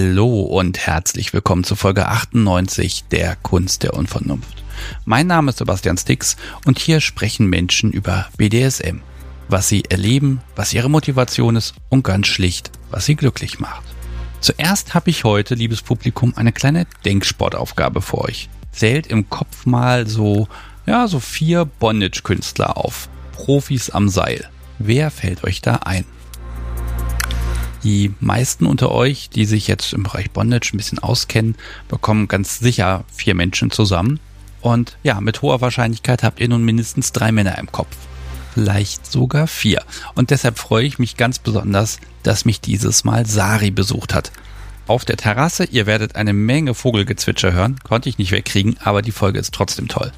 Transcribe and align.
Hallo 0.00 0.42
und 0.42 0.78
herzlich 0.86 1.32
willkommen 1.32 1.64
zu 1.64 1.74
Folge 1.74 2.06
98 2.06 3.06
der 3.10 3.34
Kunst 3.34 3.82
der 3.82 3.94
Unvernunft. 3.94 4.62
Mein 5.04 5.26
Name 5.26 5.50
ist 5.50 5.58
Sebastian 5.58 5.98
Stix 5.98 6.36
und 6.64 6.78
hier 6.78 7.00
sprechen 7.00 7.48
Menschen 7.48 7.90
über 7.90 8.28
BDSM, 8.36 9.00
was 9.48 9.66
sie 9.66 9.82
erleben, 9.88 10.40
was 10.54 10.72
ihre 10.72 10.88
Motivation 10.88 11.56
ist 11.56 11.74
und 11.88 12.04
ganz 12.04 12.28
schlicht, 12.28 12.70
was 12.92 13.06
sie 13.06 13.16
glücklich 13.16 13.58
macht. 13.58 13.82
Zuerst 14.38 14.94
habe 14.94 15.10
ich 15.10 15.24
heute, 15.24 15.56
liebes 15.56 15.82
Publikum, 15.82 16.32
eine 16.36 16.52
kleine 16.52 16.86
Denksportaufgabe 17.04 18.00
für 18.00 18.18
euch. 18.18 18.48
Zählt 18.70 19.08
im 19.08 19.28
Kopf 19.28 19.66
mal 19.66 20.06
so, 20.06 20.46
ja, 20.86 21.08
so 21.08 21.18
vier 21.18 21.64
Bondage-Künstler 21.64 22.76
auf. 22.76 23.08
Profis 23.32 23.90
am 23.90 24.08
Seil. 24.08 24.48
Wer 24.78 25.10
fällt 25.10 25.42
euch 25.42 25.60
da 25.60 25.80
ein? 25.84 26.04
Die 27.84 28.12
meisten 28.20 28.66
unter 28.66 28.90
euch, 28.90 29.30
die 29.30 29.44
sich 29.44 29.68
jetzt 29.68 29.92
im 29.92 30.02
Bereich 30.02 30.30
Bondage 30.30 30.70
ein 30.72 30.78
bisschen 30.78 30.98
auskennen, 30.98 31.54
bekommen 31.88 32.28
ganz 32.28 32.58
sicher 32.58 33.04
vier 33.14 33.34
Menschen 33.34 33.70
zusammen. 33.70 34.18
Und 34.60 34.96
ja, 35.02 35.20
mit 35.20 35.42
hoher 35.42 35.60
Wahrscheinlichkeit 35.60 36.22
habt 36.22 36.40
ihr 36.40 36.48
nun 36.48 36.64
mindestens 36.64 37.12
drei 37.12 37.30
Männer 37.30 37.58
im 37.58 37.70
Kopf. 37.70 37.96
Vielleicht 38.54 39.06
sogar 39.06 39.46
vier. 39.46 39.82
Und 40.16 40.30
deshalb 40.30 40.58
freue 40.58 40.84
ich 40.84 40.98
mich 40.98 41.16
ganz 41.16 41.38
besonders, 41.38 42.00
dass 42.24 42.44
mich 42.44 42.60
dieses 42.60 43.04
Mal 43.04 43.24
Sari 43.26 43.70
besucht 43.70 44.14
hat. 44.14 44.32
Auf 44.88 45.04
der 45.04 45.16
Terrasse, 45.16 45.64
ihr 45.64 45.86
werdet 45.86 46.16
eine 46.16 46.32
Menge 46.32 46.74
Vogelgezwitscher 46.74 47.52
hören, 47.52 47.78
konnte 47.84 48.08
ich 48.08 48.18
nicht 48.18 48.32
wegkriegen, 48.32 48.76
aber 48.82 49.02
die 49.02 49.12
Folge 49.12 49.38
ist 49.38 49.54
trotzdem 49.54 49.86
toll. 49.86 50.12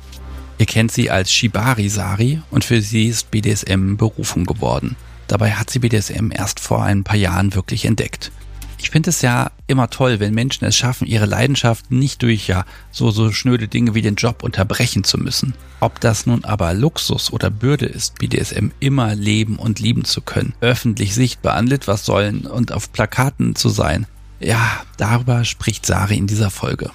Ihr 0.58 0.66
kennt 0.66 0.92
sie 0.92 1.10
als 1.10 1.32
Shibari 1.32 1.88
Sari 1.88 2.40
und 2.50 2.64
für 2.64 2.80
sie 2.80 3.08
ist 3.08 3.30
BDSM 3.30 3.96
Berufung 3.96 4.44
geworden. 4.44 4.96
Dabei 5.30 5.52
hat 5.52 5.70
sie 5.70 5.78
BDSM 5.78 6.32
erst 6.32 6.58
vor 6.58 6.82
ein 6.82 7.04
paar 7.04 7.14
Jahren 7.14 7.54
wirklich 7.54 7.84
entdeckt. 7.84 8.32
Ich 8.78 8.90
finde 8.90 9.10
es 9.10 9.22
ja 9.22 9.52
immer 9.68 9.88
toll, 9.88 10.18
wenn 10.18 10.34
Menschen 10.34 10.64
es 10.64 10.76
schaffen, 10.76 11.06
ihre 11.06 11.26
Leidenschaft 11.26 11.92
nicht 11.92 12.20
durch 12.22 12.48
ja 12.48 12.64
so 12.90 13.12
so 13.12 13.30
schnöde 13.30 13.68
Dinge 13.68 13.94
wie 13.94 14.02
den 14.02 14.16
Job 14.16 14.42
unterbrechen 14.42 15.04
zu 15.04 15.18
müssen. 15.18 15.54
Ob 15.78 16.00
das 16.00 16.26
nun 16.26 16.44
aber 16.44 16.74
Luxus 16.74 17.32
oder 17.32 17.48
Bürde 17.48 17.86
ist, 17.86 18.18
BDSM 18.18 18.70
immer 18.80 19.14
leben 19.14 19.54
und 19.54 19.78
lieben 19.78 20.04
zu 20.04 20.20
können, 20.20 20.54
öffentlich 20.60 21.14
sichtbar 21.14 21.54
an 21.54 21.68
Litwassäulen 21.68 22.46
und 22.46 22.72
auf 22.72 22.90
Plakaten 22.90 23.54
zu 23.54 23.68
sein. 23.68 24.06
Ja, 24.40 24.82
darüber 24.96 25.44
spricht 25.44 25.86
Sari 25.86 26.16
in 26.16 26.26
dieser 26.26 26.50
Folge. 26.50 26.90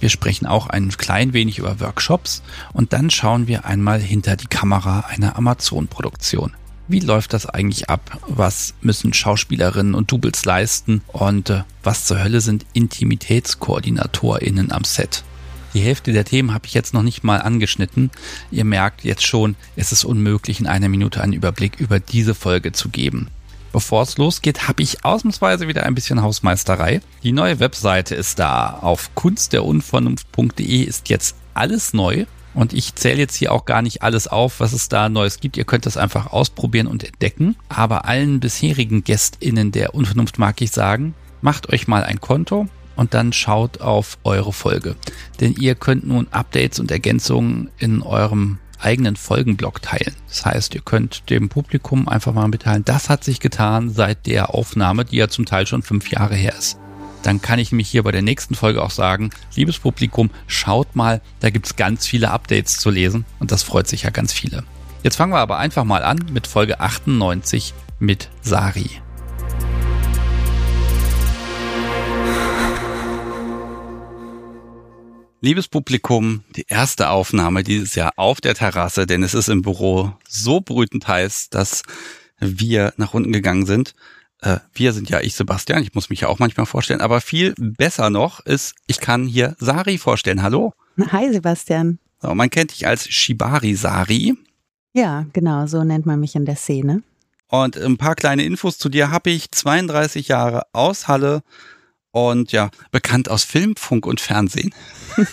Wir 0.00 0.08
sprechen 0.08 0.46
auch 0.46 0.68
ein 0.68 0.88
klein 0.88 1.34
wenig 1.34 1.58
über 1.58 1.80
Workshops 1.80 2.42
und 2.72 2.94
dann 2.94 3.10
schauen 3.10 3.46
wir 3.46 3.66
einmal 3.66 4.00
hinter 4.00 4.36
die 4.36 4.46
Kamera 4.46 5.00
einer 5.00 5.36
Amazon-Produktion. 5.36 6.54
Wie 6.86 7.00
läuft 7.00 7.32
das 7.32 7.46
eigentlich 7.46 7.88
ab? 7.88 8.18
Was 8.26 8.74
müssen 8.82 9.14
Schauspielerinnen 9.14 9.94
und 9.94 10.12
Doubles 10.12 10.44
leisten? 10.44 11.00
Und 11.08 11.48
äh, 11.48 11.62
was 11.82 12.04
zur 12.04 12.22
Hölle 12.22 12.42
sind 12.42 12.66
IntimitätskoordinatorInnen 12.74 14.70
am 14.70 14.84
Set? 14.84 15.24
Die 15.72 15.80
Hälfte 15.80 16.12
der 16.12 16.26
Themen 16.26 16.52
habe 16.52 16.66
ich 16.66 16.74
jetzt 16.74 16.92
noch 16.92 17.02
nicht 17.02 17.24
mal 17.24 17.40
angeschnitten. 17.40 18.10
Ihr 18.50 18.64
merkt 18.64 19.02
jetzt 19.02 19.26
schon, 19.26 19.56
es 19.76 19.92
ist 19.92 20.04
unmöglich, 20.04 20.60
in 20.60 20.66
einer 20.66 20.88
Minute 20.88 21.22
einen 21.22 21.32
Überblick 21.32 21.80
über 21.80 22.00
diese 22.00 22.34
Folge 22.34 22.72
zu 22.72 22.90
geben. 22.90 23.28
Bevor 23.72 24.02
es 24.02 24.18
losgeht, 24.18 24.68
habe 24.68 24.82
ich 24.82 25.04
ausnahmsweise 25.04 25.66
wieder 25.66 25.84
ein 25.84 25.96
bisschen 25.96 26.22
Hausmeisterei. 26.22 27.00
Die 27.24 27.32
neue 27.32 27.58
Webseite 27.58 28.14
ist 28.14 28.38
da. 28.38 28.78
Auf 28.82 29.12
kunstderunvernunft.de 29.16 30.82
ist 30.82 31.08
jetzt 31.08 31.34
alles 31.54 31.92
neu. 31.92 32.26
Und 32.54 32.72
ich 32.72 32.94
zähle 32.94 33.18
jetzt 33.18 33.34
hier 33.34 33.52
auch 33.52 33.64
gar 33.64 33.82
nicht 33.82 34.02
alles 34.02 34.28
auf, 34.28 34.60
was 34.60 34.72
es 34.72 34.88
da 34.88 35.08
Neues 35.08 35.40
gibt. 35.40 35.56
Ihr 35.56 35.64
könnt 35.64 35.86
das 35.86 35.96
einfach 35.96 36.32
ausprobieren 36.32 36.86
und 36.86 37.04
entdecken. 37.04 37.56
Aber 37.68 38.06
allen 38.06 38.40
bisherigen 38.40 39.04
GästInnen 39.04 39.72
der 39.72 39.94
Unvernunft 39.94 40.38
mag 40.38 40.60
ich 40.60 40.70
sagen, 40.70 41.14
macht 41.42 41.68
euch 41.72 41.88
mal 41.88 42.04
ein 42.04 42.20
Konto 42.20 42.68
und 42.96 43.12
dann 43.12 43.32
schaut 43.32 43.80
auf 43.80 44.18
eure 44.22 44.52
Folge. 44.52 44.94
Denn 45.40 45.54
ihr 45.58 45.74
könnt 45.74 46.06
nun 46.06 46.28
Updates 46.30 46.78
und 46.78 46.90
Ergänzungen 46.90 47.70
in 47.78 48.02
eurem 48.02 48.58
eigenen 48.78 49.16
Folgenblock 49.16 49.82
teilen. 49.82 50.14
Das 50.28 50.44
heißt, 50.44 50.74
ihr 50.74 50.82
könnt 50.82 51.30
dem 51.30 51.48
Publikum 51.48 52.08
einfach 52.08 52.34
mal 52.34 52.48
mitteilen, 52.48 52.84
das 52.84 53.08
hat 53.08 53.24
sich 53.24 53.40
getan 53.40 53.90
seit 53.90 54.26
der 54.26 54.54
Aufnahme, 54.54 55.04
die 55.04 55.16
ja 55.16 55.28
zum 55.28 55.46
Teil 55.46 55.66
schon 55.66 55.82
fünf 55.82 56.10
Jahre 56.10 56.34
her 56.34 56.54
ist 56.56 56.78
dann 57.24 57.40
kann 57.40 57.58
ich 57.58 57.72
mich 57.72 57.88
hier 57.88 58.02
bei 58.02 58.12
der 58.12 58.20
nächsten 58.20 58.54
Folge 58.54 58.82
auch 58.82 58.90
sagen, 58.90 59.30
liebes 59.56 59.78
Publikum, 59.78 60.30
schaut 60.46 60.94
mal, 60.94 61.22
da 61.40 61.48
gibt's 61.48 61.74
ganz 61.74 62.06
viele 62.06 62.30
Updates 62.30 62.76
zu 62.76 62.90
lesen 62.90 63.24
und 63.38 63.50
das 63.50 63.62
freut 63.62 63.88
sich 63.88 64.02
ja 64.02 64.10
ganz 64.10 64.32
viele. 64.32 64.62
Jetzt 65.02 65.16
fangen 65.16 65.32
wir 65.32 65.38
aber 65.38 65.56
einfach 65.56 65.84
mal 65.84 66.04
an 66.04 66.26
mit 66.32 66.46
Folge 66.46 66.80
98 66.80 67.72
mit 67.98 68.28
Sari. 68.42 68.90
Liebes 75.40 75.68
Publikum, 75.68 76.44
die 76.56 76.66
erste 76.68 77.08
Aufnahme 77.08 77.64
dieses 77.64 77.94
Jahr 77.94 78.12
auf 78.16 78.42
der 78.42 78.54
Terrasse, 78.54 79.06
denn 79.06 79.22
es 79.22 79.32
ist 79.32 79.48
im 79.48 79.62
Büro 79.62 80.12
so 80.28 80.60
brütend 80.60 81.08
heiß, 81.08 81.48
dass 81.48 81.82
wir 82.38 82.92
nach 82.98 83.14
unten 83.14 83.32
gegangen 83.32 83.64
sind 83.64 83.94
äh, 84.44 84.58
wir 84.74 84.92
sind 84.92 85.08
ja 85.08 85.20
ich, 85.20 85.34
Sebastian, 85.34 85.82
ich 85.82 85.94
muss 85.94 86.10
mich 86.10 86.20
ja 86.20 86.28
auch 86.28 86.38
manchmal 86.38 86.66
vorstellen, 86.66 87.00
aber 87.00 87.20
viel 87.20 87.54
besser 87.56 88.10
noch 88.10 88.40
ist, 88.40 88.74
ich 88.86 89.00
kann 89.00 89.26
hier 89.26 89.56
Sari 89.58 89.98
vorstellen. 89.98 90.42
Hallo. 90.42 90.74
Hi, 91.10 91.32
Sebastian. 91.32 91.98
So, 92.20 92.34
man 92.34 92.50
kennt 92.50 92.72
dich 92.72 92.86
als 92.86 93.08
Shibari 93.08 93.74
Sari. 93.74 94.36
Ja, 94.92 95.26
genau, 95.32 95.66
so 95.66 95.82
nennt 95.82 96.06
man 96.06 96.20
mich 96.20 96.36
in 96.36 96.44
der 96.44 96.56
Szene. 96.56 97.02
Und 97.48 97.76
ein 97.76 97.96
paar 97.96 98.14
kleine 98.14 98.44
Infos 98.44 98.78
zu 98.78 98.88
dir 98.88 99.10
habe 99.10 99.30
ich. 99.30 99.50
32 99.50 100.28
Jahre 100.28 100.62
aus 100.72 101.08
Halle 101.08 101.42
und 102.10 102.52
ja, 102.52 102.70
bekannt 102.90 103.28
aus 103.28 103.44
Film, 103.44 103.76
Funk 103.76 104.06
und 104.06 104.20
Fernsehen. 104.20 104.74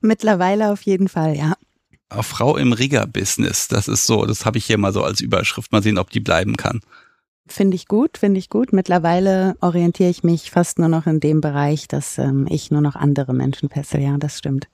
Mittlerweile 0.00 0.72
auf 0.72 0.82
jeden 0.82 1.08
Fall, 1.08 1.36
ja. 1.36 1.54
Frau 2.22 2.56
im 2.56 2.72
Rigger-Business, 2.72 3.68
das 3.68 3.86
ist 3.86 4.06
so, 4.06 4.26
das 4.26 4.44
habe 4.44 4.58
ich 4.58 4.66
hier 4.66 4.78
mal 4.78 4.92
so 4.92 5.04
als 5.04 5.20
Überschrift. 5.20 5.70
Mal 5.70 5.82
sehen, 5.82 5.98
ob 5.98 6.10
die 6.10 6.18
bleiben 6.18 6.56
kann. 6.56 6.80
Finde 7.52 7.74
ich 7.74 7.86
gut, 7.86 8.16
finde 8.18 8.38
ich 8.38 8.48
gut. 8.48 8.72
Mittlerweile 8.72 9.56
orientiere 9.60 10.08
ich 10.08 10.22
mich 10.22 10.50
fast 10.50 10.78
nur 10.78 10.88
noch 10.88 11.06
in 11.06 11.18
dem 11.18 11.40
Bereich, 11.40 11.88
dass 11.88 12.16
ähm, 12.18 12.46
ich 12.48 12.70
nur 12.70 12.80
noch 12.80 12.94
andere 12.94 13.34
Menschen 13.34 13.68
fessel. 13.68 14.00
Ja, 14.00 14.16
das 14.18 14.38
stimmt. 14.38 14.68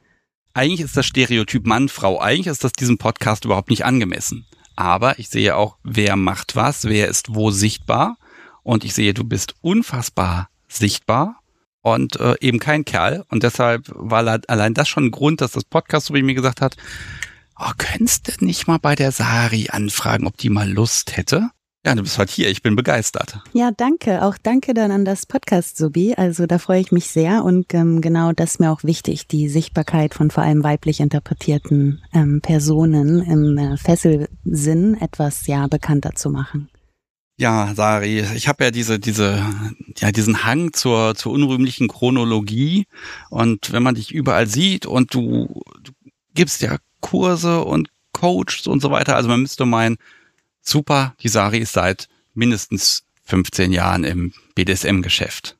Eigentlich 0.52 0.80
ist 0.80 0.96
das 0.96 1.06
Stereotyp 1.06 1.66
Mann, 1.66 1.88
Frau, 1.88 2.20
eigentlich 2.20 2.46
ist 2.46 2.64
das 2.64 2.72
diesem 2.72 2.98
Podcast 2.98 3.44
überhaupt 3.44 3.70
nicht 3.70 3.84
angemessen. 3.84 4.46
Aber 4.74 5.18
ich 5.18 5.30
sehe 5.30 5.56
auch, 5.56 5.78
wer 5.84 6.16
macht 6.16 6.54
was, 6.54 6.84
wer 6.84 7.08
ist 7.08 7.34
wo 7.34 7.50
sichtbar. 7.50 8.18
Und 8.62 8.84
ich 8.84 8.94
sehe, 8.94 9.14
du 9.14 9.24
bist 9.24 9.54
unfassbar 9.62 10.50
sichtbar 10.68 11.40
und 11.80 12.20
äh, 12.20 12.34
eben 12.40 12.58
kein 12.58 12.84
Kerl. 12.84 13.24
Und 13.30 13.42
deshalb 13.42 13.84
war 13.94 14.40
allein 14.48 14.74
das 14.74 14.88
schon 14.88 15.06
ein 15.06 15.10
Grund, 15.12 15.40
dass 15.40 15.52
das 15.52 15.64
Podcast 15.64 16.06
so 16.06 16.14
wie 16.14 16.22
mir 16.22 16.34
gesagt 16.34 16.60
hat, 16.60 16.76
oh, 17.58 17.70
könntest 17.78 18.28
du 18.28 18.44
nicht 18.44 18.66
mal 18.66 18.78
bei 18.78 18.94
der 18.94 19.12
Sari 19.12 19.68
anfragen, 19.70 20.26
ob 20.26 20.36
die 20.36 20.50
mal 20.50 20.70
Lust 20.70 21.16
hätte? 21.16 21.50
Ja, 21.86 21.94
du 21.94 22.02
bist 22.02 22.18
heute 22.18 22.32
hier. 22.32 22.50
Ich 22.50 22.62
bin 22.62 22.74
begeistert. 22.74 23.38
Ja, 23.52 23.70
danke. 23.70 24.24
Auch 24.24 24.36
danke 24.42 24.74
dann 24.74 24.90
an 24.90 25.04
das 25.04 25.24
Podcast 25.24 25.76
Subi. 25.76 26.14
Also 26.16 26.46
da 26.46 26.58
freue 26.58 26.80
ich 26.80 26.90
mich 26.90 27.06
sehr 27.06 27.44
und 27.44 27.72
ähm, 27.74 28.00
genau 28.00 28.32
das 28.32 28.54
ist 28.54 28.58
mir 28.58 28.72
auch 28.72 28.82
wichtig, 28.82 29.28
die 29.28 29.48
Sichtbarkeit 29.48 30.12
von 30.12 30.32
vor 30.32 30.42
allem 30.42 30.64
weiblich 30.64 30.98
interpretierten 30.98 32.02
ähm, 32.12 32.40
Personen 32.40 33.22
im 33.22 33.56
äh, 33.56 33.76
Fesselsinn 33.76 35.00
etwas 35.00 35.46
ja 35.46 35.68
bekannter 35.68 36.16
zu 36.16 36.28
machen. 36.28 36.68
Ja, 37.36 37.72
Sari, 37.76 38.24
ich 38.34 38.48
habe 38.48 38.64
ja 38.64 38.72
diese, 38.72 38.98
diese, 38.98 39.46
ja, 39.98 40.10
diesen 40.10 40.42
Hang 40.42 40.72
zur, 40.72 41.14
zur 41.14 41.30
unrühmlichen 41.30 41.86
Chronologie. 41.86 42.88
Und 43.30 43.70
wenn 43.72 43.84
man 43.84 43.94
dich 43.94 44.12
überall 44.12 44.48
sieht 44.48 44.86
und 44.86 45.14
du, 45.14 45.62
du 45.84 45.92
gibst 46.34 46.62
ja 46.62 46.78
Kurse 47.00 47.62
und 47.62 47.90
Coaches 48.10 48.66
und 48.66 48.82
so 48.82 48.90
weiter, 48.90 49.14
also 49.14 49.28
man 49.28 49.42
müsste 49.42 49.66
meinen, 49.66 49.98
super, 50.68 51.14
die 51.22 51.28
Sari 51.28 51.58
ist 51.58 51.72
seit 51.72 52.08
mindestens 52.34 53.04
15 53.24 53.72
Jahren 53.72 54.04
im 54.04 54.32
BDSM-Geschäft. 54.54 55.56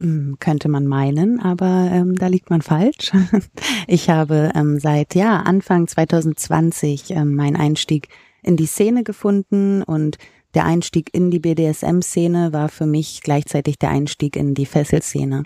Hm, 0.00 0.36
könnte 0.38 0.68
man 0.68 0.86
meinen, 0.86 1.40
aber 1.40 1.90
ähm, 1.92 2.14
da 2.14 2.28
liegt 2.28 2.50
man 2.50 2.62
falsch. 2.62 3.12
Ich 3.90 4.10
habe 4.10 4.52
ähm, 4.54 4.78
seit 4.78 5.14
ja 5.14 5.38
Anfang 5.40 5.88
2020 5.88 7.10
ähm, 7.12 7.34
meinen 7.34 7.56
Einstieg 7.56 8.08
in 8.42 8.56
die 8.56 8.66
Szene 8.66 9.02
gefunden 9.02 9.82
und 9.82 10.18
der 10.54 10.66
Einstieg 10.66 11.14
in 11.14 11.30
die 11.30 11.38
BDSM-Szene 11.38 12.52
war 12.52 12.68
für 12.68 12.86
mich 12.86 13.22
gleichzeitig 13.22 13.78
der 13.78 13.90
Einstieg 13.90 14.36
in 14.36 14.54
die 14.54 14.66
Fesselszene. 14.66 15.44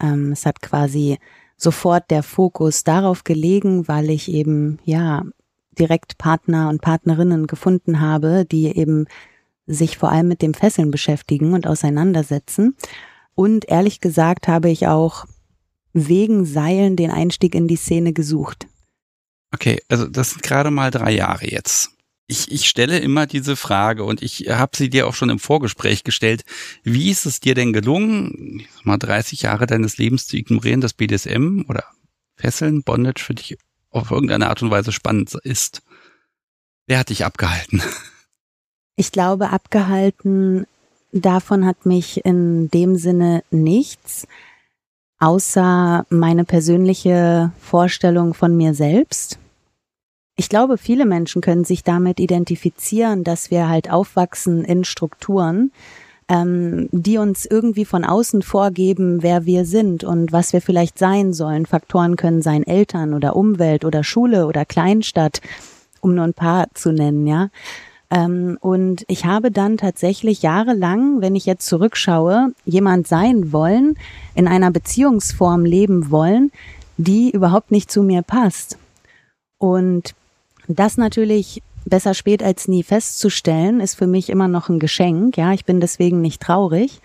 Ähm, 0.00 0.32
es 0.32 0.46
hat 0.46 0.62
quasi 0.62 1.18
sofort 1.56 2.10
der 2.10 2.22
Fokus 2.22 2.84
darauf 2.84 3.24
gelegen, 3.24 3.86
weil 3.86 4.10
ich 4.10 4.30
eben 4.30 4.78
ja 4.84 5.24
direkt 5.78 6.18
Partner 6.18 6.68
und 6.68 6.80
Partnerinnen 6.80 7.46
gefunden 7.46 8.00
habe, 8.00 8.44
die 8.44 8.76
eben 8.76 9.06
sich 9.66 9.98
vor 9.98 10.10
allem 10.10 10.28
mit 10.28 10.42
dem 10.42 10.54
Fesseln 10.54 10.90
beschäftigen 10.90 11.52
und 11.52 11.66
auseinandersetzen. 11.66 12.76
Und 13.34 13.68
ehrlich 13.68 14.00
gesagt 14.00 14.48
habe 14.48 14.70
ich 14.70 14.86
auch 14.86 15.26
wegen 15.92 16.44
Seilen 16.44 16.96
den 16.96 17.10
Einstieg 17.10 17.54
in 17.54 17.68
die 17.68 17.76
Szene 17.76 18.12
gesucht. 18.12 18.66
Okay, 19.52 19.80
also 19.88 20.06
das 20.06 20.30
sind 20.30 20.42
gerade 20.42 20.70
mal 20.70 20.90
drei 20.90 21.12
Jahre 21.12 21.50
jetzt. 21.50 21.90
ich, 22.28 22.52
ich 22.52 22.68
stelle 22.68 22.98
immer 22.98 23.26
diese 23.26 23.56
Frage 23.56 24.04
und 24.04 24.22
ich 24.22 24.48
habe 24.48 24.76
sie 24.76 24.90
dir 24.90 25.06
auch 25.06 25.14
schon 25.14 25.30
im 25.30 25.38
Vorgespräch 25.38 26.04
gestellt. 26.04 26.44
Wie 26.84 27.10
ist 27.10 27.24
es 27.24 27.40
dir 27.40 27.54
denn 27.54 27.72
gelungen, 27.72 28.66
mal 28.84 28.98
30 28.98 29.42
Jahre 29.42 29.66
deines 29.66 29.96
Lebens 29.96 30.26
zu 30.26 30.36
ignorieren, 30.36 30.82
dass 30.82 30.92
BDSM 30.92 31.64
oder 31.68 31.84
Fesseln, 32.36 32.82
Bondage 32.82 33.22
für 33.24 33.34
dich 33.34 33.56
auf 33.90 34.10
irgendeine 34.10 34.48
Art 34.48 34.62
und 34.62 34.70
Weise 34.70 34.92
spannend 34.92 35.34
ist? 35.34 35.82
Wer 36.86 36.98
hat 36.98 37.10
dich 37.10 37.24
abgehalten? 37.24 37.82
Ich 39.00 39.12
glaube, 39.12 39.50
abgehalten 39.50 40.66
davon 41.12 41.64
hat 41.64 41.86
mich 41.86 42.24
in 42.24 42.68
dem 42.68 42.96
Sinne 42.96 43.44
nichts, 43.52 44.26
außer 45.20 46.04
meine 46.10 46.44
persönliche 46.44 47.52
Vorstellung 47.60 48.34
von 48.34 48.56
mir 48.56 48.74
selbst 48.74 49.38
ich 50.38 50.48
glaube, 50.48 50.78
viele 50.78 51.04
Menschen 51.04 51.42
können 51.42 51.64
sich 51.64 51.82
damit 51.82 52.20
identifizieren, 52.20 53.24
dass 53.24 53.50
wir 53.50 53.68
halt 53.68 53.90
aufwachsen 53.90 54.64
in 54.64 54.84
Strukturen, 54.84 55.72
ähm, 56.28 56.88
die 56.92 57.18
uns 57.18 57.46
irgendwie 57.46 57.84
von 57.84 58.04
außen 58.04 58.42
vorgeben, 58.42 59.22
wer 59.22 59.46
wir 59.46 59.64
sind 59.64 60.04
und 60.04 60.32
was 60.32 60.52
wir 60.52 60.60
vielleicht 60.60 60.98
sein 60.98 61.32
sollen. 61.32 61.66
Faktoren 61.66 62.16
können 62.16 62.42
sein 62.42 62.66
Eltern 62.66 63.14
oder 63.14 63.34
Umwelt 63.34 63.84
oder 63.84 64.04
Schule 64.04 64.46
oder 64.46 64.64
Kleinstadt, 64.64 65.40
um 66.00 66.14
nur 66.14 66.24
ein 66.24 66.34
paar 66.34 66.66
zu 66.74 66.92
nennen, 66.92 67.26
ja. 67.26 67.48
Ähm, 68.10 68.56
und 68.60 69.04
ich 69.08 69.26
habe 69.26 69.50
dann 69.50 69.76
tatsächlich 69.76 70.42
jahrelang, 70.42 71.20
wenn 71.20 71.36
ich 71.36 71.44
jetzt 71.44 71.66
zurückschaue, 71.66 72.52
jemand 72.64 73.06
sein 73.06 73.52
wollen, 73.52 73.96
in 74.34 74.48
einer 74.48 74.70
Beziehungsform 74.70 75.64
leben 75.64 76.10
wollen, 76.10 76.50
die 76.96 77.30
überhaupt 77.30 77.70
nicht 77.70 77.90
zu 77.90 78.02
mir 78.02 78.22
passt. 78.22 78.78
Und 79.58 80.14
das 80.68 80.96
natürlich 80.96 81.62
besser 81.88 82.14
spät 82.14 82.42
als 82.42 82.68
nie 82.68 82.82
festzustellen, 82.82 83.80
ist 83.80 83.94
für 83.94 84.06
mich 84.06 84.30
immer 84.30 84.48
noch 84.48 84.68
ein 84.68 84.78
Geschenk. 84.78 85.36
Ja, 85.36 85.52
ich 85.52 85.64
bin 85.64 85.80
deswegen 85.80 86.20
nicht 86.20 86.42
traurig. 86.42 87.00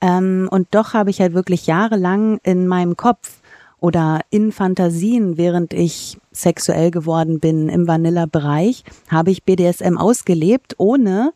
Ähm, 0.00 0.48
und 0.50 0.68
doch 0.72 0.94
habe 0.94 1.10
ich 1.10 1.20
halt 1.20 1.34
wirklich 1.34 1.66
jahrelang 1.66 2.38
in 2.42 2.66
meinem 2.66 2.96
Kopf 2.96 3.40
oder 3.80 4.20
in 4.30 4.52
Fantasien, 4.52 5.36
während 5.36 5.72
ich 5.72 6.18
sexuell 6.32 6.90
geworden 6.90 7.40
bin 7.40 7.68
im 7.68 7.86
Vanilla-Bereich, 7.86 8.84
habe 9.08 9.30
ich 9.30 9.44
BDSM 9.44 9.96
ausgelebt, 9.96 10.74
ohne 10.78 11.32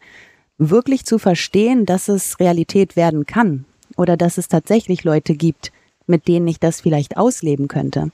wirklich 0.59 1.05
zu 1.05 1.19
verstehen, 1.19 1.87
dass 1.87 2.09
es 2.09 2.39
Realität 2.41 2.97
werden 2.97 3.27
kann 3.27 3.65
oder 3.97 4.17
dass 4.17 4.39
es 4.39 4.49
tatsächlich 4.49 5.05
Leute 5.05 5.35
gibt, 5.35 5.73
mit 6.07 6.29
denen 6.29 6.49
ich 6.49 6.59
das 6.61 6.81
vielleicht 6.81 7.17
ausleben 7.17 7.69
könnte. 7.69 8.11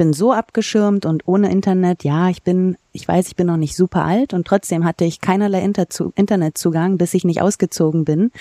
Bin 0.00 0.14
so 0.14 0.32
abgeschirmt 0.32 1.04
und 1.04 1.28
ohne 1.28 1.50
Internet. 1.50 2.04
Ja, 2.04 2.30
ich 2.30 2.42
bin, 2.42 2.78
ich 2.92 3.06
weiß, 3.06 3.28
ich 3.28 3.36
bin 3.36 3.46
noch 3.48 3.58
nicht 3.58 3.76
super 3.76 4.02
alt 4.02 4.32
und 4.32 4.46
trotzdem 4.46 4.86
hatte 4.86 5.04
ich 5.04 5.20
keinerlei 5.20 5.60
Inter 5.60 5.88
Internetzugang, 6.14 6.96
bis 6.96 7.12
ich 7.12 7.24
nicht 7.24 7.42
ausgezogen 7.42 8.06
bin. 8.06 8.32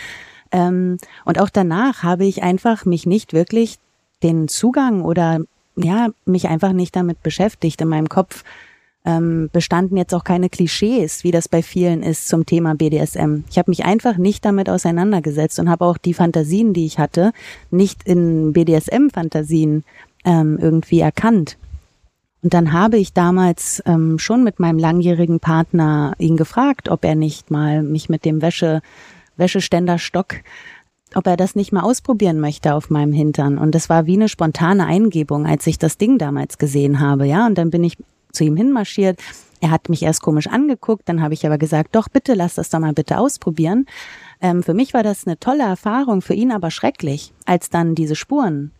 Ähm, 0.53 0.99
und 1.25 1.37
auch 1.37 1.49
danach 1.49 2.01
habe 2.01 2.23
ich 2.23 2.43
einfach 2.43 2.85
mich 2.85 3.05
nicht 3.05 3.33
wirklich 3.33 3.77
den 4.23 4.47
Zugang 4.47 5.03
oder 5.03 5.41
ja, 5.75 6.07
mich 6.23 6.47
einfach 6.47 6.71
nicht 6.71 6.95
damit 6.95 7.21
beschäftigt. 7.23 7.81
In 7.81 7.89
meinem 7.89 8.07
Kopf 8.07 8.45
ähm, 9.03 9.49
bestanden 9.51 9.97
jetzt 9.97 10.13
auch 10.13 10.23
keine 10.23 10.47
Klischees, 10.47 11.25
wie 11.25 11.31
das 11.31 11.49
bei 11.49 11.61
vielen 11.61 12.03
ist 12.03 12.29
zum 12.29 12.45
Thema 12.45 12.73
BDSM. 12.75 13.43
Ich 13.49 13.57
habe 13.57 13.69
mich 13.69 13.83
einfach 13.83 14.15
nicht 14.15 14.45
damit 14.45 14.69
auseinandergesetzt 14.69 15.59
und 15.59 15.69
habe 15.69 15.83
auch 15.83 15.97
die 15.97 16.13
Fantasien, 16.13 16.71
die 16.71 16.85
ich 16.85 16.99
hatte, 16.99 17.33
nicht 17.69 18.03
in 18.03 18.53
BDSM-Fantasien 18.53 19.83
ähm, 20.25 20.57
irgendwie 20.61 20.99
erkannt. 20.99 21.57
Und 22.41 22.53
dann 22.53 22.71
habe 22.71 22.97
ich 22.97 23.13
damals 23.13 23.83
ähm, 23.85 24.17
schon 24.17 24.43
mit 24.43 24.59
meinem 24.59 24.79
langjährigen 24.79 25.39
Partner 25.39 26.13
ihn 26.19 26.37
gefragt, 26.37 26.89
ob 26.89 27.03
er 27.03 27.15
nicht 27.15 27.51
mal 27.51 27.83
mich 27.83 28.07
mit 28.07 28.23
dem 28.23 28.41
Wäsche, 28.41 28.81
Wäscheständerstock, 29.35 30.35
ob 31.15 31.27
er 31.27 31.35
das 31.35 31.55
nicht 31.55 31.73
mal 31.73 31.81
ausprobieren 31.81 32.39
möchte 32.39 32.73
auf 32.75 32.89
meinem 32.89 33.11
Hintern. 33.11 33.57
Und 33.57 33.75
das 33.75 33.89
war 33.89 34.05
wie 34.05 34.13
eine 34.13 34.29
spontane 34.29 34.85
Eingebung, 34.85 35.45
als 35.45 35.67
ich 35.67 35.79
das 35.79 35.97
Ding 35.97 36.17
damals 36.17 36.57
gesehen 36.57 36.99
habe, 36.99 37.25
ja. 37.25 37.45
Und 37.45 37.57
dann 37.57 37.71
bin 37.71 37.83
ich 37.83 37.97
zu 38.31 38.45
ihm 38.45 38.55
hinmarschiert. 38.55 39.19
Er 39.59 39.71
hat 39.71 39.89
mich 39.89 40.03
erst 40.03 40.21
komisch 40.21 40.47
angeguckt, 40.47 41.09
dann 41.09 41.21
habe 41.21 41.33
ich 41.33 41.45
aber 41.45 41.57
gesagt, 41.57 41.93
doch 41.93 42.07
bitte 42.07 42.33
lass 42.33 42.55
das 42.55 42.69
doch 42.69 42.79
mal 42.79 42.93
bitte 42.93 43.17
ausprobieren. 43.17 43.85
Ähm, 44.39 44.63
für 44.63 44.73
mich 44.73 44.93
war 44.93 45.03
das 45.03 45.27
eine 45.27 45.37
tolle 45.37 45.63
Erfahrung, 45.63 46.21
für 46.21 46.35
ihn 46.35 46.53
aber 46.53 46.71
schrecklich, 46.71 47.33
als 47.45 47.69
dann 47.69 47.95
diese 47.95 48.15
Spuren 48.15 48.71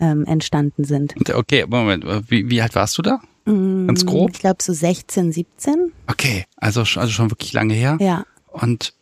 ähm, 0.00 0.24
entstanden 0.24 0.84
sind. 0.84 1.14
Okay, 1.32 1.64
Moment, 1.68 2.04
wie, 2.30 2.50
wie 2.50 2.62
alt 2.62 2.74
warst 2.74 2.98
du 2.98 3.02
da? 3.02 3.20
Ganz 3.44 4.04
mm, 4.04 4.06
grob? 4.06 4.30
Ich 4.32 4.40
glaube 4.40 4.62
so 4.62 4.72
16, 4.72 5.32
17. 5.32 5.92
Okay, 6.06 6.44
also, 6.56 6.80
also 6.80 7.08
schon 7.08 7.30
wirklich 7.30 7.52
lange 7.52 7.74
her. 7.74 7.98
Ja. 8.00 8.24
Und 8.50 8.94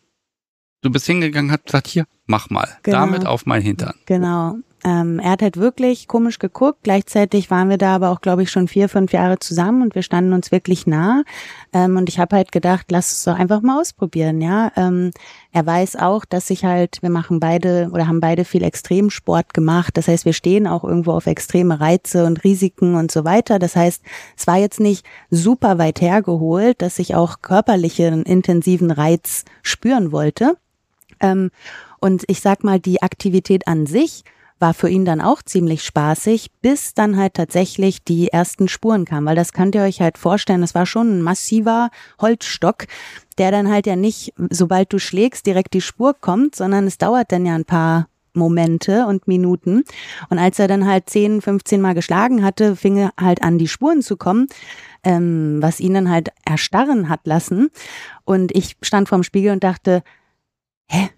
du 0.81 0.89
bist 0.89 1.05
hingegangen, 1.05 1.51
hast 1.51 1.65
gesagt, 1.65 1.87
hier, 1.87 2.05
mach 2.25 2.49
mal, 2.49 2.67
genau. 2.83 2.99
damit 2.99 3.25
auf 3.25 3.45
mein 3.45 3.61
Hintern. 3.61 3.95
Genau. 4.05 4.57
Ähm, 4.85 5.19
er 5.19 5.31
hat 5.31 5.41
halt 5.41 5.57
wirklich 5.57 6.07
komisch 6.07 6.39
geguckt. 6.39 6.79
Gleichzeitig 6.83 7.49
waren 7.49 7.69
wir 7.69 7.77
da 7.77 7.95
aber 7.95 8.09
auch, 8.09 8.19
glaube 8.19 8.43
ich, 8.43 8.51
schon 8.51 8.67
vier, 8.67 8.89
fünf 8.89 9.13
Jahre 9.13 9.39
zusammen 9.39 9.81
und 9.81 9.95
wir 9.95 10.03
standen 10.03 10.33
uns 10.33 10.51
wirklich 10.51 10.85
nah. 10.87 11.23
Ähm, 11.71 11.95
und 11.95 12.09
ich 12.09 12.19
habe 12.19 12.35
halt 12.35 12.51
gedacht, 12.51 12.87
lass 12.89 13.11
es 13.11 13.23
doch 13.23 13.37
einfach 13.37 13.61
mal 13.61 13.79
ausprobieren, 13.79 14.41
ja. 14.41 14.71
Ähm, 14.75 15.11
er 15.53 15.65
weiß 15.65 15.95
auch, 15.95 16.25
dass 16.25 16.49
ich 16.49 16.65
halt, 16.65 17.01
wir 17.01 17.09
machen 17.09 17.39
beide 17.39 17.89
oder 17.93 18.07
haben 18.07 18.19
beide 18.19 18.43
viel 18.43 18.63
Extremsport 18.63 19.53
gemacht. 19.53 19.95
Das 19.95 20.07
heißt, 20.07 20.25
wir 20.25 20.33
stehen 20.33 20.67
auch 20.67 20.83
irgendwo 20.83 21.11
auf 21.13 21.27
extreme 21.27 21.79
Reize 21.79 22.25
und 22.25 22.43
Risiken 22.43 22.95
und 22.95 23.11
so 23.11 23.23
weiter. 23.23 23.59
Das 23.59 23.75
heißt, 23.75 24.01
es 24.37 24.47
war 24.47 24.57
jetzt 24.57 24.79
nicht 24.81 25.05
super 25.29 25.77
weit 25.77 26.01
hergeholt, 26.01 26.81
dass 26.81 26.99
ich 26.99 27.15
auch 27.15 27.41
körperlichen 27.41 28.23
intensiven 28.23 28.91
Reiz 28.91 29.45
spüren 29.61 30.11
wollte. 30.11 30.57
Ähm, 31.21 31.51
und 31.99 32.23
ich 32.27 32.41
sag 32.41 32.65
mal, 32.65 32.81
die 32.81 33.01
Aktivität 33.01 33.67
an 33.67 33.85
sich 33.85 34.25
war 34.63 34.73
für 34.73 34.87
ihn 34.87 35.03
dann 35.03 35.19
auch 35.19 35.41
ziemlich 35.41 35.83
spaßig, 35.83 36.49
bis 36.61 36.93
dann 36.93 37.17
halt 37.17 37.33
tatsächlich 37.33 38.01
die 38.05 38.29
ersten 38.29 38.69
Spuren 38.69 39.03
kamen, 39.03 39.27
weil 39.27 39.35
das 39.35 39.51
könnt 39.51 39.75
ihr 39.75 39.81
euch 39.81 39.99
halt 39.99 40.17
vorstellen, 40.17 40.63
es 40.63 40.73
war 40.73 40.85
schon 40.85 41.17
ein 41.17 41.21
massiver 41.21 41.89
Holzstock, 42.21 42.85
der 43.37 43.51
dann 43.51 43.69
halt 43.69 43.87
ja 43.87 43.97
nicht, 43.97 44.33
sobald 44.49 44.93
du 44.93 44.99
schlägst, 44.99 45.45
direkt 45.47 45.73
die 45.73 45.81
Spur 45.81 46.13
kommt, 46.13 46.55
sondern 46.55 46.87
es 46.87 46.97
dauert 46.97 47.33
dann 47.33 47.45
ja 47.45 47.55
ein 47.55 47.65
paar 47.65 48.07
Momente 48.33 49.05
und 49.05 49.27
Minuten. 49.27 49.83
Und 50.29 50.39
als 50.39 50.59
er 50.59 50.69
dann 50.69 50.87
halt 50.87 51.09
10, 51.09 51.41
15 51.41 51.81
Mal 51.81 51.93
geschlagen 51.93 52.41
hatte, 52.41 52.77
fing 52.77 52.95
er 52.95 53.11
halt 53.19 53.43
an, 53.43 53.57
die 53.57 53.67
Spuren 53.67 54.01
zu 54.01 54.15
kommen, 54.15 54.47
ähm, 55.03 55.57
was 55.59 55.81
ihn 55.81 55.93
dann 55.93 56.09
halt 56.09 56.29
erstarren 56.45 57.09
hat 57.09 57.27
lassen. 57.27 57.69
Und 58.23 58.55
ich 58.55 58.77
stand 58.81 59.09
vorm 59.09 59.23
Spiegel 59.23 59.51
und 59.51 59.65
dachte, 59.65 60.03
hä, 60.89 61.09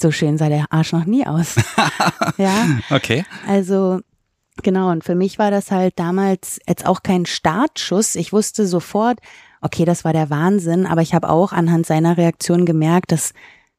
so 0.00 0.10
schön 0.10 0.38
sah 0.38 0.48
der 0.48 0.66
Arsch 0.70 0.92
noch 0.92 1.06
nie 1.06 1.26
aus. 1.26 1.56
ja. 2.36 2.66
Okay. 2.90 3.24
Also 3.46 4.00
genau, 4.62 4.90
und 4.90 5.04
für 5.04 5.14
mich 5.14 5.38
war 5.38 5.50
das 5.50 5.70
halt 5.70 5.98
damals 5.98 6.60
jetzt 6.68 6.86
auch 6.86 7.02
kein 7.02 7.26
Startschuss. 7.26 8.14
Ich 8.14 8.32
wusste 8.32 8.66
sofort, 8.66 9.18
okay, 9.60 9.84
das 9.84 10.04
war 10.04 10.12
der 10.12 10.30
Wahnsinn, 10.30 10.86
aber 10.86 11.02
ich 11.02 11.14
habe 11.14 11.28
auch 11.28 11.52
anhand 11.52 11.86
seiner 11.86 12.16
Reaktion 12.16 12.66
gemerkt, 12.66 13.12
das 13.12 13.32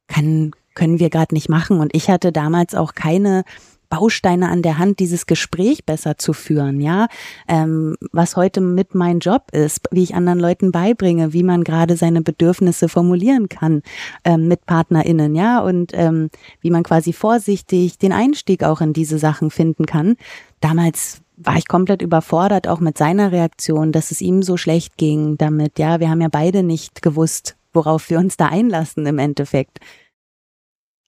kann, 0.07 0.51
können 0.73 0.99
wir 0.99 1.09
gerade 1.09 1.33
nicht 1.33 1.49
machen. 1.49 1.79
Und 1.79 1.95
ich 1.95 2.09
hatte 2.09 2.31
damals 2.31 2.75
auch 2.75 2.93
keine 2.93 3.43
Bausteine 3.89 4.49
an 4.49 4.61
der 4.61 4.77
Hand, 4.77 4.99
dieses 4.99 5.25
Gespräch 5.25 5.85
besser 5.85 6.17
zu 6.17 6.33
führen, 6.33 6.81
ja, 6.81 7.07
ähm, 7.47 7.95
was 8.11 8.35
heute 8.35 8.61
mit 8.61 8.95
mein 8.95 9.19
Job 9.19 9.51
ist, 9.51 9.87
wie 9.91 10.03
ich 10.03 10.15
anderen 10.15 10.39
Leuten 10.39 10.71
beibringe, 10.71 11.33
wie 11.33 11.43
man 11.43 11.63
gerade 11.63 11.97
seine 11.97 12.21
Bedürfnisse 12.21 12.89
formulieren 12.89 13.49
kann 13.49 13.81
ähm, 14.23 14.47
mit 14.47 14.65
PartnerInnen, 14.65 15.35
ja, 15.35 15.59
und 15.59 15.91
ähm, 15.93 16.29
wie 16.61 16.71
man 16.71 16.83
quasi 16.83 17.13
vorsichtig 17.13 17.97
den 17.97 18.13
Einstieg 18.13 18.63
auch 18.63 18.81
in 18.81 18.93
diese 18.93 19.19
Sachen 19.19 19.51
finden 19.51 19.85
kann. 19.85 20.15
Damals 20.59 21.21
war 21.37 21.55
ich 21.55 21.67
komplett 21.67 22.01
überfordert, 22.01 22.67
auch 22.67 22.79
mit 22.79 22.97
seiner 22.97 23.31
Reaktion, 23.31 23.91
dass 23.91 24.11
es 24.11 24.21
ihm 24.21 24.41
so 24.41 24.57
schlecht 24.57 24.97
ging 24.97 25.37
damit, 25.37 25.79
ja, 25.79 25.99
wir 25.99 26.09
haben 26.09 26.21
ja 26.21 26.29
beide 26.29 26.63
nicht 26.63 27.01
gewusst, 27.01 27.55
worauf 27.73 28.09
wir 28.09 28.17
uns 28.17 28.37
da 28.37 28.47
einlassen 28.47 29.05
im 29.05 29.19
Endeffekt. 29.19 29.79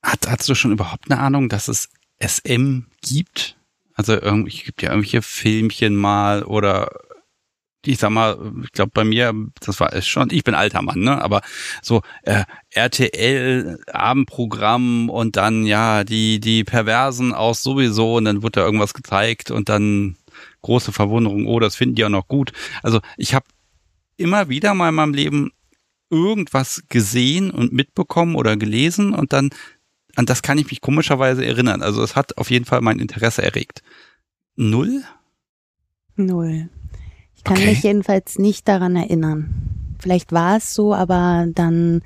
Hat, 0.03 0.29
hast 0.29 0.47
du 0.47 0.55
schon 0.55 0.71
überhaupt 0.71 1.11
eine 1.11 1.19
Ahnung, 1.19 1.49
dass 1.49 1.67
es 1.67 1.89
SM 2.19 2.85
gibt. 3.01 3.55
Also 3.93 4.13
irgendwie 4.13 4.63
gibt 4.63 4.81
ja 4.81 4.89
irgendwelche 4.89 5.21
Filmchen 5.21 5.95
mal 5.95 6.43
oder 6.43 6.89
ich 7.85 7.97
sag 7.97 8.09
mal, 8.09 8.37
ich 8.63 8.71
glaube 8.73 8.91
bei 8.93 9.03
mir, 9.03 9.33
das 9.61 9.79
war 9.79 9.93
es 9.93 10.05
schon, 10.05 10.29
ich 10.31 10.43
bin 10.43 10.53
alter 10.53 10.81
Mann, 10.81 10.99
ne? 10.99 11.21
Aber 11.21 11.41
so 11.81 12.01
äh, 12.23 12.43
RTL 12.71 13.79
Abendprogramm 13.91 15.09
und 15.09 15.37
dann 15.37 15.65
ja 15.65 16.03
die 16.03 16.39
die 16.39 16.63
Perversen 16.65 17.33
aus 17.33 17.63
sowieso 17.63 18.15
und 18.15 18.25
dann 18.25 18.43
wird 18.43 18.57
da 18.57 18.65
irgendwas 18.65 18.93
gezeigt 18.93 19.49
und 19.49 19.69
dann 19.69 20.17
große 20.61 20.91
Verwunderung, 20.91 21.45
oh, 21.47 21.59
das 21.59 21.75
finden 21.75 21.95
die 21.95 22.05
auch 22.05 22.09
noch 22.09 22.27
gut. 22.27 22.51
Also 22.83 22.99
ich 23.17 23.33
habe 23.33 23.45
immer 24.17 24.49
wieder 24.49 24.73
mal 24.73 24.89
in 24.89 24.95
meinem 24.95 25.13
Leben 25.13 25.51
irgendwas 26.09 26.83
gesehen 26.89 27.51
und 27.51 27.71
mitbekommen 27.71 28.35
oder 28.35 28.57
gelesen 28.57 29.13
und 29.13 29.31
dann 29.31 29.51
an 30.19 30.25
das 30.25 30.41
kann 30.41 30.57
ich 30.57 30.69
mich 30.69 30.81
komischerweise 30.81 31.45
erinnern. 31.45 31.81
Also 31.81 32.03
es 32.03 32.17
hat 32.17 32.37
auf 32.37 32.51
jeden 32.51 32.65
Fall 32.65 32.81
mein 32.81 32.99
Interesse 32.99 33.41
erregt. 33.41 33.81
Null? 34.57 35.03
Null. 36.17 36.69
Ich 37.37 37.45
kann 37.45 37.55
okay. 37.55 37.67
mich 37.67 37.83
jedenfalls 37.83 38.37
nicht 38.37 38.67
daran 38.67 38.97
erinnern. 38.97 39.95
vielleicht 39.97 40.33
war 40.33 40.57
es 40.57 40.73
so, 40.73 40.93
aber 40.93 41.47
dann 41.53 42.01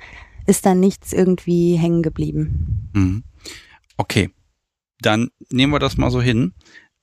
ist 0.46 0.64
da 0.64 0.74
nichts 0.74 1.12
irgendwie 1.12 1.74
hängen 1.74 2.02
geblieben. 2.02 2.88
Mhm. 2.92 3.24
Okay, 3.96 4.30
dann 5.00 5.30
nehmen 5.50 5.72
wir 5.72 5.80
das 5.80 5.96
mal 5.96 6.12
so 6.12 6.22
hin. 6.22 6.54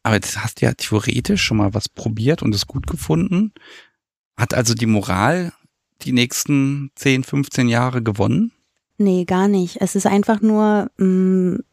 Aber 0.04 0.16
jetzt 0.16 0.42
hast 0.42 0.62
du 0.62 0.66
ja 0.66 0.74
theoretisch 0.74 1.44
schon 1.44 1.58
mal 1.58 1.74
was 1.74 1.90
probiert 1.90 2.42
und 2.42 2.56
es 2.56 2.68
gut 2.68 2.88
gefunden. 2.88 3.54
Hat 4.38 4.54
also 4.54 4.74
die 4.74 4.86
Moral 4.86 5.52
die 6.04 6.14
nächsten 6.14 6.92
10, 6.96 7.26
15 7.26 7.68
Jahre 7.68 8.02
gewonnen? 8.02 8.54
Nee, 9.02 9.26
gar 9.26 9.48
nicht. 9.48 9.82
Es 9.82 9.96
ist 9.96 10.06
einfach 10.06 10.42
nur, 10.42 10.92
mh, 10.98 11.06
mm, 11.56 11.64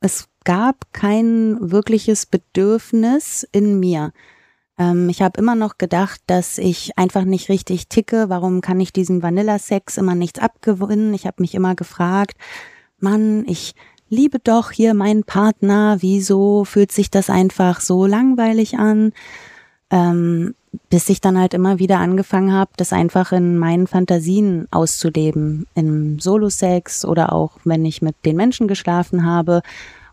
es 0.00 0.28
gab 0.44 0.90
kein 0.94 1.58
wirkliches 1.60 2.24
Bedürfnis 2.24 3.46
in 3.52 3.78
mir. 3.78 4.12
Ähm, 4.78 5.10
ich 5.10 5.20
habe 5.20 5.38
immer 5.38 5.54
noch 5.54 5.76
gedacht, 5.76 6.22
dass 6.26 6.56
ich 6.56 6.96
einfach 6.96 7.24
nicht 7.24 7.50
richtig 7.50 7.88
ticke. 7.88 8.30
Warum 8.30 8.62
kann 8.62 8.80
ich 8.80 8.94
diesem 8.94 9.22
Vanilla-Sex 9.22 9.98
immer 9.98 10.14
nichts 10.14 10.38
abgewinnen? 10.38 11.12
Ich 11.12 11.26
habe 11.26 11.42
mich 11.42 11.54
immer 11.54 11.74
gefragt, 11.74 12.38
Mann, 12.98 13.44
ich 13.46 13.74
liebe 14.08 14.38
doch 14.38 14.70
hier 14.70 14.94
meinen 14.94 15.24
Partner. 15.24 15.98
Wieso 16.00 16.64
fühlt 16.64 16.90
sich 16.90 17.10
das 17.10 17.28
einfach 17.28 17.80
so 17.80 18.06
langweilig 18.06 18.78
an? 18.78 19.12
Ähm, 19.90 20.54
bis 20.90 21.08
ich 21.08 21.20
dann 21.20 21.38
halt 21.38 21.54
immer 21.54 21.78
wieder 21.78 21.98
angefangen 21.98 22.52
habe, 22.52 22.70
das 22.76 22.92
einfach 22.92 23.32
in 23.32 23.58
meinen 23.58 23.86
Fantasien 23.86 24.66
auszuleben, 24.70 25.66
im 25.74 26.18
Solo-Sex 26.18 27.04
oder 27.04 27.32
auch 27.32 27.52
wenn 27.64 27.84
ich 27.84 28.02
mit 28.02 28.16
den 28.24 28.36
Menschen 28.36 28.68
geschlafen 28.68 29.24
habe. 29.24 29.62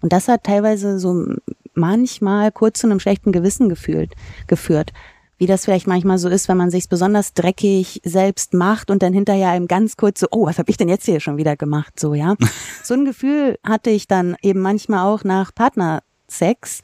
Und 0.02 0.14
das 0.14 0.28
hat 0.28 0.44
teilweise 0.44 1.00
so 1.00 1.26
manchmal 1.74 2.52
kurz 2.52 2.80
zu 2.80 2.88
einem 2.88 3.00
schlechten 3.00 3.32
Gewissen 3.32 3.70
gefühlt, 3.70 4.14
geführt. 4.48 4.92
Wie 5.38 5.48
das 5.48 5.66
vielleicht 5.66 5.88
manchmal 5.88 6.18
so 6.18 6.30
ist, 6.30 6.48
wenn 6.48 6.56
man 6.56 6.72
sich 6.72 6.88
besonders 6.88 7.34
dreckig 7.34 8.02
selbst 8.06 8.54
macht 8.54 8.90
und 8.90 9.04
dann 9.04 9.12
hinterher 9.12 9.50
einem 9.50 9.68
ganz 9.68 9.98
kurz 9.98 10.22
so, 10.22 10.28
oh, 10.32 10.46
was 10.46 10.60
habe 10.60 10.70
ich 10.70 10.78
denn 10.78 10.88
jetzt 10.88 11.06
hier 11.06 11.20
schon 11.20 11.36
wieder 11.36 11.58
gemacht? 11.58 12.00
So, 12.00 12.14
ja. 12.14 12.36
so 12.84 12.94
ein 12.94 13.04
Gefühl 13.04 13.60
hatte 13.64 13.90
ich 13.90 14.08
dann 14.08 14.38
eben 14.42 14.62
manchmal 14.62 15.06
auch 15.06 15.26
nach 15.26 15.54
Partnersex. 15.54 16.82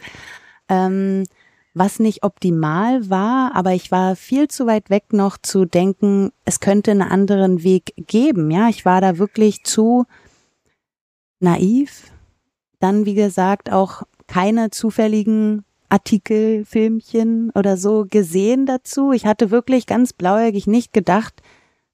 Ähm, 0.68 1.24
was 1.74 2.00
nicht 2.00 2.24
optimal 2.24 3.10
war, 3.10 3.56
aber 3.56 3.74
ich 3.74 3.92
war 3.92 4.16
viel 4.16 4.48
zu 4.48 4.68
weit 4.68 4.90
weg 4.90 5.14
noch 5.14 5.38
zu 5.38 5.66
denken, 5.66 6.32
es 6.44 6.60
könnte 6.60 6.92
einen 6.92 7.02
anderen 7.02 7.64
Weg 7.64 7.94
geben. 7.96 8.52
Ja, 8.52 8.68
ich 8.68 8.84
war 8.84 9.00
da 9.00 9.18
wirklich 9.18 9.64
zu 9.64 10.06
naiv. 11.40 12.12
Dann, 12.80 13.06
wie 13.06 13.14
gesagt, 13.14 13.72
auch 13.72 14.04
keine 14.28 14.70
zufälligen 14.70 15.64
Artikel, 15.88 16.66
Filmchen 16.66 17.52
oder 17.52 17.78
so 17.78 18.06
gesehen 18.10 18.66
dazu. 18.66 19.12
Ich 19.12 19.26
hatte 19.26 19.52
wirklich 19.52 19.86
ganz 19.86 20.14
blauäugig 20.14 20.68
nicht 20.68 20.94
gedacht, 20.94 21.42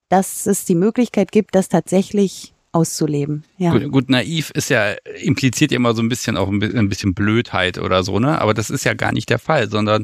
dass 0.10 0.46
es 0.46 0.66
die 0.66 0.76
Möglichkeit 0.76 1.32
gibt, 1.32 1.56
das 1.56 1.68
tatsächlich 1.68 2.54
auszuleben. 2.78 3.44
Ja. 3.58 3.72
Gut, 3.72 3.92
gut, 3.92 4.10
naiv 4.10 4.52
ist 4.52 4.70
ja, 4.70 4.94
impliziert 5.22 5.72
ja 5.72 5.76
immer 5.76 5.94
so 5.96 6.02
ein 6.02 6.10
bisschen 6.10 6.38
auch 6.38 6.48
ein 6.48 6.90
bisschen 6.90 7.14
Blödheit 7.14 7.78
oder 7.80 8.04
so, 8.04 8.20
ne? 8.20 8.40
Aber 8.40 8.54
das 8.54 8.70
ist 8.70 8.86
ja 8.86 8.94
gar 8.94 9.12
nicht 9.12 9.30
der 9.30 9.40
Fall, 9.40 9.70
sondern 9.70 10.04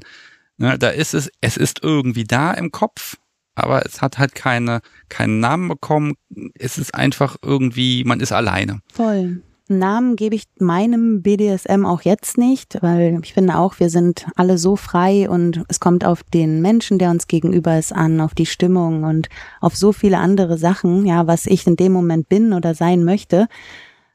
ne, 0.57 0.77
da 0.77 0.89
ist 0.89 1.13
es, 1.13 1.29
es 1.41 1.57
ist 1.57 1.83
irgendwie 1.83 2.23
da 2.23 2.51
im 2.51 2.71
Kopf, 2.71 3.17
aber 3.55 3.85
es 3.85 4.01
hat 4.01 4.17
halt 4.17 4.33
keine, 4.35 4.81
keinen 5.09 5.39
Namen 5.39 5.67
bekommen. 5.67 6.15
Es 6.55 6.77
ist 6.77 6.95
einfach 6.95 7.35
irgendwie, 7.43 8.03
man 8.03 8.19
ist 8.19 8.31
alleine. 8.31 8.81
Voll. 8.91 9.41
Namen 9.69 10.17
gebe 10.17 10.35
ich 10.35 10.43
meinem 10.59 11.21
BDSM 11.21 11.85
auch 11.85 12.01
jetzt 12.01 12.37
nicht, 12.37 12.81
weil 12.81 13.19
ich 13.23 13.33
finde 13.33 13.57
auch, 13.57 13.79
wir 13.79 13.89
sind 13.89 14.27
alle 14.35 14.57
so 14.57 14.75
frei 14.75 15.29
und 15.29 15.63
es 15.69 15.79
kommt 15.79 16.05
auf 16.05 16.23
den 16.23 16.61
Menschen, 16.61 16.99
der 16.99 17.11
uns 17.11 17.27
gegenüber 17.27 17.79
ist, 17.79 17.93
an, 17.93 18.19
auf 18.19 18.33
die 18.35 18.45
Stimmung 18.45 19.03
und 19.03 19.29
auf 19.61 19.77
so 19.77 19.93
viele 19.93 20.17
andere 20.17 20.57
Sachen, 20.57 21.05
ja, 21.05 21.27
was 21.27 21.45
ich 21.45 21.65
in 21.65 21.77
dem 21.77 21.93
Moment 21.93 22.27
bin 22.27 22.51
oder 22.51 22.75
sein 22.75 23.05
möchte. 23.05 23.47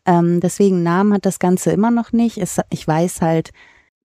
Ähm, 0.05 0.41
deswegen 0.41 0.83
Namen 0.83 1.15
hat 1.15 1.25
das 1.25 1.39
Ganze 1.39 1.71
immer 1.71 1.91
noch 1.91 2.13
nicht. 2.13 2.37
Es, 2.37 2.61
ich 2.69 2.87
weiß 2.87 3.23
halt 3.23 3.51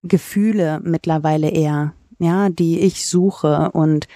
Gefühle 0.04 0.82
mittlerweile 0.84 1.50
eher, 1.50 1.94
ja, 2.20 2.50
die 2.50 2.80
ich 2.80 3.08
suche 3.08 3.72
und 3.72 4.08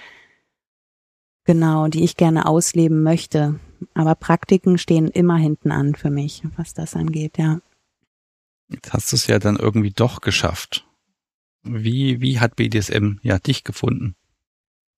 genau, 1.44 1.88
die 1.88 2.04
ich 2.04 2.16
gerne 2.16 2.46
ausleben 2.46 3.02
möchte. 3.02 3.58
Aber 3.94 4.14
Praktiken 4.14 4.78
stehen 4.78 5.08
immer 5.08 5.36
hinten 5.36 5.70
an 5.70 5.94
für 5.94 6.10
mich, 6.10 6.42
was 6.56 6.74
das 6.74 6.96
angeht, 6.96 7.38
ja. 7.38 7.60
Jetzt 8.68 8.92
hast 8.92 9.12
du 9.12 9.16
es 9.16 9.26
ja 9.26 9.38
dann 9.38 9.56
irgendwie 9.56 9.90
doch 9.90 10.20
geschafft. 10.20 10.86
Wie, 11.62 12.20
wie 12.20 12.38
hat 12.38 12.56
BDSM 12.56 13.18
ja 13.22 13.38
dich 13.38 13.64
gefunden? 13.64 14.14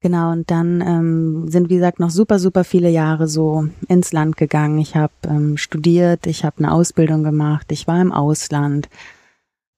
Genau, 0.02 0.32
und 0.32 0.50
dann 0.50 0.80
ähm, 0.80 1.48
sind, 1.48 1.68
wie 1.68 1.74
gesagt, 1.74 2.00
noch 2.00 2.08
super, 2.08 2.38
super 2.38 2.64
viele 2.64 2.88
Jahre 2.88 3.28
so 3.28 3.68
ins 3.86 4.12
Land 4.12 4.38
gegangen. 4.38 4.78
Ich 4.78 4.96
habe 4.96 5.12
ähm, 5.24 5.58
studiert, 5.58 6.26
ich 6.26 6.44
habe 6.44 6.58
eine 6.58 6.72
Ausbildung 6.72 7.22
gemacht, 7.22 7.70
ich 7.70 7.86
war 7.86 8.00
im 8.00 8.10
Ausland. 8.10 8.88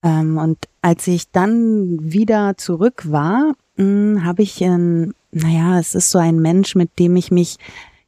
Ähm, 0.04 0.38
und 0.38 0.68
als 0.80 1.08
ich 1.08 1.30
dann 1.32 1.98
wieder 2.00 2.56
zurück 2.56 3.10
war, 3.10 3.54
hm, 3.76 4.24
habe 4.24 4.42
ich, 4.42 4.60
ähm, 4.60 5.12
naja, 5.32 5.80
es 5.80 5.96
ist 5.96 6.10
so 6.10 6.18
ein 6.18 6.40
Mensch, 6.40 6.76
mit 6.76 7.00
dem 7.00 7.16
ich 7.16 7.32
mich 7.32 7.58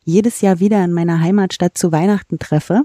jedes 0.04 0.40
Jahr 0.40 0.61
wieder 0.61 0.84
in 0.84 0.92
meiner 0.92 1.20
Heimatstadt 1.20 1.76
zu 1.76 1.92
Weihnachten 1.92 2.38
treffe. 2.38 2.82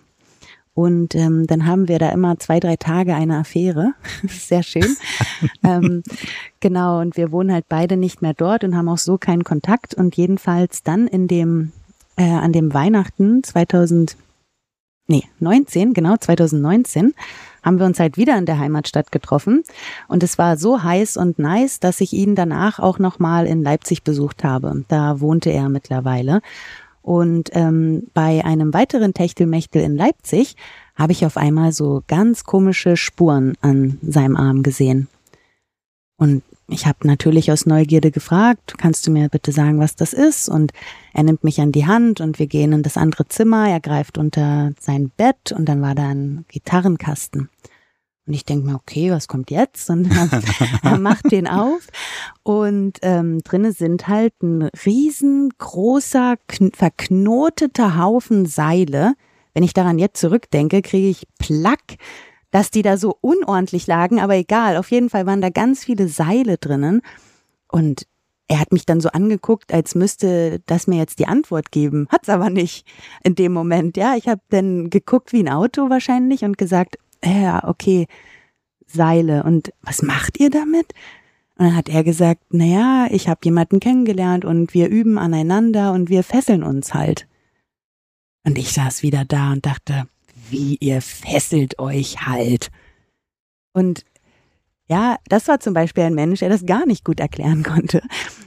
Und 0.73 1.13
ähm, 1.13 1.45
dann 1.45 1.65
haben 1.65 1.89
wir 1.89 1.99
da 1.99 2.09
immer 2.09 2.39
zwei, 2.39 2.61
drei 2.61 2.77
Tage 2.77 3.13
eine 3.13 3.39
Affäre. 3.39 3.95
Sehr 4.27 4.63
schön. 4.63 4.95
ähm, 5.63 6.03
genau, 6.61 7.01
und 7.01 7.17
wir 7.17 7.33
wohnen 7.33 7.51
halt 7.51 7.65
beide 7.67 7.97
nicht 7.97 8.21
mehr 8.21 8.33
dort 8.33 8.63
und 8.63 8.77
haben 8.77 8.87
auch 8.87 8.97
so 8.97 9.17
keinen 9.17 9.43
Kontakt. 9.43 9.93
Und 9.93 10.15
jedenfalls 10.15 10.83
dann 10.83 11.07
in 11.07 11.27
dem, 11.27 11.73
äh, 12.15 12.23
an 12.23 12.53
dem 12.53 12.73
Weihnachten 12.73 13.43
2000, 13.43 14.15
nee, 15.07 15.23
19, 15.39 15.93
genau, 15.93 16.15
2019, 16.15 17.13
haben 17.61 17.79
wir 17.79 17.85
uns 17.85 17.99
halt 17.99 18.15
wieder 18.15 18.37
in 18.37 18.45
der 18.45 18.59
Heimatstadt 18.59 19.11
getroffen. 19.11 19.63
Und 20.07 20.23
es 20.23 20.37
war 20.37 20.55
so 20.55 20.81
heiß 20.81 21.17
und 21.17 21.39
nice, 21.39 21.81
dass 21.81 21.99
ich 21.99 22.13
ihn 22.13 22.35
danach 22.35 22.79
auch 22.79 22.99
nochmal 22.99 23.47
in 23.47 23.63
Leipzig 23.63 24.03
besucht 24.03 24.45
habe. 24.45 24.85
Da 24.87 25.19
wohnte 25.19 25.49
er 25.49 25.67
mittlerweile. 25.67 26.41
Und 27.09 27.49
ähm, 27.53 28.03
bei 28.13 28.45
einem 28.45 28.71
weiteren 28.71 29.15
Techtelmechtel 29.15 29.81
in 29.81 29.97
Leipzig 29.97 30.55
habe 30.93 31.11
ich 31.11 31.25
auf 31.25 31.37
einmal 31.37 31.71
so 31.71 32.03
ganz 32.05 32.43
komische 32.43 32.97
Spuren 32.97 33.55
an 33.61 33.97
seinem 34.03 34.35
Arm 34.35 34.61
gesehen. 34.61 35.07
Und 36.17 36.43
ich 36.67 36.85
habe 36.85 37.07
natürlich 37.07 37.51
aus 37.51 37.65
Neugierde 37.65 38.11
gefragt, 38.11 38.75
kannst 38.77 39.07
du 39.07 39.11
mir 39.11 39.27
bitte 39.27 39.51
sagen, 39.51 39.79
was 39.79 39.95
das 39.95 40.13
ist? 40.13 40.49
Und 40.49 40.71
er 41.11 41.23
nimmt 41.23 41.43
mich 41.43 41.59
an 41.59 41.71
die 41.71 41.87
Hand 41.87 42.21
und 42.21 42.37
wir 42.37 42.45
gehen 42.45 42.73
in 42.73 42.83
das 42.83 42.95
andere 42.95 43.27
Zimmer. 43.27 43.67
Er 43.67 43.79
greift 43.79 44.19
unter 44.19 44.73
sein 44.79 45.09
Bett 45.17 45.51
und 45.51 45.65
dann 45.65 45.81
war 45.81 45.95
da 45.95 46.09
ein 46.09 46.45
Gitarrenkasten. 46.47 47.49
Und 48.29 48.35
ich 48.35 48.45
denke 48.45 48.67
mir, 48.67 48.75
okay, 48.75 49.09
was 49.09 49.27
kommt 49.27 49.49
jetzt? 49.49 49.89
Und 49.89 50.07
er 50.83 50.99
macht 50.99 51.31
den 51.31 51.47
auf 51.47 51.87
und 52.43 52.99
ähm, 53.01 53.39
drinnen 53.39 53.71
sind 53.71 54.07
halt 54.07 54.33
ein 54.43 54.69
riesengroßer, 54.85 56.35
verknoteter 56.75 57.97
Haufen 57.97 58.45
Seile. 58.45 59.15
Wenn 59.55 59.63
ich 59.63 59.73
daran 59.73 59.97
jetzt 59.97 60.19
zurückdenke, 60.19 60.83
kriege 60.83 61.07
ich 61.07 61.27
Plack, 61.39 61.95
dass 62.51 62.69
die 62.69 62.83
da 62.83 62.97
so 62.97 63.17
unordentlich 63.19 63.87
lagen, 63.87 64.19
aber 64.19 64.35
egal, 64.35 64.77
auf 64.77 64.91
jeden 64.91 65.09
Fall 65.09 65.25
waren 65.25 65.41
da 65.41 65.49
ganz 65.49 65.83
viele 65.83 66.07
Seile 66.07 66.59
drinnen. 66.59 67.01
Und 67.67 68.05
er 68.47 68.59
hat 68.59 68.71
mich 68.71 68.85
dann 68.85 69.01
so 69.01 69.09
angeguckt, 69.09 69.73
als 69.73 69.95
müsste 69.95 70.59
das 70.67 70.85
mir 70.85 70.97
jetzt 70.97 71.17
die 71.17 71.27
Antwort 71.27 71.71
geben. 71.71 72.05
Hat's 72.11 72.29
aber 72.29 72.51
nicht 72.51 72.85
in 73.23 73.33
dem 73.33 73.53
Moment. 73.53 73.97
Ja, 73.97 74.15
ich 74.15 74.27
habe 74.27 74.41
dann 74.49 74.91
geguckt 74.91 75.33
wie 75.33 75.41
ein 75.41 75.49
Auto 75.49 75.89
wahrscheinlich 75.89 76.43
und 76.43 76.59
gesagt, 76.59 76.97
ja, 77.23 77.67
okay, 77.67 78.07
Seile. 78.85 79.43
Und 79.43 79.71
was 79.81 80.01
macht 80.01 80.39
ihr 80.39 80.49
damit? 80.49 80.93
Und 81.57 81.65
dann 81.65 81.75
hat 81.75 81.89
er 81.89 82.03
gesagt, 82.03 82.41
na 82.49 82.65
ja, 82.65 83.07
ich 83.11 83.27
habe 83.27 83.41
jemanden 83.43 83.79
kennengelernt 83.79 84.45
und 84.45 84.73
wir 84.73 84.87
üben 84.87 85.17
aneinander 85.17 85.91
und 85.91 86.09
wir 86.09 86.23
fesseln 86.23 86.63
uns 86.63 86.93
halt. 86.93 87.27
Und 88.45 88.57
ich 88.57 88.71
saß 88.71 89.03
wieder 89.03 89.25
da 89.25 89.51
und 89.51 89.65
dachte, 89.65 90.07
wie 90.49 90.77
ihr 90.79 91.01
fesselt 91.01 91.79
euch 91.79 92.25
halt. 92.25 92.69
Und 93.73 94.05
ja, 94.87 95.17
das 95.27 95.47
war 95.47 95.59
zum 95.59 95.73
Beispiel 95.73 96.03
ein 96.03 96.15
Mensch, 96.15 96.39
der 96.39 96.49
das 96.49 96.65
gar 96.65 96.85
nicht 96.85 97.03
gut 97.03 97.19
erklären 97.19 97.63
konnte. 97.63 98.01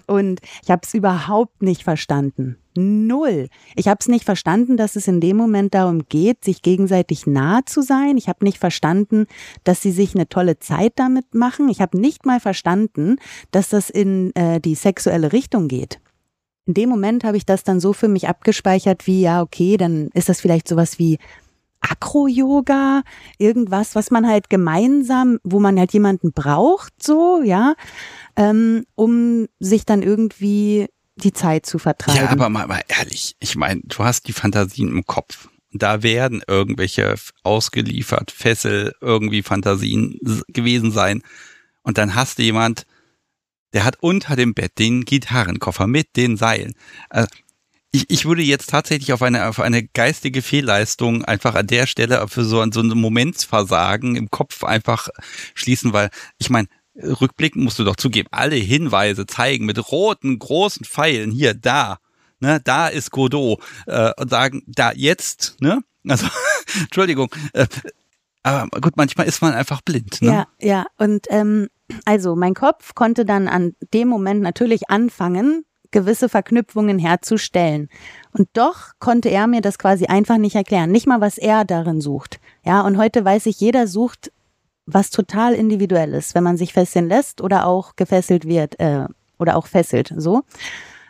Und 0.07 0.41
ich 0.63 0.71
habe 0.71 0.83
es 0.85 0.95
überhaupt 0.95 1.63
nicht 1.63 1.85
verstanden. 1.85 2.57
Null. 2.75 3.49
Ich 3.77 3.89
habe 3.89 3.99
es 4.01 4.09
nicht 4.09 4.25
verstanden, 4.25 4.77
dass 4.77 4.97
es 4.97 5.09
in 5.09 5.21
dem 5.21 5.37
Moment 5.37 5.75
darum 5.75 6.05
geht, 6.09 6.45
sich 6.45 6.63
gegenseitig 6.63 7.27
nahe 7.27 7.65
zu 7.67 7.83
sein. 7.83 8.17
Ich 8.17 8.29
habe 8.29 8.45
nicht 8.45 8.59
verstanden, 8.59 9.27
dass 9.65 9.83
sie 9.83 9.93
sich 9.93 10.15
eine 10.15 10.29
tolle 10.29 10.59
Zeit 10.59 10.93
damit 10.97 11.35
machen. 11.35 11.69
Ich 11.69 11.81
habe 11.81 11.99
nicht 11.99 12.25
mal 12.25 12.41
verstanden, 12.41 13.17
dass 13.51 13.69
das 13.69 13.91
in 13.91 14.35
äh, 14.35 14.61
die 14.61 14.75
sexuelle 14.75 15.33
Richtung 15.33 15.69
geht. 15.69 16.01
In 16.67 16.75
dem 16.75 16.89
Moment 16.89 17.25
habe 17.25 17.37
ich 17.37 17.45
das 17.45 17.65
dann 17.65 17.81
so 17.81 17.93
für 17.93 18.09
mich 18.09 18.29
abgespeichert 18.29 19.07
wie, 19.07 19.23
ja, 19.23 19.43
okay, 19.43 19.77
dann 19.77 20.09
ist 20.15 20.29
das 20.29 20.41
vielleicht 20.41 20.69
sowas 20.69 20.99
wie 20.99 21.19
Akro-Yoga, 21.81 23.03
irgendwas, 23.39 23.95
was 23.95 24.11
man 24.11 24.27
halt 24.27 24.49
gemeinsam, 24.49 25.39
wo 25.43 25.59
man 25.59 25.79
halt 25.79 25.93
jemanden 25.93 26.33
braucht, 26.33 27.03
so, 27.03 27.43
ja, 27.43 27.75
ähm, 28.37 28.85
um 28.95 29.49
sich 29.59 29.85
dann 29.85 30.03
irgendwie 30.03 30.87
die 31.17 31.33
Zeit 31.33 31.67
zu 31.67 31.79
vertreiben. 31.79 32.25
Ja, 32.25 32.31
aber 32.31 32.49
mal, 32.49 32.67
mal 32.67 32.83
ehrlich, 32.89 33.37
ich 33.41 33.57
meine, 33.57 33.81
du 33.85 34.05
hast 34.05 34.29
die 34.29 34.33
Fantasien 34.33 34.89
im 34.89 35.05
Kopf. 35.05 35.49
Da 35.73 36.03
werden 36.03 36.43
irgendwelche 36.47 37.15
ausgeliefert, 37.43 38.31
Fessel, 38.31 38.95
irgendwie 39.01 39.43
Fantasien 39.43 40.19
gewesen 40.49 40.91
sein. 40.91 41.23
Und 41.83 41.99
dann 41.99 42.15
hast 42.15 42.39
du 42.39 42.43
jemand, 42.43 42.87
der 43.73 43.85
hat 43.85 43.97
unter 44.01 44.37
dem 44.37 44.55
Bett 44.55 44.79
den 44.79 45.05
Gitarrenkoffer 45.05 45.87
mit 45.87 46.17
den 46.17 46.37
Seilen. 46.37 46.75
Also, 47.09 47.29
ich, 47.91 48.09
ich 48.09 48.25
würde 48.25 48.43
jetzt 48.43 48.71
tatsächlich 48.71 49.13
auf 49.13 49.23
eine, 49.23 49.49
auf 49.49 49.61
eine 49.61 49.83
geistige 49.87 50.41
Fehlleistung 50.43 51.25
einfach 51.25 51.55
an 51.55 51.67
der 51.67 51.87
Stelle 51.87 52.27
für 52.29 52.45
so, 52.45 52.65
so 52.71 52.81
ein 52.81 52.89
Momentsversagen 52.89 54.17
im 54.17 54.31
Kopf 54.31 54.65
einfach 54.65 55.09
schließen, 55.55 55.93
weil 55.93 56.11
ich 56.39 56.49
meine, 56.49 56.69
rückblickend 56.97 57.65
musst 57.65 57.79
du 57.79 57.85
doch 57.85 57.97
zugeben, 57.97 58.29
alle 58.31 58.57
Hinweise 58.57 59.27
zeigen 59.27 59.67
mit 59.67 59.91
roten, 59.91 60.39
großen 60.39 60.85
Pfeilen 60.85 61.31
hier, 61.31 61.55
da, 61.55 61.99
ne, 62.41 62.61
da 62.63 62.89
ist 62.89 63.11
Godot, 63.11 63.61
äh, 63.87 64.13
und 64.19 64.31
sagen, 64.31 64.63
da 64.67 64.93
jetzt, 64.93 65.61
ne? 65.61 65.83
Also, 66.07 66.27
Entschuldigung, 66.81 67.29
äh, 67.53 67.67
aber 68.43 68.81
gut, 68.81 68.97
manchmal 68.97 69.27
ist 69.27 69.41
man 69.41 69.55
einfach 69.55 69.83
blind, 69.83 70.21
ne? 70.21 70.33
Ja, 70.33 70.47
ja, 70.61 70.87
und 70.99 71.27
ähm, 71.31 71.69
also 72.05 72.35
mein 72.35 72.55
Kopf 72.55 72.95
konnte 72.95 73.25
dann 73.25 73.49
an 73.49 73.75
dem 73.95 74.09
Moment 74.09 74.43
natürlich 74.43 74.91
anfangen, 74.91 75.65
gewisse 75.91 76.29
Verknüpfungen 76.29 76.99
herzustellen. 76.99 77.89
Und 78.33 78.49
doch 78.55 78.93
konnte 78.99 79.29
er 79.29 79.47
mir 79.47 79.61
das 79.61 79.79
quasi 79.79 80.07
einfach 80.07 80.39
nicht 80.39 80.57
erklären. 80.57 80.91
Nicht 80.91 81.07
mal, 81.07 81.21
was 81.21 81.37
er 81.39 81.65
darin 81.65 82.01
sucht. 82.01 82.41
Ja, 82.65 82.81
und 82.81 82.97
heute 82.97 83.25
weiß 83.25 83.47
ich, 83.47 83.61
jeder 83.61 83.87
sucht 83.87 84.33
was 84.87 85.11
total 85.11 85.55
individuell 85.55 86.15
ist, 86.15 86.35
wenn 86.35 86.45
man 86.45 86.57
sich 86.57 86.73
fesseln 86.73 87.09
lässt 87.09 87.41
oder 87.41 87.67
auch 87.67 87.97
gefesselt 87.97 88.47
wird 88.47 88.79
äh, 88.81 89.07
oder 89.39 89.57
auch 89.57 89.67
fesselt, 89.67 90.13
so. 90.17 90.43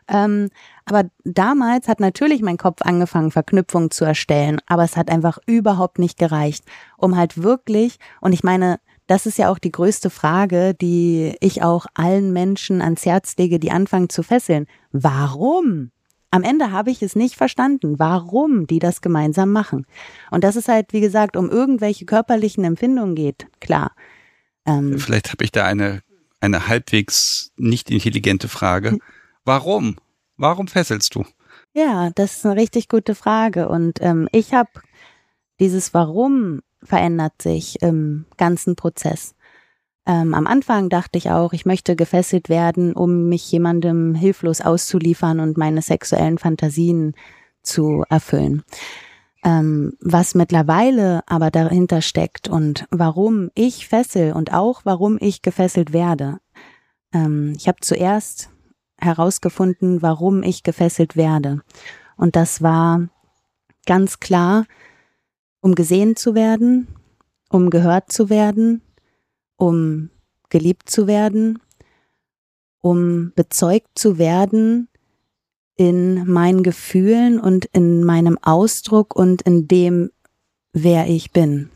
Ähm, 0.08 0.50
aber 0.84 1.04
damals 1.24 1.88
hat 1.88 2.00
natürlich 2.00 2.42
mein 2.42 2.56
Kopf 2.56 2.82
angefangen, 2.82 3.30
Verknüpfungen 3.30 3.90
zu 3.90 4.04
erstellen, 4.04 4.60
aber 4.66 4.82
es 4.82 4.96
hat 4.96 5.10
einfach 5.10 5.38
überhaupt 5.46 5.98
nicht 5.98 6.18
gereicht, 6.18 6.64
um 6.96 7.16
halt 7.16 7.42
wirklich, 7.42 7.98
und 8.20 8.32
ich 8.32 8.42
meine, 8.42 8.80
das 9.06 9.26
ist 9.26 9.38
ja 9.38 9.50
auch 9.50 9.58
die 9.58 9.72
größte 9.72 10.10
Frage, 10.10 10.74
die 10.74 11.36
ich 11.40 11.62
auch 11.62 11.86
allen 11.94 12.32
Menschen 12.32 12.82
ans 12.82 13.04
Herz 13.04 13.36
lege, 13.36 13.58
die 13.58 13.70
anfangen 13.70 14.08
zu 14.08 14.22
fesseln. 14.22 14.66
Warum? 14.90 15.90
Am 16.32 16.44
Ende 16.44 16.72
habe 16.72 16.90
ich 16.90 17.02
es 17.02 17.14
nicht 17.14 17.36
verstanden, 17.36 17.98
warum 17.98 18.66
die 18.66 18.78
das 18.78 19.02
gemeinsam 19.02 19.52
machen. 19.52 19.86
Und 20.30 20.44
dass 20.44 20.56
es 20.56 20.66
halt, 20.66 20.94
wie 20.94 21.02
gesagt, 21.02 21.36
um 21.36 21.50
irgendwelche 21.50 22.06
körperlichen 22.06 22.64
Empfindungen 22.64 23.14
geht, 23.14 23.46
klar. 23.60 23.92
Ähm, 24.64 24.98
Vielleicht 24.98 25.30
habe 25.30 25.44
ich 25.44 25.52
da 25.52 25.66
eine, 25.66 26.00
eine 26.40 26.68
halbwegs 26.68 27.52
nicht 27.56 27.90
intelligente 27.90 28.48
Frage. 28.48 28.98
Warum? 29.44 29.96
Warum 30.38 30.68
fesselst 30.68 31.14
du? 31.14 31.26
Ja, 31.74 32.08
das 32.14 32.38
ist 32.38 32.46
eine 32.46 32.56
richtig 32.56 32.88
gute 32.88 33.14
Frage. 33.14 33.68
Und 33.68 33.98
ähm, 34.00 34.26
ich 34.32 34.54
habe 34.54 34.70
dieses 35.60 35.92
Warum 35.92 36.60
verändert 36.82 37.42
sich 37.42 37.82
im 37.82 38.24
ganzen 38.38 38.74
Prozess. 38.74 39.34
Ähm, 40.04 40.34
am 40.34 40.46
Anfang 40.46 40.88
dachte 40.88 41.16
ich 41.18 41.30
auch, 41.30 41.52
ich 41.52 41.64
möchte 41.64 41.94
gefesselt 41.94 42.48
werden, 42.48 42.92
um 42.94 43.28
mich 43.28 43.50
jemandem 43.52 44.14
hilflos 44.14 44.60
auszuliefern 44.60 45.38
und 45.38 45.56
meine 45.56 45.82
sexuellen 45.82 46.38
Fantasien 46.38 47.14
zu 47.62 48.04
erfüllen. 48.08 48.64
Ähm, 49.44 49.96
was 50.00 50.34
mittlerweile 50.34 51.22
aber 51.26 51.50
dahinter 51.50 52.00
steckt 52.02 52.48
und 52.48 52.86
warum 52.90 53.50
ich 53.54 53.88
fessel 53.88 54.32
und 54.32 54.52
auch 54.52 54.82
warum 54.84 55.18
ich 55.20 55.42
gefesselt 55.42 55.92
werde. 55.92 56.38
Ähm, 57.12 57.54
ich 57.56 57.68
habe 57.68 57.78
zuerst 57.80 58.50
herausgefunden, 58.98 60.02
warum 60.02 60.42
ich 60.42 60.62
gefesselt 60.62 61.16
werde. 61.16 61.60
Und 62.16 62.36
das 62.36 62.62
war 62.62 63.08
ganz 63.86 64.20
klar, 64.20 64.64
um 65.60 65.74
gesehen 65.74 66.16
zu 66.16 66.34
werden, 66.34 66.88
um 67.50 67.70
gehört 67.70 68.12
zu 68.12 68.30
werden, 68.30 68.80
um 69.62 70.10
geliebt 70.50 70.90
zu 70.90 71.06
werden, 71.06 71.60
um 72.80 73.30
bezeugt 73.36 73.90
zu 73.94 74.18
werden 74.18 74.88
in 75.76 76.26
meinen 76.26 76.64
Gefühlen 76.64 77.38
und 77.38 77.66
in 77.66 78.02
meinem 78.02 78.38
Ausdruck 78.42 79.14
und 79.14 79.42
in 79.42 79.68
dem, 79.68 80.10
wer 80.72 81.08
ich 81.08 81.30
bin. 81.30 81.70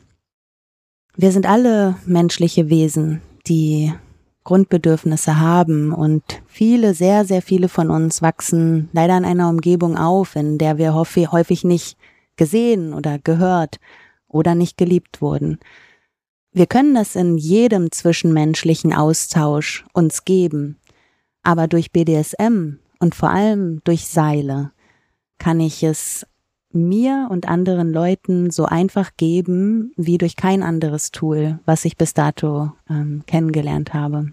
Wir 1.15 1.31
sind 1.31 1.47
alle 1.47 1.95
menschliche 2.05 2.71
Wesen, 2.71 3.23
die 3.47 3.95
Grundbedürfnisse 4.43 5.39
haben 5.39 5.93
und 5.93 6.25
viele, 6.49 6.93
sehr, 6.93 7.25
sehr 7.25 7.41
viele 7.41 7.69
von 7.69 7.91
uns 7.91 8.21
wachsen 8.21 8.89
leider 8.93 9.17
in 9.17 9.25
einer 9.25 9.49
Umgebung 9.49 9.97
auf, 9.97 10.35
in 10.35 10.59
der 10.59 10.77
wir 10.77 10.93
häufig 10.93 11.63
nicht 11.63 11.97
gesehen 12.35 12.93
oder 12.93 13.21
gehört 13.21 13.79
oder 14.27 14.57
nicht 14.57 14.77
geliebt 14.77 15.23
wurden. 15.23 15.61
Wir 16.57 16.67
können 16.67 16.95
das 16.95 17.17
in 17.17 17.37
jedem 17.37 17.93
zwischenmenschlichen 17.93 18.95
Austausch 18.95 19.85
uns 19.93 20.25
geben, 20.25 20.79
aber 21.43 21.69
durch 21.69 21.93
BDSM 21.93 22.79
und 22.99 23.15
vor 23.15 23.29
allem 23.29 23.83
durch 23.85 24.07
Seile 24.07 24.73
kann 25.37 25.61
ich 25.61 25.83
es 25.83 26.27
mir 26.73 27.29
und 27.31 27.47
anderen 27.47 27.93
Leuten 27.93 28.51
so 28.51 28.65
einfach 28.65 29.11
geben 29.19 29.93
wie 29.99 30.17
durch 30.17 30.35
kein 30.35 30.63
anderes 30.63 31.11
Tool, 31.11 31.61
was 31.67 31.85
ich 31.85 31.99
bis 31.99 32.15
dato 32.15 32.73
ähm, 32.89 33.23
kennengelernt 33.27 33.93
habe. 33.93 34.33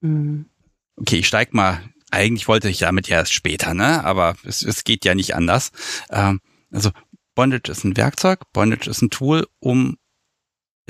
Mhm. 0.00 0.46
Okay, 0.96 1.16
ich 1.16 1.26
steig 1.26 1.52
mal. 1.52 1.82
Eigentlich 2.10 2.48
wollte 2.48 2.70
ich 2.70 2.78
damit 2.78 3.08
ja 3.08 3.18
erst 3.18 3.34
später, 3.34 3.74
ne? 3.74 4.02
Aber 4.04 4.36
es, 4.44 4.62
es 4.62 4.84
geht 4.84 5.04
ja 5.04 5.14
nicht 5.14 5.34
anders. 5.34 5.70
Ähm, 6.08 6.40
also 6.70 6.92
Bondage 7.34 7.70
ist 7.70 7.84
ein 7.84 7.98
Werkzeug, 7.98 8.40
Bondage 8.54 8.88
ist 8.88 9.02
ein 9.02 9.10
Tool, 9.10 9.46
um 9.58 9.98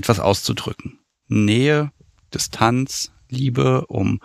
etwas 0.03 0.21
auszudrücken. 0.21 0.99
Nähe, 1.29 1.93
Distanz, 2.35 3.13
Liebe, 3.29 3.87
um 3.87 4.21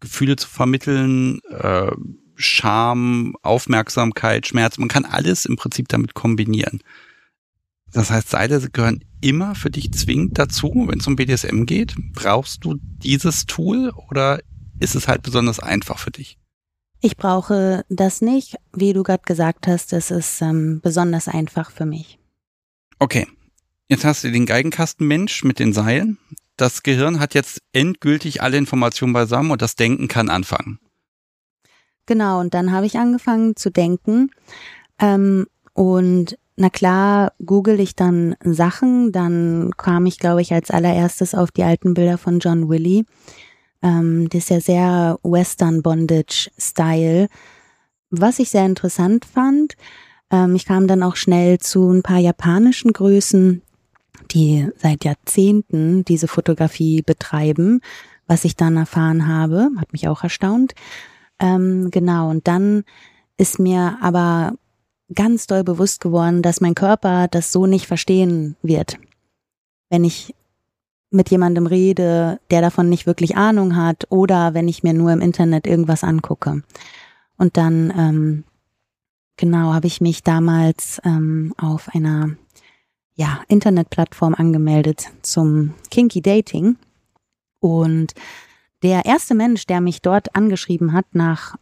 Gefühle 0.00 0.36
zu 0.36 0.48
vermitteln, 0.48 1.40
äh, 1.50 1.90
Scham, 2.36 3.34
Aufmerksamkeit, 3.42 4.46
Schmerz. 4.46 4.78
Man 4.78 4.88
kann 4.88 5.04
alles 5.04 5.46
im 5.46 5.56
Prinzip 5.56 5.88
damit 5.88 6.14
kombinieren. 6.14 6.80
Das 7.92 8.10
heißt, 8.10 8.28
Seile 8.28 8.60
gehören 8.70 9.04
immer 9.20 9.54
für 9.54 9.70
dich 9.70 9.92
zwingend 9.92 10.38
dazu, 10.38 10.86
wenn 10.88 11.00
es 11.00 11.06
um 11.06 11.16
BDSM 11.16 11.64
geht. 11.64 11.94
Brauchst 12.12 12.64
du 12.64 12.76
dieses 12.78 13.46
Tool 13.46 13.90
oder 14.08 14.40
ist 14.78 14.94
es 14.94 15.08
halt 15.08 15.22
besonders 15.22 15.58
einfach 15.58 15.98
für 15.98 16.10
dich? 16.10 16.38
Ich 17.00 17.16
brauche 17.16 17.84
das 17.88 18.20
nicht. 18.20 18.56
Wie 18.74 18.92
du 18.92 19.02
gerade 19.02 19.22
gesagt 19.24 19.66
hast, 19.66 19.92
es 19.92 20.10
ist 20.10 20.42
ähm, 20.42 20.80
besonders 20.82 21.26
einfach 21.26 21.70
für 21.70 21.86
mich. 21.86 22.18
Okay, 22.98 23.26
Jetzt 23.88 24.04
hast 24.04 24.24
du 24.24 24.32
den 24.32 24.46
Geigenkastenmensch 24.46 25.44
mit 25.44 25.58
den 25.58 25.72
Seilen. 25.72 26.18
Das 26.56 26.82
Gehirn 26.82 27.20
hat 27.20 27.34
jetzt 27.34 27.62
endgültig 27.72 28.42
alle 28.42 28.56
Informationen 28.56 29.12
beisammen 29.12 29.50
und 29.50 29.62
das 29.62 29.76
Denken 29.76 30.08
kann 30.08 30.28
anfangen. 30.28 30.80
Genau, 32.06 32.40
und 32.40 32.54
dann 32.54 32.72
habe 32.72 32.86
ich 32.86 32.98
angefangen 32.98 33.56
zu 33.56 33.70
denken. 33.70 34.30
Ähm, 34.98 35.46
und 35.74 36.38
na 36.56 36.70
klar, 36.70 37.32
google 37.44 37.80
ich 37.80 37.94
dann 37.94 38.34
Sachen. 38.42 39.12
Dann 39.12 39.72
kam 39.76 40.06
ich, 40.06 40.18
glaube 40.18 40.40
ich, 40.40 40.52
als 40.52 40.70
allererstes 40.70 41.34
auf 41.34 41.50
die 41.50 41.64
alten 41.64 41.94
Bilder 41.94 42.16
von 42.16 42.38
John 42.38 42.68
Willy. 42.68 43.04
Ähm, 43.82 44.28
das 44.30 44.44
ist 44.44 44.50
ja 44.50 44.60
sehr 44.60 45.18
Western 45.22 45.82
Bondage 45.82 46.50
Style. 46.58 47.28
Was 48.10 48.38
ich 48.38 48.48
sehr 48.50 48.64
interessant 48.64 49.24
fand, 49.26 49.74
ähm, 50.30 50.54
ich 50.54 50.64
kam 50.64 50.86
dann 50.86 51.02
auch 51.02 51.16
schnell 51.16 51.58
zu 51.58 51.90
ein 51.90 52.02
paar 52.02 52.18
japanischen 52.18 52.92
Größen, 52.92 53.62
die 54.32 54.68
seit 54.76 55.04
Jahrzehnten 55.04 56.04
diese 56.04 56.28
Fotografie 56.28 57.02
betreiben, 57.02 57.80
was 58.26 58.44
ich 58.44 58.56
dann 58.56 58.76
erfahren 58.76 59.26
habe, 59.26 59.70
hat 59.78 59.92
mich 59.92 60.08
auch 60.08 60.22
erstaunt. 60.22 60.74
Ähm, 61.38 61.90
genau, 61.90 62.30
und 62.30 62.48
dann 62.48 62.84
ist 63.36 63.58
mir 63.58 63.98
aber 64.00 64.54
ganz 65.14 65.46
doll 65.46 65.62
bewusst 65.62 66.00
geworden, 66.00 66.42
dass 66.42 66.60
mein 66.60 66.74
Körper 66.74 67.28
das 67.28 67.52
so 67.52 67.66
nicht 67.66 67.86
verstehen 67.86 68.56
wird. 68.62 68.98
Wenn 69.90 70.04
ich 70.04 70.34
mit 71.10 71.30
jemandem 71.30 71.66
rede, 71.66 72.40
der 72.50 72.60
davon 72.60 72.88
nicht 72.88 73.06
wirklich 73.06 73.36
Ahnung 73.36 73.76
hat, 73.76 74.06
oder 74.10 74.54
wenn 74.54 74.68
ich 74.68 74.82
mir 74.82 74.92
nur 74.92 75.12
im 75.12 75.20
Internet 75.20 75.66
irgendwas 75.66 76.02
angucke. 76.02 76.62
Und 77.36 77.56
dann, 77.56 77.92
ähm, 77.96 78.44
genau, 79.36 79.72
habe 79.72 79.86
ich 79.86 80.00
mich 80.00 80.22
damals 80.22 81.00
ähm, 81.04 81.54
auf 81.58 81.88
einer 81.94 82.30
ja, 83.16 83.42
Internetplattform 83.48 84.34
angemeldet 84.34 85.08
zum 85.22 85.74
Kinky 85.90 86.22
Dating. 86.22 86.76
Und 87.60 88.12
der 88.82 89.06
erste 89.06 89.34
Mensch, 89.34 89.66
der 89.66 89.80
mich 89.80 90.02
dort 90.02 90.36
angeschrieben 90.36 90.92
hat 90.92 91.06
nach 91.12 91.56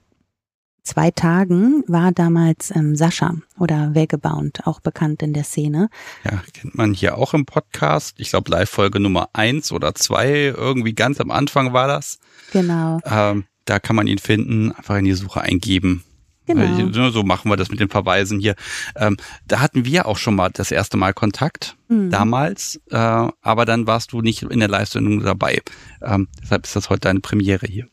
zwei 0.82 1.10
Tagen, 1.10 1.82
war 1.86 2.12
damals 2.12 2.74
ähm, 2.74 2.94
Sascha 2.94 3.36
oder 3.58 3.94
Vagabond, 3.94 4.66
auch 4.66 4.80
bekannt 4.80 5.22
in 5.22 5.32
der 5.32 5.44
Szene. 5.44 5.88
Ja, 6.24 6.42
kennt 6.52 6.74
man 6.74 6.92
hier 6.92 7.16
auch 7.16 7.32
im 7.34 7.46
Podcast. 7.46 8.16
Ich 8.18 8.30
glaube, 8.30 8.50
Live-Folge 8.50 9.00
Nummer 9.00 9.30
eins 9.32 9.72
oder 9.72 9.94
zwei, 9.94 10.52
irgendwie 10.56 10.92
ganz 10.92 11.20
am 11.20 11.30
Anfang 11.30 11.72
war 11.72 11.86
das. 11.86 12.18
Genau. 12.52 13.00
Ähm, 13.04 13.44
da 13.64 13.78
kann 13.78 13.96
man 13.96 14.06
ihn 14.06 14.18
finden, 14.18 14.72
einfach 14.72 14.96
in 14.96 15.06
die 15.06 15.14
Suche 15.14 15.40
eingeben. 15.40 16.04
Genau. 16.46 17.10
So 17.10 17.22
machen 17.22 17.50
wir 17.50 17.56
das 17.56 17.70
mit 17.70 17.80
den 17.80 17.88
Verweisen 17.88 18.38
hier. 18.38 18.54
Ähm, 18.96 19.16
da 19.46 19.60
hatten 19.60 19.84
wir 19.84 20.06
auch 20.06 20.18
schon 20.18 20.34
mal 20.34 20.50
das 20.50 20.70
erste 20.70 20.96
Mal 20.96 21.14
Kontakt, 21.14 21.76
mhm. 21.88 22.10
damals, 22.10 22.80
äh, 22.90 22.96
aber 22.96 23.64
dann 23.64 23.86
warst 23.86 24.12
du 24.12 24.20
nicht 24.20 24.42
in 24.42 24.60
der 24.60 24.68
Live-Sendung 24.68 25.20
dabei. 25.22 25.62
Ähm, 26.02 26.28
deshalb 26.42 26.64
ist 26.66 26.76
das 26.76 26.90
heute 26.90 27.00
deine 27.00 27.20
Premiere 27.20 27.66
hier. 27.66 27.86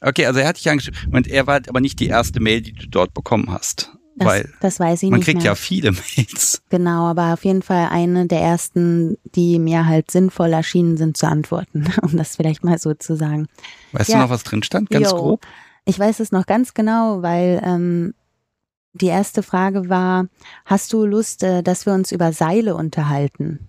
Okay, 0.00 0.26
also 0.26 0.38
er 0.40 0.48
hat 0.48 0.56
dich 0.58 0.68
angeschrieben 0.70 1.12
und 1.14 1.26
er 1.26 1.46
war 1.46 1.60
aber 1.68 1.80
nicht 1.80 1.98
die 2.00 2.06
erste 2.06 2.38
Mail, 2.40 2.60
die 2.60 2.72
du 2.72 2.86
dort 2.88 3.12
bekommen 3.14 3.50
hast. 3.50 3.92
Das, 4.18 4.26
weil 4.28 4.52
das 4.60 4.80
weiß 4.80 5.02
ich 5.02 5.10
man 5.10 5.18
nicht 5.18 5.26
kriegt 5.26 5.38
mehr. 5.42 5.46
ja 5.52 5.54
viele 5.54 5.92
Mails. 6.16 6.62
Genau, 6.70 7.06
aber 7.06 7.34
auf 7.34 7.44
jeden 7.44 7.62
Fall 7.62 7.88
eine 7.90 8.26
der 8.26 8.40
ersten, 8.40 9.18
die 9.34 9.58
mir 9.58 9.86
halt 9.86 10.10
sinnvoll 10.10 10.52
erschienen 10.54 10.96
sind 10.96 11.16
zu 11.18 11.26
antworten, 11.26 11.86
um 12.02 12.16
das 12.16 12.36
vielleicht 12.36 12.64
mal 12.64 12.78
so 12.78 12.94
zu 12.94 13.16
sagen. 13.16 13.46
Weißt 13.92 14.10
Ja. 14.10 14.16
du 14.16 14.22
noch, 14.22 14.30
was 14.30 14.42
drin 14.44 14.62
stand? 14.62 14.88
Ganz 14.90 15.10
Jo. 15.10 15.16
grob? 15.16 15.46
Ich 15.88 15.98
weiß 15.98 16.18
es 16.18 16.32
noch 16.32 16.46
ganz 16.46 16.74
genau, 16.74 17.22
weil 17.22 17.62
ähm, 17.64 18.14
die 18.92 19.06
erste 19.06 19.44
Frage 19.44 19.88
war, 19.88 20.26
hast 20.64 20.92
du 20.92 21.06
Lust, 21.06 21.44
äh, 21.44 21.62
dass 21.62 21.86
wir 21.86 21.94
uns 21.94 22.10
über 22.10 22.32
Seile 22.32 22.74
unterhalten? 22.74 23.68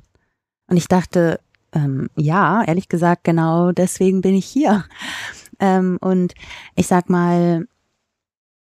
Und 0.66 0.78
ich 0.78 0.88
dachte, 0.88 1.40
ähm, 1.74 2.10
ja, 2.16 2.64
ehrlich 2.64 2.90
gesagt, 2.90 3.24
genau 3.24 3.72
deswegen 3.72 4.22
bin 4.22 4.36
ich 4.36 4.46
hier. 4.46 4.84
Ähm, 5.60 5.98
und 6.02 6.36
ich 6.76 6.86
sag 6.86 7.10
mal, 7.10 7.68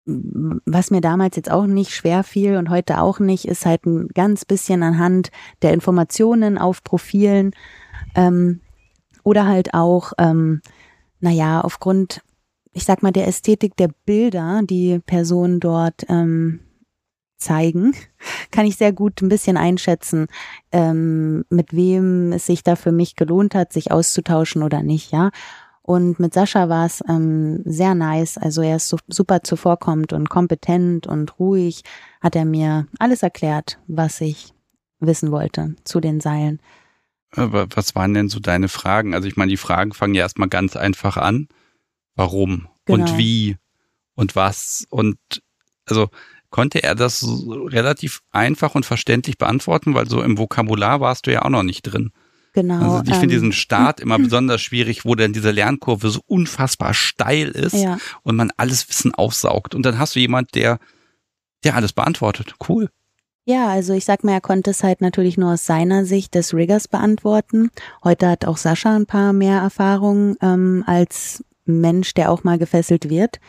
was 0.06 0.92
mir 0.92 1.02
damals 1.02 1.36
jetzt 1.36 1.50
auch 1.50 1.66
nicht 1.66 1.90
schwer 1.90 2.24
fiel 2.24 2.58
und 2.58 2.70
heute 2.70 3.02
auch 3.02 3.20
nicht, 3.20 3.46
ist 3.46 3.66
halt 3.66 3.88
ein 3.88 4.08
ganz 4.10 4.46
bisschen 4.46 4.84
anhand 4.84 5.32
der 5.64 5.74
Informationen 5.74 6.60
auf 6.60 6.84
Profilen 6.84 7.56
ähm, 8.14 8.62
oder 9.24 9.48
halt 9.48 9.74
auch, 9.74 10.14
ähm, 10.20 10.62
naja, 11.22 11.62
aufgrund 11.62 12.22
ich 12.76 12.84
sag 12.84 13.02
mal, 13.02 13.12
der 13.12 13.28
Ästhetik 13.28 13.78
der 13.78 13.90
Bilder, 14.06 14.62
die 14.64 15.00
Personen 15.00 15.62
dort 15.62 16.06
ähm, 16.10 16.60
zeigen, 17.38 17.96
kann 18.52 18.66
ich 18.66 18.76
sehr 18.76 18.92
gut 18.92 19.22
ein 19.22 19.30
bisschen 19.30 19.56
einschätzen, 19.56 20.28
ähm, 20.74 21.46
mit 21.50 21.74
wem 21.74 22.34
es 22.34 22.46
sich 22.46 22.64
da 22.64 22.76
für 22.76 22.92
mich 22.92 23.16
gelohnt 23.16 23.56
hat, 23.56 23.72
sich 23.72 23.92
auszutauschen 23.92 24.62
oder 24.62 24.84
nicht, 24.84 25.12
ja. 25.12 25.32
Und 25.82 26.20
mit 26.20 26.34
Sascha 26.34 26.68
war 26.68 26.86
es 26.88 27.02
ähm, 27.08 27.62
sehr 27.64 27.94
nice. 27.94 28.40
Also 28.40 28.64
er 28.64 28.78
ist 28.78 28.90
so, 28.90 28.98
super 29.08 29.44
zuvorkommend 29.44 30.14
und 30.14 30.30
kompetent 30.30 31.06
und 31.06 31.40
ruhig. 31.40 31.84
Hat 32.22 32.36
er 32.36 32.44
mir 32.44 32.88
alles 32.98 33.22
erklärt, 33.22 33.78
was 33.86 34.20
ich 34.20 34.52
wissen 35.00 35.32
wollte 35.32 35.76
zu 35.84 36.00
den 36.00 36.22
Seilen. 36.22 36.60
Aber 37.36 37.68
was 37.76 37.94
waren 37.94 38.16
denn 38.16 38.30
so 38.30 38.40
deine 38.40 38.68
Fragen? 38.68 39.14
Also 39.14 39.28
ich 39.28 39.38
meine, 39.38 39.52
die 39.52 39.58
Fragen 39.58 39.94
fangen 39.94 40.16
ja 40.16 40.24
erstmal 40.24 40.50
ganz 40.50 40.76
einfach 40.76 41.18
an. 41.18 41.50
Warum 42.16 42.68
Genau. 42.86 43.04
und 43.04 43.18
wie 43.18 43.58
und 44.14 44.36
was 44.36 44.86
und 44.90 45.18
also 45.86 46.10
konnte 46.50 46.84
er 46.84 46.96
das 46.96 47.26
relativ 47.28 48.22
einfach 48.32 48.76
und 48.76 48.86
verständlich 48.86 49.38
beantworten, 49.38 49.94
weil 49.94 50.08
so 50.08 50.22
im 50.22 50.38
Vokabular 50.38 51.02
warst 51.02 51.28
du 51.28 51.34
ja 51.34 51.42
auch 51.42 51.50
noch 51.50 51.64
nicht 51.64 51.82
drin. 51.82 52.12
Genau. 52.54 52.80
Also 52.80 53.04
ich 53.04 53.14
ähm, 53.14 53.20
finde 53.20 53.36
diesen 53.36 53.52
Start 53.52 54.00
immer 54.02 54.18
besonders 54.18 54.62
schwierig, 54.62 55.04
wo 55.04 55.16
dann 55.16 55.34
diese 55.34 55.52
Lernkurve 55.52 56.10
so 56.10 56.22
unfassbar 56.28 56.94
steil 56.94 57.50
ist 57.50 57.74
ja. 57.74 57.98
und 58.24 58.38
man 58.38 58.52
alles 58.56 58.88
Wissen 58.88 59.14
aufsaugt. 59.14 59.76
Und 59.76 59.86
dann 59.86 60.00
hast 60.00 60.16
du 60.16 60.22
jemand, 60.22 60.56
der, 60.56 60.80
der 61.66 61.76
alles 61.76 61.92
beantwortet. 61.92 62.56
Cool. 62.70 62.90
Ja, 63.44 63.68
also 63.68 63.94
ich 63.94 64.06
sag 64.06 64.24
mal, 64.24 64.32
er 64.32 64.42
konnte 64.42 64.72
es 64.72 64.82
halt 64.82 65.02
natürlich 65.02 65.38
nur 65.38 65.54
aus 65.54 65.66
seiner 65.66 66.06
Sicht 66.06 66.34
des 66.34 66.54
Riggers 66.54 66.88
beantworten. 66.88 67.70
Heute 68.04 68.30
hat 68.30 68.46
auch 68.46 68.58
Sascha 68.58 68.96
ein 68.96 69.06
paar 69.06 69.34
mehr 69.34 69.60
Erfahrungen 69.60 70.38
ähm, 70.42 70.84
als 70.88 71.44
Mensch, 71.66 72.14
der 72.14 72.32
auch 72.32 72.44
mal 72.44 72.58
gefesselt 72.58 73.10
wird. 73.10 73.40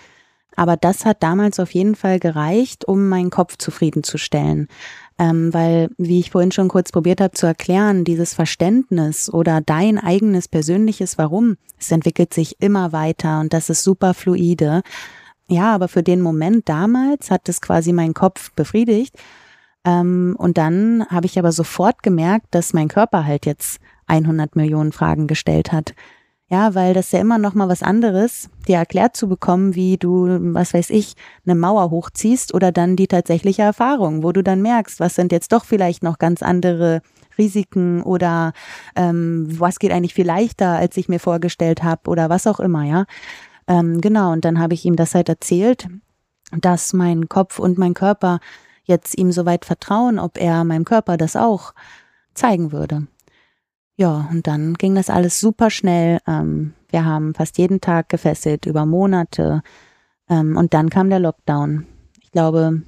Aber 0.56 0.76
das 0.76 1.04
hat 1.04 1.22
damals 1.22 1.60
auf 1.60 1.72
jeden 1.72 1.94
Fall 1.94 2.18
gereicht, 2.18 2.86
um 2.86 3.08
meinen 3.08 3.30
Kopf 3.30 3.58
zufriedenzustellen. 3.58 4.68
Ähm, 5.18 5.52
weil, 5.52 5.90
wie 5.98 6.18
ich 6.18 6.30
vorhin 6.30 6.52
schon 6.52 6.68
kurz 6.68 6.92
probiert 6.92 7.20
habe 7.20 7.32
zu 7.32 7.46
erklären, 7.46 8.04
dieses 8.04 8.34
Verständnis 8.34 9.32
oder 9.32 9.60
dein 9.60 9.98
eigenes 9.98 10.48
persönliches 10.48 11.18
Warum, 11.18 11.56
es 11.78 11.90
entwickelt 11.90 12.34
sich 12.34 12.60
immer 12.60 12.92
weiter 12.92 13.40
und 13.40 13.52
das 13.52 13.70
ist 13.70 13.82
super 13.82 14.14
fluide. 14.14 14.82
Ja, 15.48 15.74
aber 15.74 15.88
für 15.88 16.02
den 16.02 16.20
Moment 16.20 16.68
damals 16.68 17.30
hat 17.30 17.48
es 17.48 17.60
quasi 17.60 17.92
meinen 17.92 18.14
Kopf 18.14 18.50
befriedigt. 18.52 19.16
Ähm, 19.84 20.34
und 20.38 20.58
dann 20.58 21.06
habe 21.08 21.26
ich 21.26 21.38
aber 21.38 21.52
sofort 21.52 22.02
gemerkt, 22.02 22.48
dass 22.50 22.72
mein 22.72 22.88
Körper 22.88 23.24
halt 23.24 23.46
jetzt 23.46 23.78
100 24.08 24.56
Millionen 24.56 24.92
Fragen 24.92 25.26
gestellt 25.26 25.72
hat. 25.72 25.94
Ja, 26.48 26.76
weil 26.76 26.94
das 26.94 27.10
ja 27.10 27.18
immer 27.18 27.38
noch 27.38 27.54
mal 27.54 27.68
was 27.68 27.82
anderes, 27.82 28.48
dir 28.68 28.76
erklärt 28.76 29.16
zu 29.16 29.28
bekommen, 29.28 29.74
wie 29.74 29.96
du, 29.96 30.28
was 30.54 30.74
weiß 30.74 30.90
ich, 30.90 31.14
eine 31.44 31.56
Mauer 31.56 31.90
hochziehst 31.90 32.54
oder 32.54 32.70
dann 32.70 32.94
die 32.94 33.08
tatsächliche 33.08 33.62
Erfahrung, 33.62 34.22
wo 34.22 34.30
du 34.30 34.44
dann 34.44 34.62
merkst, 34.62 35.00
was 35.00 35.16
sind 35.16 35.32
jetzt 35.32 35.50
doch 35.50 35.64
vielleicht 35.64 36.04
noch 36.04 36.18
ganz 36.18 36.42
andere 36.44 37.02
Risiken 37.36 38.00
oder 38.02 38.52
ähm, 38.94 39.48
was 39.58 39.80
geht 39.80 39.90
eigentlich 39.90 40.14
viel 40.14 40.26
leichter, 40.26 40.76
als 40.76 40.96
ich 40.96 41.08
mir 41.08 41.18
vorgestellt 41.18 41.82
habe 41.82 42.08
oder 42.08 42.30
was 42.30 42.46
auch 42.46 42.60
immer, 42.60 42.84
ja. 42.84 43.06
Ähm, 43.66 44.00
genau, 44.00 44.30
und 44.30 44.44
dann 44.44 44.60
habe 44.60 44.74
ich 44.74 44.84
ihm 44.84 44.94
das 44.94 45.16
halt 45.16 45.28
erzählt, 45.28 45.88
dass 46.52 46.92
mein 46.92 47.28
Kopf 47.28 47.58
und 47.58 47.76
mein 47.76 47.94
Körper 47.94 48.38
jetzt 48.84 49.18
ihm 49.18 49.32
soweit 49.32 49.64
vertrauen, 49.64 50.20
ob 50.20 50.38
er 50.38 50.62
meinem 50.62 50.84
Körper 50.84 51.16
das 51.16 51.34
auch 51.34 51.74
zeigen 52.34 52.70
würde. 52.70 53.08
Ja, 53.96 54.28
und 54.30 54.46
dann 54.46 54.74
ging 54.74 54.94
das 54.94 55.08
alles 55.08 55.40
super 55.40 55.70
schnell. 55.70 56.18
Ähm, 56.26 56.74
wir 56.90 57.04
haben 57.04 57.34
fast 57.34 57.58
jeden 57.58 57.80
Tag 57.80 58.08
gefesselt, 58.08 58.66
über 58.66 58.84
Monate. 58.84 59.62
Ähm, 60.28 60.56
und 60.56 60.74
dann 60.74 60.90
kam 60.90 61.08
der 61.08 61.20
Lockdown. 61.20 61.86
Ich 62.20 62.30
glaube, 62.30 62.82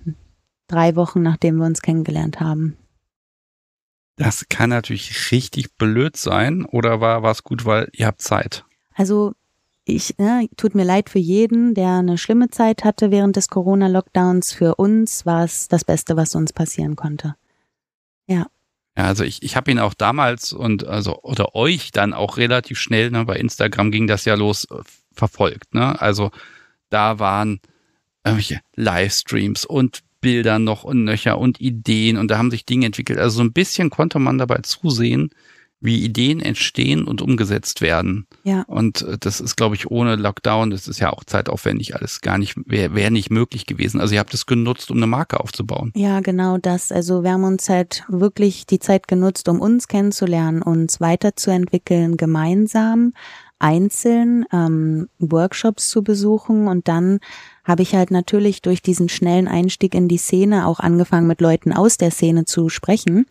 drei 0.67 0.97
Wochen 0.97 1.23
nachdem 1.23 1.57
wir 1.57 1.67
uns 1.67 1.81
kennengelernt 1.81 2.41
haben. 2.41 2.77
Das 4.17 4.49
kann 4.49 4.71
natürlich 4.71 5.31
richtig 5.31 5.77
blöd 5.77 6.17
sein 6.17 6.65
oder 6.65 7.01
war 7.01 7.25
es 7.25 7.45
gut, 7.45 7.65
weil 7.65 7.89
ihr 7.93 8.07
habt 8.07 8.21
Zeit? 8.21 8.65
Also 8.93 9.33
ich, 9.85 10.19
ne, 10.19 10.49
tut 10.57 10.75
mir 10.75 10.85
leid 10.85 11.09
für 11.09 11.21
jeden, 11.21 11.73
der 11.73 11.99
eine 11.99 12.19
schlimme 12.19 12.51
Zeit 12.51 12.85
hatte 12.85 13.11
während 13.11 13.37
des 13.37 13.49
Corona-Lockdowns. 13.49 14.53
Für 14.53 14.75
uns 14.75 15.25
war 15.25 15.45
es 15.45 15.69
das 15.69 15.85
Beste, 15.85 16.17
was 16.17 16.35
uns 16.35 16.53
passieren 16.53 16.97
konnte. 16.97 17.37
Ja. 18.99 19.05
Also 19.05 19.23
ich, 19.23 19.43
ich 19.45 19.57
habe 19.57 19.71
ihn 19.71 19.79
auch 19.79 19.95
damals 19.95 20.53
und 20.53 20.87
also 20.87 21.23
oder 21.23 21.55
euch 21.55 21.93
dann 21.93 22.13
auch 22.13 22.37
relativ 22.37 22.79
schnell, 22.79 23.11
ne, 23.11 23.25
bei 23.25 23.37
Instagram 23.37 23.93
ging 23.93 24.09
das 24.09 24.25
ja 24.25 24.35
los, 24.35 24.65
äh, 24.65 24.83
verfolgt. 25.13 25.73
Ne? 25.73 26.01
Also 26.01 26.31
da 26.91 27.19
waren 27.19 27.61
irgendwelche 28.25 28.61
Livestreams 28.75 29.65
und 29.65 30.01
Bilder 30.21 30.59
noch 30.59 30.83
und 30.83 31.05
nöcher 31.05 31.39
und 31.39 31.61
Ideen 31.61 32.17
und 32.17 32.29
da 32.29 32.39
haben 32.39 32.51
sich 32.51 32.67
Dinge 32.67 32.87
entwickelt. 32.87 33.21
Also 33.21 33.37
so 33.37 33.43
ein 33.45 33.53
bisschen 33.53 33.89
konnte 33.89 34.19
man 34.19 34.37
dabei 34.37 34.59
zusehen, 34.63 35.31
wie 35.81 36.03
Ideen 36.05 36.41
entstehen 36.41 37.05
und 37.05 37.23
umgesetzt 37.23 37.81
werden. 37.81 38.27
Ja. 38.43 38.63
Und 38.67 39.03
äh, 39.03 39.17
das 39.19 39.41
ist, 39.41 39.57
glaube 39.57 39.77
ich, 39.77 39.91
ohne 39.91 40.17
Lockdown, 40.17 40.71
das 40.71 40.89
ist 40.89 40.99
ja 40.99 41.13
auch 41.13 41.25
zeitaufwendig 41.25 41.95
alles 41.95 42.21
gar 42.21 42.39
nicht, 42.39 42.57
wäre 42.67 42.95
wär 42.95 43.11
nicht 43.11 43.31
möglich 43.31 43.67
gewesen. 43.67 44.01
Also 44.01 44.15
ihr 44.15 44.21
habt 44.21 44.35
es 44.35 44.47
genutzt, 44.47 44.91
um 44.91 44.97
eine 44.97 45.07
Marke 45.07 45.39
aufzubauen. 45.39 45.93
Ja, 45.95 46.21
genau 46.21 46.59
das. 46.59 46.91
Also 46.91 47.23
wir 47.23 47.33
haben 47.33 47.45
uns 47.45 47.69
halt 47.69 48.05
wirklich 48.09 48.67
die 48.67 48.81
Zeit 48.81 49.07
genutzt, 49.07 49.49
um 49.49 49.61
uns 49.61 49.87
kennenzulernen, 49.87 50.63
uns 50.63 51.01
weiterzuentwickeln, 51.01 52.17
gemeinsam, 52.17 53.13
einzeln 53.61 54.45
ähm, 54.53 55.09
Workshops 55.19 55.89
zu 55.89 56.03
besuchen 56.03 56.69
und 56.69 56.87
dann 56.87 57.19
habe 57.65 57.83
ich 57.83 57.95
halt 57.95 58.11
natürlich 58.11 58.63
durch 58.63 58.83
diesen 58.83 59.09
schnellen 59.09 59.49
Einstieg 59.49 59.95
in 59.95 60.09
die 60.09 60.17
Szene 60.17 60.67
auch 60.67 60.79
angefangen, 60.81 61.27
mit 61.27 61.41
Leuten 61.41 61.73
aus 61.73 61.99
der 61.99 62.11
Szene 62.13 62.45
zu 62.45 62.69
sprechen 62.69 63.27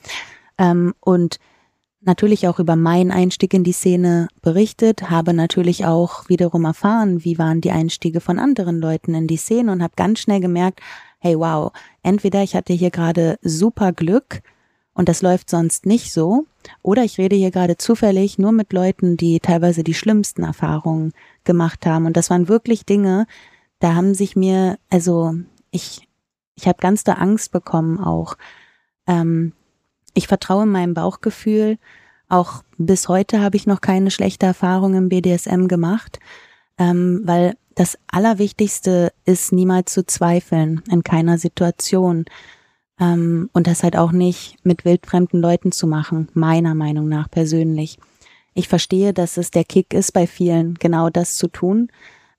ähm, 0.57 0.93
und 0.99 1.39
natürlich 2.07 2.47
auch 2.47 2.59
über 2.59 2.75
meinen 2.75 3.11
Einstieg 3.11 3.53
in 3.53 3.63
die 3.63 3.71
Szene 3.71 4.27
berichtet, 4.41 5.09
habe 5.09 5.33
natürlich 5.33 5.85
auch 5.85 6.27
wiederum 6.29 6.65
erfahren, 6.65 7.23
wie 7.23 7.37
waren 7.37 7.61
die 7.61 7.71
Einstiege 7.71 8.21
von 8.21 8.39
anderen 8.39 8.79
Leuten 8.79 9.13
in 9.13 9.27
die 9.27 9.37
Szene 9.37 9.71
und 9.71 9.83
habe 9.83 9.93
ganz 9.95 10.19
schnell 10.19 10.39
gemerkt, 10.39 10.79
hey 11.19 11.37
wow, 11.37 11.71
entweder 12.03 12.41
ich 12.41 12.55
hatte 12.55 12.73
hier 12.73 12.89
gerade 12.89 13.37
super 13.41 13.91
Glück 13.91 14.41
und 14.93 15.09
das 15.09 15.21
läuft 15.21 15.49
sonst 15.49 15.85
nicht 15.85 16.11
so, 16.11 16.45
oder 16.81 17.03
ich 17.03 17.17
rede 17.17 17.35
hier 17.35 17.51
gerade 17.51 17.77
zufällig 17.77 18.39
nur 18.39 18.51
mit 18.51 18.73
Leuten, 18.73 19.15
die 19.15 19.39
teilweise 19.39 19.83
die 19.83 19.93
schlimmsten 19.93 20.43
Erfahrungen 20.43 21.13
gemacht 21.43 21.85
haben. 21.85 22.05
Und 22.05 22.17
das 22.17 22.29
waren 22.29 22.47
wirklich 22.47 22.85
Dinge, 22.85 23.27
da 23.79 23.93
haben 23.93 24.13
sich 24.13 24.35
mir, 24.35 24.79
also 24.89 25.35
ich, 25.71 26.07
ich 26.55 26.67
habe 26.67 26.79
ganz 26.79 27.03
da 27.03 27.13
Angst 27.13 27.51
bekommen 27.51 27.99
auch. 27.99 28.37
Ähm, 29.05 29.53
ich 30.17 30.27
vertraue 30.27 30.65
meinem 30.65 30.95
Bauchgefühl. 30.95 31.77
Auch 32.27 32.63
bis 32.77 33.07
heute 33.07 33.39
habe 33.39 33.55
ich 33.55 33.67
noch 33.67 33.81
keine 33.81 34.09
schlechte 34.09 34.47
Erfahrung 34.47 34.95
im 34.95 35.09
BDSM 35.09 35.67
gemacht, 35.67 36.19
ähm, 36.79 37.21
weil 37.23 37.55
das 37.75 37.99
Allerwichtigste 38.07 39.13
ist, 39.25 39.51
niemals 39.51 39.93
zu 39.93 40.05
zweifeln 40.05 40.81
in 40.89 41.03
keiner 41.03 41.37
Situation. 41.37 42.25
Ähm, 42.99 43.51
und 43.53 43.67
das 43.67 43.83
halt 43.83 43.95
auch 43.95 44.11
nicht 44.11 44.57
mit 44.63 44.85
wildfremden 44.85 45.39
Leuten 45.39 45.71
zu 45.71 45.85
machen, 45.85 46.29
meiner 46.33 46.73
Meinung 46.73 47.07
nach 47.07 47.29
persönlich. 47.29 47.99
Ich 48.55 48.67
verstehe, 48.67 49.13
dass 49.13 49.37
es 49.37 49.51
der 49.51 49.65
Kick 49.65 49.93
ist 49.93 50.13
bei 50.13 50.25
vielen, 50.25 50.73
genau 50.73 51.11
das 51.11 51.35
zu 51.37 51.47
tun. 51.47 51.89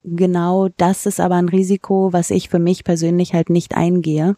genau 0.03 0.69
das 0.77 1.07
ist 1.07 1.21
aber 1.21 1.37
ein 1.37 1.49
Risiko, 1.49 2.13
was 2.13 2.31
ich 2.31 2.49
für 2.49 2.59
mich 2.59 2.83
persönlich 2.83 3.35
halt 3.35 3.51
nicht 3.51 3.77
eingehe 3.77 4.37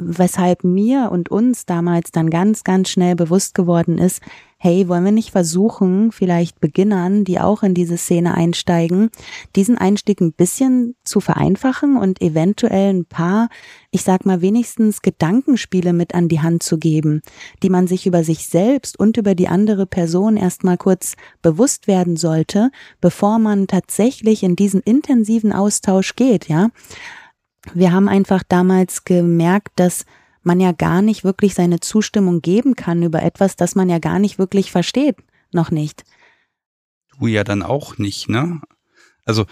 weshalb 0.00 0.64
mir 0.64 1.10
und 1.12 1.30
uns 1.30 1.66
damals 1.66 2.10
dann 2.10 2.30
ganz, 2.30 2.64
ganz 2.64 2.88
schnell 2.88 3.16
bewusst 3.16 3.54
geworden 3.54 3.98
ist, 3.98 4.20
hey, 4.62 4.88
wollen 4.88 5.06
wir 5.06 5.12
nicht 5.12 5.30
versuchen, 5.30 6.12
vielleicht 6.12 6.60
Beginnern, 6.60 7.24
die 7.24 7.40
auch 7.40 7.62
in 7.62 7.72
diese 7.72 7.96
Szene 7.96 8.34
einsteigen, 8.34 9.08
diesen 9.56 9.78
Einstieg 9.78 10.20
ein 10.20 10.34
bisschen 10.34 10.96
zu 11.02 11.20
vereinfachen 11.20 11.96
und 11.96 12.20
eventuell 12.20 12.92
ein 12.92 13.06
paar, 13.06 13.48
ich 13.90 14.02
sag 14.02 14.26
mal 14.26 14.42
wenigstens 14.42 15.00
Gedankenspiele 15.00 15.94
mit 15.94 16.14
an 16.14 16.28
die 16.28 16.40
Hand 16.40 16.62
zu 16.62 16.76
geben, 16.76 17.22
die 17.62 17.70
man 17.70 17.86
sich 17.86 18.06
über 18.06 18.22
sich 18.22 18.48
selbst 18.48 19.00
und 19.00 19.16
über 19.16 19.34
die 19.34 19.48
andere 19.48 19.86
Person 19.86 20.36
erstmal 20.36 20.76
kurz 20.76 21.14
bewusst 21.40 21.86
werden 21.86 22.16
sollte, 22.16 22.70
bevor 23.00 23.38
man 23.38 23.66
tatsächlich 23.66 24.42
in 24.42 24.56
diesen 24.56 24.82
intensiven 24.82 25.54
Austausch 25.54 26.16
geht, 26.16 26.48
ja 26.48 26.68
wir 27.74 27.92
haben 27.92 28.08
einfach 28.08 28.42
damals 28.42 29.04
gemerkt, 29.04 29.72
dass 29.76 30.06
man 30.42 30.60
ja 30.60 30.72
gar 30.72 31.02
nicht 31.02 31.24
wirklich 31.24 31.54
seine 31.54 31.80
Zustimmung 31.80 32.40
geben 32.40 32.74
kann 32.74 33.02
über 33.02 33.22
etwas, 33.22 33.56
das 33.56 33.74
man 33.74 33.88
ja 33.88 33.98
gar 33.98 34.18
nicht 34.18 34.38
wirklich 34.38 34.70
versteht. 34.70 35.16
Noch 35.52 35.70
nicht. 35.70 36.04
Du 37.18 37.26
ja 37.26 37.44
dann 37.44 37.62
auch 37.62 37.98
nicht, 37.98 38.28
ne? 38.28 38.60
Also, 39.24 39.46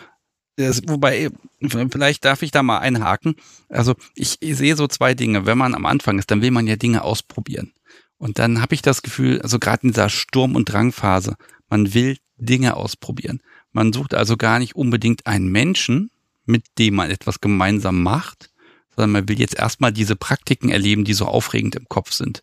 das, 0.56 0.82
wobei, 0.86 1.30
vielleicht 1.60 2.24
darf 2.24 2.42
ich 2.42 2.50
da 2.50 2.62
mal 2.62 2.78
einhaken. 2.78 3.36
Also, 3.68 3.94
ich, 4.14 4.38
ich 4.40 4.56
sehe 4.56 4.76
so 4.76 4.86
zwei 4.86 5.14
Dinge. 5.14 5.46
Wenn 5.46 5.58
man 5.58 5.74
am 5.74 5.86
Anfang 5.86 6.18
ist, 6.18 6.30
dann 6.30 6.40
will 6.40 6.50
man 6.50 6.66
ja 6.66 6.76
Dinge 6.76 7.02
ausprobieren. 7.02 7.72
Und 8.16 8.38
dann 8.38 8.60
habe 8.60 8.74
ich 8.74 8.82
das 8.82 9.02
Gefühl, 9.02 9.40
also 9.42 9.58
gerade 9.58 9.82
in 9.82 9.92
dieser 9.92 10.08
Sturm- 10.08 10.56
und 10.56 10.64
Drangphase, 10.72 11.36
man 11.68 11.94
will 11.94 12.16
Dinge 12.36 12.76
ausprobieren. 12.76 13.40
Man 13.72 13.92
sucht 13.92 14.14
also 14.14 14.36
gar 14.36 14.58
nicht 14.58 14.74
unbedingt 14.74 15.26
einen 15.26 15.48
Menschen, 15.48 16.10
mit 16.48 16.64
dem 16.78 16.94
man 16.94 17.10
etwas 17.10 17.40
gemeinsam 17.40 18.02
macht, 18.02 18.50
sondern 18.94 19.12
man 19.12 19.28
will 19.28 19.38
jetzt 19.38 19.56
erstmal 19.56 19.92
diese 19.92 20.16
Praktiken 20.16 20.70
erleben, 20.70 21.04
die 21.04 21.14
so 21.14 21.26
aufregend 21.26 21.76
im 21.76 21.88
Kopf 21.88 22.12
sind. 22.12 22.42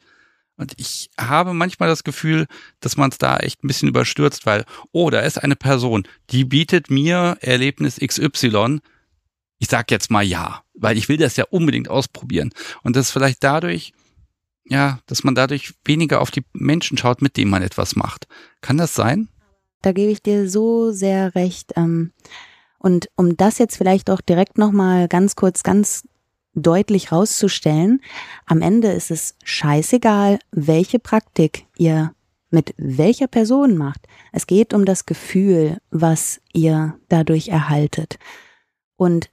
Und 0.58 0.74
ich 0.78 1.10
habe 1.20 1.54
manchmal 1.54 1.90
das 1.90 2.04
Gefühl, 2.04 2.48
dass 2.80 2.96
man 2.96 3.10
es 3.10 3.18
da 3.18 3.38
echt 3.38 3.64
ein 3.64 3.68
bisschen 3.68 3.90
überstürzt, 3.90 4.46
weil, 4.46 4.64
oh, 4.92 5.10
da 5.10 5.20
ist 5.20 5.44
eine 5.44 5.56
Person, 5.58 6.08
die 6.30 6.46
bietet 6.46 6.90
mir 6.90 7.38
Erlebnis 7.42 8.00
XY. 8.00 8.80
Ich 9.60 9.68
sag 9.68 9.92
jetzt 9.92 10.12
mal 10.12 10.24
ja, 10.24 10.64
weil 10.74 10.98
ich 10.98 11.10
will 11.10 11.18
das 11.18 11.36
ja 11.36 11.46
unbedingt 11.50 11.90
ausprobieren. 11.90 12.52
Und 12.84 12.96
das 12.96 13.08
ist 13.08 13.12
vielleicht 13.12 13.44
dadurch, 13.44 13.92
ja, 14.64 15.00
dass 15.08 15.24
man 15.24 15.36
dadurch 15.36 15.74
weniger 15.84 16.22
auf 16.22 16.32
die 16.32 16.46
Menschen 16.54 16.98
schaut, 16.98 17.22
mit 17.22 17.36
denen 17.36 17.52
man 17.52 17.62
etwas 17.62 17.96
macht. 17.98 18.28
Kann 18.62 18.78
das 18.78 18.96
sein? 18.96 19.28
Da 19.82 19.92
gebe 19.92 20.12
ich 20.12 20.24
dir 20.24 20.50
so 20.50 20.92
sehr 20.92 21.36
recht. 21.36 21.74
Ähm 21.76 22.14
und 22.86 23.10
um 23.16 23.36
das 23.36 23.58
jetzt 23.58 23.78
vielleicht 23.78 24.12
auch 24.12 24.22
direkt 24.22 24.60
nochmal 24.60 25.08
ganz 25.08 25.36
kurz, 25.36 25.64
ganz 25.64 26.08
deutlich 26.54 27.12
rauszustellen, 27.12 28.00
am 28.46 28.62
Ende 28.62 28.92
ist 28.92 29.10
es 29.10 29.34
scheißegal, 29.44 30.38
welche 30.52 31.00
Praktik 31.00 31.66
ihr 31.78 32.14
mit 32.52 32.76
welcher 32.78 33.26
Person 33.26 33.76
macht. 33.76 34.08
Es 34.32 34.46
geht 34.46 34.72
um 34.72 34.86
das 34.86 35.08
Gefühl, 35.08 35.80
was 35.90 36.40
ihr 36.54 36.94
dadurch 37.10 37.48
erhaltet. 37.48 38.20
Und 38.98 39.32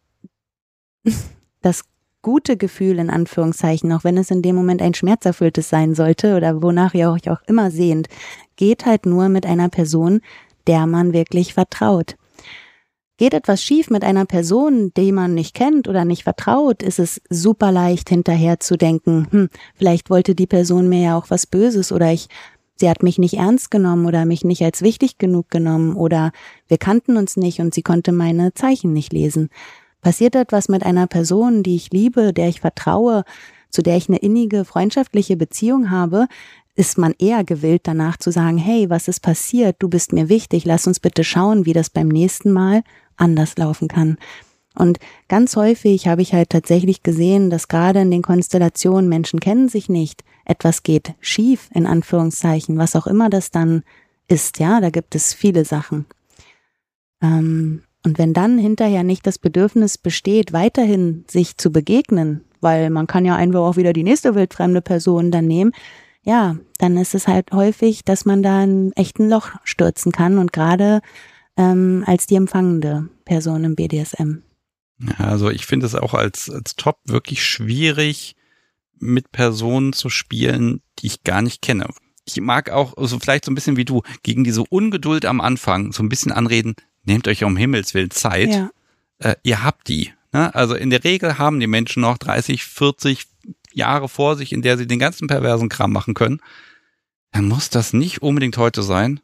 das 1.60 1.84
gute 2.22 2.56
Gefühl 2.56 2.98
in 2.98 3.10
Anführungszeichen, 3.10 3.92
auch 3.92 4.02
wenn 4.02 4.16
es 4.16 4.30
in 4.30 4.40
dem 4.40 4.56
Moment 4.56 4.80
ein 4.80 4.94
schmerzerfülltes 4.94 5.68
sein 5.68 5.94
sollte 5.94 6.38
oder 6.38 6.62
wonach 6.62 6.94
ihr 6.94 7.10
euch 7.10 7.28
auch 7.28 7.42
immer 7.46 7.70
sehnt, 7.70 8.08
geht 8.56 8.86
halt 8.86 9.04
nur 9.04 9.28
mit 9.28 9.44
einer 9.44 9.68
Person, 9.68 10.22
der 10.66 10.86
man 10.86 11.12
wirklich 11.12 11.52
vertraut. 11.52 12.16
Geht 13.22 13.34
etwas 13.34 13.62
schief 13.62 13.88
mit 13.88 14.02
einer 14.02 14.24
Person, 14.24 14.90
die 14.96 15.12
man 15.12 15.32
nicht 15.32 15.54
kennt 15.54 15.86
oder 15.86 16.04
nicht 16.04 16.24
vertraut, 16.24 16.82
ist 16.82 16.98
es 16.98 17.20
super 17.30 17.70
leicht 17.70 18.08
hinterher 18.08 18.58
zu 18.58 18.76
denken, 18.76 19.28
hm, 19.30 19.48
vielleicht 19.76 20.10
wollte 20.10 20.34
die 20.34 20.48
Person 20.48 20.88
mir 20.88 21.02
ja 21.02 21.16
auch 21.16 21.30
was 21.30 21.46
Böses 21.46 21.92
oder 21.92 22.12
ich, 22.12 22.26
sie 22.74 22.90
hat 22.90 23.04
mich 23.04 23.18
nicht 23.18 23.34
ernst 23.34 23.70
genommen 23.70 24.06
oder 24.06 24.24
mich 24.24 24.42
nicht 24.42 24.60
als 24.62 24.82
wichtig 24.82 25.18
genug 25.18 25.50
genommen 25.50 25.94
oder 25.94 26.32
wir 26.66 26.78
kannten 26.78 27.16
uns 27.16 27.36
nicht 27.36 27.60
und 27.60 27.72
sie 27.72 27.82
konnte 27.82 28.10
meine 28.10 28.54
Zeichen 28.54 28.92
nicht 28.92 29.12
lesen. 29.12 29.50
Passiert 30.00 30.34
etwas 30.34 30.68
mit 30.68 30.84
einer 30.84 31.06
Person, 31.06 31.62
die 31.62 31.76
ich 31.76 31.92
liebe, 31.92 32.32
der 32.32 32.48
ich 32.48 32.60
vertraue, 32.60 33.22
zu 33.70 33.82
der 33.82 33.96
ich 33.96 34.08
eine 34.08 34.18
innige 34.18 34.64
freundschaftliche 34.64 35.36
Beziehung 35.36 35.92
habe, 35.92 36.26
ist 36.74 36.98
man 36.98 37.14
eher 37.20 37.44
gewillt 37.44 37.82
danach 37.84 38.16
zu 38.16 38.32
sagen, 38.32 38.58
hey, 38.58 38.90
was 38.90 39.06
ist 39.06 39.20
passiert? 39.20 39.76
Du 39.78 39.88
bist 39.88 40.12
mir 40.12 40.28
wichtig, 40.28 40.64
lass 40.64 40.88
uns 40.88 40.98
bitte 40.98 41.22
schauen, 41.22 41.66
wie 41.66 41.72
das 41.72 41.88
beim 41.88 42.08
nächsten 42.08 42.50
Mal 42.50 42.82
anders 43.16 43.56
laufen 43.56 43.88
kann. 43.88 44.16
Und 44.74 44.98
ganz 45.28 45.56
häufig 45.56 46.08
habe 46.08 46.22
ich 46.22 46.32
halt 46.32 46.50
tatsächlich 46.50 47.02
gesehen, 47.02 47.50
dass 47.50 47.68
gerade 47.68 48.00
in 48.00 48.10
den 48.10 48.22
Konstellationen 48.22 49.08
Menschen 49.08 49.40
kennen 49.40 49.68
sich 49.68 49.88
nicht, 49.88 50.24
etwas 50.44 50.82
geht 50.82 51.14
schief, 51.20 51.68
in 51.74 51.86
Anführungszeichen, 51.86 52.78
was 52.78 52.96
auch 52.96 53.06
immer 53.06 53.28
das 53.28 53.50
dann 53.50 53.82
ist, 54.28 54.58
ja, 54.58 54.80
da 54.80 54.90
gibt 54.90 55.14
es 55.14 55.34
viele 55.34 55.64
Sachen. 55.64 56.06
Ähm, 57.20 57.82
und 58.04 58.18
wenn 58.18 58.32
dann 58.32 58.58
hinterher 58.58 59.04
nicht 59.04 59.26
das 59.26 59.38
Bedürfnis 59.38 59.98
besteht, 59.98 60.52
weiterhin 60.52 61.24
sich 61.28 61.56
zu 61.56 61.70
begegnen, 61.70 62.44
weil 62.60 62.90
man 62.90 63.06
kann 63.06 63.24
ja 63.24 63.36
einfach 63.36 63.60
auch 63.60 63.76
wieder 63.76 63.92
die 63.92 64.02
nächste 64.04 64.34
wildfremde 64.34 64.80
Person 64.80 65.30
dann 65.30 65.46
nehmen, 65.46 65.72
ja, 66.24 66.56
dann 66.78 66.96
ist 66.96 67.14
es 67.14 67.28
halt 67.28 67.52
häufig, 67.52 68.04
dass 68.04 68.24
man 68.24 68.42
da 68.42 68.60
einen 68.60 68.92
echten 68.92 69.28
Loch 69.28 69.50
stürzen 69.64 70.12
kann 70.12 70.38
und 70.38 70.52
gerade 70.52 71.00
ähm, 71.56 72.04
als 72.06 72.26
die 72.26 72.36
empfangende 72.36 73.08
Person 73.24 73.64
im 73.64 73.74
BDSM. 73.74 74.42
Ja, 75.00 75.26
also 75.26 75.50
ich 75.50 75.66
finde 75.66 75.86
es 75.86 75.94
auch 75.94 76.14
als, 76.14 76.48
als 76.50 76.76
Top 76.76 76.98
wirklich 77.04 77.44
schwierig, 77.44 78.36
mit 79.02 79.32
Personen 79.32 79.92
zu 79.92 80.08
spielen, 80.08 80.80
die 81.00 81.08
ich 81.08 81.24
gar 81.24 81.42
nicht 81.42 81.60
kenne. 81.60 81.88
Ich 82.24 82.40
mag 82.40 82.70
auch, 82.70 82.96
also 82.96 83.18
vielleicht 83.18 83.44
so 83.44 83.50
ein 83.50 83.56
bisschen 83.56 83.76
wie 83.76 83.84
du, 83.84 84.02
gegen 84.22 84.44
diese 84.44 84.62
Ungeduld 84.62 85.24
am 85.24 85.40
Anfang 85.40 85.92
so 85.92 86.04
ein 86.04 86.08
bisschen 86.08 86.30
anreden, 86.30 86.76
nehmt 87.02 87.26
euch 87.26 87.42
um 87.42 87.56
Himmels 87.56 87.94
Willen 87.94 88.12
Zeit. 88.12 88.50
Ja. 88.50 88.70
Äh, 89.18 89.34
ihr 89.42 89.64
habt 89.64 89.88
die. 89.88 90.12
Ne? 90.32 90.54
Also 90.54 90.76
in 90.76 90.90
der 90.90 91.02
Regel 91.02 91.38
haben 91.38 91.58
die 91.58 91.66
Menschen 91.66 92.00
noch 92.00 92.16
30, 92.16 92.64
40 92.64 93.26
Jahre 93.72 94.08
vor 94.08 94.36
sich, 94.36 94.52
in 94.52 94.62
der 94.62 94.78
sie 94.78 94.86
den 94.86 95.00
ganzen 95.00 95.26
perversen 95.26 95.68
Kram 95.68 95.92
machen 95.92 96.14
können. 96.14 96.40
Dann 97.32 97.46
muss 97.46 97.70
das 97.70 97.92
nicht 97.92 98.22
unbedingt 98.22 98.56
heute 98.56 98.82
sein. 98.82 99.20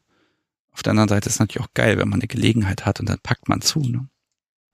Auf 0.79 0.85
der 0.85 0.93
anderen 0.93 1.09
Seite 1.09 1.29
ist 1.29 1.35
es 1.35 1.41
natürlich 1.41 1.67
auch 1.67 1.75
geil, 1.75 1.99
wenn 1.99 2.09
man 2.09 2.21
eine 2.21 2.29
Gelegenheit 2.29 2.87
hat 2.87 3.01
und 3.01 3.09
dann 3.09 3.19
packt 3.21 3.49
man 3.49 3.61
zu. 3.61 3.81
Ne? 3.81 4.07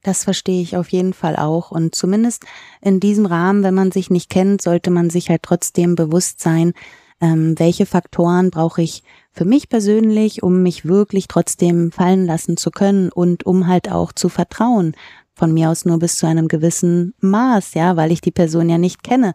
Das 0.03 0.25
verstehe 0.25 0.61
ich 0.61 0.77
auf 0.77 0.91
jeden 0.91 1.15
Fall 1.15 1.35
auch. 1.35 1.71
Und 1.71 1.95
zumindest 1.95 2.45
in 2.83 3.01
diesem 3.01 3.25
Rahmen, 3.25 3.63
wenn 3.63 3.73
man 3.73 3.91
sich 3.91 4.11
nicht 4.11 4.29
kennt, 4.29 4.61
sollte 4.61 4.91
man 4.91 5.09
sich 5.09 5.31
halt 5.31 5.43
trotzdem 5.43 5.95
bewusst 5.95 6.43
sein, 6.43 6.75
ähm, 7.23 7.59
welche 7.59 7.87
Faktoren 7.87 8.51
brauche 8.51 8.83
ich 8.83 9.03
für 9.33 9.47
mich 9.47 9.71
persönlich, 9.71 10.43
um 10.43 10.63
mich 10.63 10.85
wirklich 10.85 11.27
trotzdem 11.27 11.91
fallen 11.91 12.27
lassen 12.27 12.59
zu 12.59 12.71
können 12.71 13.11
und 13.11 13.47
um 13.47 13.67
halt 13.67 13.91
auch 13.91 14.13
zu 14.13 14.29
vertrauen. 14.29 14.95
Von 15.35 15.55
mir 15.55 15.71
aus 15.71 15.87
nur 15.87 15.99
bis 15.99 16.17
zu 16.17 16.27
einem 16.27 16.49
gewissen 16.49 17.15
Maß, 17.21 17.73
ja, 17.73 17.97
weil 17.97 18.13
ich 18.13 18.21
die 18.21 18.31
Person 18.31 18.69
ja 18.69 18.77
nicht 18.77 19.03
kenne. 19.03 19.33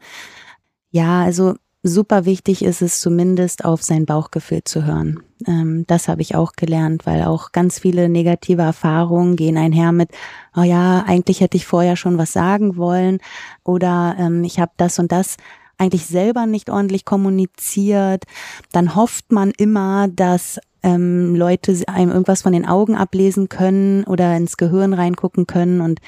Ja, 0.91 1.23
also 1.23 1.55
super 1.89 2.25
wichtig 2.25 2.63
ist 2.63 2.81
es 2.81 3.01
zumindest 3.01 3.65
auf 3.65 3.83
sein 3.83 4.05
Bauchgefühl 4.05 4.63
zu 4.63 4.85
hören. 4.85 5.19
Ähm, 5.45 5.85
das 5.87 6.07
habe 6.07 6.21
ich 6.21 6.35
auch 6.35 6.53
gelernt, 6.53 7.05
weil 7.05 7.23
auch 7.23 7.51
ganz 7.51 7.79
viele 7.79 8.07
negative 8.07 8.61
Erfahrungen 8.61 9.35
gehen 9.35 9.57
einher 9.57 9.91
mit, 9.91 10.11
oh 10.55 10.61
ja, 10.61 11.03
eigentlich 11.05 11.41
hätte 11.41 11.57
ich 11.57 11.65
vorher 11.65 11.95
schon 11.95 12.17
was 12.17 12.31
sagen 12.33 12.77
wollen 12.77 13.19
oder 13.63 14.15
ähm, 14.17 14.43
ich 14.43 14.59
habe 14.59 14.71
das 14.77 14.99
und 14.99 15.11
das 15.11 15.37
eigentlich 15.77 16.05
selber 16.05 16.45
nicht 16.45 16.69
ordentlich 16.69 17.05
kommuniziert. 17.05 18.25
Dann 18.71 18.95
hofft 18.95 19.31
man 19.31 19.51
immer, 19.57 20.07
dass 20.09 20.59
ähm, 20.83 21.35
Leute 21.35 21.81
einem 21.87 22.11
irgendwas 22.11 22.43
von 22.43 22.53
den 22.53 22.65
Augen 22.65 22.95
ablesen 22.95 23.49
können 23.49 24.03
oder 24.03 24.35
ins 24.37 24.57
Gehirn 24.57 24.93
reingucken 24.93 25.47
können 25.47 25.81
und 25.81 25.99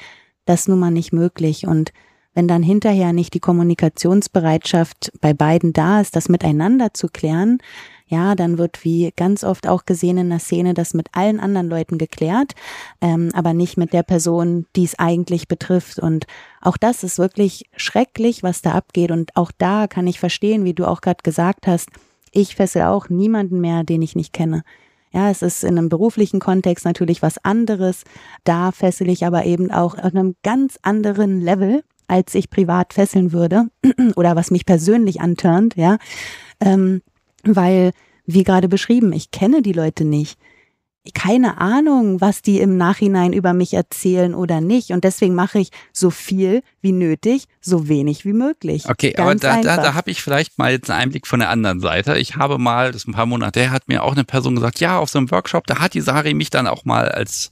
das 0.44 0.68
nun 0.68 0.78
mal 0.78 0.90
nicht 0.90 1.12
möglich. 1.12 1.66
Und 1.66 1.92
wenn 2.34 2.48
dann 2.48 2.62
hinterher 2.62 3.12
nicht 3.12 3.34
die 3.34 3.40
Kommunikationsbereitschaft 3.40 5.12
bei 5.20 5.34
beiden 5.34 5.72
da 5.72 6.00
ist, 6.00 6.16
das 6.16 6.28
miteinander 6.28 6.94
zu 6.94 7.08
klären, 7.08 7.58
ja, 8.12 8.34
dann 8.34 8.58
wird 8.58 8.84
wie 8.84 9.10
ganz 9.16 9.42
oft 9.42 9.66
auch 9.66 9.86
gesehen 9.86 10.18
in 10.18 10.28
der 10.28 10.38
Szene 10.38 10.74
das 10.74 10.92
mit 10.92 11.08
allen 11.12 11.40
anderen 11.40 11.70
Leuten 11.70 11.96
geklärt, 11.96 12.52
ähm, 13.00 13.30
aber 13.32 13.54
nicht 13.54 13.78
mit 13.78 13.94
der 13.94 14.02
Person, 14.02 14.66
die 14.76 14.84
es 14.84 14.98
eigentlich 14.98 15.48
betrifft. 15.48 15.98
Und 15.98 16.26
auch 16.60 16.76
das 16.76 17.04
ist 17.04 17.18
wirklich 17.18 17.64
schrecklich, 17.74 18.42
was 18.42 18.60
da 18.60 18.72
abgeht. 18.72 19.10
Und 19.10 19.34
auch 19.34 19.50
da 19.56 19.86
kann 19.86 20.06
ich 20.06 20.20
verstehen, 20.20 20.66
wie 20.66 20.74
du 20.74 20.86
auch 20.86 21.00
gerade 21.00 21.22
gesagt 21.22 21.66
hast, 21.66 21.88
ich 22.32 22.54
fessel 22.54 22.82
auch 22.82 23.08
niemanden 23.08 23.62
mehr, 23.62 23.82
den 23.82 24.02
ich 24.02 24.14
nicht 24.14 24.34
kenne. 24.34 24.62
Ja, 25.12 25.30
es 25.30 25.40
ist 25.40 25.64
in 25.64 25.78
einem 25.78 25.88
beruflichen 25.88 26.40
Kontext 26.40 26.84
natürlich 26.84 27.22
was 27.22 27.42
anderes. 27.42 28.04
Da 28.44 28.72
fessel 28.72 29.08
ich 29.08 29.24
aber 29.24 29.46
eben 29.46 29.70
auch 29.70 29.96
auf 29.96 30.14
einem 30.14 30.36
ganz 30.42 30.78
anderen 30.82 31.40
Level 31.40 31.82
als 32.12 32.34
ich 32.34 32.50
privat 32.50 32.92
fesseln 32.92 33.32
würde 33.32 33.68
oder 34.16 34.36
was 34.36 34.50
mich 34.50 34.66
persönlich 34.66 35.22
antörnt, 35.22 35.76
ja, 35.76 35.96
ähm, 36.60 37.00
weil, 37.42 37.92
wie 38.26 38.44
gerade 38.44 38.68
beschrieben, 38.68 39.12
ich 39.14 39.30
kenne 39.30 39.62
die 39.62 39.72
Leute 39.72 40.04
nicht. 40.04 40.38
keine 41.14 41.58
Ahnung, 41.58 42.20
was 42.20 42.42
die 42.42 42.60
im 42.60 42.76
Nachhinein 42.76 43.32
über 43.32 43.54
mich 43.54 43.72
erzählen 43.74 44.34
oder 44.34 44.60
nicht. 44.60 44.90
Und 44.90 45.02
deswegen 45.04 45.34
mache 45.34 45.58
ich 45.58 45.70
so 45.92 46.10
viel 46.10 46.62
wie 46.80 46.92
nötig, 46.92 47.46
so 47.60 47.88
wenig 47.88 48.24
wie 48.24 48.34
möglich. 48.34 48.88
Okay, 48.88 49.12
Ganz 49.12 49.44
aber 49.44 49.62
da, 49.62 49.76
da, 49.76 49.82
da 49.82 49.94
habe 49.94 50.10
ich 50.10 50.22
vielleicht 50.22 50.58
mal 50.58 50.70
jetzt 50.70 50.90
einen 50.90 51.00
Einblick 51.00 51.26
von 51.26 51.40
der 51.40 51.48
anderen 51.48 51.80
Seite. 51.80 52.18
Ich 52.18 52.36
habe 52.36 52.58
mal, 52.58 52.92
das 52.92 53.02
ist 53.02 53.08
ein 53.08 53.14
paar 53.14 53.26
Monate 53.26 53.60
her, 53.60 53.70
hat 53.70 53.88
mir 53.88 54.04
auch 54.04 54.12
eine 54.12 54.24
Person 54.24 54.54
gesagt, 54.54 54.80
ja, 54.80 54.98
auf 54.98 55.08
so 55.08 55.18
einem 55.18 55.30
Workshop, 55.30 55.66
da 55.66 55.80
hat 55.80 55.94
die 55.94 56.02
Sari 56.02 56.34
mich 56.34 56.50
dann 56.50 56.68
auch 56.68 56.84
mal 56.84 57.08
als 57.08 57.50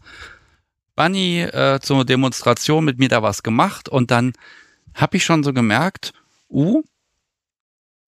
Bunny 1.00 1.40
äh, 1.40 1.80
zur 1.80 2.04
Demonstration 2.04 2.84
mit 2.84 2.98
mir 2.98 3.08
da 3.08 3.22
was 3.22 3.42
gemacht. 3.42 3.88
Und 3.88 4.10
dann 4.10 4.34
habe 4.92 5.16
ich 5.16 5.24
schon 5.24 5.42
so 5.42 5.54
gemerkt, 5.54 6.12
uh, 6.50 6.82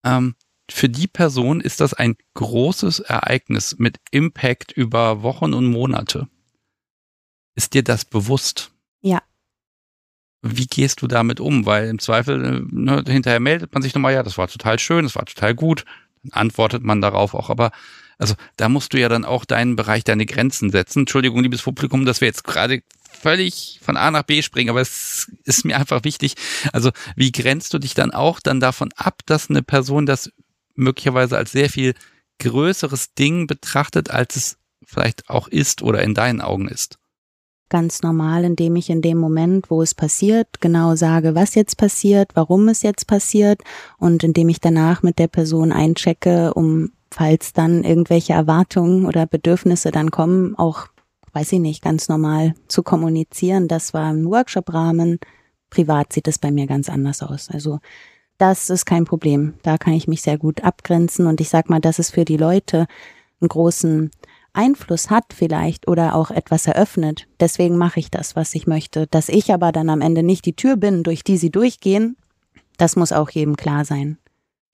ähm, 0.04 0.34
für 0.70 0.90
die 0.90 1.06
Person 1.06 1.62
ist 1.62 1.80
das 1.80 1.94
ein 1.94 2.16
großes 2.34 3.00
Ereignis 3.00 3.76
mit 3.78 3.98
Impact 4.10 4.72
über 4.72 5.22
Wochen 5.22 5.54
und 5.54 5.68
Monate. 5.68 6.28
Ist 7.54 7.72
dir 7.72 7.82
das 7.82 8.04
bewusst? 8.04 8.72
Ja. 9.00 9.22
Wie 10.42 10.66
gehst 10.66 11.00
du 11.00 11.06
damit 11.06 11.40
um? 11.40 11.64
Weil 11.64 11.88
im 11.88 11.98
Zweifel, 11.98 12.44
äh, 12.44 12.60
ne, 12.70 13.04
hinterher 13.06 13.40
meldet 13.40 13.72
man 13.72 13.82
sich 13.82 13.94
nochmal, 13.94 14.12
ja, 14.12 14.22
das 14.22 14.36
war 14.36 14.48
total 14.48 14.78
schön, 14.78 15.04
das 15.04 15.16
war 15.16 15.24
total 15.24 15.54
gut. 15.54 15.86
Dann 16.24 16.32
antwortet 16.32 16.82
man 16.82 17.00
darauf 17.00 17.32
auch. 17.32 17.48
Aber 17.48 17.72
also 18.22 18.34
da 18.56 18.68
musst 18.68 18.92
du 18.92 19.00
ja 19.00 19.08
dann 19.08 19.24
auch 19.24 19.44
deinen 19.44 19.74
Bereich, 19.74 20.04
deine 20.04 20.26
Grenzen 20.26 20.70
setzen. 20.70 21.00
Entschuldigung, 21.00 21.42
liebes 21.42 21.62
Publikum, 21.62 22.06
dass 22.06 22.20
wir 22.20 22.28
jetzt 22.28 22.44
gerade 22.44 22.82
völlig 23.10 23.80
von 23.82 23.96
A 23.96 24.12
nach 24.12 24.22
B 24.22 24.42
springen, 24.42 24.70
aber 24.70 24.80
es 24.80 25.28
ist 25.44 25.64
mir 25.64 25.76
einfach 25.76 26.04
wichtig. 26.04 26.34
Also 26.72 26.92
wie 27.16 27.32
grenzt 27.32 27.74
du 27.74 27.80
dich 27.80 27.94
dann 27.94 28.12
auch 28.12 28.38
dann 28.38 28.60
davon 28.60 28.90
ab, 28.94 29.22
dass 29.26 29.50
eine 29.50 29.64
Person 29.64 30.06
das 30.06 30.30
möglicherweise 30.76 31.36
als 31.36 31.50
sehr 31.50 31.68
viel 31.68 31.94
größeres 32.38 33.12
Ding 33.14 33.48
betrachtet, 33.48 34.10
als 34.10 34.36
es 34.36 34.56
vielleicht 34.86 35.28
auch 35.28 35.48
ist 35.48 35.82
oder 35.82 36.00
in 36.02 36.14
deinen 36.14 36.40
Augen 36.40 36.68
ist? 36.68 36.98
Ganz 37.70 38.02
normal, 38.02 38.44
indem 38.44 38.76
ich 38.76 38.88
in 38.88 39.02
dem 39.02 39.18
Moment, 39.18 39.68
wo 39.68 39.82
es 39.82 39.96
passiert, 39.96 40.60
genau 40.60 40.94
sage, 40.94 41.34
was 41.34 41.56
jetzt 41.56 41.76
passiert, 41.76 42.30
warum 42.34 42.68
es 42.68 42.82
jetzt 42.82 43.08
passiert 43.08 43.62
und 43.98 44.22
indem 44.22 44.48
ich 44.48 44.60
danach 44.60 45.02
mit 45.02 45.18
der 45.18 45.28
Person 45.28 45.72
einchecke, 45.72 46.54
um 46.54 46.92
falls 47.12 47.52
dann 47.52 47.84
irgendwelche 47.84 48.32
Erwartungen 48.32 49.06
oder 49.06 49.26
Bedürfnisse 49.26 49.90
dann 49.90 50.10
kommen, 50.10 50.56
auch, 50.56 50.86
weiß 51.32 51.52
ich 51.52 51.60
nicht, 51.60 51.82
ganz 51.82 52.08
normal 52.08 52.54
zu 52.68 52.82
kommunizieren. 52.82 53.68
Das 53.68 53.94
war 53.94 54.10
im 54.10 54.24
Workshop-Rahmen. 54.26 55.18
Privat 55.70 56.12
sieht 56.12 56.28
es 56.28 56.38
bei 56.38 56.50
mir 56.50 56.66
ganz 56.66 56.88
anders 56.88 57.22
aus. 57.22 57.48
Also 57.50 57.80
das 58.38 58.70
ist 58.70 58.86
kein 58.86 59.04
Problem. 59.04 59.54
Da 59.62 59.78
kann 59.78 59.92
ich 59.92 60.08
mich 60.08 60.22
sehr 60.22 60.38
gut 60.38 60.64
abgrenzen 60.64 61.26
und 61.26 61.40
ich 61.40 61.48
sag 61.48 61.70
mal, 61.70 61.80
dass 61.80 61.98
es 61.98 62.10
für 62.10 62.24
die 62.24 62.36
Leute 62.36 62.86
einen 63.40 63.48
großen 63.48 64.10
Einfluss 64.54 65.10
hat 65.10 65.32
vielleicht 65.34 65.88
oder 65.88 66.14
auch 66.14 66.30
etwas 66.30 66.66
eröffnet. 66.66 67.26
Deswegen 67.40 67.76
mache 67.76 68.00
ich 68.00 68.10
das, 68.10 68.36
was 68.36 68.54
ich 68.54 68.66
möchte. 68.66 69.06
Dass 69.06 69.28
ich 69.28 69.52
aber 69.52 69.72
dann 69.72 69.90
am 69.90 70.00
Ende 70.00 70.22
nicht 70.22 70.44
die 70.44 70.56
Tür 70.56 70.76
bin, 70.76 71.02
durch 71.02 71.24
die 71.24 71.36
sie 71.36 71.50
durchgehen, 71.50 72.16
das 72.76 72.96
muss 72.96 73.12
auch 73.12 73.30
jedem 73.30 73.56
klar 73.56 73.84
sein. 73.84 74.18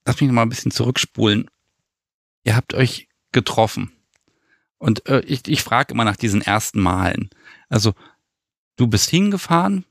Lass 0.06 0.20
mich 0.20 0.28
noch 0.28 0.34
mal 0.34 0.42
ein 0.42 0.48
bisschen 0.48 0.72
zurückspulen. 0.72 1.48
Ihr 2.48 2.56
habt 2.56 2.72
euch 2.72 3.08
getroffen. 3.30 3.92
Und 4.78 5.06
äh, 5.06 5.20
ich, 5.26 5.46
ich 5.48 5.62
frage 5.62 5.92
immer 5.92 6.06
nach 6.06 6.16
diesen 6.16 6.40
ersten 6.40 6.80
Malen. 6.80 7.28
Also, 7.68 7.92
du 8.76 8.86
bist 8.86 9.10
hingefahren, 9.10 9.84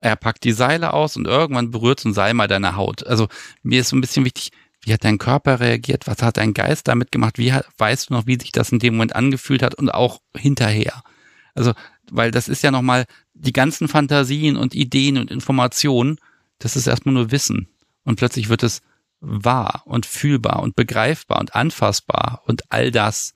er 0.00 0.16
packt 0.16 0.42
die 0.42 0.50
Seile 0.50 0.94
aus 0.94 1.16
und 1.16 1.28
irgendwann 1.28 1.70
berührt 1.70 2.00
so 2.00 2.08
ein 2.08 2.12
Seil 2.12 2.34
mal 2.34 2.48
deine 2.48 2.74
Haut. 2.74 3.06
Also 3.06 3.28
mir 3.62 3.82
ist 3.82 3.90
so 3.90 3.96
ein 3.96 4.00
bisschen 4.00 4.24
wichtig, 4.24 4.50
wie 4.80 4.92
hat 4.92 5.04
dein 5.04 5.18
Körper 5.18 5.60
reagiert? 5.60 6.08
Was 6.08 6.22
hat 6.22 6.38
dein 6.38 6.54
Geist 6.54 6.88
damit 6.88 7.12
gemacht? 7.12 7.38
Wie 7.38 7.54
weißt 7.78 8.10
du 8.10 8.14
noch, 8.14 8.26
wie 8.26 8.36
sich 8.40 8.50
das 8.50 8.72
in 8.72 8.80
dem 8.80 8.94
Moment 8.94 9.14
angefühlt 9.14 9.62
hat 9.62 9.76
und 9.76 9.90
auch 9.90 10.20
hinterher? 10.36 11.04
Also, 11.54 11.72
weil 12.10 12.32
das 12.32 12.48
ist 12.48 12.64
ja 12.64 12.72
nochmal 12.72 13.04
die 13.34 13.52
ganzen 13.52 13.86
Fantasien 13.86 14.56
und 14.56 14.74
Ideen 14.74 15.18
und 15.18 15.30
Informationen, 15.30 16.18
das 16.58 16.74
ist 16.74 16.88
erstmal 16.88 17.14
nur 17.14 17.30
Wissen. 17.30 17.68
Und 18.02 18.16
plötzlich 18.16 18.48
wird 18.48 18.64
es 18.64 18.82
wahr 19.20 19.82
und 19.86 20.06
fühlbar 20.06 20.62
und 20.62 20.76
begreifbar 20.76 21.40
und 21.40 21.54
anfassbar 21.54 22.42
und 22.46 22.70
all 22.70 22.90
das. 22.90 23.34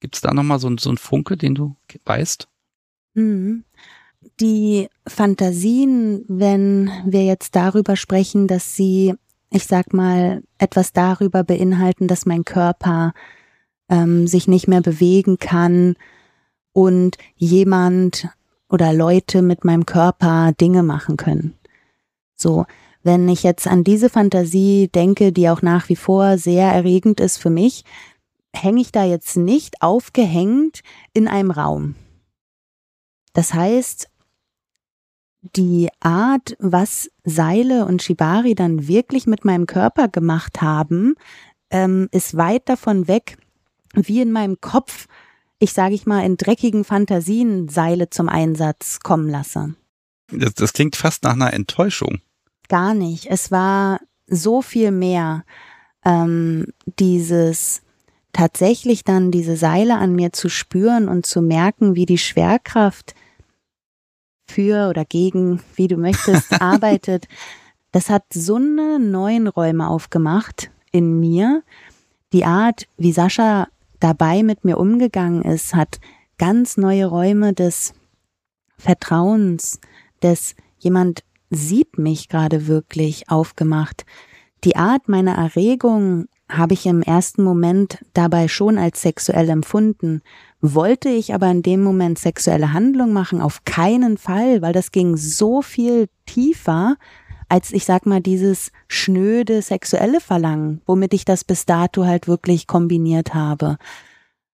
Gibt 0.00 0.14
es 0.14 0.20
da 0.20 0.32
nochmal 0.32 0.58
so, 0.58 0.74
so 0.78 0.90
einen 0.90 0.98
Funke, 0.98 1.36
den 1.36 1.54
du 1.54 1.76
weißt? 2.04 2.48
Mhm 3.14 3.64
die 4.40 4.88
Fantasien, 5.06 6.24
wenn 6.28 6.90
wir 7.04 7.24
jetzt 7.24 7.56
darüber 7.56 7.96
sprechen, 7.96 8.46
dass 8.46 8.76
sie, 8.76 9.14
ich 9.50 9.64
sag 9.64 9.92
mal, 9.92 10.42
etwas 10.58 10.92
darüber 10.92 11.44
beinhalten, 11.44 12.08
dass 12.08 12.26
mein 12.26 12.44
Körper 12.44 13.12
ähm, 13.88 14.26
sich 14.26 14.48
nicht 14.48 14.68
mehr 14.68 14.80
bewegen 14.80 15.38
kann 15.38 15.96
und 16.72 17.16
jemand 17.36 18.28
oder 18.68 18.92
Leute 18.92 19.42
mit 19.42 19.64
meinem 19.64 19.86
Körper 19.86 20.52
Dinge 20.52 20.82
machen 20.82 21.16
können. 21.16 21.54
So, 22.34 22.66
wenn 23.08 23.26
ich 23.26 23.42
jetzt 23.42 23.66
an 23.66 23.84
diese 23.84 24.10
Fantasie 24.10 24.90
denke, 24.94 25.32
die 25.32 25.48
auch 25.48 25.62
nach 25.62 25.88
wie 25.88 25.96
vor 25.96 26.36
sehr 26.36 26.70
erregend 26.70 27.20
ist 27.20 27.38
für 27.38 27.48
mich, 27.48 27.84
hänge 28.54 28.82
ich 28.82 28.92
da 28.92 29.02
jetzt 29.02 29.34
nicht 29.38 29.80
aufgehängt 29.80 30.82
in 31.14 31.26
einem 31.26 31.50
Raum. 31.50 31.94
Das 33.32 33.54
heißt, 33.54 34.10
die 35.56 35.88
Art, 36.00 36.54
was 36.58 37.10
Seile 37.24 37.86
und 37.86 38.02
Shibari 38.02 38.54
dann 38.54 38.88
wirklich 38.88 39.26
mit 39.26 39.42
meinem 39.42 39.64
Körper 39.64 40.08
gemacht 40.08 40.60
haben, 40.60 41.14
ähm, 41.70 42.08
ist 42.12 42.36
weit 42.36 42.68
davon 42.68 43.08
weg, 43.08 43.38
wie 43.94 44.20
in 44.20 44.32
meinem 44.32 44.60
Kopf, 44.60 45.06
ich 45.58 45.72
sage 45.72 45.94
ich 45.94 46.04
mal, 46.04 46.26
in 46.26 46.36
dreckigen 46.36 46.84
Fantasien 46.84 47.70
Seile 47.70 48.10
zum 48.10 48.28
Einsatz 48.28 49.00
kommen 49.00 49.30
lasse. 49.30 49.74
Das, 50.30 50.52
das 50.52 50.74
klingt 50.74 50.94
fast 50.94 51.24
nach 51.24 51.32
einer 51.32 51.54
Enttäuschung. 51.54 52.20
Gar 52.68 52.94
nicht. 52.94 53.26
Es 53.30 53.50
war 53.50 54.00
so 54.26 54.62
viel 54.62 54.90
mehr. 54.90 55.44
Ähm, 56.04 56.66
dieses 56.98 57.82
tatsächlich 58.32 59.04
dann 59.04 59.30
diese 59.30 59.56
Seile 59.56 59.96
an 59.96 60.14
mir 60.14 60.32
zu 60.32 60.48
spüren 60.48 61.08
und 61.08 61.26
zu 61.26 61.42
merken, 61.42 61.94
wie 61.96 62.06
die 62.06 62.18
Schwerkraft 62.18 63.14
für 64.46 64.88
oder 64.88 65.04
gegen, 65.04 65.60
wie 65.74 65.88
du 65.88 65.96
möchtest, 65.96 66.52
arbeitet, 66.60 67.26
das 67.92 68.10
hat 68.10 68.24
so 68.32 68.56
eine 68.56 68.98
neuen 68.98 69.48
Räume 69.48 69.88
aufgemacht 69.88 70.70
in 70.92 71.18
mir. 71.18 71.62
Die 72.32 72.44
Art, 72.44 72.86
wie 72.96 73.12
Sascha 73.12 73.68
dabei 73.98 74.42
mit 74.42 74.64
mir 74.64 74.78
umgegangen 74.78 75.42
ist, 75.42 75.74
hat 75.74 76.00
ganz 76.36 76.76
neue 76.76 77.06
Räume 77.06 77.54
des 77.54 77.94
Vertrauens, 78.76 79.80
des 80.22 80.54
jemand 80.78 81.24
sieht 81.50 81.98
mich 81.98 82.28
gerade 82.28 82.66
wirklich 82.66 83.30
aufgemacht. 83.30 84.04
Die 84.64 84.76
Art 84.76 85.08
meiner 85.08 85.34
Erregung 85.36 86.26
habe 86.50 86.74
ich 86.74 86.86
im 86.86 87.02
ersten 87.02 87.42
Moment 87.42 87.98
dabei 88.14 88.48
schon 88.48 88.78
als 88.78 89.02
sexuell 89.02 89.48
empfunden. 89.50 90.22
Wollte 90.60 91.08
ich 91.10 91.34
aber 91.34 91.50
in 91.50 91.62
dem 91.62 91.82
Moment 91.82 92.18
sexuelle 92.18 92.72
Handlung 92.72 93.12
machen? 93.12 93.40
Auf 93.40 93.64
keinen 93.64 94.16
Fall, 94.16 94.62
weil 94.62 94.72
das 94.72 94.90
ging 94.90 95.16
so 95.16 95.62
viel 95.62 96.08
tiefer 96.26 96.96
als 97.48 97.72
ich 97.72 97.84
sag 97.84 98.06
mal 98.06 98.20
dieses 98.20 98.72
schnöde 98.88 99.62
sexuelle 99.62 100.20
Verlangen, 100.20 100.82
womit 100.86 101.14
ich 101.14 101.24
das 101.24 101.44
bis 101.44 101.64
dato 101.64 102.04
halt 102.04 102.28
wirklich 102.28 102.66
kombiniert 102.66 103.34
habe. 103.34 103.78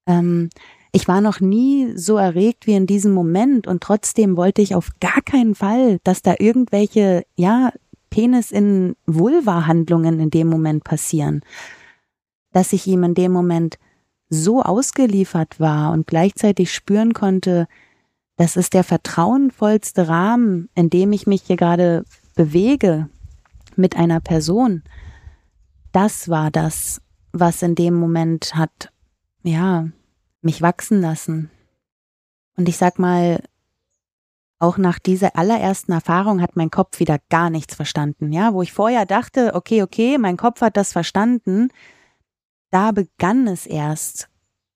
Ähm, 0.06 0.48
ich 0.92 1.08
war 1.08 1.20
noch 1.20 1.40
nie 1.40 1.92
so 1.96 2.16
erregt 2.16 2.66
wie 2.66 2.74
in 2.74 2.86
diesem 2.86 3.12
Moment 3.12 3.66
und 3.66 3.82
trotzdem 3.82 4.36
wollte 4.36 4.62
ich 4.62 4.74
auf 4.74 4.90
gar 5.00 5.20
keinen 5.22 5.54
Fall, 5.54 5.98
dass 6.04 6.22
da 6.22 6.34
irgendwelche, 6.38 7.24
ja, 7.36 7.72
Penis 8.10 8.50
in 8.50 8.96
Vulva-Handlungen 9.06 10.18
in 10.18 10.30
dem 10.30 10.48
Moment 10.48 10.82
passieren 10.82 11.42
dass 12.52 12.72
ich 12.72 12.86
ihm 12.86 13.04
in 13.04 13.14
dem 13.14 13.32
Moment 13.32 13.78
so 14.30 14.62
ausgeliefert 14.62 15.58
war 15.58 15.92
und 15.92 16.06
gleichzeitig 16.06 16.74
spüren 16.74 17.14
konnte, 17.14 17.66
das 18.36 18.56
ist 18.56 18.74
der 18.74 18.84
vertrauenvollste 18.84 20.08
Rahmen, 20.08 20.68
in 20.74 20.90
dem 20.90 21.12
ich 21.12 21.26
mich 21.26 21.42
hier 21.42 21.56
gerade 21.56 22.04
bewege 22.34 23.08
mit 23.76 23.96
einer 23.96 24.20
Person. 24.20 24.82
Das 25.92 26.28
war 26.28 26.50
das, 26.50 27.00
was 27.32 27.62
in 27.62 27.74
dem 27.74 27.94
Moment 27.94 28.54
hat, 28.54 28.92
ja, 29.42 29.88
mich 30.42 30.62
wachsen 30.62 31.00
lassen. 31.00 31.50
Und 32.56 32.68
ich 32.68 32.76
sag 32.76 32.98
mal, 32.98 33.42
auch 34.58 34.78
nach 34.78 34.98
dieser 34.98 35.36
allerersten 35.36 35.92
Erfahrung 35.92 36.40
hat 36.42 36.56
mein 36.56 36.70
Kopf 36.70 36.98
wieder 36.98 37.18
gar 37.30 37.50
nichts 37.50 37.74
verstanden, 37.74 38.32
ja, 38.32 38.52
wo 38.52 38.62
ich 38.62 38.72
vorher 38.72 39.06
dachte, 39.06 39.52
okay, 39.54 39.82
okay, 39.82 40.18
mein 40.18 40.36
Kopf 40.36 40.60
hat 40.60 40.76
das 40.76 40.92
verstanden, 40.92 41.68
da 42.70 42.90
begann 42.90 43.46
es 43.46 43.66
erst 43.66 44.28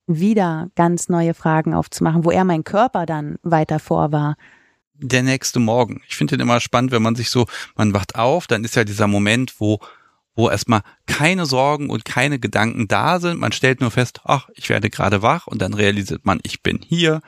wieder 0.07 0.69
ganz 0.75 1.09
neue 1.09 1.33
Fragen 1.33 1.73
aufzumachen, 1.73 2.25
wo 2.25 2.31
er 2.31 2.43
mein 2.43 2.63
Körper 2.63 3.05
dann 3.05 3.37
weiter 3.43 3.79
vor 3.79 4.11
war. 4.11 4.35
Der 4.95 5.23
nächste 5.23 5.59
Morgen. 5.59 6.01
Ich 6.07 6.15
finde 6.15 6.37
den 6.37 6.41
immer 6.41 6.59
spannend, 6.59 6.91
wenn 6.91 7.01
man 7.01 7.15
sich 7.15 7.29
so, 7.29 7.45
man 7.75 7.93
wacht 7.93 8.15
auf, 8.15 8.47
dann 8.47 8.63
ist 8.63 8.75
ja 8.75 8.83
dieser 8.83 9.07
Moment, 9.07 9.59
wo, 9.59 9.79
wo 10.35 10.49
erstmal 10.49 10.81
keine 11.05 11.45
Sorgen 11.45 11.89
und 11.89 12.05
keine 12.05 12.39
Gedanken 12.39 12.87
da 12.87 13.19
sind. 13.19 13.39
Man 13.39 13.51
stellt 13.51 13.81
nur 13.81 13.91
fest, 13.91 14.21
ach, 14.23 14.49
ich 14.55 14.69
werde 14.69 14.89
gerade 14.89 15.21
wach 15.21 15.47
und 15.47 15.61
dann 15.61 15.73
realisiert 15.73 16.25
man, 16.25 16.39
ich 16.43 16.63
bin 16.63 16.79
hier, 16.83 17.21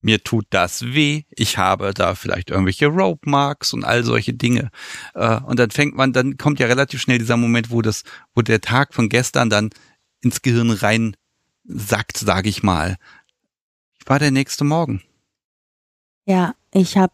mir 0.00 0.22
tut 0.22 0.46
das 0.50 0.82
weh, 0.82 1.22
ich 1.30 1.58
habe 1.58 1.94
da 1.94 2.14
vielleicht 2.14 2.50
irgendwelche 2.50 2.86
Rope 2.86 3.28
Marks 3.28 3.72
und 3.72 3.84
all 3.84 4.04
solche 4.04 4.34
Dinge. 4.34 4.70
Äh, 5.14 5.40
und 5.40 5.58
dann 5.58 5.70
fängt 5.70 5.96
man, 5.96 6.12
dann 6.12 6.36
kommt 6.36 6.58
ja 6.58 6.66
relativ 6.66 7.00
schnell 7.00 7.18
dieser 7.18 7.36
Moment, 7.36 7.70
wo 7.70 7.82
das, 7.82 8.02
wo 8.34 8.42
der 8.42 8.60
Tag 8.60 8.94
von 8.94 9.08
gestern 9.08 9.48
dann 9.48 9.70
ins 10.20 10.42
Gehirn 10.42 10.70
rein 10.70 11.16
sackt, 11.64 12.18
sage 12.18 12.48
ich 12.48 12.62
mal. 12.62 12.96
Ich 13.98 14.08
war 14.08 14.18
der 14.18 14.32
nächste 14.32 14.64
Morgen. 14.64 15.02
Ja, 16.24 16.54
ich 16.72 16.96
habe 16.96 17.12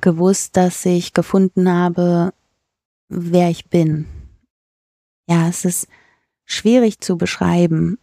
gewusst, 0.00 0.56
dass 0.56 0.84
ich 0.84 1.12
gefunden 1.12 1.70
habe, 1.70 2.32
wer 3.12 3.50
ich 3.50 3.68
bin. 3.68 4.06
Ja, 5.28 5.48
es 5.48 5.64
ist 5.64 5.88
schwierig 6.44 7.00
zu 7.00 7.16
beschreiben, 7.16 7.98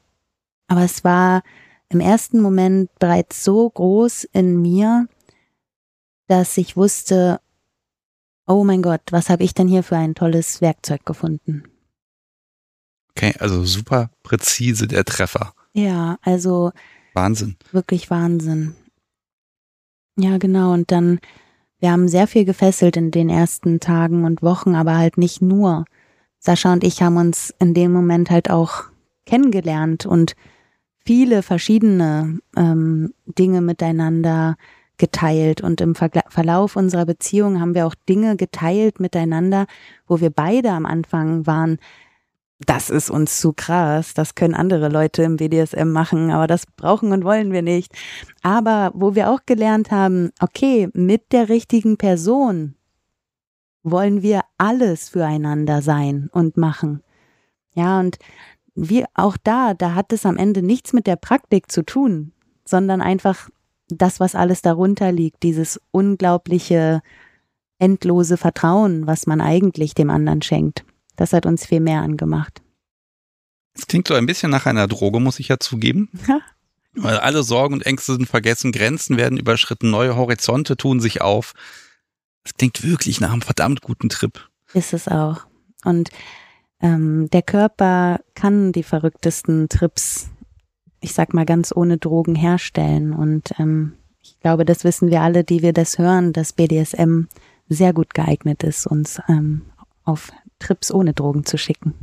aber 0.67 0.83
es 0.83 1.03
war 1.03 1.43
im 1.89 1.99
ersten 1.99 2.39
Moment 2.39 2.89
bereits 2.99 3.43
so 3.43 3.69
groß 3.69 4.25
in 4.25 4.61
mir, 4.61 5.07
dass 6.27 6.57
ich 6.57 6.77
wusste, 6.77 7.41
oh 8.45 8.63
mein 8.63 8.81
Gott, 8.81 9.01
was 9.11 9.29
habe 9.29 9.43
ich 9.43 9.53
denn 9.53 9.67
hier 9.67 9.83
für 9.83 9.97
ein 9.97 10.15
tolles 10.15 10.61
Werkzeug 10.61 11.05
gefunden? 11.05 11.63
Okay, 13.11 13.33
also 13.39 13.65
super 13.65 14.11
präzise 14.23 14.87
der 14.87 15.03
Treffer. 15.03 15.53
Ja, 15.73 16.17
also 16.21 16.71
Wahnsinn. 17.13 17.57
Wirklich 17.71 18.09
Wahnsinn. 18.09 18.75
Ja, 20.17 20.37
genau. 20.37 20.73
Und 20.73 20.91
dann, 20.91 21.19
wir 21.79 21.91
haben 21.91 22.07
sehr 22.07 22.27
viel 22.27 22.45
gefesselt 22.45 22.97
in 22.97 23.11
den 23.11 23.29
ersten 23.29 23.79
Tagen 23.79 24.25
und 24.25 24.41
Wochen, 24.41 24.75
aber 24.75 24.97
halt 24.97 25.17
nicht 25.17 25.41
nur. 25.41 25.85
Sascha 26.37 26.73
und 26.73 26.83
ich 26.83 27.01
haben 27.01 27.17
uns 27.17 27.53
in 27.59 27.73
dem 27.73 27.91
Moment 27.91 28.29
halt 28.29 28.49
auch 28.49 28.83
kennengelernt 29.25 30.05
und 30.05 30.35
viele 31.05 31.41
verschiedene 31.43 32.39
ähm, 32.55 33.13
Dinge 33.25 33.61
miteinander 33.61 34.57
geteilt. 34.97 35.61
Und 35.61 35.81
im 35.81 35.95
Vergla 35.95 36.23
Verlauf 36.27 36.75
unserer 36.75 37.05
Beziehung 37.05 37.59
haben 37.59 37.75
wir 37.75 37.87
auch 37.87 37.95
Dinge 38.07 38.35
geteilt 38.35 38.99
miteinander, 38.99 39.65
wo 40.07 40.19
wir 40.19 40.29
beide 40.29 40.71
am 40.71 40.85
Anfang 40.85 41.47
waren, 41.47 41.79
das 42.65 42.89
ist 42.89 43.09
uns 43.09 43.39
zu 43.39 43.53
krass, 43.53 44.13
das 44.13 44.35
können 44.35 44.53
andere 44.53 44.89
Leute 44.89 45.23
im 45.23 45.37
BDSM 45.37 45.89
machen, 45.91 46.29
aber 46.29 46.45
das 46.45 46.65
brauchen 46.65 47.13
und 47.13 47.23
wollen 47.23 47.53
wir 47.53 47.61
nicht. 47.61 47.93
Aber 48.43 48.91
wo 48.93 49.15
wir 49.15 49.29
auch 49.29 49.41
gelernt 49.45 49.91
haben, 49.91 50.31
okay, 50.41 50.89
mit 50.93 51.31
der 51.31 51.47
richtigen 51.47 51.97
Person 51.97 52.75
wollen 53.83 54.21
wir 54.21 54.41
alles 54.57 55.09
füreinander 55.09 55.81
sein 55.81 56.29
und 56.33 56.57
machen. 56.57 57.01
Ja, 57.75 57.99
und 57.99 58.17
wie 58.75 59.05
auch 59.13 59.37
da, 59.37 59.73
da 59.73 59.95
hat 59.95 60.11
es 60.11 60.25
am 60.25 60.35
Ende 60.35 60.61
nichts 60.61 60.91
mit 60.91 61.07
der 61.07 61.15
Praktik 61.15 61.71
zu 61.71 61.83
tun, 61.83 62.33
sondern 62.65 63.01
einfach 63.01 63.49
das, 63.87 64.19
was 64.19 64.35
alles 64.35 64.61
darunter 64.61 65.11
liegt, 65.11 65.43
dieses 65.43 65.79
unglaubliche, 65.91 67.01
endlose 67.79 68.35
Vertrauen, 68.35 69.07
was 69.07 69.27
man 69.27 69.39
eigentlich 69.39 69.95
dem 69.95 70.09
anderen 70.09 70.41
schenkt. 70.41 70.83
Das 71.19 71.33
hat 71.33 71.45
uns 71.45 71.65
viel 71.65 71.81
mehr 71.81 72.01
angemacht. 72.01 72.61
Es 73.73 73.87
klingt 73.87 74.07
so 74.07 74.13
ein 74.13 74.25
bisschen 74.25 74.49
nach 74.49 74.65
einer 74.65 74.87
Droge, 74.87 75.19
muss 75.19 75.39
ich 75.39 75.49
ja 75.49 75.59
zugeben. 75.59 76.09
Weil 76.93 77.17
alle 77.17 77.43
Sorgen 77.43 77.73
und 77.73 77.85
Ängste 77.85 78.13
sind 78.13 78.25
vergessen, 78.25 78.71
Grenzen 78.71 79.17
werden 79.17 79.37
überschritten, 79.37 79.91
neue 79.91 80.15
Horizonte 80.15 80.77
tun 80.77 81.01
sich 81.01 81.21
auf. 81.21 81.53
Es 82.45 82.53
klingt 82.53 82.83
wirklich 82.83 83.19
nach 83.19 83.33
einem 83.33 83.41
verdammt 83.41 83.81
guten 83.81 84.07
Trip. 84.07 84.49
Ist 84.73 84.93
es 84.93 85.09
auch. 85.09 85.41
Und 85.83 86.09
ähm, 86.81 87.29
der 87.31 87.41
Körper 87.41 88.21
kann 88.33 88.71
die 88.71 88.83
verrücktesten 88.83 89.67
Trips, 89.67 90.29
ich 91.01 91.13
sag 91.13 91.33
mal 91.33 91.45
ganz 91.45 91.75
ohne 91.75 91.97
Drogen 91.97 92.35
herstellen. 92.35 93.11
Und 93.11 93.59
ähm, 93.59 93.97
ich 94.21 94.39
glaube, 94.39 94.63
das 94.63 94.85
wissen 94.85 95.09
wir 95.11 95.19
alle, 95.19 95.43
die 95.43 95.61
wir 95.61 95.73
das 95.73 95.97
hören, 95.97 96.31
dass 96.31 96.53
BDSM 96.53 97.23
sehr 97.67 97.91
gut 97.91 98.13
geeignet 98.13 98.63
ist, 98.63 98.87
uns 98.87 99.19
ähm, 99.27 99.63
auf 100.05 100.31
Trips 100.59 100.91
ohne 100.91 101.13
Drogen 101.13 101.45
zu 101.45 101.57
schicken. 101.57 101.95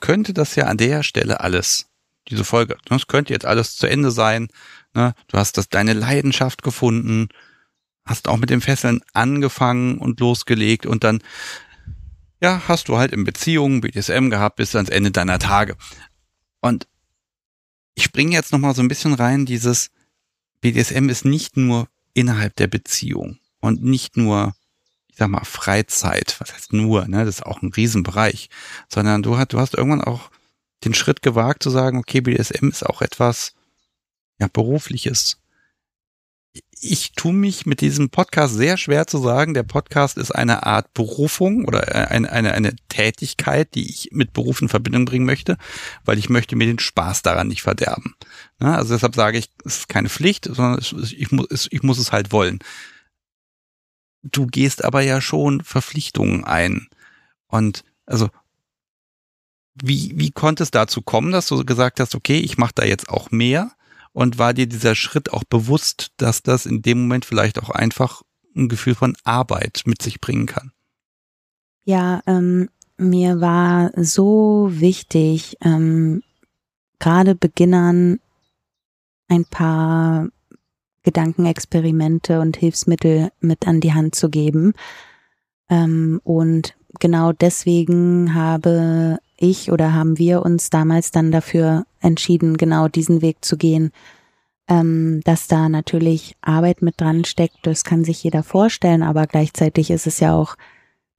Könnte 0.00 0.34
das 0.34 0.54
ja 0.56 0.66
an 0.66 0.76
der 0.76 1.02
Stelle 1.02 1.40
alles, 1.40 1.86
diese 2.28 2.44
Folge, 2.44 2.76
das 2.84 3.06
könnte 3.06 3.32
jetzt 3.32 3.46
alles 3.46 3.76
zu 3.76 3.86
Ende 3.86 4.10
sein. 4.10 4.48
Ne? 4.94 5.14
Du 5.28 5.38
hast 5.38 5.56
das, 5.56 5.68
deine 5.68 5.92
Leidenschaft 5.92 6.62
gefunden, 6.62 7.28
hast 8.04 8.28
auch 8.28 8.36
mit 8.36 8.50
dem 8.50 8.60
Fesseln 8.60 9.00
angefangen 9.12 9.98
und 9.98 10.20
losgelegt 10.20 10.86
und 10.86 11.04
dann, 11.04 11.22
ja, 12.40 12.62
hast 12.66 12.88
du 12.88 12.98
halt 12.98 13.12
in 13.12 13.24
Beziehungen 13.24 13.80
BDSM 13.80 14.28
gehabt 14.28 14.56
bis 14.56 14.74
ans 14.74 14.90
Ende 14.90 15.10
deiner 15.10 15.38
Tage. 15.38 15.76
Und 16.60 16.86
ich 17.94 18.04
springe 18.04 18.32
jetzt 18.32 18.52
nochmal 18.52 18.74
so 18.74 18.82
ein 18.82 18.88
bisschen 18.88 19.14
rein, 19.14 19.46
dieses 19.46 19.90
BDSM 20.60 21.08
ist 21.08 21.24
nicht 21.24 21.56
nur 21.56 21.88
innerhalb 22.14 22.56
der 22.56 22.68
Beziehung 22.68 23.38
und 23.60 23.82
nicht 23.82 24.16
nur 24.16 24.54
ich 25.12 25.18
sag 25.18 25.28
mal, 25.28 25.44
Freizeit, 25.44 26.36
was 26.38 26.54
heißt 26.54 26.72
nur, 26.72 27.06
ne, 27.06 27.24
das 27.26 27.36
ist 27.36 27.46
auch 27.46 27.60
ein 27.60 27.72
Riesenbereich, 27.72 28.48
sondern 28.88 29.22
du 29.22 29.36
hast, 29.36 29.52
du 29.52 29.60
hast 29.60 29.74
irgendwann 29.74 30.00
auch 30.02 30.30
den 30.84 30.94
Schritt 30.94 31.20
gewagt 31.20 31.62
zu 31.62 31.70
sagen, 31.70 31.98
okay, 31.98 32.22
BDSM 32.22 32.68
ist 32.68 32.84
auch 32.84 33.02
etwas, 33.02 33.54
ja, 34.40 34.48
berufliches. 34.50 35.38
Ich 36.80 37.12
tue 37.12 37.34
mich 37.34 37.66
mit 37.66 37.82
diesem 37.82 38.08
Podcast 38.08 38.54
sehr 38.54 38.76
schwer 38.76 39.06
zu 39.06 39.18
sagen, 39.18 39.54
der 39.54 39.62
Podcast 39.62 40.16
ist 40.16 40.32
eine 40.32 40.66
Art 40.66 40.92
Berufung 40.94 41.66
oder 41.66 42.10
eine, 42.10 42.32
eine, 42.32 42.52
eine 42.52 42.74
Tätigkeit, 42.88 43.74
die 43.74 43.88
ich 43.88 44.08
mit 44.12 44.32
Beruf 44.32 44.62
in 44.62 44.68
Verbindung 44.68 45.04
bringen 45.04 45.26
möchte, 45.26 45.58
weil 46.04 46.18
ich 46.18 46.30
möchte 46.30 46.56
mir 46.56 46.66
den 46.66 46.78
Spaß 46.78 47.22
daran 47.22 47.48
nicht 47.48 47.62
verderben. 47.62 48.16
Ne, 48.58 48.74
also 48.74 48.94
deshalb 48.94 49.14
sage 49.14 49.36
ich, 49.36 49.50
es 49.64 49.80
ist 49.80 49.88
keine 49.90 50.08
Pflicht, 50.08 50.46
sondern 50.46 50.80
ich, 50.80 51.30
muss, 51.30 51.68
ich 51.70 51.82
muss 51.82 51.98
es 51.98 52.12
halt 52.12 52.32
wollen. 52.32 52.60
Du 54.22 54.46
gehst 54.46 54.84
aber 54.84 55.02
ja 55.02 55.20
schon 55.20 55.62
Verpflichtungen 55.62 56.44
ein. 56.44 56.88
Und 57.48 57.84
also 58.06 58.30
wie, 59.74 60.12
wie 60.16 60.30
konnte 60.30 60.62
es 60.62 60.70
dazu 60.70 61.02
kommen, 61.02 61.32
dass 61.32 61.46
du 61.46 61.64
gesagt 61.64 62.00
hast, 62.00 62.14
okay, 62.14 62.38
ich 62.38 62.58
mache 62.58 62.72
da 62.74 62.84
jetzt 62.84 63.08
auch 63.08 63.30
mehr? 63.30 63.72
Und 64.12 64.38
war 64.38 64.52
dir 64.52 64.66
dieser 64.66 64.94
Schritt 64.94 65.32
auch 65.32 65.44
bewusst, 65.44 66.12
dass 66.18 66.42
das 66.42 66.66
in 66.66 66.82
dem 66.82 67.02
Moment 67.02 67.24
vielleicht 67.24 67.58
auch 67.62 67.70
einfach 67.70 68.22
ein 68.54 68.68
Gefühl 68.68 68.94
von 68.94 69.16
Arbeit 69.24 69.82
mit 69.86 70.02
sich 70.02 70.20
bringen 70.20 70.46
kann? 70.46 70.72
Ja, 71.84 72.20
ähm, 72.26 72.68
mir 72.98 73.40
war 73.40 73.90
so 73.96 74.68
wichtig, 74.70 75.56
ähm, 75.62 76.22
gerade 76.98 77.34
Beginnern 77.34 78.20
ein 79.28 79.46
paar 79.46 80.28
Gedankenexperimente 81.02 82.40
und 82.40 82.56
Hilfsmittel 82.56 83.30
mit 83.40 83.66
an 83.66 83.80
die 83.80 83.92
Hand 83.92 84.14
zu 84.14 84.30
geben. 84.30 84.74
Ähm, 85.68 86.20
und 86.24 86.74
genau 87.00 87.32
deswegen 87.32 88.34
habe 88.34 89.18
ich 89.36 89.72
oder 89.72 89.92
haben 89.92 90.18
wir 90.18 90.42
uns 90.42 90.70
damals 90.70 91.10
dann 91.10 91.32
dafür 91.32 91.84
entschieden, 92.00 92.56
genau 92.56 92.88
diesen 92.88 93.22
Weg 93.22 93.44
zu 93.44 93.56
gehen. 93.56 93.90
Ähm, 94.68 95.20
dass 95.24 95.48
da 95.48 95.68
natürlich 95.68 96.36
Arbeit 96.40 96.82
mit 96.82 97.00
dran 97.00 97.24
steckt, 97.24 97.58
das 97.62 97.82
kann 97.82 98.04
sich 98.04 98.22
jeder 98.22 98.44
vorstellen, 98.44 99.02
aber 99.02 99.26
gleichzeitig 99.26 99.90
ist 99.90 100.06
es 100.06 100.20
ja 100.20 100.34
auch 100.34 100.56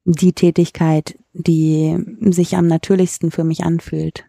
die 0.06 0.34
Tätigkeit, 0.34 1.18
die 1.34 1.98
sich 2.22 2.56
am 2.56 2.68
natürlichsten 2.68 3.32
für 3.32 3.44
mich 3.44 3.64
anfühlt. 3.64 4.26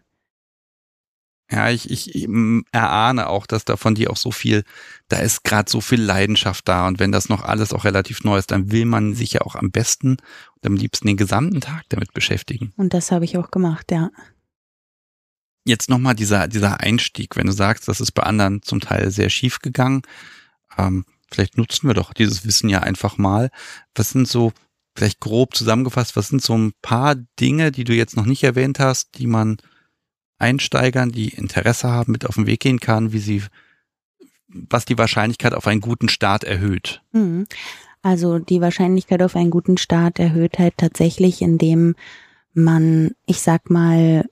Ja, 1.51 1.69
ich, 1.69 1.91
ich 1.91 2.27
erahne 2.71 3.27
auch, 3.27 3.45
dass 3.45 3.65
da 3.65 3.77
von 3.77 3.93
dir 3.93 4.09
auch 4.09 4.17
so 4.17 4.31
viel, 4.31 4.63
da 5.09 5.17
ist 5.17 5.43
gerade 5.43 5.69
so 5.69 5.79
viel 5.79 6.01
Leidenschaft 6.01 6.67
da 6.67 6.87
und 6.87 6.99
wenn 6.99 7.11
das 7.11 7.29
noch 7.29 7.43
alles 7.43 7.71
auch 7.71 7.83
relativ 7.83 8.23
neu 8.23 8.39
ist, 8.39 8.49
dann 8.49 8.71
will 8.71 8.85
man 8.85 9.13
sich 9.13 9.33
ja 9.33 9.41
auch 9.41 9.55
am 9.55 9.69
besten 9.69 10.17
und 10.55 10.65
am 10.65 10.75
liebsten 10.75 11.07
den 11.07 11.17
gesamten 11.17 11.61
Tag 11.61 11.83
damit 11.89 12.13
beschäftigen. 12.13 12.73
Und 12.77 12.95
das 12.95 13.11
habe 13.11 13.25
ich 13.25 13.37
auch 13.37 13.51
gemacht, 13.51 13.91
ja. 13.91 14.09
Jetzt 15.65 15.87
nochmal 15.89 16.15
dieser, 16.15 16.47
dieser 16.47 16.79
Einstieg, 16.79 17.35
wenn 17.35 17.47
du 17.47 17.53
sagst, 17.53 17.87
das 17.87 18.01
ist 18.01 18.13
bei 18.13 18.23
anderen 18.23 18.63
zum 18.63 18.79
Teil 18.79 19.11
sehr 19.11 19.29
schief 19.29 19.59
gegangen, 19.59 20.01
ähm, 20.77 21.05
vielleicht 21.31 21.57
nutzen 21.57 21.87
wir 21.87 21.93
doch 21.93 22.13
dieses 22.13 22.45
Wissen 22.45 22.69
ja 22.69 22.79
einfach 22.79 23.17
mal. 23.17 23.51
Was 23.93 24.09
sind 24.09 24.27
so, 24.27 24.51
vielleicht 24.95 25.19
grob 25.19 25.55
zusammengefasst, 25.55 26.15
was 26.15 26.29
sind 26.29 26.41
so 26.41 26.57
ein 26.57 26.73
paar 26.81 27.15
Dinge, 27.39 27.71
die 27.71 27.83
du 27.83 27.93
jetzt 27.93 28.15
noch 28.15 28.25
nicht 28.25 28.43
erwähnt 28.43 28.79
hast, 28.79 29.17
die 29.17 29.27
man 29.27 29.57
Einsteigern, 30.37 31.11
die 31.11 31.29
Interesse 31.29 31.89
haben, 31.89 32.11
mit 32.11 32.25
auf 32.25 32.35
den 32.35 32.47
Weg 32.47 32.59
gehen 32.59 32.79
kann, 32.79 33.13
wie 33.13 33.19
sie, 33.19 33.43
was 34.47 34.85
die 34.85 34.97
Wahrscheinlichkeit 34.97 35.53
auf 35.53 35.67
einen 35.67 35.81
guten 35.81 36.09
Start 36.09 36.43
erhöht. 36.43 37.01
Mhm. 37.11 37.45
Also 38.01 38.37
die 38.39 38.61
Wahrscheinlichkeit 38.61 39.23
auf 39.23 39.35
einen 39.35 39.49
guten 39.49 39.77
Start 39.77 40.19
erhöht 40.19 40.59
halt 40.59 40.77
tatsächlich, 40.77 41.41
indem 41.41 41.95
man, 42.53 43.11
ich 43.25 43.41
sag 43.41 43.69
mal, 43.69 44.25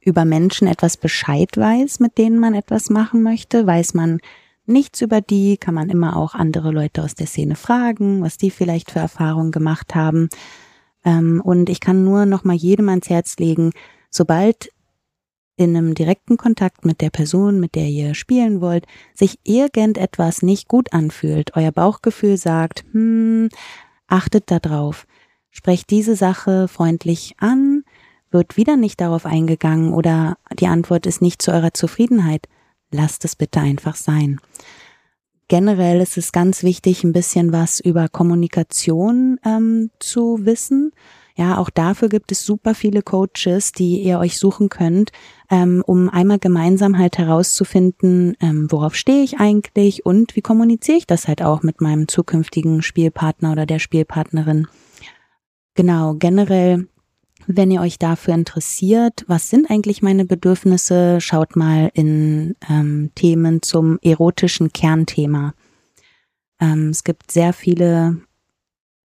über 0.00 0.24
Menschen 0.24 0.68
etwas 0.68 0.96
Bescheid 0.96 1.56
weiß, 1.56 2.00
mit 2.00 2.18
denen 2.18 2.38
man 2.38 2.54
etwas 2.54 2.90
machen 2.90 3.22
möchte. 3.22 3.66
Weiß 3.66 3.94
man 3.94 4.20
nichts 4.66 5.00
über 5.00 5.20
die, 5.20 5.56
kann 5.56 5.74
man 5.74 5.90
immer 5.90 6.16
auch 6.16 6.34
andere 6.34 6.70
Leute 6.70 7.02
aus 7.02 7.14
der 7.14 7.26
Szene 7.26 7.56
fragen, 7.56 8.22
was 8.22 8.36
die 8.36 8.50
vielleicht 8.50 8.90
für 8.90 9.00
Erfahrungen 9.00 9.52
gemacht 9.52 9.94
haben. 9.94 10.28
Ähm, 11.04 11.40
und 11.44 11.68
ich 11.68 11.80
kann 11.80 12.04
nur 12.04 12.26
noch 12.26 12.44
mal 12.44 12.56
jedem 12.56 12.88
ans 12.88 13.08
Herz 13.08 13.36
legen, 13.38 13.72
sobald 14.10 14.70
in 15.56 15.76
einem 15.76 15.94
direkten 15.94 16.36
Kontakt 16.36 16.84
mit 16.84 17.00
der 17.00 17.10
Person, 17.10 17.60
mit 17.60 17.74
der 17.74 17.86
ihr 17.86 18.14
spielen 18.14 18.60
wollt, 18.60 18.86
sich 19.14 19.38
irgendetwas 19.44 20.42
nicht 20.42 20.68
gut 20.68 20.92
anfühlt, 20.92 21.56
euer 21.56 21.72
Bauchgefühl 21.72 22.36
sagt, 22.36 22.84
hm, 22.92 23.48
achtet 24.08 24.50
da 24.50 24.58
drauf. 24.58 25.06
Sprecht 25.50 25.90
diese 25.90 26.16
Sache 26.16 26.66
freundlich 26.66 27.36
an, 27.38 27.84
wird 28.30 28.56
wieder 28.56 28.76
nicht 28.76 29.00
darauf 29.00 29.26
eingegangen 29.26 29.92
oder 29.92 30.36
die 30.58 30.66
Antwort 30.66 31.06
ist 31.06 31.22
nicht 31.22 31.40
zu 31.40 31.52
eurer 31.52 31.72
Zufriedenheit. 31.72 32.48
Lasst 32.90 33.24
es 33.24 33.36
bitte 33.36 33.60
einfach 33.60 33.94
sein. 33.94 34.40
Generell 35.46 36.00
ist 36.00 36.16
es 36.16 36.32
ganz 36.32 36.62
wichtig, 36.62 37.04
ein 37.04 37.12
bisschen 37.12 37.52
was 37.52 37.78
über 37.78 38.08
Kommunikation 38.08 39.38
ähm, 39.44 39.90
zu 40.00 40.44
wissen. 40.44 40.92
Ja, 41.36 41.58
auch 41.58 41.68
dafür 41.68 42.08
gibt 42.08 42.30
es 42.30 42.46
super 42.46 42.74
viele 42.74 43.02
Coaches, 43.02 43.72
die 43.72 44.00
ihr 44.00 44.20
euch 44.20 44.38
suchen 44.38 44.68
könnt, 44.68 45.10
ähm, 45.50 45.82
um 45.84 46.08
einmal 46.08 46.38
gemeinsam 46.38 46.96
halt 46.96 47.18
herauszufinden, 47.18 48.36
ähm, 48.40 48.70
worauf 48.70 48.94
stehe 48.94 49.24
ich 49.24 49.40
eigentlich 49.40 50.06
und 50.06 50.36
wie 50.36 50.42
kommuniziere 50.42 50.98
ich 50.98 51.08
das 51.08 51.26
halt 51.26 51.42
auch 51.42 51.64
mit 51.64 51.80
meinem 51.80 52.06
zukünftigen 52.06 52.82
Spielpartner 52.82 53.50
oder 53.50 53.66
der 53.66 53.80
Spielpartnerin. 53.80 54.68
Genau, 55.74 56.14
generell, 56.14 56.86
wenn 57.48 57.72
ihr 57.72 57.80
euch 57.80 57.98
dafür 57.98 58.34
interessiert, 58.34 59.24
was 59.26 59.50
sind 59.50 59.68
eigentlich 59.72 60.02
meine 60.02 60.24
Bedürfnisse, 60.24 61.20
schaut 61.20 61.56
mal 61.56 61.90
in 61.94 62.54
ähm, 62.70 63.10
Themen 63.16 63.60
zum 63.60 63.98
erotischen 64.02 64.72
Kernthema. 64.72 65.52
Ähm, 66.60 66.90
es 66.90 67.02
gibt 67.02 67.32
sehr 67.32 67.52
viele 67.52 68.20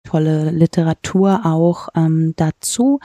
tolle 0.05 0.51
Literatur 0.51 1.41
auch 1.45 1.89
ähm, 1.95 2.35
dazu, 2.37 3.01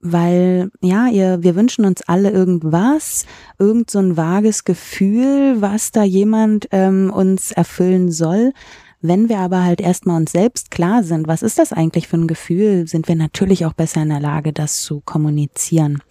weil 0.00 0.70
ja, 0.80 1.08
ihr, 1.08 1.42
wir 1.42 1.56
wünschen 1.56 1.84
uns 1.84 2.02
alle 2.02 2.30
irgendwas, 2.30 3.26
irgend 3.58 3.90
so 3.90 3.98
ein 3.98 4.16
vages 4.16 4.64
Gefühl, 4.64 5.60
was 5.60 5.90
da 5.90 6.02
jemand 6.02 6.68
ähm, 6.72 7.10
uns 7.10 7.52
erfüllen 7.52 8.10
soll. 8.10 8.52
Wenn 9.00 9.28
wir 9.28 9.38
aber 9.38 9.62
halt 9.62 9.80
erstmal 9.80 10.16
uns 10.16 10.32
selbst 10.32 10.70
klar 10.70 11.02
sind, 11.02 11.28
was 11.28 11.42
ist 11.42 11.58
das 11.58 11.72
eigentlich 11.72 12.08
für 12.08 12.16
ein 12.16 12.26
Gefühl, 12.26 12.86
sind 12.88 13.08
wir 13.08 13.16
natürlich 13.16 13.66
auch 13.66 13.74
besser 13.74 14.02
in 14.02 14.08
der 14.08 14.20
Lage, 14.20 14.52
das 14.52 14.82
zu 14.82 15.00
kommunizieren. 15.00 16.02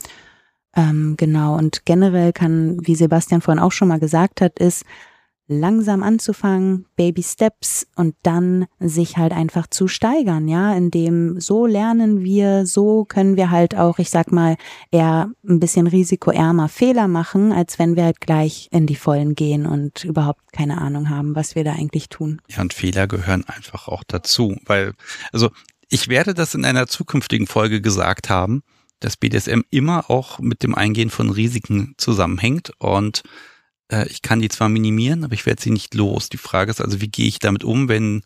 Ähm, 0.76 1.16
genau, 1.18 1.58
und 1.58 1.86
generell 1.86 2.34
kann, 2.34 2.78
wie 2.82 2.96
Sebastian 2.96 3.42
vorhin 3.42 3.64
auch 3.64 3.72
schon 3.72 3.88
mal 3.88 4.00
gesagt 4.00 4.42
hat, 4.42 4.60
ist, 4.60 4.86
langsam 5.48 6.02
anzufangen, 6.04 6.86
Baby 6.96 7.24
Steps 7.24 7.88
und 7.96 8.16
dann 8.24 8.66
sich 8.80 9.18
halt 9.18 9.32
einfach 9.32 9.68
zu 9.68 9.88
steigern, 9.88 10.48
ja, 10.48 10.76
indem 10.76 11.40
so 11.40 11.66
lernen 11.66 12.24
wir, 12.24 12.66
so 12.66 13.06
können 13.06 13.36
wir 13.38 13.52
halt 13.52 13.76
auch, 13.76 14.00
ich 14.00 14.10
sag 14.10 14.32
mal, 14.32 14.58
eher 14.92 15.32
ein 15.48 15.60
bisschen 15.60 15.88
risikoärmer 15.88 16.68
Fehler 16.68 17.08
machen, 17.08 17.52
als 17.52 17.78
wenn 17.78 17.96
wir 17.96 18.06
halt 18.06 18.22
gleich 18.22 18.70
in 18.72 18.88
die 18.88 18.96
Vollen 18.96 19.36
gehen 19.36 19.66
und 19.66 20.04
überhaupt 20.04 20.52
keine 20.52 20.80
Ahnung 20.80 21.10
haben, 21.10 21.36
was 21.36 21.56
wir 21.56 21.64
da 21.64 21.74
eigentlich 21.74 22.10
tun. 22.10 22.42
Ja, 22.48 22.62
und 22.62 22.74
Fehler 22.74 23.08
gehören 23.08 23.44
einfach 23.46 23.88
auch 23.88 24.04
dazu, 24.08 24.56
weil, 24.66 24.94
also 25.32 25.52
ich 25.90 26.08
werde 26.08 26.34
das 26.34 26.56
in 26.56 26.66
einer 26.66 26.88
zukünftigen 26.88 27.46
Folge 27.46 27.82
gesagt 27.82 28.30
haben, 28.30 28.64
dass 29.00 29.18
BDSM 29.18 29.62
immer 29.70 30.10
auch 30.10 30.40
mit 30.40 30.64
dem 30.64 30.74
Eingehen 30.74 31.10
von 31.12 31.30
Risiken 31.30 31.94
zusammenhängt 31.98 32.72
und 32.80 33.24
äh, 33.92 34.08
ich 34.08 34.22
kann 34.22 34.42
die 34.42 34.50
zwar 34.50 34.70
minimieren, 34.70 35.24
aber 35.24 35.34
ich 35.34 35.46
werde 35.46 35.62
sie 35.62 35.72
nicht 35.72 35.94
los. 35.94 36.30
Die 36.30 36.38
Frage 36.38 36.72
ist 36.72 36.82
also, 36.82 37.02
wie 37.02 37.08
gehe 37.08 37.28
ich 37.28 37.40
damit 37.40 37.64
um, 37.64 37.88
wenn 37.90 38.24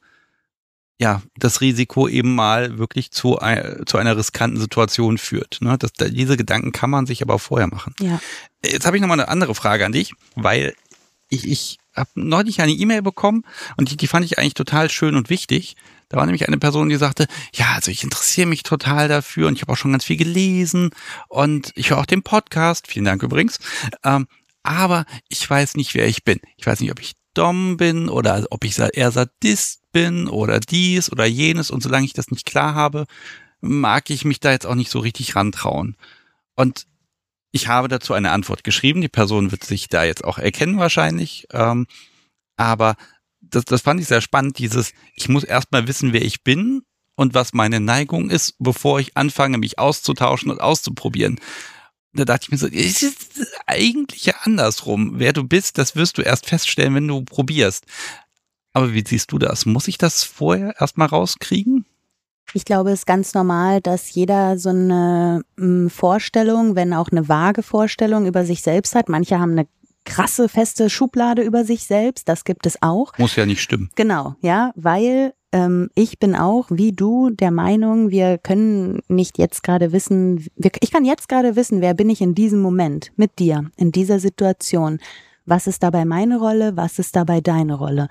ja 0.99 1.21
das 1.37 1.61
Risiko 1.61 2.07
eben 2.07 2.35
mal 2.35 2.77
wirklich 2.77 3.11
zu, 3.11 3.39
ein, 3.39 3.83
zu 3.85 3.97
einer 3.97 4.17
riskanten 4.17 4.59
Situation 4.59 5.17
führt. 5.17 5.59
Ne? 5.61 5.77
Das, 5.77 5.91
diese 5.93 6.35
Gedanken 6.35 6.71
kann 6.71 6.89
man 6.89 7.05
sich 7.05 7.21
aber 7.21 7.39
vorher 7.39 7.67
machen. 7.67 7.95
Ja. 8.01 8.19
Jetzt 8.63 8.85
habe 8.85 8.97
ich 8.97 9.01
nochmal 9.01 9.19
eine 9.19 9.29
andere 9.29 9.55
Frage 9.55 9.85
an 9.85 9.93
dich, 9.93 10.13
weil 10.35 10.75
ich, 11.29 11.47
ich 11.47 11.77
habe 11.95 12.09
neulich 12.15 12.61
eine 12.61 12.73
E-Mail 12.73 13.01
bekommen 13.01 13.45
und 13.77 13.91
die, 13.91 13.97
die 13.97 14.07
fand 14.07 14.25
ich 14.25 14.37
eigentlich 14.37 14.55
total 14.55 14.89
schön 14.89 15.15
und 15.15 15.29
wichtig. 15.29 15.75
Da 16.09 16.17
war 16.17 16.25
nämlich 16.25 16.47
eine 16.47 16.57
Person, 16.57 16.89
die 16.89 16.95
sagte, 16.95 17.27
ja, 17.53 17.73
also 17.75 17.91
ich 17.91 18.03
interessiere 18.03 18.47
mich 18.47 18.63
total 18.63 19.07
dafür 19.07 19.47
und 19.47 19.55
ich 19.55 19.61
habe 19.61 19.71
auch 19.71 19.77
schon 19.77 19.91
ganz 19.91 20.03
viel 20.03 20.17
gelesen 20.17 20.89
und 21.27 21.71
ich 21.75 21.91
höre 21.91 21.99
auch 21.99 22.05
den 22.05 22.23
Podcast, 22.23 22.87
vielen 22.87 23.05
Dank 23.05 23.21
übrigens. 23.21 23.59
Ähm, 24.03 24.27
aber 24.63 25.05
ich 25.29 25.47
weiß 25.49 25.75
nicht, 25.75 25.93
wer 25.93 26.07
ich 26.07 26.23
bin. 26.23 26.39
Ich 26.57 26.65
weiß 26.65 26.79
nicht, 26.79 26.91
ob 26.91 26.99
ich 26.99 27.13
Dom 27.33 27.77
bin 27.77 28.09
oder 28.09 28.45
ob 28.49 28.63
ich 28.63 28.77
eher 28.77 29.11
Sadist 29.11 29.91
bin 29.91 30.27
oder 30.27 30.59
dies 30.59 31.11
oder 31.11 31.25
jenes. 31.25 31.71
Und 31.71 31.81
solange 31.81 32.05
ich 32.05 32.13
das 32.13 32.31
nicht 32.31 32.45
klar 32.45 32.75
habe, 32.75 33.05
mag 33.61 34.09
ich 34.09 34.25
mich 34.25 34.39
da 34.39 34.51
jetzt 34.51 34.65
auch 34.65 34.75
nicht 34.75 34.91
so 34.91 34.99
richtig 34.99 35.35
rantrauen. 35.35 35.95
Und 36.55 36.85
ich 37.51 37.67
habe 37.67 37.87
dazu 37.87 38.13
eine 38.13 38.31
Antwort 38.31 38.63
geschrieben. 38.63 39.01
Die 39.01 39.07
Person 39.09 39.51
wird 39.51 39.63
sich 39.63 39.87
da 39.87 40.03
jetzt 40.03 40.23
auch 40.23 40.37
erkennen 40.37 40.77
wahrscheinlich. 40.77 41.47
Ähm, 41.51 41.87
aber 42.57 42.95
das, 43.41 43.65
das 43.65 43.81
fand 43.81 44.01
ich 44.01 44.07
sehr 44.07 44.21
spannend, 44.21 44.59
dieses, 44.59 44.93
ich 45.15 45.29
muss 45.29 45.43
erstmal 45.43 45.87
wissen, 45.87 46.13
wer 46.13 46.21
ich 46.21 46.43
bin 46.43 46.83
und 47.15 47.33
was 47.33 47.53
meine 47.53 47.79
Neigung 47.79 48.29
ist, 48.29 48.55
bevor 48.59 48.99
ich 48.99 49.17
anfange, 49.17 49.57
mich 49.57 49.79
auszutauschen 49.79 50.51
und 50.51 50.61
auszuprobieren 50.61 51.39
da 52.13 52.25
dachte 52.25 52.45
ich 52.45 52.51
mir 52.51 52.57
so, 52.57 52.67
es 52.67 53.03
ist 53.03 53.31
eigentlich 53.67 54.25
ja 54.25 54.33
andersrum. 54.43 55.13
Wer 55.15 55.33
du 55.33 55.43
bist, 55.43 55.77
das 55.77 55.95
wirst 55.95 56.17
du 56.17 56.21
erst 56.21 56.47
feststellen, 56.47 56.95
wenn 56.95 57.07
du 57.07 57.23
probierst. 57.23 57.85
Aber 58.73 58.93
wie 58.93 59.03
siehst 59.05 59.31
du 59.31 59.39
das? 59.39 59.65
Muss 59.65 59.87
ich 59.87 59.97
das 59.97 60.23
vorher 60.23 60.75
erstmal 60.79 61.07
rauskriegen? 61.07 61.85
Ich 62.53 62.65
glaube, 62.65 62.91
es 62.91 62.99
ist 63.01 63.05
ganz 63.05 63.33
normal, 63.33 63.79
dass 63.81 64.11
jeder 64.13 64.57
so 64.57 64.69
eine 64.69 65.43
hm, 65.57 65.89
Vorstellung, 65.89 66.75
wenn 66.75 66.93
auch 66.93 67.09
eine 67.09 67.29
vage 67.29 67.61
Vorstellung 67.61 68.25
über 68.25 68.45
sich 68.45 68.61
selbst 68.61 68.95
hat. 68.95 69.07
Manche 69.07 69.39
haben 69.39 69.51
eine 69.51 69.67
krasse, 70.05 70.49
feste 70.49 70.89
Schublade 70.89 71.43
über 71.43 71.63
sich 71.63 71.83
selbst. 71.83 72.27
Das 72.27 72.43
gibt 72.43 72.65
es 72.65 72.81
auch. 72.81 73.15
Muss 73.17 73.35
ja 73.35 73.45
nicht 73.45 73.61
stimmen. 73.61 73.91
Genau, 73.95 74.35
ja, 74.41 74.71
weil 74.75 75.33
ähm, 75.51 75.89
ich 75.95 76.19
bin 76.19 76.35
auch 76.35 76.67
wie 76.69 76.91
du 76.91 77.29
der 77.29 77.51
Meinung, 77.51 78.09
wir 78.09 78.37
können 78.37 79.01
nicht 79.07 79.37
jetzt 79.37 79.63
gerade 79.63 79.91
wissen, 79.91 80.45
wir, 80.55 80.71
ich 80.81 80.91
kann 80.91 81.05
jetzt 81.05 81.29
gerade 81.29 81.55
wissen, 81.55 81.81
wer 81.81 81.93
bin 81.93 82.09
ich 82.09 82.21
in 82.21 82.35
diesem 82.35 82.61
Moment 82.61 83.11
mit 83.15 83.39
dir, 83.39 83.69
in 83.77 83.91
dieser 83.91 84.19
Situation. 84.19 84.99
Was 85.45 85.65
ist 85.65 85.81
dabei 85.81 86.05
meine 86.05 86.37
Rolle? 86.37 86.77
Was 86.77 86.99
ist 86.99 87.15
dabei 87.15 87.41
deine 87.41 87.73
Rolle? 87.73 88.07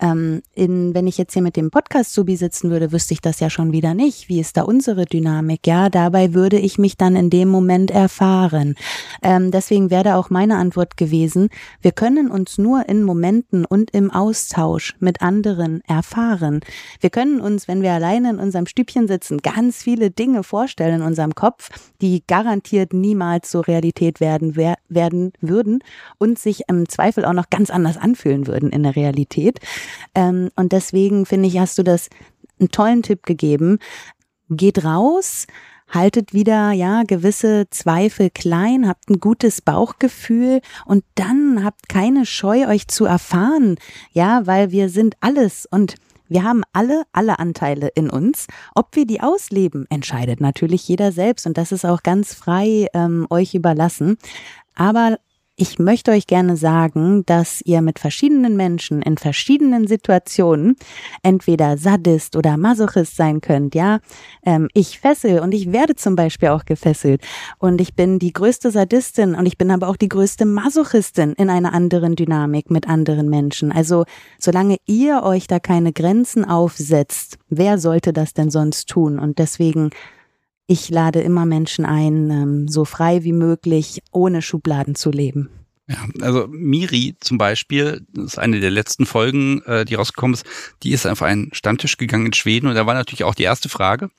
Ähm, 0.00 0.42
in, 0.54 0.94
wenn 0.94 1.06
ich 1.06 1.18
jetzt 1.18 1.32
hier 1.32 1.42
mit 1.42 1.56
dem 1.56 1.70
Podcast 1.70 2.12
Subi 2.12 2.36
sitzen 2.36 2.70
würde, 2.70 2.92
wüsste 2.92 3.14
ich 3.14 3.20
das 3.20 3.40
ja 3.40 3.48
schon 3.48 3.72
wieder 3.72 3.94
nicht. 3.94 4.28
Wie 4.28 4.40
ist 4.40 4.56
da 4.56 4.62
unsere 4.62 5.04
Dynamik? 5.04 5.66
Ja, 5.66 5.88
dabei 5.88 6.34
würde 6.34 6.58
ich 6.58 6.78
mich 6.78 6.96
dann 6.96 7.16
in 7.16 7.30
dem 7.30 7.48
Moment 7.48 7.90
erfahren. 7.90 8.74
Ähm, 9.22 9.50
deswegen 9.50 9.90
wäre 9.90 10.16
auch 10.16 10.30
meine 10.30 10.56
Antwort 10.56 10.96
gewesen, 10.96 11.48
wir 11.80 11.92
können 11.92 12.30
uns 12.30 12.58
nur 12.58 12.88
in 12.88 13.02
Momenten 13.02 13.64
und 13.64 13.92
im 13.92 14.10
Austausch 14.10 14.94
mit 14.98 15.22
anderen 15.22 15.80
erfahren. 15.86 16.60
Wir 17.00 17.10
können 17.10 17.40
uns, 17.40 17.68
wenn 17.68 17.82
wir 17.82 17.92
alleine 17.92 18.30
in 18.30 18.38
unserem 18.38 18.66
Stübchen 18.66 19.06
sitzen, 19.06 19.38
ganz 19.38 19.82
viele 19.82 20.10
Dinge 20.10 20.42
vorstellen 20.42 21.00
in 21.00 21.06
unserem 21.06 21.34
Kopf, 21.34 21.70
die 22.00 22.24
garantiert 22.26 22.92
niemals 22.92 23.50
zur 23.50 23.66
Realität 23.66 24.20
werden, 24.20 24.56
werden 24.56 25.32
würden 25.40 25.82
und 26.18 26.38
sich 26.38 26.62
im 26.68 26.88
Zweifel 26.88 27.24
auch 27.24 27.32
noch 27.32 27.50
ganz 27.50 27.70
anders 27.70 27.96
anfühlen 27.96 28.46
würden 28.46 28.70
in 28.70 28.82
der 28.82 28.96
Realität. 28.96 29.60
Ähm, 30.14 30.50
und 30.56 30.72
deswegen 30.72 31.26
finde 31.26 31.48
ich, 31.48 31.58
hast 31.58 31.78
du 31.78 31.82
das 31.82 32.08
einen 32.58 32.70
tollen 32.70 33.02
Tipp 33.02 33.24
gegeben. 33.24 33.78
Geht 34.50 34.84
raus, 34.84 35.46
haltet 35.88 36.32
wieder 36.32 36.72
ja 36.72 37.02
gewisse 37.04 37.68
Zweifel 37.70 38.30
klein, 38.30 38.88
habt 38.88 39.08
ein 39.10 39.20
gutes 39.20 39.60
Bauchgefühl 39.60 40.60
und 40.86 41.04
dann 41.14 41.64
habt 41.64 41.88
keine 41.88 42.26
Scheu 42.26 42.66
euch 42.68 42.88
zu 42.88 43.04
erfahren, 43.04 43.76
ja, 44.12 44.46
weil 44.46 44.70
wir 44.70 44.88
sind 44.88 45.16
alles 45.20 45.66
und 45.70 45.96
wir 46.26 46.42
haben 46.42 46.62
alle, 46.72 47.04
alle 47.12 47.38
Anteile 47.38 47.88
in 47.94 48.08
uns. 48.08 48.46
Ob 48.74 48.96
wir 48.96 49.06
die 49.06 49.20
ausleben, 49.20 49.86
entscheidet 49.90 50.40
natürlich 50.40 50.88
jeder 50.88 51.12
selbst 51.12 51.46
und 51.46 51.58
das 51.58 51.70
ist 51.70 51.84
auch 51.84 52.02
ganz 52.02 52.34
frei 52.34 52.88
ähm, 52.94 53.26
euch 53.30 53.54
überlassen. 53.54 54.16
Aber 54.74 55.18
ich 55.56 55.78
möchte 55.78 56.10
euch 56.10 56.26
gerne 56.26 56.56
sagen, 56.56 57.24
dass 57.26 57.60
ihr 57.64 57.80
mit 57.80 58.00
verschiedenen 58.00 58.56
Menschen 58.56 59.02
in 59.02 59.16
verschiedenen 59.16 59.86
Situationen 59.86 60.76
entweder 61.22 61.78
Sadist 61.78 62.34
oder 62.34 62.56
Masochist 62.56 63.16
sein 63.16 63.40
könnt. 63.40 63.74
Ja, 63.76 64.00
ähm, 64.44 64.68
ich 64.74 64.98
fessel 64.98 65.38
und 65.38 65.52
ich 65.52 65.72
werde 65.72 65.94
zum 65.94 66.16
Beispiel 66.16 66.48
auch 66.48 66.64
gefesselt 66.64 67.22
und 67.58 67.80
ich 67.80 67.94
bin 67.94 68.18
die 68.18 68.32
größte 68.32 68.72
Sadistin 68.72 69.36
und 69.36 69.46
ich 69.46 69.56
bin 69.56 69.70
aber 69.70 69.88
auch 69.88 69.96
die 69.96 70.08
größte 70.08 70.44
Masochistin 70.44 71.34
in 71.34 71.50
einer 71.50 71.72
anderen 71.72 72.16
Dynamik 72.16 72.70
mit 72.70 72.88
anderen 72.88 73.28
Menschen. 73.28 73.70
Also 73.70 74.06
solange 74.40 74.78
ihr 74.86 75.22
euch 75.22 75.46
da 75.46 75.60
keine 75.60 75.92
Grenzen 75.92 76.44
aufsetzt, 76.44 77.38
wer 77.48 77.78
sollte 77.78 78.12
das 78.12 78.34
denn 78.34 78.50
sonst 78.50 78.88
tun? 78.88 79.20
Und 79.20 79.38
deswegen 79.38 79.90
ich 80.66 80.88
lade 80.88 81.20
immer 81.20 81.46
Menschen 81.46 81.84
ein, 81.84 82.30
ähm, 82.30 82.68
so 82.68 82.84
frei 82.84 83.24
wie 83.24 83.32
möglich, 83.32 84.02
ohne 84.12 84.42
Schubladen 84.42 84.94
zu 84.94 85.10
leben. 85.10 85.50
Ja, 85.86 85.98
also 86.22 86.46
Miri 86.48 87.16
zum 87.20 87.36
Beispiel, 87.36 88.06
das 88.14 88.24
ist 88.24 88.38
eine 88.38 88.60
der 88.60 88.70
letzten 88.70 89.04
Folgen, 89.04 89.60
äh, 89.62 89.84
die 89.84 89.94
rausgekommen 89.94 90.32
ist, 90.32 90.46
die 90.82 90.92
ist 90.92 91.06
auf 91.06 91.22
einen 91.22 91.52
Stammtisch 91.52 91.98
gegangen 91.98 92.26
in 92.26 92.32
Schweden 92.32 92.68
und 92.68 92.74
da 92.74 92.86
war 92.86 92.94
natürlich 92.94 93.24
auch 93.24 93.34
die 93.34 93.42
erste 93.42 93.68
Frage, 93.68 94.10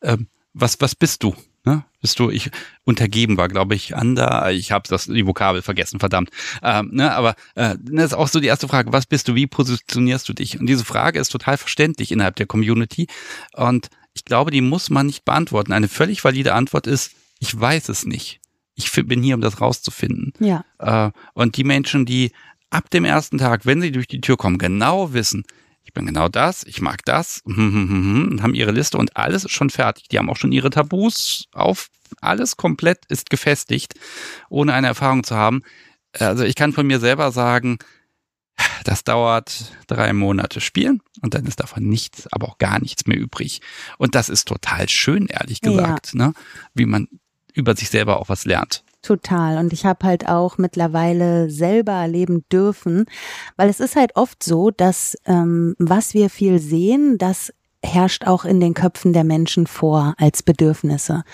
ähm, 0.00 0.28
was, 0.54 0.80
was 0.80 0.94
bist 0.94 1.22
du? 1.22 1.34
Ne? 1.64 1.84
Bist 2.00 2.18
du, 2.18 2.30
ich 2.30 2.50
untergeben 2.84 3.36
war, 3.36 3.48
glaube 3.48 3.74
ich, 3.74 3.94
ander, 3.94 4.50
ich 4.50 4.72
habe 4.72 4.88
das 4.88 5.04
die 5.04 5.26
Vokabel 5.26 5.62
vergessen, 5.62 6.00
verdammt. 6.00 6.30
Ähm, 6.62 6.90
ne, 6.92 7.14
aber 7.14 7.36
äh, 7.54 7.76
das 7.80 8.06
ist 8.06 8.14
auch 8.14 8.26
so 8.26 8.40
die 8.40 8.48
erste 8.48 8.66
Frage, 8.66 8.92
was 8.92 9.06
bist 9.06 9.28
du, 9.28 9.36
wie 9.36 9.46
positionierst 9.46 10.28
du 10.28 10.32
dich? 10.32 10.58
Und 10.58 10.66
diese 10.66 10.84
Frage 10.84 11.20
ist 11.20 11.28
total 11.28 11.58
verständlich 11.58 12.10
innerhalb 12.10 12.34
der 12.34 12.46
Community. 12.46 13.06
Und 13.52 13.88
ich 14.14 14.24
glaube, 14.24 14.50
die 14.50 14.60
muss 14.60 14.90
man 14.90 15.06
nicht 15.06 15.24
beantworten. 15.24 15.72
Eine 15.72 15.88
völlig 15.88 16.22
valide 16.24 16.54
Antwort 16.54 16.86
ist, 16.86 17.12
ich 17.38 17.58
weiß 17.58 17.88
es 17.88 18.04
nicht. 18.04 18.40
Ich 18.74 18.90
bin 18.92 19.22
hier, 19.22 19.34
um 19.34 19.40
das 19.40 19.60
rauszufinden. 19.60 20.32
Ja. 20.38 20.64
Äh, 20.78 21.10
und 21.34 21.56
die 21.56 21.64
Menschen, 21.64 22.06
die 22.06 22.32
ab 22.70 22.90
dem 22.90 23.04
ersten 23.04 23.38
Tag, 23.38 23.66
wenn 23.66 23.80
sie 23.82 23.92
durch 23.92 24.06
die 24.06 24.20
Tür 24.20 24.36
kommen, 24.36 24.58
genau 24.58 25.12
wissen, 25.12 25.44
ich 25.84 25.92
bin 25.92 26.06
genau 26.06 26.28
das, 26.28 26.64
ich 26.64 26.80
mag 26.80 27.04
das, 27.04 27.42
und 27.44 28.38
haben 28.42 28.54
ihre 28.54 28.72
Liste 28.72 28.96
und 28.96 29.16
alles 29.16 29.44
ist 29.44 29.52
schon 29.52 29.68
fertig. 29.68 30.08
Die 30.08 30.18
haben 30.18 30.30
auch 30.30 30.36
schon 30.36 30.52
ihre 30.52 30.70
Tabus 30.70 31.48
auf, 31.52 31.88
alles 32.20 32.56
komplett 32.56 33.04
ist 33.08 33.30
gefestigt, 33.30 33.94
ohne 34.48 34.74
eine 34.74 34.86
Erfahrung 34.86 35.24
zu 35.24 35.34
haben. 35.34 35.62
Also 36.18 36.44
ich 36.44 36.54
kann 36.54 36.72
von 36.72 36.86
mir 36.86 37.00
selber 37.00 37.32
sagen, 37.32 37.78
das 38.84 39.04
dauert 39.04 39.72
drei 39.86 40.12
Monate 40.12 40.60
spielen 40.60 41.02
und 41.20 41.34
dann 41.34 41.46
ist 41.46 41.60
davon 41.60 41.88
nichts, 41.88 42.26
aber 42.32 42.48
auch 42.48 42.58
gar 42.58 42.80
nichts 42.80 43.06
mehr 43.06 43.18
übrig. 43.18 43.60
Und 43.98 44.14
das 44.14 44.28
ist 44.28 44.48
total 44.48 44.88
schön, 44.88 45.26
ehrlich 45.26 45.60
gesagt, 45.60 46.14
ja. 46.14 46.26
ne? 46.26 46.34
wie 46.74 46.86
man 46.86 47.08
über 47.54 47.76
sich 47.76 47.90
selber 47.90 48.20
auch 48.20 48.28
was 48.28 48.44
lernt. 48.44 48.82
Total. 49.02 49.58
Und 49.58 49.72
ich 49.72 49.84
habe 49.84 50.06
halt 50.06 50.28
auch 50.28 50.58
mittlerweile 50.58 51.50
selber 51.50 51.92
erleben 51.92 52.44
dürfen, 52.52 53.06
weil 53.56 53.68
es 53.68 53.80
ist 53.80 53.96
halt 53.96 54.14
oft 54.14 54.42
so, 54.42 54.70
dass 54.70 55.16
ähm, 55.26 55.74
was 55.78 56.14
wir 56.14 56.30
viel 56.30 56.60
sehen, 56.60 57.18
das 57.18 57.52
herrscht 57.82 58.24
auch 58.26 58.44
in 58.44 58.60
den 58.60 58.74
Köpfen 58.74 59.12
der 59.12 59.24
Menschen 59.24 59.66
vor 59.66 60.14
als 60.18 60.44
Bedürfnisse. 60.44 61.24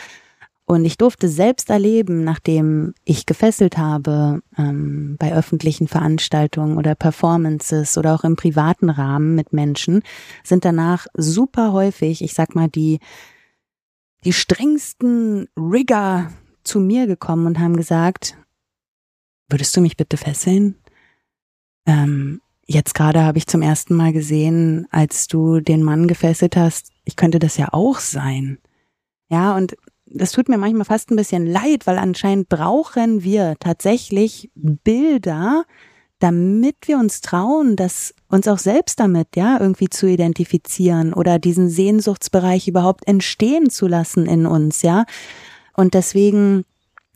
Und 0.70 0.84
ich 0.84 0.98
durfte 0.98 1.30
selbst 1.30 1.70
erleben, 1.70 2.24
nachdem 2.24 2.92
ich 3.06 3.24
gefesselt 3.24 3.78
habe, 3.78 4.42
ähm, 4.58 5.16
bei 5.18 5.32
öffentlichen 5.32 5.88
Veranstaltungen 5.88 6.76
oder 6.76 6.94
Performances 6.94 7.96
oder 7.96 8.14
auch 8.14 8.22
im 8.22 8.36
privaten 8.36 8.90
Rahmen 8.90 9.34
mit 9.34 9.54
Menschen, 9.54 10.02
sind 10.44 10.66
danach 10.66 11.06
super 11.14 11.72
häufig, 11.72 12.22
ich 12.22 12.34
sag 12.34 12.54
mal, 12.54 12.68
die, 12.68 12.98
die 14.24 14.34
strengsten 14.34 15.48
Rigger 15.56 16.30
zu 16.64 16.80
mir 16.80 17.06
gekommen 17.06 17.46
und 17.46 17.58
haben 17.58 17.78
gesagt, 17.78 18.36
würdest 19.48 19.74
du 19.74 19.80
mich 19.80 19.96
bitte 19.96 20.18
fesseln? 20.18 20.74
Ähm, 21.86 22.42
jetzt 22.66 22.94
gerade 22.94 23.22
habe 23.22 23.38
ich 23.38 23.46
zum 23.46 23.62
ersten 23.62 23.94
Mal 23.94 24.12
gesehen, 24.12 24.86
als 24.90 25.28
du 25.28 25.60
den 25.60 25.82
Mann 25.82 26.08
gefesselt 26.08 26.56
hast, 26.56 26.90
ich 27.06 27.16
könnte 27.16 27.38
das 27.38 27.56
ja 27.56 27.68
auch 27.72 28.00
sein. 28.00 28.58
Ja, 29.30 29.56
und 29.56 29.74
das 30.10 30.32
tut 30.32 30.48
mir 30.48 30.58
manchmal 30.58 30.84
fast 30.84 31.10
ein 31.10 31.16
bisschen 31.16 31.46
leid, 31.46 31.86
weil 31.86 31.98
anscheinend 31.98 32.48
brauchen 32.48 33.22
wir 33.22 33.56
tatsächlich 33.60 34.50
Bilder, 34.54 35.64
damit 36.18 36.76
wir 36.86 36.98
uns 36.98 37.20
trauen, 37.20 37.76
das 37.76 38.14
uns 38.28 38.48
auch 38.48 38.58
selbst 38.58 38.98
damit, 39.00 39.36
ja, 39.36 39.58
irgendwie 39.60 39.88
zu 39.88 40.06
identifizieren 40.06 41.12
oder 41.12 41.38
diesen 41.38 41.68
Sehnsuchtsbereich 41.68 42.68
überhaupt 42.68 43.06
entstehen 43.06 43.70
zu 43.70 43.86
lassen 43.86 44.26
in 44.26 44.46
uns, 44.46 44.82
ja. 44.82 45.04
Und 45.74 45.94
deswegen, 45.94 46.64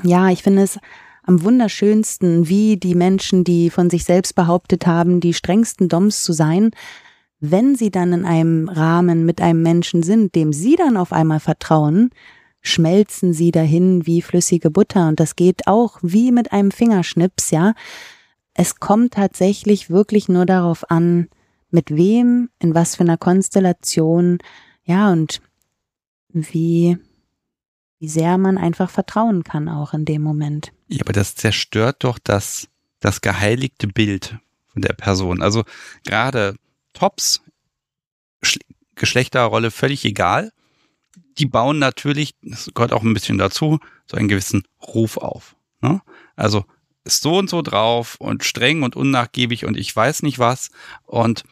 ja, 0.03 0.29
ich 0.31 0.43
finde 0.43 0.63
es 0.63 0.79
am 1.25 1.43
wunderschönsten, 1.43 2.49
wie 2.49 2.77
die 2.77 2.95
Menschen, 2.95 3.45
die 3.45 3.71
von 3.71 3.91
sich 3.91 4.05
selbst 4.05 4.35
behauptet 4.35 4.87
haben, 4.87 5.21
die 5.21 5.35
strengsten 5.35 5.89
Doms 5.89 6.23
zu 6.25 6.33
sein, 6.33 6.71
wenn 7.41 7.75
sie 7.75 7.91
dann 7.91 8.13
in 8.13 8.25
einem 8.25 8.69
Rahmen 8.69 9.27
mit 9.27 9.41
einem 9.41 9.63
Menschen 9.63 10.03
sind, 10.05 10.35
dem 10.37 10.53
sie 10.53 10.77
dann 10.77 10.97
auf 10.97 11.13
einmal 11.13 11.41
vertrauen, 11.41 12.11
schmelzen 12.63 13.33
sie 13.33 13.51
dahin 13.51 14.07
wie 14.07 14.23
flüssige 14.23 14.71
Butter. 14.71 15.09
Und 15.09 15.21
das 15.21 15.37
geht 15.37 15.67
auch 15.67 15.99
wie 16.03 16.33
mit 16.33 16.53
einem 16.53 16.71
Fingerschnips, 16.71 17.51
ja. 17.51 17.75
Es 18.55 18.77
kommt 18.77 19.15
tatsächlich 19.15 19.91
wirklich 19.91 20.29
nur 20.29 20.47
darauf 20.47 20.91
an, 20.91 21.29
mit 21.71 21.91
wem, 21.91 22.51
in 22.59 22.75
was 22.75 22.97
für 22.97 23.03
einer 23.03 23.17
Konstellation, 23.17 24.39
ja, 24.85 25.11
und 25.11 25.41
wie 26.29 26.99
wie 28.03 28.09
sehr 28.09 28.37
man 28.37 28.59
einfach 28.59 28.91
vertrauen 28.91 29.45
kann 29.45 29.69
auch 29.69 29.95
in 29.95 30.05
dem 30.05 30.23
Moment. 30.23 30.73
Ja, 30.89 31.03
aber 31.03 31.13
das 31.13 31.37
zerstört 31.37 32.03
doch 32.03 32.19
das, 32.19 32.67
das 32.99 33.21
geheiligte 33.21 33.87
Bild 33.87 34.39
von 34.67 34.83
der 34.83 34.93
Person. 34.93 35.41
Also 35.41 35.63
gerade 36.05 36.57
Tops, 36.95 37.43
Geschlechterrolle 38.97 39.71
völlig 39.71 40.05
egal. 40.05 40.51
Die 41.39 41.47
bauen 41.47 41.79
natürlich, 41.79 42.35
das 42.43 42.71
gehört 42.75 42.93
auch 42.93 43.03
ein 43.03 43.15
bisschen 43.15 43.39
dazu, 43.39 43.79
so 44.07 44.17
einen 44.17 44.29
gewissen 44.29 44.65
Ruf 44.83 45.17
auf. 45.17 45.57
Ne? 45.81 46.01
Also 46.37 46.65
ist 47.05 47.23
so 47.23 47.39
und 47.39 47.51
so 47.51 47.63
drauf 47.63 48.17
und 48.19 48.45
streng 48.45 48.83
und 48.83 48.97
unnachgiebig 48.97 49.65
und 49.65 49.77
ich 49.77 49.95
weiß 49.95 50.23
nicht 50.23 50.39
was. 50.39 50.71
Und 51.05 51.45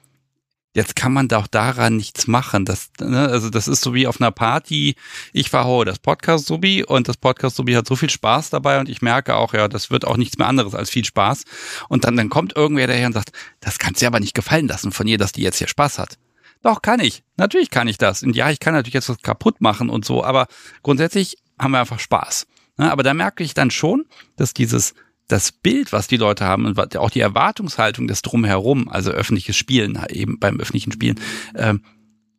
Jetzt 0.72 0.94
kann 0.94 1.12
man 1.12 1.26
doch 1.26 1.48
daran 1.48 1.96
nichts 1.96 2.28
machen. 2.28 2.64
Das, 2.64 2.90
ne, 3.00 3.28
also 3.28 3.50
das 3.50 3.66
ist 3.66 3.82
so 3.82 3.92
wie 3.92 4.06
auf 4.06 4.20
einer 4.20 4.30
Party. 4.30 4.94
Ich 5.32 5.50
verhaue 5.50 5.84
das 5.84 5.98
Podcast-Subi 5.98 6.84
und 6.84 7.08
das 7.08 7.16
Podcast-Subi 7.16 7.72
hat 7.72 7.88
so 7.88 7.96
viel 7.96 8.08
Spaß 8.10 8.50
dabei 8.50 8.78
und 8.78 8.88
ich 8.88 9.02
merke 9.02 9.34
auch, 9.34 9.52
ja, 9.52 9.66
das 9.66 9.90
wird 9.90 10.04
auch 10.04 10.16
nichts 10.16 10.38
mehr 10.38 10.46
anderes 10.46 10.76
als 10.76 10.88
viel 10.88 11.04
Spaß. 11.04 11.42
Und 11.88 12.04
dann, 12.04 12.16
dann 12.16 12.28
kommt 12.28 12.54
irgendwer 12.54 12.86
daher 12.86 13.08
und 13.08 13.14
sagt, 13.14 13.32
das 13.58 13.80
kannst 13.80 14.00
du 14.00 14.06
aber 14.06 14.20
nicht 14.20 14.34
gefallen 14.34 14.68
lassen 14.68 14.92
von 14.92 15.08
ihr, 15.08 15.18
dass 15.18 15.32
die 15.32 15.42
jetzt 15.42 15.58
hier 15.58 15.66
Spaß 15.66 15.98
hat. 15.98 16.18
Doch, 16.62 16.82
kann 16.82 17.00
ich. 17.00 17.22
Natürlich 17.36 17.70
kann 17.70 17.88
ich 17.88 17.98
das. 17.98 18.22
Und 18.22 18.36
ja, 18.36 18.50
ich 18.50 18.60
kann 18.60 18.74
natürlich 18.74 18.94
jetzt 18.94 19.08
was 19.08 19.22
kaputt 19.22 19.60
machen 19.60 19.88
und 19.88 20.04
so, 20.04 20.24
aber 20.24 20.46
grundsätzlich 20.82 21.36
haben 21.58 21.72
wir 21.72 21.80
einfach 21.80 21.98
Spaß. 21.98 22.46
Ne, 22.78 22.90
aber 22.90 23.02
da 23.02 23.14
merke 23.14 23.44
ich 23.44 23.54
dann 23.54 23.70
schon, 23.70 24.04
dass 24.36 24.54
dieses 24.54 24.94
das 25.28 25.52
Bild, 25.52 25.92
was 25.92 26.08
die 26.08 26.16
Leute 26.16 26.44
haben 26.44 26.66
und 26.66 26.96
auch 26.96 27.10
die 27.10 27.20
Erwartungshaltung 27.20 28.08
des 28.08 28.22
Drumherum, 28.22 28.88
also 28.88 29.10
öffentliches 29.10 29.56
Spielen 29.56 29.98
eben 30.08 30.38
beim 30.38 30.58
öffentlichen 30.58 30.92
Spielen, 30.92 31.20
äh, 31.54 31.74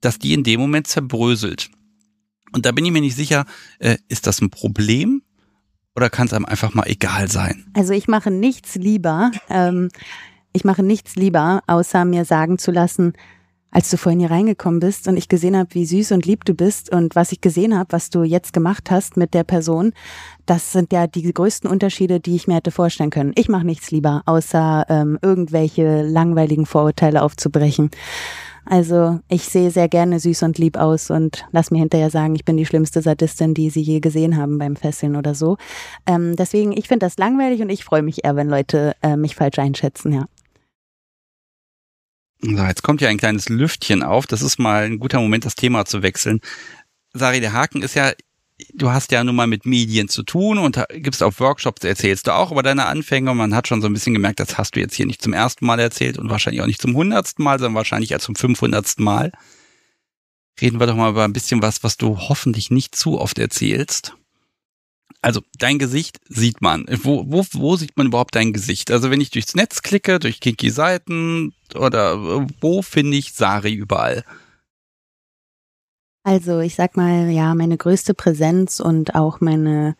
dass 0.01 0.19
die 0.19 0.34
in 0.34 0.43
dem 0.43 0.59
Moment 0.59 0.88
zerbröselt. 0.88 1.69
Und 2.53 2.65
da 2.65 2.72
bin 2.72 2.84
ich 2.84 2.91
mir 2.91 3.01
nicht 3.01 3.15
sicher, 3.15 3.45
äh, 3.80 3.97
ist 4.09 4.28
das 4.28 4.41
ein 4.41 4.49
Problem 4.49 5.22
oder 5.95 6.09
kann 6.09 6.28
es 6.28 6.34
einem 6.34 6.45
einfach 6.45 6.74
mal 6.74 6.88
egal 6.88 7.30
sein? 7.30 7.65
Also 7.76 7.93
ich 7.93 8.07
mache 8.07 8.32
nichts 8.32 8.76
lieber, 8.76 9.32
ähm, 9.49 9.89
ich 10.53 10.65
mache 10.65 10.84
nichts 10.84 11.15
lieber, 11.15 11.61
außer 11.67 12.03
mir 12.03 12.26
sagen 12.26 12.57
zu 12.57 12.72
lassen, 12.72 13.13
als 13.72 13.89
du 13.89 13.97
vorhin 13.97 14.19
hier 14.19 14.32
reingekommen 14.32 14.80
bist 14.80 15.07
und 15.07 15.17
ich 15.17 15.30
gesehen 15.30 15.57
habe, 15.57 15.74
wie 15.74 15.86
süß 15.86 16.11
und 16.11 16.26
lieb 16.26 16.45
du 16.45 16.53
bist 16.53 16.91
und 16.91 17.15
was 17.15 17.32
ich 17.32 17.41
gesehen 17.41 17.78
habe, 17.78 17.91
was 17.93 18.09
du 18.09 18.24
jetzt 18.24 18.53
gemacht 18.53 18.91
hast 18.91 19.17
mit 19.17 19.34
der 19.34 19.43
Person, 19.43 19.93
das 20.45 20.74
sind 20.74 20.91
ja 20.91 21.07
die 21.07 21.34
größten 21.34 21.69
Unterschiede, 21.69 22.19
die 22.19 22.36
ich 22.36 22.47
mir 22.47 22.55
hätte 22.55 22.72
vorstellen 22.72 23.09
können. 23.09 23.32
Ich 23.36 23.47
mache 23.47 23.65
nichts 23.65 23.89
lieber, 23.89 24.22
außer 24.26 24.86
ähm, 24.89 25.17
irgendwelche 25.22 26.03
langweiligen 26.03 26.65
Vorurteile 26.65 27.24
aufzubrechen. 27.24 27.89
Also 28.65 29.19
ich 29.28 29.43
sehe 29.45 29.72
sehr 29.72 29.88
gerne 29.88 30.19
süß 30.19 30.43
und 30.43 30.57
lieb 30.57 30.78
aus 30.78 31.09
und 31.09 31.45
lass 31.51 31.72
mir 31.72 31.80
hinterher 31.80 32.09
sagen, 32.09 32.36
ich 32.36 32.45
bin 32.45 32.57
die 32.57 32.65
schlimmste 32.65 33.01
Sadistin, 33.01 33.53
die 33.53 33.69
sie 33.69 33.82
je 33.82 33.99
gesehen 33.99 34.38
haben 34.38 34.59
beim 34.59 34.76
Fesseln 34.76 35.15
oder 35.15 35.34
so. 35.34 35.57
Ähm, 36.05 36.36
deswegen, 36.36 36.72
ich 36.72 36.88
finde 36.88 37.05
das 37.05 37.17
langweilig 37.17 37.61
und 37.61 37.69
ich 37.69 37.84
freue 37.84 38.03
mich 38.03 38.24
eher, 38.24 38.36
wenn 38.36 38.49
Leute 38.49 38.93
äh, 39.01 39.15
mich 39.15 39.36
falsch 39.36 39.57
einschätzen, 39.57 40.13
ja. 40.13 40.26
So, 42.44 42.64
jetzt 42.64 42.82
kommt 42.82 43.02
ja 43.02 43.10
ein 43.10 43.18
kleines 43.18 43.50
Lüftchen 43.50 44.04
auf. 44.04 44.26
Das 44.26 44.42
ist 44.42 44.58
mal 44.58 44.84
ein 44.84 45.00
guter 45.00 45.20
Moment, 45.20 45.46
das 45.46 45.56
Thema 45.56 45.86
zu 45.86 46.02
wechseln. 46.02 46.42
Sari, 47.14 47.39
der 47.39 47.54
Haken 47.54 47.84
ist 47.84 47.94
ja, 47.94 48.14
du 48.74 48.89
hast 48.89 49.12
ja 49.12 49.24
nun 49.24 49.36
mal 49.36 49.48
mit 49.48 49.66
Medien 49.66 50.08
zu 50.08 50.24
tun 50.24 50.58
und 50.58 50.84
gibst 50.89 51.22
auf 51.22 51.39
Workshops, 51.39 51.84
erzählst 51.84 52.28
du 52.28 52.34
auch 52.34 52.52
über 52.52 52.64
deine 52.64 52.86
Anfänge. 52.86 53.34
Man 53.36 53.54
hat 53.54 53.68
schon 53.68 53.82
so 53.82 53.88
ein 53.88 53.94
bisschen 53.94 54.14
gemerkt, 54.14 54.39
das 54.39 54.58
hast 54.58 54.76
du 54.76 54.80
jetzt 54.80 54.96
hier 54.96 55.06
nicht 55.06 55.22
zum 55.22 55.34
ersten 55.34 55.66
Mal 55.66 55.80
erzählt 55.80 56.18
und 56.18 56.30
wahrscheinlich 56.30 56.62
auch 56.62 56.68
nicht 56.68 56.82
zum 56.82 56.96
hundertsten 56.96 57.44
Mal, 57.44 57.60
sondern 57.60 57.76
wahrscheinlich 57.76 58.12
erst 58.12 58.26
zum 58.26 58.36
fünfhundertsten 58.36 59.04
Mal. 59.06 59.32
Reden 60.60 60.80
wir 60.80 60.88
doch 60.88 60.96
mal 60.96 61.12
über 61.12 61.24
ein 61.24 61.34
bisschen 61.34 61.62
was, 61.62 61.84
was 61.84 61.98
du 61.98 62.18
hoffentlich 62.18 62.72
nicht 62.72 62.96
zu 62.96 63.20
oft 63.20 63.38
erzählst. 63.39 64.16
Also 65.22 65.42
dein 65.60 65.78
Gesicht 65.78 66.20
sieht 66.28 66.62
man. 66.62 66.86
Wo, 67.04 67.26
wo, 67.28 67.46
wo 67.54 67.76
sieht 67.76 67.96
man 67.96 68.08
überhaupt 68.08 68.36
dein 68.36 68.54
Gesicht? 68.54 68.89
Also 68.89 69.12
wenn 69.12 69.22
ich 69.22 69.30
durchs 69.30 69.54
Netz 69.54 69.84
klicke, 69.84 70.20
durch 70.20 70.39
kinky 70.39 70.72
Seiten 70.72 71.54
oder 71.76 72.47
wo 72.61 72.82
finde 72.82 73.17
ich 73.17 73.34
Sari 73.34 73.74
überall? 73.74 74.24
Also 76.24 76.59
ich 76.59 76.76
sag 76.76 76.97
mal, 76.97 77.30
ja, 77.30 77.55
meine 77.55 77.78
größte 77.78 78.13
Präsenz 78.13 78.80
und 78.80 79.15
auch 79.15 79.41
meine 79.41 79.95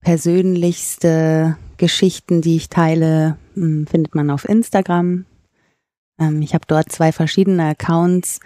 persönlichste 0.00 1.56
Geschichten, 1.76 2.40
die 2.40 2.56
ich 2.56 2.68
teile, 2.68 3.36
hm, 3.54 3.86
findet 3.86 4.14
man 4.14 4.30
auf 4.30 4.48
Instagram. 4.48 5.26
Ähm, 6.18 6.42
ich 6.42 6.54
habe 6.54 6.64
dort 6.66 6.90
zwei 6.90 7.12
verschiedene 7.12 7.64
Accounts. 7.68 8.40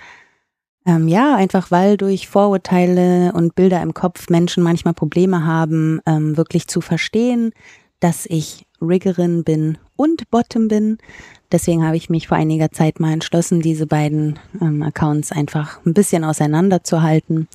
Ähm, 0.84 1.06
ja, 1.06 1.36
einfach 1.36 1.70
weil 1.70 1.96
durch 1.96 2.28
Vorurteile 2.28 3.32
und 3.32 3.54
Bilder 3.54 3.80
im 3.82 3.94
Kopf 3.94 4.28
Menschen 4.28 4.64
manchmal 4.64 4.94
Probleme 4.94 5.44
haben, 5.46 6.00
ähm, 6.06 6.36
wirklich 6.36 6.66
zu 6.66 6.80
verstehen, 6.80 7.52
dass 8.00 8.26
ich 8.26 8.66
Riggerin 8.88 9.44
bin 9.44 9.78
und 9.96 10.30
Bottom 10.30 10.68
bin. 10.68 10.98
Deswegen 11.50 11.84
habe 11.84 11.96
ich 11.96 12.10
mich 12.10 12.28
vor 12.28 12.36
einiger 12.36 12.70
Zeit 12.70 13.00
mal 13.00 13.12
entschlossen, 13.12 13.60
diese 13.60 13.86
beiden 13.86 14.38
ähm, 14.60 14.82
Accounts 14.82 15.32
einfach 15.32 15.84
ein 15.84 15.94
bisschen 15.94 16.24
auseinanderzuhalten. 16.24 17.48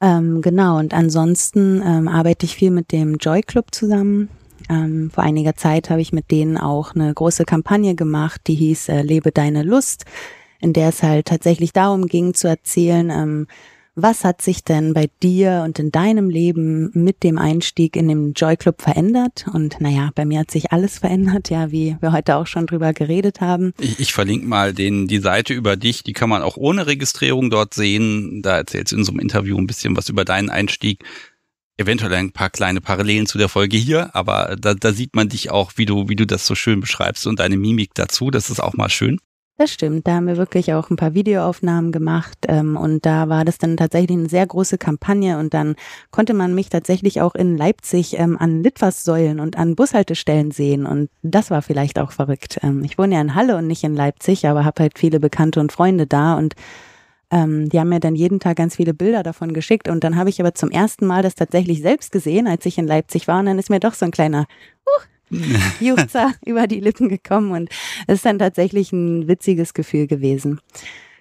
Ähm, 0.00 0.42
genau, 0.42 0.78
und 0.78 0.94
ansonsten 0.94 1.80
ähm, 1.84 2.08
arbeite 2.08 2.44
ich 2.44 2.56
viel 2.56 2.72
mit 2.72 2.90
dem 2.90 3.16
Joy 3.16 3.42
Club 3.42 3.66
zusammen. 3.72 4.28
Ähm, 4.68 5.10
vor 5.12 5.22
einiger 5.22 5.54
Zeit 5.54 5.90
habe 5.90 6.00
ich 6.00 6.12
mit 6.12 6.30
denen 6.30 6.58
auch 6.58 6.94
eine 6.94 7.12
große 7.14 7.44
Kampagne 7.44 7.94
gemacht, 7.94 8.42
die 8.46 8.54
hieß 8.54 8.88
äh, 8.88 9.02
Lebe 9.02 9.30
deine 9.30 9.62
Lust, 9.62 10.04
in 10.60 10.72
der 10.72 10.88
es 10.88 11.02
halt 11.02 11.26
tatsächlich 11.26 11.72
darum 11.72 12.06
ging 12.06 12.34
zu 12.34 12.48
erzählen, 12.48 13.10
ähm, 13.10 13.46
was 13.94 14.24
hat 14.24 14.40
sich 14.40 14.64
denn 14.64 14.94
bei 14.94 15.10
dir 15.22 15.62
und 15.64 15.78
in 15.78 15.90
deinem 15.90 16.30
Leben 16.30 16.90
mit 16.94 17.22
dem 17.22 17.36
Einstieg 17.36 17.94
in 17.96 18.08
den 18.08 18.32
Joy 18.32 18.56
Club 18.56 18.80
verändert? 18.80 19.44
Und 19.52 19.80
naja, 19.80 20.10
bei 20.14 20.24
mir 20.24 20.40
hat 20.40 20.50
sich 20.50 20.72
alles 20.72 20.98
verändert, 20.98 21.50
ja, 21.50 21.70
wie 21.70 21.96
wir 22.00 22.12
heute 22.12 22.36
auch 22.36 22.46
schon 22.46 22.66
drüber 22.66 22.94
geredet 22.94 23.40
haben. 23.40 23.74
Ich, 23.78 24.00
ich 24.00 24.12
verlinke 24.12 24.46
mal 24.46 24.72
den, 24.72 25.08
die 25.08 25.18
Seite 25.18 25.52
über 25.52 25.76
dich, 25.76 26.02
die 26.02 26.14
kann 26.14 26.30
man 26.30 26.42
auch 26.42 26.56
ohne 26.56 26.86
Registrierung 26.86 27.50
dort 27.50 27.74
sehen. 27.74 28.40
Da 28.42 28.56
erzählst 28.56 28.92
du 28.92 28.96
in 28.96 29.04
so 29.04 29.12
einem 29.12 29.20
Interview 29.20 29.58
ein 29.58 29.66
bisschen 29.66 29.96
was 29.96 30.08
über 30.08 30.24
deinen 30.24 30.48
Einstieg. 30.48 31.04
Eventuell 31.76 32.14
ein 32.14 32.32
paar 32.32 32.50
kleine 32.50 32.80
Parallelen 32.80 33.26
zu 33.26 33.38
der 33.38 33.48
Folge 33.48 33.76
hier, 33.76 34.14
aber 34.14 34.56
da, 34.58 34.74
da 34.74 34.92
sieht 34.92 35.14
man 35.16 35.28
dich 35.28 35.50
auch, 35.50 35.72
wie 35.76 35.86
du, 35.86 36.08
wie 36.08 36.16
du 36.16 36.26
das 36.26 36.46
so 36.46 36.54
schön 36.54 36.80
beschreibst 36.80 37.26
und 37.26 37.40
deine 37.40 37.56
Mimik 37.56 37.90
dazu. 37.94 38.30
Das 38.30 38.50
ist 38.50 38.60
auch 38.60 38.74
mal 38.74 38.90
schön. 38.90 39.18
Das 39.58 39.70
stimmt, 39.70 40.08
da 40.08 40.14
haben 40.14 40.26
wir 40.26 40.38
wirklich 40.38 40.72
auch 40.72 40.88
ein 40.90 40.96
paar 40.96 41.14
Videoaufnahmen 41.14 41.92
gemacht 41.92 42.38
ähm, 42.48 42.76
und 42.76 43.04
da 43.04 43.28
war 43.28 43.44
das 43.44 43.58
dann 43.58 43.76
tatsächlich 43.76 44.16
eine 44.18 44.28
sehr 44.28 44.46
große 44.46 44.78
Kampagne 44.78 45.38
und 45.38 45.52
dann 45.52 45.76
konnte 46.10 46.32
man 46.32 46.54
mich 46.54 46.70
tatsächlich 46.70 47.20
auch 47.20 47.34
in 47.34 47.56
Leipzig 47.58 48.18
ähm, 48.18 48.38
an 48.38 48.62
Litfaßsäulen 48.62 49.40
und 49.40 49.58
an 49.58 49.76
Bushaltestellen 49.76 50.52
sehen 50.52 50.86
und 50.86 51.10
das 51.22 51.50
war 51.50 51.60
vielleicht 51.60 51.98
auch 51.98 52.12
verrückt. 52.12 52.58
Ähm, 52.62 52.82
ich 52.82 52.98
wohne 52.98 53.14
ja 53.14 53.20
in 53.20 53.34
Halle 53.34 53.56
und 53.56 53.66
nicht 53.66 53.84
in 53.84 53.94
Leipzig, 53.94 54.48
aber 54.48 54.64
habe 54.64 54.82
halt 54.82 54.98
viele 54.98 55.20
Bekannte 55.20 55.60
und 55.60 55.70
Freunde 55.70 56.06
da 56.06 56.36
und 56.38 56.54
ähm, 57.30 57.68
die 57.68 57.78
haben 57.78 57.90
mir 57.90 58.00
dann 58.00 58.16
jeden 58.16 58.40
Tag 58.40 58.56
ganz 58.56 58.76
viele 58.76 58.94
Bilder 58.94 59.22
davon 59.22 59.52
geschickt 59.52 59.86
und 59.86 60.02
dann 60.02 60.16
habe 60.16 60.30
ich 60.30 60.40
aber 60.40 60.54
zum 60.54 60.70
ersten 60.70 61.06
Mal 61.06 61.22
das 61.22 61.34
tatsächlich 61.34 61.82
selbst 61.82 62.10
gesehen, 62.10 62.46
als 62.46 62.64
ich 62.66 62.78
in 62.78 62.86
Leipzig 62.86 63.28
war 63.28 63.38
und 63.38 63.46
dann 63.46 63.58
ist 63.58 63.70
mir 63.70 63.80
doch 63.80 63.94
so 63.94 64.06
ein 64.06 64.10
kleiner 64.12 64.46
Juchzer 65.80 66.32
über 66.44 66.66
die 66.66 66.80
Lippen 66.80 67.08
gekommen 67.08 67.52
und 67.52 67.70
es 68.06 68.16
ist 68.16 68.26
dann 68.26 68.38
tatsächlich 68.38 68.92
ein 68.92 69.28
witziges 69.28 69.74
Gefühl 69.74 70.06
gewesen. 70.06 70.60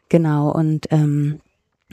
Genau 0.09 0.51
und 0.51 0.87
ähm, 0.91 1.39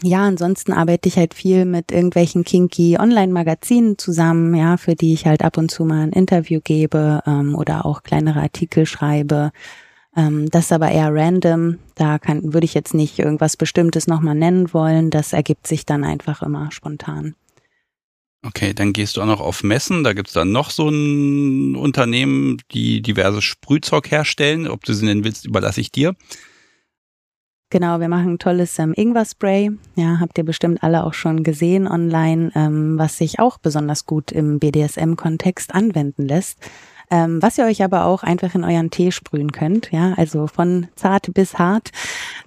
ja, 0.02 0.22
ansonsten 0.22 0.72
arbeite 0.72 1.08
ich 1.08 1.16
halt 1.16 1.34
viel 1.34 1.64
mit 1.64 1.90
irgendwelchen 1.90 2.44
kinky 2.44 2.98
Online-Magazinen 2.98 3.98
zusammen, 3.98 4.54
ja, 4.54 4.76
für 4.76 4.94
die 4.94 5.12
ich 5.12 5.26
halt 5.26 5.42
ab 5.42 5.56
und 5.58 5.70
zu 5.70 5.84
mal 5.84 6.02
ein 6.02 6.12
Interview 6.12 6.60
gebe 6.62 7.20
ähm, 7.26 7.56
oder 7.56 7.84
auch 7.84 8.04
kleinere 8.04 8.40
Artikel 8.40 8.86
schreibe. 8.86 9.50
Ähm, 10.16 10.48
das 10.50 10.66
ist 10.66 10.72
aber 10.72 10.90
eher 10.90 11.12
random. 11.12 11.78
Da 11.96 12.18
kann, 12.18 12.52
würde 12.52 12.64
ich 12.64 12.74
jetzt 12.74 12.94
nicht 12.94 13.18
irgendwas 13.18 13.56
Bestimmtes 13.56 14.06
nochmal 14.06 14.36
nennen 14.36 14.72
wollen. 14.72 15.10
Das 15.10 15.32
ergibt 15.32 15.66
sich 15.66 15.84
dann 15.84 16.04
einfach 16.04 16.42
immer 16.42 16.70
spontan. 16.70 17.34
Okay, 18.46 18.72
dann 18.72 18.92
gehst 18.92 19.16
du 19.16 19.22
auch 19.22 19.26
noch 19.26 19.40
auf 19.40 19.64
Messen. 19.64 20.04
Da 20.04 20.12
gibt's 20.12 20.32
dann 20.32 20.52
noch 20.52 20.70
so 20.70 20.88
ein 20.88 21.74
Unternehmen, 21.74 22.58
die 22.70 23.02
diverse 23.02 23.42
Sprühzeug 23.42 24.10
herstellen. 24.10 24.68
Ob 24.68 24.84
du 24.84 24.92
sie 24.94 25.06
nennen 25.06 25.24
willst, 25.24 25.44
überlasse 25.44 25.80
ich 25.80 25.90
dir. 25.90 26.14
Genau, 27.70 28.00
wir 28.00 28.08
machen 28.08 28.34
ein 28.34 28.38
tolles 28.38 28.78
ähm, 28.78 28.94
Ingwer-Spray. 28.96 29.72
Ja, 29.96 30.20
habt 30.20 30.38
ihr 30.38 30.44
bestimmt 30.44 30.82
alle 30.82 31.04
auch 31.04 31.12
schon 31.12 31.42
gesehen 31.42 31.86
online, 31.86 32.50
ähm, 32.54 32.96
was 32.96 33.18
sich 33.18 33.40
auch 33.40 33.58
besonders 33.58 34.06
gut 34.06 34.32
im 34.32 34.58
BDSM-Kontext 34.58 35.74
anwenden 35.74 36.26
lässt 36.26 36.58
ähm, 37.10 37.40
was 37.42 37.58
ihr 37.58 37.64
euch 37.64 37.82
aber 37.82 38.04
auch 38.04 38.22
einfach 38.22 38.54
in 38.54 38.64
euren 38.64 38.90
Tee 38.90 39.10
sprühen 39.10 39.52
könnt, 39.52 39.90
ja, 39.92 40.14
also 40.16 40.46
von 40.46 40.88
zart 40.96 41.32
bis 41.34 41.58
hart. 41.58 41.90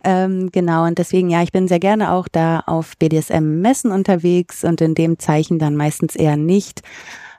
Ähm, 0.04 0.52
genau, 0.52 0.86
und 0.86 0.98
deswegen, 0.98 1.30
ja, 1.30 1.42
ich 1.42 1.52
bin 1.52 1.68
sehr 1.68 1.80
gerne 1.80 2.12
auch 2.12 2.28
da 2.28 2.62
auf 2.62 2.98
BDSM-Messen 2.98 3.92
unterwegs 3.92 4.64
und 4.64 4.82
in 4.82 4.96
dem 4.96 5.20
Zeichen 5.20 5.60
dann 5.60 5.76
meistens 5.76 6.16
eher 6.16 6.38
nicht 6.38 6.82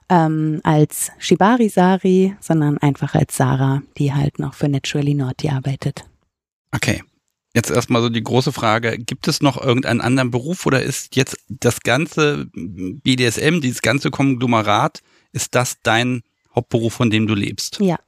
ähm, 0.09 0.61
als 0.62 1.11
Shibari-Sari, 1.18 2.37
sondern 2.41 2.79
einfach 2.79 3.14
als 3.14 3.37
Sarah, 3.37 3.83
die 3.99 4.12
halt 4.12 4.39
noch 4.39 4.55
für 4.55 4.68
Naturally 4.68 5.14
Naughty 5.14 5.49
arbeitet. 5.49 6.05
Okay. 6.73 7.03
Jetzt 7.55 7.70
erstmal 7.70 8.01
so 8.01 8.09
die 8.09 8.23
große 8.23 8.51
Frage, 8.51 8.97
gibt 8.97 9.29
es 9.29 9.43
noch 9.43 9.62
irgendeinen 9.62 10.01
anderen 10.01 10.31
Beruf 10.31 10.64
oder 10.64 10.83
ist 10.83 11.16
jetzt 11.16 11.37
das 11.49 11.81
ganze 11.81 12.47
BDSM, 12.55 13.61
dieses 13.61 13.83
ganze 13.83 14.11
Konglomerat, 14.11 15.03
ist 15.33 15.55
das 15.55 15.77
dein 15.83 16.23
Hauptberuf, 16.55 16.92
von 16.92 17.11
dem 17.11 17.26
du 17.26 17.34
lebst. 17.34 17.78
Ja. 17.80 17.98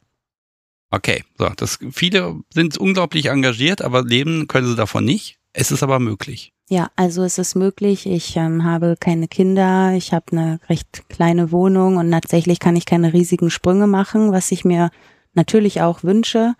Okay, 0.90 1.24
so, 1.38 1.48
das, 1.56 1.78
viele 1.90 2.40
sind 2.52 2.78
unglaublich 2.78 3.26
engagiert, 3.26 3.82
aber 3.82 4.04
leben 4.04 4.46
können 4.46 4.68
sie 4.68 4.76
davon 4.76 5.04
nicht. 5.04 5.38
Es 5.52 5.70
ist 5.70 5.82
aber 5.82 5.98
möglich. 5.98 6.52
Ja, 6.68 6.90
also 6.96 7.22
es 7.22 7.38
ist 7.38 7.54
möglich. 7.54 8.06
Ich 8.06 8.36
ähm, 8.36 8.64
habe 8.64 8.96
keine 8.98 9.28
Kinder, 9.28 9.92
ich 9.94 10.12
habe 10.12 10.32
eine 10.32 10.60
recht 10.68 11.08
kleine 11.08 11.52
Wohnung 11.52 11.96
und 11.96 12.10
tatsächlich 12.10 12.58
kann 12.58 12.76
ich 12.76 12.86
keine 12.86 13.12
riesigen 13.12 13.50
Sprünge 13.50 13.86
machen, 13.86 14.32
was 14.32 14.50
ich 14.50 14.64
mir 14.64 14.90
natürlich 15.34 15.82
auch 15.82 16.02
wünsche, 16.02 16.54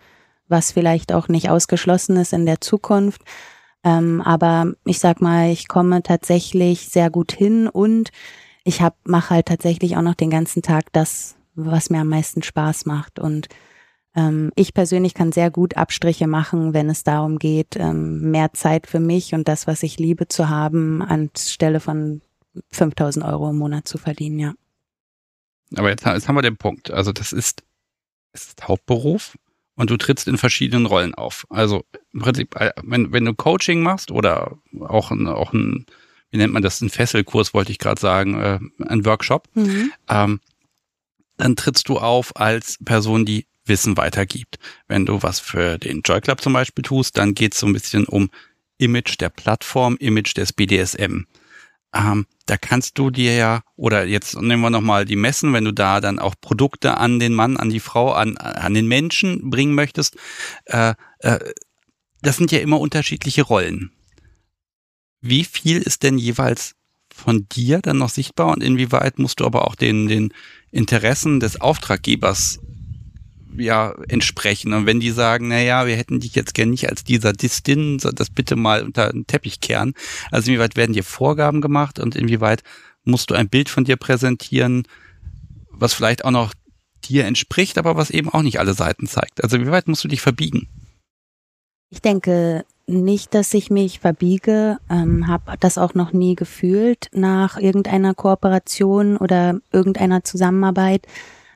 was 0.47 0.71
vielleicht 0.71 1.11
auch 1.11 1.27
nicht 1.27 1.49
ausgeschlossen 1.49 2.17
ist 2.17 2.33
in 2.33 2.45
der 2.45 2.61
Zukunft. 2.61 3.21
Ähm, 3.83 4.21
aber 4.21 4.73
ich 4.85 4.99
sag 4.99 5.21
mal, 5.21 5.49
ich 5.49 5.67
komme 5.67 6.03
tatsächlich 6.03 6.89
sehr 6.89 7.09
gut 7.09 7.31
hin 7.31 7.67
und 7.67 8.11
ich 8.63 8.81
hab, 8.81 8.95
mache 9.07 9.31
halt 9.31 9.47
tatsächlich 9.47 9.97
auch 9.97 10.01
noch 10.01 10.15
den 10.15 10.29
ganzen 10.29 10.61
Tag 10.61 10.91
das, 10.91 11.35
was 11.55 11.89
mir 11.89 12.01
am 12.01 12.09
meisten 12.09 12.43
Spaß 12.43 12.85
macht. 12.85 13.19
Und 13.19 13.47
ähm, 14.15 14.51
ich 14.55 14.73
persönlich 14.73 15.13
kann 15.13 15.31
sehr 15.31 15.51
gut 15.51 15.77
Abstriche 15.77 16.27
machen, 16.27 16.73
wenn 16.73 16.89
es 16.89 17.03
darum 17.03 17.39
geht, 17.39 17.75
ähm, 17.75 18.31
mehr 18.31 18.53
Zeit 18.53 18.87
für 18.87 18.99
mich 18.99 19.33
und 19.33 19.47
das, 19.47 19.67
was 19.67 19.83
ich 19.83 19.99
liebe, 19.99 20.27
zu 20.27 20.49
haben, 20.49 21.01
anstelle 21.01 21.79
von 21.79 22.21
5000 22.71 23.25
Euro 23.25 23.49
im 23.49 23.57
Monat 23.57 23.87
zu 23.87 23.97
verdienen, 23.97 24.39
ja. 24.39 24.53
Aber 25.75 25.89
jetzt, 25.89 26.05
jetzt 26.05 26.27
haben 26.27 26.35
wir 26.35 26.41
den 26.41 26.57
Punkt. 26.57 26.91
Also 26.91 27.11
das 27.11 27.33
ist, 27.33 27.63
es 28.31 28.47
ist 28.47 28.67
Hauptberuf 28.67 29.37
und 29.75 29.89
du 29.89 29.97
trittst 29.97 30.27
in 30.27 30.37
verschiedenen 30.37 30.85
Rollen 30.85 31.13
auf. 31.13 31.45
Also 31.49 31.83
im 32.13 32.21
Prinzip, 32.21 32.55
äh, 32.55 32.71
wenn, 32.83 33.11
wenn 33.11 33.25
du 33.25 33.33
Coaching 33.33 33.81
machst 33.81 34.11
oder 34.11 34.57
auch 34.79 35.11
ein, 35.11 35.27
auch 35.27 35.53
ein, 35.53 35.85
wie 36.31 36.37
nennt 36.37 36.53
man 36.53 36.63
das, 36.63 36.81
ein 36.81 36.89
Fesselkurs, 36.89 37.53
wollte 37.53 37.71
ich 37.71 37.79
gerade 37.79 37.99
sagen, 37.99 38.39
äh, 38.39 38.59
ein 38.85 39.05
Workshop, 39.05 39.49
mhm. 39.55 39.91
ähm, 40.07 40.39
dann 41.37 41.55
trittst 41.55 41.89
du 41.89 41.97
auf 41.97 42.35
als 42.35 42.77
Person, 42.83 43.25
die 43.25 43.47
Wissen 43.65 43.97
weitergibt. 43.97 44.59
Wenn 44.87 45.05
du 45.05 45.23
was 45.23 45.39
für 45.39 45.77
den 45.77 46.01
Joy 46.03 46.21
Club 46.21 46.41
zum 46.41 46.53
Beispiel 46.53 46.83
tust, 46.83 47.17
dann 47.17 47.33
geht 47.33 47.53
es 47.53 47.59
so 47.59 47.67
ein 47.67 47.73
bisschen 47.73 48.05
um 48.05 48.29
Image 48.77 49.19
der 49.19 49.29
Plattform, 49.29 49.97
Image 49.97 50.37
des 50.37 50.53
BDSM. 50.53 51.25
Ähm, 51.93 52.25
da 52.45 52.57
kannst 52.57 52.97
du 52.97 53.09
dir 53.09 53.35
ja, 53.35 53.63
oder 53.75 54.05
jetzt 54.05 54.39
nehmen 54.39 54.61
wir 54.61 54.69
nochmal 54.69 55.05
die 55.05 55.15
Messen, 55.15 55.53
wenn 55.53 55.63
du 55.63 55.71
da 55.71 56.01
dann 56.01 56.19
auch 56.19 56.35
Produkte 56.39 56.97
an 56.97 57.19
den 57.19 57.33
Mann, 57.33 57.57
an 57.57 57.69
die 57.69 57.79
Frau, 57.79 58.11
an, 58.11 58.37
an 58.37 58.73
den 58.73 58.87
Menschen 58.87 59.49
bringen 59.49 59.73
möchtest, 59.73 60.17
äh, 60.65 60.93
äh, 61.19 61.39
das 62.21 62.37
sind 62.37 62.51
ja 62.51 62.59
immer 62.59 62.79
unterschiedliche 62.79 63.43
Rollen. 63.43 63.91
Wie 65.21 65.45
viel 65.45 65.81
ist 65.81 66.03
denn 66.03 66.17
jeweils 66.17 66.75
von 67.13 67.47
dir 67.47 67.79
dann 67.79 67.97
noch 67.97 68.09
sichtbar 68.09 68.49
und 68.49 68.61
inwieweit 68.61 69.17
musst 69.17 69.39
du 69.39 69.45
aber 69.45 69.65
auch 69.65 69.75
den, 69.75 70.07
den 70.07 70.33
Interessen 70.75 71.39
des 71.39 71.61
Auftraggebers 71.61 72.59
ja 73.57 73.95
entsprechen. 74.09 74.73
Und 74.73 74.85
wenn 74.85 74.99
die 74.99 75.11
sagen, 75.11 75.47
na 75.47 75.61
ja, 75.61 75.87
wir 75.87 75.95
hätten 75.95 76.19
dich 76.19 76.35
jetzt 76.35 76.53
gern 76.53 76.69
nicht 76.69 76.89
als 76.89 77.03
dieser 77.03 77.31
Distin, 77.31 77.97
das 77.97 78.29
bitte 78.29 78.55
mal 78.55 78.83
unter 78.83 79.11
den 79.11 79.25
Teppich 79.25 79.61
kehren. 79.61 79.93
Also 80.31 80.51
inwieweit 80.51 80.75
werden 80.75 80.93
dir 80.93 81.03
Vorgaben 81.03 81.61
gemacht 81.61 81.99
und 81.99 82.15
inwieweit 82.15 82.63
musst 83.05 83.29
du 83.29 83.35
ein 83.35 83.49
Bild 83.49 83.69
von 83.69 83.85
dir 83.85 83.95
präsentieren, 83.95 84.83
was 85.69 85.93
vielleicht 85.93 86.25
auch 86.25 86.31
noch 86.31 86.53
dir 87.05 87.25
entspricht, 87.25 87.77
aber 87.77 87.95
was 87.95 88.09
eben 88.09 88.29
auch 88.29 88.41
nicht 88.41 88.59
alle 88.59 88.73
Seiten 88.73 89.07
zeigt. 89.07 89.43
Also 89.43 89.61
wie 89.61 89.67
weit 89.67 89.87
musst 89.87 90.03
du 90.03 90.07
dich 90.07 90.21
verbiegen? 90.21 90.67
Ich 91.89 92.01
denke 92.01 92.65
nicht, 92.87 93.33
dass 93.33 93.53
ich 93.53 93.71
mich 93.71 93.99
verbiege, 93.99 94.77
ähm, 94.89 95.27
habe 95.27 95.53
das 95.59 95.77
auch 95.77 95.93
noch 95.93 96.13
nie 96.13 96.35
gefühlt 96.35 97.09
nach 97.13 97.57
irgendeiner 97.57 98.13
Kooperation 98.13 99.17
oder 99.17 99.59
irgendeiner 99.71 100.23
Zusammenarbeit. 100.23 101.07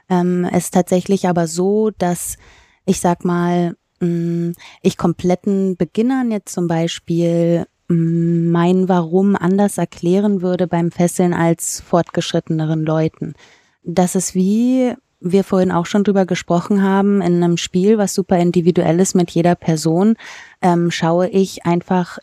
Ähm, 0.10 0.46
es 0.52 0.66
ist 0.66 0.74
tatsächlich 0.74 1.28
aber 1.28 1.48
so, 1.48 1.92
dass 1.92 2.38
ich 2.86 3.00
sag 3.00 3.26
mal, 3.26 3.76
mh, 4.00 4.08
mm, 4.08 4.54
ich 4.82 4.98
kompletten 4.98 5.78
Beginnern 5.78 6.32
jetzt 6.32 6.54
zum 6.54 6.68
Beispiel 6.68 7.66
mh, 7.88 7.96
mm, 7.96 8.52
mein 8.52 8.90
Warum 8.90 9.36
anders 9.36 9.78
erklären 9.78 10.42
würde 10.42 10.68
beim 10.68 10.92
Fesseln 10.92 11.34
als 11.34 11.82
fortgeschritteneren 11.82 12.84
Leuten. 12.84 13.34
Das 13.84 14.16
ist 14.16 14.34
wie 14.34 14.96
wir 15.20 15.44
vorhin 15.44 15.72
auch 15.72 15.86
schon 15.86 16.04
drüber 16.04 16.26
gesprochen 16.26 16.82
haben, 16.82 17.22
in 17.22 17.44
einem 17.44 17.58
Spiel, 17.58 17.98
was 17.98 18.14
super 18.14 18.38
individuell 18.38 19.00
ist 19.00 19.16
mit 19.16 19.32
jeder 19.32 19.56
Person, 19.56 20.16
ähm, 20.62 20.92
schaue 20.92 21.28
ich 21.28 21.66
einfach 21.66 22.20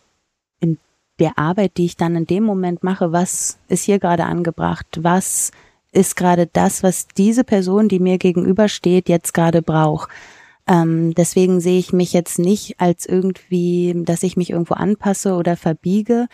in 0.59 0.79
der 1.19 1.37
Arbeit, 1.37 1.77
die 1.77 1.85
ich 1.85 1.97
dann 1.97 2.15
in 2.15 2.25
dem 2.25 2.43
Moment 2.43 2.83
mache, 2.83 3.11
was 3.11 3.59
ist 3.67 3.83
hier 3.83 3.99
gerade 3.99 4.25
angebracht, 4.25 4.87
was 5.01 5.51
ist 5.91 6.15
gerade 6.15 6.47
das, 6.47 6.83
was 6.83 7.07
diese 7.07 7.43
Person, 7.43 7.87
die 7.87 7.99
mir 7.99 8.17
gegenübersteht, 8.17 9.09
jetzt 9.09 9.33
gerade 9.33 9.61
braucht. 9.61 10.09
Ähm, 10.67 11.13
deswegen 11.15 11.61
sehe 11.61 11.79
ich 11.79 11.93
mich 11.93 12.13
jetzt 12.13 12.39
nicht 12.39 12.79
als 12.79 13.05
irgendwie, 13.05 13.93
dass 14.05 14.23
ich 14.23 14.35
mich 14.37 14.49
irgendwo 14.49 14.73
anpasse 14.73 15.35
oder 15.35 15.55
verbiege. 15.55 16.27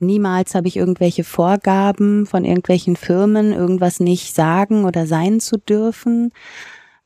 Niemals 0.00 0.54
habe 0.54 0.68
ich 0.68 0.76
irgendwelche 0.76 1.24
Vorgaben 1.24 2.26
von 2.26 2.44
irgendwelchen 2.44 2.96
Firmen, 2.96 3.52
irgendwas 3.52 4.00
nicht 4.00 4.34
sagen 4.34 4.84
oder 4.84 5.06
sein 5.06 5.40
zu 5.40 5.58
dürfen. 5.58 6.32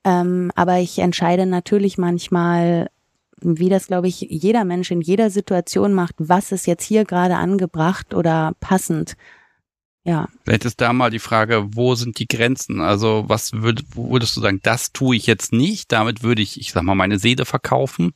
Ähm, 0.05 0.51
aber 0.55 0.79
ich 0.79 0.99
entscheide 0.99 1.47
natürlich 1.47 1.99
manchmal, 1.99 2.91
wie 3.41 3.69
das, 3.69 3.87
glaube 3.87 4.09
ich, 4.09 4.21
jeder 4.21 4.65
Mensch 4.65 4.91
in 4.91 5.01
jeder 5.01 5.31
Situation 5.31 5.93
macht, 5.93 6.15
was 6.19 6.53
ist 6.53 6.67
jetzt 6.67 6.85
hier 6.85 7.05
gerade 7.05 7.37
angebracht 7.37 8.15
oder 8.15 8.53
passend. 8.61 9.17
Ja. 10.05 10.29
Vielleicht 10.45 10.65
ist 10.65 10.81
da 10.81 10.93
mal 10.93 11.11
die 11.11 11.21
Frage, 11.21 11.69
wo 11.75 11.95
sind 11.95 12.19
die 12.19 12.27
Grenzen? 12.27 12.81
Also 12.81 13.25
was 13.29 13.53
würd, 13.53 13.85
würdest 13.95 14.37
du 14.37 14.41
sagen, 14.41 14.61
das 14.63 14.93
tue 14.93 15.15
ich 15.17 15.27
jetzt 15.27 15.53
nicht, 15.53 15.93
damit 15.93 16.25
würde 16.25 16.43
ich, 16.43 16.61
ich 16.61 16.73
sag 16.73 16.83
mal, 16.83 16.97
meine 16.97 17.19
Seele 17.19 17.45
verkaufen? 17.45 18.13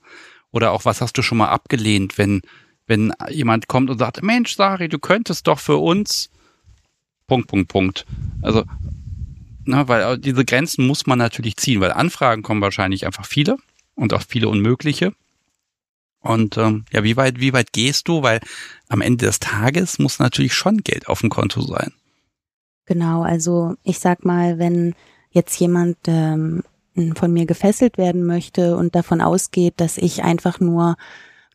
Oder 0.51 0.73
auch 0.73 0.85
was 0.85 1.01
hast 1.01 1.17
du 1.19 1.23
schon 1.23 1.39
mal 1.39 1.49
abgelehnt, 1.49 2.19
wenn, 2.19 2.43
wenn 2.87 3.13
jemand 3.31 3.69
kommt 3.69 3.91
und 3.91 3.99
sagt, 3.99 4.23
Mensch, 4.23 4.57
Sari, 4.57 4.89
du 4.89 4.99
könntest 4.99 5.47
doch 5.47 5.59
für 5.59 5.77
uns 5.77 6.31
Punkt, 7.27 7.49
Punkt, 7.49 7.69
Punkt. 7.69 8.07
Also, 8.43 8.65
na, 9.65 9.89
weil 9.89 10.19
diese 10.19 10.45
Grenzen 10.45 10.87
muss 10.87 11.07
man 11.07 11.19
natürlich 11.19 11.57
ziehen, 11.57 11.81
weil 11.81 11.93
Anfragen 11.93 12.43
kommen 12.43 12.61
wahrscheinlich 12.61 13.05
einfach 13.05 13.27
viele 13.27 13.57
und 13.95 14.13
auch 14.13 14.23
viele 14.23 14.49
unmögliche. 14.49 15.13
Und 16.21 16.57
ähm, 16.57 16.85
ja, 16.93 17.05
wie 17.05 17.17
weit, 17.17 17.41
wie 17.41 17.53
weit 17.53 17.73
gehst 17.73 18.09
du? 18.09 18.23
Weil 18.23 18.41
am 18.89 19.01
Ende 19.01 19.27
des 19.27 19.39
Tages 19.39 19.99
muss 19.99 20.19
natürlich 20.19 20.55
schon 20.55 20.79
Geld 20.79 21.09
auf 21.09 21.21
dem 21.21 21.31
Konto 21.31 21.63
sein. 21.63 21.93
Genau, 22.87 23.23
also 23.23 23.75
ich 23.83 23.99
sag 23.99 24.25
mal, 24.25 24.59
wenn 24.59 24.95
jetzt 25.31 25.59
jemand 25.59 25.97
ähm, 26.07 26.63
von 27.15 27.33
mir 27.33 27.47
gefesselt 27.47 27.99
werden 27.99 28.25
möchte 28.25 28.77
und 28.77 28.95
davon 28.95 29.21
ausgeht, 29.21 29.75
dass 29.77 29.99
ich 29.99 30.23
einfach 30.23 30.61
nur, 30.61 30.97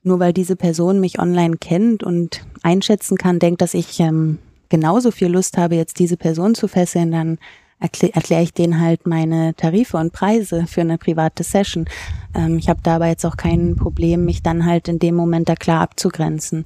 nur 0.03 0.19
weil 0.19 0.33
diese 0.33 0.55
Person 0.55 0.99
mich 0.99 1.19
online 1.19 1.57
kennt 1.57 2.03
und 2.03 2.43
einschätzen 2.63 3.17
kann, 3.17 3.39
denkt, 3.39 3.61
dass 3.61 3.73
ich 3.73 3.99
ähm, 3.99 4.39
genauso 4.69 5.11
viel 5.11 5.27
Lust 5.27 5.57
habe, 5.57 5.75
jetzt 5.75 5.99
diese 5.99 6.17
Person 6.17 6.55
zu 6.55 6.67
fesseln, 6.67 7.11
dann 7.11 7.37
erkläre 7.79 8.13
erklär 8.13 8.41
ich 8.41 8.53
denen 8.53 8.79
halt 8.79 9.07
meine 9.07 9.55
Tarife 9.55 9.97
und 9.97 10.13
Preise 10.13 10.65
für 10.67 10.81
eine 10.81 10.97
private 10.97 11.43
Session. 11.43 11.85
Ähm, 12.33 12.57
ich 12.57 12.69
habe 12.69 12.79
dabei 12.83 13.09
jetzt 13.09 13.25
auch 13.25 13.37
kein 13.37 13.75
Problem, 13.75 14.25
mich 14.25 14.41
dann 14.41 14.65
halt 14.65 14.87
in 14.87 14.99
dem 14.99 15.15
Moment 15.15 15.49
da 15.49 15.55
klar 15.55 15.81
abzugrenzen. 15.81 16.65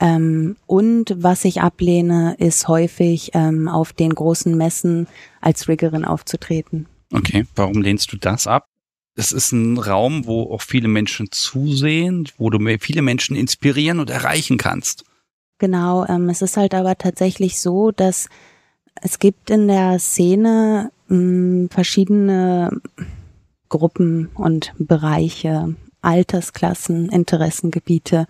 Ähm, 0.00 0.56
und 0.66 1.14
was 1.16 1.44
ich 1.44 1.60
ablehne, 1.60 2.34
ist 2.38 2.66
häufig 2.68 3.30
ähm, 3.34 3.68
auf 3.68 3.92
den 3.92 4.14
großen 4.14 4.56
Messen 4.56 5.06
als 5.40 5.68
Riggerin 5.68 6.04
aufzutreten. 6.04 6.86
Okay, 7.12 7.44
warum 7.54 7.80
lehnst 7.82 8.12
du 8.12 8.16
das 8.16 8.46
ab? 8.46 8.66
Das 9.16 9.30
ist 9.32 9.52
ein 9.52 9.78
Raum, 9.78 10.26
wo 10.26 10.52
auch 10.52 10.62
viele 10.62 10.88
Menschen 10.88 11.30
zusehen, 11.30 12.28
wo 12.36 12.50
du 12.50 12.58
viele 12.78 13.02
Menschen 13.02 13.36
inspirieren 13.36 14.00
und 14.00 14.10
erreichen 14.10 14.58
kannst. 14.58 15.04
Genau, 15.58 16.04
ähm, 16.06 16.28
es 16.28 16.42
ist 16.42 16.56
halt 16.56 16.74
aber 16.74 16.98
tatsächlich 16.98 17.60
so, 17.60 17.92
dass 17.92 18.28
es 19.00 19.18
gibt 19.18 19.50
in 19.50 19.68
der 19.68 19.98
Szene 19.98 20.90
mh, 21.08 21.16
hm, 21.16 21.68
verschiedene 21.70 22.70
Gruppen 23.68 24.30
und 24.34 24.72
Bereiche, 24.78 25.74
Altersklassen, 26.00 27.08
Interessengebiete. 27.08 28.26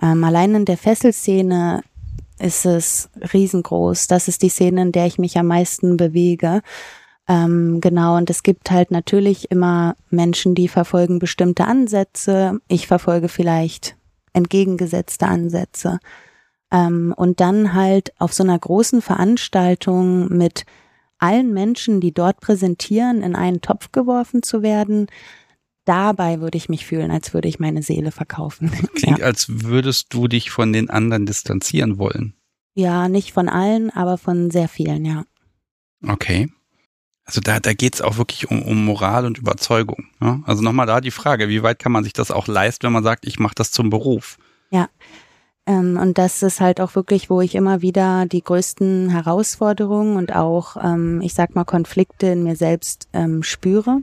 Ähm, 0.00 0.24
allein 0.24 0.54
in 0.54 0.64
der 0.64 0.78
Fesselszene 0.78 1.82
ist 2.38 2.64
es 2.64 3.10
riesengroß. 3.32 4.06
Das 4.06 4.28
ist 4.28 4.42
die 4.42 4.48
Szene, 4.48 4.82
in 4.82 4.92
der 4.92 5.06
ich 5.06 5.18
mich 5.18 5.38
am 5.38 5.46
meisten 5.46 5.96
bewege. 5.96 6.62
Ähm, 7.30 7.80
genau, 7.80 8.16
und 8.16 8.28
es 8.28 8.42
gibt 8.42 8.72
halt 8.72 8.90
natürlich 8.90 9.52
immer 9.52 9.94
Menschen, 10.10 10.56
die 10.56 10.66
verfolgen 10.66 11.20
bestimmte 11.20 11.64
Ansätze. 11.64 12.60
Ich 12.66 12.88
verfolge 12.88 13.28
vielleicht 13.28 13.96
entgegengesetzte 14.32 15.26
Ansätze. 15.26 16.00
Ähm, 16.72 17.14
und 17.16 17.38
dann 17.38 17.72
halt 17.72 18.12
auf 18.18 18.32
so 18.32 18.42
einer 18.42 18.58
großen 18.58 19.00
Veranstaltung 19.00 20.36
mit 20.36 20.64
allen 21.18 21.52
Menschen, 21.52 22.00
die 22.00 22.12
dort 22.12 22.40
präsentieren, 22.40 23.22
in 23.22 23.36
einen 23.36 23.60
Topf 23.60 23.92
geworfen 23.92 24.42
zu 24.42 24.62
werden, 24.62 25.06
dabei 25.84 26.40
würde 26.40 26.58
ich 26.58 26.68
mich 26.68 26.84
fühlen, 26.84 27.12
als 27.12 27.32
würde 27.32 27.46
ich 27.46 27.60
meine 27.60 27.84
Seele 27.84 28.10
verkaufen. 28.10 28.70
Klingt, 28.96 29.20
ja. 29.20 29.24
als 29.24 29.46
würdest 29.48 30.12
du 30.12 30.26
dich 30.26 30.50
von 30.50 30.72
den 30.72 30.90
anderen 30.90 31.26
distanzieren 31.26 31.96
wollen. 31.96 32.34
Ja, 32.74 33.08
nicht 33.08 33.32
von 33.32 33.48
allen, 33.48 33.90
aber 33.90 34.18
von 34.18 34.50
sehr 34.50 34.66
vielen, 34.66 35.04
ja. 35.04 35.24
Okay. 36.04 36.48
Also 37.30 37.40
da, 37.40 37.60
da 37.60 37.74
geht 37.74 37.94
es 37.94 38.02
auch 38.02 38.16
wirklich 38.16 38.50
um, 38.50 38.60
um 38.60 38.84
Moral 38.84 39.24
und 39.24 39.38
Überzeugung. 39.38 40.08
Ne? 40.18 40.42
Also 40.46 40.62
nochmal 40.62 40.88
da 40.88 41.00
die 41.00 41.12
Frage, 41.12 41.48
wie 41.48 41.62
weit 41.62 41.78
kann 41.78 41.92
man 41.92 42.02
sich 42.02 42.12
das 42.12 42.32
auch 42.32 42.48
leisten, 42.48 42.86
wenn 42.86 42.92
man 42.92 43.04
sagt, 43.04 43.24
ich 43.24 43.38
mache 43.38 43.54
das 43.54 43.70
zum 43.70 43.88
Beruf? 43.88 44.36
Ja, 44.72 44.88
ähm, 45.64 45.96
und 45.96 46.18
das 46.18 46.42
ist 46.42 46.60
halt 46.60 46.80
auch 46.80 46.96
wirklich, 46.96 47.30
wo 47.30 47.40
ich 47.40 47.54
immer 47.54 47.82
wieder 47.82 48.26
die 48.26 48.42
größten 48.42 49.10
Herausforderungen 49.10 50.16
und 50.16 50.34
auch, 50.34 50.76
ähm, 50.82 51.20
ich 51.22 51.32
sag 51.32 51.54
mal, 51.54 51.62
Konflikte 51.62 52.26
in 52.26 52.42
mir 52.42 52.56
selbst 52.56 53.06
ähm, 53.12 53.44
spüre. 53.44 54.02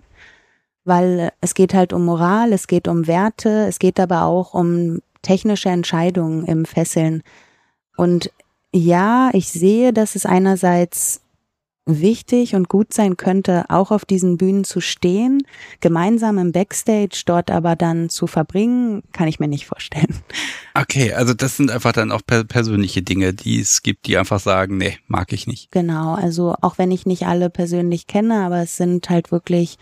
Weil 0.86 1.34
es 1.42 1.54
geht 1.54 1.74
halt 1.74 1.92
um 1.92 2.06
Moral, 2.06 2.54
es 2.54 2.68
geht 2.68 2.88
um 2.88 3.08
Werte, 3.08 3.66
es 3.68 3.78
geht 3.78 4.00
aber 4.00 4.24
auch 4.24 4.54
um 4.54 5.00
technische 5.22 5.68
Entscheidungen 5.68 6.46
im 6.46 6.64
Fesseln. 6.64 7.24
Und 7.98 8.32
ja, 8.74 9.32
ich 9.34 9.50
sehe, 9.50 9.92
dass 9.92 10.16
es 10.16 10.26
einerseits 10.26 11.20
wichtig 11.88 12.54
und 12.54 12.70
gut 12.70 12.94
sein 12.94 13.18
könnte, 13.18 13.66
auch 13.70 13.92
auf 13.92 14.06
diesen 14.06 14.38
Bühnen 14.38 14.64
zu 14.64 14.82
stehen, 14.82 15.42
gemeinsam 15.80 16.38
im 16.38 16.52
Backstage 16.52 17.24
dort 17.26 17.50
aber 17.50 17.76
dann 17.76 18.10
zu 18.10 18.28
verbringen, 18.28 19.04
kann 19.14 19.28
ich 19.28 19.40
mir 19.40 19.48
nicht 19.48 19.66
vorstellen. 19.66 20.16
Okay, 20.80 21.14
also 21.14 21.34
das 21.34 21.58
sind 21.58 21.72
einfach 21.72 21.92
dann 21.92 22.12
auch 22.12 22.22
persönliche 22.24 23.02
Dinge, 23.02 23.34
die 23.34 23.60
es 23.60 23.82
gibt, 23.82 24.06
die 24.06 24.16
einfach 24.18 24.40
sagen, 24.40 24.78
nee, 24.78 25.00
mag 25.08 25.34
ich 25.34 25.48
nicht. 25.48 25.72
Genau, 25.72 26.14
also 26.14 26.54
auch 26.62 26.78
wenn 26.78 26.92
ich 26.92 27.08
nicht 27.08 27.26
alle 27.26 27.50
persönlich 27.50 28.06
kenne, 28.06 28.46
aber 28.46 28.62
es 28.62 28.78
sind 28.78 29.10
halt 29.10 29.32
wirklich 29.32 29.78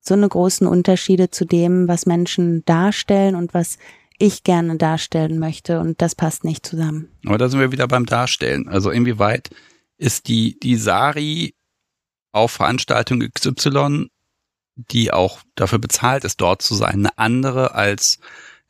so 0.00 0.12
eine 0.12 0.28
großen 0.28 0.66
Unterschiede 0.66 1.30
zu 1.30 1.46
dem, 1.46 1.88
was 1.88 2.04
Menschen 2.04 2.62
darstellen 2.66 3.36
und 3.36 3.54
was 3.54 3.78
ich 4.18 4.44
gerne 4.44 4.76
darstellen 4.76 5.38
möchte 5.38 5.80
und 5.80 6.00
das 6.00 6.14
passt 6.14 6.44
nicht 6.44 6.66
zusammen. 6.66 7.08
Aber 7.26 7.38
da 7.38 7.48
sind 7.48 7.60
wir 7.60 7.72
wieder 7.72 7.88
beim 7.88 8.06
Darstellen. 8.06 8.68
Also 8.68 8.90
inwieweit 8.90 9.50
ist 9.98 10.28
die, 10.28 10.58
die 10.58 10.76
Sari 10.76 11.54
auf 12.32 12.52
Veranstaltung 12.52 13.20
XY, 13.20 14.08
die 14.76 15.12
auch 15.12 15.40
dafür 15.54 15.78
bezahlt 15.78 16.24
ist, 16.24 16.40
dort 16.40 16.62
zu 16.62 16.74
sein, 16.74 17.06
eine 17.06 17.18
andere 17.18 17.74
als, 17.74 18.18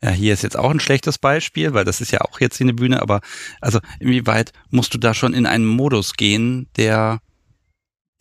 ja, 0.02 0.10
hier 0.10 0.34
ist 0.34 0.42
jetzt 0.42 0.58
auch 0.58 0.70
ein 0.70 0.80
schlechtes 0.80 1.18
Beispiel, 1.18 1.72
weil 1.72 1.84
das 1.84 2.00
ist 2.00 2.10
ja 2.10 2.20
auch 2.20 2.40
jetzt 2.40 2.58
hier 2.58 2.66
eine 2.66 2.74
Bühne, 2.74 3.00
aber 3.00 3.20
also 3.60 3.80
inwieweit 4.00 4.52
musst 4.70 4.92
du 4.92 4.98
da 4.98 5.14
schon 5.14 5.32
in 5.32 5.46
einen 5.46 5.66
Modus 5.66 6.14
gehen, 6.14 6.68
der, 6.76 7.20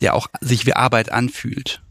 der 0.00 0.14
auch 0.14 0.28
sich 0.40 0.64
wie 0.64 0.72
Arbeit 0.72 1.12
anfühlt? 1.12 1.82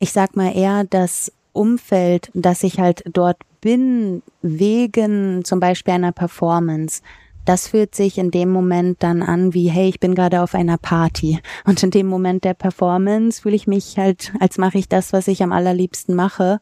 Ich 0.00 0.12
sag 0.12 0.36
mal 0.36 0.54
eher, 0.54 0.84
das 0.84 1.32
Umfeld, 1.52 2.30
dass 2.34 2.62
ich 2.62 2.78
halt 2.78 3.02
dort 3.12 3.38
bin, 3.60 4.22
wegen 4.42 5.44
zum 5.44 5.60
Beispiel 5.60 5.94
einer 5.94 6.12
Performance, 6.12 7.02
das 7.48 7.66
fühlt 7.66 7.94
sich 7.94 8.18
in 8.18 8.30
dem 8.30 8.50
Moment 8.50 9.02
dann 9.02 9.22
an 9.22 9.54
wie, 9.54 9.70
hey, 9.70 9.88
ich 9.88 10.00
bin 10.00 10.14
gerade 10.14 10.42
auf 10.42 10.54
einer 10.54 10.76
Party. 10.76 11.40
Und 11.64 11.82
in 11.82 11.90
dem 11.90 12.06
Moment 12.06 12.44
der 12.44 12.52
Performance 12.52 13.40
fühle 13.40 13.56
ich 13.56 13.66
mich 13.66 13.96
halt, 13.96 14.34
als 14.38 14.58
mache 14.58 14.76
ich 14.76 14.86
das, 14.86 15.14
was 15.14 15.28
ich 15.28 15.42
am 15.42 15.52
allerliebsten 15.52 16.14
mache. 16.14 16.60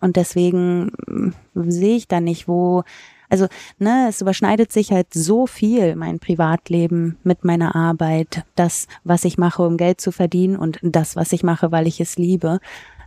Und 0.00 0.16
deswegen 0.16 0.92
mm, 1.06 1.32
sehe 1.54 1.96
ich 1.96 2.08
da 2.08 2.20
nicht, 2.20 2.48
wo, 2.48 2.84
also, 3.28 3.48
ne, 3.78 4.06
es 4.08 4.22
überschneidet 4.22 4.72
sich 4.72 4.92
halt 4.92 5.12
so 5.12 5.46
viel, 5.46 5.94
mein 5.94 6.20
Privatleben 6.20 7.18
mit 7.22 7.44
meiner 7.44 7.76
Arbeit, 7.76 8.44
das, 8.54 8.86
was 9.02 9.26
ich 9.26 9.36
mache, 9.36 9.62
um 9.62 9.76
Geld 9.76 10.00
zu 10.00 10.10
verdienen 10.10 10.56
und 10.56 10.78
das, 10.82 11.16
was 11.16 11.32
ich 11.32 11.42
mache, 11.42 11.70
weil 11.70 11.86
ich 11.86 12.00
es 12.00 12.16
liebe, 12.16 12.60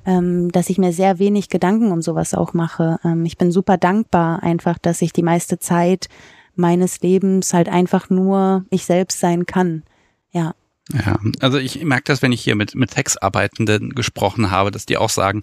ähm, 0.06 0.52
dass 0.52 0.70
ich 0.70 0.78
mir 0.78 0.94
sehr 0.94 1.18
wenig 1.18 1.50
Gedanken 1.50 1.92
um 1.92 2.04
sowas 2.04 2.36
auch 2.36 2.54
mache. 2.54 3.00
Ähm, 3.04 3.26
ich 3.26 3.40
bin 3.40 3.52
super 3.52 3.78
dankbar 3.78 4.44
einfach, 4.44 4.78
dass 4.78 5.02
ich 5.02 5.14
die 5.14 5.24
meiste 5.24 5.58
Zeit 5.58 6.10
meines 6.58 7.02
Lebens 7.02 7.54
halt 7.54 7.70
einfach 7.70 8.10
nur 8.10 8.66
ich 8.70 8.86
selbst 8.86 9.20
sein 9.20 9.46
kann. 9.46 9.84
Ja. 10.32 10.54
Ja, 10.94 11.20
also 11.42 11.58
ich 11.58 11.84
merke 11.84 12.06
das, 12.06 12.22
wenn 12.22 12.32
ich 12.32 12.42
hier 12.42 12.56
mit, 12.56 12.74
mit 12.76 12.92
Textarbeitenden 12.92 13.94
gesprochen 13.94 14.52
habe, 14.52 14.72
dass 14.72 14.86
die 14.86 14.98
auch 14.98 15.10
sagen, 15.10 15.42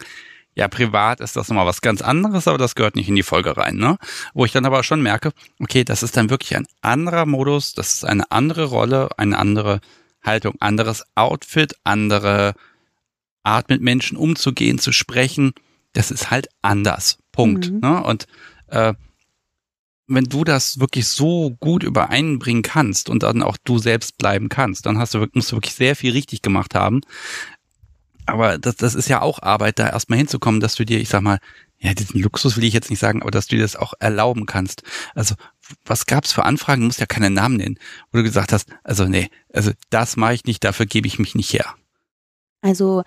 ja, 0.54 0.68
privat 0.68 1.20
ist 1.20 1.36
das 1.36 1.48
nochmal 1.48 1.66
was 1.66 1.80
ganz 1.80 2.00
anderes, 2.00 2.48
aber 2.48 2.58
das 2.58 2.74
gehört 2.74 2.96
nicht 2.96 3.08
in 3.08 3.16
die 3.16 3.22
Folge 3.22 3.56
rein, 3.56 3.76
ne? 3.76 3.98
Wo 4.34 4.44
ich 4.44 4.52
dann 4.52 4.64
aber 4.64 4.84
schon 4.84 5.02
merke, 5.02 5.32
okay, 5.58 5.84
das 5.84 6.02
ist 6.02 6.16
dann 6.16 6.30
wirklich 6.30 6.56
ein 6.56 6.66
anderer 6.80 7.26
Modus, 7.26 7.74
das 7.74 7.94
ist 7.94 8.04
eine 8.04 8.30
andere 8.30 8.64
Rolle, 8.64 9.10
eine 9.16 9.36
andere 9.36 9.80
Haltung, 10.22 10.54
anderes 10.60 11.04
Outfit, 11.16 11.74
andere 11.82 12.54
Art 13.42 13.68
mit 13.68 13.82
Menschen 13.82 14.16
umzugehen, 14.16 14.78
zu 14.78 14.92
sprechen. 14.92 15.52
Das 15.92 16.10
ist 16.10 16.30
halt 16.30 16.48
anders. 16.62 17.18
Punkt. 17.32 17.70
Mhm. 17.70 17.80
Ne? 17.80 18.02
Und 18.02 18.26
äh, 18.68 18.94
wenn 20.07 20.24
du 20.24 20.44
das 20.44 20.78
wirklich 20.80 21.09
so 21.09 21.57
gut 21.61 21.82
übereinbringen 21.82 22.62
kannst 22.62 23.09
und 23.09 23.22
dann 23.22 23.42
auch 23.42 23.57
du 23.64 23.78
selbst 23.78 24.18
bleiben 24.18 24.48
kannst, 24.48 24.86
dann 24.86 24.98
hast 24.98 25.14
du, 25.14 25.26
musst 25.32 25.52
du 25.52 25.57
wirklich 25.57 25.74
sehr 25.74 25.96
viel 25.96 26.12
richtig 26.12 26.42
gemacht 26.42 26.74
haben. 26.74 27.00
Aber 28.26 28.59
das, 28.59 28.76
das 28.76 28.94
ist 28.94 29.09
ja 29.09 29.22
auch 29.22 29.40
Arbeit, 29.42 29.78
da 29.78 29.88
erstmal 29.88 30.18
hinzukommen, 30.18 30.61
dass 30.61 30.74
du 30.74 30.84
dir, 30.84 31.00
ich 31.00 31.09
sag 31.09 31.22
mal, 31.22 31.38
ja, 31.78 31.92
diesen 31.92 32.20
Luxus 32.20 32.57
will 32.57 32.64
ich 32.64 32.72
jetzt 32.72 32.88
nicht 32.88 32.98
sagen, 32.98 33.20
aber 33.20 33.30
dass 33.30 33.46
du 33.46 33.57
dir 33.57 33.62
das 33.62 33.76
auch 33.76 33.92
erlauben 33.98 34.46
kannst. 34.46 34.82
Also, 35.14 35.34
was 35.84 36.07
gab's 36.07 36.32
für 36.32 36.44
Anfragen, 36.44 36.80
du 36.82 36.86
musst 36.86 37.00
ja 37.00 37.07
keine 37.07 37.30
Namen 37.30 37.57
nennen, 37.57 37.78
wo 38.11 38.18
du 38.18 38.24
gesagt 38.24 38.52
hast, 38.52 38.70
also 38.82 39.07
nee, 39.07 39.28
also 39.52 39.72
das 39.90 40.16
mache 40.16 40.34
ich 40.34 40.44
nicht, 40.44 40.64
dafür 40.64 40.86
gebe 40.86 41.07
ich 41.07 41.18
mich 41.18 41.34
nicht 41.34 41.52
her. 41.52 41.74
Also 42.62 43.05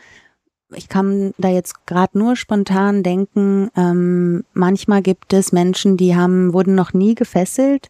ich 0.75 0.89
kann 0.89 1.33
da 1.37 1.49
jetzt 1.49 1.85
gerade 1.85 2.17
nur 2.17 2.35
spontan 2.35 3.03
denken, 3.03 3.69
ähm, 3.75 4.43
manchmal 4.53 5.01
gibt 5.01 5.33
es 5.33 5.51
Menschen, 5.51 5.97
die 5.97 6.15
haben, 6.15 6.53
wurden 6.53 6.75
noch 6.75 6.93
nie 6.93 7.15
gefesselt, 7.15 7.89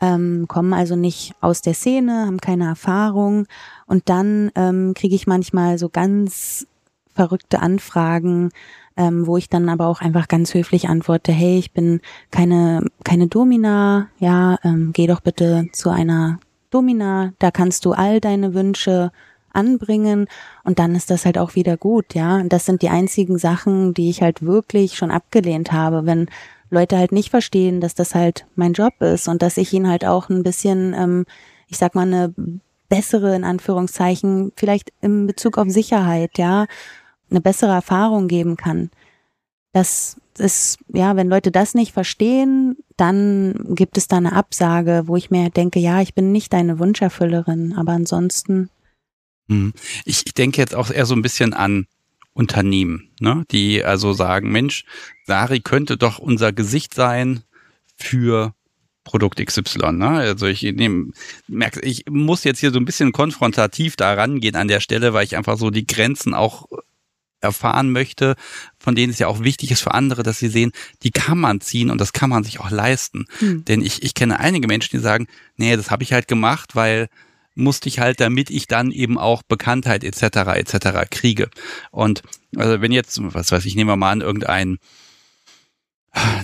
ähm, 0.00 0.46
kommen 0.48 0.72
also 0.72 0.96
nicht 0.96 1.34
aus 1.40 1.62
der 1.62 1.74
Szene, 1.74 2.26
haben 2.26 2.40
keine 2.40 2.66
Erfahrung. 2.66 3.46
Und 3.86 4.08
dann 4.08 4.50
ähm, 4.56 4.94
kriege 4.94 5.14
ich 5.14 5.28
manchmal 5.28 5.78
so 5.78 5.88
ganz 5.88 6.66
verrückte 7.14 7.60
Anfragen, 7.60 8.50
ähm, 8.96 9.26
wo 9.26 9.36
ich 9.36 9.48
dann 9.48 9.68
aber 9.68 9.86
auch 9.86 10.00
einfach 10.00 10.28
ganz 10.28 10.54
höflich 10.54 10.88
antworte, 10.88 11.30
hey, 11.32 11.58
ich 11.58 11.72
bin 11.72 12.00
keine, 12.30 12.84
keine 13.04 13.28
Domina, 13.28 14.08
ja, 14.18 14.58
ähm, 14.64 14.90
geh 14.92 15.06
doch 15.06 15.20
bitte 15.20 15.68
zu 15.72 15.90
einer 15.90 16.40
Domina, 16.70 17.32
da 17.38 17.50
kannst 17.50 17.84
du 17.84 17.92
all 17.92 18.20
deine 18.20 18.54
Wünsche 18.54 19.12
anbringen 19.54 20.26
und 20.64 20.78
dann 20.78 20.94
ist 20.94 21.10
das 21.10 21.24
halt 21.24 21.38
auch 21.38 21.54
wieder 21.54 21.76
gut, 21.76 22.14
ja. 22.14 22.36
Und 22.36 22.52
das 22.52 22.66
sind 22.66 22.82
die 22.82 22.88
einzigen 22.88 23.38
Sachen, 23.38 23.94
die 23.94 24.10
ich 24.10 24.22
halt 24.22 24.42
wirklich 24.42 24.96
schon 24.96 25.10
abgelehnt 25.10 25.72
habe, 25.72 26.06
wenn 26.06 26.28
Leute 26.70 26.96
halt 26.96 27.12
nicht 27.12 27.30
verstehen, 27.30 27.80
dass 27.80 27.94
das 27.94 28.14
halt 28.14 28.46
mein 28.56 28.72
Job 28.72 29.00
ist 29.00 29.28
und 29.28 29.42
dass 29.42 29.58
ich 29.58 29.72
ihnen 29.72 29.88
halt 29.88 30.04
auch 30.04 30.28
ein 30.30 30.42
bisschen, 30.42 30.94
ähm, 30.94 31.26
ich 31.68 31.78
sag 31.78 31.94
mal, 31.94 32.06
eine 32.06 32.34
bessere, 32.88 33.36
in 33.36 33.44
Anführungszeichen, 33.44 34.52
vielleicht 34.56 34.92
im 35.00 35.26
Bezug 35.26 35.58
auf 35.58 35.68
Sicherheit, 35.68 36.38
ja, 36.38 36.66
eine 37.30 37.40
bessere 37.40 37.72
Erfahrung 37.72 38.28
geben 38.28 38.56
kann. 38.56 38.90
Das 39.72 40.16
ist, 40.38 40.78
ja, 40.88 41.16
wenn 41.16 41.28
Leute 41.28 41.50
das 41.50 41.74
nicht 41.74 41.92
verstehen, 41.92 42.76
dann 42.96 43.66
gibt 43.70 43.96
es 43.96 44.08
da 44.08 44.16
eine 44.18 44.34
Absage, 44.34 45.04
wo 45.06 45.16
ich 45.16 45.30
mir 45.30 45.50
denke, 45.50 45.78
ja, 45.78 46.00
ich 46.00 46.14
bin 46.14 46.32
nicht 46.32 46.52
deine 46.52 46.78
Wunscherfüllerin, 46.78 47.74
aber 47.76 47.92
ansonsten. 47.92 48.70
Ich, 50.04 50.22
ich 50.26 50.34
denke 50.34 50.60
jetzt 50.60 50.74
auch 50.74 50.90
eher 50.90 51.06
so 51.06 51.14
ein 51.14 51.22
bisschen 51.22 51.54
an 51.54 51.86
Unternehmen, 52.34 53.10
ne? 53.20 53.44
die 53.50 53.84
also 53.84 54.12
sagen, 54.12 54.50
Mensch, 54.50 54.84
Sari 55.26 55.60
könnte 55.60 55.96
doch 55.96 56.18
unser 56.18 56.52
Gesicht 56.52 56.94
sein 56.94 57.42
für 57.96 58.54
Produkt 59.04 59.44
XY. 59.44 59.92
Ne? 59.92 60.08
Also 60.08 60.46
ich 60.46 60.62
nehme, 60.62 61.12
merke, 61.46 61.80
ich 61.80 62.04
muss 62.08 62.44
jetzt 62.44 62.60
hier 62.60 62.70
so 62.70 62.78
ein 62.78 62.84
bisschen 62.84 63.12
konfrontativ 63.12 63.96
da 63.96 64.14
rangehen 64.14 64.56
an 64.56 64.68
der 64.68 64.80
Stelle, 64.80 65.12
weil 65.12 65.24
ich 65.24 65.36
einfach 65.36 65.58
so 65.58 65.70
die 65.70 65.86
Grenzen 65.86 66.34
auch 66.34 66.66
erfahren 67.42 67.90
möchte, 67.90 68.36
von 68.78 68.94
denen 68.94 69.12
es 69.12 69.18
ja 69.18 69.26
auch 69.26 69.40
wichtig 69.40 69.72
ist 69.72 69.80
für 69.80 69.92
andere, 69.92 70.22
dass 70.22 70.38
sie 70.38 70.48
sehen, 70.48 70.70
die 71.02 71.10
kann 71.10 71.38
man 71.38 71.60
ziehen 71.60 71.90
und 71.90 72.00
das 72.00 72.12
kann 72.12 72.30
man 72.30 72.44
sich 72.44 72.60
auch 72.60 72.70
leisten. 72.70 73.26
Hm. 73.40 73.64
Denn 73.64 73.82
ich, 73.82 74.02
ich 74.02 74.14
kenne 74.14 74.38
einige 74.38 74.68
Menschen, 74.68 74.96
die 74.96 75.02
sagen, 75.02 75.26
nee, 75.56 75.76
das 75.76 75.90
habe 75.90 76.04
ich 76.04 76.12
halt 76.12 76.28
gemacht, 76.28 76.76
weil 76.76 77.08
musste 77.54 77.88
ich 77.88 77.98
halt, 77.98 78.20
damit 78.20 78.50
ich 78.50 78.66
dann 78.66 78.90
eben 78.90 79.18
auch 79.18 79.42
Bekanntheit 79.42 80.04
etc. 80.04 80.22
etc. 80.54 81.10
kriege. 81.10 81.50
Und 81.90 82.22
also 82.56 82.80
wenn 82.80 82.92
jetzt, 82.92 83.18
was 83.20 83.52
weiß 83.52 83.64
ich, 83.66 83.74
nehmen 83.74 83.90
wir 83.90 83.96
mal 83.96 84.12
an, 84.12 84.20
irgendein 84.20 84.78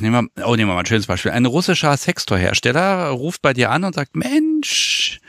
Nehmen 0.00 0.30
wir, 0.34 0.46
oh, 0.46 0.56
nehmen 0.56 0.70
wir 0.70 0.74
mal 0.74 0.80
ein 0.80 0.86
schönes 0.86 1.06
Beispiel. 1.06 1.32
Ein 1.32 1.44
russischer 1.44 1.94
Sextorhersteller 1.96 3.08
ruft 3.08 3.42
bei 3.42 3.52
dir 3.52 3.70
an 3.70 3.84
und 3.84 3.94
sagt, 3.94 4.16
Mensch, 4.16 5.20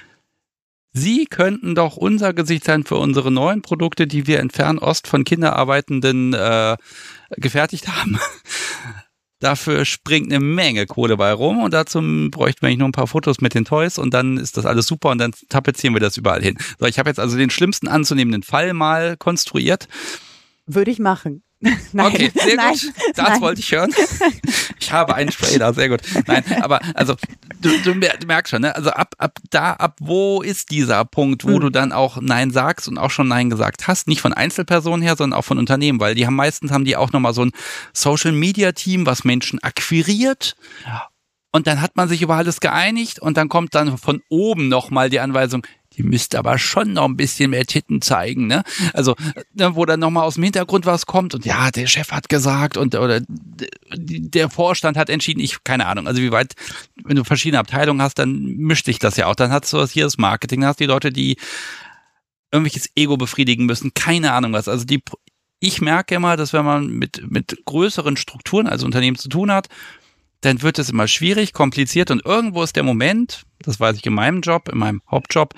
Sie 0.92 1.26
könnten 1.26 1.76
doch 1.76 1.98
unser 1.98 2.34
Gesicht 2.34 2.64
sein 2.64 2.84
für 2.84 2.96
unsere 2.96 3.32
neuen 3.32 3.62
Produkte, 3.62 4.08
die 4.08 4.26
wir 4.26 4.40
in 4.40 4.50
Fernost 4.50 5.08
von 5.08 5.24
Kinderarbeitenden 5.24 6.34
äh, 6.34 6.78
gefertigt 7.32 7.88
haben. 7.88 8.20
Dafür 9.40 9.86
springt 9.86 10.32
eine 10.32 10.44
Menge 10.44 10.86
Kohle 10.86 11.16
bei 11.16 11.32
rum 11.32 11.64
und 11.64 11.74
dazu 11.74 12.02
bräuchten 12.30 12.62
wir 12.62 12.68
eigentlich 12.68 12.80
nur 12.80 12.90
ein 12.90 12.94
paar 12.94 13.08
Fotos 13.08 13.40
mit 13.40 13.54
den 13.54 13.66
Toys 13.66 13.98
und 13.98 14.14
dann 14.14 14.38
ist 14.38 14.58
das 14.58 14.66
alles 14.66 14.86
super 14.86 15.10
und 15.10 15.18
dann 15.18 15.34
tapezieren 15.48 15.96
wir 15.96 16.02
das 16.02 16.18
überall 16.18 16.42
hin. 16.42 16.58
So, 16.78 16.86
ich 16.86 17.00
habe 17.00 17.10
jetzt 17.10 17.20
also 17.20 17.38
den 17.38 17.50
schlimmsten 17.50 17.88
anzunehmenden 17.88 18.44
Fall 18.44 18.74
mal 18.74 19.16
konstruiert. 19.16 19.88
Würde 20.66 20.92
ich 20.92 21.00
machen. 21.00 21.42
Nein, 21.92 22.06
okay, 22.06 22.32
sehr 22.34 22.56
nein, 22.56 22.72
gut. 22.72 22.94
Das 23.16 23.30
nein. 23.30 23.42
wollte 23.42 23.60
ich 23.60 23.72
hören. 23.72 23.94
Ich 24.80 24.92
habe 24.94 25.14
einen 25.14 25.30
da, 25.58 25.74
sehr 25.74 25.90
gut. 25.90 26.00
Nein, 26.26 26.44
aber 26.62 26.80
also 26.96 27.16
du, 27.60 27.70
du 27.84 27.94
merkst 28.26 28.52
schon, 28.52 28.62
ne? 28.62 28.74
Also 28.74 28.92
ab, 28.92 29.14
ab 29.18 29.40
da, 29.50 29.74
ab 29.74 29.98
wo 30.00 30.42
ist 30.42 30.72
dieser 30.72 31.04
Punkt, 31.04 31.44
wo 31.44 31.58
mhm. 31.58 31.60
du 31.60 31.70
dann 31.70 31.92
auch 31.92 32.22
Nein 32.22 32.52
sagst 32.52 32.88
und 32.88 32.98
auch 32.98 33.12
schon 33.12 33.28
Nein 33.28 33.50
gesagt 33.50 33.88
hast? 33.88 34.08
Nicht 34.08 34.22
von 34.22 34.34
Einzelpersonen 34.34 35.02
her, 35.02 35.18
sondern 35.18 35.38
auch 35.38 35.44
von 35.44 35.58
Unternehmen, 35.58 36.00
weil 36.00 36.16
die 36.16 36.26
haben 36.26 36.36
meistens 36.36 36.72
haben 36.72 36.86
die 36.86 36.96
auch 36.96 37.12
nochmal 37.12 37.34
so 37.34 37.44
ein 37.44 37.52
Social 37.92 38.32
Media 38.32 38.72
Team, 38.72 39.06
was 39.06 39.26
Menschen 39.26 39.62
akquiriert. 39.62 40.56
Und 41.52 41.68
dann 41.68 41.82
hat 41.82 41.96
man 41.96 42.08
sich 42.08 42.22
über 42.22 42.36
alles 42.36 42.60
geeinigt 42.60 43.20
und 43.20 43.36
dann 43.36 43.50
kommt 43.50 43.76
dann 43.76 43.98
von 43.98 44.22
oben 44.30 44.70
nochmal 44.70 45.10
die 45.10 45.20
Anweisung, 45.20 45.66
die 46.00 46.04
müsste 46.04 46.40
aber 46.40 46.58
schon 46.58 46.94
noch 46.94 47.04
ein 47.04 47.18
bisschen 47.18 47.52
mehr 47.52 47.66
Titten 47.66 48.02
zeigen, 48.02 48.48
ne? 48.48 48.64
Also, 48.94 49.16
ne, 49.54 49.76
wo 49.76 49.86
dann 49.86 50.00
nochmal 50.00 50.24
aus 50.24 50.36
dem 50.36 50.44
Hintergrund 50.44 50.86
was 50.86 51.06
kommt 51.06 51.36
und 51.36 51.46
ja, 51.46 51.72
der 51.72 51.88
Chef 51.88 52.12
hat 52.12 52.30
gesagt 52.30 52.78
und 52.78 52.96
oder 52.96 53.22
der 53.28 54.50
Vorstand 54.50 54.96
hat 54.96 55.10
entschieden, 55.10 55.42
ich, 55.42 55.62
keine 55.66 55.88
Ahnung, 55.88 56.08
also 56.08 56.22
wie 56.22 56.32
weit, 56.32 56.54
wenn 57.04 57.18
du 57.18 57.26
verschiedene 57.26 57.60
Abteilungen 57.60 58.02
hast, 58.02 58.18
dann 58.18 58.42
mischt 58.56 58.86
sich 58.86 58.98
das 58.98 59.18
ja 59.18 59.28
auch. 59.28 59.36
Dann 59.36 59.52
hast 59.52 59.74
du 59.74 59.86
hier 59.88 60.06
das 60.06 60.18
Marketing, 60.18 60.62
dann 60.62 60.70
hast 60.70 60.80
die 60.80 60.86
Leute, 60.86 61.12
die 61.12 61.36
irgendwelches 62.50 62.90
Ego 62.96 63.18
befriedigen 63.18 63.66
müssen, 63.66 63.94
keine 63.94 64.32
Ahnung 64.32 64.54
was. 64.54 64.70
Also 64.70 64.86
die, 64.86 65.04
ich 65.60 65.82
merke 65.82 66.16
immer, 66.16 66.38
dass 66.38 66.54
wenn 66.54 66.64
man 66.64 66.88
mit, 66.88 67.30
mit 67.30 67.62
größeren 67.66 68.16
Strukturen, 68.16 68.68
also 68.68 68.86
Unternehmen 68.86 69.18
zu 69.18 69.28
tun 69.28 69.52
hat, 69.52 69.68
dann 70.40 70.62
wird 70.62 70.80
es 70.80 70.90
immer 70.90 71.08
schwierig, 71.08 71.52
kompliziert 71.52 72.12
und 72.12 72.26
irgendwo 72.26 72.64
ist 72.64 72.78
der 72.78 72.84
Moment, 72.84 73.44
das 73.60 73.80
weiß 73.80 73.98
ich 73.98 74.06
in 74.06 74.14
meinem 74.14 74.42
Job, 74.42 74.70
in 74.70 74.78
meinem 74.78 75.02
Hauptjob, 75.10 75.54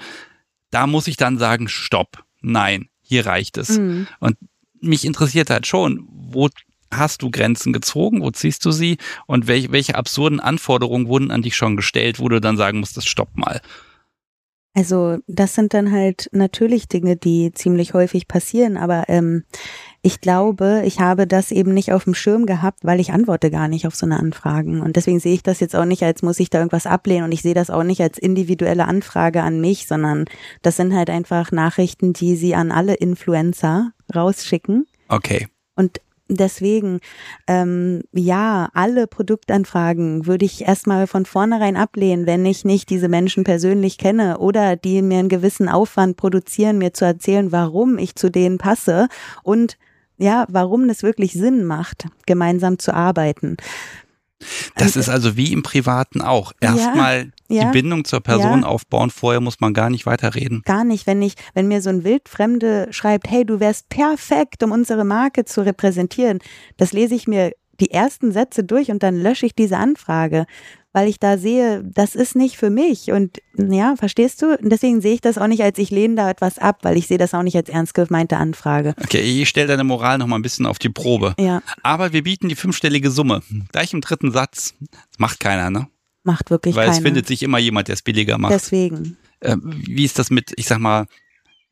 da 0.72 0.88
muss 0.88 1.08
ich 1.08 1.18
dann 1.18 1.38
sagen, 1.38 1.68
stopp, 1.68 2.24
nein, 2.42 2.90
hier 3.02 3.26
reicht 3.26 3.58
es. 3.58 3.78
Mhm. 3.78 4.08
Und 4.20 4.38
mich 4.80 5.06
interessiert 5.06 5.50
halt 5.50 5.68
schon, 5.68 6.08
wo 6.10 6.50
hast 6.92 7.22
du 7.22 7.32
Grenzen 7.32 7.72
gezogen, 7.72 8.22
wo 8.22 8.32
ziehst 8.32 8.66
du 8.66 8.72
sie 8.72 8.98
und 9.26 9.48
welche, 9.48 9.72
welche 9.72 9.96
absurden 9.96 10.40
Anforderungen 10.40 11.08
wurden 11.08 11.32
an 11.32 11.42
dich 11.42 11.56
schon 11.56 11.78
gestellt, 11.78 12.20
wo 12.20 12.28
du 12.28 12.42
dann 12.42 12.58
sagen 12.58 12.80
musstest, 12.80 13.08
stopp 13.08 13.30
mal. 13.36 13.62
Also 14.74 15.18
das 15.28 15.56
sind 15.56 15.74
dann 15.74 15.92
halt 15.92 16.30
natürlich 16.32 16.88
Dinge, 16.88 17.18
die 17.18 17.52
ziemlich 17.54 17.94
häufig 17.94 18.28
passieren, 18.28 18.78
aber 18.78 19.06
ähm, 19.10 19.44
ich 20.04 20.20
glaube, 20.20 20.82
ich 20.86 21.00
habe 21.00 21.28
das 21.28 21.52
eben 21.52 21.74
nicht 21.74 21.94
auf 21.94 22.06
dem 22.06 22.16
Schirm 22.16 22.48
gehabt, 22.48 22.80
weil 22.84 23.00
ich 23.00 23.12
antworte 23.12 23.52
gar 23.52 23.68
nicht 23.68 23.86
auf 23.86 23.96
so 23.96 24.08
eine 24.08 24.20
Anfragen. 24.20 24.82
Und 24.82 24.96
deswegen 24.96 25.20
sehe 25.20 25.36
ich 25.36 25.44
das 25.44 25.60
jetzt 25.60 25.76
auch 25.76 25.86
nicht 25.86 26.02
als 26.02 26.24
muss 26.24 26.40
ich 26.40 26.50
da 26.50 26.58
irgendwas 26.58 26.88
ablehnen 26.88 27.26
und 27.26 27.32
ich 27.32 27.44
sehe 27.44 27.54
das 27.54 27.70
auch 27.70 27.84
nicht 27.84 28.02
als 28.02 28.18
individuelle 28.18 28.88
Anfrage 28.88 29.44
an 29.44 29.62
mich, 29.62 29.88
sondern 29.88 30.26
das 30.64 30.78
sind 30.78 30.96
halt 30.96 31.12
einfach 31.12 31.52
Nachrichten, 31.52 32.14
die 32.14 32.36
sie 32.36 32.56
an 32.56 32.72
alle 32.72 32.96
Influencer 32.96 33.92
rausschicken. 34.14 34.88
Okay. 35.08 35.48
Und 35.76 36.02
deswegen, 36.28 37.00
ähm, 37.46 38.02
ja, 38.12 38.70
alle 38.74 39.06
Produktanfragen 39.06 40.26
würde 40.26 40.46
ich 40.46 40.64
erstmal 40.68 41.06
von 41.06 41.28
vornherein 41.28 41.78
ablehnen, 41.78 42.26
wenn 42.26 42.44
ich 42.48 42.66
nicht 42.66 42.90
diese 42.90 43.08
Menschen 43.08 43.44
persönlich 43.44 44.00
kenne 44.00 44.40
oder 44.40 44.76
die 44.76 45.04
mir 45.04 45.20
einen 45.20 45.30
gewissen 45.30 45.70
Aufwand 45.70 46.18
produzieren, 46.18 46.80
mir 46.80 46.94
zu 46.94 47.06
erzählen, 47.06 47.52
warum 47.52 48.00
ich 48.00 48.16
zu 48.16 48.32
denen 48.32 48.58
passe 48.58 49.08
und 49.44 49.78
ja, 50.22 50.46
warum 50.50 50.90
es 50.90 51.04
wirklich 51.04 51.34
Sinn 51.34 51.66
macht, 51.66 52.06
gemeinsam 52.26 52.80
zu 52.80 52.94
arbeiten. 52.94 53.58
Das 54.76 54.96
ist 54.96 55.10
also 55.10 55.38
wie 55.38 55.52
im 55.52 55.64
Privaten 55.64 56.22
auch. 56.22 56.52
Erstmal 56.60 57.32
ja, 57.48 57.66
die 57.66 57.72
Bindung 57.72 58.06
zur 58.06 58.22
Person 58.22 58.64
aufbauen, 58.64 59.10
vorher 59.10 59.42
muss 59.42 59.60
man 59.60 59.74
gar 59.74 59.90
nicht 59.90 60.06
weiterreden. 60.06 60.62
Gar 60.66 60.84
nicht, 60.84 61.06
wenn 61.06 61.22
ich, 61.22 61.36
wenn 61.54 61.68
mir 61.68 61.82
so 61.82 61.90
ein 61.90 62.04
Wildfremde 62.04 62.88
schreibt, 62.92 63.30
hey, 63.30 63.46
du 63.46 63.60
wärst 63.60 63.90
perfekt, 63.90 64.64
um 64.64 64.72
unsere 64.72 65.06
Marke 65.06 65.46
zu 65.46 65.64
repräsentieren, 65.64 66.40
das 66.78 66.92
lese 66.92 67.16
ich 67.16 67.28
mir 67.28 67.52
die 67.80 67.92
ersten 67.92 68.32
Sätze 68.32 68.64
durch 68.64 68.92
und 68.92 69.04
dann 69.04 69.16
lösche 69.16 69.46
ich 69.46 69.56
diese 69.56 69.78
Anfrage, 69.78 70.46
weil 70.94 71.08
ich 71.08 71.20
da 71.20 71.38
sehe, 71.38 71.84
das 71.84 72.16
ist 72.16 72.36
nicht 72.36 72.58
für 72.58 72.70
mich. 72.70 73.12
Und 73.12 73.40
ja, 73.58 73.96
verstehst 73.96 74.42
du? 74.42 74.58
Und 74.58 74.70
deswegen 74.70 75.02
sehe 75.02 75.14
ich 75.14 75.22
das 75.22 75.38
auch 75.38 75.48
nicht 75.48 75.64
als 75.64 75.78
ich 75.78 75.90
lehne 75.90 76.16
da 76.16 76.30
etwas 76.30 76.58
ab, 76.58 76.80
weil 76.84 76.98
ich 76.98 77.08
sehe 77.08 77.18
das 77.18 77.34
auch 77.34 77.44
nicht 77.44 77.56
als 77.56 77.70
ernst 77.70 77.94
gemeinte 77.94 78.38
Anfrage. 78.38 78.94
Okay, 79.02 79.22
ich 79.22 79.48
stelle 79.48 79.68
deine 79.68 79.84
Moral 79.84 80.18
noch 80.18 80.28
mal 80.28 80.36
ein 80.36 80.42
bisschen 80.42 80.66
auf 80.66 80.80
die 80.80 80.90
Probe. 80.90 81.34
Ja. 81.40 81.62
Aber 81.84 82.12
wir 82.12 82.24
bieten 82.24 82.50
die 82.50 82.56
fünfstellige 82.56 83.10
Summe. 83.10 83.42
Gleich 83.72 83.94
im 83.94 84.02
dritten 84.02 84.32
Satz. 84.32 84.74
Das 84.90 85.20
macht 85.20 85.40
keiner, 85.40 85.70
ne? 85.70 85.88
Macht 86.24 86.52
wirklich 86.52 86.76
Weil 86.76 86.86
keiner. 86.86 86.98
es 86.98 87.04
findet 87.04 87.28
sich 87.28 87.42
immer 87.42 87.58
jemand, 87.58 87.88
der 87.88 87.94
es 87.94 88.02
billiger 88.02 88.38
macht. 88.38 88.54
Deswegen. 88.54 89.18
Äh, 89.40 89.58
wie 89.62 90.06
ist 90.06 90.20
das 90.20 90.30
mit, 90.30 90.54
ich 90.58 90.68
sag 90.68 90.80
mal, 90.80 91.08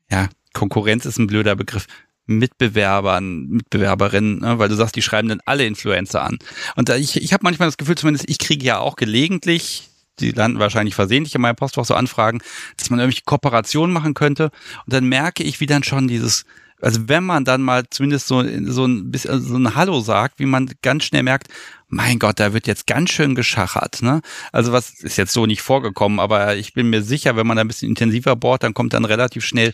ja, 0.10 0.30
Konkurrenz 0.54 1.06
ist 1.06 1.20
ein 1.20 1.28
blöder 1.28 1.56
Begriff. 1.56 1.86
Mitbewerbern, 2.30 3.48
Mitbewerberinnen, 3.48 4.40
ne? 4.40 4.60
weil 4.60 4.70
du 4.70 4.76
sagst, 4.76 4.96
die 4.96 5.02
schreiben 5.02 5.30
dann 5.30 5.42
alle 5.46 5.66
Influencer 5.66 6.24
an. 6.24 6.38
Und 6.76 6.90
da, 6.90 6.96
ich, 6.96 7.22
ich 7.22 7.34
habe 7.34 7.44
manchmal 7.44 7.68
das 7.68 7.78
Gefühl, 7.78 7.96
zumindest 7.96 8.30
ich 8.30 8.40
kriege 8.40 8.66
ja 8.66 8.80
auch 8.80 8.96
gelegentlich, 8.96 9.90
die 10.20 10.32
landen 10.32 10.60
wahrscheinlich 10.60 10.96
versehentlich 10.96 11.36
in 11.36 11.42
meinem 11.42 11.56
Postfach 11.56 11.86
so 11.86 11.96
Anfragen, 11.96 12.40
dass 12.78 12.90
man 12.90 13.00
irgendwelche 13.00 13.24
Kooperationen 13.26 13.94
machen 13.94 14.14
könnte. 14.14 14.52
Und 14.86 14.94
dann 14.94 15.06
merke 15.06 15.44
ich, 15.44 15.60
wie 15.60 15.66
dann 15.66 15.84
schon 15.84 16.08
dieses 16.08 16.46
also 16.82 17.10
wenn 17.10 17.26
man 17.26 17.44
dann 17.44 17.62
mal 17.62 17.84
zumindest 17.90 18.28
so, 18.28 18.42
so 18.66 18.86
ein 18.86 19.12
bisschen 19.12 19.32
also 19.32 19.50
so 19.50 19.58
ein 19.58 19.76
Hallo 19.76 20.00
sagt, 20.00 20.40
wie 20.40 20.46
man 20.46 20.72
ganz 20.82 21.04
schnell 21.04 21.24
merkt, 21.24 21.48
mein 21.90 22.20
Gott, 22.20 22.40
da 22.40 22.54
wird 22.54 22.68
jetzt 22.68 22.88
ganz 22.88 23.10
schön 23.10 23.36
geschachert. 23.36 24.02
Ne? 24.02 24.22
Also 24.52 24.72
was 24.72 24.92
ist 24.92 25.18
jetzt 25.18 25.34
so 25.34 25.46
nicht 25.46 25.62
vorgekommen, 25.62 26.20
aber 26.20 26.56
ich 26.56 26.74
bin 26.74 26.90
mir 26.90 27.02
sicher, 27.02 27.36
wenn 27.36 27.48
man 27.48 27.58
da 27.58 27.62
ein 27.62 27.68
bisschen 27.68 27.90
intensiver 27.90 28.36
bohrt, 28.36 28.64
dann 28.64 28.74
kommt 28.74 28.94
dann 28.94 29.06
relativ 29.06 29.44
schnell, 29.44 29.74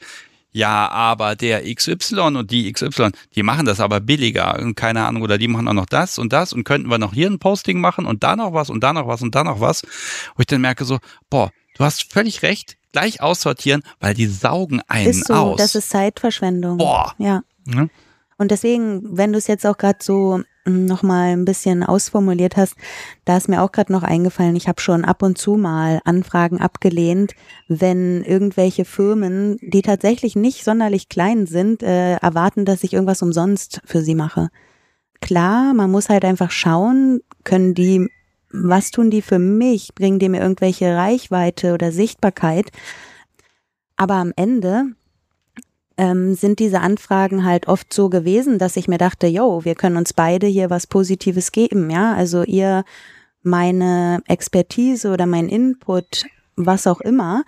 ja, 0.55 0.89
aber 0.89 1.35
der 1.35 1.63
XY 1.75 2.37
und 2.37 2.49
die 2.49 2.71
XY, 2.71 3.09
die 3.35 3.43
machen 3.43 3.65
das 3.65 3.81
aber 3.81 3.99
billiger 3.99 4.57
und 4.57 4.75
keine 4.75 5.05
Ahnung, 5.05 5.21
oder 5.21 5.37
die 5.37 5.49
machen 5.49 5.67
auch 5.67 5.73
noch 5.73 5.85
das 5.85 6.17
und 6.17 6.31
das 6.31 6.53
und 6.53 6.63
könnten 6.63 6.89
wir 6.89 6.97
noch 6.97 7.13
hier 7.13 7.29
ein 7.29 7.39
Posting 7.39 7.81
machen 7.81 8.05
und 8.05 8.23
da 8.23 8.37
noch 8.37 8.53
was 8.53 8.69
und 8.69 8.81
da 8.81 8.93
noch 8.93 9.05
was 9.05 9.21
und 9.21 9.35
da 9.35 9.43
noch 9.43 9.59
was, 9.59 9.81
wo 10.35 10.39
ich 10.39 10.45
dann 10.45 10.61
merke 10.61 10.85
so, 10.85 10.99
boah, 11.29 11.51
du 11.77 11.83
hast 11.83 12.09
völlig 12.09 12.41
recht, 12.41 12.77
gleich 12.93 13.21
aussortieren, 13.21 13.83
weil 13.99 14.13
die 14.13 14.27
saugen 14.27 14.81
einen 14.87 15.09
ist 15.09 15.27
so, 15.27 15.33
aus. 15.33 15.57
Das 15.57 15.75
ist 15.75 15.89
Zeitverschwendung. 15.89 16.77
Boah. 16.77 17.13
Ja. 17.17 17.43
Ja. 17.65 17.87
Und 18.37 18.49
deswegen, 18.49 19.17
wenn 19.17 19.33
du 19.33 19.37
es 19.39 19.47
jetzt 19.47 19.65
auch 19.65 19.75
gerade 19.75 19.99
so 20.01 20.41
nochmal 20.65 21.33
ein 21.33 21.45
bisschen 21.45 21.83
ausformuliert 21.83 22.57
hast, 22.57 22.75
da 23.23 23.37
ist 23.37 23.47
mir 23.47 23.61
auch 23.61 23.71
gerade 23.71 23.91
noch 23.91 24.03
eingefallen, 24.03 24.55
ich 24.55 24.67
habe 24.67 24.81
schon 24.81 25.05
ab 25.05 25.21
und 25.23 25.37
zu 25.37 25.55
mal 25.55 26.01
Anfragen 26.05 26.59
abgelehnt, 26.59 27.33
wenn 27.67 28.23
irgendwelche 28.23 28.85
Firmen, 28.85 29.57
die 29.61 29.81
tatsächlich 29.81 30.35
nicht 30.35 30.63
sonderlich 30.63 31.09
klein 31.09 31.45
sind, 31.45 31.83
äh, 31.83 32.15
erwarten, 32.15 32.65
dass 32.65 32.83
ich 32.83 32.93
irgendwas 32.93 33.21
umsonst 33.21 33.81
für 33.85 34.01
sie 34.01 34.15
mache. 34.15 34.49
Klar, 35.21 35.73
man 35.73 35.91
muss 35.91 36.09
halt 36.09 36.25
einfach 36.25 36.51
schauen, 36.51 37.21
können 37.43 37.73
die, 37.73 38.09
was 38.51 38.91
tun 38.91 39.09
die 39.09 39.21
für 39.21 39.39
mich, 39.39 39.95
bringen 39.95 40.19
die 40.19 40.29
mir 40.29 40.41
irgendwelche 40.41 40.95
Reichweite 40.95 41.73
oder 41.73 41.91
Sichtbarkeit. 41.91 42.71
Aber 43.97 44.15
am 44.15 44.33
Ende 44.35 44.95
ähm, 45.97 46.35
sind 46.35 46.59
diese 46.59 46.81
Anfragen 46.81 47.45
halt 47.45 47.67
oft 47.67 47.93
so 47.93 48.09
gewesen, 48.09 48.59
dass 48.59 48.75
ich 48.75 48.87
mir 48.87 48.97
dachte, 48.97 49.27
yo, 49.27 49.63
wir 49.63 49.75
können 49.75 49.97
uns 49.97 50.13
beide 50.13 50.47
hier 50.47 50.69
was 50.69 50.87
Positives 50.87 51.51
geben, 51.51 51.89
ja. 51.89 52.13
Also 52.13 52.43
ihr 52.43 52.83
meine 53.43 54.21
Expertise 54.27 55.11
oder 55.11 55.25
mein 55.25 55.47
Input, 55.47 56.23
was 56.55 56.87
auch 56.87 57.01
immer, 57.01 57.43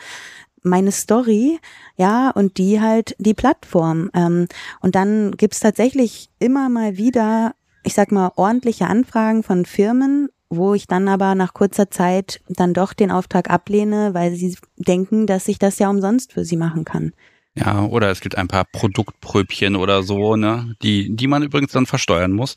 meine 0.64 0.92
Story, 0.92 1.60
ja, 1.98 2.30
und 2.30 2.58
die 2.58 2.80
halt 2.80 3.16
die 3.20 3.34
Plattform. 3.34 4.10
Ähm, 4.14 4.48
und 4.82 4.96
dann 4.96 5.32
gibt's 5.32 5.60
tatsächlich 5.60 6.30
immer 6.40 6.70
mal 6.70 6.98
wieder, 6.98 7.54
ich 7.84 7.94
sag 7.94 8.12
mal, 8.12 8.32
ordentliche 8.36 8.88
Anfragen 8.88 9.44
von 9.44 9.66
Firmen, 9.66 10.30
wo 10.50 10.74
ich 10.74 10.88
dann 10.88 11.08
aber 11.08 11.36
nach 11.36 11.54
kurzer 11.54 11.90
Zeit 11.90 12.42
dann 12.48 12.74
doch 12.74 12.94
den 12.94 13.12
Auftrag 13.12 13.50
ablehne, 13.50 14.14
weil 14.14 14.34
sie 14.36 14.56
denken, 14.78 15.28
dass 15.28 15.48
ich 15.48 15.60
das 15.60 15.80
ja 15.80 15.90
umsonst 15.90 16.34
für 16.34 16.46
sie 16.46 16.58
machen 16.58 16.86
kann. 16.86 17.14
Ja, 17.58 17.84
oder 17.84 18.12
es 18.12 18.22
gibt 18.22 18.38
ein 18.38 18.48
paar 18.48 18.66
Produktpröbchen 18.66 19.76
oder 19.76 20.04
so, 20.04 20.36
ne, 20.36 20.76
die, 20.84 21.16
die 21.16 21.28
man 21.28 21.44
übrigens 21.44 21.72
dann 21.72 21.86
versteuern 21.86 22.32
muss. 22.32 22.56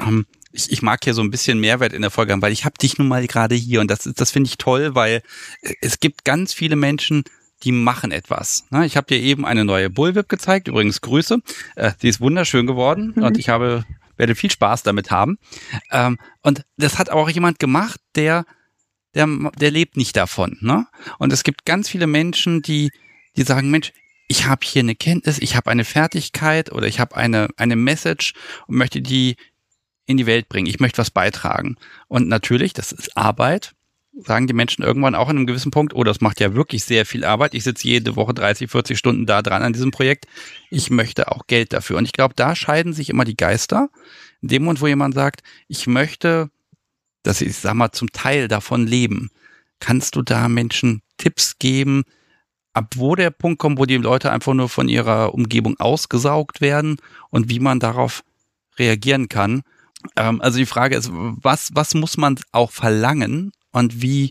Ähm, 0.00 0.26
ich, 0.52 0.70
ich 0.70 0.80
mag 0.80 1.00
hier 1.02 1.14
so 1.14 1.22
ein 1.22 1.30
bisschen 1.30 1.58
Mehrwert 1.60 1.92
in 1.92 2.02
der 2.02 2.10
Folge 2.10 2.32
haben, 2.32 2.42
weil 2.42 2.52
ich 2.52 2.64
habe 2.64 2.78
dich 2.80 2.98
nun 2.98 3.08
mal 3.08 3.26
gerade 3.26 3.54
hier 3.54 3.80
und 3.80 3.90
das, 3.90 4.00
das 4.14 4.30
finde 4.30 4.48
ich 4.48 4.58
toll, 4.58 4.94
weil 4.94 5.22
äh, 5.62 5.74
es 5.80 5.98
gibt 5.98 6.24
ganz 6.24 6.54
viele 6.54 6.76
Menschen, 6.76 7.24
die 7.64 7.72
machen 7.72 8.12
etwas. 8.12 8.64
Ne? 8.70 8.86
Ich 8.86 8.96
habe 8.96 9.08
dir 9.08 9.20
eben 9.20 9.44
eine 9.44 9.64
neue 9.64 9.90
Bullwhip 9.90 10.28
gezeigt, 10.28 10.68
übrigens 10.68 11.00
Grüße. 11.00 11.40
Äh, 11.74 11.92
die 12.00 12.08
ist 12.08 12.20
wunderschön 12.20 12.66
geworden 12.66 13.14
mhm. 13.16 13.24
und 13.24 13.38
ich 13.38 13.48
habe 13.48 13.84
werde 14.16 14.34
viel 14.34 14.50
Spaß 14.50 14.82
damit 14.82 15.10
haben. 15.10 15.38
Ähm, 15.90 16.18
und 16.42 16.64
das 16.76 16.98
hat 16.98 17.10
auch 17.10 17.28
jemand 17.28 17.58
gemacht, 17.58 18.00
der 18.14 18.44
der, 19.14 19.26
der 19.58 19.70
lebt 19.70 19.96
nicht 19.96 20.16
davon. 20.16 20.58
Ne? 20.60 20.86
Und 21.18 21.32
es 21.32 21.42
gibt 21.42 21.64
ganz 21.64 21.88
viele 21.88 22.06
Menschen, 22.06 22.62
die, 22.62 22.90
die 23.36 23.42
sagen, 23.42 23.70
Mensch, 23.70 23.92
ich 24.28 24.46
habe 24.46 24.64
hier 24.64 24.80
eine 24.80 24.94
Kenntnis, 24.94 25.38
ich 25.38 25.56
habe 25.56 25.70
eine 25.70 25.84
Fertigkeit 25.84 26.70
oder 26.70 26.86
ich 26.86 27.00
habe 27.00 27.16
eine, 27.16 27.48
eine 27.56 27.76
Message 27.76 28.34
und 28.66 28.76
möchte 28.76 29.00
die 29.00 29.36
in 30.06 30.18
die 30.18 30.26
Welt 30.26 30.48
bringen. 30.48 30.66
Ich 30.66 30.80
möchte 30.80 30.98
was 30.98 31.10
beitragen. 31.10 31.76
Und 32.08 32.28
natürlich, 32.28 32.72
das 32.74 32.92
ist 32.92 33.16
Arbeit, 33.16 33.74
sagen 34.20 34.46
die 34.46 34.52
Menschen 34.52 34.82
irgendwann 34.82 35.14
auch 35.14 35.28
an 35.28 35.36
einem 35.36 35.46
gewissen 35.46 35.70
Punkt, 35.70 35.94
oh, 35.94 36.04
das 36.04 36.20
macht 36.20 36.40
ja 36.40 36.54
wirklich 36.54 36.84
sehr 36.84 37.06
viel 37.06 37.24
Arbeit. 37.24 37.54
Ich 37.54 37.64
sitze 37.64 37.88
jede 37.88 38.16
Woche 38.16 38.34
30, 38.34 38.70
40 38.70 38.98
Stunden 38.98 39.26
da 39.26 39.42
dran 39.42 39.62
an 39.62 39.72
diesem 39.72 39.90
Projekt. 39.90 40.26
Ich 40.70 40.90
möchte 40.90 41.30
auch 41.30 41.46
Geld 41.46 41.72
dafür. 41.72 41.96
Und 41.96 42.04
ich 42.04 42.12
glaube, 42.12 42.34
da 42.36 42.54
scheiden 42.54 42.92
sich 42.92 43.10
immer 43.10 43.24
die 43.24 43.36
Geister. 43.36 43.88
In 44.42 44.48
dem 44.48 44.64
Moment, 44.64 44.80
wo 44.80 44.86
jemand 44.86 45.14
sagt, 45.14 45.42
ich 45.68 45.86
möchte, 45.86 46.50
dass 47.22 47.38
sie, 47.38 47.46
ich 47.46 47.56
sag 47.56 47.74
mal, 47.74 47.92
zum 47.92 48.12
Teil 48.12 48.48
davon 48.48 48.86
leben, 48.86 49.30
kannst 49.80 50.16
du 50.16 50.22
da 50.22 50.48
Menschen 50.48 51.02
Tipps 51.16 51.58
geben, 51.58 52.04
ab 52.78 52.94
wo 52.96 53.16
der 53.16 53.30
Punkt 53.30 53.58
kommt, 53.58 53.78
wo 53.78 53.84
die 53.84 53.96
Leute 53.96 54.30
einfach 54.30 54.54
nur 54.54 54.68
von 54.68 54.88
ihrer 54.88 55.34
Umgebung 55.34 55.78
ausgesaugt 55.80 56.60
werden 56.60 56.98
und 57.30 57.50
wie 57.50 57.60
man 57.60 57.80
darauf 57.80 58.22
reagieren 58.78 59.28
kann. 59.28 59.62
Ähm, 60.16 60.40
also 60.40 60.58
die 60.58 60.66
Frage 60.66 60.96
ist, 60.96 61.10
was, 61.12 61.70
was 61.74 61.94
muss 61.94 62.16
man 62.16 62.38
auch 62.52 62.70
verlangen 62.70 63.52
und 63.72 64.00
wie, 64.00 64.30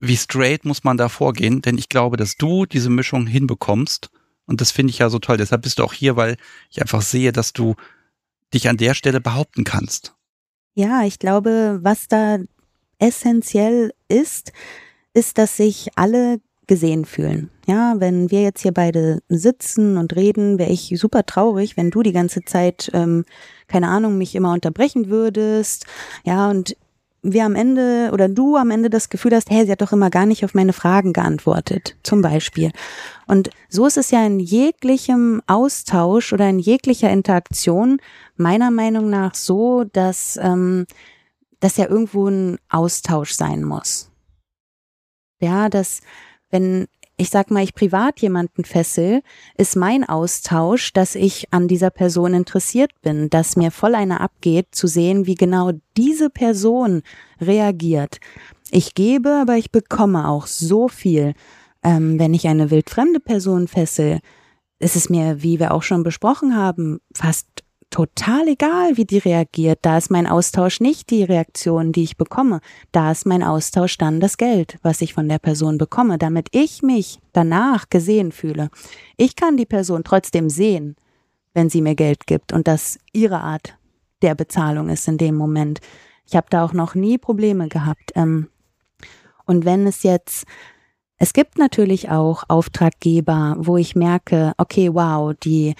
wie 0.00 0.16
straight 0.16 0.64
muss 0.64 0.82
man 0.82 0.96
da 0.96 1.08
vorgehen? 1.08 1.62
Denn 1.62 1.78
ich 1.78 1.88
glaube, 1.88 2.16
dass 2.16 2.36
du 2.36 2.66
diese 2.66 2.90
Mischung 2.90 3.26
hinbekommst 3.26 4.10
und 4.46 4.60
das 4.60 4.72
finde 4.72 4.90
ich 4.90 4.98
ja 4.98 5.08
so 5.08 5.20
toll. 5.20 5.36
Deshalb 5.36 5.62
bist 5.62 5.78
du 5.78 5.84
auch 5.84 5.92
hier, 5.92 6.16
weil 6.16 6.36
ich 6.70 6.80
einfach 6.80 7.02
sehe, 7.02 7.32
dass 7.32 7.52
du 7.52 7.76
dich 8.52 8.68
an 8.68 8.76
der 8.76 8.94
Stelle 8.94 9.20
behaupten 9.20 9.64
kannst. 9.64 10.14
Ja, 10.74 11.04
ich 11.04 11.18
glaube, 11.18 11.78
was 11.82 12.08
da 12.08 12.38
essentiell 12.98 13.92
ist, 14.08 14.52
ist, 15.14 15.38
dass 15.38 15.56
sich 15.56 15.90
alle 15.96 16.40
gesehen 16.66 17.04
fühlen. 17.04 17.50
Ja, 17.66 17.94
wenn 17.98 18.30
wir 18.30 18.42
jetzt 18.42 18.62
hier 18.62 18.72
beide 18.72 19.22
sitzen 19.28 19.96
und 19.96 20.14
reden, 20.16 20.58
wäre 20.58 20.70
ich 20.70 20.94
super 20.96 21.24
traurig, 21.24 21.76
wenn 21.76 21.90
du 21.90 22.02
die 22.02 22.12
ganze 22.12 22.42
Zeit, 22.42 22.90
ähm, 22.94 23.24
keine 23.68 23.88
Ahnung, 23.88 24.18
mich 24.18 24.34
immer 24.34 24.52
unterbrechen 24.52 25.08
würdest. 25.08 25.86
Ja, 26.24 26.50
und 26.50 26.76
wir 27.22 27.44
am 27.44 27.56
Ende 27.56 28.10
oder 28.12 28.28
du 28.28 28.56
am 28.56 28.70
Ende 28.70 28.88
das 28.88 29.08
Gefühl 29.08 29.34
hast, 29.34 29.50
hey, 29.50 29.64
sie 29.66 29.72
hat 29.72 29.82
doch 29.82 29.92
immer 29.92 30.10
gar 30.10 30.26
nicht 30.26 30.44
auf 30.44 30.54
meine 30.54 30.72
Fragen 30.72 31.12
geantwortet, 31.12 31.96
zum 32.02 32.22
Beispiel. 32.22 32.70
Und 33.26 33.50
so 33.68 33.86
ist 33.86 33.96
es 33.96 34.10
ja 34.10 34.24
in 34.24 34.38
jeglichem 34.38 35.42
Austausch 35.46 36.32
oder 36.32 36.48
in 36.48 36.58
jeglicher 36.58 37.10
Interaktion 37.10 37.98
meiner 38.36 38.70
Meinung 38.70 39.10
nach 39.10 39.34
so, 39.34 39.84
dass, 39.84 40.38
ähm, 40.40 40.86
dass 41.58 41.76
ja 41.76 41.88
irgendwo 41.88 42.28
ein 42.28 42.58
Austausch 42.68 43.32
sein 43.32 43.64
muss. 43.64 44.10
Ja, 45.40 45.68
dass 45.68 46.00
wenn 46.56 46.86
ich 47.18 47.30
sag 47.30 47.50
mal, 47.50 47.64
ich 47.64 47.74
privat 47.74 48.20
jemanden 48.20 48.64
fessel, 48.64 49.22
ist 49.56 49.74
mein 49.74 50.04
Austausch, 50.04 50.92
dass 50.92 51.14
ich 51.14 51.50
an 51.50 51.66
dieser 51.66 51.88
Person 51.88 52.34
interessiert 52.34 52.90
bin, 53.00 53.30
dass 53.30 53.56
mir 53.56 53.70
voll 53.70 53.94
einer 53.94 54.20
abgeht, 54.20 54.66
zu 54.72 54.86
sehen, 54.86 55.26
wie 55.26 55.34
genau 55.34 55.72
diese 55.96 56.28
Person 56.28 57.02
reagiert. 57.40 58.18
Ich 58.70 58.92
gebe, 58.94 59.30
aber 59.30 59.56
ich 59.56 59.70
bekomme 59.70 60.28
auch 60.28 60.46
so 60.46 60.88
viel. 60.88 61.32
Ähm, 61.82 62.18
wenn 62.18 62.34
ich 62.34 62.48
eine 62.48 62.70
wildfremde 62.70 63.20
Person 63.20 63.66
fessel, 63.66 64.20
ist 64.78 64.96
es 64.96 65.08
mir, 65.08 65.42
wie 65.42 65.58
wir 65.58 65.72
auch 65.72 65.82
schon 65.82 66.02
besprochen 66.02 66.54
haben, 66.54 67.00
fast 67.14 67.46
total 67.90 68.48
egal, 68.48 68.96
wie 68.96 69.04
die 69.04 69.18
reagiert. 69.18 69.78
Da 69.82 69.98
ist 69.98 70.10
mein 70.10 70.26
Austausch 70.26 70.80
nicht 70.80 71.10
die 71.10 71.24
Reaktion, 71.24 71.92
die 71.92 72.02
ich 72.02 72.16
bekomme. 72.16 72.60
Da 72.92 73.12
ist 73.12 73.26
mein 73.26 73.42
Austausch 73.42 73.96
dann 73.98 74.20
das 74.20 74.36
Geld, 74.36 74.78
was 74.82 75.00
ich 75.00 75.14
von 75.14 75.28
der 75.28 75.38
Person 75.38 75.78
bekomme, 75.78 76.18
damit 76.18 76.48
ich 76.52 76.82
mich 76.82 77.20
danach 77.32 77.88
gesehen 77.88 78.32
fühle. 78.32 78.70
Ich 79.16 79.36
kann 79.36 79.56
die 79.56 79.66
Person 79.66 80.04
trotzdem 80.04 80.50
sehen, 80.50 80.96
wenn 81.54 81.70
sie 81.70 81.80
mir 81.80 81.94
Geld 81.94 82.26
gibt 82.26 82.52
und 82.52 82.68
das 82.68 82.98
ihre 83.12 83.40
Art 83.40 83.76
der 84.22 84.34
Bezahlung 84.34 84.88
ist 84.88 85.08
in 85.08 85.18
dem 85.18 85.36
Moment. 85.36 85.80
Ich 86.26 86.36
habe 86.36 86.46
da 86.50 86.64
auch 86.64 86.72
noch 86.72 86.94
nie 86.94 87.18
Probleme 87.18 87.68
gehabt. 87.68 88.12
Ähm, 88.14 88.48
und 89.46 89.64
wenn 89.64 89.86
es 89.86 90.02
jetzt 90.02 90.46
es 91.18 91.32
gibt 91.32 91.56
natürlich 91.56 92.10
auch 92.10 92.44
Auftraggeber, 92.48 93.56
wo 93.58 93.78
ich 93.78 93.96
merke, 93.96 94.52
okay, 94.58 94.92
wow, 94.92 95.32
die 95.42 95.74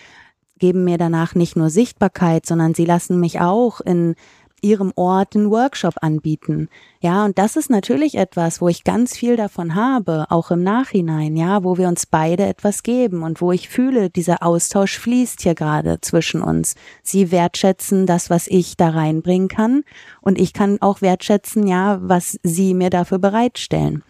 geben 0.59 0.85
mir 0.85 0.99
danach 0.99 1.35
nicht 1.35 1.57
nur 1.57 1.71
Sichtbarkeit, 1.71 2.47
sondern 2.47 2.75
sie 2.75 2.85
lassen 2.85 3.21
mich 3.21 3.41
auch 3.41 3.81
in 3.81 4.15
ihrem 4.63 4.93
Ort 4.97 5.37
einen 5.37 5.51
Workshop 5.51 5.95
anbieten. 6.01 6.69
Ja, 7.01 7.25
und 7.25 7.39
das 7.39 7.57
ist 7.57 7.71
natürlich 7.71 8.17
etwas, 8.17 8.61
wo 8.61 8.69
ich 8.69 8.85
ganz 8.85 9.17
viel 9.17 9.37
davon 9.37 9.75
habe, 9.75 10.27
auch 10.31 10.51
im 10.51 10.63
Nachhinein, 10.63 11.37
ja, 11.37 11.63
wo 11.63 11.77
wir 11.79 11.89
uns 11.89 12.07
beide 12.07 12.47
etwas 12.47 12.83
geben 12.83 13.23
und 13.23 13.41
wo 13.41 13.53
ich 13.53 13.69
fühle, 13.69 14.11
dieser 14.11 14.43
Austausch 14.43 14.99
fließt 14.99 15.43
hier 15.43 15.55
gerade 15.55 16.01
zwischen 16.01 16.43
uns. 16.43 16.75
Sie 17.03 17.31
wertschätzen 17.31 18.07
das, 18.07 18.31
was 18.31 18.47
ich 18.47 18.77
da 18.77 18.91
reinbringen 18.91 19.49
kann 19.49 19.85
und 20.21 20.41
ich 20.41 20.53
kann 20.53 20.81
auch 20.81 21.01
wertschätzen, 21.03 21.67
ja, 21.67 21.99
was 22.03 22.39
sie 22.43 22.75
mir 22.75 22.91
dafür 22.91 23.19
bereitstellen. 23.19 24.03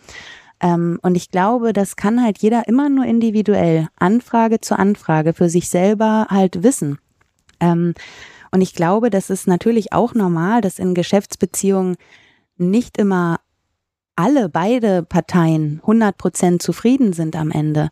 Ähm, 0.61 0.99
und 1.03 1.17
ich 1.17 1.31
glaube, 1.31 1.73
das 1.73 1.97
kann 1.97 2.23
halt 2.23 2.39
jeder 2.39 2.67
immer 2.69 2.89
nur 2.89 3.05
individuell, 3.05 3.89
Anfrage 3.97 4.61
zu 4.61 4.79
Anfrage 4.79 5.33
für 5.33 5.49
sich 5.49 5.69
selber 5.69 6.27
halt 6.31 6.63
wissen. 6.63 6.99
Ähm, 7.61 7.95
und 8.51 8.61
ich 8.63 8.75
glaube, 8.75 9.11
das 9.11 9.29
ist 9.31 9.47
natürlich 9.47 9.93
auch 9.93 10.15
normal, 10.15 10.61
dass 10.61 10.79
in 10.79 10.95
Geschäftsbeziehungen 10.95 11.97
nicht 12.57 12.97
immer 12.97 13.41
alle, 14.17 14.49
beide 14.49 15.03
Parteien 15.03 15.81
100 15.83 16.17
Prozent 16.17 16.63
zufrieden 16.63 17.13
sind 17.13 17.37
am 17.37 17.51
Ende. 17.51 17.91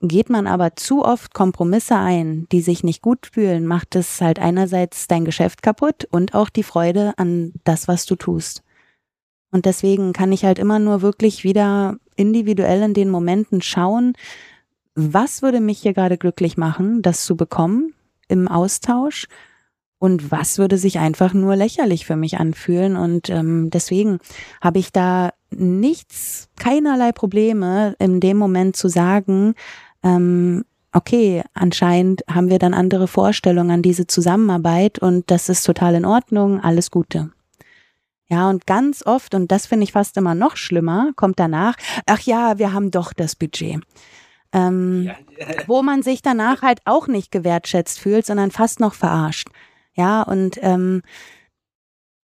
geht 0.00 0.30
man 0.30 0.46
aber 0.46 0.76
zu 0.76 1.04
oft 1.04 1.34
Kompromisse 1.34 1.96
ein, 1.96 2.46
die 2.52 2.60
sich 2.60 2.84
nicht 2.84 3.02
gut 3.02 3.28
fühlen, 3.32 3.66
macht 3.66 3.96
es 3.96 4.20
halt 4.20 4.38
einerseits 4.38 5.08
dein 5.08 5.24
Geschäft 5.24 5.60
kaputt 5.60 6.06
und 6.10 6.34
auch 6.34 6.50
die 6.50 6.62
Freude 6.62 7.14
an 7.16 7.52
das, 7.64 7.88
was 7.88 8.06
du 8.06 8.14
tust. 8.14 8.62
Und 9.50 9.66
deswegen 9.66 10.12
kann 10.12 10.32
ich 10.32 10.44
halt 10.44 10.58
immer 10.58 10.78
nur 10.78 11.02
wirklich 11.02 11.44
wieder 11.44 11.96
individuell 12.16 12.82
in 12.82 12.94
den 12.94 13.10
Momenten 13.10 13.62
schauen, 13.62 14.14
was 14.94 15.42
würde 15.42 15.60
mich 15.60 15.78
hier 15.80 15.94
gerade 15.94 16.18
glücklich 16.18 16.56
machen, 16.56 17.02
das 17.02 17.24
zu 17.24 17.36
bekommen 17.36 17.94
im 18.26 18.48
Austausch 18.48 19.26
und 19.98 20.30
was 20.30 20.58
würde 20.58 20.78
sich 20.78 20.98
einfach 20.98 21.34
nur 21.34 21.56
lächerlich 21.56 22.04
für 22.04 22.16
mich 22.16 22.38
anfühlen. 22.38 22.96
Und 22.96 23.30
ähm, 23.30 23.70
deswegen 23.70 24.18
habe 24.60 24.78
ich 24.78 24.92
da 24.92 25.30
nichts, 25.50 26.48
keinerlei 26.58 27.12
Probleme 27.12 27.94
in 27.98 28.20
dem 28.20 28.36
Moment 28.36 28.76
zu 28.76 28.88
sagen, 28.88 29.54
ähm, 30.02 30.64
okay, 30.92 31.42
anscheinend 31.54 32.22
haben 32.28 32.50
wir 32.50 32.58
dann 32.58 32.74
andere 32.74 33.08
Vorstellungen 33.08 33.70
an 33.70 33.82
diese 33.82 34.06
Zusammenarbeit 34.06 34.98
und 34.98 35.30
das 35.30 35.48
ist 35.48 35.64
total 35.64 35.94
in 35.94 36.04
Ordnung, 36.04 36.60
alles 36.60 36.90
Gute. 36.90 37.30
Ja, 38.30 38.50
und 38.50 38.66
ganz 38.66 39.04
oft, 39.06 39.34
und 39.34 39.50
das 39.50 39.66
finde 39.66 39.84
ich 39.84 39.92
fast 39.92 40.16
immer 40.16 40.34
noch 40.34 40.56
schlimmer, 40.56 41.12
kommt 41.16 41.38
danach, 41.38 41.76
ach 42.06 42.20
ja, 42.20 42.58
wir 42.58 42.72
haben 42.72 42.90
doch 42.90 43.12
das 43.12 43.36
Budget. 43.36 43.80
Ähm, 44.50 45.02
ja. 45.02 45.14
wo 45.66 45.82
man 45.82 46.02
sich 46.02 46.22
danach 46.22 46.62
halt 46.62 46.80
auch 46.86 47.06
nicht 47.06 47.30
gewertschätzt 47.30 47.98
fühlt, 47.98 48.24
sondern 48.24 48.50
fast 48.50 48.80
noch 48.80 48.94
verarscht. 48.94 49.48
Ja, 49.94 50.22
und 50.22 50.58
ähm, 50.62 51.02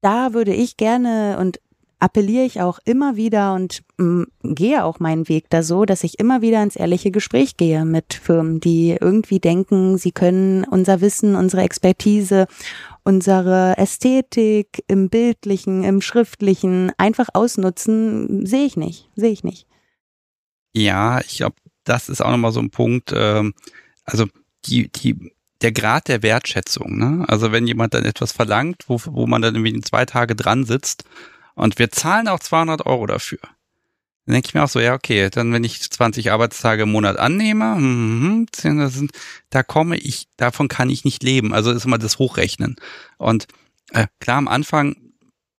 da 0.03 0.33
würde 0.33 0.55
ich 0.55 0.77
gerne 0.77 1.39
und 1.41 1.59
appelliere 2.03 2.45
ich 2.45 2.61
auch 2.61 2.81
immer 2.85 3.17
wieder 3.17 3.55
und 3.55 3.83
mh, 3.97 4.27
mm, 4.43 4.55
gehe 4.55 4.85
auch 4.85 4.99
meinen 4.99 5.29
Weg 5.29 5.49
da 5.51 5.63
so, 5.63 5.85
dass 5.85 6.03
ich 6.03 6.19
immer 6.19 6.43
wieder 6.43 6.61
ins 6.63 6.75
ehrliche 6.75 7.13
Gespräch 7.13 7.57
gehe 7.57 7.85
mit 7.85 8.13
Firmen, 8.15 8.59
die 8.59 8.97
irgendwie 9.01 9.39
denken, 9.39 9.97
sie 9.99 10.11
können 10.11 10.65
unser 10.65 11.01
Wissen, 11.01 11.37
unsere 11.37 11.63
Expertise, 11.63 12.49
unsere 13.05 13.77
Ästhetik 13.79 14.85
im 14.87 15.09
bildlichen, 15.09 15.85
im 15.85 16.01
schriftlichen 16.01 16.93
einfach 16.99 17.29
ausnutzen, 17.33 18.47
sehe 18.47 18.65
ich 18.65 18.77
nicht, 18.77 19.09
sehe 19.17 19.33
ich 19.33 19.45
nicht. 19.45 19.67
Ja, 20.73 21.21
ich 21.21 21.39
glaube, 21.39 21.57
das 21.85 22.09
ist 22.09 22.21
auch 22.21 22.31
nochmal 22.31 22.53
so 22.53 22.61
ein 22.61 22.71
Punkt. 22.71 23.13
Ähm, 23.15 23.55
also 24.05 24.27
die, 24.67 24.91
die 24.91 25.33
der 25.63 25.73
Grad 25.73 26.09
der 26.09 26.23
Wertschätzung. 26.23 26.99
Ne? 26.99 27.25
Also 27.29 27.53
wenn 27.53 27.67
jemand 27.67 27.95
dann 27.95 28.05
etwas 28.05 28.33
verlangt, 28.33 28.85
wo, 28.89 29.01
wo 29.05 29.27
man 29.27 29.43
dann 29.43 29.55
irgendwie 29.55 29.81
zwei 29.83 30.05
Tage 30.05 30.35
dran 30.35 30.65
sitzt 30.65 31.05
und 31.55 31.79
wir 31.79 31.91
zahlen 31.91 32.29
auch 32.29 32.41
200 32.41 32.87
Euro 32.87 33.07
dafür. 33.07 33.39
Dann 34.27 34.35
denke 34.35 34.49
ich 34.49 34.55
mir 34.55 34.63
auch 34.63 34.69
so, 34.69 34.79
ja, 34.79 34.95
okay, 34.95 35.31
dann 35.31 35.53
wenn 35.53 35.65
ich 35.65 35.81
20 35.81 36.31
Arbeitstage 36.31 36.85
im 36.85 36.93
Monat 36.93 37.19
annehme, 37.19 37.77
mm, 37.77 38.47
sind, 38.55 39.11
da 39.51 39.63
komme 39.63 39.97
ich, 39.97 40.29
davon 40.37 40.69
kann 40.69 40.91
ich 40.91 41.05
nicht 41.05 41.23
leben. 41.23 41.53
Also 41.53 41.73
ist 41.73 41.85
immer 41.85 41.99
das 41.99 42.19
Hochrechnen. 42.19 42.77
Und 43.19 43.49
äh, 43.93 44.07
klar, 44.21 44.39
am 44.39 44.49
Anfang 44.49 44.97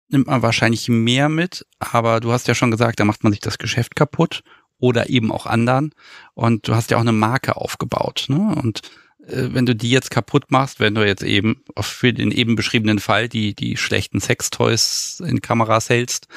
nimmt 0.09 0.29
man 0.29 0.43
wahrscheinlich 0.43 0.89
mehr 0.89 1.29
mit, 1.29 1.67
aber 1.81 2.21
du 2.21 2.33
hast 2.33 2.47
ja 2.47 2.55
schon 2.55 2.71
gesagt, 2.71 3.01
da 3.01 3.05
macht 3.05 3.25
man 3.25 3.33
sich 3.33 3.41
das 3.41 3.59
Geschäft 3.59 3.97
kaputt 3.97 4.43
oder 4.79 5.11
eben 5.11 5.33
auch 5.33 5.47
anderen. 5.47 5.93
Und 6.35 6.69
du 6.69 6.75
hast 6.75 6.91
ja 6.91 6.99
auch 6.99 7.03
eine 7.03 7.13
Marke 7.13 7.57
aufgebaut. 7.57 8.27
Ne? 8.29 8.55
Und 8.63 8.83
äh, 9.27 9.49
wenn 9.53 9.67
du 9.67 9.75
die 9.75 9.91
jetzt 9.91 10.11
kaputt 10.11 10.51
machst, 10.51 10.81
wenn 10.81 10.95
du 10.95 11.07
jetzt 11.07 11.23
eben 11.23 11.63
für 11.81 12.13
den 12.13 12.31
eben 12.31 12.55
beschriebenen 12.55 12.99
Fall 12.99 13.29
die, 13.29 13.55
die 13.55 13.77
schlechten 13.77 14.21
Sextoys 14.21 15.21
in 15.25 15.41
Kameras 15.41 15.89
hältst, 15.89 16.29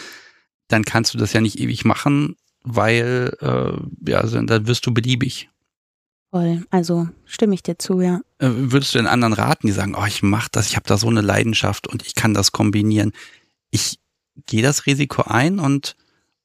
dann 0.68 0.84
kannst 0.84 1.14
du 1.14 1.18
das 1.18 1.34
ja 1.34 1.42
nicht 1.42 1.60
ewig 1.60 1.86
machen, 1.86 2.36
weil 2.64 3.36
äh, 3.42 4.10
ja, 4.10 4.24
dann 4.24 4.68
wirst 4.68 4.86
du 4.86 4.94
beliebig. 4.94 5.50
Voll, 6.32 6.66
also 6.70 7.08
stimme 7.26 7.54
ich 7.54 7.64
dir 7.64 7.78
zu, 7.78 8.02
ja. 8.02 8.22
Äh, 8.40 8.50
würdest 8.50 8.94
du 8.94 8.98
den 8.98 9.08
anderen 9.08 9.34
raten, 9.34 9.68
die 9.68 9.74
sagen, 9.74 9.96
oh, 9.96 10.06
ich 10.06 10.24
mach 10.24 10.50
das, 10.50 10.68
ich 10.68 10.76
habe 10.76 10.88
da 10.88 10.98
so 10.98 11.08
eine 11.08 11.22
Leidenschaft 11.22 11.88
und 11.88 12.06
ich 12.06 12.16
kann 12.16 12.34
das 12.34 12.52
kombinieren. 12.52 13.14
Ich 13.70 14.00
gehe 14.46 14.64
das 14.64 14.86
Risiko 14.86 15.24
ein 15.24 15.60
und, 15.60 15.96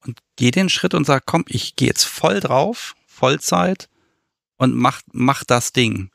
und 0.05 0.19
gehe 0.37 0.51
den 0.53 0.69
Schritt 0.69 0.95
und 0.95 1.07
sag, 1.07 1.27
komm, 1.27 1.45
ich 1.49 1.77
gehe 1.77 1.89
jetzt 1.89 2.05
voll 2.05 2.41
drauf, 2.41 2.95
Vollzeit 3.07 3.89
und 4.57 4.77
mach, 4.77 5.01
mach 5.13 5.45
das 5.45 5.73
Ding 5.73 6.11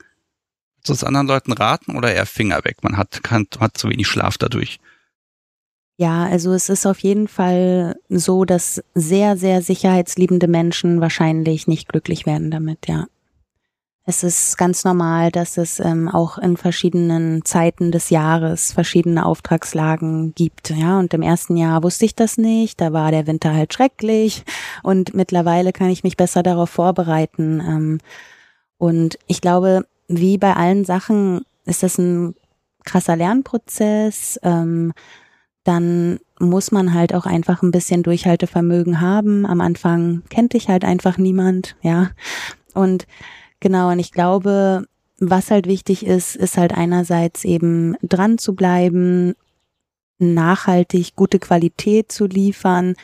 du 0.88 0.94
es 0.94 1.03
anderen 1.03 1.27
Leuten 1.27 1.52
raten 1.52 1.95
oder 1.95 2.14
eher 2.14 2.26
Finger 2.26 2.64
weg? 2.64 2.84
Man 2.84 2.98
hat, 2.98 3.23
kann, 3.23 3.48
hat 3.60 3.77
zu 3.77 3.90
wenig 3.90 4.07
Schlaf 4.07 4.38
dadurch. 4.38 4.80
Ja, 5.97 6.26
also 6.26 6.51
es 6.51 6.67
ist 6.69 6.85
auf 6.85 6.99
jeden 6.99 7.27
Fall 7.27 7.95
so, 8.09 8.43
dass 8.43 8.84
sehr, 8.93 9.38
sehr 9.38 9.61
sicherheitsliebende 9.61 10.47
Menschen 10.47 10.99
wahrscheinlich 10.99 11.67
nicht 11.67 11.88
glücklich 11.88 12.26
werden 12.26 12.51
damit, 12.51 12.88
ja. 12.88 13.07
Es 14.07 14.23
ist 14.23 14.59
ganz 14.59 14.84
normal, 14.84 15.31
dass 15.31 15.57
es 15.57 15.80
ähm, 15.80 16.07
auch 16.07 16.38
in 16.38 16.57
verschiedenen 16.57 17.43
Zeiten 17.43 17.91
des 17.91 18.11
Jahres 18.11 18.72
verschiedene 18.72 19.26
Auftragslagen 19.26 20.35
gibt. 20.35 20.69
Ja, 20.69 20.99
und 20.99 21.11
im 21.15 21.23
ersten 21.23 21.57
Jahr 21.57 21.81
wusste 21.81 22.05
ich 22.05 22.13
das 22.13 22.38
nicht. 22.38 22.80
Da 22.80 22.93
war 22.93 23.09
der 23.09 23.26
Winter 23.26 23.51
halt 23.51 23.73
schrecklich. 23.73 24.43
Und 24.84 25.15
mittlerweile 25.15 25.73
kann 25.73 25.89
ich 25.89 26.03
mich 26.03 26.17
besser 26.17 26.43
darauf 26.43 26.69
vorbereiten. 26.69 27.59
Ähm, 27.61 27.97
und 28.77 29.17
ich 29.26 29.41
glaube, 29.41 29.88
wie 30.07 30.38
bei 30.38 30.55
allen 30.55 30.85
Sachen 30.85 31.41
ist 31.65 31.81
das 31.81 31.97
ein 31.97 32.35
krasser 32.84 33.15
Lernprozess. 33.15 34.39
Ähm, 34.43 34.93
dann 35.65 36.19
muss 36.39 36.71
man 36.71 36.93
halt 36.93 37.13
auch 37.13 37.25
einfach 37.25 37.61
ein 37.61 37.71
bisschen 37.71 38.03
Durchhaltevermögen 38.03 39.01
haben. 39.01 39.45
Am 39.45 39.59
Anfang 39.59 40.21
kennt 40.29 40.53
dich 40.53 40.69
halt 40.69 40.85
einfach 40.85 41.17
niemand, 41.17 41.75
ja. 41.81 42.11
Und 42.73 43.07
genau, 43.59 43.91
und 43.91 43.99
ich 43.99 44.11
glaube, 44.11 44.85
was 45.19 45.51
halt 45.51 45.67
wichtig 45.67 46.05
ist, 46.05 46.35
ist 46.35 46.57
halt 46.57 46.73
einerseits 46.73 47.43
eben 47.43 47.95
dran 48.03 48.37
zu 48.37 48.53
bleiben, 48.55 49.33
nachhaltig 50.19 51.15
gute 51.15 51.39
Qualität 51.39 52.11
zu 52.11 52.25
liefern, 52.25 52.95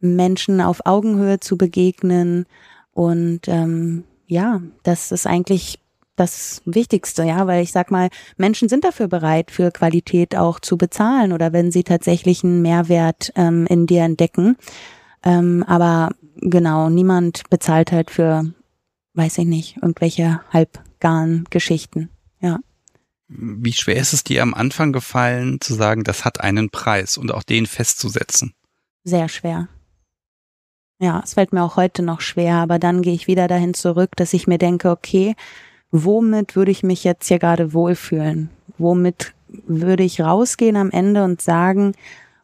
Menschen 0.00 0.60
auf 0.60 0.84
Augenhöhe 0.84 1.40
zu 1.40 1.56
begegnen 1.56 2.46
und 2.92 3.48
ähm, 3.48 4.04
ja, 4.26 4.60
das 4.82 5.10
ist 5.10 5.26
eigentlich 5.26 5.78
das 6.16 6.62
Wichtigste, 6.64 7.24
ja, 7.24 7.46
weil 7.46 7.62
ich 7.62 7.72
sag 7.72 7.90
mal, 7.90 8.08
Menschen 8.36 8.68
sind 8.68 8.84
dafür 8.84 9.08
bereit, 9.08 9.50
für 9.50 9.70
Qualität 9.70 10.36
auch 10.36 10.60
zu 10.60 10.76
bezahlen 10.76 11.32
oder 11.32 11.52
wenn 11.52 11.72
sie 11.72 11.84
tatsächlich 11.84 12.44
einen 12.44 12.62
Mehrwert 12.62 13.32
ähm, 13.36 13.66
in 13.66 13.86
dir 13.86 14.02
entdecken. 14.02 14.56
Ähm, 15.24 15.64
aber 15.66 16.10
genau, 16.36 16.88
niemand 16.88 17.48
bezahlt 17.50 17.92
halt 17.92 18.10
für, 18.10 18.44
weiß 19.14 19.38
ich 19.38 19.46
nicht, 19.46 19.76
irgendwelche 19.76 20.40
halbgaren 20.52 21.46
Geschichten, 21.50 22.10
ja. 22.40 22.58
Wie 23.26 23.72
schwer 23.72 23.96
ist 23.96 24.12
es 24.12 24.22
dir 24.22 24.42
am 24.42 24.52
Anfang 24.52 24.92
gefallen, 24.92 25.60
zu 25.60 25.74
sagen, 25.74 26.04
das 26.04 26.24
hat 26.24 26.40
einen 26.40 26.70
Preis 26.70 27.16
und 27.16 27.32
auch 27.32 27.42
den 27.42 27.66
festzusetzen? 27.66 28.52
Sehr 29.02 29.28
schwer. 29.28 29.68
Ja, 31.00 31.22
es 31.24 31.34
fällt 31.34 31.52
mir 31.52 31.62
auch 31.62 31.76
heute 31.76 32.02
noch 32.02 32.20
schwer, 32.20 32.56
aber 32.56 32.78
dann 32.78 33.02
gehe 33.02 33.14
ich 33.14 33.26
wieder 33.26 33.48
dahin 33.48 33.74
zurück, 33.74 34.10
dass 34.16 34.34
ich 34.34 34.46
mir 34.46 34.58
denke, 34.58 34.90
okay, 34.90 35.34
womit 35.94 36.56
würde 36.56 36.72
ich 36.72 36.82
mich 36.82 37.04
jetzt 37.04 37.28
hier 37.28 37.38
gerade 37.38 37.72
wohlfühlen? 37.72 38.50
Womit 38.78 39.32
würde 39.48 40.02
ich 40.02 40.20
rausgehen 40.20 40.76
am 40.76 40.90
Ende 40.90 41.22
und 41.22 41.40
sagen, 41.40 41.92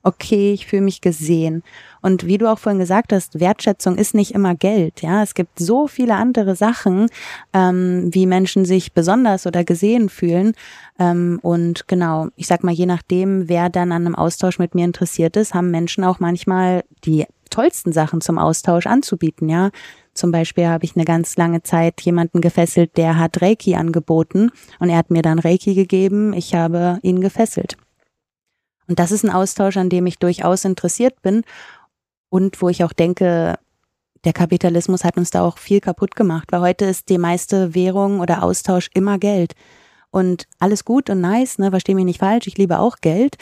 okay, 0.04 0.52
ich 0.52 0.66
fühle 0.66 0.82
mich 0.82 1.00
gesehen. 1.00 1.64
Und 2.02 2.26
wie 2.26 2.38
du 2.38 2.50
auch 2.50 2.58
vorhin 2.58 2.78
gesagt 2.78 3.12
hast, 3.12 3.40
Wertschätzung 3.40 3.96
ist 3.96 4.14
nicht 4.14 4.32
immer 4.32 4.54
Geld. 4.54 5.02
Ja, 5.02 5.22
es 5.22 5.34
gibt 5.34 5.58
so 5.58 5.86
viele 5.86 6.14
andere 6.14 6.56
Sachen, 6.56 7.08
ähm, 7.52 8.08
wie 8.12 8.26
Menschen 8.26 8.64
sich 8.64 8.92
besonders 8.92 9.46
oder 9.46 9.64
gesehen 9.64 10.08
fühlen. 10.08 10.54
Ähm, 10.98 11.38
und 11.42 11.88
genau, 11.88 12.28
ich 12.36 12.46
sag 12.46 12.64
mal, 12.64 12.72
je 12.72 12.86
nachdem, 12.86 13.48
wer 13.48 13.68
dann 13.68 13.92
an 13.92 14.06
einem 14.06 14.14
Austausch 14.14 14.58
mit 14.58 14.74
mir 14.74 14.84
interessiert 14.84 15.36
ist, 15.36 15.54
haben 15.54 15.70
Menschen 15.70 16.04
auch 16.04 16.20
manchmal 16.20 16.84
die 17.04 17.26
tollsten 17.50 17.92
Sachen 17.92 18.20
zum 18.20 18.38
Austausch 18.38 18.86
anzubieten. 18.86 19.48
Ja, 19.48 19.70
zum 20.14 20.32
Beispiel 20.32 20.66
habe 20.66 20.84
ich 20.84 20.96
eine 20.96 21.04
ganz 21.04 21.36
lange 21.36 21.62
Zeit 21.62 22.00
jemanden 22.00 22.40
gefesselt, 22.40 22.96
der 22.96 23.18
hat 23.18 23.42
Reiki 23.42 23.74
angeboten 23.74 24.50
und 24.78 24.88
er 24.88 24.96
hat 24.96 25.10
mir 25.10 25.22
dann 25.22 25.38
Reiki 25.38 25.74
gegeben. 25.74 26.32
Ich 26.32 26.54
habe 26.54 26.98
ihn 27.02 27.20
gefesselt. 27.20 27.76
Und 28.88 28.98
das 28.98 29.12
ist 29.12 29.24
ein 29.24 29.30
Austausch, 29.30 29.76
an 29.76 29.88
dem 29.88 30.06
ich 30.06 30.18
durchaus 30.18 30.64
interessiert 30.64 31.22
bin 31.22 31.42
und 32.30 32.62
wo 32.62 32.68
ich 32.68 32.82
auch 32.84 32.92
denke, 32.92 33.58
der 34.24 34.32
Kapitalismus 34.32 35.04
hat 35.04 35.16
uns 35.16 35.30
da 35.30 35.42
auch 35.42 35.58
viel 35.58 35.80
kaputt 35.80 36.14
gemacht, 36.16 36.52
weil 36.52 36.60
heute 36.60 36.86
ist 36.86 37.08
die 37.08 37.18
meiste 37.18 37.74
Währung 37.74 38.20
oder 38.20 38.42
Austausch 38.42 38.88
immer 38.94 39.18
Geld. 39.18 39.54
Und 40.10 40.46
alles 40.58 40.84
gut 40.84 41.08
und 41.08 41.20
nice, 41.20 41.58
ne, 41.58 41.70
versteh 41.70 41.94
mich 41.94 42.04
nicht 42.04 42.18
falsch, 42.18 42.46
ich 42.46 42.58
liebe 42.58 42.78
auch 42.78 42.96
Geld. 43.00 43.36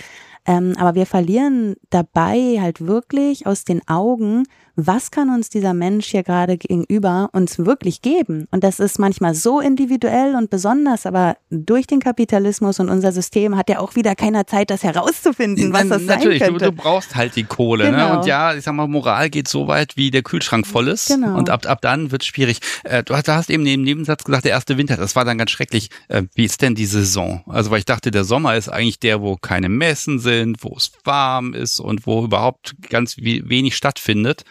Ähm, 0.47 0.74
aber 0.78 0.94
wir 0.94 1.06
verlieren 1.06 1.77
dabei 1.90 2.59
halt 2.60 2.86
wirklich 2.86 3.47
aus 3.47 3.65
den 3.65 3.86
Augen, 3.89 4.44
was 4.81 5.10
kann 5.10 5.28
uns 5.28 5.48
dieser 5.48 5.74
Mensch 5.74 6.06
hier 6.06 6.23
gerade 6.23 6.56
gegenüber 6.56 7.31
uns 7.32 7.59
wirklich 7.59 8.01
geben? 8.01 8.47
Und 8.52 8.62
das 8.62 8.78
ist 8.78 9.01
manchmal 9.01 9.35
so 9.35 9.59
individuell 9.59 10.36
und 10.36 10.51
besonders, 10.51 11.05
aber 11.05 11.36
durch 11.51 11.89
den 11.89 11.98
Kapitalismus 11.98 12.78
und 12.78 12.89
unser 12.89 13.10
System 13.10 13.56
hat 13.56 13.69
ja 13.69 13.81
auch 13.81 13.97
wieder 13.97 14.15
keiner 14.15 14.47
Zeit, 14.47 14.70
das 14.70 14.85
herauszufinden, 14.85 15.73
was 15.73 15.89
das 15.89 16.02
Natürlich, 16.02 16.39
sein 16.39 16.51
könnte. 16.51 16.66
Du, 16.66 16.70
du 16.70 16.77
brauchst 16.77 17.16
halt 17.16 17.35
die 17.35 17.43
Kohle. 17.43 17.86
Ne? 17.86 17.90
Genau. 17.90 18.19
Und 18.19 18.27
ja, 18.27 18.55
ich 18.55 18.62
sag 18.62 18.73
mal, 18.73 18.86
Moral 18.86 19.31
geht 19.31 19.48
so 19.48 19.66
weit, 19.66 19.97
wie 19.97 20.12
der 20.12 20.23
Kühlschrank 20.23 20.65
voll 20.65 20.86
ist. 20.86 21.09
Genau. 21.09 21.36
Und 21.36 21.51
ab, 21.51 21.66
ab 21.66 21.81
dann 21.82 22.12
wird 22.12 22.23
schwierig. 22.23 22.60
Äh, 22.85 23.02
du 23.02 23.16
hast, 23.16 23.27
du 23.27 23.35
hast 23.35 23.51
eben 23.51 23.65
neben 23.65 23.82
Nebensatz 23.82 24.23
gesagt, 24.23 24.44
der 24.44 24.52
erste 24.52 24.78
Winter, 24.78 24.97
das 24.97 25.16
war 25.16 25.24
dann 25.24 25.39
ganz 25.39 25.51
schrecklich. 25.51 25.90
Äh, 26.06 26.23
wie 26.36 26.44
ist 26.44 26.62
denn 26.62 26.77
die 26.77 26.86
Saison? 26.86 27.43
Also, 27.48 27.73
weil 27.73 27.81
ich 27.81 27.85
dachte, 27.85 28.12
der 28.12 28.23
Sommer 28.23 28.55
ist 28.55 28.69
eigentlich 28.69 29.01
der, 29.01 29.23
wo 29.23 29.35
keine 29.35 29.69
Messen 29.69 30.20
sind, 30.20 30.38
wo 30.60 30.74
es 30.77 30.93
warm 31.05 31.55
ist 31.55 31.81
und 31.81 32.06
wo 32.06 32.24
überhaupt 32.24 32.77
ganz 32.89 33.16
wenig 33.19 33.77
stattfindet. 33.77 34.44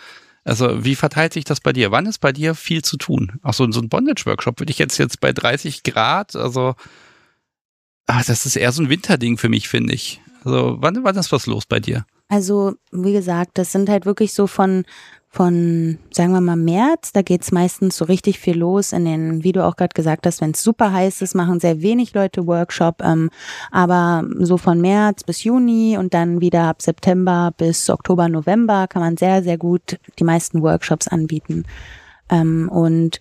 Also 0.44 0.84
wie 0.84 0.96
verteilt 0.96 1.34
sich 1.34 1.44
das 1.44 1.60
bei 1.60 1.74
dir? 1.74 1.92
Wann 1.92 2.06
ist 2.06 2.20
bei 2.20 2.32
dir 2.32 2.56
viel 2.56 2.82
zu 2.82 2.98
tun? 2.98 3.34
Ach 3.44 3.54
so, 3.54 3.70
so 3.72 3.82
ein 3.82 3.90
Bondage-Workshop 3.90 4.60
würde 4.60 4.72
ich 4.72 4.80
jetzt 4.80 4.98
jetzt 4.98 5.20
bei 5.20 5.34
30 5.34 5.84
Grad, 5.84 6.36
also 6.36 6.76
ah, 8.06 8.22
das 8.26 8.46
ist 8.46 8.56
eher 8.56 8.72
so 8.72 8.82
ein 8.82 8.90
Winterding 8.90 9.38
für 9.38 9.50
mich, 9.50 9.68
finde 9.68 9.94
ich. 9.94 10.22
Also 10.44 10.78
wann, 10.80 11.04
wann 11.04 11.18
ist 11.18 11.32
was 11.32 11.46
los 11.46 11.66
bei 11.66 11.80
dir? 11.80 12.06
Also, 12.30 12.76
wie 12.92 13.14
gesagt, 13.14 13.58
das 13.58 13.72
sind 13.72 13.90
halt 13.90 14.06
wirklich 14.06 14.34
so 14.34 14.48
von, 14.48 14.84
von, 15.38 16.00
sagen 16.10 16.32
wir 16.32 16.42
mal, 16.42 16.56
März, 16.56 17.12
da 17.12 17.22
geht's 17.22 17.52
meistens 17.52 17.96
so 17.96 18.06
richtig 18.06 18.40
viel 18.40 18.58
los 18.58 18.92
in 18.92 19.06
den, 19.06 19.44
wie 19.44 19.52
du 19.52 19.64
auch 19.64 19.76
gerade 19.76 19.94
gesagt 19.94 20.26
hast, 20.26 20.42
wenn 20.42 20.50
es 20.50 20.64
super 20.64 20.92
heiß 20.92 21.22
ist, 21.22 21.36
machen 21.36 21.60
sehr 21.60 21.84
wenig 21.84 22.16
Leute 22.16 22.48
Workshop, 22.48 23.04
ähm, 23.04 23.30
aber 23.70 24.28
so 24.40 24.58
von 24.58 24.82
März 24.82 25.24
bis 25.24 25.44
Juni 25.44 25.96
und 25.96 26.16
dann 26.16 26.42
wieder 26.42 26.64
ab 26.64 26.82
September 26.82 27.54
bis 27.56 27.88
Oktober, 27.88 28.30
November 28.30 28.88
kann 28.88 29.04
man 29.04 29.16
sehr, 29.16 29.44
sehr 29.44 29.60
gut 29.60 30.00
die 30.18 30.24
meisten 30.24 30.64
Workshops 30.64 31.08
anbieten. 31.08 31.66
Ähm, 32.30 32.68
und 32.74 33.20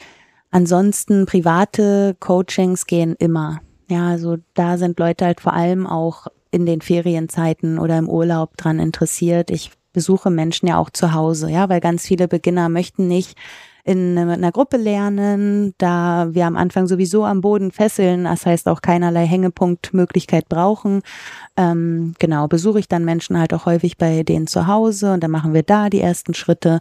ansonsten 0.51 1.27
private 1.27 2.17
Coachings 2.19 2.87
gehen 2.87 3.15
immer. 3.19 3.61
Ja, 3.91 4.09
also 4.09 4.39
da 4.55 4.79
sind 4.79 4.99
Leute 4.99 5.27
halt 5.27 5.43
vor 5.43 5.53
allem 5.53 5.87
auch 5.87 6.29
in 6.51 6.65
den 6.65 6.81
Ferienzeiten 6.81 7.79
oder 7.79 7.99
im 7.99 8.09
Urlaub 8.09 8.57
dran 8.57 8.79
interessiert. 8.79 9.51
Ich 9.51 9.73
besuche 9.97 10.29
Menschen 10.29 10.69
ja 10.69 10.77
auch 10.77 10.91
zu 10.91 11.15
Hause, 11.15 11.51
ja, 11.51 11.71
weil 11.71 11.81
ganz 11.81 12.07
viele 12.07 12.29
Beginner 12.29 12.69
möchten 12.69 13.09
nicht 13.09 13.35
in 13.83 14.19
einer 14.19 14.53
Gruppe 14.53 14.77
lernen, 14.77 15.73
da 15.79 16.29
wir 16.33 16.45
am 16.45 16.57
Anfang 16.57 16.87
sowieso 16.87 17.25
am 17.25 17.41
Boden 17.41 17.71
fesseln, 17.73 18.25
das 18.25 18.45
heißt 18.45 18.69
auch 18.69 18.83
keinerlei 18.83 19.25
Hängepunktmöglichkeit 19.25 20.51
brauchen. 20.51 21.01
Ähm, 21.57 22.15
genau, 22.19 22.47
besuche 22.47 22.79
ich 22.79 22.89
dann 22.89 23.07
Menschen 23.07 23.39
halt 23.39 23.55
auch 23.55 23.65
häufig 23.65 23.97
bei 23.97 24.23
denen 24.23 24.47
zu 24.47 24.67
Hause 24.67 25.15
und 25.15 25.23
dann 25.23 25.31
machen 25.31 25.55
wir 25.55 25.63
da 25.63 25.89
die 25.89 26.03
ersten 26.03 26.35
Schritte. 26.35 26.81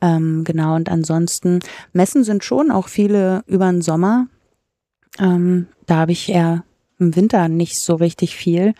Ähm, 0.00 0.44
genau, 0.44 0.76
und 0.76 0.88
ansonsten, 0.88 1.58
Messen 1.92 2.22
sind 2.22 2.44
schon 2.44 2.70
auch 2.70 2.86
viele 2.86 3.42
über 3.48 3.68
den 3.68 3.82
Sommer. 3.82 4.28
Ähm, 5.18 5.66
da 5.86 5.96
habe 5.96 6.12
ich 6.12 6.28
eher 6.28 6.62
im 7.00 7.16
Winter 7.16 7.48
nicht 7.48 7.80
so 7.80 7.96
richtig 7.96 8.36
viel. 8.36 8.74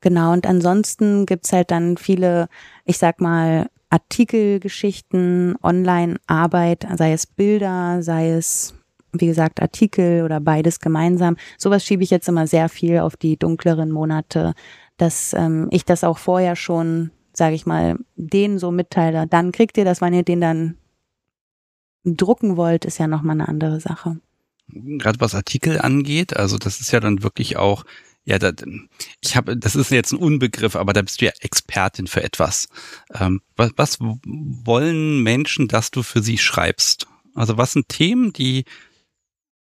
Genau, 0.00 0.32
und 0.32 0.46
ansonsten 0.46 1.26
gibt's 1.26 1.52
halt 1.52 1.70
dann 1.70 1.96
viele, 1.96 2.48
ich 2.84 2.98
sag 2.98 3.20
mal, 3.20 3.68
Artikelgeschichten, 3.90 5.56
Online-Arbeit, 5.62 6.86
sei 6.96 7.12
es 7.12 7.26
Bilder, 7.26 8.02
sei 8.02 8.30
es, 8.30 8.74
wie 9.12 9.26
gesagt, 9.26 9.60
Artikel 9.62 10.22
oder 10.24 10.40
beides 10.40 10.78
gemeinsam. 10.80 11.36
Sowas 11.56 11.84
schiebe 11.84 12.02
ich 12.02 12.10
jetzt 12.10 12.28
immer 12.28 12.46
sehr 12.46 12.68
viel 12.68 12.98
auf 12.98 13.16
die 13.16 13.38
dunkleren 13.38 13.90
Monate, 13.90 14.54
dass 14.98 15.32
ähm, 15.32 15.68
ich 15.70 15.84
das 15.84 16.04
auch 16.04 16.18
vorher 16.18 16.54
schon, 16.54 17.10
sage 17.32 17.54
ich 17.54 17.66
mal, 17.66 17.96
denen 18.16 18.58
so 18.58 18.70
mitteile. 18.70 19.26
Dann 19.26 19.52
kriegt 19.52 19.78
ihr 19.78 19.84
das, 19.84 20.00
wenn 20.00 20.12
ihr 20.12 20.24
den 20.24 20.40
dann 20.40 20.76
drucken 22.04 22.56
wollt, 22.56 22.84
ist 22.84 22.98
ja 22.98 23.06
nochmal 23.06 23.36
eine 23.36 23.48
andere 23.48 23.80
Sache. 23.80 24.18
Gerade 24.68 25.20
was 25.20 25.34
Artikel 25.34 25.80
angeht, 25.80 26.36
also 26.36 26.58
das 26.58 26.80
ist 26.80 26.92
ja 26.92 27.00
dann 27.00 27.22
wirklich 27.22 27.56
auch 27.56 27.84
ja, 28.28 28.38
das, 28.38 28.56
ich 29.22 29.36
habe, 29.36 29.56
das 29.56 29.74
ist 29.74 29.90
jetzt 29.90 30.12
ein 30.12 30.18
Unbegriff, 30.18 30.76
aber 30.76 30.92
da 30.92 31.00
bist 31.00 31.22
du 31.22 31.24
ja 31.24 31.32
Expertin 31.40 32.06
für 32.06 32.22
etwas. 32.22 32.68
Ähm, 33.14 33.40
was, 33.56 33.70
was 33.76 33.98
wollen 34.00 35.22
Menschen, 35.22 35.66
dass 35.66 35.90
du 35.90 36.02
für 36.02 36.22
sie 36.22 36.36
schreibst? 36.36 37.06
Also 37.34 37.56
was 37.56 37.72
sind 37.72 37.88
Themen, 37.88 38.34
die 38.34 38.66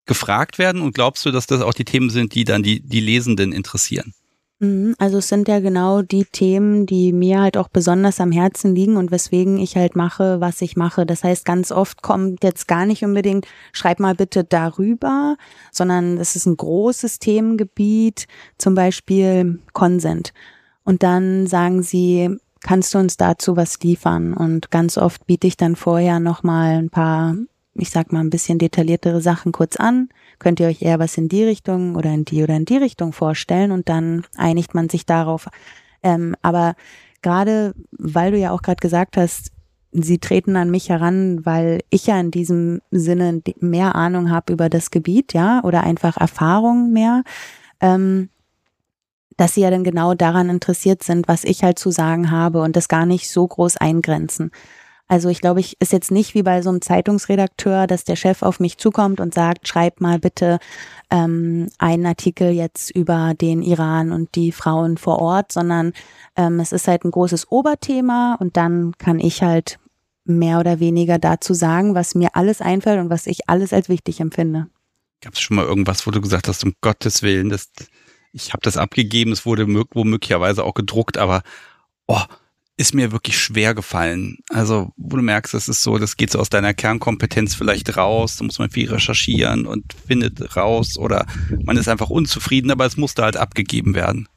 gefragt 0.04 0.58
werden 0.58 0.82
und 0.82 0.96
glaubst 0.96 1.24
du, 1.24 1.30
dass 1.30 1.46
das 1.46 1.60
auch 1.60 1.74
die 1.74 1.84
Themen 1.84 2.10
sind, 2.10 2.34
die 2.34 2.44
dann 2.44 2.64
die, 2.64 2.80
die 2.80 2.98
Lesenden 2.98 3.52
interessieren? 3.52 4.14
Mhm, 4.58 4.94
also 4.98 5.18
es 5.18 5.28
sind 5.28 5.48
ja 5.48 5.60
genau 5.60 6.00
die 6.00 6.24
Themen, 6.24 6.86
die 6.86 7.12
mir 7.12 7.42
halt 7.42 7.58
auch 7.58 7.68
besonders 7.68 8.20
am 8.20 8.32
Herzen 8.32 8.74
liegen 8.74 8.96
und 8.96 9.10
weswegen 9.10 9.58
ich 9.58 9.76
halt 9.76 9.96
mache, 9.96 10.40
was 10.40 10.62
ich 10.62 10.76
mache. 10.76 11.04
Das 11.04 11.24
heißt, 11.24 11.44
ganz 11.44 11.70
oft 11.72 12.00
kommt 12.02 12.42
jetzt 12.42 12.66
gar 12.66 12.86
nicht 12.86 13.04
unbedingt, 13.04 13.46
schreib 13.72 14.00
mal 14.00 14.14
bitte 14.14 14.44
darüber, 14.44 15.36
sondern 15.70 16.16
es 16.16 16.36
ist 16.36 16.46
ein 16.46 16.56
großes 16.56 17.18
Themengebiet, 17.18 18.26
zum 18.56 18.74
Beispiel 18.74 19.60
Consent. 19.74 20.32
Und 20.84 21.02
dann 21.02 21.46
sagen 21.46 21.82
sie, 21.82 22.38
kannst 22.62 22.94
du 22.94 22.98
uns 22.98 23.18
dazu 23.18 23.56
was 23.56 23.78
liefern? 23.80 24.32
Und 24.32 24.70
ganz 24.70 24.96
oft 24.96 25.26
biete 25.26 25.46
ich 25.46 25.58
dann 25.58 25.76
vorher 25.76 26.18
nochmal 26.18 26.78
ein 26.78 26.90
paar 26.90 27.34
ich 27.78 27.90
sag 27.90 28.12
mal, 28.12 28.20
ein 28.20 28.30
bisschen 28.30 28.58
detailliertere 28.58 29.20
Sachen 29.20 29.52
kurz 29.52 29.76
an. 29.76 30.08
Könnt 30.38 30.60
ihr 30.60 30.68
euch 30.68 30.82
eher 30.82 30.98
was 30.98 31.16
in 31.16 31.28
die 31.28 31.44
Richtung 31.44 31.96
oder 31.96 32.12
in 32.12 32.24
die 32.24 32.42
oder 32.42 32.56
in 32.56 32.64
die 32.64 32.76
Richtung 32.76 33.12
vorstellen 33.12 33.72
und 33.72 33.88
dann 33.88 34.24
einigt 34.36 34.74
man 34.74 34.88
sich 34.88 35.06
darauf. 35.06 35.48
Ähm, 36.02 36.36
aber 36.42 36.74
gerade, 37.22 37.74
weil 37.90 38.32
du 38.32 38.38
ja 38.38 38.52
auch 38.52 38.62
gerade 38.62 38.80
gesagt 38.80 39.16
hast, 39.16 39.50
sie 39.92 40.18
treten 40.18 40.56
an 40.56 40.70
mich 40.70 40.90
heran, 40.90 41.44
weil 41.44 41.80
ich 41.90 42.06
ja 42.06 42.20
in 42.20 42.30
diesem 42.30 42.80
Sinne 42.90 43.42
mehr 43.60 43.94
Ahnung 43.94 44.30
habe 44.30 44.52
über 44.52 44.68
das 44.68 44.90
Gebiet, 44.90 45.32
ja, 45.32 45.62
oder 45.64 45.82
einfach 45.82 46.16
Erfahrung 46.16 46.92
mehr, 46.92 47.22
ähm, 47.80 48.28
dass 49.36 49.54
sie 49.54 49.62
ja 49.62 49.70
dann 49.70 49.84
genau 49.84 50.14
daran 50.14 50.50
interessiert 50.50 51.02
sind, 51.02 51.28
was 51.28 51.44
ich 51.44 51.62
halt 51.62 51.78
zu 51.78 51.90
sagen 51.90 52.30
habe 52.30 52.62
und 52.62 52.76
das 52.76 52.88
gar 52.88 53.06
nicht 53.06 53.30
so 53.30 53.46
groß 53.46 53.76
eingrenzen. 53.76 54.50
Also 55.08 55.28
ich 55.28 55.40
glaube, 55.40 55.60
ich 55.60 55.76
ist 55.80 55.92
jetzt 55.92 56.10
nicht 56.10 56.34
wie 56.34 56.42
bei 56.42 56.62
so 56.62 56.68
einem 56.68 56.82
Zeitungsredakteur, 56.82 57.86
dass 57.86 58.04
der 58.04 58.16
Chef 58.16 58.42
auf 58.42 58.58
mich 58.58 58.78
zukommt 58.78 59.20
und 59.20 59.34
sagt, 59.34 59.68
schreib 59.68 60.00
mal 60.00 60.18
bitte 60.18 60.58
ähm, 61.10 61.68
einen 61.78 62.06
Artikel 62.06 62.50
jetzt 62.50 62.90
über 62.90 63.34
den 63.34 63.62
Iran 63.62 64.10
und 64.10 64.34
die 64.34 64.50
Frauen 64.50 64.96
vor 64.96 65.20
Ort, 65.20 65.52
sondern 65.52 65.92
ähm, 66.34 66.58
es 66.58 66.72
ist 66.72 66.88
halt 66.88 67.04
ein 67.04 67.12
großes 67.12 67.50
Oberthema 67.52 68.36
und 68.40 68.56
dann 68.56 68.94
kann 68.98 69.20
ich 69.20 69.42
halt 69.42 69.78
mehr 70.24 70.58
oder 70.58 70.80
weniger 70.80 71.20
dazu 71.20 71.54
sagen, 71.54 71.94
was 71.94 72.16
mir 72.16 72.34
alles 72.34 72.60
einfällt 72.60 72.98
und 72.98 73.10
was 73.10 73.28
ich 73.28 73.48
alles 73.48 73.72
als 73.72 73.88
wichtig 73.88 74.18
empfinde. 74.20 74.66
Gab 75.20 75.34
es 75.34 75.40
schon 75.40 75.56
mal 75.56 75.64
irgendwas, 75.64 76.04
wo 76.06 76.10
du 76.10 76.20
gesagt 76.20 76.48
hast, 76.48 76.64
um 76.64 76.74
Gottes 76.80 77.22
Willen, 77.22 77.48
das, 77.48 77.70
ich 78.32 78.52
habe 78.52 78.60
das 78.62 78.76
abgegeben, 78.76 79.30
es 79.30 79.46
wurde 79.46 79.66
womöglicherweise 79.68 80.64
auch 80.64 80.74
gedruckt, 80.74 81.16
aber 81.16 81.42
oh, 82.08 82.20
ist 82.76 82.94
mir 82.94 83.10
wirklich 83.10 83.38
schwer 83.38 83.74
gefallen. 83.74 84.38
Also, 84.50 84.92
wo 84.96 85.16
du 85.16 85.22
merkst, 85.22 85.54
das 85.54 85.68
ist 85.68 85.82
so, 85.82 85.98
das 85.98 86.16
geht 86.16 86.30
so 86.30 86.38
aus 86.38 86.50
deiner 86.50 86.74
Kernkompetenz 86.74 87.54
vielleicht 87.54 87.96
raus, 87.96 88.36
da 88.36 88.44
muss 88.44 88.58
man 88.58 88.70
viel 88.70 88.90
recherchieren 88.90 89.66
und 89.66 89.94
findet 90.06 90.56
raus 90.56 90.98
oder 90.98 91.26
man 91.64 91.78
ist 91.78 91.88
einfach 91.88 92.10
unzufrieden, 92.10 92.70
aber 92.70 92.84
es 92.84 92.96
musste 92.96 93.22
halt 93.22 93.36
abgegeben 93.36 93.94
werden. 93.94 94.28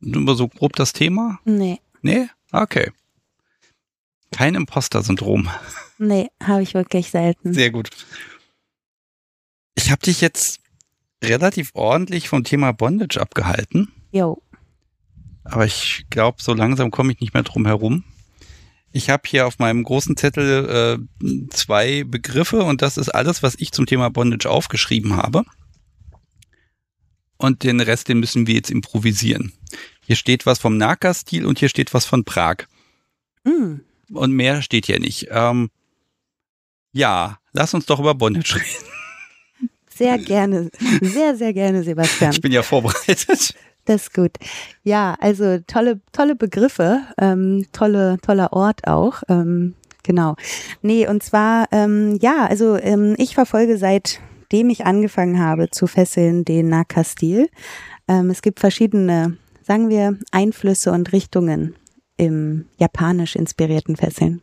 Nur 0.00 0.36
so 0.36 0.46
grob 0.46 0.76
das 0.76 0.92
Thema? 0.92 1.40
Nee. 1.44 1.80
Nee? 2.02 2.28
Okay. 2.52 2.92
Kein 4.30 4.54
Imposter-Syndrom. 4.54 5.48
Nee, 5.98 6.28
habe 6.40 6.62
ich 6.62 6.74
wirklich 6.74 7.10
selten. 7.10 7.52
Sehr 7.52 7.70
gut. 7.70 7.90
Ich 9.74 9.90
habe 9.90 10.02
dich 10.02 10.20
jetzt 10.20 10.60
relativ 11.22 11.70
ordentlich 11.74 12.28
vom 12.28 12.44
Thema 12.44 12.72
Bondage 12.72 13.20
abgehalten. 13.20 13.92
Jo. 14.12 14.40
Aber 15.50 15.64
ich 15.64 16.04
glaube, 16.10 16.42
so 16.42 16.52
langsam 16.52 16.90
komme 16.90 17.12
ich 17.12 17.20
nicht 17.20 17.34
mehr 17.34 17.42
drum 17.42 17.66
herum. 17.66 18.04
Ich 18.92 19.10
habe 19.10 19.22
hier 19.26 19.46
auf 19.46 19.58
meinem 19.58 19.82
großen 19.82 20.16
Zettel 20.16 20.98
äh, 21.22 21.48
zwei 21.50 22.04
Begriffe 22.04 22.62
und 22.62 22.82
das 22.82 22.96
ist 22.96 23.10
alles, 23.10 23.42
was 23.42 23.54
ich 23.58 23.72
zum 23.72 23.86
Thema 23.86 24.10
Bondage 24.10 24.48
aufgeschrieben 24.48 25.16
habe. 25.16 25.44
Und 27.36 27.62
den 27.62 27.80
Rest, 27.80 28.08
den 28.08 28.18
müssen 28.18 28.46
wir 28.46 28.54
jetzt 28.54 28.70
improvisieren. 28.70 29.52
Hier 30.04 30.16
steht 30.16 30.46
was 30.46 30.58
vom 30.58 30.76
Naka-Stil 30.76 31.46
und 31.46 31.58
hier 31.58 31.68
steht 31.68 31.94
was 31.94 32.04
von 32.04 32.24
Prag. 32.24 32.66
Mm. 33.44 33.76
Und 34.12 34.32
mehr 34.32 34.62
steht 34.62 34.86
hier 34.86 34.98
nicht. 34.98 35.28
Ähm, 35.30 35.70
ja, 36.92 37.38
lass 37.52 37.74
uns 37.74 37.86
doch 37.86 38.00
über 38.00 38.14
Bondage 38.14 38.56
reden. 38.56 39.70
Sehr 39.94 40.18
gerne, 40.18 40.70
sehr, 41.00 41.36
sehr 41.36 41.52
gerne, 41.52 41.82
Sebastian. 41.82 42.32
Ich 42.32 42.40
bin 42.40 42.52
ja 42.52 42.62
vorbereitet. 42.62 43.54
Das 43.88 44.02
ist 44.02 44.14
gut. 44.14 44.32
Ja, 44.82 45.16
also 45.18 45.58
tolle, 45.66 46.00
tolle 46.12 46.36
Begriffe, 46.36 47.00
ähm, 47.16 47.66
tolle, 47.72 48.18
toller 48.20 48.52
Ort 48.52 48.86
auch. 48.86 49.22
Ähm, 49.28 49.74
genau. 50.02 50.36
Nee, 50.82 51.08
und 51.08 51.22
zwar, 51.22 51.66
ähm, 51.72 52.18
ja, 52.20 52.46
also 52.46 52.76
ähm, 52.76 53.14
ich 53.16 53.34
verfolge 53.34 53.78
seitdem 53.78 54.68
ich 54.68 54.84
angefangen 54.84 55.40
habe 55.40 55.70
zu 55.70 55.86
fesseln 55.86 56.44
den 56.44 56.68
Naka-Stil. 56.68 57.48
Ähm, 58.08 58.28
es 58.28 58.42
gibt 58.42 58.60
verschiedene 58.60 59.38
sagen 59.68 59.90
wir, 59.90 60.18
Einflüsse 60.32 60.90
und 60.92 61.12
Richtungen 61.12 61.74
im 62.16 62.66
japanisch 62.78 63.36
inspirierten 63.36 63.96
Fesseln? 63.96 64.42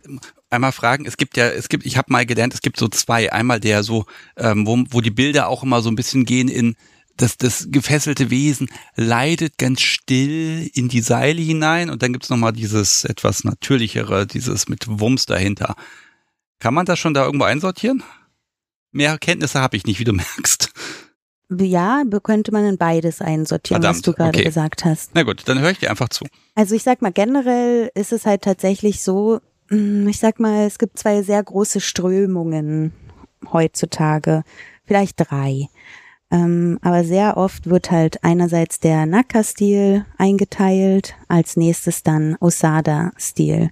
Einmal 0.52 0.72
fragen, 0.72 1.06
es 1.06 1.18
gibt 1.18 1.36
ja, 1.36 1.48
es 1.48 1.68
gibt, 1.68 1.86
ich 1.86 1.98
habe 1.98 2.14
mal 2.14 2.26
gelernt, 2.26 2.54
es 2.54 2.62
gibt 2.62 2.78
so 2.78 2.88
zwei. 2.88 3.34
Einmal 3.34 3.60
der 3.60 3.84
so, 3.84 4.06
ähm, 4.38 4.66
wo, 4.66 4.78
wo 4.92 5.02
die 5.02 5.12
Bilder 5.12 5.50
auch 5.50 5.64
immer 5.64 5.82
so 5.82 5.90
ein 5.90 5.96
bisschen 5.96 6.26
gehen 6.26 6.48
in 6.48 6.76
das, 7.18 7.38
das 7.38 7.68
gefesselte 7.70 8.30
Wesen 8.30 8.68
leidet 8.96 9.58
ganz 9.58 9.82
still 9.82 10.70
in 10.74 10.90
die 10.90 11.02
Seile 11.02 11.42
hinein 11.42 11.90
und 11.90 12.04
dann 12.04 12.14
gibt's 12.14 12.30
noch 12.30 12.38
mal 12.38 12.52
dieses 12.52 13.06
etwas 13.06 13.44
natürlichere, 13.44 14.28
dieses 14.28 14.68
mit 14.68 14.86
Wumms 14.88 15.26
dahinter. 15.26 15.76
Kann 16.60 16.74
man 16.74 16.86
das 16.86 17.00
schon 17.00 17.14
da 17.14 17.26
irgendwo 17.26 17.46
einsortieren? 17.46 18.04
Mehr 18.92 19.18
Kenntnisse 19.18 19.60
habe 19.60 19.78
ich 19.78 19.86
nicht, 19.86 20.00
wie 20.00 20.06
du 20.06 20.14
merkst. 20.14 20.72
Ja, 21.50 22.04
könnte 22.24 22.52
man 22.52 22.66
in 22.66 22.78
beides 22.78 23.22
einsortieren, 23.22 23.82
Verdammt, 23.82 23.98
was 23.98 24.02
du 24.02 24.14
gerade 24.14 24.38
okay. 24.38 24.44
gesagt 24.44 24.84
hast. 24.84 25.12
Na 25.14 25.24
gut, 25.24 25.44
dann 25.46 25.60
höre 25.60 25.72
ich 25.72 25.80
dir 25.80 25.92
einfach 25.92 26.10
zu. 26.10 26.26
Also 26.56 26.74
ich 26.76 26.84
sag 26.84 27.02
mal, 27.02 27.12
generell 27.12 27.92
ist 27.94 28.12
es 28.12 28.26
halt 28.26 28.42
tatsächlich 28.42 29.04
so, 29.04 29.42
hm, 29.70 30.08
ich 30.08 30.18
sag 30.18 30.40
mal, 30.40 30.66
es 30.66 30.80
gibt 30.80 30.98
zwei 30.98 31.22
sehr 31.22 31.44
große 31.44 31.82
Strömungen 31.82 32.94
heutzutage, 33.52 34.44
vielleicht 34.86 35.16
drei. 35.20 35.68
Ähm, 36.32 36.80
aber 36.82 37.04
sehr 37.04 37.38
oft 37.38 37.70
wird 37.70 37.92
halt 37.92 38.24
einerseits 38.24 38.80
der 38.80 39.06
Naka-Stil 39.06 40.06
eingeteilt, 40.18 41.16
als 41.28 41.56
nächstes 41.56 42.04
dann 42.04 42.36
Osada-Stil. 42.40 43.70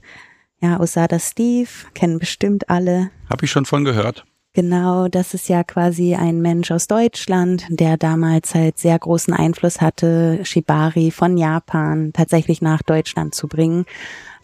Ja, 0.61 0.79
Osada 0.79 1.19
Steve 1.19 1.69
kennen 1.93 2.19
bestimmt 2.19 2.69
alle. 2.69 3.09
Habe 3.29 3.45
ich 3.45 3.51
schon 3.51 3.65
von 3.65 3.83
gehört. 3.83 4.25
Genau, 4.55 5.07
das 5.07 5.33
ist 5.33 5.49
ja 5.49 5.63
quasi 5.63 6.13
ein 6.13 6.39
Mensch 6.39 6.69
aus 6.69 6.85
Deutschland, 6.85 7.65
der 7.69 7.97
damals 7.97 8.53
halt 8.53 8.77
sehr 8.77 8.99
großen 8.99 9.33
Einfluss 9.33 9.81
hatte, 9.81 10.39
Shibari 10.43 11.09
von 11.09 11.37
Japan 11.37 12.11
tatsächlich 12.13 12.61
nach 12.61 12.83
Deutschland 12.83 13.33
zu 13.33 13.47
bringen. 13.47 13.85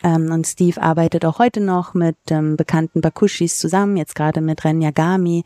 Ähm, 0.04 0.32
und 0.32 0.48
Steve 0.48 0.82
arbeitet 0.82 1.26
auch 1.26 1.38
heute 1.38 1.62
noch 1.62 1.94
mit 1.94 2.18
ähm, 2.32 2.58
bekannten 2.58 3.02
Bakushis 3.02 3.60
zusammen, 3.60 3.98
jetzt 3.98 4.16
gerade 4.16 4.42
mit 4.42 4.66
Ren 4.66 4.82
Yagami. 4.82 5.44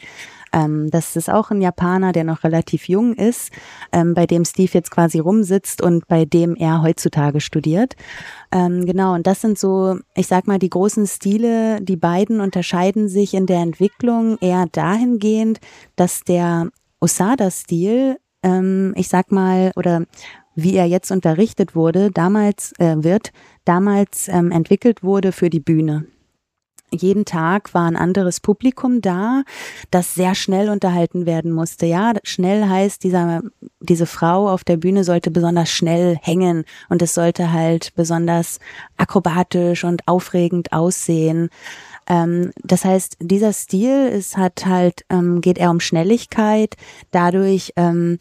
Ähm, 0.53 0.89
das 0.91 1.15
ist 1.15 1.29
auch 1.29 1.51
ein 1.51 1.61
Japaner, 1.61 2.11
der 2.11 2.23
noch 2.23 2.43
relativ 2.43 2.87
jung 2.87 3.13
ist, 3.15 3.51
ähm, 3.91 4.13
bei 4.13 4.25
dem 4.25 4.45
Steve 4.45 4.71
jetzt 4.73 4.91
quasi 4.91 5.19
rumsitzt 5.19 5.81
und 5.81 6.07
bei 6.07 6.25
dem 6.25 6.55
er 6.55 6.81
heutzutage 6.83 7.41
studiert. 7.41 7.95
Ähm, 8.51 8.85
genau, 8.85 9.15
und 9.15 9.27
das 9.27 9.41
sind 9.41 9.57
so, 9.57 9.97
ich 10.15 10.27
sag 10.27 10.47
mal, 10.47 10.59
die 10.59 10.69
großen 10.69 11.07
Stile. 11.07 11.81
Die 11.81 11.97
beiden 11.97 12.39
unterscheiden 12.39 13.09
sich 13.09 13.33
in 13.33 13.47
der 13.47 13.59
Entwicklung 13.59 14.37
eher 14.39 14.67
dahingehend, 14.71 15.59
dass 15.95 16.23
der 16.23 16.69
Osada-Stil, 17.01 18.17
ähm, 18.43 18.93
ich 18.95 19.09
sag 19.09 19.31
mal, 19.31 19.71
oder 19.75 20.05
wie 20.55 20.75
er 20.75 20.85
jetzt 20.85 21.11
unterrichtet 21.11 21.75
wurde, 21.75 22.11
damals 22.11 22.73
äh, 22.77 22.95
wird, 23.03 23.31
damals 23.65 24.27
ähm, 24.27 24.51
entwickelt 24.51 25.03
wurde 25.03 25.31
für 25.31 25.49
die 25.49 25.59
Bühne 25.59 26.05
jeden 26.93 27.25
Tag 27.25 27.73
war 27.73 27.85
ein 27.85 27.95
anderes 27.95 28.39
Publikum 28.39 29.01
da, 29.01 29.43
das 29.91 30.15
sehr 30.15 30.35
schnell 30.35 30.69
unterhalten 30.69 31.25
werden 31.25 31.51
musste. 31.51 31.85
Ja, 31.85 32.13
schnell 32.23 32.67
heißt, 32.67 33.03
dieser, 33.03 33.41
diese 33.79 34.05
Frau 34.05 34.49
auf 34.49 34.63
der 34.63 34.77
Bühne 34.77 35.03
sollte 35.03 35.31
besonders 35.31 35.69
schnell 35.69 36.17
hängen 36.21 36.65
und 36.89 37.01
es 37.01 37.13
sollte 37.13 37.51
halt 37.51 37.93
besonders 37.95 38.59
akrobatisch 38.97 39.83
und 39.83 40.07
aufregend 40.07 40.71
aussehen. 40.71 41.49
Ähm, 42.07 42.51
das 42.63 42.85
heißt, 42.85 43.17
dieser 43.19 43.53
Stil 43.53 44.07
ist 44.07 44.37
hat 44.37 44.65
halt, 44.65 45.05
ähm, 45.09 45.41
geht 45.41 45.57
eher 45.57 45.71
um 45.71 45.79
Schnelligkeit. 45.79 46.75
Dadurch 47.11 47.73
ähm, 47.75 48.17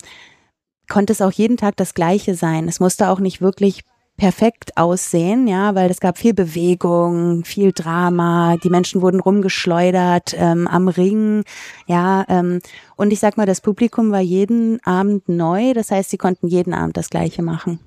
konnte 0.89 1.13
es 1.13 1.23
auch 1.23 1.33
jeden 1.33 1.57
Tag 1.57 1.77
das 1.77 1.95
Gleiche 1.95 2.35
sein. 2.35 2.69
Es 2.69 2.81
musste 2.81 3.09
auch 3.09 3.19
nicht 3.19 3.41
wirklich 3.41 3.83
perfekt 4.23 4.77
aussehen, 4.77 5.49
ja, 5.49 5.75
weil 5.75 5.91
es 5.91 5.99
gab 5.99 6.17
viel 6.17 6.33
Bewegung, 6.33 7.45
viel 7.45 7.73
Drama, 7.73 8.57
die 8.63 8.71
Menschen 8.71 9.03
wurden 9.03 9.19
rumgeschleudert 9.19 10.37
ähm, 10.39 10.69
am 10.69 10.87
Ring, 10.87 11.43
ja, 11.89 12.25
ähm, 12.29 12.61
und 12.95 13.13
ich 13.13 13.19
sag 13.19 13.37
mal, 13.37 13.47
das 13.47 13.61
Publikum 13.61 14.13
war 14.13 14.21
jeden 14.21 14.79
Abend 14.85 15.29
neu, 15.29 15.75
das 15.75 15.91
heißt, 15.91 16.09
sie 16.09 16.19
konnten 16.19 16.47
jeden 16.47 16.73
Abend 16.73 16.97
das 16.97 17.11
Gleiche 17.11 17.43
machen. 17.43 17.81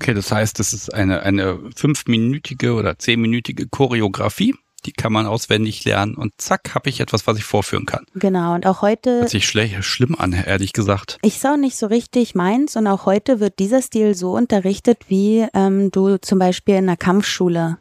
Okay, 0.00 0.14
das 0.14 0.32
heißt, 0.32 0.58
das 0.58 0.72
ist 0.72 0.92
eine, 0.92 1.22
eine 1.22 1.60
fünfminütige 1.76 2.74
oder 2.74 2.98
zehnminütige 2.98 3.68
Choreografie 3.68 4.56
die 4.86 4.92
kann 4.92 5.12
man 5.12 5.26
auswendig 5.26 5.84
lernen 5.84 6.14
und 6.14 6.32
zack, 6.38 6.74
habe 6.74 6.88
ich 6.90 7.00
etwas, 7.00 7.26
was 7.26 7.38
ich 7.38 7.44
vorführen 7.44 7.86
kann. 7.86 8.04
Genau, 8.14 8.54
und 8.54 8.66
auch 8.66 8.82
heute. 8.82 9.20
Hört 9.20 9.30
sich 9.30 9.46
schlecht, 9.46 9.82
schlimm 9.84 10.16
an, 10.18 10.32
ehrlich 10.32 10.72
gesagt. 10.72 11.18
Ich 11.22 11.38
sah 11.38 11.56
nicht 11.56 11.76
so 11.76 11.86
richtig 11.86 12.34
meins 12.34 12.76
und 12.76 12.86
auch 12.86 13.06
heute 13.06 13.40
wird 13.40 13.58
dieser 13.58 13.82
Stil 13.82 14.14
so 14.14 14.32
unterrichtet, 14.32 14.98
wie 15.08 15.46
ähm, 15.54 15.90
du 15.90 16.18
zum 16.18 16.38
Beispiel 16.38 16.76
in 16.76 16.88
einer 16.88 16.96
Kampfschule 16.96 17.78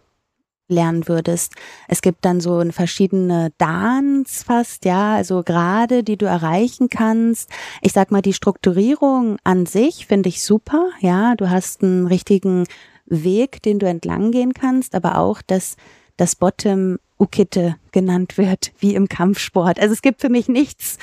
lernen 0.72 1.08
würdest. 1.08 1.54
Es 1.88 2.02
gibt 2.02 2.26
dann 2.26 2.42
so 2.42 2.64
verschiedene 2.72 3.52
Dans 3.58 4.44
fast, 4.44 4.86
ja, 4.86 5.16
also 5.16 5.44
gerade, 5.44 6.04
die 6.04 6.18
du 6.18 6.26
erreichen 6.26 6.90
kannst. 6.90 7.50
Ich 7.82 7.92
sag 7.92 8.10
mal, 8.10 8.22
die 8.22 8.34
Strukturierung 8.34 9.38
an 9.44 9.66
sich 9.68 10.08
finde 10.08 10.30
ich 10.30 10.44
super, 10.44 10.90
ja. 11.02 11.36
Du 11.36 11.50
hast 11.50 11.84
einen 11.84 12.08
richtigen 12.08 12.66
Weg, 13.06 13.62
den 13.62 13.78
du 13.78 13.86
entlang 13.86 14.32
gehen 14.32 14.54
kannst, 14.54 14.96
aber 14.96 15.18
auch 15.18 15.42
das 15.46 15.76
das 16.18 16.36
Bottom 16.36 16.98
Ukite 17.22 17.76
genannt 17.92 18.38
wird, 18.38 18.72
wie 18.80 18.96
im 18.96 19.08
Kampfsport. 19.08 19.80
Also 19.80 19.94
es 19.94 20.02
gibt 20.02 20.22
für 20.22 20.30
mich 20.30 20.48
nichts 20.48 20.98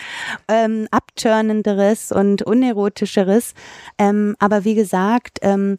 ähm, 0.48 0.89
abturnenderes 0.90 2.10
und 2.10 2.43
unerotischeres. 2.43 3.55
Ähm, 3.98 4.35
aber 4.40 4.64
wie 4.64 4.74
gesagt, 4.74 5.39
ähm, 5.43 5.78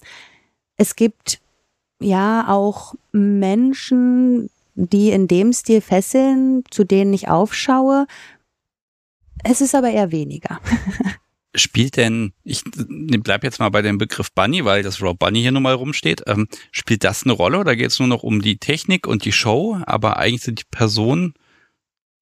es 0.78 0.96
gibt 0.96 1.42
ja 2.00 2.46
auch 2.48 2.96
Menschen, 3.12 4.50
die 4.76 5.12
in 5.12 5.28
dem 5.28 5.52
Stil 5.52 5.82
fesseln, 5.82 6.64
zu 6.72 6.86
denen 6.86 7.14
ich 7.14 7.28
aufschaue. 7.28 8.08
Es 9.44 9.60
ist 9.60 9.76
aber 9.76 9.90
eher 9.90 10.12
weniger. 10.12 10.60
spielt 11.60 11.98
denn, 11.98 12.34
ich 12.44 12.64
bleib 12.64 13.44
jetzt 13.44 13.60
mal 13.60 13.70
bei 13.70 13.82
dem 13.82 13.98
Begriff 13.98 14.32
Bunny, 14.32 14.66
weil 14.66 14.84
das 14.84 15.02
Rob 15.02 15.20
Bunny 15.20 15.42
hier 15.42 15.52
nun 15.52 15.64
mal 15.64 15.74
rumsteht, 15.74 16.24
ähm, 16.28 16.48
spielt 16.72 17.04
das 17.04 17.24
eine 17.24 17.34
Rolle 17.34 17.60
oder 17.60 17.76
geht 17.76 17.92
es 17.92 18.00
nur 18.00 18.08
noch 18.08 18.24
um 18.24 18.42
die 18.42 18.58
Technik 18.58 19.08
und 19.08 19.26
die 19.26 19.32
Show, 19.32 19.80
aber 19.86 20.18
eigentlich 20.18 20.44
sind 20.44 20.60
die 20.60 20.68
Personen, 20.72 21.34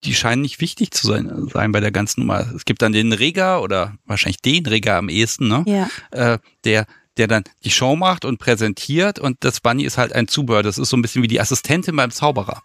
die 0.03 0.13
scheinen 0.13 0.41
nicht 0.41 0.61
wichtig 0.61 0.91
zu 0.91 1.07
sein, 1.07 1.47
sein 1.51 1.71
bei 1.71 1.79
der 1.79 1.91
ganzen 1.91 2.21
Nummer. 2.21 2.51
Es 2.55 2.65
gibt 2.65 2.81
dann 2.81 2.91
den 2.91 3.13
Rigger 3.13 3.61
oder 3.61 3.97
wahrscheinlich 4.05 4.41
den 4.41 4.65
Rigger 4.65 4.97
am 4.97 5.09
ehesten, 5.09 5.47
ne? 5.47 5.63
Ja. 5.65 5.89
Äh, 6.11 6.39
der 6.63 6.85
der 7.17 7.27
dann 7.27 7.43
die 7.63 7.71
Show 7.71 7.95
macht 7.95 8.25
und 8.25 8.37
präsentiert 8.37 9.19
und 9.19 9.37
das 9.39 9.59
Bunny 9.59 9.83
ist 9.83 9.97
halt 9.97 10.13
ein 10.13 10.27
Zubehör. 10.27 10.63
Das 10.63 10.77
ist 10.77 10.89
so 10.89 10.97
ein 10.97 11.01
bisschen 11.01 11.23
wie 11.23 11.27
die 11.27 11.41
Assistentin 11.41 11.95
beim 11.95 12.11
Zauberer. 12.11 12.61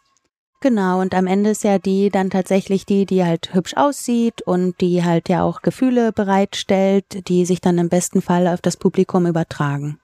Genau, 0.63 1.01
und 1.01 1.13
am 1.13 1.27
Ende 1.27 1.51
ist 1.51 1.65
ja 1.65 1.81
die 1.81 2.09
dann 2.09 2.31
tatsächlich 2.31 2.87
die, 2.87 3.05
die 3.05 3.25
halt 3.25 3.53
hübsch 3.53 3.75
aussieht 3.75 4.43
und 4.43 4.81
die 4.81 5.03
halt 5.03 5.29
ja 5.29 5.43
auch 5.43 5.61
Gefühle 5.61 6.13
bereitstellt, 6.13 7.29
die 7.29 7.45
sich 7.45 7.61
dann 7.61 7.79
im 7.79 7.89
besten 7.89 8.23
Fall 8.23 8.47
auf 8.47 8.61
das 8.61 8.77
Publikum 8.77 9.27
übertragen. 9.27 9.99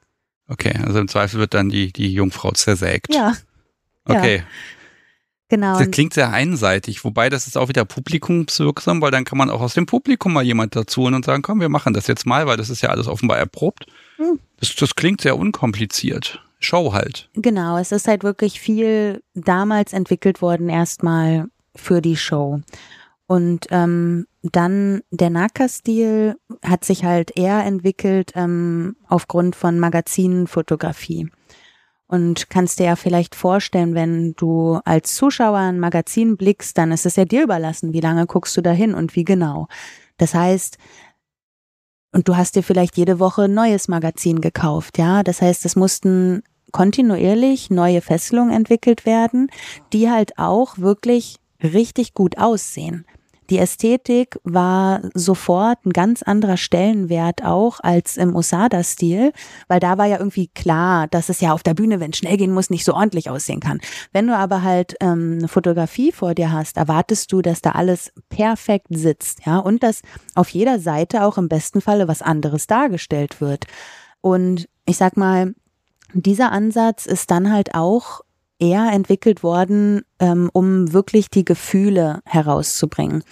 Okay, 0.49 0.75
also 0.85 0.99
im 0.99 1.07
Zweifel 1.07 1.39
wird 1.39 1.55
dann 1.55 1.69
die, 1.69 1.93
die 1.93 2.13
Jungfrau 2.13 2.51
zersägt. 2.51 3.15
Ja. 3.15 3.35
Okay. 4.05 4.39
Ja. 4.39 4.43
Genau. 5.49 5.79
Das 5.79 5.91
klingt 5.93 6.13
sehr 6.13 6.33
einseitig, 6.33 7.05
wobei 7.05 7.31
das 7.31 7.47
ist 7.47 7.57
auch 7.57 7.69
wieder 7.69 7.85
publikumswirksam, 7.85 9.01
weil 9.01 9.13
dann 9.13 9.25
kann 9.25 9.39
man 9.39 9.51
auch 9.51 9.61
aus 9.61 9.75
dem 9.75 9.87
Publikum 9.87 10.33
mal 10.33 10.43
jemand 10.43 10.75
dazu 10.75 11.03
holen 11.03 11.15
und 11.15 11.25
sagen, 11.25 11.43
komm, 11.43 11.61
wir 11.61 11.69
machen 11.69 11.95
das 11.95 12.09
jetzt 12.09 12.27
mal, 12.27 12.49
weil 12.49 12.57
das 12.57 12.69
ist 12.69 12.83
ja 12.83 12.89
alles 12.89 13.07
offenbar 13.07 13.39
erprobt. 13.39 13.87
Hm. 14.17 14.41
Das, 14.59 14.75
das 14.75 14.97
klingt 14.97 15.21
sehr 15.21 15.39
unkompliziert. 15.39 16.43
Show 16.59 16.93
halt. 16.93 17.31
Genau, 17.35 17.79
es 17.79 17.93
ist 17.93 18.09
halt 18.09 18.25
wirklich 18.25 18.61
viel 18.61 19.23
damals 19.35 19.93
entwickelt 19.93 20.43
worden, 20.43 20.69
erstmal 20.69 21.47
für 21.75 22.01
die 22.01 22.17
Show. 22.17 22.61
Und 23.27 23.67
ähm, 23.71 24.27
dann 24.43 25.03
der 25.11 25.31
Naka-Stil 25.31 26.37
hat 26.65 26.85
sich 26.85 27.05
halt 27.05 27.37
eher 27.37 27.65
entwickelt 27.65 28.33
ähm, 28.35 28.97
aufgrund 29.07 29.55
von 29.55 29.79
Magazinfotografie. 29.79 31.31
Und 32.07 32.49
kannst 32.49 32.79
dir 32.79 32.87
ja 32.87 32.97
vielleicht 32.97 33.35
vorstellen, 33.35 33.95
wenn 33.95 34.33
du 34.33 34.81
als 34.87 35.15
Zuschauer 35.15 35.59
ein 35.59 35.79
Magazin 35.79 36.39
blickst, 36.39 36.79
dann 36.79 36.91
ist 36.91 37.05
es 37.05 37.17
ja 37.17 37.27
dir 37.27 37.43
überlassen, 37.43 37.93
wie 37.93 38.01
lange 38.01 38.25
guckst 38.27 38.57
du 38.57 38.63
da 38.63 38.71
hin 38.71 38.95
und 38.95 39.15
wie 39.15 39.25
genau. 39.25 39.69
Das 40.17 40.35
heißt, 40.35 40.79
und 42.13 42.29
du 42.29 42.37
hast 42.37 42.57
dir 42.57 42.63
vielleicht 42.63 42.97
jede 42.97 43.19
Woche 43.19 43.43
ein 43.43 43.55
neues 43.55 43.89
Magazin 43.89 44.41
gekauft, 44.41 44.99
ja. 44.99 45.23
Das 45.23 45.43
heißt, 45.43 45.65
es 45.65 45.77
mussten 45.77 46.43
kontinuierlich 46.73 47.71
neue 47.71 48.01
Fesselungen 48.01 48.55
entwickelt 48.55 49.07
werden, 49.07 49.51
die 49.93 50.11
halt 50.11 50.39
auch 50.39 50.79
wirklich 50.79 51.37
richtig 51.63 52.15
gut 52.15 52.39
aussehen. 52.39 53.05
Die 53.51 53.59
Ästhetik 53.59 54.39
war 54.45 55.01
sofort 55.15 55.87
ein 55.87 55.93
ganz 55.93 56.23
anderer 56.23 56.57
Stellenwert 56.59 57.45
auch 57.45 57.81
als 57.81 58.17
im 58.17 58.37
Osada-Stil, 58.37 59.33
weil 59.69 59.81
da 59.81 59.97
war 59.97 60.07
ja 60.07 60.19
irgendwie 60.19 60.49
klar, 60.49 61.07
dass 61.09 61.31
es 61.31 61.41
ja 61.41 61.53
auf 61.53 61.63
der 61.63 61.75
Bühne, 61.75 61.99
wenn 61.99 62.11
es 62.11 62.19
schnell 62.19 62.37
gehen 62.37 62.53
muss, 62.53 62.69
nicht 62.69 62.85
so 62.85 62.95
ordentlich 62.95 63.31
aussehen 63.31 63.61
kann. 63.61 63.81
Wenn 64.13 64.27
du 64.27 64.37
aber 64.37 64.63
halt 64.63 64.97
ähm, 65.01 65.37
eine 65.39 65.49
Fotografie 65.49 66.13
vor 66.13 66.35
dir 66.35 66.53
hast, 66.53 66.77
erwartest 66.77 67.33
du, 67.33 67.41
dass 67.41 67.63
da 67.63 67.73
alles 67.73 68.13
perfekt 68.29 68.89
sitzt, 68.91 69.47
ja, 69.47 69.59
und 69.59 69.83
dass 69.83 70.03
auf 70.35 70.51
jeder 70.51 70.79
Seite 70.79 71.25
auch 71.25 71.39
im 71.39 71.49
besten 71.49 71.81
Falle 71.81 72.07
was 72.07 72.21
anderes 72.21 72.67
dargestellt 72.67 73.41
wird. 73.41 73.65
Und 74.21 74.69
ich 74.85 74.99
sag 74.99 75.17
mal, 75.17 75.55
dieser 76.13 76.53
Ansatz 76.53 77.07
ist 77.07 77.31
dann 77.31 77.53
halt 77.53 77.75
auch 77.75 78.23
eher 78.59 78.91
entwickelt 78.93 79.43
worden, 79.43 80.03
ähm, 80.19 80.51
um 80.53 80.93
wirklich 80.93 81.31
die 81.31 81.45
Gefühle 81.45 82.21
herauszubringen. 82.25 83.23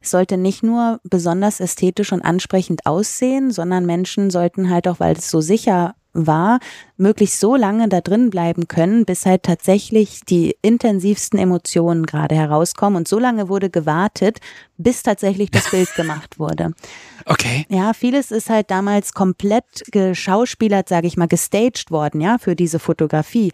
Es 0.00 0.10
sollte 0.10 0.36
nicht 0.36 0.62
nur 0.62 1.00
besonders 1.04 1.60
ästhetisch 1.60 2.12
und 2.12 2.22
ansprechend 2.22 2.84
aussehen, 2.84 3.50
sondern 3.50 3.86
Menschen 3.86 4.30
sollten 4.30 4.68
halt 4.68 4.86
auch, 4.86 5.00
weil 5.00 5.16
es 5.16 5.30
so 5.30 5.40
sicher 5.40 5.94
war, 6.14 6.60
möglichst 6.96 7.40
so 7.40 7.56
lange 7.56 7.88
da 7.88 8.00
drin 8.00 8.30
bleiben 8.30 8.68
können, 8.68 9.04
bis 9.04 9.26
halt 9.26 9.42
tatsächlich 9.42 10.20
die 10.20 10.56
intensivsten 10.62 11.38
Emotionen 11.38 12.06
gerade 12.06 12.34
herauskommen. 12.34 12.96
Und 12.96 13.08
so 13.08 13.18
lange 13.18 13.48
wurde 13.48 13.68
gewartet, 13.68 14.40
bis 14.78 15.02
tatsächlich 15.02 15.50
das 15.50 15.70
Bild 15.70 15.92
gemacht 15.96 16.38
wurde. 16.38 16.72
Okay. 17.26 17.66
Ja, 17.68 17.92
vieles 17.94 18.30
ist 18.30 18.48
halt 18.48 18.70
damals 18.70 19.12
komplett 19.12 19.64
geschauspielert, 19.90 20.88
sage 20.88 21.06
ich 21.06 21.16
mal, 21.16 21.28
gestaged 21.28 21.90
worden, 21.90 22.20
ja, 22.20 22.38
für 22.38 22.54
diese 22.54 22.78
Fotografie. 22.78 23.52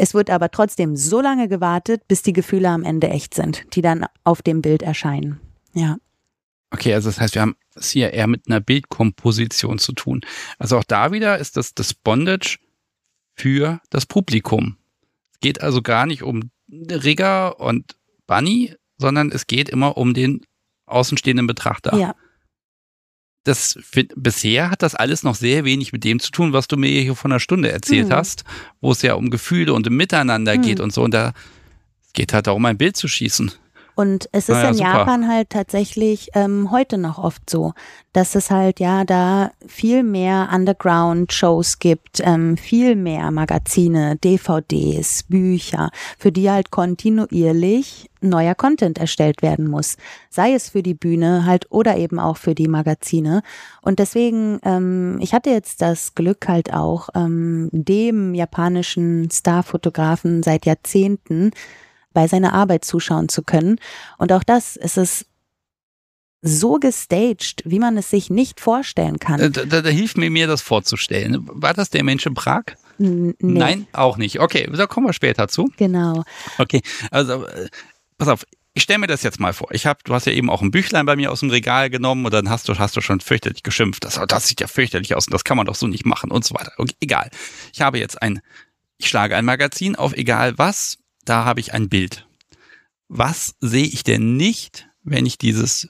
Es 0.00 0.14
wird 0.14 0.30
aber 0.30 0.50
trotzdem 0.50 0.96
so 0.96 1.20
lange 1.20 1.46
gewartet, 1.46 2.08
bis 2.08 2.22
die 2.22 2.32
Gefühle 2.32 2.70
am 2.70 2.84
Ende 2.84 3.10
echt 3.10 3.34
sind, 3.34 3.66
die 3.74 3.82
dann 3.82 4.06
auf 4.24 4.40
dem 4.40 4.62
Bild 4.62 4.80
erscheinen. 4.82 5.40
Ja. 5.74 5.98
Okay, 6.70 6.94
also 6.94 7.10
das 7.10 7.20
heißt, 7.20 7.34
wir 7.34 7.42
haben 7.42 7.56
es 7.74 7.90
hier 7.90 8.14
eher 8.14 8.26
mit 8.26 8.46
einer 8.46 8.60
Bildkomposition 8.60 9.78
zu 9.78 9.92
tun. 9.92 10.22
Also 10.58 10.78
auch 10.78 10.84
da 10.84 11.12
wieder 11.12 11.36
ist 11.36 11.58
das 11.58 11.74
das 11.74 11.92
Bondage 11.92 12.58
für 13.34 13.80
das 13.90 14.06
Publikum. 14.06 14.78
Es 15.34 15.40
geht 15.40 15.60
also 15.60 15.82
gar 15.82 16.06
nicht 16.06 16.22
um 16.22 16.50
Rigger 16.70 17.60
und 17.60 17.98
Bunny, 18.26 18.74
sondern 18.96 19.30
es 19.30 19.46
geht 19.46 19.68
immer 19.68 19.98
um 19.98 20.14
den 20.14 20.46
außenstehenden 20.86 21.46
Betrachter. 21.46 21.94
Ja. 21.98 22.14
Das 23.44 23.78
bisher 24.16 24.70
hat 24.70 24.82
das 24.82 24.94
alles 24.94 25.22
noch 25.22 25.34
sehr 25.34 25.64
wenig 25.64 25.92
mit 25.92 26.04
dem 26.04 26.20
zu 26.20 26.30
tun, 26.30 26.52
was 26.52 26.68
du 26.68 26.76
mir 26.76 27.00
hier 27.00 27.14
vor 27.14 27.30
einer 27.30 27.40
Stunde 27.40 27.72
erzählt 27.72 28.10
hm. 28.10 28.16
hast, 28.16 28.44
wo 28.80 28.92
es 28.92 29.00
ja 29.02 29.14
um 29.14 29.30
Gefühle 29.30 29.72
und 29.72 29.86
um 29.86 29.96
Miteinander 29.96 30.54
hm. 30.54 30.62
geht 30.62 30.80
und 30.80 30.92
so. 30.92 31.02
Und 31.02 31.14
da 31.14 31.32
geht 32.12 32.32
halt 32.32 32.46
darum, 32.46 32.64
ein 32.66 32.76
Bild 32.76 32.96
zu 32.96 33.08
schießen. 33.08 33.52
Und 33.94 34.28
es 34.32 34.48
ist 34.48 34.56
ja, 34.56 34.68
in 34.68 34.74
super. 34.74 34.88
Japan 34.88 35.28
halt 35.28 35.50
tatsächlich 35.50 36.30
ähm, 36.34 36.70
heute 36.70 36.98
noch 36.98 37.18
oft 37.18 37.48
so, 37.48 37.72
dass 38.12 38.34
es 38.34 38.50
halt 38.50 38.80
ja 38.80 39.04
da 39.04 39.50
viel 39.66 40.02
mehr 40.02 40.48
Underground-Shows 40.52 41.78
gibt, 41.78 42.20
ähm, 42.22 42.56
viel 42.56 42.96
mehr 42.96 43.30
Magazine, 43.30 44.16
DVDs, 44.16 45.24
Bücher, 45.24 45.90
für 46.18 46.32
die 46.32 46.50
halt 46.50 46.70
kontinuierlich 46.70 48.10
neuer 48.20 48.54
Content 48.54 48.98
erstellt 48.98 49.42
werden 49.42 49.68
muss. 49.68 49.96
Sei 50.28 50.52
es 50.52 50.70
für 50.70 50.82
die 50.82 50.94
Bühne 50.94 51.46
halt 51.46 51.66
oder 51.70 51.96
eben 51.96 52.18
auch 52.18 52.36
für 52.36 52.54
die 52.54 52.68
Magazine. 52.68 53.42
Und 53.82 53.98
deswegen, 53.98 54.60
ähm, 54.64 55.18
ich 55.20 55.32
hatte 55.32 55.50
jetzt 55.50 55.80
das 55.82 56.14
Glück 56.14 56.46
halt 56.48 56.72
auch, 56.72 57.08
ähm, 57.14 57.70
dem 57.72 58.34
japanischen 58.34 59.30
Starfotografen 59.30 60.42
seit 60.42 60.66
Jahrzehnten 60.66 61.52
bei 62.12 62.26
seiner 62.26 62.52
Arbeit 62.52 62.84
zuschauen 62.84 63.28
zu 63.28 63.42
können. 63.42 63.78
Und 64.18 64.32
auch 64.32 64.42
das 64.42 64.76
ist 64.76 64.98
es 64.98 65.26
so 66.42 66.78
gestaged, 66.78 67.62
wie 67.64 67.78
man 67.78 67.96
es 67.96 68.10
sich 68.10 68.30
nicht 68.30 68.60
vorstellen 68.60 69.18
kann. 69.18 69.40
Äh, 69.40 69.50
da, 69.50 69.64
da, 69.64 69.82
da 69.82 69.90
hilft 69.90 70.16
mir, 70.16 70.30
mir 70.30 70.46
das 70.46 70.62
vorzustellen. 70.62 71.38
War 71.42 71.74
das 71.74 71.90
der 71.90 72.02
Mensch 72.02 72.24
in 72.26 72.34
Prag? 72.34 72.62
N 72.98 73.34
nee. 73.38 73.58
Nein, 73.58 73.86
auch 73.92 74.16
nicht. 74.16 74.40
Okay, 74.40 74.68
da 74.72 74.86
kommen 74.86 75.06
wir 75.06 75.12
später 75.12 75.48
zu. 75.48 75.70
Genau. 75.76 76.24
Okay, 76.58 76.80
also 77.10 77.46
äh, 77.46 77.68
pass 78.16 78.28
auf, 78.28 78.46
ich 78.72 78.84
stelle 78.84 79.00
mir 79.00 79.06
das 79.06 79.22
jetzt 79.22 79.40
mal 79.40 79.52
vor. 79.52 79.68
Ich 79.72 79.84
habe, 79.86 80.00
du 80.04 80.14
hast 80.14 80.26
ja 80.26 80.32
eben 80.32 80.48
auch 80.48 80.62
ein 80.62 80.70
Büchlein 80.70 81.04
bei 81.04 81.16
mir 81.16 81.32
aus 81.32 81.40
dem 81.40 81.50
Regal 81.50 81.90
genommen 81.90 82.24
und 82.24 82.32
dann 82.32 82.48
hast 82.48 82.68
du, 82.68 82.78
hast 82.78 82.96
du 82.96 83.00
schon 83.00 83.20
fürchterlich 83.20 83.62
geschimpft. 83.62 84.04
Das, 84.04 84.20
das 84.28 84.46
sieht 84.46 84.60
ja 84.60 84.68
fürchterlich 84.68 85.14
aus 85.14 85.26
und 85.26 85.34
das 85.34 85.44
kann 85.44 85.56
man 85.56 85.66
doch 85.66 85.74
so 85.74 85.86
nicht 85.86 86.06
machen 86.06 86.30
und 86.30 86.44
so 86.44 86.54
weiter. 86.54 86.72
Okay, 86.78 86.94
egal. 87.00 87.30
Ich 87.72 87.80
habe 87.80 87.98
jetzt 87.98 88.22
ein, 88.22 88.40
ich 88.96 89.08
schlage 89.08 89.36
ein 89.36 89.44
Magazin 89.44 89.96
auf 89.96 90.14
egal 90.14 90.56
was 90.56 90.99
da 91.30 91.44
habe 91.44 91.60
ich 91.60 91.72
ein 91.72 91.88
Bild. 91.88 92.26
Was 93.08 93.54
sehe 93.60 93.86
ich 93.86 94.02
denn 94.02 94.36
nicht, 94.36 94.88
wenn 95.04 95.26
ich 95.26 95.38
dieses, 95.38 95.88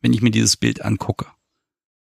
wenn 0.00 0.12
ich 0.12 0.22
mir 0.22 0.30
dieses 0.30 0.56
Bild 0.56 0.84
angucke? 0.84 1.26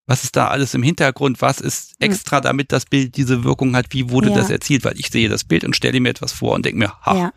Was 0.05 0.23
ist 0.23 0.35
da 0.35 0.49
alles 0.49 0.75
im 0.75 0.83
Hintergrund? 0.83 1.41
Was 1.41 1.61
ist 1.61 1.91
hm. 1.99 2.11
extra, 2.11 2.41
damit 2.41 2.71
das 2.71 2.85
Bild 2.85 3.17
diese 3.17 3.43
Wirkung 3.43 3.75
hat? 3.75 3.87
Wie 3.89 4.11
wurde 4.11 4.29
ja. 4.29 4.35
das 4.35 4.51
erzielt? 4.51 4.85
Weil 4.85 4.99
ich 4.99 5.09
sehe 5.09 5.29
das 5.29 5.43
Bild 5.43 5.63
und 5.63 5.75
stelle 5.75 5.99
mir 5.99 6.09
etwas 6.09 6.31
vor 6.31 6.53
und 6.53 6.65
denke 6.65 6.77
mir, 6.77 6.93
ha. 7.05 7.17
Ja. 7.17 7.33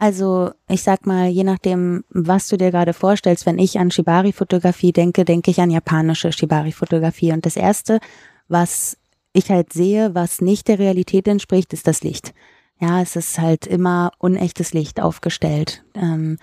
Also 0.00 0.52
ich 0.68 0.82
sag 0.82 1.06
mal, 1.06 1.28
je 1.28 1.44
nachdem, 1.44 2.04
was 2.10 2.48
du 2.48 2.56
dir 2.56 2.70
gerade 2.72 2.94
vorstellst, 2.94 3.46
wenn 3.46 3.58
ich 3.58 3.78
an 3.78 3.90
Shibari-Fotografie 3.90 4.92
denke, 4.92 5.24
denke 5.24 5.50
ich 5.50 5.60
an 5.60 5.70
japanische 5.70 6.32
Shibari-Fotografie. 6.32 7.32
Und 7.32 7.46
das 7.46 7.56
Erste, 7.56 8.00
was 8.48 8.96
ich 9.32 9.50
halt 9.50 9.72
sehe, 9.72 10.14
was 10.14 10.40
nicht 10.40 10.68
der 10.68 10.78
Realität 10.78 11.26
entspricht, 11.28 11.72
ist 11.72 11.86
das 11.86 12.02
Licht. 12.02 12.32
Ja, 12.80 13.02
es 13.02 13.16
ist 13.16 13.38
halt 13.38 13.66
immer 13.66 14.12
unechtes 14.18 14.72
Licht 14.72 15.00
aufgestellt. 15.00 15.84
Ähm, 15.94 16.38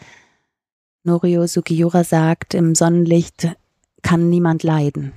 Norio 1.03 1.47
Sugiura 1.47 2.03
sagt, 2.03 2.53
im 2.53 2.75
Sonnenlicht 2.75 3.55
kann 4.01 4.29
niemand 4.29 4.63
leiden. 4.63 5.13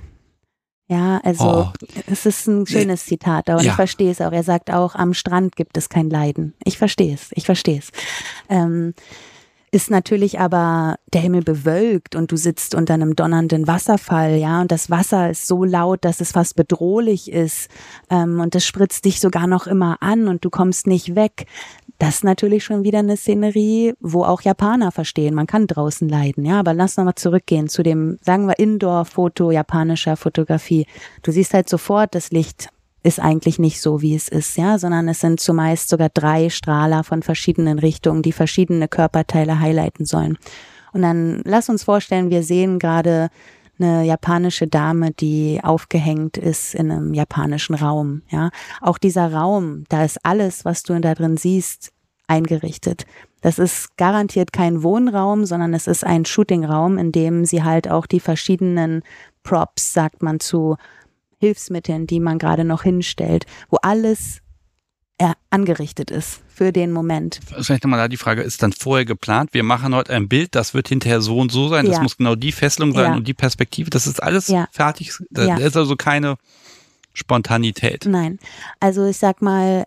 Ja, 0.87 1.19
also 1.23 1.71
oh. 1.71 1.85
es 2.07 2.25
ist 2.25 2.47
ein 2.47 2.65
schönes 2.65 3.05
Zitat, 3.05 3.47
aber 3.49 3.61
ja. 3.61 3.69
ich 3.69 3.75
verstehe 3.75 4.09
es 4.09 4.21
auch. 4.21 4.31
Er 4.31 4.43
sagt 4.43 4.71
auch, 4.71 4.95
am 4.95 5.13
Strand 5.13 5.55
gibt 5.55 5.77
es 5.77 5.87
kein 5.89 6.09
Leiden. 6.09 6.55
Ich 6.63 6.79
verstehe 6.79 7.13
es, 7.13 7.29
ich 7.35 7.45
verstehe 7.45 7.77
es. 7.77 7.91
Ähm, 8.49 8.95
ist 9.71 9.91
natürlich 9.91 10.39
aber 10.39 10.95
der 11.13 11.21
Himmel 11.21 11.43
bewölkt 11.43 12.15
und 12.15 12.31
du 12.31 12.37
sitzt 12.37 12.75
unter 12.75 12.93
einem 12.93 13.15
donnernden 13.15 13.67
Wasserfall, 13.67 14.35
ja, 14.35 14.61
und 14.61 14.71
das 14.71 14.89
Wasser 14.89 15.29
ist 15.29 15.47
so 15.47 15.63
laut, 15.63 16.03
dass 16.05 16.21
es 16.21 16.31
fast 16.31 16.55
bedrohlich 16.55 17.31
ist 17.31 17.69
ähm, 18.09 18.39
und 18.39 18.55
das 18.55 18.65
spritzt 18.65 19.05
dich 19.05 19.19
sogar 19.19 19.47
noch 19.47 19.67
immer 19.67 19.97
an 20.01 20.27
und 20.27 20.45
du 20.45 20.49
kommst 20.49 20.87
nicht 20.87 21.15
weg. 21.15 21.45
Das 21.97 22.15
ist 22.15 22.23
natürlich 22.23 22.63
schon 22.63 22.83
wieder 22.83 22.99
eine 22.99 23.17
Szenerie, 23.17 23.93
wo 23.99 24.23
auch 24.23 24.41
Japaner 24.41 24.91
verstehen, 24.91 25.35
man 25.35 25.47
kann 25.47 25.67
draußen 25.67 26.07
leiden, 26.07 26.45
ja, 26.45 26.59
aber 26.59 26.73
lass 26.73 26.97
nochmal 26.97 27.15
zurückgehen 27.15 27.67
zu 27.67 27.83
dem, 27.83 28.17
sagen 28.21 28.47
wir, 28.47 28.57
Indoor-Foto 28.57 29.51
japanischer 29.51 30.15
Fotografie. 30.15 30.85
Du 31.23 31.31
siehst 31.31 31.53
halt 31.53 31.67
sofort 31.69 32.15
das 32.15 32.31
Licht 32.31 32.69
ist 33.03 33.19
eigentlich 33.19 33.59
nicht 33.59 33.81
so, 33.81 34.01
wie 34.01 34.15
es 34.15 34.27
ist, 34.27 34.57
ja, 34.57 34.77
sondern 34.77 35.07
es 35.07 35.21
sind 35.21 35.39
zumeist 35.39 35.89
sogar 35.89 36.09
drei 36.09 36.49
Strahler 36.49 37.03
von 37.03 37.23
verschiedenen 37.23 37.79
Richtungen, 37.79 38.21
die 38.21 38.33
verschiedene 38.33 38.87
Körperteile 38.87 39.59
highlighten 39.59 40.05
sollen. 40.05 40.37
Und 40.91 41.03
dann 41.03 41.41
lass 41.45 41.69
uns 41.69 41.83
vorstellen, 41.83 42.29
wir 42.29 42.43
sehen 42.43 42.79
gerade 42.79 43.29
eine 43.79 44.03
japanische 44.03 44.67
Dame, 44.67 45.11
die 45.11 45.61
aufgehängt 45.63 46.37
ist 46.37 46.75
in 46.75 46.91
einem 46.91 47.13
japanischen 47.13 47.75
Raum, 47.75 48.23
ja. 48.29 48.49
Auch 48.81 48.97
dieser 48.97 49.31
Raum, 49.31 49.85
da 49.87 50.03
ist 50.03 50.19
alles, 50.23 50.65
was 50.65 50.83
du 50.83 50.99
da 50.99 51.13
drin 51.13 51.37
siehst, 51.37 51.93
eingerichtet. 52.27 53.05
Das 53.41 53.57
ist 53.57 53.95
garantiert 53.97 54.51
kein 54.51 54.83
Wohnraum, 54.83 55.45
sondern 55.45 55.73
es 55.73 55.87
ist 55.87 56.05
ein 56.05 56.25
Shootingraum, 56.25 56.97
in 56.97 57.11
dem 57.11 57.45
sie 57.45 57.63
halt 57.63 57.89
auch 57.89 58.05
die 58.05 58.19
verschiedenen 58.19 59.01
Props, 59.43 59.93
sagt 59.93 60.21
man 60.21 60.39
zu 60.39 60.75
Hilfsmitteln, 61.39 62.07
die 62.07 62.19
man 62.19 62.37
gerade 62.37 62.63
noch 62.63 62.83
hinstellt, 62.83 63.45
wo 63.69 63.77
alles 63.77 64.41
äh, 65.17 65.33
angerichtet 65.49 66.11
ist 66.11 66.41
für 66.47 66.71
den 66.71 66.91
Moment. 66.91 67.39
Vielleicht 67.45 67.83
nochmal 67.83 67.99
da 67.99 68.07
die 68.07 68.17
Frage, 68.17 68.41
ist 68.41 68.63
dann 68.63 68.71
vorher 68.71 69.05
geplant, 69.05 69.53
wir 69.53 69.63
machen 69.63 69.93
heute 69.93 70.13
ein 70.13 70.29
Bild, 70.29 70.55
das 70.55 70.73
wird 70.73 70.87
hinterher 70.87 71.21
so 71.21 71.37
und 71.37 71.51
so 71.51 71.67
sein, 71.67 71.85
ja. 71.85 71.91
das 71.91 72.01
muss 72.01 72.17
genau 72.17 72.35
die 72.35 72.51
Fesselung 72.51 72.93
sein 72.93 73.11
ja. 73.11 73.17
und 73.17 73.27
die 73.27 73.33
Perspektive, 73.33 73.89
das 73.89 74.07
ist 74.07 74.21
alles 74.21 74.47
ja. 74.47 74.67
fertig, 74.71 75.11
da 75.29 75.57
ist 75.57 75.75
also 75.75 75.95
keine 75.95 76.37
Spontanität. 77.13 78.05
Nein, 78.05 78.39
also 78.79 79.05
ich 79.05 79.17
sag 79.17 79.41
mal, 79.41 79.85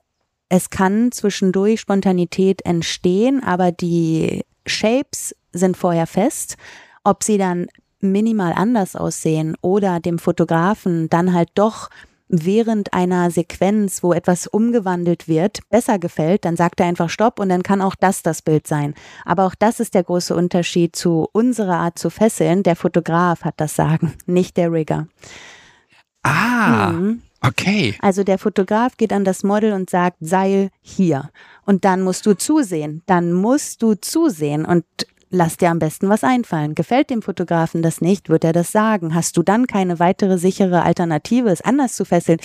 es 0.51 0.69
kann 0.69 1.13
zwischendurch 1.13 1.81
Spontanität 1.81 2.67
entstehen, 2.67 3.43
aber 3.43 3.73
die 3.73 4.45
Shapes 4.67 5.35
sind 5.53 5.79
vorher 5.79 6.07
fest. 6.07 6.57
Ob 7.05 7.25
sie 7.25 7.39
dann 7.39 7.69
minimal 8.03 8.53
anders 8.53 8.97
aussehen 8.97 9.57
oder 9.61 10.01
dem 10.01 10.19
Fotografen 10.19 11.09
dann 11.09 11.33
halt 11.33 11.51
doch 11.55 11.89
während 12.33 12.95
einer 12.95 13.31
Sequenz, 13.31 14.03
wo 14.03 14.13
etwas 14.13 14.47
umgewandelt 14.47 15.29
wird, 15.29 15.61
besser 15.69 15.99
gefällt, 15.99 16.45
dann 16.45 16.57
sagt 16.57 16.81
er 16.81 16.87
einfach 16.87 17.11
Stopp 17.11 17.39
und 17.39 17.51
dann 17.51 17.63
kann 17.63 17.83
auch 17.83 17.95
das 17.95 18.23
das 18.23 18.41
Bild 18.43 18.67
sein. 18.67 18.95
Aber 19.25 19.45
auch 19.47 19.55
das 19.55 19.81
ist 19.81 19.95
der 19.95 20.03
große 20.03 20.35
Unterschied 20.35 20.97
zu 20.97 21.29
unserer 21.33 21.77
Art 21.77 21.99
zu 21.99 22.09
fesseln. 22.09 22.63
Der 22.63 22.75
Fotograf 22.75 23.43
hat 23.43 23.55
das 23.59 23.77
Sagen, 23.77 24.15
nicht 24.27 24.57
der 24.57 24.73
Rigger. 24.73 25.07
Ah. 26.23 26.93
Mhm. 26.93 27.23
Okay. 27.45 27.97
Also 28.01 28.23
der 28.23 28.39
Fotograf 28.39 28.97
geht 28.97 29.13
an 29.13 29.25
das 29.25 29.43
Model 29.43 29.73
und 29.73 29.91
sagt, 29.91 30.17
Seil 30.21 30.71
hier. 30.81 31.31
Und 31.67 31.85
dann 31.85 32.03
musst 32.03 32.25
du 32.25 32.35
zusehen. 32.35 33.03
Dann 33.07 33.33
musst 33.33 33.83
du 33.83 33.95
zusehen. 33.95 34.65
Und 34.65 34.85
lass 35.33 35.57
dir 35.57 35.71
am 35.71 35.79
besten 35.79 36.09
was 36.09 36.23
einfallen. 36.23 36.75
Gefällt 36.75 37.11
dem 37.11 37.23
Fotografen 37.23 37.83
das 37.83 38.01
nicht, 38.01 38.29
wird 38.29 38.45
er 38.45 38.53
das 38.53 38.71
sagen. 38.71 39.15
Hast 39.15 39.37
du 39.37 39.43
dann 39.43 39.67
keine 39.67 39.99
weitere 39.99 40.39
sichere 40.39 40.83
Alternative, 40.83 41.49
es 41.49 41.63
anders 41.63 41.95
zu 41.95 42.05
fesseln? 42.05 42.39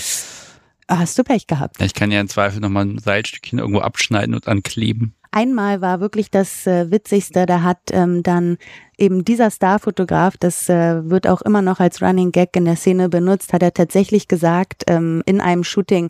Hast 0.89 1.19
du 1.19 1.23
Pech 1.23 1.47
gehabt. 1.47 1.81
Ich 1.81 1.93
kann 1.93 2.11
ja 2.11 2.22
im 2.22 2.30
Zweifel 2.30 2.61
nochmal 2.61 2.85
ein 2.85 2.97
Seilstückchen 2.97 3.59
irgendwo 3.59 3.81
abschneiden 3.81 4.34
und 4.34 4.47
ankleben. 4.47 5.14
einmal 5.31 5.81
war 5.81 5.99
wirklich 5.99 6.31
das 6.31 6.65
äh, 6.65 6.89
Witzigste, 6.89 7.45
da 7.45 7.61
hat 7.61 7.80
ähm, 7.91 8.23
dann 8.23 8.57
eben 8.97 9.26
dieser 9.26 9.51
Starfotograf, 9.51 10.38
das 10.38 10.69
äh, 10.69 11.09
wird 11.09 11.27
auch 11.27 11.41
immer 11.41 11.61
noch 11.61 11.80
als 11.80 12.01
Running 12.01 12.31
Gag 12.31 12.55
in 12.55 12.65
der 12.65 12.77
Szene 12.77 13.09
benutzt, 13.09 13.53
hat 13.53 13.61
er 13.61 13.73
tatsächlich 13.73 14.27
gesagt 14.27 14.85
ähm, 14.88 15.22
in 15.26 15.41
einem 15.41 15.64
Shooting, 15.64 16.09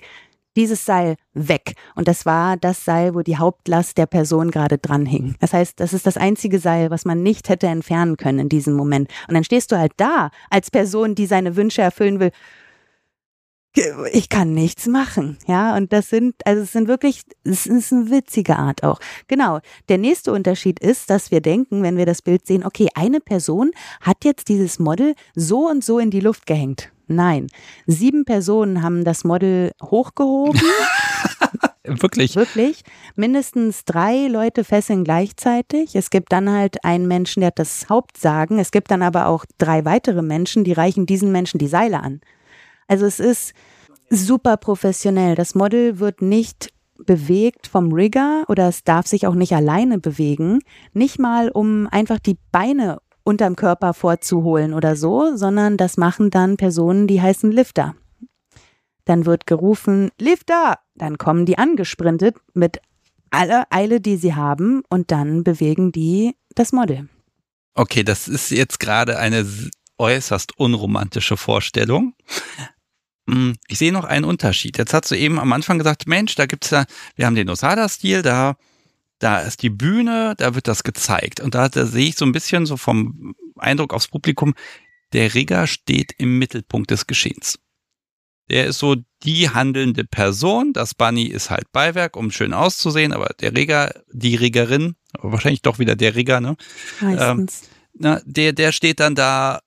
dieses 0.57 0.85
Seil 0.85 1.15
weg. 1.33 1.75
Und 1.95 2.09
das 2.09 2.25
war 2.25 2.57
das 2.57 2.83
Seil, 2.83 3.15
wo 3.15 3.21
die 3.21 3.37
Hauptlast 3.37 3.97
der 3.97 4.07
Person 4.07 4.51
gerade 4.51 4.77
dran 4.77 5.05
hing. 5.05 5.35
Das 5.39 5.53
heißt, 5.53 5.79
das 5.79 5.93
ist 5.93 6.05
das 6.05 6.17
einzige 6.17 6.59
Seil, 6.59 6.91
was 6.91 7.05
man 7.05 7.23
nicht 7.23 7.47
hätte 7.47 7.67
entfernen 7.67 8.17
können 8.17 8.39
in 8.39 8.49
diesem 8.49 8.73
Moment. 8.73 9.09
Und 9.29 9.35
dann 9.35 9.43
stehst 9.45 9.71
du 9.71 9.77
halt 9.77 9.93
da 9.97 10.31
als 10.49 10.69
Person, 10.71 11.15
die 11.15 11.27
seine 11.27 11.55
Wünsche 11.55 11.81
erfüllen 11.81 12.19
will 12.19 12.31
ich 14.11 14.29
kann 14.29 14.53
nichts 14.53 14.87
machen, 14.87 15.37
ja, 15.47 15.75
und 15.75 15.93
das 15.93 16.09
sind, 16.09 16.35
also 16.45 16.63
es 16.63 16.71
sind 16.71 16.87
wirklich, 16.87 17.23
es 17.43 17.65
ist 17.65 17.93
eine 17.93 18.09
witzige 18.09 18.57
Art 18.57 18.83
auch. 18.83 18.99
Genau. 19.27 19.59
Der 19.89 19.97
nächste 19.97 20.31
Unterschied 20.31 20.79
ist, 20.79 21.09
dass 21.09 21.31
wir 21.31 21.41
denken, 21.41 21.83
wenn 21.83 21.97
wir 21.97 22.05
das 22.05 22.21
Bild 22.21 22.45
sehen, 22.45 22.65
okay, 22.65 22.87
eine 22.95 23.19
Person 23.19 23.71
hat 24.01 24.25
jetzt 24.25 24.49
dieses 24.49 24.79
Model 24.79 25.15
so 25.35 25.67
und 25.67 25.83
so 25.83 25.99
in 25.99 26.11
die 26.11 26.19
Luft 26.19 26.45
gehängt. 26.45 26.91
Nein, 27.07 27.47
sieben 27.85 28.25
Personen 28.25 28.83
haben 28.83 29.05
das 29.05 29.23
Model 29.23 29.71
hochgehoben. 29.81 30.59
Wirklich? 31.87 32.35
Wirklich. 32.35 32.83
Mindestens 33.15 33.85
drei 33.85 34.27
Leute 34.27 34.65
fesseln 34.65 35.05
gleichzeitig. 35.05 35.95
Es 35.95 36.09
gibt 36.09 36.33
dann 36.33 36.51
halt 36.51 36.83
einen 36.83 37.07
Menschen, 37.07 37.39
der 37.39 37.47
hat 37.47 37.59
das 37.59 37.87
Hauptsagen. 37.87 38.59
Es 38.59 38.71
gibt 38.71 38.91
dann 38.91 39.01
aber 39.01 39.27
auch 39.27 39.45
drei 39.57 39.85
weitere 39.85 40.21
Menschen, 40.21 40.65
die 40.65 40.73
reichen 40.73 41.05
diesen 41.05 41.31
Menschen 41.31 41.59
die 41.59 41.67
Seile 41.67 42.01
an. 42.01 42.19
Also 42.87 43.05
es 43.05 43.19
ist 43.19 43.53
super 44.09 44.57
professionell. 44.57 45.35
Das 45.35 45.55
Model 45.55 45.99
wird 45.99 46.21
nicht 46.21 46.69
bewegt 47.05 47.67
vom 47.67 47.91
Rigger 47.91 48.43
oder 48.47 48.67
es 48.67 48.83
darf 48.83 49.07
sich 49.07 49.27
auch 49.27 49.35
nicht 49.35 49.53
alleine 49.53 49.99
bewegen. 49.99 50.59
Nicht 50.93 51.19
mal, 51.19 51.49
um 51.49 51.87
einfach 51.87 52.19
die 52.19 52.37
Beine 52.51 52.99
unterm 53.23 53.55
Körper 53.55 53.93
vorzuholen 53.93 54.73
oder 54.73 54.95
so, 54.95 55.35
sondern 55.35 55.77
das 55.77 55.97
machen 55.97 56.29
dann 56.29 56.57
Personen, 56.57 57.07
die 57.07 57.21
heißen 57.21 57.51
Lifter. 57.51 57.95
Dann 59.05 59.25
wird 59.25 59.47
gerufen, 59.47 60.11
Lifter! 60.19 60.79
Dann 60.95 61.17
kommen 61.17 61.45
die 61.45 61.57
angesprintet 61.57 62.37
mit 62.53 62.79
aller 63.29 63.65
Eile, 63.69 64.01
die 64.01 64.17
sie 64.17 64.33
haben 64.33 64.81
und 64.89 65.11
dann 65.11 65.43
bewegen 65.43 65.91
die 65.91 66.35
das 66.55 66.71
Model. 66.71 67.07
Okay, 67.73 68.03
das 68.03 68.27
ist 68.27 68.49
jetzt 68.49 68.79
gerade 68.79 69.19
eine 69.19 69.45
äußerst 69.97 70.57
unromantische 70.57 71.37
Vorstellung. 71.37 72.15
Hm, 73.29 73.55
ich 73.67 73.77
sehe 73.77 73.91
noch 73.91 74.05
einen 74.05 74.25
Unterschied. 74.25 74.77
Jetzt 74.77 74.93
hast 74.93 75.11
du 75.11 75.15
eben 75.15 75.39
am 75.39 75.51
Anfang 75.51 75.77
gesagt, 75.77 76.07
Mensch, 76.07 76.35
da 76.35 76.45
gibt's 76.45 76.69
ja, 76.69 76.85
wir 77.15 77.25
haben 77.25 77.35
den 77.35 77.49
Osada-Stil, 77.49 78.21
da, 78.21 78.55
da 79.19 79.39
ist 79.39 79.61
die 79.63 79.69
Bühne, 79.69 80.35
da 80.37 80.55
wird 80.55 80.67
das 80.67 80.83
gezeigt. 80.83 81.39
Und 81.41 81.55
da, 81.55 81.67
da 81.69 81.85
sehe 81.85 82.07
ich 82.07 82.15
so 82.15 82.25
ein 82.25 82.31
bisschen 82.31 82.65
so 82.65 82.77
vom 82.77 83.35
Eindruck 83.57 83.93
aufs 83.93 84.07
Publikum, 84.07 84.53
der 85.13 85.33
Rigger 85.33 85.67
steht 85.67 86.13
im 86.17 86.37
Mittelpunkt 86.37 86.91
des 86.91 87.07
Geschehens. 87.07 87.59
Der 88.49 88.67
ist 88.67 88.79
so 88.79 88.95
die 89.23 89.49
handelnde 89.49 90.05
Person. 90.05 90.71
Das 90.71 90.93
Bunny 90.93 91.23
ist 91.23 91.49
halt 91.49 91.71
Beiwerk, 91.73 92.15
um 92.15 92.31
schön 92.31 92.53
auszusehen, 92.53 93.11
aber 93.11 93.33
der 93.41 93.55
Rigger, 93.55 93.93
die 94.11 94.35
Riggerin, 94.35 94.95
wahrscheinlich 95.19 95.61
doch 95.61 95.79
wieder 95.79 95.95
der 95.95 96.15
Rigger, 96.15 96.39
ne? 96.39 96.55
Meistens. 97.01 97.63
Ähm, 97.63 97.67
na, 97.99 98.21
der, 98.25 98.53
der 98.53 98.71
steht 98.71 98.99
dann 98.99 99.15
da 99.15 99.59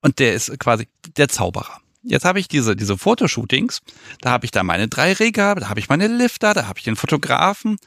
und 0.00 0.18
der 0.18 0.34
ist 0.34 0.58
quasi 0.58 0.88
der 1.16 1.28
Zauberer. 1.28 1.80
Jetzt 2.08 2.24
habe 2.24 2.38
ich 2.38 2.46
diese, 2.46 2.76
diese 2.76 2.96
Fotoshootings, 2.96 3.80
da 4.20 4.30
habe 4.30 4.44
ich 4.44 4.52
da 4.52 4.62
meine 4.62 4.86
drei 4.86 5.12
Reger, 5.12 5.56
da 5.56 5.68
habe 5.68 5.80
ich 5.80 5.88
meine 5.88 6.06
Lifter, 6.06 6.54
da 6.54 6.68
habe 6.68 6.78
ich 6.78 6.84
den 6.84 6.94
Fotografen. 6.94 7.78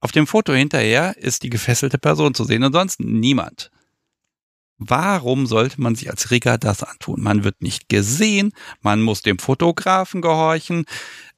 Auf 0.00 0.10
dem 0.10 0.26
Foto 0.26 0.52
hinterher 0.52 1.16
ist 1.16 1.44
die 1.44 1.50
gefesselte 1.50 1.98
Person 1.98 2.34
zu 2.34 2.44
sehen 2.44 2.64
und 2.64 2.72
sonst 2.72 2.98
niemand. 3.00 3.70
Warum 4.78 5.46
sollte 5.46 5.80
man 5.80 5.94
sich 5.94 6.10
als 6.10 6.32
Rigger 6.32 6.58
das 6.58 6.82
antun? 6.82 7.22
Man 7.22 7.44
wird 7.44 7.62
nicht 7.62 7.88
gesehen, 7.88 8.52
man 8.82 9.00
muss 9.00 9.22
dem 9.22 9.38
Fotografen 9.38 10.20
gehorchen, 10.20 10.84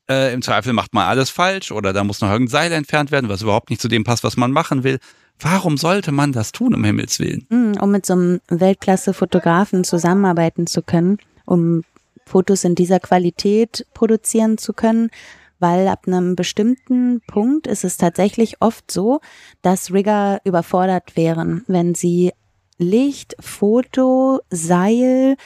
äh, 0.08 0.32
im 0.32 0.40
Zweifel 0.40 0.72
macht 0.72 0.94
man 0.94 1.06
alles 1.06 1.28
falsch 1.28 1.72
oder 1.72 1.92
da 1.92 2.04
muss 2.04 2.22
noch 2.22 2.30
irgendein 2.30 2.50
Seil 2.50 2.72
entfernt 2.72 3.10
werden, 3.10 3.28
was 3.28 3.42
überhaupt 3.42 3.68
nicht 3.68 3.82
zu 3.82 3.88
dem 3.88 4.04
passt, 4.04 4.24
was 4.24 4.38
man 4.38 4.50
machen 4.50 4.82
will. 4.82 4.98
Warum 5.38 5.76
sollte 5.76 6.12
man 6.12 6.32
das 6.32 6.52
tun, 6.52 6.74
um 6.74 6.82
Himmels 6.82 7.18
Willen? 7.20 7.46
Hm, 7.50 7.76
um 7.78 7.90
mit 7.90 8.06
so 8.06 8.14
einem 8.14 8.40
Weltklasse-Fotografen 8.48 9.84
zusammenarbeiten 9.84 10.66
zu 10.66 10.80
können 10.80 11.18
um 11.46 11.82
Fotos 12.26 12.64
in 12.64 12.74
dieser 12.74 13.00
Qualität 13.00 13.86
produzieren 13.94 14.58
zu 14.58 14.72
können, 14.72 15.10
weil 15.58 15.88
ab 15.88 16.02
einem 16.06 16.36
bestimmten 16.36 17.22
Punkt 17.26 17.66
ist 17.66 17.84
es 17.84 17.96
tatsächlich 17.96 18.60
oft 18.60 18.90
so, 18.90 19.20
dass 19.62 19.92
Rigger 19.92 20.40
überfordert 20.44 21.16
wären, 21.16 21.64
wenn 21.66 21.94
sie 21.94 22.32
Licht, 22.78 23.36
Foto, 23.40 24.40
Seil, 24.50 25.36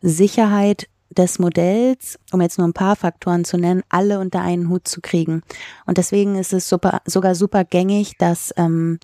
Sicherheit 0.00 0.88
des 1.10 1.38
Modells, 1.38 2.18
um 2.32 2.40
jetzt 2.40 2.58
nur 2.58 2.66
ein 2.66 2.72
paar 2.72 2.96
Faktoren 2.96 3.44
zu 3.44 3.58
nennen, 3.58 3.82
alle 3.88 4.18
unter 4.20 4.40
einen 4.40 4.68
Hut 4.68 4.88
zu 4.88 5.00
kriegen. 5.00 5.42
Und 5.86 5.98
deswegen 5.98 6.36
ist 6.36 6.52
es 6.52 6.68
super, 6.68 7.02
sogar 7.04 7.34
super 7.34 7.64
gängig, 7.64 8.16
dass 8.18 8.52
ähm, 8.56 8.98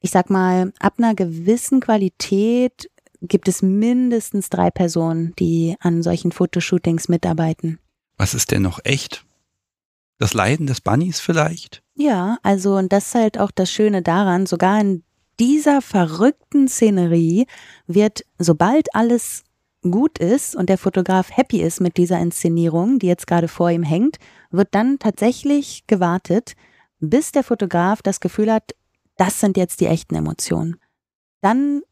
ich 0.00 0.10
sag 0.10 0.28
mal, 0.28 0.70
ab 0.80 0.94
einer 0.98 1.14
gewissen 1.14 1.80
Qualität 1.80 2.90
gibt 3.28 3.48
es 3.48 3.62
mindestens 3.62 4.50
drei 4.50 4.70
Personen, 4.70 5.34
die 5.38 5.76
an 5.80 6.02
solchen 6.02 6.32
Fotoshootings 6.32 7.08
mitarbeiten. 7.08 7.78
Was 8.16 8.34
ist 8.34 8.50
denn 8.50 8.62
noch 8.62 8.80
echt? 8.84 9.24
Das 10.18 10.34
Leiden 10.34 10.66
des 10.66 10.80
Bunnies 10.80 11.20
vielleicht? 11.20 11.82
Ja, 11.96 12.38
also 12.42 12.76
und 12.76 12.92
das 12.92 13.08
ist 13.08 13.14
halt 13.14 13.38
auch 13.38 13.50
das 13.50 13.70
Schöne 13.70 14.02
daran, 14.02 14.46
sogar 14.46 14.80
in 14.80 15.02
dieser 15.40 15.82
verrückten 15.82 16.68
Szenerie 16.68 17.46
wird, 17.86 18.24
sobald 18.38 18.94
alles 18.94 19.42
gut 19.82 20.18
ist 20.18 20.56
und 20.56 20.68
der 20.68 20.78
Fotograf 20.78 21.30
happy 21.30 21.60
ist 21.60 21.80
mit 21.80 21.96
dieser 21.96 22.18
Inszenierung, 22.18 22.98
die 22.98 23.06
jetzt 23.06 23.26
gerade 23.26 23.48
vor 23.48 23.70
ihm 23.70 23.82
hängt, 23.82 24.18
wird 24.50 24.68
dann 24.70 24.98
tatsächlich 24.98 25.86
gewartet, 25.86 26.54
bis 27.00 27.32
der 27.32 27.44
Fotograf 27.44 28.00
das 28.00 28.20
Gefühl 28.20 28.52
hat, 28.52 28.74
das 29.16 29.40
sind 29.40 29.56
jetzt 29.56 29.80
die 29.80 29.86
echten 29.86 30.14
Emotionen. 30.14 30.76
Dann 31.40 31.82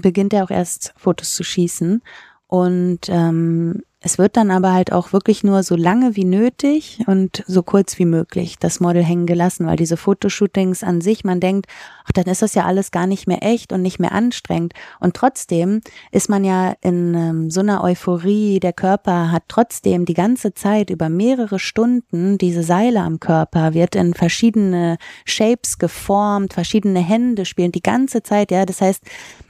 beginnt 0.00 0.32
er 0.32 0.44
auch 0.44 0.50
erst 0.50 0.94
Fotos 0.96 1.34
zu 1.34 1.44
schießen. 1.44 2.02
Und 2.46 3.00
ähm, 3.08 3.82
es 4.00 4.16
wird 4.16 4.36
dann 4.36 4.52
aber 4.52 4.72
halt 4.72 4.92
auch 4.92 5.12
wirklich 5.12 5.42
nur 5.42 5.64
so 5.64 5.74
lange 5.74 6.14
wie 6.14 6.24
nötig 6.24 7.00
und 7.08 7.42
so 7.48 7.64
kurz 7.64 7.98
wie 7.98 8.04
möglich 8.04 8.56
das 8.56 8.78
Model 8.78 9.02
hängen 9.02 9.26
gelassen, 9.26 9.66
weil 9.66 9.74
diese 9.74 9.96
Fotoshootings 9.96 10.84
an 10.84 11.00
sich, 11.00 11.24
man 11.24 11.40
denkt, 11.40 11.66
ach, 12.04 12.12
dann 12.12 12.26
ist 12.26 12.40
das 12.40 12.54
ja 12.54 12.64
alles 12.64 12.92
gar 12.92 13.08
nicht 13.08 13.26
mehr 13.26 13.42
echt 13.42 13.72
und 13.72 13.82
nicht 13.82 13.98
mehr 13.98 14.12
anstrengend. 14.12 14.72
Und 15.00 15.14
trotzdem 15.14 15.80
ist 16.12 16.28
man 16.28 16.44
ja 16.44 16.74
in 16.80 17.14
ähm, 17.14 17.50
so 17.50 17.58
einer 17.58 17.82
Euphorie, 17.82 18.60
der 18.60 18.72
Körper 18.72 19.32
hat 19.32 19.44
trotzdem 19.48 20.04
die 20.04 20.14
ganze 20.14 20.54
Zeit 20.54 20.90
über 20.90 21.08
mehrere 21.08 21.58
Stunden 21.58 22.38
diese 22.38 22.62
Seile 22.62 23.00
am 23.00 23.18
Körper, 23.18 23.74
wird 23.74 23.96
in 23.96 24.14
verschiedene 24.14 24.98
Shapes 25.24 25.78
geformt, 25.78 26.52
verschiedene 26.52 27.00
Hände 27.00 27.44
spielen 27.44 27.72
die 27.72 27.82
ganze 27.82 28.22
Zeit, 28.22 28.52
ja. 28.52 28.64
Das 28.64 28.80
heißt, 28.80 29.02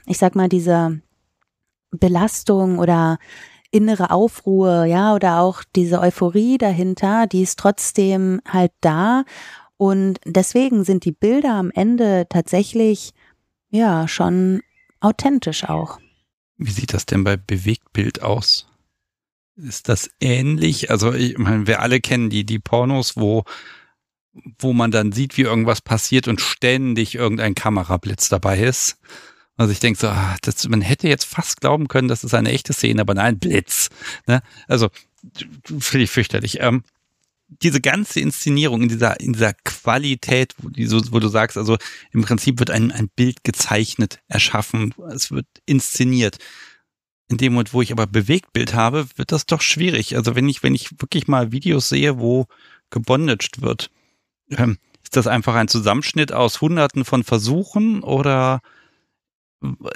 ich 0.07 0.17
sag 0.17 0.33
mal, 0.35 0.49
diese 0.49 1.01
Belastung 1.91 2.79
oder 2.79 3.19
innere 3.71 4.11
Aufruhr, 4.11 4.85
ja, 4.85 5.13
oder 5.13 5.39
auch 5.39 5.63
diese 5.75 5.99
Euphorie 5.99 6.57
dahinter, 6.57 7.27
die 7.27 7.43
ist 7.43 7.59
trotzdem 7.59 8.41
halt 8.47 8.71
da. 8.81 9.23
Und 9.77 10.19
deswegen 10.25 10.83
sind 10.83 11.05
die 11.05 11.11
Bilder 11.11 11.53
am 11.53 11.71
Ende 11.71 12.27
tatsächlich, 12.29 13.13
ja, 13.69 14.07
schon 14.07 14.61
authentisch 14.99 15.63
auch. 15.65 15.99
Wie 16.57 16.71
sieht 16.71 16.93
das 16.93 17.05
denn 17.05 17.23
bei 17.23 17.37
Bewegtbild 17.37 18.21
aus? 18.21 18.67
Ist 19.55 19.89
das 19.89 20.09
ähnlich? 20.19 20.89
Also, 20.89 21.13
ich 21.13 21.37
meine, 21.37 21.67
wir 21.67 21.81
alle 21.81 22.01
kennen 22.01 22.29
die, 22.29 22.45
die 22.45 22.59
Pornos, 22.59 23.15
wo, 23.17 23.43
wo 24.57 24.73
man 24.73 24.91
dann 24.91 25.11
sieht, 25.11 25.37
wie 25.37 25.43
irgendwas 25.43 25.81
passiert 25.81 26.27
und 26.27 26.41
ständig 26.41 27.15
irgendein 27.15 27.55
Kamerablitz 27.55 28.29
dabei 28.29 28.59
ist. 28.59 28.97
Also 29.59 29.73
ich 29.73 29.81
denke 29.81 29.99
so, 29.99 30.07
ah, 30.07 30.37
das, 30.41 30.69
man 30.69 30.79
hätte 30.79 31.09
jetzt 31.09 31.25
fast 31.25 31.59
glauben 31.59 31.89
können, 31.89 32.07
das 32.07 32.23
ist 32.23 32.33
eine 32.33 32.49
echte 32.49 32.71
Szene, 32.71 33.01
aber 33.01 33.13
nein, 33.13 33.39
Blitz. 33.39 33.89
Ne? 34.25 34.41
Also 34.69 34.87
finde 35.67 36.05
ich 36.05 36.09
fürchterlich. 36.09 36.61
Ähm, 36.61 36.85
diese 37.61 37.81
ganze 37.81 38.21
Inszenierung 38.21 38.83
in 38.83 38.87
dieser, 38.87 39.19
in 39.19 39.33
dieser 39.33 39.51
Qualität, 39.65 40.55
wo, 40.59 40.69
die, 40.69 40.89
wo 40.89 41.19
du 41.19 41.27
sagst, 41.27 41.57
also 41.57 41.77
im 42.11 42.21
Prinzip 42.21 42.59
wird 42.59 42.71
ein, 42.71 42.93
ein 42.93 43.09
Bild 43.09 43.43
gezeichnet, 43.43 44.21
erschaffen, 44.29 44.93
es 45.09 45.29
wird 45.29 45.47
inszeniert. 45.65 46.37
In 47.27 47.35
dem 47.35 47.51
Moment, 47.51 47.73
wo 47.73 47.81
ich 47.81 47.91
aber 47.91 48.07
Bewegtbild 48.07 48.73
habe, 48.73 49.07
wird 49.17 49.33
das 49.33 49.45
doch 49.45 49.61
schwierig. 49.61 50.15
Also 50.15 50.35
wenn 50.35 50.47
ich, 50.47 50.63
wenn 50.63 50.73
ich 50.73 51.01
wirklich 51.01 51.27
mal 51.27 51.51
Videos 51.51 51.89
sehe, 51.89 52.17
wo 52.17 52.45
gebondaged 52.91 53.61
wird, 53.61 53.91
ähm, 54.51 54.77
ist 55.03 55.17
das 55.17 55.27
einfach 55.27 55.55
ein 55.55 55.67
Zusammenschnitt 55.67 56.31
aus 56.31 56.61
hunderten 56.61 57.03
von 57.03 57.25
Versuchen 57.25 58.03
oder 58.03 58.61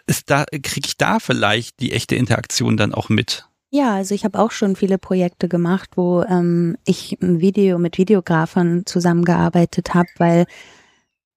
ist 0.07 0.29
da, 0.29 0.45
kriege 0.45 0.87
ich 0.87 0.97
da 0.97 1.19
vielleicht 1.19 1.79
die 1.79 1.93
echte 1.93 2.15
Interaktion 2.15 2.77
dann 2.77 2.93
auch 2.93 3.09
mit? 3.09 3.47
Ja, 3.69 3.95
also 3.95 4.13
ich 4.13 4.23
habe 4.23 4.39
auch 4.39 4.51
schon 4.51 4.75
viele 4.75 4.97
Projekte 4.99 5.49
gemacht, 5.49 5.91
wo 5.95 6.21
ähm, 6.23 6.77
ich 6.85 7.17
ein 7.21 7.39
Video 7.39 7.79
mit 7.79 7.97
Videografern 7.97 8.85
zusammengearbeitet 8.85 9.95
habe, 9.95 10.09
weil 10.17 10.45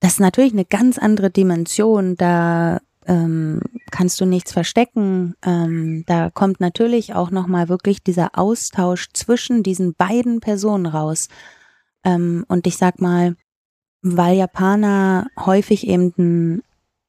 das 0.01 0.12
ist 0.12 0.20
natürlich 0.20 0.53
eine 0.53 0.66
ganz 0.66 0.98
andere 0.98 1.31
Dimension. 1.31 2.16
Da 2.16 2.81
ähm, 3.07 3.61
kannst 3.90 4.20
du 4.20 4.27
nichts 4.27 4.53
verstecken. 4.53 5.35
Ähm, 5.43 6.05
da 6.07 6.31
kommt 6.31 6.61
natürlich 6.61 7.15
auch 7.15 7.31
nochmal 7.31 7.69
wirklich 7.69 8.03
dieser 8.03 8.39
Austausch 8.39 9.09
zwischen 9.12 9.62
diesen 9.62 9.94
beiden 9.94 10.40
Personen 10.40 10.86
raus. 10.86 11.28
Ähm, 12.05 12.44
und 12.48 12.66
ich 12.66 12.77
sag 12.77 13.01
mal, 13.01 13.36
weil 14.03 14.36
Japaner 14.36 15.28
häufig 15.39 15.86
eben 15.86 16.12
einen 16.19 16.62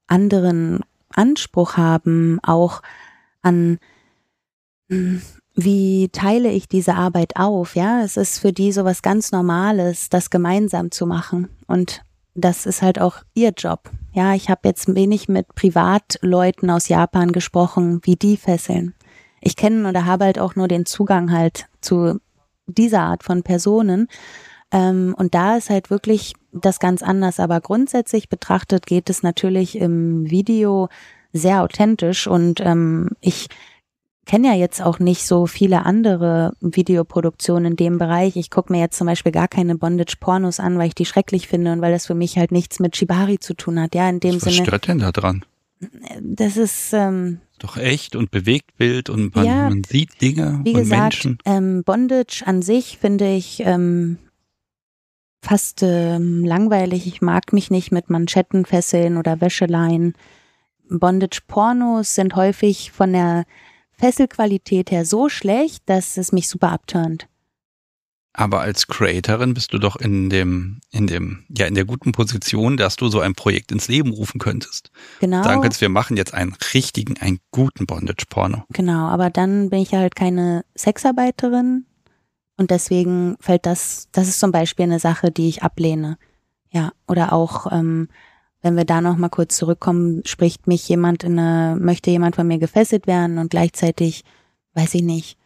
anderen 0.08 0.82
Anspruch 1.18 1.78
haben, 1.78 2.40
auch 2.44 2.82
an 3.42 3.80
hm, 4.90 5.22
wie 5.56 6.10
teile 6.10 6.52
ich 6.52 6.68
diese 6.68 6.94
Arbeit 6.94 7.36
auf? 7.36 7.76
Ja, 7.76 8.04
es 8.04 8.16
ist 8.16 8.40
für 8.40 8.54
die 8.54 8.72
sowas 8.72 9.02
ganz 9.02 9.32
Normales, 9.32 10.10
das 10.10 10.30
gemeinsam 10.30 10.92
zu 10.92 11.08
machen. 11.08 11.50
Und 11.66 12.04
das 12.36 12.68
ist 12.68 12.84
halt 12.84 13.02
auch 13.02 13.18
ihr 13.34 13.54
Job. 13.58 13.90
Ja, 14.14 14.36
ich 14.36 14.50
habe 14.50 14.62
jetzt 14.66 14.94
wenig 14.94 15.28
mit 15.28 15.56
Privatleuten 15.56 16.70
aus 16.70 16.90
Japan 16.90 17.32
gesprochen, 17.32 18.02
wie 18.04 18.16
die 18.16 18.38
fesseln. 18.38 18.94
Ich 19.42 19.56
kenne 19.56 19.90
oder 19.90 20.06
habe 20.06 20.26
halt 20.26 20.38
auch 20.38 20.56
nur 20.56 20.68
den 20.68 20.86
Zugang 20.86 21.32
halt 21.32 21.66
zu 21.82 22.20
dieser 22.68 23.02
Art 23.02 23.24
von 23.24 23.42
Personen. 23.42 24.08
Ähm, 24.72 25.16
und 25.18 25.34
da 25.34 25.58
ist 25.58 25.70
halt 25.70 25.90
wirklich 25.90 26.34
das 26.52 26.80
ganz 26.80 27.02
anders. 27.02 27.40
Aber 27.40 27.62
grundsätzlich 27.62 28.30
betrachtet 28.30 28.86
geht 28.86 29.10
es 29.10 29.24
natürlich 29.24 29.78
im 29.78 30.30
Video 30.30 30.90
sehr 31.34 31.62
authentisch 31.64 32.28
und 32.28 32.60
ähm, 32.62 33.10
ich 33.22 33.48
kenne 34.26 34.50
ja 34.50 34.54
jetzt 34.54 34.82
auch 34.82 35.00
nicht 35.00 35.26
so 35.26 35.48
viele 35.48 35.86
andere 35.86 36.54
Videoproduktionen 36.60 37.72
in 37.72 37.76
dem 37.78 37.98
Bereich. 37.98 38.36
Ich 38.36 38.52
gucke 38.52 38.72
mir 38.72 38.80
jetzt 38.80 38.98
zum 38.98 39.08
Beispiel 39.08 39.32
gar 39.32 39.48
keine 39.48 39.76
Bondage-Pornos 39.76 40.60
an, 40.60 40.78
weil 40.78 40.88
ich 40.88 40.96
die 40.96 41.06
schrecklich 41.06 41.48
finde 41.48 41.72
und 41.72 41.82
weil 41.82 41.94
das 41.94 42.06
für 42.06 42.14
mich 42.14 42.38
halt 42.38 42.52
nichts 42.52 42.80
mit 42.80 42.98
Shibari 42.98 43.40
zu 43.40 43.54
tun 43.54 43.80
hat. 43.80 43.96
Ja, 43.96 44.10
in 44.10 44.20
dem 44.20 44.36
Was 44.36 44.44
Sinne. 44.44 44.60
Was 44.60 44.68
stört 44.68 44.88
denn 44.88 45.00
da 45.00 45.12
dran? 45.12 45.46
Das 46.22 46.58
ist 46.58 46.92
ähm, 46.94 47.40
doch 47.60 47.78
echt 47.78 48.16
und 48.16 48.32
bewegt 48.32 48.76
Bild 48.78 49.10
und 49.10 49.36
man, 49.36 49.46
ja, 49.46 49.70
man 49.70 49.84
sieht 49.84 50.20
Dinge 50.22 50.62
wie 50.64 50.74
und 50.74 50.80
gesagt, 50.82 51.02
Menschen. 51.02 51.38
Ähm, 51.46 51.84
Bondage 51.84 52.44
an 52.46 52.62
sich 52.62 52.98
finde 52.98 53.32
ich 53.34 53.62
ähm, 53.64 54.18
fast 55.42 55.84
ähm, 55.84 56.46
langweilig. 56.46 57.08
Ich 57.08 57.22
mag 57.22 57.54
mich 57.54 57.70
nicht 57.72 57.92
mit 57.92 58.10
Manschettenfesseln 58.10 59.18
oder 59.18 59.42
Wäscheleien. 59.42 60.14
Bondage-Pornos 60.90 62.16
sind 62.16 62.36
häufig 62.36 62.92
von 62.92 63.14
der 63.14 63.46
Fesselqualität 63.92 64.92
her 64.92 65.06
so 65.06 65.30
schlecht, 65.30 65.84
dass 65.88 66.18
es 66.18 66.32
mich 66.32 66.48
super 66.48 66.72
abturnt. 66.72 67.28
Aber 68.34 68.62
als 68.62 68.86
Creatorin 68.86 69.56
bist 69.56 69.74
du 69.74 69.80
doch 69.80 69.96
in 69.96 70.30
dem, 70.30 70.80
in 70.92 71.08
dem, 71.08 71.46
ja, 71.50 71.66
in 71.66 71.74
der 71.74 71.86
guten 71.86 72.12
Position, 72.12 72.78
dass 72.78 72.96
du 72.96 73.08
so 73.08 73.20
ein 73.20 73.34
Projekt 73.34 73.72
ins 73.72 73.88
Leben 73.88 74.12
rufen 74.12 74.40
könntest. 74.40 74.92
Genau. 75.20 75.42
Sagen 75.42 75.62
könntest, 75.62 75.82
wir 75.82 75.90
machen 75.90 76.18
jetzt 76.18 76.36
einen 76.36 76.56
richtigen, 76.76 77.18
einen 77.18 77.40
guten 77.50 77.88
Bondage-Porno. 77.88 78.66
Genau, 78.70 79.08
aber 79.08 79.32
dann 79.32 79.72
bin 79.72 79.80
ich 79.80 79.94
halt 79.94 80.16
keine 80.16 80.64
Sexarbeiterin 80.78 81.88
und 82.58 82.72
deswegen 82.72 83.38
fällt 83.40 83.66
das, 83.66 84.10
das 84.12 84.28
ist 84.28 84.40
zum 84.40 84.52
Beispiel 84.52 84.84
eine 84.84 85.00
Sache, 85.00 85.32
die 85.32 85.48
ich 85.48 85.64
ablehne. 85.64 86.18
Ja, 86.70 86.92
oder 87.08 87.32
auch 87.32 87.72
ähm, 87.72 88.10
wenn 88.62 88.76
wir 88.76 88.86
da 88.86 89.02
noch 89.02 89.18
mal 89.18 89.30
kurz 89.30 89.56
zurückkommen, 89.56 90.24
spricht 90.26 90.68
mich 90.68 90.88
jemand 90.90 91.24
in 91.24 91.40
eine, 91.40 91.78
möchte 91.80 92.10
jemand 92.10 92.36
von 92.36 92.48
mir 92.48 92.58
gefesselt 92.58 93.08
werden 93.08 93.38
und 93.38 93.50
gleichzeitig, 93.50 94.24
weiß 94.74 94.96
ich 94.96 95.04
nicht, 95.04 95.38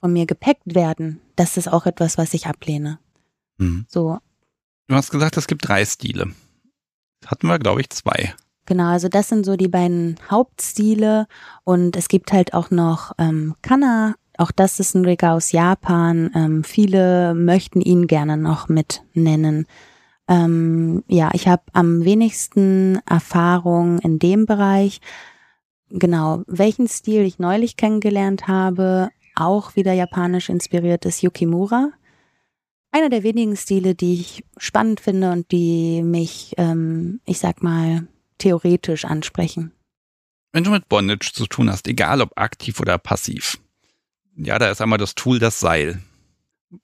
von 0.00 0.12
mir 0.12 0.26
gepackt 0.26 0.74
werden. 0.74 1.20
Das 1.36 1.56
ist 1.56 1.68
auch 1.68 1.86
etwas, 1.86 2.18
was 2.18 2.34
ich 2.34 2.46
ablehne. 2.46 2.98
Mhm. 3.58 3.86
So. 3.88 4.18
Du 4.88 4.94
hast 4.94 5.10
gesagt, 5.10 5.36
es 5.36 5.46
gibt 5.46 5.68
drei 5.68 5.84
Stile. 5.84 6.32
Hatten 7.24 7.46
wir, 7.46 7.58
glaube 7.58 7.80
ich, 7.80 7.90
zwei. 7.90 8.34
Genau, 8.66 8.88
also 8.88 9.08
das 9.08 9.28
sind 9.28 9.44
so 9.44 9.56
die 9.56 9.68
beiden 9.68 10.16
Hauptstile 10.30 11.26
und 11.64 11.96
es 11.96 12.08
gibt 12.08 12.32
halt 12.32 12.54
auch 12.54 12.70
noch 12.70 13.12
ähm, 13.18 13.54
Kana. 13.62 14.14
Auch 14.40 14.52
das 14.52 14.80
ist 14.80 14.94
ein 14.94 15.04
Rig 15.04 15.22
aus 15.22 15.52
Japan. 15.52 16.30
Ähm, 16.34 16.64
viele 16.64 17.34
möchten 17.34 17.82
ihn 17.82 18.06
gerne 18.06 18.38
noch 18.38 18.70
mit 18.70 19.02
nennen. 19.12 19.66
Ähm, 20.28 21.04
ja, 21.08 21.28
ich 21.34 21.46
habe 21.46 21.64
am 21.74 22.06
wenigsten 22.06 23.00
Erfahrung 23.04 23.98
in 23.98 24.18
dem 24.18 24.46
Bereich. 24.46 25.02
Genau, 25.90 26.42
welchen 26.46 26.88
Stil 26.88 27.20
ich 27.20 27.38
neulich 27.38 27.76
kennengelernt 27.76 28.48
habe, 28.48 29.10
auch 29.34 29.76
wieder 29.76 29.92
japanisch 29.92 30.48
inspiriert, 30.48 31.04
ist 31.04 31.20
Yukimura. 31.20 31.90
Einer 32.92 33.10
der 33.10 33.22
wenigen 33.22 33.58
Stile, 33.58 33.94
die 33.94 34.14
ich 34.14 34.44
spannend 34.56 35.00
finde 35.00 35.32
und 35.32 35.52
die 35.52 36.00
mich, 36.02 36.54
ähm, 36.56 37.20
ich 37.26 37.40
sag 37.40 37.62
mal, 37.62 38.08
theoretisch 38.38 39.04
ansprechen. 39.04 39.72
Wenn 40.52 40.64
du 40.64 40.70
mit 40.70 40.88
Bondage 40.88 41.30
zu 41.34 41.44
tun 41.46 41.70
hast, 41.70 41.86
egal 41.88 42.22
ob 42.22 42.32
aktiv 42.36 42.80
oder 42.80 42.96
passiv, 42.96 43.58
ja, 44.42 44.58
da 44.58 44.70
ist 44.70 44.80
einmal 44.80 44.98
das 44.98 45.14
Tool 45.14 45.38
das 45.38 45.60
Seil. 45.60 46.02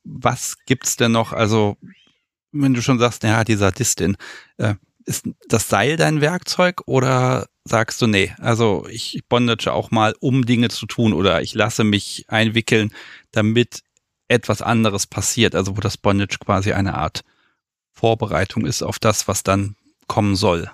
Was 0.05 0.57
gibt's 0.67 0.97
denn 0.97 1.13
noch? 1.13 1.33
Also 1.33 1.77
wenn 2.53 2.75
du 2.75 2.83
schon 2.83 2.99
sagst, 2.99 3.23
ja, 3.23 3.45
die 3.45 3.57
Sadistin, 3.57 4.17
äh, 4.59 4.75
ist 5.05 5.29
das 5.49 5.69
Seil 5.69 5.97
dein 5.97 6.21
Werkzeug 6.21 6.83
oder 6.87 7.47
sagst 7.65 8.03
du, 8.03 8.07
nee, 8.07 8.35
also 8.39 8.87
ich 8.91 9.23
bondage 9.29 9.73
auch 9.73 9.91
mal, 9.91 10.15
um 10.21 10.45
Dinge 10.45 10.69
zu 10.69 10.87
tun 10.87 11.13
oder 11.13 11.43
ich 11.43 11.55
lasse 11.55 11.85
mich 11.85 12.25
einwickeln, 12.29 12.93
damit 13.31 13.83
etwas 14.29 14.63
anderes 14.63 15.07
passiert, 15.07 15.55
also 15.55 15.77
wo 15.77 15.81
das 15.81 15.97
Bondage 15.97 16.39
quasi 16.39 16.73
eine 16.73 16.95
Art 16.95 17.23
Vorbereitung 17.93 18.67
ist 18.67 18.83
auf 18.83 18.99
das, 18.99 19.29
was 19.29 19.43
dann 19.43 19.77
kommen 20.09 20.37
soll. 20.37 20.71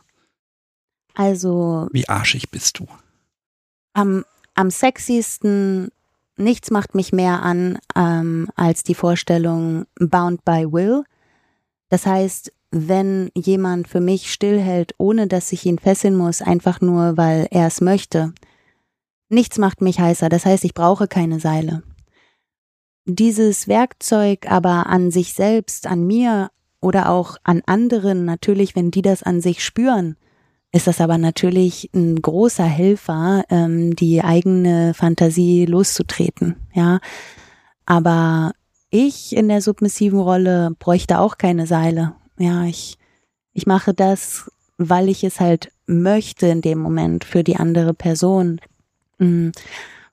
Also. 1.15 1.89
Wie 1.93 2.09
arschig 2.09 2.51
bist 2.51 2.79
du? 2.79 2.89
Am, 3.93 4.25
am 4.55 4.71
sexiesten, 4.71 5.91
nichts 6.37 6.71
macht 6.71 6.95
mich 6.95 7.13
mehr 7.13 7.43
an 7.43 7.79
ähm, 7.97 8.49
als 8.55 8.83
die 8.83 8.95
Vorstellung 8.95 9.87
Bound 9.99 10.45
by 10.45 10.67
Will. 10.71 11.05
Das 11.89 12.07
heißt, 12.07 12.53
wenn 12.71 13.31
jemand 13.35 13.87
für 13.87 14.01
mich 14.01 14.33
stillhält, 14.33 14.95
ohne 14.99 15.27
dass 15.27 15.53
ich 15.53 15.67
ihn 15.67 15.79
fesseln 15.79 16.17
muss, 16.17 16.41
einfach 16.41 16.81
nur, 16.81 17.17
weil 17.17 17.47
er 17.51 17.67
es 17.67 17.81
möchte, 17.81 18.33
nichts 19.29 19.59
macht 19.59 19.83
mich 19.83 20.01
heißer. 20.01 20.29
Das 20.29 20.47
heißt, 20.47 20.65
ich 20.65 20.75
brauche 20.75 21.07
keine 21.07 21.39
Seile. 21.39 21.83
Dieses 23.05 23.69
Werkzeug 23.69 24.51
aber 24.51 24.87
an 24.87 25.11
sich 25.11 25.35
selbst, 25.35 25.87
an 25.87 26.07
mir 26.07 26.51
oder 26.81 27.11
auch 27.11 27.37
an 27.43 27.63
anderen, 27.67 28.25
natürlich, 28.25 28.75
wenn 28.75 28.91
die 28.91 29.03
das 29.03 29.23
an 29.23 29.41
sich 29.41 29.65
spüren, 29.65 30.17
ist 30.73 30.87
das 30.87 31.01
aber 31.01 31.19
natürlich 31.19 31.91
ein 31.95 32.21
großer 32.21 32.65
Helfer, 32.65 33.45
ähm, 33.51 33.95
die 33.95 34.23
eigene 34.23 34.95
Fantasie 34.95 35.67
loszutreten, 35.67 36.57
ja. 36.73 36.99
Aber 37.85 38.53
ich 38.91 39.37
in 39.37 39.49
der 39.49 39.61
submissiven 39.61 40.19
Rolle 40.19 40.71
bräuchte 40.79 41.19
auch 41.19 41.39
keine 41.39 41.67
Seile. 41.67 42.15
Ja, 42.39 42.65
ich, 42.65 42.97
ich 43.53 43.67
mache 43.67 43.93
das, 43.93 44.51
weil 44.79 45.09
ich 45.09 45.25
es 45.25 45.41
halt 45.41 45.73
möchte 45.87 46.47
in 46.47 46.63
dem 46.63 46.79
Moment 46.79 47.25
für 47.25 47.45
die 47.45 47.57
andere 47.57 47.95
Person. 47.95 48.61
Mm. 49.19 49.51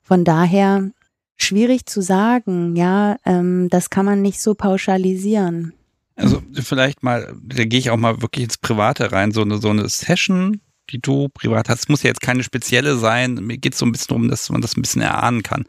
Von 0.02 0.24
daher 0.24 0.90
schwierig 1.36 1.86
zu 1.86 2.02
sagen, 2.02 2.76
ja, 2.76 3.16
ähm, 3.24 3.68
das 3.70 3.90
kann 3.90 4.04
man 4.04 4.22
nicht 4.22 4.40
so 4.42 4.54
pauschalisieren. 4.54 5.72
Also 6.20 6.42
vielleicht 6.52 7.02
mal, 7.02 7.34
da 7.42 7.64
gehe 7.64 7.78
ich 7.78 7.90
auch 7.90 7.96
mal 7.96 8.20
wirklich 8.20 8.44
ins 8.44 8.58
Private 8.58 9.12
rein, 9.12 9.32
so 9.32 9.42
eine, 9.42 9.58
so 9.58 9.70
eine 9.70 9.88
Session, 9.88 10.60
die 10.90 11.00
du 11.00 11.28
privat 11.28 11.68
hast, 11.68 11.88
muss 11.88 12.02
ja 12.02 12.08
jetzt 12.08 12.20
keine 12.20 12.42
spezielle 12.42 12.96
sein. 12.96 13.34
Mir 13.34 13.58
geht 13.58 13.72
es 13.72 13.78
so 13.78 13.86
ein 13.86 13.92
bisschen 13.92 14.08
darum, 14.08 14.28
dass 14.28 14.50
man 14.50 14.60
das 14.60 14.76
ein 14.76 14.82
bisschen 14.82 15.02
erahnen 15.02 15.42
kann. 15.42 15.64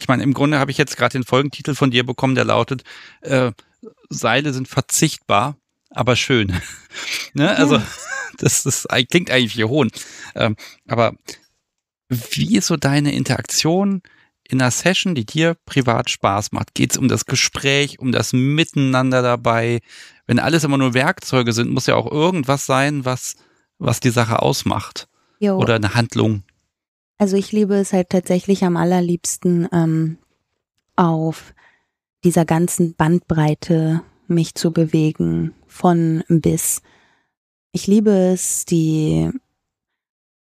Ich 0.00 0.08
meine, 0.08 0.22
im 0.22 0.34
Grunde 0.34 0.58
habe 0.58 0.70
ich 0.70 0.78
jetzt 0.78 0.96
gerade 0.96 1.12
den 1.12 1.24
Folgentitel 1.24 1.74
von 1.74 1.90
dir 1.90 2.04
bekommen, 2.04 2.34
der 2.34 2.44
lautet, 2.44 2.82
äh, 3.20 3.52
Seile 4.08 4.52
sind 4.52 4.66
verzichtbar, 4.66 5.56
aber 5.90 6.16
schön. 6.16 6.52
ne? 7.34 7.56
Also, 7.56 7.80
das, 8.38 8.64
das 8.64 8.88
klingt 9.10 9.30
eigentlich 9.30 9.56
wie 9.56 9.64
Hohn. 9.64 9.90
Ähm, 10.34 10.56
aber 10.88 11.14
wie 12.08 12.56
ist 12.56 12.66
so 12.66 12.76
deine 12.76 13.12
Interaktion 13.12 14.02
in 14.48 14.60
einer 14.60 14.70
Session, 14.70 15.14
die 15.14 15.24
dir 15.24 15.56
privat 15.66 16.10
Spaß 16.10 16.52
macht? 16.52 16.74
Geht 16.74 16.92
es 16.92 16.98
um 16.98 17.08
das 17.08 17.26
Gespräch, 17.26 17.98
um 17.98 18.12
das 18.12 18.32
Miteinander 18.32 19.22
dabei? 19.22 19.80
Wenn 20.26 20.38
alles 20.38 20.64
immer 20.64 20.78
nur 20.78 20.94
Werkzeuge 20.94 21.52
sind, 21.52 21.70
muss 21.70 21.86
ja 21.86 21.96
auch 21.96 22.10
irgendwas 22.10 22.66
sein, 22.66 23.04
was, 23.04 23.36
was 23.78 24.00
die 24.00 24.10
Sache 24.10 24.42
ausmacht. 24.42 25.08
Jo. 25.38 25.56
Oder 25.56 25.74
eine 25.74 25.94
Handlung. 25.94 26.42
Also 27.18 27.36
ich 27.36 27.52
liebe 27.52 27.74
es 27.74 27.92
halt 27.92 28.10
tatsächlich 28.10 28.64
am 28.64 28.76
allerliebsten 28.76 29.68
ähm, 29.72 30.18
auf 30.96 31.54
dieser 32.24 32.44
ganzen 32.44 32.94
Bandbreite 32.94 34.02
mich 34.26 34.54
zu 34.54 34.72
bewegen, 34.72 35.54
von 35.66 36.24
bis. 36.28 36.82
Ich 37.72 37.86
liebe 37.86 38.10
es, 38.10 38.64
die 38.64 39.30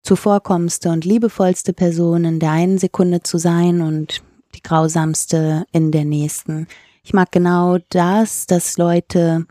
zuvorkommendste 0.03 0.89
und 0.89 1.05
liebevollste 1.05 1.73
Person 1.73 2.25
in 2.25 2.39
der 2.39 2.51
einen 2.51 2.77
Sekunde 2.77 3.21
zu 3.23 3.37
sein 3.37 3.81
und 3.81 4.21
die 4.55 4.61
grausamste 4.61 5.65
in 5.71 5.91
der 5.91 6.05
nächsten. 6.05 6.67
Ich 7.03 7.13
mag 7.13 7.31
genau 7.31 7.77
das, 7.89 8.47
dass 8.47 8.77
Leute 8.77 9.45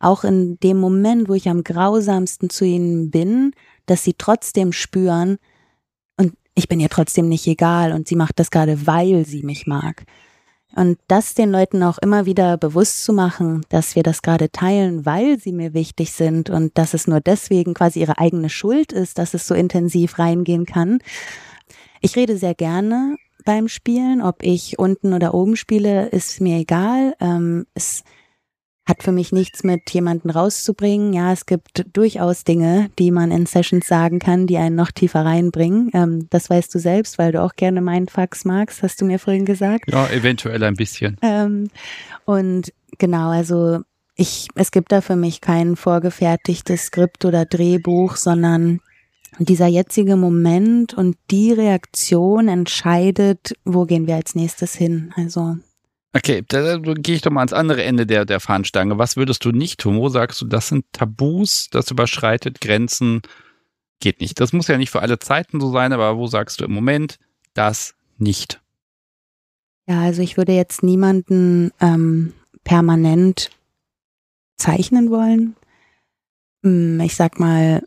auch 0.00 0.24
in 0.24 0.58
dem 0.60 0.78
Moment, 0.78 1.28
wo 1.28 1.34
ich 1.34 1.48
am 1.48 1.64
grausamsten 1.64 2.50
zu 2.50 2.64
ihnen 2.64 3.10
bin, 3.10 3.52
dass 3.86 4.04
sie 4.04 4.14
trotzdem 4.16 4.72
spüren, 4.72 5.38
und 6.16 6.34
ich 6.54 6.68
bin 6.68 6.80
ihr 6.80 6.90
trotzdem 6.90 7.28
nicht 7.28 7.46
egal 7.46 7.92
und 7.92 8.06
sie 8.08 8.16
macht 8.16 8.38
das 8.38 8.50
gerade, 8.50 8.86
weil 8.86 9.26
sie 9.26 9.42
mich 9.42 9.66
mag. 9.66 10.04
Und 10.76 10.98
das 11.08 11.34
den 11.34 11.50
Leuten 11.50 11.82
auch 11.82 11.98
immer 11.98 12.26
wieder 12.26 12.56
bewusst 12.56 13.04
zu 13.04 13.12
machen, 13.12 13.64
dass 13.68 13.94
wir 13.94 14.02
das 14.02 14.22
gerade 14.22 14.50
teilen, 14.50 15.06
weil 15.06 15.38
sie 15.38 15.52
mir 15.52 15.72
wichtig 15.72 16.12
sind 16.12 16.50
und 16.50 16.76
dass 16.76 16.94
es 16.94 17.06
nur 17.06 17.20
deswegen 17.20 17.74
quasi 17.74 18.00
ihre 18.00 18.18
eigene 18.18 18.50
Schuld 18.50 18.92
ist, 18.92 19.18
dass 19.18 19.34
es 19.34 19.46
so 19.46 19.54
intensiv 19.54 20.18
reingehen 20.18 20.66
kann. 20.66 20.98
Ich 22.00 22.16
rede 22.16 22.36
sehr 22.36 22.54
gerne 22.54 23.16
beim 23.44 23.68
Spielen, 23.68 24.20
ob 24.20 24.42
ich 24.42 24.78
unten 24.78 25.12
oder 25.12 25.34
oben 25.34 25.56
spiele, 25.56 26.08
ist 26.08 26.40
mir 26.40 26.58
egal. 26.58 27.14
Ähm, 27.20 27.66
es 27.74 28.02
hat 28.86 29.02
für 29.02 29.12
mich 29.12 29.32
nichts 29.32 29.64
mit 29.64 29.90
jemanden 29.90 30.30
rauszubringen. 30.30 31.12
Ja, 31.12 31.32
es 31.32 31.46
gibt 31.46 31.86
durchaus 31.92 32.44
Dinge, 32.44 32.90
die 32.98 33.10
man 33.10 33.30
in 33.30 33.46
Sessions 33.46 33.86
sagen 33.86 34.18
kann, 34.18 34.46
die 34.46 34.58
einen 34.58 34.76
noch 34.76 34.90
tiefer 34.90 35.24
reinbringen. 35.24 35.90
Ähm, 35.94 36.26
das 36.30 36.50
weißt 36.50 36.74
du 36.74 36.78
selbst, 36.78 37.18
weil 37.18 37.32
du 37.32 37.42
auch 37.42 37.54
gerne 37.54 37.80
Mindfucks 37.80 38.44
magst, 38.44 38.82
hast 38.82 39.00
du 39.00 39.06
mir 39.06 39.18
vorhin 39.18 39.46
gesagt. 39.46 39.90
Ja, 39.90 40.08
eventuell 40.08 40.62
ein 40.64 40.74
bisschen. 40.74 41.16
Ähm, 41.22 41.70
und 42.26 42.72
genau, 42.98 43.30
also 43.30 43.80
ich, 44.16 44.48
es 44.54 44.70
gibt 44.70 44.92
da 44.92 45.00
für 45.00 45.16
mich 45.16 45.40
kein 45.40 45.76
vorgefertigtes 45.76 46.86
Skript 46.86 47.24
oder 47.24 47.46
Drehbuch, 47.46 48.16
sondern 48.16 48.80
dieser 49.38 49.66
jetzige 49.66 50.16
Moment 50.16 50.94
und 50.94 51.16
die 51.30 51.52
Reaktion 51.52 52.48
entscheidet, 52.48 53.54
wo 53.64 53.84
gehen 53.84 54.06
wir 54.06 54.14
als 54.14 54.34
nächstes 54.34 54.74
hin. 54.74 55.12
Also 55.16 55.56
Okay, 56.16 56.44
da, 56.46 56.78
gehe 56.78 57.16
ich 57.16 57.22
doch 57.22 57.32
mal 57.32 57.40
ans 57.40 57.52
andere 57.52 57.82
Ende 57.82 58.06
der, 58.06 58.24
der 58.24 58.38
Fahnenstange. 58.38 58.98
Was 58.98 59.16
würdest 59.16 59.44
du 59.44 59.50
nicht 59.50 59.80
tun? 59.80 59.96
Wo 59.96 60.08
sagst 60.08 60.40
du, 60.40 60.46
das 60.46 60.68
sind 60.68 60.84
Tabus, 60.92 61.68
das 61.70 61.90
überschreitet 61.90 62.60
Grenzen? 62.60 63.22
Geht 63.98 64.20
nicht. 64.20 64.38
Das 64.38 64.52
muss 64.52 64.68
ja 64.68 64.78
nicht 64.78 64.90
für 64.90 65.02
alle 65.02 65.18
Zeiten 65.18 65.60
so 65.60 65.72
sein, 65.72 65.92
aber 65.92 66.16
wo 66.16 66.28
sagst 66.28 66.60
du 66.60 66.64
im 66.64 66.72
Moment 66.72 67.18
das 67.52 67.94
nicht? 68.16 68.62
Ja, 69.88 70.02
also 70.02 70.22
ich 70.22 70.36
würde 70.36 70.52
jetzt 70.52 70.84
niemanden 70.84 71.72
ähm, 71.80 72.32
permanent 72.62 73.50
zeichnen 74.56 75.10
wollen. 75.10 75.56
Hm, 76.62 77.00
ich 77.00 77.16
sag 77.16 77.40
mal, 77.40 77.82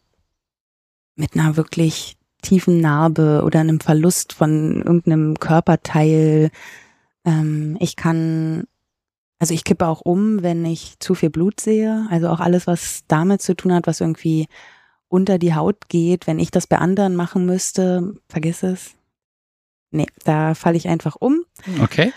mit 1.16 1.36
einer 1.36 1.56
wirklich 1.56 2.18
tiefen 2.41 2.82
Narbe 2.82 3.41
oder 3.45 3.62
einem 3.62 3.80
Verlust 3.80 4.34
von 4.34 4.82
irgendeinem 4.82 5.40
Körperteil 5.40 6.52
ähm, 7.28 7.78
ich 7.80 7.95
kann, 7.95 8.64
also 9.38 9.54
ich 9.54 9.64
kippe 9.64 9.86
auch 9.86 10.02
um, 10.02 10.41
wenn 10.41 10.66
ich 10.66 10.98
zu 10.99 11.14
viel 11.14 11.30
Blut 11.30 11.60
sehe. 11.60 12.08
Also 12.10 12.30
auch 12.30 12.40
alles, 12.40 12.66
was 12.66 13.04
damit 13.08 13.41
zu 13.41 13.56
tun 13.56 13.74
hat, 13.74 13.86
was 13.86 14.02
irgendwie 14.02 14.48
unter 15.10 15.38
die 15.38 15.54
Haut 15.54 15.90
geht. 15.90 16.26
Wenn 16.26 16.40
ich 16.40 16.49
das 16.49 16.66
bei 16.66 16.78
anderen 16.78 17.16
machen 17.16 17.45
müsste, 17.45 18.16
vergiss 18.30 18.64
es. 18.64 18.95
Nee, 19.91 20.08
da 20.24 20.54
falle 20.54 20.78
ich 20.78 20.88
einfach 20.88 21.16
um. 21.20 21.44
Okay. 21.82 22.12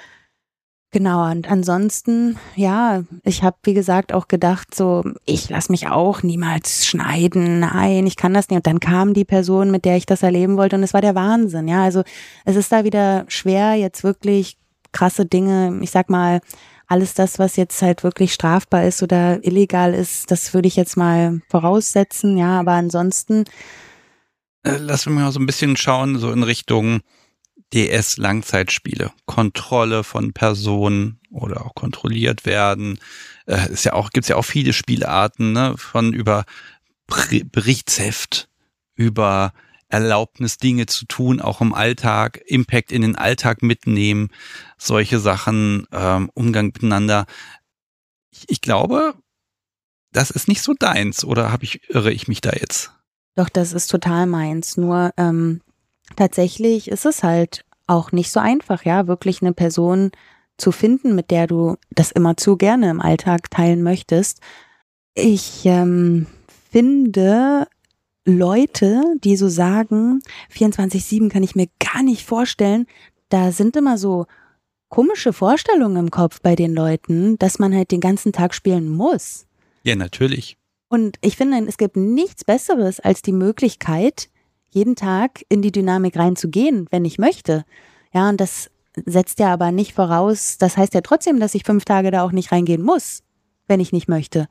Genau, 0.93 1.31
und 1.31 1.49
ansonsten, 1.49 2.37
ja, 2.57 3.05
ich 3.23 3.45
habe, 3.45 3.57
wie 3.63 3.75
gesagt, 3.75 4.13
auch 4.13 4.27
gedacht, 4.27 4.75
so, 4.75 5.05
ich 5.25 5.49
lasse 5.49 5.71
mich 5.71 5.87
auch 5.87 6.25
niemals 6.25 6.85
schneiden, 6.85 7.61
nein, 7.61 8.09
ich 8.09 8.17
kann 8.17 8.35
das 8.35 8.49
nicht. 8.49 8.57
Und 8.57 8.67
dann 8.67 8.81
kam 8.81 9.15
die 9.15 9.25
Person, 9.25 9.71
mit 9.71 9.85
der 9.85 9.97
ich 9.97 10.05
das 10.05 10.25
erleben 10.25 10.57
wollte, 10.57 10.75
und 10.75 10.83
es 10.83 10.93
war 10.93 11.01
der 11.01 11.15
Wahnsinn, 11.15 11.69
ja. 11.69 11.85
Also 11.85 12.03
es 12.45 12.57
ist 12.57 12.73
da 12.73 12.83
wieder 12.83 13.25
schwer, 13.29 13.75
jetzt 13.75 14.03
wirklich 14.03 14.60
krasse 14.93 15.27
Dinge, 15.27 15.79
ich 15.83 15.91
sag 15.91 16.11
mal, 16.11 16.41
alles 16.87 17.15
das, 17.15 17.39
was 17.39 17.57
jetzt 17.57 17.81
halt 17.83 18.03
wirklich 18.03 18.35
strafbar 18.35 18.85
ist 18.85 19.03
oder 19.03 19.45
illegal 19.45 19.95
ist, 19.95 20.31
das 20.31 20.53
würde 20.55 20.67
ich 20.67 20.75
jetzt 20.75 20.97
mal 20.97 21.41
voraussetzen, 21.49 22.37
ja, 22.37 22.59
aber 22.59 22.73
ansonsten. 22.73 23.45
Äh, 24.65 24.79
lass 24.79 25.07
mich 25.07 25.15
mal 25.15 25.31
so 25.31 25.39
ein 25.39 25.47
bisschen 25.47 25.77
schauen, 25.77 26.19
so 26.19 26.33
in 26.33 26.43
Richtung 26.43 27.01
DS-Langzeitspiele. 27.73 29.13
Kontrolle 29.27 30.03
von 30.03 30.33
Personen 30.33 31.21
oder 31.31 31.65
auch 31.65 31.75
kontrolliert 31.75 32.45
werden. 32.45 32.99
Äh, 33.47 33.71
ist 33.73 33.85
ja 33.85 33.93
auch, 33.93 34.11
ja 34.13 34.35
auch 34.37 34.45
viele 34.45 34.73
Spielarten, 34.73 35.53
ne, 35.53 35.75
von 35.77 36.13
über 36.13 36.45
Berichtsheft, 37.07 38.49
über 38.95 39.53
Erlaubnis, 39.91 40.57
Dinge 40.57 40.87
zu 40.87 41.05
tun, 41.05 41.41
auch 41.41 41.61
im 41.61 41.75
Alltag, 41.75 42.41
Impact 42.47 42.93
in 42.93 43.03
den 43.03 43.17
Alltag 43.17 43.63
mitnehmen, 43.63 44.29
solche 44.79 45.19
Sachen, 45.19 45.87
ähm, 45.93 46.31
Umgang 46.35 46.67
miteinander. 46.67 47.27
Ich, 48.31 48.45
ich 48.49 48.61
glaube, 48.61 49.15
das 50.13 50.31
ist 50.31 50.49
nicht 50.49 50.63
so 50.63 50.75
deins, 50.79 51.25
oder 51.25 51.53
habe 51.53 51.65
ich, 51.65 51.89
irre 51.91 52.13
ich 52.13 52.29
mich 52.29 52.41
da 52.41 52.51
jetzt? 52.51 52.93
Doch, 53.35 53.49
das 53.49 53.73
ist 53.73 53.89
total 53.89 54.27
meins. 54.27 54.77
Nur 54.77 55.13
ähm, 55.17 55.61
tatsächlich 56.17 56.89
ist 56.89 57.07
es 57.07 57.23
halt 57.23 57.65
auch 57.87 58.13
nicht 58.13 58.31
so 58.31 58.41
einfach, 58.41 58.85
ja, 58.85 59.07
wirklich 59.07 59.43
eine 59.43 59.53
Person 59.53 60.13
zu 60.57 60.73
finden, 60.73 61.15
mit 61.15 61.31
der 61.31 61.47
du 61.47 61.77
das 61.91 62.13
immer 62.13 62.37
zu 62.37 62.57
gerne 62.57 62.91
im 62.91 63.01
Alltag 63.01 63.51
teilen 63.51 63.83
möchtest. 63.83 64.41
Ich 65.15 65.65
ähm, 65.65 66.27
finde, 66.71 67.67
Leute, 68.25 69.03
die 69.25 69.37
so 69.37 69.49
sagen, 69.49 70.23
24-7 70.55 71.31
kann 71.31 71.43
ich 71.43 71.57
mir 71.57 71.69
gar 71.79 72.03
nicht 72.03 72.25
vorstellen, 72.25 72.87
da 73.29 73.53
sind 73.53 73.77
immer 73.77 73.97
so 73.97 74.27
komische 74.89 75.33
Vorstellungen 75.33 75.97
im 75.97 76.11
Kopf 76.11 76.41
bei 76.43 76.57
den 76.57 76.75
Leuten, 76.75 77.39
dass 77.39 77.59
man 77.59 77.75
halt 77.75 77.91
den 77.93 78.01
ganzen 78.01 78.33
Tag 78.33 78.55
spielen 78.55 78.89
muss. 78.89 79.47
Ja, 79.85 79.95
natürlich. 79.95 80.59
Und 80.89 81.17
ich 81.23 81.37
finde, 81.37 81.65
es 81.67 81.79
gibt 81.79 81.97
nichts 81.97 82.45
Besseres 82.45 83.01
als 83.01 83.23
die 83.23 83.33
Möglichkeit, 83.33 84.29
jeden 84.71 84.97
Tag 84.97 85.45
in 85.49 85.63
die 85.63 85.73
Dynamik 85.73 86.17
reinzugehen, 86.17 86.87
wenn 86.91 87.05
ich 87.05 87.19
möchte. 87.19 87.65
Ja, 88.13 88.29
und 88.29 88.41
das 88.41 88.71
setzt 89.07 89.39
ja 89.39 89.53
aber 89.53 89.71
nicht 89.71 89.95
voraus, 89.95 90.59
das 90.59 90.77
heißt 90.77 90.95
ja 90.95 91.01
trotzdem, 91.01 91.39
dass 91.39 91.55
ich 91.55 91.65
fünf 91.65 91.85
Tage 91.85 92.11
da 92.11 92.23
auch 92.25 92.33
nicht 92.33 92.51
reingehen 92.51 92.83
muss, 92.83 93.23
wenn 93.69 93.81
ich 93.81 93.93
nicht 93.93 94.09
möchte. 94.09 94.49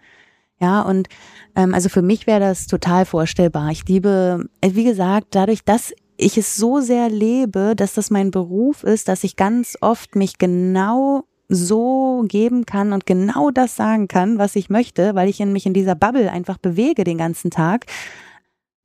Ja, 0.62 0.82
und 0.82 1.08
ähm, 1.56 1.74
also 1.74 1.90
für 1.90 2.02
mich 2.02 2.28
wäre 2.28 2.40
das 2.42 2.68
total 2.68 3.06
vorstellbar. 3.06 3.72
Ich 3.72 3.88
liebe, 3.88 4.46
äh, 4.62 4.72
wie 4.74 4.84
gesagt, 4.84 5.28
dadurch, 5.32 5.64
dass 5.64 5.94
ich 6.18 6.38
es 6.38 6.56
so 6.56 6.82
sehr 6.82 7.10
lebe, 7.10 7.74
dass 7.76 7.94
das 7.94 8.12
mein 8.12 8.32
Beruf 8.32 8.84
ist, 8.84 9.08
dass 9.08 9.24
ich 9.24 9.38
ganz 9.38 9.78
oft 9.80 10.16
mich 10.16 10.38
genau 10.38 11.24
so 11.48 12.24
geben 12.28 12.66
kann 12.66 12.94
und 12.94 13.06
genau 13.06 13.50
das 13.52 13.76
sagen 13.76 14.08
kann, 14.08 14.38
was 14.38 14.56
ich 14.56 14.70
möchte, 14.70 15.16
weil 15.16 15.30
ich 15.30 15.40
in 15.40 15.54
mich 15.54 15.66
in 15.66 15.74
dieser 15.74 15.96
Bubble 15.96 16.32
einfach 16.32 16.58
bewege 16.58 17.04
den 17.04 17.18
ganzen 17.18 17.50
Tag, 17.50 17.86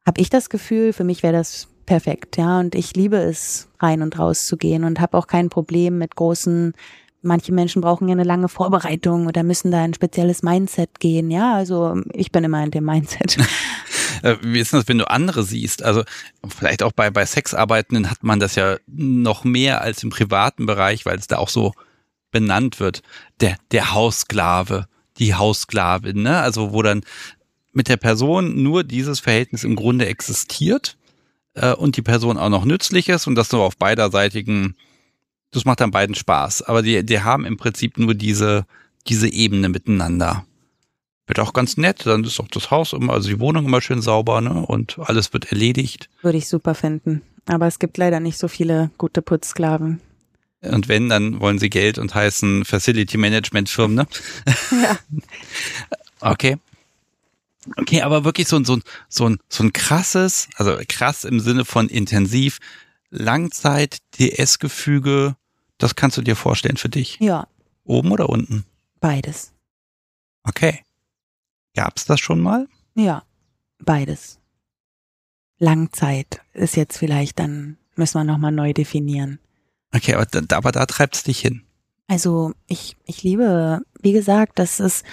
habe 0.07 0.21
ich 0.21 0.31
das 0.31 0.49
Gefühl, 0.49 0.93
für 0.93 1.05
mich 1.05 1.23
wäre 1.23 1.35
das 1.35 1.69
perfekt, 1.87 2.39
ja, 2.39 2.61
und 2.61 2.75
ich 2.75 2.95
liebe 2.97 3.19
es 3.19 3.69
rein 3.81 4.01
und 4.01 4.19
raus 4.19 4.47
zu 4.47 4.57
gehen 4.57 4.85
und 4.85 5.01
habe 5.01 5.19
auch 5.19 5.27
kein 5.27 5.51
Problem 5.51 5.99
mit 5.99 6.17
großen 6.17 6.73
manche 7.25 7.53
Menschen 7.53 7.83
brauchen 7.83 8.09
ja 8.09 8.13
eine 8.13 8.25
lange 8.25 8.49
Vorbereitung 8.49 9.27
oder 9.27 9.43
müssen 9.43 9.71
da 9.71 9.83
ein 9.83 9.95
spezielles 9.95 10.43
Mindset 10.43 11.01
gehen. 11.01 11.31
Ja, 11.31 11.55
also 11.55 12.01
ich 12.13 12.33
bin 12.33 12.45
immer 12.45 12.63
in 12.63 12.71
dem 12.71 12.85
Mindset. 12.85 13.37
Äh, 14.23 14.37
wie 14.43 14.61
ist 14.61 14.73
das, 14.73 14.89
wenn 14.89 14.97
du 14.97 15.11
andere 15.11 15.43
siehst? 15.43 15.83
Also 15.83 16.03
vielleicht 16.49 16.83
auch 16.83 16.93
bei, 16.93 17.11
bei 17.11 17.27
Sexarbeitenden 17.27 18.11
hat 18.11 18.23
man 18.23 18.41
das 18.41 18.55
ja 18.55 18.77
noch 18.87 19.45
mehr 19.45 19.83
als 19.83 20.03
im 20.03 20.09
privaten 20.09 20.65
Bereich, 20.65 21.05
weil 21.05 21.19
es 21.19 21.27
da 21.27 21.37
auch 21.37 21.51
so 21.51 21.75
benannt 22.31 22.81
wird. 22.81 23.03
Der, 23.41 23.57
der 23.71 23.93
Haussklave, 23.93 24.87
die 25.19 25.35
Haussklavin, 25.35 26.23
ne? 26.23 26.41
Also 26.41 26.73
wo 26.73 26.81
dann 26.81 27.03
mit 27.73 27.89
der 27.89 27.97
Person 27.97 28.63
nur 28.63 28.85
dieses 28.85 29.21
Verhältnis 29.21 29.65
im 29.65 29.77
Grunde 29.77 30.07
existiert 30.07 30.97
äh, 31.55 31.75
und 31.75 31.97
die 31.97 32.03
Person 32.03 32.39
auch 32.39 32.49
noch 32.49 32.65
nützlich 32.65 33.09
ist 33.09 33.27
und 33.27 33.35
das 33.35 33.53
nur 33.53 33.63
auf 33.63 33.77
beiderseitigen 33.77 34.75
das 35.55 35.65
macht 35.65 35.81
dann 35.81 35.93
beiden 35.93 36.15
Spaß. 36.15 36.63
Aber 36.63 36.83
die, 36.83 37.07
die 37.07 37.21
haben 37.21 37.47
im 37.47 37.57
Prinzip 37.57 37.97
nur 37.97 38.15
diese, 38.15 38.67
diese 39.07 39.33
Ebene 39.33 39.69
miteinander. 39.69 40.45
Wird 41.27 41.39
auch 41.39 41.53
ganz 41.53 41.77
nett, 41.77 42.05
dann 42.05 42.25
ist 42.25 42.41
auch 42.41 42.49
das 42.49 42.71
Haus 42.71 42.93
immer, 42.93 43.15
also 43.15 43.29
die 43.29 43.41
Wohnung 43.41 43.65
immer 43.65 43.81
schön 43.81 44.03
sauber, 44.03 44.43
ne? 44.43 44.67
Und 44.67 44.99
alles 44.99 45.33
wird 45.33 45.53
erledigt. 45.53 46.11
Würde 46.23 46.39
ich 46.39 46.49
super 46.49 46.75
finden. 46.75 47.23
Aber 47.47 47.67
es 47.67 47.79
gibt 47.79 47.97
leider 47.97 48.21
nicht 48.21 48.37
so 48.37 48.49
viele 48.49 48.91
gute 48.99 49.23
Putzsklaven. 49.23 50.01
Und 50.61 50.89
wenn, 50.89 51.09
dann 51.09 51.41
wollen 51.41 51.59
sie 51.59 51.71
Geld 51.71 51.99
und 51.99 52.15
heißen 52.15 52.65
Facility 52.65 53.17
Management 53.17 53.71
Firmen, 53.71 53.97
ne? 53.97 54.07
Ja. 54.83 54.99
okay. 56.31 56.59
Okay, 57.77 58.03
aber 58.03 58.25
wirklich 58.25 58.49
so 58.49 58.57
ein, 58.57 58.65
so 58.65 58.77
ein, 58.77 58.83
so 59.09 59.29
ein, 59.29 59.39
so 59.49 59.63
ein 59.63 59.73
krasses, 59.73 60.49
also 60.57 60.77
krass 60.89 61.23
im 61.25 61.39
Sinne 61.41 61.65
von 61.65 61.89
intensiv, 61.89 62.59
Langzeit-DS-Gefüge, 63.11 65.37
das 65.85 65.95
kannst 65.95 66.17
du 66.17 66.23
dir 66.23 66.37
vorstellen 66.37 66.77
für 66.77 66.89
dich? 66.89 67.19
Ja. 67.21 67.47
Oben 67.85 68.11
oder 68.13 68.29
unten? 68.29 68.65
Beides. 69.01 69.53
Okay. 70.43 70.81
Gab's 71.75 72.07
das 72.07 72.21
schon 72.21 72.41
mal? 72.41 72.69
Ja, 72.95 73.25
beides. 73.79 74.41
Langzeit 75.59 76.41
ist 76.53 76.77
jetzt 76.77 76.99
vielleicht, 76.99 77.39
dann 77.39 77.79
müssen 77.95 78.19
wir 78.19 78.25
nochmal 78.25 78.53
neu 78.53 78.73
definieren. 78.73 79.39
Okay, 79.95 80.15
aber 80.15 80.27
da, 80.27 80.57
aber 80.57 80.73
da 80.73 80.87
treibt's 80.87 81.23
dich 81.23 81.41
hin. 81.41 81.63
Also 82.09 82.53
ich, 82.67 82.97
ich 83.07 83.23
liebe, 83.23 83.83
wie 84.01 84.13
gesagt, 84.13 84.59
das 84.59 84.81
ist 84.81 85.05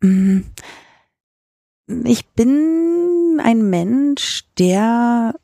Mm. 0.00 0.40
Ich 2.04 2.26
bin 2.30 3.40
ein 3.42 3.70
Mensch, 3.70 4.44
der 4.58 5.36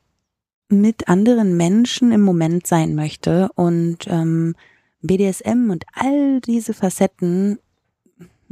mit 0.73 1.09
anderen 1.09 1.57
Menschen 1.57 2.12
im 2.12 2.23
Moment 2.23 2.66
sein 2.66 2.94
möchte 2.94 3.51
und 3.55 4.07
ähm, 4.09 4.55
BDSM 5.03 5.70
und 5.70 5.85
all 5.94 6.40
diese 6.40 6.74
Facetten 6.74 7.59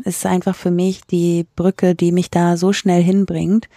ist 0.04 0.26
einfach 0.26 0.56
für 0.56 0.70
mich 0.70 1.02
die 1.02 1.46
Brücke, 1.56 1.94
die 1.94 2.12
mich 2.12 2.30
da 2.30 2.56
so 2.56 2.72
schnell 2.72 3.02
hinbringt. 3.02 3.68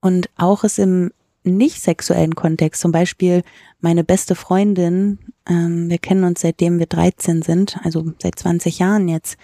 Und 0.00 0.28
auch 0.36 0.64
es 0.64 0.78
im 0.78 1.12
nicht 1.44 1.80
sexuellen 1.80 2.34
Kontext, 2.34 2.80
zum 2.80 2.92
Beispiel 2.92 3.42
meine 3.80 4.04
beste 4.04 4.34
Freundin, 4.34 5.18
ähm, 5.48 5.90
wir 5.90 5.98
kennen 5.98 6.24
uns 6.24 6.40
seitdem 6.40 6.78
wir 6.78 6.86
13 6.86 7.42
sind, 7.42 7.78
also 7.82 8.12
seit 8.20 8.38
20 8.38 8.78
Jahren 8.78 9.08
jetzt. 9.08 9.36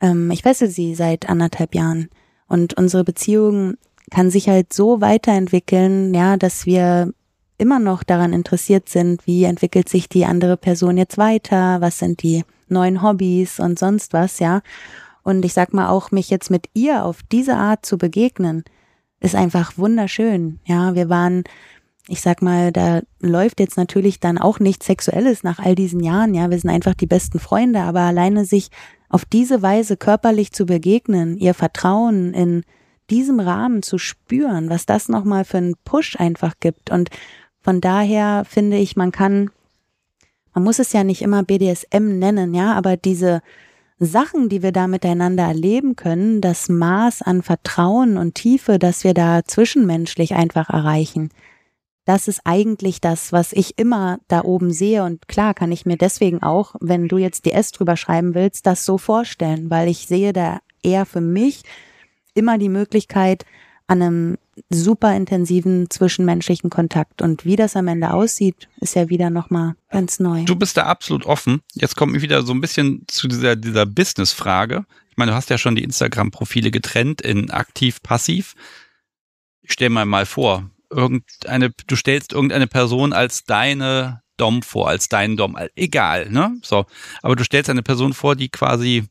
Ähm, 0.00 0.30
ich 0.30 0.44
weiß 0.44 0.58
sie 0.58 0.94
seit 0.94 1.28
anderthalb 1.28 1.74
Jahren. 1.74 2.08
Und 2.48 2.74
unsere 2.74 3.04
Beziehung 3.04 3.74
kann 4.10 4.30
sich 4.30 4.48
halt 4.48 4.72
so 4.72 5.00
weiterentwickeln, 5.00 6.14
ja, 6.14 6.36
dass 6.36 6.66
wir 6.66 7.12
immer 7.58 7.78
noch 7.78 8.02
daran 8.02 8.32
interessiert 8.32 8.88
sind, 8.88 9.26
wie 9.26 9.44
entwickelt 9.44 9.88
sich 9.88 10.08
die 10.08 10.24
andere 10.24 10.56
Person 10.56 10.96
jetzt 10.96 11.18
weiter, 11.18 11.80
was 11.80 11.98
sind 11.98 12.22
die 12.22 12.44
neuen 12.68 13.02
Hobbys 13.02 13.60
und 13.60 13.78
sonst 13.78 14.12
was, 14.12 14.38
ja. 14.38 14.62
Und 15.22 15.44
ich 15.44 15.52
sag 15.52 15.74
mal 15.74 15.88
auch, 15.88 16.10
mich 16.10 16.30
jetzt 16.30 16.50
mit 16.50 16.68
ihr 16.72 17.04
auf 17.04 17.20
diese 17.30 17.56
Art 17.56 17.84
zu 17.84 17.98
begegnen, 17.98 18.64
ist 19.20 19.34
einfach 19.34 19.76
wunderschön. 19.76 20.60
Ja, 20.64 20.94
wir 20.94 21.08
waren, 21.08 21.44
ich 22.06 22.20
sag 22.20 22.40
mal, 22.40 22.72
da 22.72 23.02
läuft 23.20 23.60
jetzt 23.60 23.76
natürlich 23.76 24.20
dann 24.20 24.38
auch 24.38 24.60
nichts 24.60 24.86
Sexuelles 24.86 25.42
nach 25.42 25.58
all 25.58 25.74
diesen 25.74 26.00
Jahren. 26.00 26.34
Ja, 26.34 26.50
wir 26.50 26.58
sind 26.58 26.70
einfach 26.70 26.94
die 26.94 27.06
besten 27.06 27.40
Freunde, 27.40 27.80
aber 27.80 28.00
alleine 28.00 28.44
sich 28.44 28.70
auf 29.08 29.24
diese 29.24 29.62
Weise 29.62 29.96
körperlich 29.96 30.52
zu 30.52 30.66
begegnen, 30.66 31.36
ihr 31.36 31.54
Vertrauen 31.54 32.32
in 32.32 32.62
diesem 33.10 33.40
Rahmen 33.40 33.82
zu 33.82 33.98
spüren, 33.98 34.68
was 34.68 34.86
das 34.86 35.08
nochmal 35.08 35.44
für 35.44 35.58
einen 35.58 35.74
Push 35.84 36.16
einfach 36.16 36.54
gibt. 36.60 36.90
Und 36.90 37.08
von 37.68 37.82
daher 37.82 38.46
finde 38.48 38.78
ich, 38.78 38.96
man 38.96 39.12
kann, 39.12 39.50
man 40.54 40.64
muss 40.64 40.78
es 40.78 40.94
ja 40.94 41.04
nicht 41.04 41.20
immer 41.20 41.42
BDSM 41.42 42.18
nennen, 42.18 42.54
ja, 42.54 42.72
aber 42.72 42.96
diese 42.96 43.42
Sachen, 43.98 44.48
die 44.48 44.62
wir 44.62 44.72
da 44.72 44.86
miteinander 44.86 45.44
erleben 45.44 45.94
können, 45.94 46.40
das 46.40 46.70
Maß 46.70 47.20
an 47.20 47.42
Vertrauen 47.42 48.16
und 48.16 48.36
Tiefe, 48.36 48.78
das 48.78 49.04
wir 49.04 49.12
da 49.12 49.44
zwischenmenschlich 49.44 50.34
einfach 50.34 50.70
erreichen, 50.70 51.28
das 52.06 52.26
ist 52.26 52.40
eigentlich 52.44 53.02
das, 53.02 53.34
was 53.34 53.52
ich 53.52 53.78
immer 53.78 54.18
da 54.28 54.44
oben 54.44 54.72
sehe. 54.72 55.04
Und 55.04 55.28
klar 55.28 55.52
kann 55.52 55.70
ich 55.70 55.84
mir 55.84 55.98
deswegen 55.98 56.42
auch, 56.42 56.74
wenn 56.80 57.06
du 57.06 57.18
jetzt 57.18 57.44
DS 57.44 57.72
drüber 57.72 57.98
schreiben 57.98 58.34
willst, 58.34 58.64
das 58.64 58.86
so 58.86 58.96
vorstellen, 58.96 59.68
weil 59.68 59.88
ich 59.88 60.06
sehe 60.06 60.32
da 60.32 60.60
eher 60.82 61.04
für 61.04 61.20
mich 61.20 61.64
immer 62.32 62.56
die 62.56 62.70
Möglichkeit, 62.70 63.44
an 63.88 64.00
einem 64.00 64.38
super 64.70 65.14
intensiven 65.14 65.90
zwischenmenschlichen 65.90 66.70
Kontakt. 66.70 67.22
Und 67.22 67.44
wie 67.44 67.56
das 67.56 67.76
am 67.76 67.88
Ende 67.88 68.12
aussieht, 68.12 68.68
ist 68.80 68.94
ja 68.94 69.08
wieder 69.08 69.30
nochmal 69.30 69.74
ganz 69.90 70.20
neu. 70.20 70.44
Du 70.44 70.56
bist 70.56 70.76
da 70.76 70.84
absolut 70.84 71.26
offen. 71.26 71.60
Jetzt 71.74 71.96
komme 71.96 72.16
ich 72.16 72.22
wieder 72.22 72.42
so 72.42 72.52
ein 72.52 72.60
bisschen 72.60 73.04
zu 73.08 73.28
dieser, 73.28 73.56
dieser 73.56 73.86
Business-Frage. 73.86 74.84
Ich 75.10 75.16
meine, 75.16 75.32
du 75.32 75.36
hast 75.36 75.50
ja 75.50 75.58
schon 75.58 75.76
die 75.76 75.84
Instagram-Profile 75.84 76.70
getrennt 76.70 77.20
in 77.20 77.50
aktiv, 77.50 78.02
passiv. 78.02 78.54
Ich 79.62 79.72
stell 79.72 79.90
mal 79.90 80.04
mal 80.04 80.26
vor, 80.26 80.70
irgendeine, 80.90 81.70
du 81.70 81.96
stellst 81.96 82.32
irgendeine 82.32 82.66
Person 82.66 83.12
als 83.12 83.44
deine 83.44 84.22
Dom 84.36 84.62
vor, 84.62 84.88
als 84.88 85.08
deinen 85.08 85.36
Dom, 85.36 85.58
egal, 85.74 86.30
ne? 86.30 86.56
So. 86.62 86.86
Aber 87.22 87.36
du 87.36 87.44
stellst 87.44 87.68
eine 87.68 87.82
Person 87.82 88.14
vor, 88.14 88.36
die 88.36 88.48
quasi, 88.48 89.04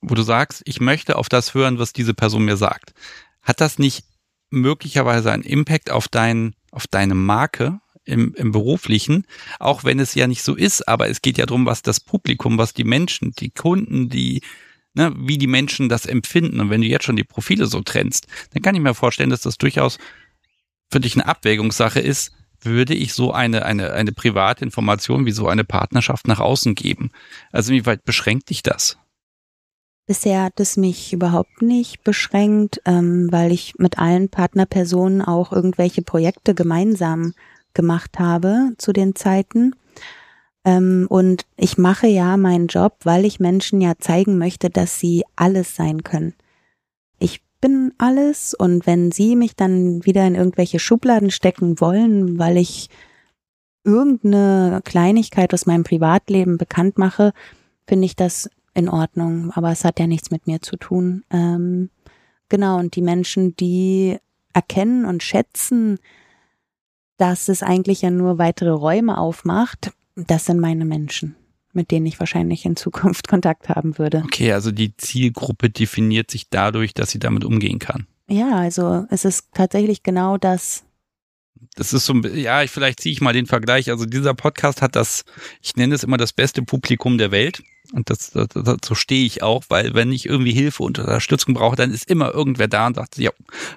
wo 0.00 0.14
du 0.14 0.22
sagst, 0.22 0.62
ich 0.64 0.80
möchte 0.80 1.16
auf 1.16 1.28
das 1.28 1.54
hören, 1.54 1.78
was 1.78 1.92
diese 1.92 2.14
Person 2.14 2.44
mir 2.44 2.56
sagt. 2.56 2.94
Hat 3.42 3.60
das 3.60 3.78
nicht 3.78 4.04
möglicherweise 4.50 5.32
einen 5.32 5.42
Impact 5.42 5.90
auf 5.90 6.08
dein, 6.08 6.54
auf 6.70 6.86
deine 6.86 7.14
Marke 7.14 7.80
im, 8.04 8.34
im 8.34 8.52
beruflichen, 8.52 9.26
auch 9.58 9.84
wenn 9.84 10.00
es 10.00 10.14
ja 10.14 10.26
nicht 10.26 10.42
so 10.42 10.54
ist, 10.54 10.88
aber 10.88 11.08
es 11.08 11.20
geht 11.22 11.38
ja 11.38 11.46
darum, 11.46 11.66
was 11.66 11.82
das 11.82 12.00
Publikum, 12.00 12.56
was 12.56 12.72
die 12.72 12.84
Menschen, 12.84 13.32
die 13.38 13.50
Kunden, 13.50 14.08
die, 14.08 14.40
ne, 14.94 15.14
wie 15.16 15.38
die 15.38 15.46
Menschen 15.46 15.88
das 15.88 16.06
empfinden. 16.06 16.60
Und 16.60 16.70
wenn 16.70 16.80
du 16.80 16.86
jetzt 16.86 17.04
schon 17.04 17.16
die 17.16 17.24
Profile 17.24 17.66
so 17.66 17.82
trennst, 17.82 18.26
dann 18.52 18.62
kann 18.62 18.74
ich 18.74 18.80
mir 18.80 18.94
vorstellen, 18.94 19.30
dass 19.30 19.42
das 19.42 19.58
durchaus 19.58 19.98
für 20.90 21.00
dich 21.00 21.14
eine 21.14 21.26
Abwägungssache 21.26 22.00
ist, 22.00 22.32
würde 22.60 22.94
ich 22.94 23.12
so 23.12 23.32
eine, 23.32 23.64
eine, 23.64 23.92
eine 23.92 24.12
private 24.12 24.64
Information 24.64 25.26
wie 25.26 25.32
so 25.32 25.46
eine 25.46 25.64
Partnerschaft 25.64 26.26
nach 26.26 26.40
außen 26.40 26.74
geben? 26.74 27.10
Also 27.52 27.72
wie 27.72 27.86
weit 27.86 28.04
beschränkt 28.04 28.50
dich 28.50 28.62
das? 28.62 28.98
Bisher 30.08 30.42
hat 30.42 30.58
es 30.58 30.78
mich 30.78 31.12
überhaupt 31.12 31.60
nicht 31.60 32.02
beschränkt, 32.02 32.80
ähm, 32.86 33.28
weil 33.30 33.52
ich 33.52 33.74
mit 33.76 33.98
allen 33.98 34.30
Partnerpersonen 34.30 35.20
auch 35.20 35.52
irgendwelche 35.52 36.00
Projekte 36.00 36.54
gemeinsam 36.54 37.34
gemacht 37.74 38.18
habe 38.18 38.72
zu 38.78 38.94
den 38.94 39.14
Zeiten. 39.14 39.76
Ähm, 40.64 41.06
und 41.10 41.44
ich 41.58 41.76
mache 41.76 42.06
ja 42.06 42.38
meinen 42.38 42.68
Job, 42.68 42.96
weil 43.04 43.26
ich 43.26 43.38
Menschen 43.38 43.82
ja 43.82 43.98
zeigen 43.98 44.38
möchte, 44.38 44.70
dass 44.70 44.98
sie 44.98 45.24
alles 45.36 45.76
sein 45.76 46.02
können. 46.04 46.32
Ich 47.18 47.42
bin 47.60 47.92
alles 47.98 48.54
und 48.54 48.86
wenn 48.86 49.12
sie 49.12 49.36
mich 49.36 49.56
dann 49.56 50.06
wieder 50.06 50.26
in 50.26 50.36
irgendwelche 50.36 50.78
Schubladen 50.78 51.30
stecken 51.30 51.82
wollen, 51.82 52.38
weil 52.38 52.56
ich 52.56 52.88
irgendeine 53.84 54.80
Kleinigkeit 54.86 55.52
aus 55.52 55.66
meinem 55.66 55.84
Privatleben 55.84 56.56
bekannt 56.56 56.96
mache, 56.96 57.34
finde 57.86 58.06
ich 58.06 58.16
das 58.16 58.48
in 58.78 58.88
Ordnung, 58.88 59.50
aber 59.52 59.72
es 59.72 59.84
hat 59.84 59.98
ja 59.98 60.06
nichts 60.06 60.30
mit 60.30 60.46
mir 60.46 60.62
zu 60.62 60.76
tun. 60.76 61.24
Ähm, 61.30 61.90
genau, 62.48 62.78
und 62.78 62.94
die 62.96 63.02
Menschen, 63.02 63.56
die 63.56 64.18
erkennen 64.54 65.04
und 65.04 65.22
schätzen, 65.22 65.98
dass 67.18 67.48
es 67.48 67.62
eigentlich 67.62 68.02
ja 68.02 68.10
nur 68.10 68.38
weitere 68.38 68.70
Räume 68.70 69.18
aufmacht, 69.18 69.90
das 70.14 70.46
sind 70.46 70.60
meine 70.60 70.84
Menschen, 70.84 71.36
mit 71.72 71.90
denen 71.90 72.06
ich 72.06 72.18
wahrscheinlich 72.18 72.64
in 72.64 72.76
Zukunft 72.76 73.28
Kontakt 73.28 73.68
haben 73.68 73.98
würde. 73.98 74.22
Okay, 74.24 74.52
also 74.52 74.70
die 74.70 74.96
Zielgruppe 74.96 75.70
definiert 75.70 76.30
sich 76.30 76.48
dadurch, 76.48 76.94
dass 76.94 77.10
sie 77.10 77.18
damit 77.18 77.44
umgehen 77.44 77.78
kann. 77.78 78.06
Ja, 78.28 78.56
also 78.56 79.06
es 79.10 79.24
ist 79.24 79.48
tatsächlich 79.54 80.02
genau 80.02 80.38
das. 80.38 80.84
Das 81.74 81.92
ist 81.92 82.06
so, 82.06 82.14
ja, 82.14 82.64
vielleicht 82.66 83.00
ziehe 83.00 83.12
ich 83.12 83.20
mal 83.20 83.32
den 83.32 83.46
Vergleich. 83.46 83.90
Also 83.90 84.06
dieser 84.06 84.34
Podcast 84.34 84.82
hat 84.82 84.94
das, 84.94 85.24
ich 85.62 85.76
nenne 85.76 85.94
es 85.94 86.04
immer 86.04 86.16
das 86.16 86.32
beste 86.32 86.62
Publikum 86.62 87.18
der 87.18 87.32
Welt. 87.32 87.62
Und 87.92 88.10
das, 88.10 88.32
das, 88.32 88.48
so 88.84 88.94
stehe 88.94 89.24
ich 89.24 89.42
auch, 89.42 89.64
weil 89.68 89.94
wenn 89.94 90.12
ich 90.12 90.26
irgendwie 90.26 90.52
Hilfe 90.52 90.82
und 90.82 90.98
Unterstützung 90.98 91.54
brauche, 91.54 91.76
dann 91.76 91.92
ist 91.92 92.10
immer 92.10 92.34
irgendwer 92.34 92.68
da 92.68 92.86
und 92.86 92.96
sagt, 92.96 93.16
ja, 93.18 93.30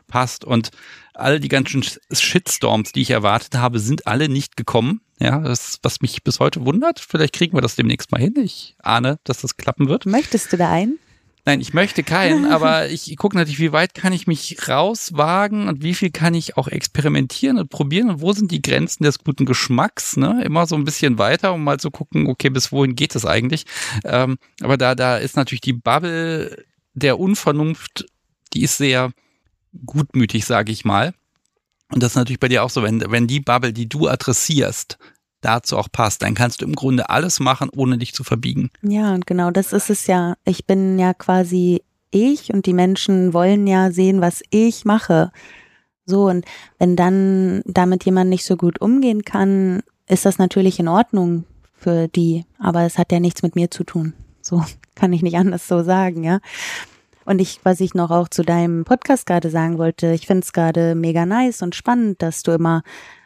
passt. 0.08 0.44
Und 0.44 0.72
all 1.14 1.40
die 1.40 1.48
ganzen 1.48 1.84
Shitstorms, 2.12 2.92
die 2.92 3.02
ich 3.02 3.12
erwartet 3.12 3.56
habe, 3.56 3.80
sind 3.80 4.08
alle 4.08 4.28
nicht 4.28 4.58
gekommen. 4.58 5.02
Ja, 5.20 5.40
das, 5.40 5.80
was 5.84 6.02
mich 6.02 6.24
bis 6.24 6.40
heute 6.40 6.66
wundert. 6.66 7.00
Vielleicht 7.00 7.34
kriegen 7.34 7.56
wir 7.56 7.62
das 7.62 7.76
demnächst 7.76 8.12
mal 8.12 8.20
hin. 8.20 8.34
Ich 8.38 8.76
ahne, 8.82 9.20
dass 9.24 9.42
das 9.42 9.56
klappen 9.56 9.88
wird. 9.88 10.06
Möchtest 10.06 10.52
du 10.52 10.58
da 10.58 10.72
einen? 10.72 10.98
Nein, 11.46 11.60
ich 11.60 11.74
möchte 11.74 12.04
keinen, 12.04 12.46
aber 12.52 12.90
ich 12.90 13.16
gucke 13.18 13.36
natürlich, 13.36 13.60
wie 13.60 13.72
weit 13.72 13.94
kann 13.94 14.14
ich 14.14 14.28
mich 14.28 14.68
rauswagen 14.68 15.68
und 15.68 15.82
wie 15.82 15.94
viel 15.94 16.12
kann 16.12 16.34
ich 16.34 16.58
auch 16.58 16.68
experimentieren 16.68 17.58
und 17.58 17.70
probieren 17.70 18.10
und 18.10 18.22
wo 18.22 18.34
sind 18.34 18.52
die 18.52 18.62
Grenzen 18.62 19.04
des 19.04 19.20
guten 19.20 19.46
Geschmacks, 19.46 20.18
ne? 20.18 20.44
Immer 20.44 20.68
so 20.68 20.76
ein 20.76 20.84
bisschen 20.84 21.18
weiter, 21.18 21.54
um 21.54 21.64
mal 21.64 21.80
zu 21.80 21.92
gucken, 21.92 22.28
okay, 22.28 22.50
bis 22.50 22.72
wohin 22.72 22.96
geht 22.96 23.16
es 23.16 23.26
eigentlich. 23.26 23.66
Ähm, 24.04 24.38
aber 24.62 24.78
da, 24.78 24.96
da 24.96 25.18
ist 25.18 25.36
natürlich 25.36 25.62
die 25.62 25.74
Bubble 25.74 26.66
der 26.94 27.20
Unvernunft, 27.20 28.06
die 28.54 28.64
ist 28.64 28.78
sehr 28.78 29.12
gutmütig, 29.86 30.46
sage 30.46 30.72
ich 30.72 30.86
mal. 30.86 31.14
Und 31.92 32.04
das 32.04 32.14
ist 32.14 32.18
natürlich 32.18 32.40
bei 32.40 32.48
dir 32.48 32.64
auch 32.64 32.70
so, 32.70 32.84
wenn, 32.84 33.04
wenn 33.12 33.28
die 33.28 33.40
Bubble, 33.40 33.74
die 33.74 33.90
du 33.90 34.08
adressierst, 34.08 34.98
dazu 35.42 35.78
auch 35.78 35.90
passt, 35.92 36.22
dann 36.22 36.34
kannst 36.34 36.62
du 36.62 36.66
im 36.66 36.76
Grunde 36.76 37.10
alles 37.10 37.40
machen, 37.40 37.70
ohne 37.76 37.98
dich 37.98 38.14
zu 38.14 38.24
verbiegen. 38.24 38.70
Ja, 38.82 39.14
und 39.14 39.28
genau 39.28 39.52
das 39.52 39.74
ist 39.74 39.90
es 39.90 40.08
ja. 40.08 40.36
Ich 40.46 40.66
bin 40.66 40.98
ja 41.00 41.14
quasi 41.14 41.84
ich 42.12 42.54
und 42.54 42.66
die 42.66 42.74
Menschen 42.74 43.34
wollen 43.34 43.68
ja 43.68 43.92
sehen, 43.92 44.22
was 44.22 44.42
ich 44.50 44.86
mache. 44.86 45.32
So, 46.06 46.28
und 46.28 46.46
wenn 46.78 46.96
dann 46.96 47.62
damit 47.66 48.04
jemand 48.06 48.30
nicht 48.30 48.46
so 48.46 48.58
gut 48.58 48.82
umgehen 48.82 49.24
kann, 49.24 49.82
ist 50.08 50.26
das 50.26 50.38
natürlich 50.38 50.80
in 50.80 50.88
Ordnung 50.88 51.46
für 51.74 52.08
die, 52.08 52.46
aber 52.60 52.84
es 52.84 52.98
hat 52.98 53.12
ja 53.12 53.20
nichts 53.20 53.44
mit 53.44 53.56
mir 53.56 53.72
zu 53.72 53.84
tun. 53.84 54.14
So 54.42 54.64
kann 54.96 55.14
ich 55.14 55.22
nicht 55.22 55.38
anders 55.38 55.68
so 55.68 55.84
sagen, 55.84 56.24
ja. 56.24 56.40
Und 57.24 57.40
ich, 57.40 57.60
was 57.64 57.80
ich 57.80 57.94
noch 57.94 58.12
auch 58.12 58.28
zu 58.28 58.44
deinem 58.44 58.84
Podcast 58.84 59.26
gerade 59.26 59.50
sagen 59.50 59.78
wollte, 59.78 60.12
ich 60.12 60.28
finde 60.28 60.44
es 60.44 60.54
gerade 60.54 60.96
mega 60.96 61.26
nice 61.26 61.62
und 61.62 61.76
spannend, 61.76 62.22
dass 62.22 62.44
du 62.44 62.52
immer 62.52 62.84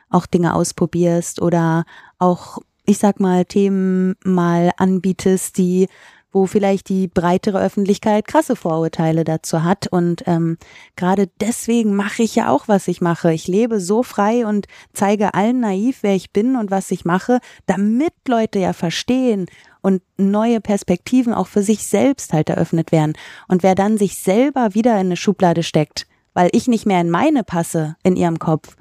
auch 0.09 0.25
Dinge 0.25 0.53
ausprobierst 0.53 1.41
oder 1.41 1.85
auch, 2.25 2.59
ich 2.85 2.97
sag 2.97 3.19
mal, 3.19 3.45
Themen 3.45 4.15
mal 4.23 4.71
anbietest, 4.77 5.57
die 5.57 5.87
wo 6.31 6.47
vielleicht 6.47 6.89
die 6.89 7.07
breitere 7.07 7.63
Öffentlichkeit 7.63 8.27
krasse 8.27 8.57
Vorurteile 8.57 9.23
dazu 9.23 9.63
hat. 9.63 9.87
Und 9.87 10.23
ähm, 10.27 10.57
gerade 10.97 11.29
deswegen 11.39 11.95
mache 11.95 12.23
ich 12.23 12.35
ja 12.35 12.49
auch, 12.49 12.67
was 12.67 12.89
ich 12.89 12.99
mache. 12.99 13.31
Ich 13.31 13.47
lebe 13.47 13.79
so 13.79 14.03
frei 14.03 14.45
und 14.45 14.67
zeige 14.91 15.33
allen 15.33 15.61
naiv, 15.61 15.99
wer 16.01 16.13
ich 16.13 16.33
bin 16.33 16.57
und 16.57 16.71
was 16.71 16.91
ich 16.91 17.05
mache, 17.05 17.39
damit 17.67 18.11
Leute 18.27 18.59
ja 18.59 18.73
verstehen, 18.73 19.45
und 19.85 20.01
neue 20.17 20.61
Perspektiven 20.61 21.31
auch 21.31 21.45
für 21.45 21.61
sich 21.61 21.85
selbst 21.85 22.33
halt 22.33 22.49
eröffnet 22.49 22.91
werden. 22.91 23.13
Und 23.47 23.61
wer 23.61 23.75
dann 23.75 23.99
sich 23.99 24.17
selber 24.17 24.73
wieder 24.73 24.93
in 24.93 25.05
eine 25.05 25.15
Schublade 25.15 25.61
steckt, 25.61 26.07
weil 26.33 26.49
ich 26.53 26.67
nicht 26.67 26.87
mehr 26.87 27.01
in 27.01 27.11
meine 27.11 27.43
passe 27.43 27.95
in 28.01 28.15
ihrem 28.15 28.39
Kopf, 28.39 28.75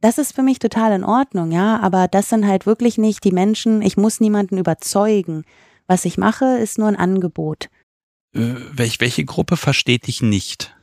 das 0.00 0.18
ist 0.18 0.34
für 0.34 0.42
mich 0.42 0.58
total 0.58 0.92
in 0.92 1.04
Ordnung, 1.04 1.52
ja, 1.52 1.78
aber 1.80 2.08
das 2.08 2.28
sind 2.28 2.46
halt 2.46 2.66
wirklich 2.66 2.98
nicht 2.98 3.24
die 3.24 3.32
Menschen, 3.32 3.82
ich 3.82 3.96
muss 3.96 4.20
niemanden 4.20 4.58
überzeugen. 4.58 5.44
Was 5.86 6.04
ich 6.04 6.18
mache, 6.18 6.58
ist 6.58 6.78
nur 6.78 6.88
ein 6.88 6.96
Angebot. 6.96 7.68
Äh, 8.34 8.54
welch, 8.72 9.00
welche 9.00 9.24
Gruppe 9.24 9.56
versteht 9.56 10.06
dich 10.06 10.22
nicht? 10.22 10.74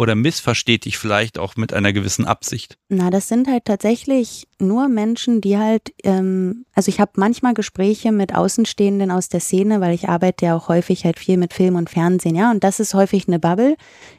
oder 0.00 0.14
missversteht 0.14 0.86
dich 0.86 0.96
vielleicht 0.96 1.38
auch 1.38 1.56
mit 1.56 1.74
einer 1.74 1.92
gewissen 1.92 2.24
Absicht? 2.24 2.78
Na, 2.88 3.10
das 3.10 3.28
sind 3.28 3.48
halt 3.48 3.66
tatsächlich 3.66 4.48
nur 4.60 4.88
Menschen, 4.88 5.40
die 5.40 5.58
halt, 5.58 5.92
ähm, 6.04 6.64
also 6.74 6.88
ich 6.88 7.00
habe 7.00 7.12
manchmal 7.16 7.54
Gespräche 7.54 8.12
mit 8.12 8.34
Außenstehenden 8.34 9.10
aus 9.10 9.28
der 9.28 9.40
Szene, 9.40 9.80
weil 9.80 9.94
ich 9.94 10.08
arbeite 10.08 10.46
ja 10.46 10.56
auch 10.56 10.68
häufig 10.68 11.04
halt 11.04 11.18
viel 11.18 11.36
mit 11.36 11.52
Film 11.52 11.76
und 11.76 11.90
Fernsehen, 11.90 12.34
ja, 12.34 12.50
und 12.50 12.64
das 12.64 12.80
ist 12.80 12.94
häufig 12.94 13.28
eine 13.28 13.38
Bubble, 13.38 13.76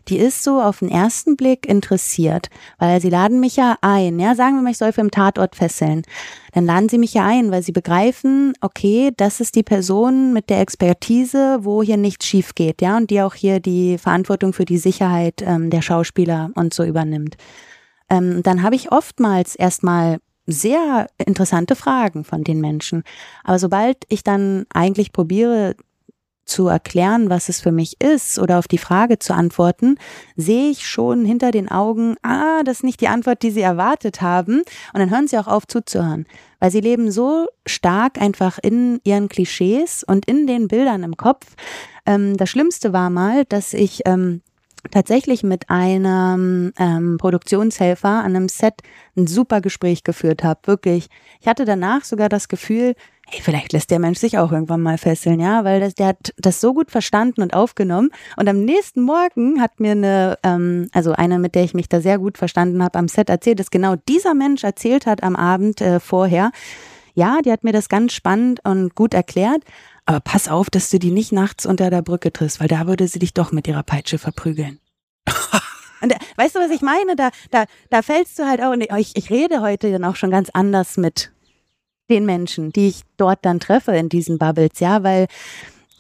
die 0.08 0.18
ist 0.18 0.44
so 0.44 0.62
auf 0.62 0.80
den 0.80 0.90
ersten 0.90 1.36
Blick 1.36 1.68
interessiert, 1.68 2.50
weil 2.80 3.02
sie 3.02 3.10
laden 3.10 3.40
mich 3.40 3.56
ja 3.56 3.78
ein, 3.82 4.20
ja, 4.20 4.36
sagen 4.36 4.56
wir 4.56 4.62
mal, 4.62 4.72
ich 4.72 4.78
soll 4.78 4.92
für 4.92 5.02
im 5.02 5.12
Tatort 5.12 5.56
fesseln 5.56 6.04
dann 6.52 6.66
laden 6.66 6.90
sie 6.90 6.98
mich 6.98 7.14
ja 7.14 7.26
ein, 7.26 7.52
weil 7.52 7.64
sie 7.64 7.72
begreifen, 7.72 8.54
okay, 8.62 9.12
das 9.16 9.40
ist 9.40 9.56
die 9.56 9.64
Person 9.64 10.34
mit 10.34 10.50
der 10.50 10.60
Expertise, 10.60 11.60
wo 11.62 11.82
hier 11.82 11.98
nichts 11.98 12.26
schief 12.26 12.56
geht, 12.56 12.82
ja, 12.82 12.98
und 12.98 13.10
die 13.10 13.22
auch 13.22 13.34
hier 13.34 13.60
die 13.60 13.98
Verantwortung 13.98 14.54
für 14.54 14.66
die 14.66 14.78
Sicherheit 14.78 15.42
ähm, 15.42 15.70
der 15.70 15.82
Schauspieler 15.82 16.52
und 16.56 16.74
so 16.74 16.84
übernimmt. 16.84 17.38
Ähm, 18.10 18.44
dann 18.44 18.64
habe 18.64 18.76
ich 18.76 18.92
oftmals 18.92 19.56
erstmal 19.56 20.20
sehr 20.52 21.08
interessante 21.18 21.76
Fragen 21.76 22.24
von 22.24 22.44
den 22.44 22.62
Menschen. 22.62 23.04
Aber 23.44 23.60
sobald 23.60 23.98
ich 24.10 24.24
dann 24.24 24.66
eigentlich 24.74 25.12
probiere, 25.12 25.76
zu 26.52 26.68
erklären, 26.68 27.30
was 27.30 27.50
es 27.50 27.62
für 27.62 27.72
mich 27.72 28.02
ist 28.02 28.38
oder 28.38 28.60
auf 28.60 28.68
die 28.68 28.78
Frage 28.78 29.20
zu 29.20 29.34
antworten, 29.34 29.98
sehe 30.36 30.70
ich 30.70 30.86
schon 30.86 31.24
hinter 31.24 31.52
den 31.52 31.70
Augen, 31.70 32.16
ah, 32.24 32.64
das 32.64 32.78
ist 32.78 32.84
nicht 32.84 33.00
die 33.00 33.08
Antwort, 33.08 33.42
die 33.42 33.52
sie 33.52 33.62
erwartet 33.62 34.22
haben. 34.22 34.60
Und 34.60 35.00
dann 35.00 35.10
hören 35.10 35.28
sie 35.28 35.38
auch 35.38 35.48
auf 35.48 35.66
zuzuhören, 35.66 36.26
weil 36.60 36.72
sie 36.72 36.82
leben 36.82 37.10
so 37.10 37.48
stark 37.66 38.20
einfach 38.20 38.60
in 38.62 39.00
ihren 39.04 39.30
Klischees 39.30 40.04
und 40.04 40.26
in 40.26 40.46
den 40.46 40.68
Bildern 40.68 41.04
im 41.04 41.16
Kopf. 41.16 41.56
Ähm, 42.06 42.36
das 42.36 42.50
Schlimmste 42.50 42.92
war 42.92 43.10
mal, 43.10 43.46
dass 43.46 43.74
ich 43.74 44.02
ähm, 44.06 44.42
tatsächlich 44.90 45.44
mit 45.44 45.70
einem 45.70 46.74
ähm, 46.78 47.18
Produktionshelfer 47.18 48.10
an 48.10 48.36
einem 48.36 48.50
Set 48.50 48.82
ein 49.16 49.28
super 49.28 49.62
Gespräch 49.62 50.04
geführt 50.04 50.44
habe. 50.44 50.62
Wirklich. 50.66 51.08
Ich 51.40 51.48
hatte 51.48 51.66
danach 51.66 52.04
sogar 52.04 52.30
das 52.30 52.48
Gefühl, 52.48 52.96
hey, 53.28 53.42
vielleicht 53.42 53.74
lässt 53.74 53.92
der 53.92 54.00
Mensch 54.00 54.20
sich 54.20 54.38
auch 54.38 54.52
irgendwann 54.52 54.82
mal 54.82 54.98
fesseln, 54.98 55.40
ja, 55.40 55.64
weil 55.64 55.80
das, 55.80 55.96
der 55.96 56.08
hat 56.08 56.34
das 56.38 56.60
so 56.60 56.74
gut 56.74 56.92
verstanden 56.92 57.42
und 57.42 57.54
aufgenommen. 57.54 58.10
Und 58.38 58.50
am 58.50 58.64
nächsten 58.66 59.02
Morgen 59.02 59.62
hat 59.62 59.80
mir 59.80 59.92
eine, 59.92 60.38
ähm, 60.44 60.90
also 60.94 61.14
eine, 61.14 61.40
mit 61.40 61.56
der 61.56 61.64
ich 61.64 61.74
mich 61.74 61.88
da 61.88 62.02
sehr 62.02 62.18
gut 62.18 62.38
verstanden 62.38 62.84
habe, 62.84 62.98
am 62.98 63.08
Set 63.08 63.30
erzählt, 63.30 63.60
dass 63.60 63.72
genau 63.72 63.96
dieser 64.08 64.34
Mensch 64.34 64.64
erzählt 64.64 65.06
hat 65.06 65.24
am 65.24 65.36
Abend 65.36 65.82
äh, 65.82 66.00
vorher. 66.00 66.52
Ja, 67.14 67.40
die 67.44 67.52
hat 67.52 67.64
mir 67.64 67.74
das 67.74 67.90
ganz 67.90 68.14
spannend 68.14 68.62
und 68.64 68.96
gut 68.96 69.14
erklärt. 69.14 69.64
Aber 70.12 70.20
pass 70.20 70.50
auf, 70.50 70.70
dass 70.70 70.90
du 70.90 71.00
die 71.00 71.10
nicht 71.10 71.32
nachts 71.32 71.66
unter 71.66 71.90
der 71.90 72.02
Brücke 72.02 72.34
triffst, 72.34 72.60
weil 72.60 72.68
da 72.68 72.86
würde 72.86 73.08
sie 73.08 73.20
dich 73.20 73.34
doch 73.34 73.54
mit 73.54 73.66
ihrer 73.66 73.82
Peitsche 73.82 74.18
verprügeln. 74.18 74.78
Und 76.02 76.14
weißt 76.36 76.54
du, 76.54 76.60
was 76.60 76.70
ich 76.70 76.82
meine? 76.82 77.16
Da, 77.16 77.30
da, 77.50 77.64
da 77.90 78.02
fällst 78.02 78.38
du 78.38 78.44
halt 78.44 78.62
auch, 78.62 78.72
und 78.72 78.82
ich, 78.82 79.16
ich 79.16 79.30
rede 79.30 79.62
heute 79.62 79.90
dann 79.90 80.04
auch 80.04 80.18
schon 80.18 80.30
ganz 80.32 80.50
anders 80.50 80.98
mit 80.98 81.32
den 82.10 82.26
Menschen, 82.26 82.74
die 82.74 82.90
ich 82.90 83.04
dort 83.16 83.46
dann 83.46 83.62
treffe 83.62 83.94
in 83.94 84.10
diesen 84.10 84.38
Bubbles, 84.38 84.80
ja, 84.80 85.04
weil 85.04 85.28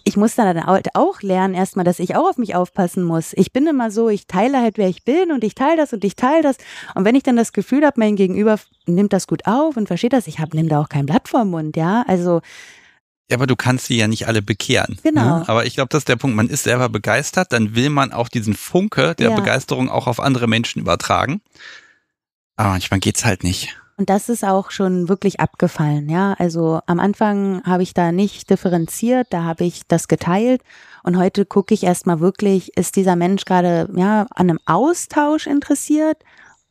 ich 0.03 0.17
muss 0.17 0.35
dann 0.35 0.65
halt 0.65 0.89
auch 0.95 1.21
lernen 1.21 1.53
erstmal, 1.53 1.85
dass 1.85 1.99
ich 1.99 2.15
auch 2.15 2.31
auf 2.31 2.38
mich 2.38 2.55
aufpassen 2.55 3.03
muss. 3.03 3.31
Ich 3.33 3.53
bin 3.53 3.65
immer 3.65 3.91
so, 3.91 4.09
ich 4.09 4.27
teile 4.27 4.59
halt, 4.59 4.77
wer 4.77 4.89
ich 4.89 5.05
bin 5.05 5.31
und 5.31 5.43
ich 5.45 5.55
teile 5.55 5.77
das 5.77 5.93
und 5.93 6.03
ich 6.03 6.17
teile 6.17 6.41
das. 6.41 6.57
Und 6.95 7.05
wenn 7.05 7.15
ich 7.15 7.23
dann 7.23 7.38
das 7.38 7.53
Gefühl 7.53 7.85
habe, 7.85 7.99
mein 7.99 8.17
Gegenüber 8.17 8.59
nimmt 8.88 9.13
das 9.13 9.27
gut 9.27 9.45
auf 9.45 9.77
und 9.77 9.88
versteht 9.88 10.11
das, 10.11 10.27
ich 10.27 10.39
habe 10.39 10.57
nimm 10.57 10.67
da 10.67 10.81
auch 10.81 10.89
kein 10.89 11.05
Blatt 11.05 11.29
vor 11.29 11.45
Mund, 11.45 11.77
ja. 11.77 12.03
Also 12.07 12.41
ja, 13.31 13.37
aber 13.37 13.47
du 13.47 13.55
kannst 13.55 13.85
sie 13.85 13.97
ja 13.97 14.07
nicht 14.07 14.27
alle 14.27 14.41
bekehren. 14.41 14.95
Ne? 14.95 15.11
Genau. 15.11 15.39
Ne? 15.39 15.49
Aber 15.49 15.65
ich 15.65 15.75
glaube, 15.75 15.89
das 15.89 15.99
ist 15.99 16.09
der 16.09 16.17
Punkt. 16.17 16.35
Man 16.35 16.49
ist 16.49 16.63
selber 16.63 16.89
begeistert, 16.89 17.53
dann 17.53 17.75
will 17.75 17.89
man 17.89 18.11
auch 18.11 18.27
diesen 18.27 18.53
Funke 18.53 19.15
der 19.15 19.29
ja. 19.29 19.35
Begeisterung 19.35 19.89
auch 19.89 20.07
auf 20.07 20.19
andere 20.19 20.47
Menschen 20.47 20.81
übertragen. 20.81 21.41
Aber 22.57 22.69
manchmal 22.69 22.99
geht's 22.99 23.25
halt 23.25 23.43
nicht. 23.43 23.75
Und 23.97 24.09
das 24.09 24.29
ist 24.29 24.43
auch 24.43 24.71
schon 24.71 25.09
wirklich 25.09 25.39
abgefallen, 25.39 26.09
ja. 26.09 26.33
Also 26.33 26.79
am 26.87 26.99
Anfang 26.99 27.63
habe 27.63 27.83
ich 27.83 27.93
da 27.93 28.11
nicht 28.11 28.49
differenziert, 28.49 29.27
da 29.29 29.43
habe 29.43 29.63
ich 29.63 29.83
das 29.87 30.07
geteilt. 30.07 30.61
Und 31.03 31.17
heute 31.17 31.45
gucke 31.45 31.73
ich 31.73 31.83
erstmal 31.83 32.19
wirklich, 32.19 32.75
ist 32.77 32.95
dieser 32.95 33.15
Mensch 33.15 33.45
gerade 33.45 33.89
ja 33.95 34.27
an 34.31 34.49
einem 34.49 34.59
Austausch 34.65 35.47
interessiert 35.47 36.17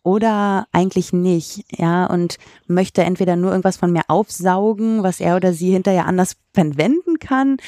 oder 0.02 0.66
eigentlich 0.72 1.12
nicht, 1.12 1.64
ja, 1.70 2.06
und 2.06 2.38
möchte 2.66 3.02
entweder 3.02 3.36
nur 3.36 3.50
irgendwas 3.50 3.76
von 3.76 3.92
mir 3.92 4.02
aufsaugen, 4.08 5.02
was 5.02 5.20
er 5.20 5.36
oder 5.36 5.52
sie 5.52 5.72
hinterher 5.72 6.06
anders 6.06 6.36
verwenden 6.54 7.18
kann, 7.18 7.58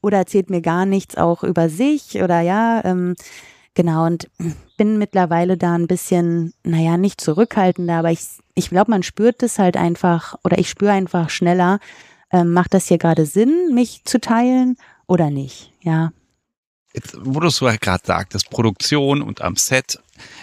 oder 0.00 0.18
erzählt 0.18 0.50
mir 0.50 0.60
gar 0.60 0.86
nichts 0.86 1.16
auch 1.16 1.42
über 1.42 1.68
sich 1.68 2.22
oder 2.22 2.40
ja, 2.40 2.84
ähm, 2.84 3.16
genau, 3.74 4.06
und 4.06 4.28
bin 4.76 4.98
mittlerweile 4.98 5.56
da 5.56 5.74
ein 5.74 5.88
bisschen, 5.88 6.52
naja, 6.62 6.96
nicht 6.96 7.20
zurückhaltender, 7.20 7.98
aber 7.98 8.12
ich, 8.12 8.20
ich 8.54 8.70
glaube, 8.70 8.90
man 8.90 9.02
spürt 9.02 9.42
es 9.42 9.58
halt 9.58 9.76
einfach, 9.76 10.36
oder 10.44 10.58
ich 10.58 10.70
spüre 10.70 10.92
einfach 10.92 11.28
schneller, 11.28 11.80
ähm, 12.32 12.52
macht 12.52 12.74
das 12.74 12.86
hier 12.86 12.98
gerade 12.98 13.26
Sinn, 13.26 13.74
mich 13.74 14.04
zu 14.04 14.20
teilen 14.20 14.76
oder 15.06 15.30
nicht, 15.30 15.72
ja. 15.82 16.12
Jetzt, 16.92 17.16
wo 17.20 17.40
du 17.40 17.48
es 17.48 17.56
so 17.56 17.66
gerade 17.66 18.04
sagtest, 18.04 18.50
Produktion 18.50 19.22
und 19.22 19.42
am 19.42 19.56
Set 19.56 20.00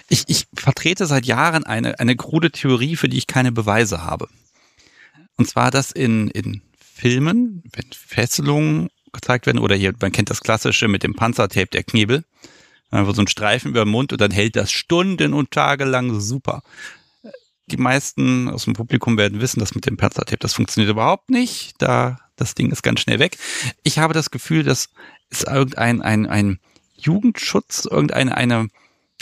ich, 0.08 0.24
ich 0.28 0.46
vertrete 0.54 1.06
seit 1.06 1.26
Jahren 1.26 1.64
eine, 1.64 1.98
eine 2.00 2.16
krude 2.16 2.50
Theorie, 2.50 2.96
für 2.96 3.08
die 3.08 3.18
ich 3.18 3.26
keine 3.26 3.52
Beweise 3.52 4.04
habe. 4.04 4.28
Und 5.36 5.48
zwar, 5.48 5.70
dass 5.70 5.92
in, 5.92 6.28
in 6.28 6.62
Filmen, 6.78 7.62
wenn 7.72 7.86
Fesselungen 7.92 8.88
gezeigt 9.12 9.46
werden, 9.46 9.58
oder 9.58 9.76
hier, 9.76 9.94
man 10.00 10.12
kennt 10.12 10.30
das 10.30 10.40
Klassische 10.40 10.88
mit 10.88 11.02
dem 11.02 11.14
Panzertape 11.14 11.68
der 11.68 11.84
Knebel, 11.84 12.24
einfach 12.90 13.14
so 13.14 13.22
ein 13.22 13.28
Streifen 13.28 13.70
über 13.70 13.84
den 13.84 13.90
Mund 13.90 14.12
und 14.12 14.20
dann 14.20 14.30
hält 14.30 14.56
das 14.56 14.72
Stunden 14.72 15.34
und 15.34 15.50
Tage 15.50 15.84
lang 15.84 16.18
super. 16.20 16.62
Die 17.66 17.76
meisten 17.76 18.48
aus 18.48 18.64
dem 18.64 18.72
Publikum 18.72 19.18
werden 19.18 19.40
wissen, 19.40 19.60
dass 19.60 19.74
mit 19.74 19.84
dem 19.84 19.98
Panzertape 19.98 20.38
das 20.38 20.54
funktioniert 20.54 20.90
überhaupt 20.90 21.28
nicht. 21.28 21.74
Da, 21.78 22.18
das 22.38 22.54
Ding 22.54 22.70
ist 22.70 22.82
ganz 22.82 23.00
schnell 23.00 23.18
weg. 23.18 23.36
Ich 23.82 23.98
habe 23.98 24.14
das 24.14 24.30
Gefühl, 24.30 24.62
dass 24.62 24.90
es 25.30 25.42
irgendein, 25.42 26.02
ein, 26.02 26.26
ein 26.26 26.58
Jugendschutz, 26.96 27.84
irgendeine, 27.84 28.36
eine, 28.36 28.68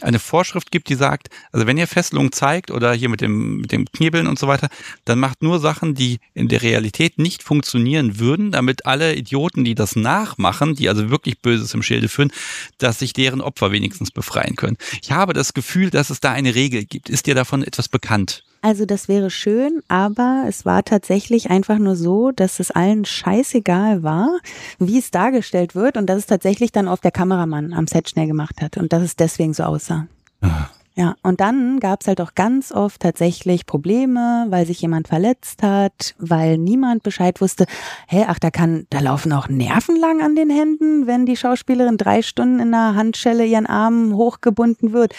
eine 0.03 0.19
Vorschrift 0.19 0.71
gibt, 0.71 0.89
die 0.91 0.95
sagt, 0.95 1.29
also 1.53 1.67
wenn 1.67 1.79
ihr 1.79 1.87
Fesselung 1.87 2.31
zeigt 2.31 2.71
oder 2.71 2.93
hier 2.93 3.09
mit 3.09 3.23
dem, 3.23 3.59
mit 3.63 3.73
dem 3.73 3.87
Knebeln 3.87 4.27
und 4.27 4.39
so 4.39 4.47
weiter, 4.47 4.69
dann 5.07 5.19
macht 5.19 5.43
nur 5.43 5.59
Sachen, 5.59 5.95
die 5.95 6.19
in 6.35 6.49
der 6.49 6.63
Realität 6.63 7.19
nicht 7.19 7.43
funktionieren 7.43 8.19
würden, 8.19 8.53
damit 8.53 8.85
alle 8.85 9.15
Idioten, 9.15 9.65
die 9.65 9.75
das 9.75 9.97
nachmachen, 9.97 10.75
die 10.75 10.89
also 10.89 11.11
wirklich 11.11 11.41
Böses 11.41 11.73
im 11.73 11.83
Schilde 11.83 12.09
führen, 12.09 12.33
dass 12.79 12.99
sich 12.99 13.15
deren 13.15 13.41
Opfer 13.41 13.73
wenigstens 13.73 14.11
befreien 14.11 14.57
können. 14.57 14.77
Ich 15.03 15.13
habe 15.13 15.33
das 15.33 15.55
Gefühl, 15.55 15.91
dass 15.91 16.11
es 16.11 16.21
da 16.21 16.33
eine 16.33 16.55
Regel 16.55 16.85
gibt. 16.85 17.09
Ist 17.09 17.27
dir 17.27 17.35
davon 17.35 17.63
etwas 17.63 17.89
bekannt? 17.89 18.45
Also 18.67 18.85
das 18.85 19.07
wäre 19.07 19.31
schön, 19.31 19.81
aber 19.87 20.43
es 20.49 20.65
war 20.65 20.83
tatsächlich 20.83 21.51
einfach 21.51 21.79
nur 21.79 21.95
so, 21.95 22.33
dass 22.33 22.59
es 22.59 22.73
allen 22.73 23.05
scheißegal 23.05 24.03
war, 24.03 24.41
wie 24.81 24.99
es 24.99 25.13
dargestellt 25.13 25.77
wird 25.77 25.97
und 25.97 26.07
dass 26.07 26.19
es 26.19 26.27
tatsächlich 26.27 26.73
dann 26.73 26.89
auf 26.89 27.01
der 27.01 27.13
Kameramann 27.13 27.73
am 27.73 27.87
Set 27.87 28.11
schnell 28.11 28.27
gemacht 28.27 28.61
hat 28.61 28.77
und 28.77 28.93
dass 28.93 29.05
es 29.05 29.15
deswegen 29.15 29.55
so 29.55 29.63
aussah. 29.63 30.09
Ah. 30.41 30.67
Ja, 30.97 31.15
und 31.23 31.41
dann 31.41 31.79
gab 31.79 32.01
es 32.01 32.09
halt 32.09 32.21
auch 32.21 32.35
ganz 32.35 32.73
oft 32.73 33.03
tatsächlich 33.03 33.67
Probleme, 33.67 34.47
weil 34.49 34.67
sich 34.67 34.81
jemand 34.81 35.07
verletzt 35.07 35.63
hat, 35.63 36.17
weil 36.19 36.59
niemand 36.59 37.05
Bescheid 37.05 37.41
wusste, 37.41 37.67
hä, 38.09 38.25
ach, 38.27 38.41
da 38.41 38.51
kann, 38.51 38.89
da 38.91 38.99
laufen 38.99 39.33
auch 39.33 39.49
Nerven 39.49 39.95
lang 39.95 40.23
an 40.23 40.35
den 40.35 40.51
Händen, 40.51 41.07
wenn 41.07 41.25
die 41.25 41.37
Schauspielerin 41.37 41.99
drei 41.99 42.23
Stunden 42.23 42.59
in 42.59 42.73
der 42.73 42.97
Handschelle 42.97 43.45
ihren 43.45 43.67
Arm 43.67 44.17
hochgebunden 44.17 44.93
wird 44.93 45.15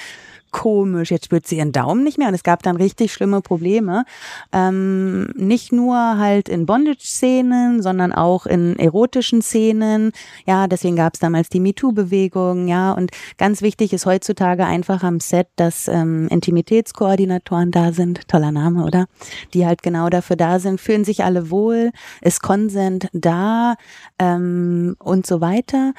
komisch, 0.58 1.12
jetzt 1.12 1.26
spürt 1.26 1.46
sie 1.46 1.58
ihren 1.58 1.72
Daumen 1.72 2.04
nicht 2.04 2.18
mehr 2.18 2.30
und 2.30 2.34
es 2.34 2.42
gab 2.42 2.64
dann 2.64 2.78
richtig 2.78 3.14
schlimme 3.14 3.42
Probleme. 3.42 4.06
Ähm, 4.52 5.28
nicht 5.36 5.72
nur 5.72 5.96
halt 6.18 6.50
in 6.50 6.66
Bondage-Szenen, 6.66 7.84
sondern 7.84 8.12
auch 8.12 8.48
in 8.48 8.76
erotischen 8.80 9.44
Szenen. 9.44 10.14
Ja, 10.48 10.66
deswegen 10.66 10.96
gab 10.96 11.14
es 11.14 11.20
damals 11.20 11.50
die 11.50 11.60
MeToo-Bewegung, 11.60 12.68
ja, 12.68 12.92
und 12.92 13.12
ganz 13.38 13.62
wichtig 13.62 13.94
ist 13.94 14.08
heutzutage 14.08 14.66
einfach 14.66 15.04
am 15.04 15.20
Set, 15.20 15.48
dass 15.58 15.88
ähm, 15.88 16.28
Intimitätskoordinatoren 16.30 17.70
da 17.70 17.92
sind, 17.92 18.28
toller 18.28 18.52
Name, 18.52 18.84
oder? 18.84 19.06
Die 19.54 19.64
halt 19.64 19.84
genau 19.84 20.10
dafür 20.10 20.38
da 20.38 20.58
sind, 20.58 20.82
fühlen 20.82 21.06
sich 21.06 21.24
alle 21.24 21.52
wohl, 21.52 21.92
ist 22.22 22.42
Consent 22.42 23.10
da 23.14 23.76
ähm, 24.18 24.96
und 24.98 25.28
so 25.28 25.40
weiter. 25.40 25.94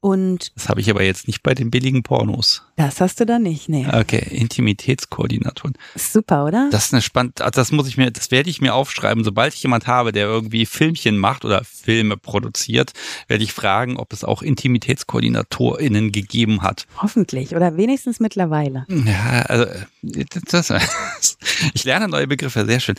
Und 0.00 0.52
das 0.54 0.68
habe 0.68 0.80
ich 0.80 0.90
aber 0.90 1.02
jetzt 1.02 1.26
nicht 1.26 1.42
bei 1.42 1.54
den 1.54 1.70
billigen 1.70 2.02
Pornos. 2.02 2.62
Das 2.76 3.00
hast 3.00 3.18
du 3.18 3.26
da 3.26 3.38
nicht, 3.38 3.68
nee. 3.68 3.86
Okay, 3.90 4.18
Intimitätskoordinatoren. 4.18 5.76
Super, 5.96 6.44
oder? 6.44 6.68
Das 6.70 6.86
ist 6.86 6.92
eine 6.92 7.02
spannende, 7.02 7.44
also 7.44 7.60
das 7.60 7.72
muss 7.72 7.88
ich 7.88 7.96
mir, 7.96 8.10
das 8.10 8.30
werde 8.30 8.50
ich 8.50 8.60
mir 8.60 8.74
aufschreiben. 8.74 9.24
Sobald 9.24 9.54
ich 9.54 9.62
jemand 9.62 9.86
habe, 9.86 10.12
der 10.12 10.26
irgendwie 10.26 10.66
Filmchen 10.66 11.16
macht 11.16 11.44
oder 11.44 11.64
Filme 11.64 12.16
produziert, 12.16 12.92
werde 13.26 13.42
ich 13.42 13.52
fragen, 13.52 13.96
ob 13.96 14.12
es 14.12 14.22
auch 14.22 14.42
IntimitätskoordinatorInnen 14.42 16.12
gegeben 16.12 16.62
hat. 16.62 16.86
Hoffentlich 16.98 17.56
oder 17.56 17.76
wenigstens 17.76 18.20
mittlerweile. 18.20 18.86
Ja, 18.88 19.42
also 19.42 19.66
das, 20.02 20.70
ich 21.74 21.84
lerne 21.84 22.08
neue 22.08 22.26
Begriffe, 22.26 22.66
sehr 22.66 22.80
schön. 22.80 22.96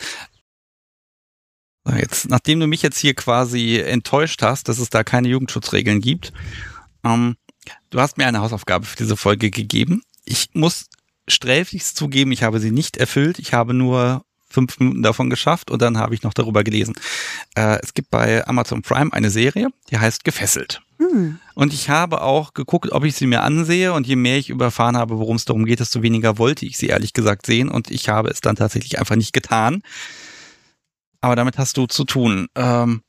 Jetzt, 1.96 2.28
nachdem 2.28 2.60
du 2.60 2.66
mich 2.66 2.82
jetzt 2.82 2.98
hier 2.98 3.14
quasi 3.14 3.78
enttäuscht 3.78 4.42
hast, 4.42 4.68
dass 4.68 4.78
es 4.78 4.90
da 4.90 5.04
keine 5.04 5.28
Jugendschutzregeln 5.28 6.00
gibt, 6.00 6.32
ähm, 7.08 7.36
du 7.90 8.00
hast 8.00 8.18
mir 8.18 8.26
eine 8.26 8.40
Hausaufgabe 8.40 8.86
für 8.86 8.96
diese 8.96 9.16
Folge 9.16 9.50
gegeben. 9.50 10.02
Ich 10.24 10.50
muss 10.52 10.86
sträflichst 11.26 11.96
zugeben, 11.96 12.32
ich 12.32 12.42
habe 12.42 12.60
sie 12.60 12.70
nicht 12.70 12.96
erfüllt. 12.96 13.38
Ich 13.38 13.52
habe 13.52 13.74
nur 13.74 14.24
fünf 14.50 14.78
Minuten 14.78 15.02
davon 15.02 15.30
geschafft 15.30 15.70
und 15.70 15.82
dann 15.82 15.98
habe 15.98 16.14
ich 16.14 16.22
noch 16.22 16.32
darüber 16.32 16.64
gelesen. 16.64 16.94
Äh, 17.54 17.78
es 17.82 17.94
gibt 17.94 18.10
bei 18.10 18.46
Amazon 18.46 18.82
Prime 18.82 19.12
eine 19.12 19.30
Serie, 19.30 19.68
die 19.90 19.98
heißt 19.98 20.24
Gefesselt. 20.24 20.80
Hm. 20.98 21.38
Und 21.54 21.72
ich 21.72 21.90
habe 21.90 22.22
auch 22.22 22.54
geguckt, 22.54 22.90
ob 22.92 23.04
ich 23.04 23.14
sie 23.14 23.26
mir 23.26 23.42
ansehe 23.42 23.92
und 23.92 24.06
je 24.06 24.16
mehr 24.16 24.38
ich 24.38 24.50
überfahren 24.50 24.96
habe, 24.96 25.18
worum 25.18 25.36
es 25.36 25.44
darum 25.44 25.64
geht, 25.64 25.80
desto 25.80 26.02
weniger 26.02 26.38
wollte 26.38 26.66
ich 26.66 26.78
sie 26.78 26.86
ehrlich 26.86 27.12
gesagt 27.12 27.46
sehen 27.46 27.68
und 27.68 27.90
ich 27.90 28.08
habe 28.08 28.30
es 28.30 28.40
dann 28.40 28.56
tatsächlich 28.56 28.98
einfach 28.98 29.16
nicht 29.16 29.32
getan. 29.32 29.82
Aber 31.20 31.36
damit 31.36 31.58
hast 31.58 31.76
du 31.76 31.86
zu 31.86 32.04
tun. 32.04 32.48
Ähm, 32.54 33.02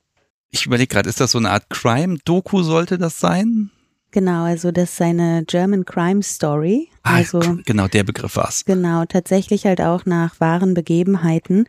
ich 0.50 0.66
überlege 0.66 0.88
gerade, 0.88 1.10
ist 1.10 1.20
das 1.20 1.32
so 1.32 1.38
eine 1.38 1.52
Art 1.52 1.70
Crime-Doku, 1.70 2.64
sollte 2.64 2.98
das 2.98 3.20
sein? 3.20 3.72
Genau, 4.12 4.44
also 4.44 4.72
das 4.72 4.94
ist 4.94 5.02
eine 5.02 5.44
German 5.46 5.86
Crime 5.86 6.24
Story. 6.24 6.90
Ah, 7.04 7.18
also 7.18 7.40
genau, 7.66 7.88
der 7.88 8.04
Begriff 8.04 8.36
war's. 8.38 8.66
Genau, 8.66 9.06
tatsächlich 9.06 9.66
halt 9.66 9.82
auch 9.82 10.06
nach 10.06 10.40
wahren 10.40 10.74
Begebenheiten. 10.74 11.66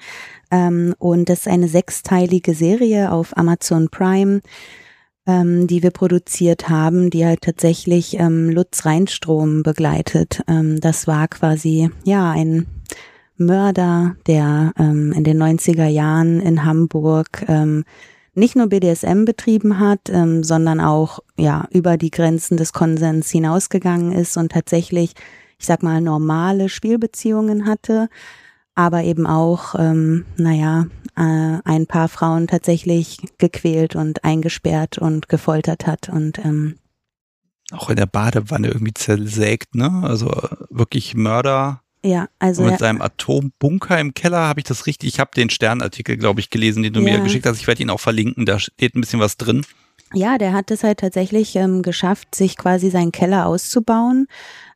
Ähm, 0.50 0.94
und 0.98 1.28
das 1.28 1.40
ist 1.40 1.48
eine 1.48 1.68
sechsteilige 1.68 2.54
Serie 2.54 3.12
auf 3.12 3.36
Amazon 3.36 3.90
Prime, 3.90 4.40
ähm, 5.26 5.66
die 5.66 5.82
wir 5.82 5.90
produziert 5.90 6.70
haben, 6.70 7.10
die 7.10 7.26
halt 7.26 7.42
tatsächlich 7.42 8.18
ähm, 8.18 8.48
Lutz 8.48 8.86
Reinstrom 8.86 9.62
begleitet. 9.62 10.42
Ähm, 10.48 10.80
das 10.80 11.06
war 11.06 11.28
quasi, 11.28 11.90
ja, 12.04 12.30
ein 12.30 12.66
Mörder, 13.36 14.16
der 14.26 14.72
ähm, 14.78 15.12
in 15.12 15.24
den 15.24 15.42
90er 15.42 15.86
Jahren 15.86 16.40
in 16.40 16.64
Hamburg 16.64 17.44
ähm, 17.48 17.84
nicht 18.34 18.56
nur 18.56 18.68
BDSM 18.68 19.24
betrieben 19.24 19.78
hat, 19.78 20.08
ähm, 20.08 20.44
sondern 20.44 20.80
auch 20.80 21.20
ja 21.36 21.66
über 21.70 21.96
die 21.96 22.10
Grenzen 22.10 22.56
des 22.56 22.72
Konsens 22.72 23.30
hinausgegangen 23.30 24.12
ist 24.12 24.36
und 24.36 24.52
tatsächlich, 24.52 25.12
ich 25.58 25.66
sag 25.66 25.82
mal, 25.82 26.00
normale 26.00 26.68
Spielbeziehungen 26.68 27.66
hatte, 27.66 28.08
aber 28.74 29.02
eben 29.02 29.26
auch, 29.26 29.74
ähm, 29.78 30.24
naja, 30.36 30.86
äh, 31.16 31.58
ein 31.64 31.86
paar 31.86 32.08
Frauen 32.08 32.46
tatsächlich 32.46 33.18
gequält 33.38 33.96
und 33.96 34.24
eingesperrt 34.24 34.98
und 34.98 35.28
gefoltert 35.28 35.86
hat 35.86 36.08
und 36.08 36.38
ähm, 36.38 36.76
auch 37.72 37.88
in 37.88 37.96
der 37.96 38.06
Badewanne 38.06 38.68
irgendwie 38.68 38.94
zersägt, 38.94 39.76
ne? 39.76 40.00
Also 40.02 40.28
wirklich 40.70 41.14
Mörder 41.14 41.82
ja, 42.02 42.28
also. 42.38 42.62
Und 42.62 42.70
mit 42.70 42.78
seinem 42.78 43.02
Atombunker 43.02 43.98
im 44.00 44.14
Keller 44.14 44.40
habe 44.40 44.60
ich 44.60 44.64
das 44.64 44.86
richtig. 44.86 45.10
Ich 45.10 45.20
habe 45.20 45.30
den 45.36 45.50
Sternartikel, 45.50 46.16
glaube 46.16 46.40
ich, 46.40 46.50
gelesen, 46.50 46.82
den 46.82 46.92
du 46.92 47.00
ja. 47.00 47.18
mir 47.18 47.22
geschickt 47.22 47.46
hast. 47.46 47.60
Ich 47.60 47.66
werde 47.66 47.82
ihn 47.82 47.90
auch 47.90 48.00
verlinken. 48.00 48.46
Da 48.46 48.58
steht 48.58 48.94
ein 48.94 49.00
bisschen 49.00 49.20
was 49.20 49.36
drin. 49.36 49.66
Ja, 50.12 50.38
der 50.38 50.52
hat 50.52 50.70
es 50.70 50.82
halt 50.82 51.00
tatsächlich 51.00 51.54
ähm, 51.56 51.82
geschafft, 51.82 52.34
sich 52.34 52.56
quasi 52.56 52.90
seinen 52.90 53.12
Keller 53.12 53.46
auszubauen. 53.46 54.26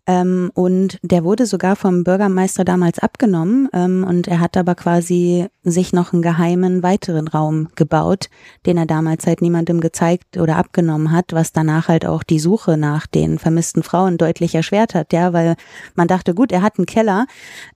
Ähm, 0.07 0.51
und 0.53 0.99
der 1.03 1.25
wurde 1.25 1.47
sogar 1.47 1.77
vom 1.77 2.05
Bürgermeister 2.05 2.65
damals 2.65 2.99
abgenommen. 2.99 3.69
Ähm, 3.73 4.05
und 4.07 4.29
er 4.29 4.39
hat 4.39 4.57
aber 4.57 4.75
quasi 4.75 5.47
sich 5.63 5.95
noch 5.95 6.13
einen 6.13 6.21
geheimen 6.21 6.83
weiteren 6.83 7.27
Raum 7.27 7.69
gebaut, 7.75 8.29
den 8.67 8.77
er 8.77 8.85
damals 8.85 9.27
halt 9.27 9.41
niemandem 9.41 9.81
gezeigt 9.81 10.37
oder 10.37 10.57
abgenommen 10.57 11.11
hat, 11.11 11.33
was 11.33 11.53
danach 11.53 11.89
halt 11.89 12.05
auch 12.05 12.23
die 12.23 12.39
Suche 12.39 12.77
nach 12.77 13.07
den 13.07 13.39
vermissten 13.39 13.83
Frauen 13.83 14.19
deutlich 14.19 14.55
erschwert 14.55 14.95
hat, 14.95 15.15
ja, 15.15 15.33
weil 15.33 15.57
man 15.95 16.07
dachte, 16.07 16.35
gut, 16.35 16.53
er 16.53 16.61
hat 16.61 16.79
einen 16.79 16.87
Keller, 16.87 17.27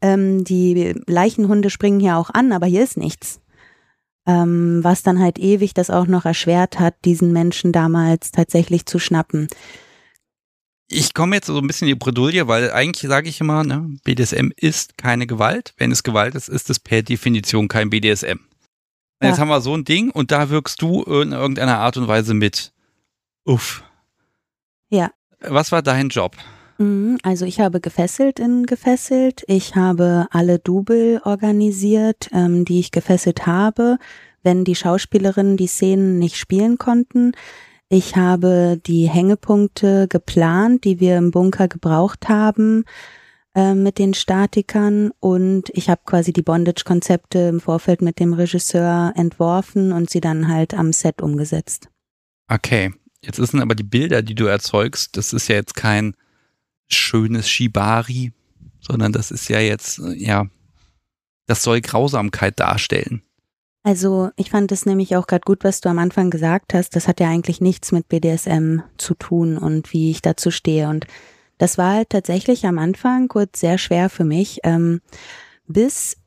ähm, 0.02 0.44
die 0.44 0.94
Leichenhunde 1.06 1.70
springen 1.70 2.00
hier 2.00 2.18
auch 2.18 2.28
an, 2.30 2.52
aber 2.52 2.66
hier 2.66 2.84
ist 2.84 2.98
nichts. 2.98 3.40
Ähm, 4.26 4.80
was 4.82 5.02
dann 5.02 5.18
halt 5.18 5.38
ewig 5.38 5.72
das 5.72 5.88
auch 5.88 6.06
noch 6.06 6.26
erschwert 6.26 6.78
hat, 6.78 6.94
diesen 7.06 7.32
Menschen 7.32 7.72
damals 7.72 8.32
tatsächlich 8.32 8.84
zu 8.84 8.98
schnappen 8.98 9.48
ich 10.88 11.14
komme 11.14 11.36
jetzt 11.36 11.46
so 11.46 11.58
ein 11.58 11.66
bisschen 11.66 11.86
in 11.86 11.94
die 11.94 11.98
Bredouille, 11.98 12.48
weil 12.48 12.72
eigentlich 12.72 13.08
sage 13.08 13.28
ich 13.28 13.40
immer, 13.40 13.62
ne, 13.62 13.98
BDSM 14.04 14.50
ist 14.56 14.96
keine 14.96 15.26
Gewalt. 15.26 15.74
Wenn 15.76 15.92
es 15.92 16.02
Gewalt 16.02 16.34
ist, 16.34 16.48
ist 16.48 16.70
es 16.70 16.80
per 16.80 17.02
Definition 17.02 17.68
kein 17.68 17.90
BDSM. 17.90 18.38
Ja. 19.22 19.28
Jetzt 19.28 19.38
haben 19.38 19.48
wir 19.48 19.60
so 19.60 19.76
ein 19.76 19.84
Ding 19.84 20.10
und 20.10 20.30
da 20.30 20.48
wirkst 20.48 20.80
du 20.80 21.02
in 21.02 21.32
irgendeiner 21.32 21.78
Art 21.78 21.96
und 21.96 22.08
Weise 22.08 22.34
mit. 22.34 22.72
Uff. 23.44 23.82
Ja. 24.88 25.10
Was 25.40 25.72
war 25.72 25.82
dein 25.82 26.08
Job? 26.08 26.36
Mhm, 26.78 27.18
also 27.22 27.44
ich 27.44 27.60
habe 27.60 27.80
gefesselt 27.80 28.38
in 28.38 28.64
gefesselt. 28.64 29.44
Ich 29.46 29.74
habe 29.74 30.26
alle 30.30 30.58
Double 30.58 31.20
organisiert, 31.24 32.28
ähm, 32.32 32.64
die 32.64 32.80
ich 32.80 32.92
gefesselt 32.92 33.46
habe, 33.46 33.98
wenn 34.42 34.64
die 34.64 34.76
Schauspielerinnen 34.76 35.56
die 35.56 35.66
Szenen 35.66 36.18
nicht 36.18 36.36
spielen 36.36 36.78
konnten. 36.78 37.32
Ich 37.90 38.16
habe 38.16 38.78
die 38.86 39.08
Hängepunkte 39.08 40.08
geplant, 40.08 40.84
die 40.84 41.00
wir 41.00 41.16
im 41.16 41.30
Bunker 41.30 41.68
gebraucht 41.68 42.28
haben 42.28 42.84
äh, 43.54 43.74
mit 43.74 43.98
den 43.98 44.12
Statikern 44.12 45.10
und 45.20 45.70
ich 45.72 45.88
habe 45.88 46.02
quasi 46.04 46.34
die 46.34 46.42
Bondage-Konzepte 46.42 47.38
im 47.48 47.60
Vorfeld 47.60 48.02
mit 48.02 48.20
dem 48.20 48.34
Regisseur 48.34 49.14
entworfen 49.16 49.92
und 49.92 50.10
sie 50.10 50.20
dann 50.20 50.48
halt 50.48 50.74
am 50.74 50.92
Set 50.92 51.22
umgesetzt. 51.22 51.88
Okay, 52.48 52.92
jetzt 53.22 53.36
sind 53.36 53.60
aber 53.60 53.74
die 53.74 53.84
Bilder, 53.84 54.20
die 54.20 54.34
du 54.34 54.44
erzeugst, 54.44 55.16
das 55.16 55.32
ist 55.32 55.48
ja 55.48 55.56
jetzt 55.56 55.74
kein 55.74 56.14
schönes 56.88 57.48
Shibari, 57.48 58.32
sondern 58.80 59.12
das 59.12 59.30
ist 59.30 59.48
ja 59.48 59.60
jetzt, 59.60 59.98
ja, 60.14 60.46
das 61.46 61.62
soll 61.62 61.80
Grausamkeit 61.80 62.60
darstellen. 62.60 63.22
Also 63.88 64.32
ich 64.36 64.50
fand 64.50 64.70
es 64.70 64.84
nämlich 64.84 65.16
auch 65.16 65.26
gerade 65.26 65.46
gut, 65.46 65.64
was 65.64 65.80
du 65.80 65.88
am 65.88 65.98
Anfang 65.98 66.28
gesagt 66.28 66.74
hast. 66.74 66.94
Das 66.94 67.08
hat 67.08 67.20
ja 67.20 67.28
eigentlich 67.30 67.62
nichts 67.62 67.90
mit 67.90 68.06
BDSM 68.06 68.80
zu 68.98 69.14
tun 69.14 69.56
und 69.56 69.94
wie 69.94 70.10
ich 70.10 70.20
dazu 70.20 70.50
stehe. 70.50 70.90
Und 70.90 71.06
das 71.56 71.78
war 71.78 71.94
halt 71.94 72.10
tatsächlich 72.10 72.66
am 72.66 72.78
Anfang 72.78 73.28
kurz 73.28 73.60
sehr 73.60 73.78
schwer 73.78 74.10
für 74.10 74.24
mich, 74.24 74.60
ähm, 74.62 75.00
bis 75.68 76.17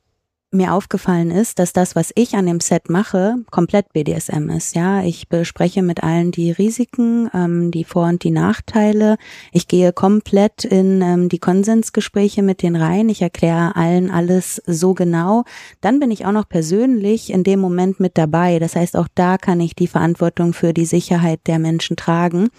mir 0.52 0.74
aufgefallen 0.74 1.30
ist, 1.30 1.58
dass 1.58 1.72
das, 1.72 1.96
was 1.96 2.12
ich 2.14 2.34
an 2.34 2.46
dem 2.46 2.60
Set 2.60 2.90
mache, 2.90 3.36
komplett 3.50 3.92
BDSM 3.92 4.50
ist. 4.50 4.76
Ja, 4.76 5.02
ich 5.02 5.28
bespreche 5.28 5.82
mit 5.82 6.02
allen 6.02 6.30
die 6.30 6.50
Risiken, 6.50 7.30
ähm, 7.32 7.70
die 7.70 7.84
Vor- 7.84 8.08
und 8.08 8.22
die 8.22 8.30
Nachteile. 8.30 9.16
Ich 9.52 9.66
gehe 9.66 9.92
komplett 9.92 10.64
in 10.64 11.00
ähm, 11.00 11.28
die 11.28 11.38
Konsensgespräche 11.38 12.42
mit 12.42 12.62
den 12.62 12.76
rein. 12.76 13.08
Ich 13.08 13.22
erkläre 13.22 13.76
allen 13.76 14.10
alles 14.10 14.62
so 14.66 14.94
genau. 14.94 15.44
Dann 15.80 16.00
bin 16.00 16.10
ich 16.10 16.26
auch 16.26 16.32
noch 16.32 16.48
persönlich 16.48 17.32
in 17.32 17.44
dem 17.44 17.60
Moment 17.60 17.98
mit 17.98 18.18
dabei. 18.18 18.58
Das 18.58 18.76
heißt, 18.76 18.96
auch 18.96 19.08
da 19.14 19.38
kann 19.38 19.60
ich 19.60 19.74
die 19.74 19.88
Verantwortung 19.88 20.52
für 20.52 20.74
die 20.74 20.86
Sicherheit 20.86 21.40
der 21.46 21.58
Menschen 21.58 21.96
tragen. 21.96 22.50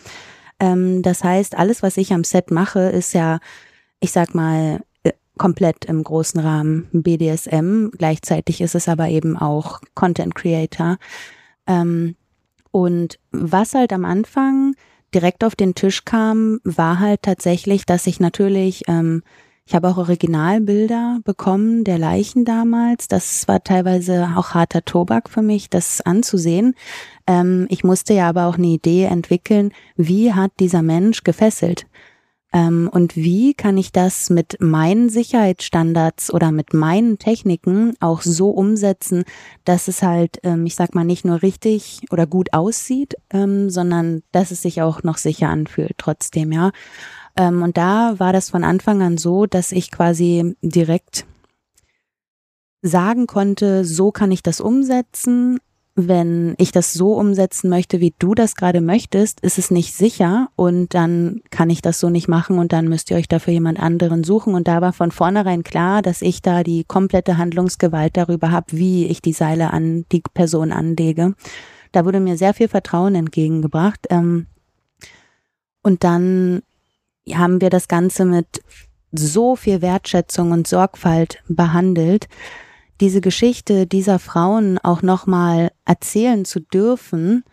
Ähm, 0.60 1.02
das 1.02 1.24
heißt, 1.24 1.58
alles, 1.58 1.84
was 1.84 1.98
ich 1.98 2.14
am 2.14 2.24
Set 2.24 2.52
mache, 2.52 2.80
ist 2.80 3.14
ja, 3.14 3.40
ich 4.00 4.12
sag 4.12 4.34
mal, 4.34 4.82
komplett 5.38 5.86
im 5.86 6.04
großen 6.04 6.40
Rahmen 6.40 6.88
BDSM. 6.92 7.90
Gleichzeitig 7.98 8.62
ist 8.62 8.76
es 8.76 8.88
aber 8.88 9.10
eben 9.10 9.38
auch 9.38 9.80
Content 9.96 10.36
Creator. 10.36 10.98
Ähm, 11.68 12.16
und 12.72 13.20
was 13.32 13.74
halt 13.74 13.94
am 13.94 14.06
Anfang 14.06 14.76
direkt 15.14 15.44
auf 15.44 15.56
den 15.56 15.76
Tisch 15.76 16.06
kam, 16.06 16.60
war 16.64 17.00
halt 17.00 17.22
tatsächlich, 17.22 17.86
dass 17.86 18.08
ich 18.08 18.20
natürlich, 18.20 18.84
ähm, 18.88 19.24
ich 19.66 19.76
habe 19.76 19.88
auch 19.88 19.98
Originalbilder 19.98 21.20
bekommen 21.24 21.84
der 21.84 21.98
Leichen 21.98 22.46
damals. 22.46 23.08
Das 23.08 23.48
war 23.48 23.64
teilweise 23.64 24.30
auch 24.36 24.54
harter 24.56 24.84
Tobak 24.84 25.30
für 25.30 25.42
mich, 25.42 25.70
das 25.70 26.02
anzusehen. 26.02 26.76
Ähm, 27.28 27.68
ich 27.70 27.84
musste 27.84 28.14
ja 28.14 28.28
aber 28.28 28.48
auch 28.48 28.58
eine 28.58 28.68
Idee 28.68 29.06
entwickeln, 29.06 29.72
wie 29.96 30.34
hat 30.34 30.52
dieser 30.60 30.82
Mensch 30.82 31.24
gefesselt? 31.24 31.86
Ähm, 32.54 32.90
und 32.92 33.16
wie 33.16 33.56
kann 33.56 33.78
ich 33.78 33.92
das 33.92 34.30
mit 34.30 34.58
meinen 34.60 35.10
Sicherheitsstandards 35.10 36.32
oder 36.32 36.52
mit 36.52 36.74
meinen 36.74 37.18
Techniken 37.18 37.96
auch 38.00 38.22
so 38.22 38.52
umsetzen, 38.52 39.24
dass 39.66 39.88
es 39.88 40.04
halt, 40.04 40.38
ähm, 40.44 40.66
ich 40.66 40.76
sag 40.76 40.94
mal, 40.94 41.04
nicht 41.04 41.26
nur 41.26 41.42
richtig 41.42 42.02
oder 42.12 42.28
gut 42.28 42.54
aussieht, 42.54 43.16
ähm, 43.32 43.70
sondern 43.70 44.22
dass 44.32 44.52
es 44.52 44.62
sich 44.62 44.82
auch 44.82 45.04
noch 45.04 45.18
sicher 45.18 45.50
anfühlt 45.50 45.96
trotzdem, 45.98 46.52
ja. 46.52 46.72
Und 47.36 47.78
da 47.78 48.20
war 48.20 48.32
das 48.32 48.52
von 48.52 48.64
Anfang 48.64 49.02
an 49.02 49.18
so, 49.18 49.48
dass 49.48 49.72
ich 49.72 49.90
quasi 49.90 50.56
direkt 50.62 51.26
sagen 52.84 53.26
konnte, 53.26 53.86
so 53.86 54.12
kann 54.12 54.32
ich 54.32 54.44
das 54.44 54.62
umsetzen 54.62 55.58
wenn 55.96 56.56
ich 56.58 56.72
das 56.72 56.92
so 56.92 57.14
umsetzen 57.14 57.70
möchte, 57.70 58.00
wie 58.00 58.16
du 58.18 58.34
das 58.34 58.56
gerade 58.56 58.82
möchtest, 58.82 59.40
ist 59.42 59.60
es 59.60 59.70
nicht 59.70 59.94
sicher 59.94 60.50
und 60.56 60.96
dann 60.96 61.42
kann 61.52 61.70
ich 61.70 61.84
das 61.84 62.00
so 62.00 62.10
nicht 62.10 62.28
machen 62.28 62.58
und 62.58 62.74
dann 62.74 62.88
müsst 62.88 63.12
ihr 63.12 63.18
euch 63.18 63.28
dafür 63.28 63.54
jemand 63.54 63.80
anderen 63.80 64.24
suchen. 64.24 64.56
Und 64.56 64.68
da 64.68 64.82
war 64.82 64.92
von 64.92 65.12
vornherein 65.12 65.64
klar, 65.64 66.02
dass 66.02 66.24
ich 66.24 66.42
da 66.42 66.64
die 66.64 66.84
komplette 66.84 67.38
Handlungsgewalt 67.38 68.18
darüber 68.18 68.50
habe, 68.50 68.68
wie 68.72 69.06
ich 69.06 69.22
die 69.22 69.34
Seile 69.34 69.72
an 69.72 70.06
die 70.12 70.24
Person 70.34 70.72
anlege. 70.72 71.36
Da 71.92 72.06
wurde 72.06 72.20
mir 72.20 72.38
sehr 72.38 72.56
viel 72.56 72.70
Vertrauen 72.70 73.14
entgegengebracht. 73.14 74.08
Ähm, 74.10 74.48
und 75.84 76.04
dann 76.04 76.64
haben 77.32 77.62
wir 77.62 77.70
das 77.70 77.88
Ganze 77.88 78.26
mit 78.26 78.64
so 79.12 79.56
viel 79.56 79.84
Wertschätzung 79.84 80.52
und 80.52 80.68
Sorgfalt 80.68 81.44
behandelt, 81.48 82.28
diese 83.02 83.22
Geschichte 83.22 83.88
dieser 83.88 84.20
Frauen 84.20 84.78
auch 84.78 85.02
nochmal 85.02 85.72
erzählen 85.86 86.46
zu 86.46 86.60
dürfen, 86.60 87.44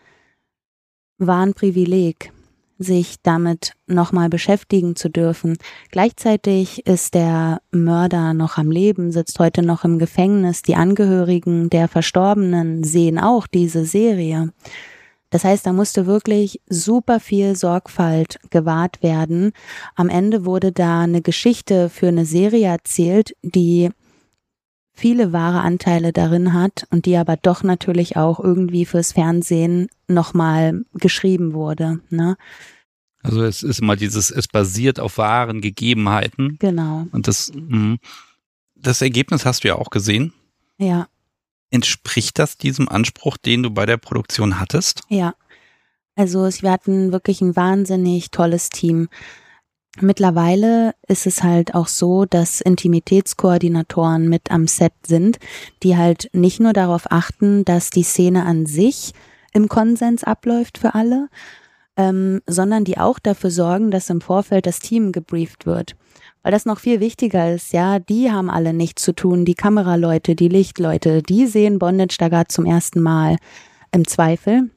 war 1.17 1.45
ein 1.45 1.53
Privileg, 1.53 2.31
sich 2.77 3.17
damit 3.21 3.73
nochmal 3.87 4.29
beschäftigen 4.29 4.95
zu 4.95 5.09
dürfen. 5.09 5.57
Gleichzeitig 5.91 6.85
ist 6.87 7.13
der 7.13 7.61
Mörder 7.71 8.33
noch 8.33 8.57
am 8.57 8.71
Leben, 8.71 9.11
sitzt 9.11 9.39
heute 9.39 9.61
noch 9.61 9.83
im 9.83 9.99
Gefängnis. 9.99 10.61
Die 10.61 10.75
Angehörigen 10.75 11.69
der 11.69 11.87
Verstorbenen 11.87 12.83
sehen 12.83 13.19
auch 13.19 13.47
diese 13.47 13.85
Serie. 13.85 14.51
Das 15.31 15.45
heißt, 15.45 15.65
da 15.65 15.71
musste 15.73 16.07
wirklich 16.07 16.59
super 16.67 17.19
viel 17.19 17.55
Sorgfalt 17.55 18.39
gewahrt 18.49 19.01
werden. 19.01 19.53
Am 19.95 20.09
Ende 20.09 20.45
wurde 20.45 20.73
da 20.73 21.01
eine 21.01 21.21
Geschichte 21.21 21.89
für 21.89 22.09
eine 22.09 22.25
Serie 22.25 22.67
erzählt, 22.67 23.33
die 23.41 23.91
viele 25.01 25.33
wahre 25.33 25.61
Anteile 25.61 26.13
darin 26.13 26.53
hat 26.53 26.85
und 26.91 27.07
die 27.07 27.17
aber 27.17 27.35
doch 27.35 27.63
natürlich 27.63 28.17
auch 28.17 28.39
irgendwie 28.39 28.85
fürs 28.85 29.13
Fernsehen 29.13 29.89
nochmal 30.07 30.85
geschrieben 30.93 31.53
wurde. 31.53 32.01
Ne? 32.11 32.37
Also 33.23 33.43
es 33.43 33.63
ist 33.63 33.79
immer 33.79 33.95
dieses, 33.95 34.29
es 34.29 34.47
basiert 34.47 34.99
auf 34.99 35.17
wahren 35.17 35.59
Gegebenheiten. 35.59 36.57
Genau. 36.59 37.07
Und 37.11 37.27
das, 37.27 37.51
mhm. 37.51 37.97
das 38.75 39.01
Ergebnis 39.01 39.43
hast 39.43 39.63
du 39.63 39.69
ja 39.69 39.75
auch 39.75 39.89
gesehen. 39.89 40.33
Ja. 40.77 41.07
Entspricht 41.71 42.37
das 42.37 42.57
diesem 42.57 42.87
Anspruch, 42.87 43.37
den 43.37 43.63
du 43.63 43.71
bei 43.71 43.87
der 43.87 43.97
Produktion 43.97 44.59
hattest? 44.59 45.01
Ja. 45.09 45.33
Also 46.15 46.47
wir 46.61 46.71
hatten 46.71 47.11
wirklich 47.11 47.41
ein 47.41 47.55
wahnsinnig 47.55 48.29
tolles 48.29 48.69
Team. 48.69 49.09
Mittlerweile 49.99 50.95
ist 51.07 51.27
es 51.27 51.43
halt 51.43 51.75
auch 51.75 51.87
so, 51.87 52.25
dass 52.25 52.61
Intimitätskoordinatoren 52.61 54.29
mit 54.29 54.49
am 54.49 54.67
Set 54.67 54.93
sind, 55.05 55.37
die 55.83 55.97
halt 55.97 56.29
nicht 56.33 56.61
nur 56.61 56.71
darauf 56.71 57.11
achten, 57.11 57.65
dass 57.65 57.89
die 57.89 58.03
Szene 58.03 58.45
an 58.45 58.65
sich 58.65 59.13
im 59.53 59.67
Konsens 59.67 60.23
abläuft 60.23 60.77
für 60.77 60.95
alle, 60.95 61.27
ähm, 61.97 62.41
sondern 62.47 62.85
die 62.85 62.97
auch 62.97 63.19
dafür 63.19 63.51
sorgen, 63.51 63.91
dass 63.91 64.09
im 64.09 64.21
Vorfeld 64.21 64.65
das 64.65 64.79
Team 64.79 65.11
gebrieft 65.11 65.65
wird. 65.65 65.97
Weil 66.41 66.53
das 66.53 66.65
noch 66.65 66.79
viel 66.79 67.01
wichtiger 67.01 67.53
ist, 67.53 67.73
ja, 67.73 67.99
die 67.99 68.31
haben 68.31 68.49
alle 68.49 68.73
nichts 68.73 69.03
zu 69.03 69.13
tun, 69.13 69.43
die 69.43 69.55
Kameraleute, 69.55 70.35
die 70.35 70.47
Lichtleute, 70.47 71.21
die 71.21 71.45
sehen 71.47 71.79
Bondage 71.79 72.15
da 72.17 72.29
gerade 72.29 72.47
zum 72.47 72.65
ersten 72.65 73.01
Mal 73.01 73.35
im 73.91 74.07
Zweifel. 74.07 74.71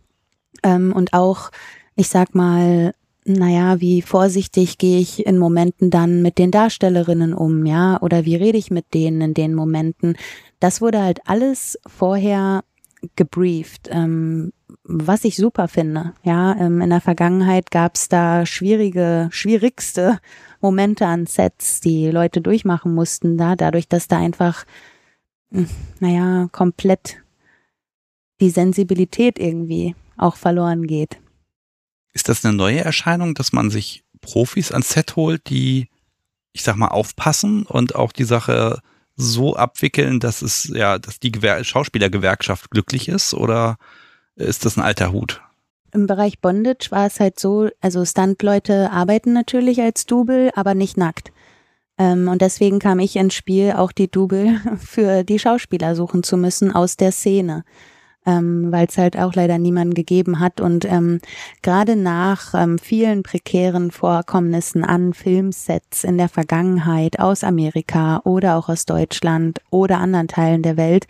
Ähm, 0.65 0.93
und 0.93 1.15
auch, 1.15 1.51
ich 1.95 2.09
sag 2.09 2.35
mal, 2.35 2.95
naja, 3.25 3.81
wie 3.81 4.03
vorsichtig 4.03 4.79
gehe 4.79 5.01
ich 5.01 5.27
in 5.27 5.39
Momenten 5.39 5.91
dann 5.91 6.23
mit 6.23 6.39
den 6.39 6.51
Darstellerinnen 6.51 7.33
um, 7.33 7.65
ja, 7.65 8.01
oder 8.03 8.25
wie 8.25 8.37
rede 8.37 8.59
ich 8.59 8.71
mit 8.71 8.93
denen 8.93 9.21
in 9.21 9.35
den 9.35 9.55
Momenten. 9.55 10.17
Das 10.61 10.81
wurde 10.81 11.03
halt 11.03 11.21
alles 11.27 11.79
vorher 11.87 12.65
gebrieft, 13.17 13.89
ähm, 13.91 14.53
was 14.85 15.25
ich 15.25 15.37
super 15.37 15.69
finde. 15.69 16.13
Ja, 16.23 16.55
ähm, 16.59 16.81
in 16.81 16.91
der 16.91 17.01
Vergangenheit 17.01 17.71
gab 17.71 17.95
es 17.95 18.09
da 18.09 18.47
schwierige, 18.47 19.29
schwierigste 19.31 20.19
Momente 20.61 21.07
an 21.07 21.27
Sets, 21.27 21.81
die 21.81 22.11
Leute 22.11 22.41
durchmachen 22.41 22.95
mussten, 22.95 23.37
da 23.37 23.57
dadurch, 23.57 23.89
dass 23.89 24.09
da 24.09 24.19
einfach, 24.19 24.65
hm, 25.51 25.69
naja, 26.01 26.49
komplett 26.53 27.19
die 28.41 28.51
Sensibilität 28.51 29.39
irgendwie 29.39 29.95
auch 30.17 30.37
verloren 30.37 30.87
geht. 30.87 31.19
Ist 32.15 32.29
das 32.29 32.45
eine 32.45 32.57
neue 32.57 32.81
Erscheinung, 32.81 33.35
dass 33.35 33.53
man 33.53 33.71
sich 33.71 34.05
Profis 34.21 34.73
ans 34.73 34.91
Set 34.91 35.17
holt, 35.17 35.51
die, 35.51 35.89
ich 36.53 36.63
sag 36.63 36.77
mal, 36.77 36.89
aufpassen 36.89 37.65
und 37.67 37.95
auch 37.95 38.13
die 38.13 38.25
Sache 38.25 38.81
so 39.17 39.55
abwickeln, 39.57 40.21
dass 40.21 40.41
es 40.41 40.71
ja, 40.75 40.99
dass 40.99 41.21
die 41.21 41.33
Gewer 41.33 41.63
Schauspielergewerkschaft 41.63 42.71
glücklich 42.71 43.09
ist 43.09 43.35
oder 43.35 43.77
ist 44.37 44.65
das 44.65 44.77
ein 44.77 44.83
alter 44.83 45.13
Hut? 45.13 45.43
Im 45.93 46.07
Bereich 46.07 46.41
Bondage 46.41 46.91
war 46.91 47.07
es 47.07 47.21
halt 47.21 47.39
so, 47.39 47.69
also 47.81 48.05
Stuntleute 48.05 48.91
arbeiten 48.91 49.33
natürlich 49.33 49.81
als 49.81 50.07
Double, 50.07 50.51
aber 50.57 50.75
nicht 50.75 50.97
nackt. 50.97 51.31
Ähm, 51.99 52.27
und 52.27 52.43
deswegen 52.43 52.81
kam 52.81 52.99
ich 52.99 53.15
ins 53.15 53.35
Spiel, 53.35 53.73
auch 53.73 53.93
die 53.93 54.11
Double 54.11 54.61
für 54.79 55.23
die 55.23 55.39
Schauspieler 55.39 55.95
suchen 55.95 56.25
zu 56.25 56.37
müssen 56.37 56.73
aus 56.73 56.97
der 56.97 57.13
Szene 57.13 57.65
ähm, 58.27 58.71
weil 58.71 58.87
es 58.87 58.99
halt 58.99 59.19
auch 59.19 59.35
leider 59.35 59.59
niemanden 59.59 59.95
gegeben 59.95 60.41
hat. 60.41 60.61
Und 60.61 60.85
ähm, 60.85 61.21
gerade 61.63 61.97
nach 61.97 62.55
ähm, 62.55 62.79
vielen 62.79 63.23
prekären 63.23 63.91
Vorkommnissen 63.91 64.85
an 64.85 65.15
Filmsets 65.15 66.05
in 66.05 66.19
der 66.19 66.29
Vergangenheit 66.29 67.19
aus 67.19 67.45
Amerika 67.45 68.21
oder 68.25 68.57
auch 68.57 68.69
aus 68.69 68.87
Deutschland 68.87 69.61
oder 69.71 69.99
anderen 69.99 70.29
Teilen 70.29 70.63
der 70.63 70.77
Welt 70.77 71.07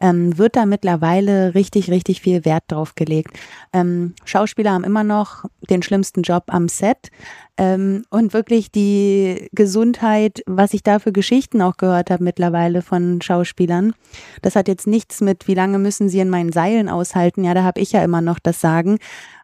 ähm, 0.00 0.38
wird 0.38 0.56
da 0.56 0.66
mittlerweile 0.66 1.54
richtig, 1.54 1.90
richtig 1.90 2.20
viel 2.20 2.44
Wert 2.44 2.64
drauf 2.68 2.94
gelegt. 2.94 3.38
Ähm, 3.72 4.14
Schauspieler 4.24 4.72
haben 4.72 4.84
immer 4.84 5.04
noch 5.04 5.44
den 5.68 5.82
schlimmsten 5.82 6.22
Job 6.22 6.44
am 6.48 6.68
Set. 6.68 7.10
Ähm, 7.56 8.04
und 8.10 8.32
wirklich 8.32 8.70
die 8.70 9.48
Gesundheit, 9.52 10.42
was 10.46 10.74
ich 10.74 10.84
da 10.84 11.00
für 11.00 11.10
Geschichten 11.10 11.60
auch 11.60 11.76
gehört 11.76 12.10
habe 12.10 12.22
mittlerweile 12.22 12.82
von 12.82 13.20
Schauspielern. 13.20 13.94
Das 14.42 14.54
hat 14.54 14.68
jetzt 14.68 14.86
nichts 14.86 15.20
mit, 15.20 15.48
wie 15.48 15.54
lange 15.54 15.78
müssen 15.78 16.08
sie 16.08 16.20
in 16.20 16.30
meinen 16.30 16.52
Seilen 16.52 16.88
aushalten. 16.88 17.42
Ja, 17.42 17.54
da 17.54 17.64
habe 17.64 17.80
ich 17.80 17.90
ja 17.92 18.04
immer 18.04 18.20
noch 18.20 18.38
das 18.38 18.60
Sagen. 18.60 18.98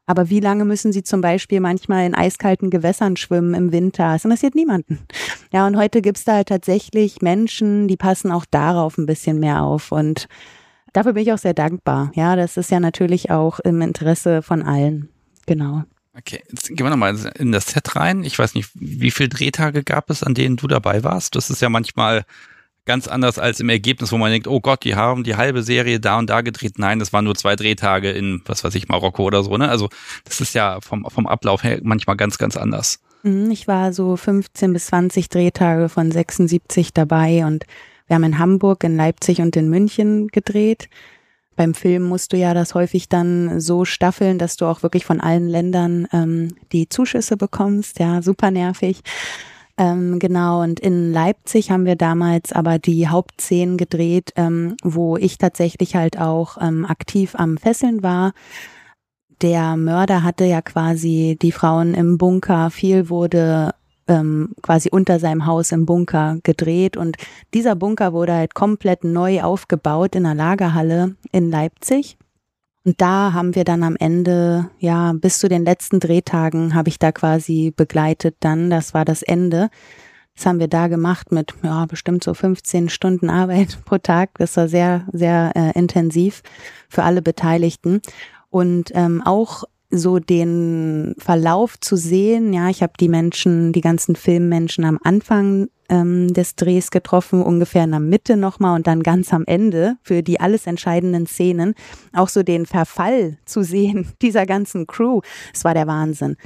Aber 0.06 0.28
wie 0.28 0.40
lange 0.40 0.64
müssen 0.64 0.92
sie 0.92 1.02
zum 1.02 1.20
Beispiel 1.20 1.60
manchmal 1.60 2.06
in 2.06 2.14
eiskalten 2.14 2.70
Gewässern 2.70 3.16
schwimmen 3.16 3.54
im 3.54 3.72
Winter? 3.72 4.12
Das 4.12 4.24
interessiert 4.24 4.54
niemanden. 4.54 4.98
Ja, 5.52 5.66
und 5.66 5.76
heute 5.76 6.02
gibt's 6.02 6.24
da 6.24 6.34
halt 6.34 6.48
tatsächlich 6.48 7.22
Menschen, 7.22 7.88
die 7.88 7.96
passen 7.96 8.30
auch 8.30 8.44
darauf 8.44 8.98
ein 8.98 9.06
bisschen 9.06 9.40
mehr 9.40 9.62
auf. 9.62 9.92
Und 9.92 10.28
dafür 10.92 11.14
bin 11.14 11.22
ich 11.22 11.32
auch 11.32 11.38
sehr 11.38 11.54
dankbar. 11.54 12.12
Ja, 12.14 12.36
das 12.36 12.56
ist 12.56 12.70
ja 12.70 12.80
natürlich 12.80 13.30
auch 13.30 13.60
im 13.60 13.80
Interesse 13.80 14.42
von 14.42 14.62
allen. 14.62 15.08
Genau. 15.46 15.84
Okay, 16.16 16.42
jetzt 16.48 16.68
gehen 16.68 16.84
wir 16.86 16.90
nochmal 16.90 17.16
in 17.38 17.50
das 17.50 17.66
Set 17.66 17.96
rein. 17.96 18.22
Ich 18.22 18.38
weiß 18.38 18.54
nicht, 18.54 18.70
wie 18.74 19.10
viele 19.10 19.30
Drehtage 19.30 19.82
gab 19.82 20.10
es, 20.10 20.22
an 20.22 20.34
denen 20.34 20.56
du 20.56 20.68
dabei 20.68 21.02
warst? 21.02 21.34
Das 21.34 21.50
ist 21.50 21.60
ja 21.60 21.68
manchmal 21.68 22.24
ganz 22.86 23.08
anders 23.08 23.38
als 23.38 23.60
im 23.60 23.68
Ergebnis, 23.68 24.12
wo 24.12 24.18
man 24.18 24.30
denkt, 24.30 24.46
oh 24.46 24.60
Gott, 24.60 24.84
die 24.84 24.94
haben 24.94 25.24
die 25.24 25.36
halbe 25.36 25.62
Serie 25.62 26.00
da 26.00 26.18
und 26.18 26.28
da 26.28 26.40
gedreht. 26.42 26.78
Nein, 26.78 26.98
das 26.98 27.12
waren 27.12 27.24
nur 27.24 27.34
zwei 27.34 27.56
Drehtage 27.56 28.10
in, 28.10 28.42
was 28.46 28.64
weiß 28.64 28.74
ich, 28.74 28.88
Marokko 28.88 29.24
oder 29.24 29.42
so. 29.42 29.56
Ne? 29.56 29.68
Also 29.68 29.88
das 30.24 30.40
ist 30.40 30.54
ja 30.54 30.80
vom, 30.80 31.06
vom 31.08 31.26
Ablauf 31.26 31.64
her 31.64 31.80
manchmal 31.82 32.16
ganz, 32.16 32.38
ganz 32.38 32.56
anders. 32.56 33.00
Mhm, 33.22 33.50
ich 33.50 33.66
war 33.66 33.92
so 33.92 34.16
15 34.16 34.72
bis 34.72 34.86
20 34.86 35.28
Drehtage 35.28 35.88
von 35.88 36.10
76 36.10 36.92
dabei 36.92 37.46
und 37.46 37.64
wir 38.06 38.16
haben 38.16 38.24
in 38.24 38.38
Hamburg, 38.38 38.84
in 38.84 38.96
Leipzig 38.96 39.40
und 39.40 39.56
in 39.56 39.70
München 39.70 40.28
gedreht. 40.28 40.88
Beim 41.56 41.72
Film 41.72 42.02
musst 42.02 42.32
du 42.32 42.36
ja 42.36 42.52
das 42.52 42.74
häufig 42.74 43.08
dann 43.08 43.60
so 43.60 43.84
staffeln, 43.84 44.38
dass 44.38 44.56
du 44.56 44.66
auch 44.66 44.82
wirklich 44.82 45.06
von 45.06 45.20
allen 45.20 45.48
Ländern 45.48 46.08
ähm, 46.12 46.56
die 46.72 46.88
Zuschüsse 46.88 47.36
bekommst. 47.36 48.00
Ja, 48.00 48.22
super 48.22 48.50
nervig. 48.50 49.00
Ähm, 49.76 50.20
genau, 50.20 50.62
und 50.62 50.78
in 50.78 51.12
Leipzig 51.12 51.70
haben 51.70 51.84
wir 51.84 51.96
damals 51.96 52.52
aber 52.52 52.78
die 52.78 53.08
Hauptszenen 53.08 53.76
gedreht, 53.76 54.32
ähm, 54.36 54.76
wo 54.84 55.16
ich 55.16 55.36
tatsächlich 55.36 55.96
halt 55.96 56.18
auch 56.18 56.58
ähm, 56.60 56.86
aktiv 56.86 57.34
am 57.34 57.56
Fesseln 57.56 58.02
war. 58.04 58.32
Der 59.42 59.76
Mörder 59.76 60.22
hatte 60.22 60.44
ja 60.44 60.62
quasi 60.62 61.36
die 61.42 61.50
Frauen 61.50 61.94
im 61.94 62.18
Bunker, 62.18 62.70
viel 62.70 63.08
wurde 63.10 63.74
ähm, 64.06 64.54
quasi 64.62 64.90
unter 64.92 65.18
seinem 65.18 65.46
Haus 65.46 65.72
im 65.72 65.86
Bunker 65.86 66.38
gedreht 66.44 66.96
und 66.96 67.16
dieser 67.52 67.74
Bunker 67.74 68.12
wurde 68.12 68.34
halt 68.34 68.54
komplett 68.54 69.02
neu 69.02 69.42
aufgebaut 69.42 70.14
in 70.14 70.24
einer 70.24 70.36
Lagerhalle 70.36 71.16
in 71.32 71.50
Leipzig. 71.50 72.16
Und 72.84 73.00
da 73.00 73.32
haben 73.32 73.54
wir 73.54 73.64
dann 73.64 73.82
am 73.82 73.96
Ende, 73.96 74.70
ja, 74.78 75.14
bis 75.14 75.38
zu 75.38 75.48
den 75.48 75.64
letzten 75.64 76.00
Drehtagen 76.00 76.74
habe 76.74 76.90
ich 76.90 76.98
da 76.98 77.12
quasi 77.12 77.72
begleitet 77.74 78.36
dann. 78.40 78.68
Das 78.68 78.92
war 78.92 79.06
das 79.06 79.22
Ende. 79.22 79.70
Das 80.36 80.46
haben 80.46 80.58
wir 80.58 80.68
da 80.68 80.88
gemacht 80.88 81.32
mit, 81.32 81.54
ja, 81.62 81.86
bestimmt 81.86 82.24
so 82.24 82.34
15 82.34 82.90
Stunden 82.90 83.30
Arbeit 83.30 83.78
pro 83.86 83.98
Tag. 83.98 84.30
Das 84.38 84.56
war 84.58 84.68
sehr, 84.68 85.06
sehr 85.12 85.52
äh, 85.54 85.78
intensiv 85.78 86.42
für 86.88 87.04
alle 87.04 87.22
Beteiligten. 87.22 88.02
Und 88.50 88.92
ähm, 88.94 89.22
auch 89.24 89.64
so 89.98 90.18
den 90.18 91.14
Verlauf 91.18 91.78
zu 91.80 91.96
sehen. 91.96 92.52
Ja, 92.52 92.68
ich 92.68 92.82
habe 92.82 92.94
die 92.98 93.08
Menschen, 93.08 93.72
die 93.72 93.80
ganzen 93.80 94.16
Filmmenschen 94.16 94.84
am 94.84 94.98
Anfang 95.02 95.68
ähm, 95.88 96.32
des 96.32 96.56
Drehs 96.56 96.90
getroffen, 96.90 97.42
ungefähr 97.42 97.84
in 97.84 97.90
der 97.90 98.00
Mitte 98.00 98.36
nochmal 98.36 98.74
und 98.76 98.86
dann 98.86 99.02
ganz 99.02 99.32
am 99.32 99.44
Ende 99.46 99.96
für 100.02 100.22
die 100.22 100.40
alles 100.40 100.66
entscheidenden 100.66 101.26
Szenen. 101.26 101.74
Auch 102.12 102.28
so 102.28 102.42
den 102.42 102.66
Verfall 102.66 103.38
zu 103.44 103.62
sehen 103.62 104.08
dieser 104.22 104.46
ganzen 104.46 104.86
Crew. 104.86 105.20
Es 105.52 105.64
war 105.64 105.74
der 105.74 105.86
Wahnsinn. 105.86 106.36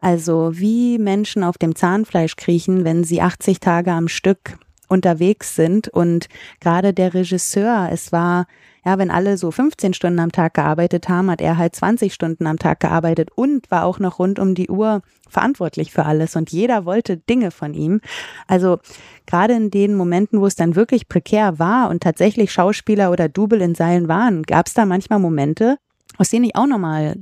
Also 0.00 0.50
wie 0.54 0.98
Menschen 0.98 1.44
auf 1.44 1.58
dem 1.58 1.76
Zahnfleisch 1.76 2.36
kriechen, 2.36 2.84
wenn 2.84 3.04
sie 3.04 3.22
80 3.22 3.60
Tage 3.60 3.92
am 3.92 4.08
Stück 4.08 4.58
unterwegs 4.88 5.54
sind 5.54 5.88
und 5.88 6.26
gerade 6.60 6.92
der 6.92 7.14
Regisseur, 7.14 7.88
es 7.90 8.12
war 8.12 8.46
ja, 8.84 8.98
wenn 8.98 9.10
alle 9.10 9.36
so 9.36 9.50
15 9.50 9.94
Stunden 9.94 10.18
am 10.18 10.32
Tag 10.32 10.54
gearbeitet 10.54 11.08
haben, 11.08 11.30
hat 11.30 11.40
er 11.40 11.56
halt 11.56 11.76
20 11.76 12.12
Stunden 12.12 12.46
am 12.46 12.58
Tag 12.58 12.80
gearbeitet 12.80 13.30
und 13.34 13.70
war 13.70 13.84
auch 13.84 13.98
noch 13.98 14.18
rund 14.18 14.38
um 14.38 14.54
die 14.54 14.68
Uhr 14.68 15.02
verantwortlich 15.28 15.92
für 15.92 16.04
alles 16.04 16.34
und 16.36 16.50
jeder 16.50 16.84
wollte 16.84 17.16
Dinge 17.16 17.50
von 17.50 17.74
ihm. 17.74 18.00
Also 18.48 18.78
gerade 19.26 19.54
in 19.54 19.70
den 19.70 19.94
Momenten, 19.94 20.40
wo 20.40 20.46
es 20.46 20.56
dann 20.56 20.74
wirklich 20.74 21.08
prekär 21.08 21.58
war 21.58 21.90
und 21.90 22.02
tatsächlich 22.02 22.52
Schauspieler 22.52 23.10
oder 23.12 23.28
Double 23.28 23.60
in 23.62 23.74
Seilen 23.74 24.08
waren, 24.08 24.42
gab 24.42 24.66
es 24.66 24.74
da 24.74 24.84
manchmal 24.84 25.20
Momente, 25.20 25.78
aus 26.18 26.30
denen 26.30 26.46
ich 26.46 26.56
auch 26.56 26.66
nochmal 26.66 27.16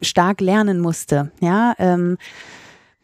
stark 0.00 0.40
lernen 0.40 0.80
musste. 0.80 1.30
Ja, 1.40 1.74
ähm, 1.78 2.18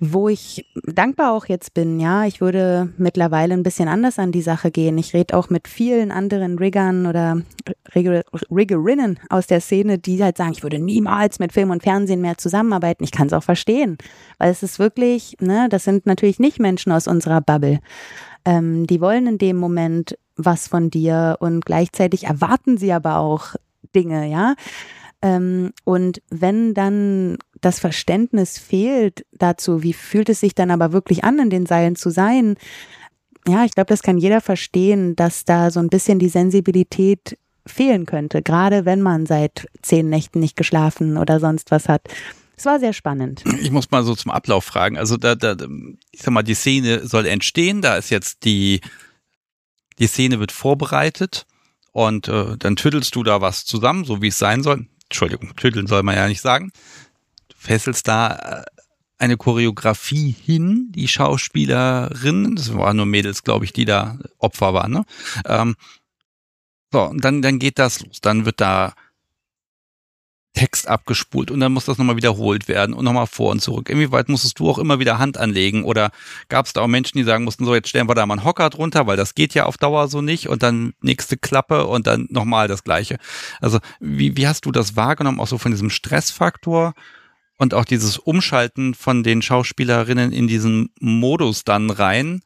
wo 0.00 0.28
ich 0.28 0.64
dankbar 0.84 1.32
auch 1.32 1.46
jetzt 1.46 1.74
bin, 1.74 1.98
ja, 1.98 2.24
ich 2.24 2.40
würde 2.40 2.92
mittlerweile 2.98 3.54
ein 3.54 3.64
bisschen 3.64 3.88
anders 3.88 4.18
an 4.18 4.30
die 4.30 4.42
Sache 4.42 4.70
gehen. 4.70 4.96
Ich 4.96 5.12
rede 5.12 5.36
auch 5.36 5.50
mit 5.50 5.66
vielen 5.66 6.12
anderen 6.12 6.58
Riggern 6.58 7.06
oder 7.06 7.42
Riggerinnen 7.94 9.18
aus 9.28 9.48
der 9.48 9.60
Szene, 9.60 9.98
die 9.98 10.22
halt 10.22 10.36
sagen, 10.36 10.52
ich 10.52 10.62
würde 10.62 10.78
niemals 10.78 11.40
mit 11.40 11.52
Film 11.52 11.70
und 11.70 11.82
Fernsehen 11.82 12.20
mehr 12.20 12.38
zusammenarbeiten. 12.38 13.02
Ich 13.02 13.10
kann 13.10 13.26
es 13.26 13.32
auch 13.32 13.42
verstehen, 13.42 13.98
weil 14.38 14.52
es 14.52 14.62
ist 14.62 14.78
wirklich, 14.78 15.36
ne, 15.40 15.68
das 15.68 15.84
sind 15.84 16.06
natürlich 16.06 16.38
nicht 16.38 16.60
Menschen 16.60 16.92
aus 16.92 17.08
unserer 17.08 17.40
Bubble. 17.40 17.80
Ähm, 18.44 18.86
die 18.86 19.00
wollen 19.00 19.26
in 19.26 19.38
dem 19.38 19.56
Moment 19.56 20.16
was 20.36 20.68
von 20.68 20.90
dir 20.90 21.36
und 21.40 21.64
gleichzeitig 21.64 22.24
erwarten 22.24 22.78
sie 22.78 22.92
aber 22.92 23.18
auch 23.18 23.56
Dinge, 23.94 24.30
ja. 24.30 24.54
Ähm, 25.20 25.72
und 25.84 26.22
wenn 26.30 26.74
dann 26.74 27.38
das 27.60 27.80
Verständnis 27.80 28.58
fehlt 28.58 29.24
dazu, 29.32 29.82
wie 29.82 29.92
fühlt 29.92 30.28
es 30.28 30.40
sich 30.40 30.54
dann 30.54 30.70
aber 30.70 30.92
wirklich 30.92 31.24
an, 31.24 31.38
in 31.38 31.50
den 31.50 31.66
Seilen 31.66 31.96
zu 31.96 32.10
sein, 32.10 32.56
ja, 33.48 33.64
ich 33.64 33.72
glaube, 33.72 33.88
das 33.88 34.02
kann 34.02 34.18
jeder 34.18 34.40
verstehen, 34.40 35.16
dass 35.16 35.44
da 35.44 35.70
so 35.70 35.80
ein 35.80 35.88
bisschen 35.88 36.18
die 36.18 36.28
Sensibilität 36.28 37.38
fehlen 37.66 38.06
könnte, 38.06 38.42
gerade 38.42 38.84
wenn 38.84 39.00
man 39.00 39.26
seit 39.26 39.66
zehn 39.82 40.08
Nächten 40.08 40.40
nicht 40.40 40.56
geschlafen 40.56 41.16
oder 41.16 41.40
sonst 41.40 41.70
was 41.70 41.88
hat. 41.88 42.02
Es 42.56 42.66
war 42.66 42.80
sehr 42.80 42.92
spannend. 42.92 43.44
Ich 43.60 43.70
muss 43.70 43.90
mal 43.90 44.02
so 44.02 44.14
zum 44.14 44.32
Ablauf 44.32 44.64
fragen. 44.64 44.98
Also 44.98 45.16
da, 45.16 45.34
da, 45.34 45.54
ich 46.10 46.22
sag 46.22 46.32
mal, 46.32 46.42
die 46.42 46.54
Szene 46.54 47.06
soll 47.06 47.26
entstehen. 47.26 47.82
Da 47.82 47.96
ist 47.96 48.10
jetzt 48.10 48.44
die, 48.44 48.80
die 49.98 50.08
Szene 50.08 50.40
wird 50.40 50.50
vorbereitet 50.50 51.46
und 51.92 52.26
äh, 52.28 52.56
dann 52.58 52.76
tüttelst 52.76 53.14
du 53.14 53.22
da 53.22 53.40
was 53.40 53.64
zusammen, 53.64 54.04
so 54.04 54.22
wie 54.22 54.28
es 54.28 54.38
sein 54.38 54.62
soll. 54.62 54.88
Entschuldigung, 55.04 55.54
tütteln 55.56 55.86
soll 55.86 56.02
man 56.02 56.16
ja 56.16 56.26
nicht 56.26 56.40
sagen. 56.40 56.72
Fesselst 57.58 58.08
da 58.08 58.36
äh, 58.36 58.64
eine 59.18 59.36
Choreografie 59.36 60.30
hin, 60.30 60.92
die 60.92 61.08
Schauspielerinnen, 61.08 62.54
das 62.54 62.72
waren 62.72 62.96
nur 62.96 63.06
Mädels, 63.06 63.42
glaube 63.42 63.64
ich, 63.64 63.72
die 63.72 63.84
da 63.84 64.18
Opfer 64.38 64.72
waren, 64.74 64.92
ne? 64.92 65.04
Ähm, 65.44 65.74
so, 66.92 67.02
und 67.02 67.22
dann, 67.22 67.42
dann 67.42 67.58
geht 67.58 67.78
das 67.78 68.00
los. 68.00 68.20
Dann 68.22 68.46
wird 68.46 68.60
da 68.60 68.94
Text 70.54 70.88
abgespult 70.88 71.50
und 71.50 71.60
dann 71.60 71.72
muss 71.72 71.84
das 71.84 71.98
nochmal 71.98 72.16
wiederholt 72.16 72.66
werden 72.66 72.94
und 72.94 73.04
nochmal 73.04 73.26
vor 73.26 73.50
und 73.52 73.60
zurück. 73.60 73.90
Inwieweit 73.90 74.28
musstest 74.28 74.58
du 74.58 74.68
auch 74.68 74.78
immer 74.78 74.98
wieder 74.98 75.18
Hand 75.18 75.36
anlegen 75.36 75.84
oder 75.84 76.10
gab 76.48 76.66
es 76.66 76.72
da 76.72 76.80
auch 76.80 76.88
Menschen, 76.88 77.18
die 77.18 77.24
sagen 77.24 77.44
mussten, 77.44 77.64
so 77.64 77.74
jetzt 77.74 77.88
stellen 77.88 78.08
wir 78.08 78.14
da 78.14 78.26
mal 78.26 78.34
einen 78.34 78.44
Hocker 78.44 78.70
drunter, 78.70 79.06
weil 79.06 79.16
das 79.16 79.34
geht 79.34 79.54
ja 79.54 79.66
auf 79.66 79.76
Dauer 79.76 80.08
so 80.08 80.20
nicht 80.20 80.48
und 80.48 80.62
dann 80.62 80.94
nächste 81.00 81.36
Klappe 81.36 81.86
und 81.86 82.06
dann 82.06 82.26
nochmal 82.30 82.66
das 82.66 82.82
gleiche. 82.82 83.18
Also 83.60 83.78
wie, 84.00 84.36
wie 84.36 84.48
hast 84.48 84.64
du 84.64 84.72
das 84.72 84.96
wahrgenommen, 84.96 85.38
auch 85.38 85.46
so 85.46 85.58
von 85.58 85.70
diesem 85.70 85.90
Stressfaktor 85.90 86.94
und 87.58 87.74
auch 87.74 87.84
dieses 87.84 88.18
Umschalten 88.18 88.94
von 88.94 89.22
den 89.22 89.42
Schauspielerinnen 89.42 90.32
in 90.32 90.46
diesen 90.46 90.90
Modus 91.00 91.64
dann 91.64 91.90
rein? 91.90 92.40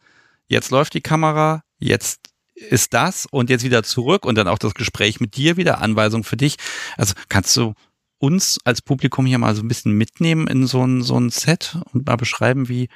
Jetzt 0.48 0.70
läuft 0.70 0.94
die 0.94 1.00
Kamera, 1.00 1.62
jetzt 1.78 2.20
ist 2.54 2.94
das 2.94 3.26
und 3.26 3.50
jetzt 3.50 3.64
wieder 3.64 3.82
zurück 3.82 4.24
und 4.24 4.36
dann 4.36 4.48
auch 4.48 4.58
das 4.58 4.74
Gespräch 4.74 5.20
mit 5.20 5.36
dir 5.36 5.56
wieder, 5.56 5.80
Anweisung 5.80 6.24
für 6.24 6.36
dich. 6.36 6.56
Also 6.96 7.14
kannst 7.28 7.56
du 7.56 7.74
uns 8.18 8.58
als 8.64 8.82
Publikum 8.82 9.26
hier 9.26 9.38
mal 9.38 9.54
so 9.54 9.62
ein 9.62 9.68
bisschen 9.68 9.92
mitnehmen 9.92 10.46
in 10.46 10.66
so 10.66 10.84
ein, 10.86 11.02
so 11.02 11.18
ein 11.18 11.30
Set 11.30 11.78
und 11.92 12.06
mal 12.06 12.16
beschreiben, 12.16 12.68
wie, 12.68 12.88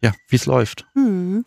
ja, 0.00 0.12
wie 0.28 0.36
es 0.36 0.46
läuft. 0.46 0.86
Hm. 0.94 1.44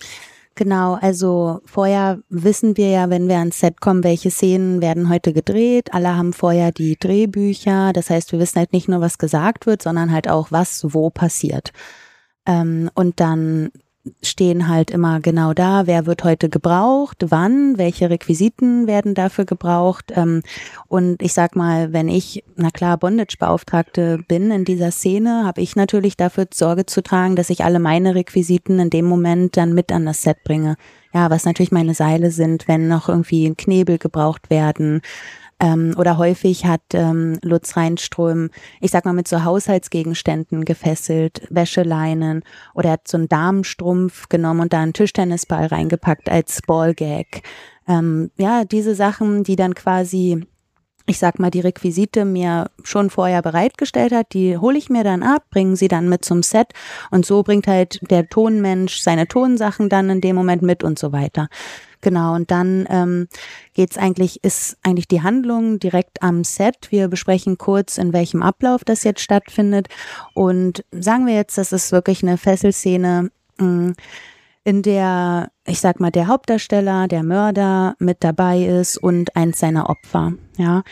Genau, 0.58 0.94
also 0.94 1.60
vorher 1.66 2.20
wissen 2.30 2.78
wir 2.78 2.90
ja, 2.90 3.10
wenn 3.10 3.28
wir 3.28 3.40
ans 3.40 3.60
Set 3.60 3.82
kommen, 3.82 4.06
welche 4.06 4.32
Szenen 4.32 4.82
werden 4.82 5.10
heute 5.10 5.34
gedreht. 5.34 5.94
Alle 5.94 6.16
haben 6.16 6.32
vorher 6.32 6.72
die 6.72 6.96
Drehbücher. 6.98 7.92
Das 7.92 8.10
heißt, 8.10 8.32
wir 8.32 8.40
wissen 8.40 8.60
halt 8.60 8.72
nicht 8.72 8.88
nur, 8.88 9.02
was 9.02 9.18
gesagt 9.18 9.66
wird, 9.66 9.84
sondern 9.84 10.14
halt 10.14 10.30
auch, 10.30 10.52
was 10.52 10.86
wo 10.94 11.10
passiert. 11.10 11.74
Ähm, 12.46 12.90
und 12.94 13.20
dann 13.20 13.72
stehen 14.22 14.68
halt 14.68 14.92
immer 14.92 15.20
genau 15.20 15.54
da, 15.54 15.88
wer 15.88 16.06
wird 16.06 16.24
heute 16.24 16.50
gebraucht, 16.50 17.26
wann, 17.30 17.78
welche 17.78 18.10
Requisiten 18.10 18.88
werden 18.88 19.16
dafür 19.16 19.46
gebraucht. 19.46 20.12
Ähm, 20.16 20.42
und 20.88 21.22
ich 21.22 21.34
sag 21.34 21.56
mal, 21.56 21.94
wenn 21.94 22.08
ich, 22.08 22.44
na 22.56 22.70
klar, 22.70 22.98
Bondage-Beauftragte 22.98 24.20
bin 24.28 24.52
in 24.52 24.66
dieser 24.66 24.92
Szene, 24.92 25.44
habe 25.46 25.62
ich 25.62 25.76
natürlich 25.76 26.18
dafür 26.18 26.48
Sorge 26.54 26.86
zu 26.86 27.02
tragen, 27.02 27.36
dass 27.36 27.50
ich 27.50 27.64
alle 27.64 27.80
meine 27.80 28.16
Requisiten 28.16 28.80
in 28.80 28.90
dem 28.90 29.06
Moment 29.06 29.58
dann 29.58 29.74
mit 29.74 29.92
an 29.92 30.06
das 30.06 30.22
Set 30.22 30.44
bringe. 30.44 30.76
Ja, 31.14 31.30
was 31.30 31.46
natürlich 31.46 31.72
meine 31.72 31.94
Seile 31.94 32.30
sind, 32.30 32.68
wenn 32.68 32.88
noch 32.88 33.08
irgendwie 33.08 33.54
Knebel 33.56 33.98
gebraucht 33.98 34.50
werden, 34.50 35.02
ähm, 35.60 35.96
oder 35.98 36.18
häufig 36.18 36.66
hat 36.66 36.82
ähm, 36.94 37.40
Lutz 37.42 37.78
Reinström, 37.78 38.50
ich 38.82 38.92
sag 38.92 39.06
mal, 39.06 39.14
mit 39.14 39.28
so 39.28 39.44
Haushaltsgegenständen 39.44 40.66
gefesselt, 40.66 41.48
Wäscheleinen 41.50 42.44
oder 42.74 42.90
er 42.90 42.94
hat 42.94 43.08
so 43.08 43.18
einen 43.18 43.30
Damenstrumpf 43.30 44.28
genommen 44.28 44.62
und 44.62 44.74
da 44.74 44.82
einen 44.82 44.94
Tischtennisball 44.94 45.68
reingepackt 45.68 46.30
als 46.30 46.62
Ballgag. 46.62 47.42
Ähm, 47.88 48.32
ja, 48.38 48.66
diese 48.66 48.96
Sachen, 48.96 49.44
die 49.44 49.56
dann 49.56 49.76
quasi 49.76 50.46
ich 51.06 51.20
sag 51.20 51.40
mal, 51.40 51.52
die 51.52 51.60
Requisite 51.60 52.26
mir 52.26 52.70
schon 52.84 53.10
vorher 53.10 53.42
bereitgestellt 53.42 54.12
hat, 54.12 54.34
die 54.34 54.58
hole 54.58 54.78
ich 54.78 54.90
mir 54.90 55.04
dann 55.04 55.24
ab, 55.24 55.44
bringen 55.52 55.76
sie 55.76 55.88
dann 55.88 56.10
mit 56.10 56.26
zum 56.26 56.42
Set 56.42 56.70
und 57.12 57.26
so 57.26 57.44
bringt 57.44 57.68
halt 57.68 58.00
der 58.10 58.28
Tonmensch 58.28 59.00
seine 59.00 59.28
Tonsachen 59.28 59.90
dann 59.90 60.10
in 60.10 60.22
dem 60.22 60.36
Moment 60.36 60.62
mit 60.62 60.84
und 60.84 60.98
so 60.98 61.12
weiter. 61.12 61.48
Genau, 62.02 62.36
und 62.36 62.52
dann 62.52 62.86
ähm, 62.90 63.28
geht's 63.74 63.98
eigentlich, 63.98 64.44
ist 64.44 64.78
eigentlich 64.84 65.08
die 65.08 65.24
Handlung 65.24 65.80
direkt 65.80 66.22
am 66.22 66.44
Set. 66.44 66.92
Wir 66.92 67.08
besprechen 67.08 67.58
kurz, 67.58 67.98
in 67.98 68.14
welchem 68.14 68.44
Ablauf 68.44 68.84
das 68.84 69.04
jetzt 69.04 69.22
stattfindet. 69.22 69.88
Und 70.36 70.86
sagen 70.92 71.26
wir 71.26 71.34
jetzt, 71.34 71.58
das 71.58 71.72
ist 71.72 71.92
wirklich 71.92 72.22
eine 72.22 72.38
Fesselszene, 72.38 73.32
mh, 73.58 73.66
mm, 73.68 73.96
in 74.66 74.82
der, 74.82 75.52
ich 75.66 75.80
sag 75.80 76.00
mal, 76.02 76.12
der 76.12 76.28
Hauptdarsteller, 76.28 77.08
der 77.08 77.24
Mörder 77.24 77.96
mit 78.00 78.24
dabei 78.24 78.66
ist 78.66 78.98
und 78.98 79.36
eins 79.36 79.60
seiner 79.60 79.90
Opfer. 79.90 80.34
Ja, 80.58 80.84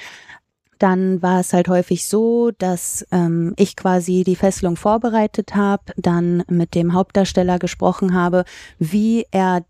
dann 0.77 1.21
war 1.21 1.39
es 1.39 1.53
halt 1.53 1.67
häufig 1.67 2.07
so, 2.07 2.51
dass 2.51 3.05
ähm, 3.11 3.53
ich 3.57 3.75
quasi 3.75 4.23
die 4.23 4.35
Fesselung 4.35 4.75
vorbereitet 4.75 5.55
habe, 5.55 5.83
dann 5.97 6.43
mit 6.47 6.75
dem 6.75 6.93
Hauptdarsteller 6.93 7.57
gesprochen 7.57 8.13
habe, 8.13 8.45
wie 8.79 9.25
er 9.31 9.65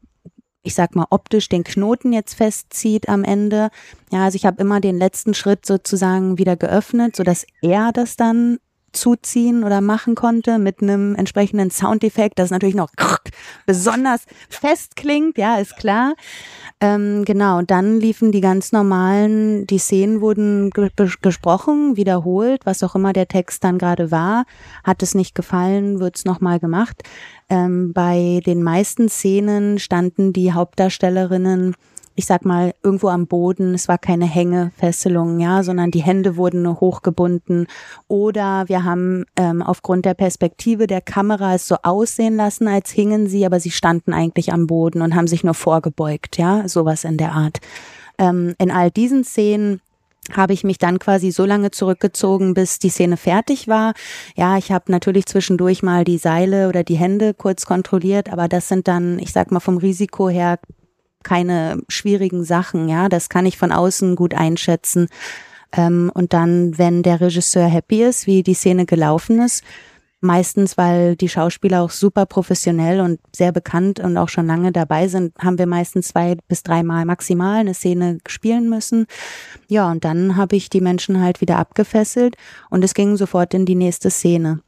ich 0.66 0.76
sag 0.76 0.96
mal, 0.96 1.08
optisch 1.10 1.50
den 1.50 1.66
Knoten 1.66 2.14
jetzt 2.14 2.36
festzieht 2.36 3.10
am 3.10 3.26
Ende. 3.26 3.70
Ja, 4.12 4.24
also 4.24 4.38
ich 4.38 4.46
habe 4.46 4.62
immer 4.62 4.80
den 4.80 4.98
letzten 4.98 5.34
Schritt 5.34 5.66
sozusagen 5.66 6.38
wieder 6.38 6.56
geöffnet, 6.56 7.18
so 7.18 7.24
dass 7.24 7.46
er 7.62 7.92
das 7.92 8.16
dann 8.16 8.60
zuziehen 8.94 9.64
oder 9.64 9.82
machen 9.82 10.16
konnte 10.16 10.60
mit 10.60 10.82
einem 10.82 11.16
entsprechenden 11.16 11.72
Soundeffekt, 11.72 12.40
das 12.40 12.52
natürlich 12.52 12.76
noch 12.76 12.92
besonders 13.66 14.26
fest 14.50 14.96
klingt, 14.96 15.38
ja, 15.38 15.58
ist 15.58 15.78
klar. 15.78 16.14
Ähm, 16.80 17.24
genau, 17.26 17.62
dann 17.62 18.00
liefen 18.00 18.32
die 18.32 18.42
ganz 18.42 18.72
normalen, 18.72 19.66
die 19.68 19.78
Szenen 19.78 20.22
wurden 20.22 20.70
ge 20.70 20.90
gesprochen, 21.22 21.96
wiederholt, 21.96 22.66
was 22.66 22.84
auch 22.84 22.96
immer 22.96 23.14
der 23.14 23.28
Text 23.28 23.64
dann 23.64 23.78
gerade 23.78 24.12
war. 24.12 24.46
Hat 24.84 25.02
es 25.02 25.16
nicht 25.16 25.36
gefallen, 25.36 26.00
wird's 26.00 26.26
nochmal 26.26 26.60
gemacht. 26.60 27.04
Ähm, 27.50 27.94
bei 27.94 28.42
den 28.46 28.64
meisten 28.64 29.10
Szenen 29.10 29.80
standen 29.80 30.34
die 30.34 30.54
Hauptdarstellerinnen 30.54 31.76
ich 32.16 32.26
sag 32.26 32.46
mal, 32.46 32.74
irgendwo 32.84 33.08
am 33.10 33.28
Boden. 33.28 33.74
Es 33.74 33.88
war 33.88 33.98
keine 33.98 34.26
Hängefesselung, 34.26 35.40
ja, 35.40 35.64
sondern 35.64 35.92
die 35.92 36.04
Hände 36.04 36.38
wurden 36.38 36.62
nur 36.62 36.80
hochgebunden. 36.80 37.68
Oder 38.08 38.66
wir 38.68 38.84
haben 38.84 39.26
ähm, 39.36 39.62
aufgrund 39.62 40.06
der 40.06 40.14
Perspektive 40.14 40.88
der 40.88 41.02
Kamera 41.02 41.56
es 41.56 41.68
so 41.68 41.78
aussehen 41.84 42.36
lassen, 42.36 42.68
als 42.68 42.92
hingen 42.92 43.28
sie, 43.28 43.46
aber 43.46 43.60
sie 43.60 43.72
standen 43.72 44.14
eigentlich 44.14 44.54
am 44.54 44.68
Boden 44.68 45.02
und 45.02 45.16
haben 45.16 45.28
sich 45.28 45.44
nur 45.44 45.56
vorgebeugt, 45.56 46.38
ja, 46.38 46.68
sowas 46.68 47.04
in 47.04 47.18
der 47.18 47.32
Art. 47.34 47.60
Ähm, 48.18 48.54
in 48.60 48.70
all 48.70 48.92
diesen 48.92 49.24
Szenen 49.24 49.82
habe 50.32 50.54
ich 50.54 50.64
mich 50.64 50.78
dann 50.78 51.00
quasi 51.00 51.32
so 51.32 51.46
lange 51.46 51.72
zurückgezogen, 51.72 52.54
bis 52.54 52.80
die 52.80 52.90
Szene 52.90 53.18
fertig 53.18 53.68
war. 53.68 53.94
Ja, 54.36 54.58
ich 54.58 54.72
habe 54.72 54.92
natürlich 54.92 55.26
zwischendurch 55.26 55.84
mal 55.84 56.06
die 56.06 56.18
Seile 56.18 56.70
oder 56.70 56.84
die 56.84 56.96
Hände 56.96 57.34
kurz 57.34 57.66
kontrolliert, 57.66 58.32
aber 58.32 58.48
das 58.48 58.70
sind 58.70 58.88
dann, 58.88 59.20
ich 59.20 59.34
sag 59.34 59.52
mal 59.52 59.60
vom 59.60 59.78
Risiko 59.78 60.30
her 60.30 60.60
keine 61.24 61.82
schwierigen 61.88 62.44
Sachen, 62.44 62.90
ja, 62.90 63.10
das 63.10 63.30
kann 63.30 63.46
ich 63.46 63.58
von 63.58 63.72
außen 63.72 64.16
gut 64.16 64.34
einschätzen. 64.34 65.08
Ähm, 65.72 66.12
und 66.14 66.34
dann, 66.34 66.78
wenn 66.78 67.04
der 67.04 67.22
Regisseur 67.22 67.68
happy 67.68 68.04
ist, 68.04 68.28
wie 68.28 68.44
die 68.44 68.54
Szene 68.54 68.86
gelaufen 68.86 69.42
ist, 69.42 69.64
Meistens, 70.24 70.78
weil 70.78 71.18
die 71.18 71.28
Schauspieler 71.28 71.82
auch 71.82 71.90
super 71.90 72.26
professionell 72.26 73.02
und 73.02 73.20
sehr 73.36 73.52
bekannt 73.52 74.00
und 74.00 74.16
auch 74.16 74.30
schon 74.30 74.48
lange 74.48 74.72
dabei 74.72 75.10
sind, 75.10 75.34
haben 75.38 75.58
wir 75.58 75.68
meistens 75.68 76.08
zwei 76.08 76.38
bis 76.48 76.64
dreimal 76.64 77.04
maximal 77.04 77.58
eine 77.58 77.74
Szene 77.74 78.20
spielen 78.26 78.70
müssen. 78.70 79.06
Ja, 79.68 79.92
und 79.92 80.06
dann 80.06 80.38
habe 80.38 80.56
ich 80.56 80.70
die 80.70 80.80
Menschen 80.80 81.20
halt 81.20 81.42
wieder 81.42 81.58
abgefesselt 81.58 82.38
und 82.70 82.86
es 82.86 82.94
ging 82.94 83.18
sofort 83.18 83.54
in 83.54 83.66
die 83.66 83.76
nächste 83.76 84.10
Szene. 84.10 84.62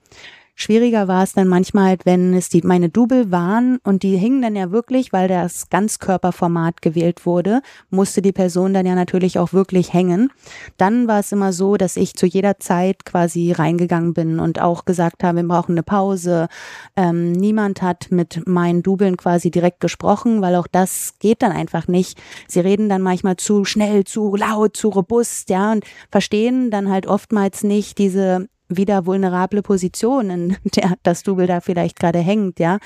Schwieriger 0.58 1.10
war 1.10 1.22
es 1.22 1.34
dann 1.34 1.50
manchmal, 1.50 1.98
wenn 2.06 2.34
es 2.34 2.48
die, 2.48 2.62
meine 2.62 2.88
Double 2.88 3.30
waren 3.30 3.78
und 3.84 4.04
die 4.04 4.16
hingen 4.16 4.42
dann 4.42 4.56
ja 4.56 4.72
wirklich, 4.72 5.12
weil 5.12 5.28
das 5.28 5.70
Ganzkörperformat 5.70 6.82
gewählt 6.82 7.26
wurde, 7.26 7.62
musste 7.90 8.22
die 8.22 8.32
Person 8.32 8.74
dann 8.74 8.86
ja 8.86 8.96
natürlich 8.96 9.38
auch 9.38 9.52
wirklich 9.52 9.92
hängen. 9.92 10.32
Dann 10.78 11.10
war 11.10 11.20
es 11.20 11.34
immer 11.34 11.52
so, 11.52 11.76
dass 11.76 11.98
ich 11.98 12.16
zu 12.16 12.26
jeder 12.26 12.58
Zeit 12.58 13.04
quasi 13.04 13.52
reingegangen 13.52 14.14
bin 14.14 14.40
und 14.40 14.62
auch 14.62 14.86
gesagt 14.86 15.26
habe, 15.26 15.42
wir 15.42 15.48
brauchen 15.48 15.74
eine 15.74 15.84
Pause. 15.84 16.48
Ähm, 16.96 17.34
niemand 17.34 17.82
hat 17.82 18.08
mit 18.10 18.48
meinen 18.48 18.82
Dubeln 18.82 19.18
quasi 19.18 19.52
direkt 19.52 19.82
gesprochen, 19.82 20.42
weil 20.42 20.56
auch 20.56 20.68
das 20.68 21.16
geht 21.20 21.42
dann 21.42 21.52
einfach 21.52 21.90
nicht. 21.90 22.18
Sie 22.48 22.62
reden 22.62 22.88
dann 22.88 23.02
manchmal 23.02 23.36
zu 23.36 23.66
schnell, 23.66 24.06
zu 24.06 24.38
laut, 24.38 24.78
zu 24.78 24.88
robust, 24.88 25.50
ja, 25.50 25.74
und 25.74 25.84
verstehen 26.12 26.72
dann 26.72 26.90
halt 26.90 27.08
oftmals 27.08 27.64
nicht 27.64 27.98
diese 27.98 28.48
wieder 28.70 29.06
vulnerable 29.06 29.62
Position, 29.62 30.30
in 30.30 30.58
der 30.76 30.96
das 31.04 31.24
Double 31.24 31.48
da 31.48 31.62
vielleicht 31.62 32.00
gerade 32.00 32.20
hängt, 32.20 32.60
ja. 32.60 32.80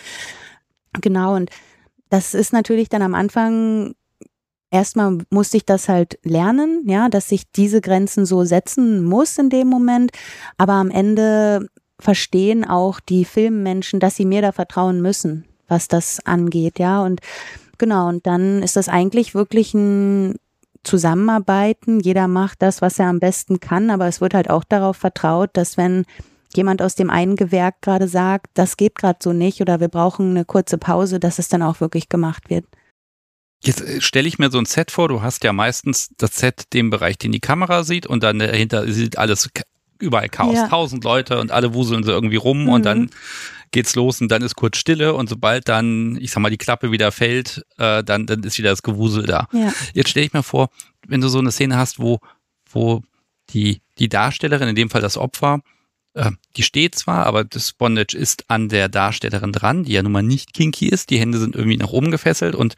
Genau, 1.02 1.36
und 1.36 1.50
das 2.10 2.34
ist 2.34 2.54
natürlich 2.54 2.90
dann 2.90 3.02
am 3.02 3.14
Anfang 3.14 3.94
erstmal 4.72 5.18
musste 5.30 5.58
ich 5.58 5.66
das 5.66 5.90
halt 5.90 6.20
lernen, 6.24 6.84
ja, 6.88 7.10
dass 7.10 7.32
ich 7.32 7.52
diese 7.52 7.82
Grenzen 7.82 8.26
so 8.26 8.44
setzen 8.44 9.04
muss 9.04 9.38
in 9.38 9.50
dem 9.50 9.68
Moment, 9.68 10.12
aber 10.58 10.74
am 10.74 10.92
Ende 10.92 11.68
verstehen 12.00 12.66
auch 12.66 13.00
die 13.00 13.26
Filmmenschen, 13.26 14.00
dass 14.00 14.16
sie 14.16 14.26
mir 14.26 14.42
da 14.42 14.52
vertrauen 14.52 15.02
müssen, 15.02 15.46
was 15.68 15.88
das 15.88 16.20
angeht, 16.26 16.80
ja, 16.80 17.02
und 17.02 17.22
genau, 17.78 18.08
und 18.08 18.26
dann 18.26 18.64
ist 18.64 18.76
das 18.76 18.90
eigentlich 18.90 19.34
wirklich 19.36 19.74
ein 19.74 20.36
zusammenarbeiten. 20.90 22.00
Jeder 22.00 22.28
macht 22.28 22.62
das, 22.62 22.82
was 22.82 23.00
er 23.00 23.08
am 23.08 23.20
besten 23.20 23.60
kann, 23.60 23.90
aber 23.90 24.08
es 24.08 24.22
wird 24.22 24.34
halt 24.34 24.50
auch 24.50 24.64
darauf 24.64 24.98
vertraut, 24.98 25.52
dass 25.54 25.78
wenn 25.78 26.06
jemand 26.56 26.82
aus 26.82 26.96
dem 26.96 27.10
einen 27.10 27.36
Gewerk 27.36 27.82
gerade 27.82 28.08
sagt, 28.08 28.48
das 28.56 28.76
geht 28.76 28.96
gerade 28.96 29.20
so 29.22 29.34
nicht 29.34 29.62
oder 29.62 29.80
wir 29.80 29.88
brauchen 29.88 30.32
eine 30.32 30.46
kurze 30.46 30.78
Pause, 30.78 31.20
dass 31.20 31.40
es 31.40 31.48
dann 31.48 31.62
auch 31.62 31.80
wirklich 31.80 32.10
gemacht 32.10 32.50
wird. 32.50 32.66
Jetzt 33.64 33.82
äh, 33.82 34.02
stelle 34.02 34.28
ich 34.28 34.40
mir 34.40 34.50
so 34.50 34.58
ein 34.58 34.66
Set 34.66 34.92
vor, 34.92 35.08
du 35.08 35.22
hast 35.22 35.44
ja 35.44 35.54
meistens 35.54 36.10
das 36.18 36.38
Set 36.38 36.74
den 36.74 36.90
Bereich, 36.90 37.18
den 37.18 37.32
die 37.32 37.40
Kamera 37.40 37.84
sieht 37.84 38.08
und 38.08 38.24
dann 38.24 38.40
dahinter 38.40 38.92
sieht 38.92 39.18
alles 39.18 39.50
überall 40.00 40.30
Chaos, 40.30 40.56
ja. 40.56 40.68
tausend 40.68 41.04
Leute 41.04 41.40
und 41.40 41.52
alle 41.52 41.74
wuseln 41.74 42.04
so 42.04 42.12
irgendwie 42.12 42.38
rum 42.38 42.64
mhm. 42.64 42.70
und 42.70 42.86
dann 42.86 43.10
geht's 43.72 43.96
los 43.96 44.22
und 44.22 44.30
dann 44.30 44.42
ist 44.42 44.56
kurz 44.56 44.78
Stille 44.78 45.14
und 45.14 45.30
sobald 45.30 45.68
dann, 45.68 46.18
ich 46.20 46.32
sag 46.32 46.42
mal, 46.42 46.50
die 46.50 46.58
Klappe 46.58 46.92
wieder 46.92 47.12
fällt, 47.12 47.66
äh, 47.78 48.04
dann, 48.04 48.26
dann 48.26 48.44
ist 48.44 48.58
wieder 48.58 48.70
das 48.70 48.84
Gewusel 48.84 49.24
da. 49.24 49.48
Ja. 49.54 49.74
Jetzt 49.94 50.10
stelle 50.10 50.26
ich 50.26 50.34
mir 50.34 50.44
vor, 50.44 50.70
wenn 51.08 51.22
du 51.22 51.28
so 51.28 51.40
eine 51.40 51.52
Szene 51.52 51.78
hast, 51.78 52.00
wo, 52.00 52.20
wo 52.72 53.04
die, 53.52 53.82
die 53.98 54.10
Darstellerin, 54.10 54.70
in 54.70 54.76
dem 54.76 54.90
Fall 54.90 55.02
das 55.02 55.18
Opfer, 55.18 55.62
äh, 56.14 56.32
die 56.58 56.64
steht 56.64 56.96
zwar, 56.96 57.26
aber 57.26 57.44
das 57.44 57.74
Bondage 57.74 58.18
ist 58.18 58.50
an 58.50 58.70
der 58.70 58.90
Darstellerin 58.90 59.52
dran, 59.52 59.84
die 59.84 59.94
ja 59.94 60.04
nun 60.04 60.12
mal 60.12 60.24
nicht 60.24 60.54
kinky 60.54 60.88
ist, 60.88 61.10
die 61.10 61.20
Hände 61.20 61.38
sind 61.38 61.56
irgendwie 61.56 61.78
nach 61.78 61.90
oben 61.90 62.12
gefesselt 62.12 62.56
und 62.56 62.76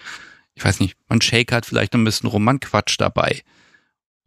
ich 0.53 0.65
weiß 0.65 0.79
nicht, 0.79 0.95
man 1.07 1.21
shakert 1.21 1.65
vielleicht 1.65 1.93
noch 1.93 1.99
ein 1.99 2.05
bisschen 2.05 2.29
rum, 2.29 2.43
man 2.43 2.59
quatscht 2.59 2.99
dabei. 2.99 3.41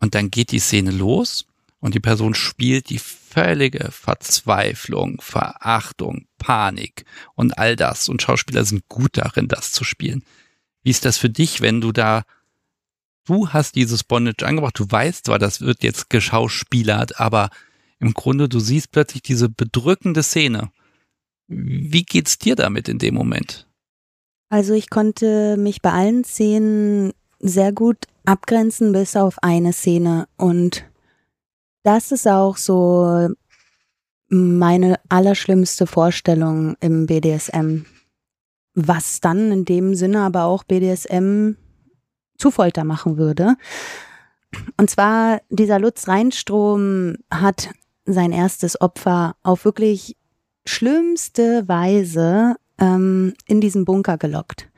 Und 0.01 0.15
dann 0.15 0.31
geht 0.31 0.53
die 0.53 0.59
Szene 0.59 0.91
los 0.91 1.47
und 1.85 1.95
die 1.95 2.01
Person 2.01 2.33
spielt 2.33 2.89
die 2.89 2.99
völlige 2.99 3.91
Verzweiflung, 3.91 5.21
Verachtung, 5.21 6.25
Panik 6.39 7.05
und 7.35 7.59
all 7.59 7.77
das. 7.77 8.09
Und 8.09 8.23
Schauspieler 8.23 8.65
sind 8.65 8.89
gut 8.89 9.19
darin, 9.19 9.49
das 9.49 9.73
zu 9.73 9.85
spielen. 9.85 10.25
Wie 10.83 10.89
ist 10.89 11.05
das 11.05 11.19
für 11.19 11.29
dich, 11.29 11.61
wenn 11.61 11.83
du 11.83 11.93
da, 11.93 12.23
du 13.27 13.51
hast 13.51 13.75
dieses 13.75 14.03
Bondage 14.03 14.47
angebracht, 14.47 14.79
du 14.79 14.87
weißt 14.89 15.27
zwar, 15.27 15.39
das 15.39 15.61
wird 15.61 15.83
jetzt 15.83 16.09
geschauspielert, 16.09 17.21
aber 17.21 17.51
im 18.01 18.15
Grunde, 18.15 18.49
du 18.49 18.61
siehst 18.61 18.91
plötzlich 18.91 19.21
diese 19.21 19.51
bedrückende 19.51 20.23
Szene. 20.23 20.71
Wie 21.49 22.05
geht's 22.05 22.39
dir 22.39 22.57
damit 22.57 22.89
in 22.89 22.99
dem 22.99 23.15
Moment? 23.15 23.69
Also 24.49 24.73
ich 24.73 24.89
konnte 24.89 25.59
mich 25.59 25.83
bei 25.83 25.93
allen 25.93 26.25
Szenen 26.25 27.13
sehr 27.41 27.73
gut 27.73 27.99
abgrenzen 28.25 28.93
bis 28.93 29.17
auf 29.17 29.43
eine 29.43 29.75
Szene 29.75 30.29
und 30.39 30.87
das 31.85 32.13
ist 32.13 32.27
auch 32.27 32.57
so 32.57 33.29
meine 34.29 34.99
allerschlimmste 35.09 35.87
Vorstellung 35.87 36.77
im 36.81 37.07
BDSM. 37.07 37.85
Was 38.75 39.21
dann 39.21 39.53
in 39.53 39.65
dem 39.65 39.95
Sinne 39.95 40.23
aber 40.23 40.45
auch 40.45 40.65
BDSM 40.65 41.53
zu 42.37 42.51
Folter 42.51 42.83
machen 42.83 43.17
würde. 43.17 43.55
Und 44.77 44.91
zwar 44.91 45.41
dieser 45.51 45.79
Lutz 45.79 46.09
Reinstrom 46.09 47.17
hat 47.31 47.71
sein 48.07 48.33
erstes 48.33 48.81
Opfer 48.81 49.37
auf 49.43 49.65
wirklich 49.65 50.17
schlimmste 50.67 51.69
Weise 51.69 52.57
ähm, 52.79 53.35
in 53.47 53.61
diesen 53.61 53.85
Bunker 53.85 54.19
gelockt. 54.19 54.69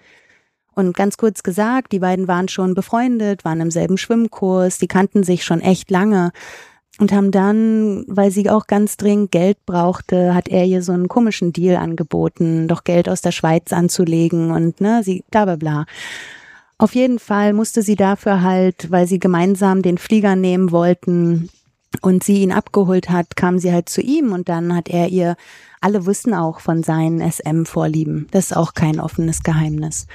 Und 0.75 0.95
ganz 0.95 1.17
kurz 1.17 1.43
gesagt, 1.43 1.93
die 1.93 2.01
beiden 2.01 2.29
waren 2.29 2.49
schon 2.49 2.75
befreundet, 2.75 3.45
waren 3.45 3.61
im 3.61 3.71
selben 3.71 3.97
Schwimmkurs, 3.97 4.79
die 4.79 4.89
kannten 4.89 5.23
sich 5.23 5.45
schon 5.45 5.61
echt 5.61 5.91
lange 5.91 6.33
und 6.99 7.13
haben 7.13 7.31
dann, 7.31 8.05
weil 8.07 8.31
sie 8.31 8.49
auch 8.49 8.67
ganz 8.67 8.97
dringend 8.97 9.31
Geld 9.31 9.59
brauchte, 9.67 10.35
hat 10.35 10.49
er 10.49 10.65
ihr 10.65 10.83
so 10.83 10.93
einen 10.93 11.09
komischen 11.09 11.53
Deal 11.53 11.77
angeboten, 11.77 12.69
doch 12.69 12.85
Geld 12.85 13.09
aus 13.09 13.21
der 13.21 13.33
Schweiz 13.33 13.73
anzulegen 13.73 14.51
und 14.51 14.81
ne, 14.81 15.03
sie 15.03 15.23
bla 15.31 15.45
bla 15.45 15.57
bla. 15.57 15.87
Auf 16.79 16.95
jeden 16.95 17.19
Fall 17.19 17.53
musste 17.53 17.83
sie 17.83 17.97
dafür 17.97 18.43
halt, 18.43 18.91
weil 18.91 19.07
sie 19.07 19.19
gemeinsam 19.19 19.83
den 19.83 19.99
Flieger 19.99 20.37
nehmen 20.37 20.71
wollten 20.71 21.49
und 22.03 22.25
sie 22.25 22.43
ihn 22.43 22.53
abgeholt 22.53 23.11
hat, 23.11 23.37
kam 23.37 23.59
sie 23.59 23.73
halt 23.73 23.89
zu 23.89 24.01
ihm 24.01 24.33
und 24.33 24.49
dann 24.49 24.75
hat 24.75 24.89
er 24.89 25.09
ihr, 25.09 25.37
alle 25.81 26.07
wussten 26.07 26.35
auch 26.35 26.61
von 26.61 26.83
seinen 26.83 27.21
SM-Vorlieben. 27.21 28.29
Das 28.31 28.47
ist 28.47 28.57
auch 28.57 28.75
kein 28.75 29.01
offenes 29.01 29.43
Geheimnis. 29.43 30.07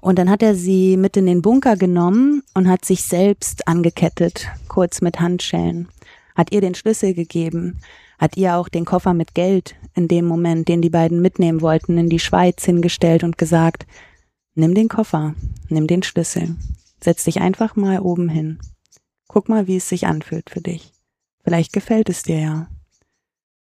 Und 0.00 0.18
dann 0.18 0.28
hat 0.28 0.42
er 0.42 0.54
sie 0.54 0.98
mit 0.98 1.16
in 1.16 1.24
den 1.24 1.40
Bunker 1.40 1.76
genommen 1.76 2.42
und 2.52 2.68
hat 2.68 2.84
sich 2.84 3.04
selbst 3.04 3.66
angekettet, 3.66 4.48
kurz 4.68 5.00
mit 5.00 5.20
Handschellen 5.20 5.88
hat 6.34 6.52
ihr 6.52 6.60
den 6.60 6.74
Schlüssel 6.74 7.14
gegeben, 7.14 7.80
hat 8.18 8.36
ihr 8.36 8.56
auch 8.56 8.68
den 8.68 8.84
Koffer 8.84 9.14
mit 9.14 9.34
Geld 9.34 9.76
in 9.94 10.08
dem 10.08 10.26
Moment, 10.26 10.68
den 10.68 10.82
die 10.82 10.90
beiden 10.90 11.20
mitnehmen 11.20 11.60
wollten, 11.60 11.98
in 11.98 12.08
die 12.08 12.18
Schweiz 12.18 12.64
hingestellt 12.64 13.24
und 13.24 13.38
gesagt, 13.38 13.86
nimm 14.54 14.74
den 14.74 14.88
Koffer, 14.88 15.34
nimm 15.68 15.86
den 15.86 16.02
Schlüssel, 16.02 16.56
setz 17.02 17.24
dich 17.24 17.40
einfach 17.40 17.76
mal 17.76 18.00
oben 18.00 18.28
hin. 18.28 18.58
Guck 19.28 19.48
mal, 19.48 19.66
wie 19.66 19.76
es 19.76 19.88
sich 19.88 20.06
anfühlt 20.06 20.50
für 20.50 20.60
dich. 20.60 20.92
Vielleicht 21.42 21.72
gefällt 21.72 22.08
es 22.08 22.22
dir 22.22 22.38
ja. 22.38 22.68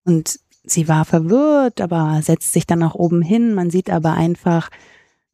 Und 0.04 0.40
sie 0.64 0.88
war 0.88 1.04
verwirrt, 1.04 1.80
aber 1.80 2.20
setzt 2.22 2.52
sich 2.52 2.66
dann 2.66 2.78
nach 2.78 2.94
oben 2.94 3.22
hin. 3.22 3.54
Man 3.54 3.70
sieht 3.70 3.90
aber 3.90 4.14
einfach, 4.14 4.70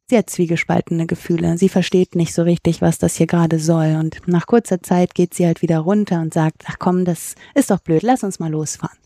Sie 0.09 0.17
hat 0.17 0.29
zwiegespaltene 0.29 1.05
Gefühle. 1.05 1.57
Sie 1.57 1.67
versteht 1.67 2.15
nicht 2.15 2.33
so 2.33 2.43
richtig, 2.43 2.81
was 2.81 2.97
das 2.97 3.15
hier 3.15 3.27
gerade 3.27 3.59
soll. 3.59 3.95
Und 3.95 4.25
nach 4.25 4.47
kurzer 4.47 4.81
Zeit 4.81 5.13
geht 5.13 5.33
sie 5.33 5.45
halt 5.45 5.61
wieder 5.61 5.79
runter 5.79 6.21
und 6.21 6.33
sagt, 6.33 6.63
ach 6.67 6.79
komm, 6.79 7.03
das 7.03 7.35
ist 7.55 7.71
doch 7.71 7.79
blöd, 7.79 8.03
lass 8.03 8.23
uns 8.23 8.39
mal 8.39 8.49
losfahren. 8.49 8.97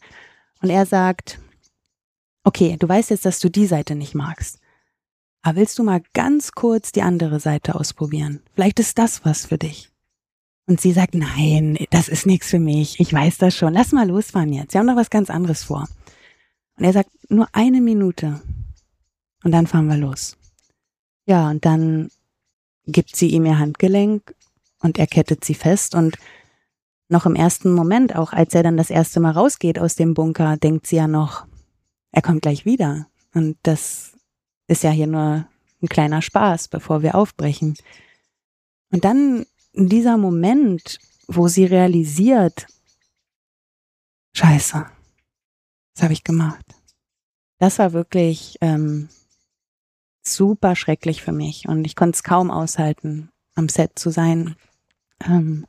Und 0.62 0.70
er 0.70 0.86
sagt, 0.86 1.40
okay, 2.44 2.78
du 2.78 2.88
weißt 2.88 3.10
jetzt, 3.10 3.26
dass 3.26 3.40
du 3.40 3.50
die 3.50 3.66
Seite 3.66 3.96
nicht 3.96 4.14
magst. 4.14 4.60
Aber 5.42 5.58
willst 5.58 5.80
du 5.80 5.84
mal 5.84 6.04
ganz 6.14 6.52
kurz 6.52 6.92
die 6.92 7.02
andere 7.02 7.40
Seite 7.40 7.74
ausprobieren? 7.74 8.44
Vielleicht 8.54 8.80
ist 8.80 9.00
das 9.00 9.26
was 9.26 9.48
für 9.48 9.58
dich. 9.58 9.90
Und 10.68 10.80
sie 10.80 10.92
sagt, 10.92 11.16
nein, 11.16 11.80
das 11.90 12.10
ist 12.10 12.28
nichts 12.28 12.48
für 12.48 12.60
mich. 12.60 13.00
Ich 13.00 13.12
weiß 13.12 13.40
das 13.40 13.56
schon. 13.56 13.74
Lass 13.74 13.92
mal 13.92 14.08
losfahren 14.08 14.54
jetzt. 14.54 14.74
Wir 14.74 14.80
haben 14.80 14.86
noch 14.86 14.96
was 14.96 15.10
ganz 15.10 15.32
anderes 15.32 15.64
vor. 15.64 15.88
Und 16.78 16.86
er 16.86 16.94
sagt, 16.94 17.10
nur 17.32 17.48
eine 17.54 17.82
Minute. 17.82 18.40
Und 19.44 19.52
dann 19.52 19.66
fahren 19.66 19.88
wir 19.88 19.98
los. 19.98 20.38
Ja, 21.32 21.50
und 21.50 21.64
dann 21.64 22.12
gibt 22.86 23.16
sie 23.16 23.30
ihm 23.30 23.46
ihr 23.46 23.58
Handgelenk 23.58 24.36
und 24.82 25.00
er 25.00 25.08
kettet 25.08 25.46
sie 25.46 25.54
fest 25.54 25.96
und 25.96 26.18
noch 27.08 27.26
im 27.26 27.36
ersten 27.36 27.72
Moment, 27.72 28.18
auch 28.18 28.34
als 28.34 28.54
er 28.54 28.64
dann 28.64 28.76
das 28.76 28.90
erste 28.90 29.22
Mal 29.22 29.32
rausgeht 29.32 29.80
aus 29.80 29.96
dem 29.96 30.14
Bunker, 30.14 30.58
denkt 30.58 30.88
sie 30.88 30.98
ja 30.98 31.08
noch, 31.08 31.48
er 32.12 32.22
kommt 32.22 32.42
gleich 32.42 32.66
wieder. 32.66 33.08
Und 33.34 33.56
das 33.64 34.12
ist 34.68 34.84
ja 34.84 34.90
hier 34.90 35.08
nur 35.08 35.48
ein 35.82 35.88
kleiner 35.88 36.22
Spaß, 36.22 36.68
bevor 36.68 37.02
wir 37.02 37.16
aufbrechen. 37.16 37.78
Und 38.92 39.06
dann 39.06 39.46
dieser 39.74 40.18
Moment, 40.18 41.00
wo 41.28 41.48
sie 41.48 41.64
realisiert, 41.64 42.68
scheiße, 44.34 44.86
was 45.96 46.04
habe 46.04 46.12
ich 46.12 46.26
gemacht? 46.26 46.66
Das 47.58 47.80
war 47.80 47.94
wirklich 47.94 48.58
ähm, 48.60 49.08
super 50.24 50.76
schrecklich 50.76 51.22
für 51.22 51.32
mich 51.32 51.68
und 51.68 51.86
ich 51.86 51.96
konnte 51.96 52.16
es 52.16 52.24
kaum 52.24 52.52
aushalten, 52.52 53.30
am 53.56 53.70
Set 53.70 53.98
zu 53.98 54.10
sein. 54.10 54.56
Ähm, 55.26 55.66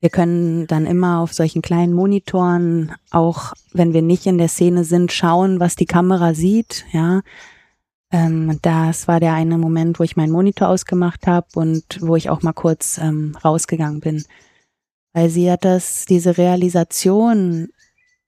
wir 0.00 0.10
können 0.10 0.68
dann 0.68 0.86
immer 0.86 1.18
auf 1.18 1.32
solchen 1.32 1.60
kleinen 1.60 1.92
Monitoren, 1.92 2.92
auch 3.10 3.52
wenn 3.72 3.92
wir 3.92 4.02
nicht 4.02 4.26
in 4.26 4.38
der 4.38 4.48
Szene 4.48 4.84
sind, 4.84 5.10
schauen, 5.12 5.58
was 5.58 5.74
die 5.74 5.86
Kamera 5.86 6.34
sieht. 6.34 6.84
Ja, 6.92 7.22
ähm, 8.12 8.58
das 8.62 9.08
war 9.08 9.18
der 9.20 9.34
eine 9.34 9.58
Moment, 9.58 9.98
wo 9.98 10.04
ich 10.04 10.16
meinen 10.16 10.32
Monitor 10.32 10.68
ausgemacht 10.68 11.26
habe 11.26 11.48
und 11.56 11.98
wo 12.00 12.14
ich 12.14 12.30
auch 12.30 12.42
mal 12.42 12.52
kurz 12.52 12.98
ähm, 12.98 13.36
rausgegangen 13.44 14.00
bin, 14.00 14.24
weil 15.12 15.30
sie 15.30 15.50
hat 15.50 15.64
das, 15.64 16.06
diese 16.06 16.38
Realisation 16.38 17.68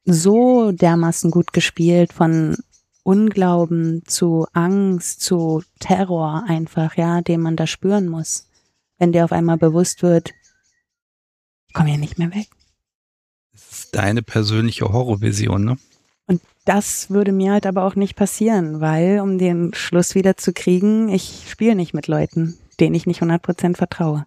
so 0.05 0.73
dermaßen 0.73 1.31
gut 1.31 1.53
gespielt 1.53 2.13
von 2.13 2.57
Unglauben 3.11 4.05
zu 4.07 4.47
Angst 4.53 5.21
zu 5.21 5.65
Terror 5.81 6.45
einfach, 6.47 6.97
ja, 6.97 7.23
den 7.23 7.41
man 7.41 7.57
da 7.57 7.67
spüren 7.67 8.07
muss, 8.07 8.49
wenn 8.99 9.11
dir 9.11 9.25
auf 9.25 9.33
einmal 9.33 9.57
bewusst 9.57 10.05
wird, 10.05 10.31
ich 11.67 11.75
komme 11.75 11.89
hier 11.89 11.99
nicht 11.99 12.21
mehr 12.21 12.33
weg. 12.33 12.47
Das 13.53 13.73
ist 13.73 13.97
deine 13.97 14.23
persönliche 14.23 14.93
Horrorvision, 14.93 15.65
ne? 15.65 15.77
Und 16.29 16.41
das 16.65 17.11
würde 17.11 17.33
mir 17.33 17.51
halt 17.51 17.67
aber 17.67 17.83
auch 17.83 17.97
nicht 17.97 18.15
passieren, 18.15 18.81
weil, 18.81 19.19
um 19.19 19.39
den 19.39 19.75
Schluss 19.75 20.15
wieder 20.15 20.37
zu 20.37 20.53
kriegen, 20.53 21.09
ich 21.09 21.51
spiele 21.51 21.75
nicht 21.75 21.95
mit 21.95 22.07
Leuten, 22.07 22.59
denen 22.79 22.95
ich 22.95 23.07
nicht 23.07 23.23
100% 23.23 23.77
vertraue. 23.77 24.25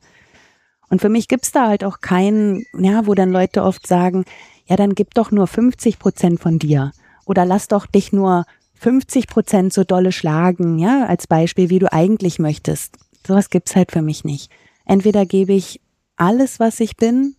Und 0.89 0.99
für 0.99 1.07
mich 1.07 1.29
gibt's 1.29 1.53
da 1.53 1.69
halt 1.69 1.85
auch 1.85 2.01
keinen, 2.01 2.65
ja, 2.77 3.07
wo 3.07 3.13
dann 3.13 3.31
Leute 3.31 3.63
oft 3.63 3.87
sagen, 3.87 4.25
ja, 4.65 4.75
dann 4.75 4.93
gib 4.93 5.13
doch 5.13 5.31
nur 5.31 5.45
50% 5.45 6.37
von 6.37 6.59
dir. 6.59 6.91
Oder 7.23 7.45
lass 7.45 7.69
doch 7.69 7.85
dich 7.85 8.11
nur 8.11 8.43
50% 8.83 9.73
so 9.73 9.83
dolle 9.83 10.11
schlagen, 10.11 10.77
ja, 10.79 11.05
als 11.05 11.27
Beispiel, 11.27 11.69
wie 11.69 11.79
du 11.79 11.91
eigentlich 11.91 12.39
möchtest. 12.39 12.97
Sowas 13.25 13.49
gibt's 13.49 13.75
halt 13.75 13.91
für 13.91 14.01
mich 14.01 14.23
nicht. 14.23 14.51
Entweder 14.85 15.25
gebe 15.25 15.53
ich 15.53 15.79
alles, 16.17 16.59
was 16.59 16.79
ich 16.79 16.97
bin, 16.97 17.35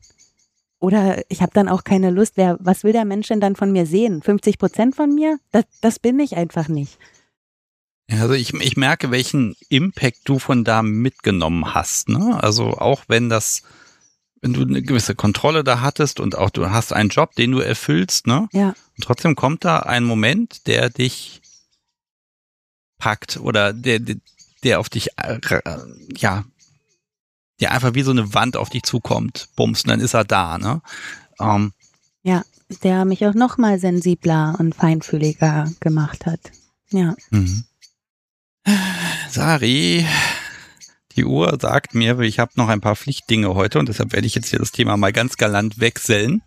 oder 0.84 1.22
ich 1.28 1.40
habe 1.40 1.52
dann 1.54 1.68
auch 1.68 1.82
keine 1.82 2.10
Lust. 2.10 2.36
Wer, 2.36 2.58
was 2.60 2.84
will 2.84 2.92
der 2.92 3.06
Mensch 3.06 3.28
denn 3.28 3.40
dann 3.40 3.56
von 3.56 3.72
mir 3.72 3.86
sehen? 3.86 4.22
50 4.22 4.58
Prozent 4.58 4.94
von 4.94 5.14
mir? 5.14 5.38
Das, 5.50 5.64
das 5.80 5.98
bin 5.98 6.20
ich 6.20 6.36
einfach 6.36 6.68
nicht. 6.68 6.98
Also 8.10 8.34
ich, 8.34 8.52
ich 8.52 8.76
merke, 8.76 9.10
welchen 9.10 9.56
Impact 9.70 10.20
du 10.26 10.38
von 10.38 10.62
da 10.62 10.82
mitgenommen 10.82 11.74
hast. 11.74 12.10
Ne? 12.10 12.38
Also 12.42 12.64
auch 12.64 13.04
wenn 13.08 13.30
das, 13.30 13.62
wenn 14.44 14.52
du 14.52 14.60
eine 14.60 14.82
gewisse 14.82 15.14
Kontrolle 15.14 15.64
da 15.64 15.80
hattest 15.80 16.20
und 16.20 16.36
auch 16.36 16.50
du 16.50 16.68
hast 16.68 16.92
einen 16.92 17.08
Job, 17.08 17.34
den 17.34 17.52
du 17.52 17.60
erfüllst, 17.60 18.26
ne? 18.26 18.46
Ja. 18.52 18.68
Und 18.68 19.02
trotzdem 19.02 19.36
kommt 19.36 19.64
da 19.64 19.78
ein 19.78 20.04
Moment, 20.04 20.66
der 20.66 20.90
dich 20.90 21.40
packt 22.98 23.38
oder 23.38 23.72
der, 23.72 24.00
der 24.62 24.80
auf 24.80 24.90
dich, 24.90 25.08
äh, 25.16 25.40
ja, 26.14 26.44
der 27.58 27.72
einfach 27.72 27.94
wie 27.94 28.02
so 28.02 28.10
eine 28.10 28.34
Wand 28.34 28.58
auf 28.58 28.68
dich 28.68 28.82
zukommt, 28.82 29.48
bums, 29.56 29.84
und 29.84 29.88
dann 29.88 30.00
ist 30.00 30.12
er 30.12 30.24
da, 30.24 30.58
ne? 30.58 30.82
Ähm, 31.40 31.72
ja, 32.22 32.42
der 32.82 33.06
mich 33.06 33.24
auch 33.26 33.34
noch 33.34 33.56
mal 33.56 33.78
sensibler 33.78 34.56
und 34.58 34.74
feinfühliger 34.74 35.72
gemacht 35.80 36.26
hat. 36.26 36.40
Ja. 36.90 37.16
Mhm. 37.30 37.64
Sari, 39.30 40.06
die 41.16 41.24
Uhr 41.24 41.57
sagt 41.61 41.95
mir, 41.95 42.19
ich 42.20 42.39
habe 42.39 42.53
noch 42.57 42.69
ein 42.69 42.81
paar 42.81 42.97
Pflichtdinge 42.97 43.55
heute 43.55 43.78
und 43.78 43.89
deshalb 43.89 44.12
werde 44.12 44.27
ich 44.27 44.35
jetzt 44.35 44.49
hier 44.49 44.59
das 44.59 44.73
Thema 44.73 44.97
mal 44.97 45.12
ganz 45.12 45.36
galant 45.36 45.81
wechseln. 45.81 46.43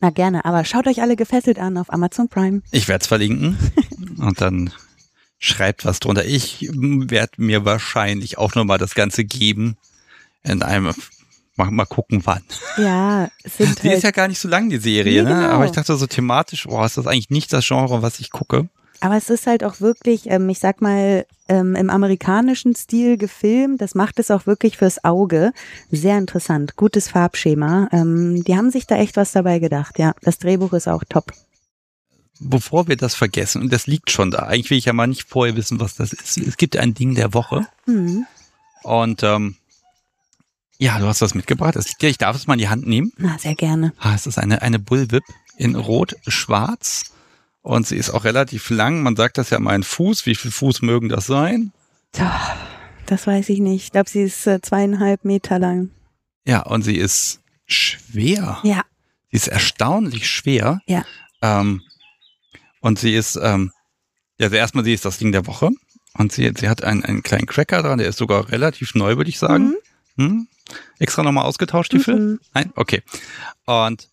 Na 0.00 0.10
gerne, 0.10 0.44
aber 0.44 0.64
schaut 0.64 0.86
euch 0.86 1.02
alle 1.02 1.16
gefesselt 1.16 1.58
an 1.58 1.76
auf 1.76 1.92
Amazon 1.92 2.28
Prime. 2.28 2.62
Ich 2.70 2.88
werde 2.88 3.02
es 3.02 3.08
verlinken 3.08 3.58
und 4.18 4.40
dann 4.40 4.72
schreibt 5.38 5.84
was 5.84 6.00
drunter. 6.00 6.24
Ich 6.24 6.68
werde 6.72 7.32
mir 7.36 7.64
wahrscheinlich 7.64 8.38
auch 8.38 8.54
noch 8.54 8.64
mal 8.64 8.78
das 8.78 8.94
Ganze 8.94 9.24
geben 9.24 9.76
in 10.42 10.62
einem 10.62 10.94
mal, 11.56 11.70
mal 11.70 11.84
gucken 11.84 12.22
wann. 12.24 12.42
Ja, 12.78 13.28
sind 13.44 13.82
Die 13.82 13.88
halt 13.88 13.98
ist 13.98 14.04
ja 14.04 14.10
gar 14.10 14.28
nicht 14.28 14.38
so 14.38 14.48
lang, 14.48 14.70
die 14.70 14.78
Serie, 14.78 15.22
nee, 15.22 15.28
ne? 15.28 15.34
Genau. 15.34 15.48
Aber 15.54 15.66
ich 15.66 15.72
dachte 15.72 15.96
so 15.96 16.06
thematisch, 16.06 16.64
boah, 16.64 16.86
ist 16.86 16.96
das 16.96 17.06
eigentlich 17.06 17.30
nicht 17.30 17.52
das 17.52 17.66
Genre, 17.66 18.02
was 18.02 18.20
ich 18.20 18.30
gucke. 18.30 18.68
Aber 19.00 19.16
es 19.16 19.30
ist 19.30 19.46
halt 19.46 19.64
auch 19.64 19.80
wirklich, 19.80 20.28
ähm, 20.30 20.48
ich 20.50 20.58
sag 20.58 20.82
mal, 20.82 21.26
ähm, 21.48 21.74
im 21.74 21.90
amerikanischen 21.90 22.76
Stil 22.76 23.16
gefilmt. 23.16 23.80
Das 23.80 23.94
macht 23.94 24.18
es 24.18 24.30
auch 24.30 24.46
wirklich 24.46 24.76
fürs 24.76 25.04
Auge. 25.04 25.52
Sehr 25.90 26.18
interessant. 26.18 26.76
Gutes 26.76 27.08
Farbschema. 27.08 27.88
Ähm, 27.92 28.44
die 28.44 28.56
haben 28.56 28.70
sich 28.70 28.86
da 28.86 28.96
echt 28.96 29.16
was 29.16 29.32
dabei 29.32 29.58
gedacht, 29.58 29.98
ja. 29.98 30.14
Das 30.22 30.38
Drehbuch 30.38 30.74
ist 30.74 30.86
auch 30.86 31.02
top. 31.08 31.32
Bevor 32.38 32.88
wir 32.88 32.96
das 32.96 33.14
vergessen, 33.14 33.62
und 33.62 33.72
das 33.72 33.86
liegt 33.86 34.10
schon 34.10 34.30
da, 34.30 34.40
eigentlich 34.40 34.70
will 34.70 34.78
ich 34.78 34.86
ja 34.86 34.92
mal 34.92 35.06
nicht 35.06 35.28
vorher 35.28 35.56
wissen, 35.56 35.80
was 35.80 35.94
das 35.94 36.12
ist. 36.12 36.38
Es 36.38 36.56
gibt 36.56 36.76
ein 36.76 36.94
Ding 36.94 37.14
der 37.14 37.34
Woche. 37.34 37.66
Mhm. 37.86 38.26
Und 38.82 39.22
ähm, 39.22 39.56
ja, 40.78 40.98
du 40.98 41.06
hast 41.06 41.20
was 41.20 41.34
mitgebracht. 41.34 41.76
Das 41.76 41.88
liegt 41.88 42.02
ja, 42.02 42.08
ich 42.08 42.16
darf 42.16 42.36
es 42.36 42.46
mal 42.46 42.54
in 42.54 42.60
die 42.60 42.68
Hand 42.68 42.86
nehmen. 42.86 43.12
Na, 43.18 43.38
sehr 43.38 43.54
gerne. 43.54 43.92
Ah, 43.98 44.14
es 44.14 44.26
ist 44.26 44.38
eine, 44.38 44.62
eine 44.62 44.78
Bullwhip 44.78 45.24
in 45.58 45.74
Rot-Schwarz. 45.74 47.12
Und 47.62 47.86
sie 47.86 47.96
ist 47.96 48.10
auch 48.10 48.24
relativ 48.24 48.70
lang. 48.70 49.02
Man 49.02 49.16
sagt 49.16 49.38
das 49.38 49.50
ja 49.50 49.58
mal 49.58 49.74
in 49.74 49.82
Fuß. 49.82 50.26
Wie 50.26 50.34
viel 50.34 50.50
Fuß 50.50 50.82
mögen 50.82 51.08
das 51.08 51.26
sein? 51.26 51.72
Tja, 52.12 52.56
das 53.06 53.26
weiß 53.26 53.48
ich 53.50 53.60
nicht. 53.60 53.84
Ich 53.84 53.92
glaube, 53.92 54.08
sie 54.08 54.22
ist 54.22 54.46
äh, 54.46 54.60
zweieinhalb 54.60 55.24
Meter 55.24 55.58
lang. 55.58 55.90
Ja, 56.46 56.62
und 56.62 56.82
sie 56.82 56.96
ist 56.96 57.40
schwer. 57.66 58.58
Ja. 58.62 58.82
Sie 59.30 59.36
ist 59.36 59.48
erstaunlich 59.48 60.28
schwer. 60.28 60.80
Ja. 60.86 61.04
Ähm, 61.42 61.82
und 62.80 62.98
sie 62.98 63.14
ist, 63.14 63.36
ähm, 63.36 63.72
ja, 64.38 64.46
also 64.46 64.56
erstmal, 64.56 64.84
sie 64.84 64.94
ist 64.94 65.04
das 65.04 65.18
Ding 65.18 65.32
der 65.32 65.46
Woche. 65.46 65.70
Und 66.14 66.32
sie, 66.32 66.50
sie 66.56 66.68
hat 66.68 66.82
einen, 66.82 67.04
einen 67.04 67.22
kleinen 67.22 67.46
Cracker 67.46 67.82
dran, 67.82 67.98
der 67.98 68.08
ist 68.08 68.18
sogar 68.18 68.50
relativ 68.50 68.94
neu, 68.94 69.16
würde 69.16 69.30
ich 69.30 69.38
sagen. 69.38 69.74
Mhm. 70.16 70.24
Hm? 70.24 70.48
Extra 70.98 71.22
nochmal 71.22 71.44
ausgetauscht, 71.44 71.92
die 71.92 71.98
mhm. 71.98 72.40
Nein? 72.54 72.72
Okay. 72.74 73.02
Und 73.66 74.08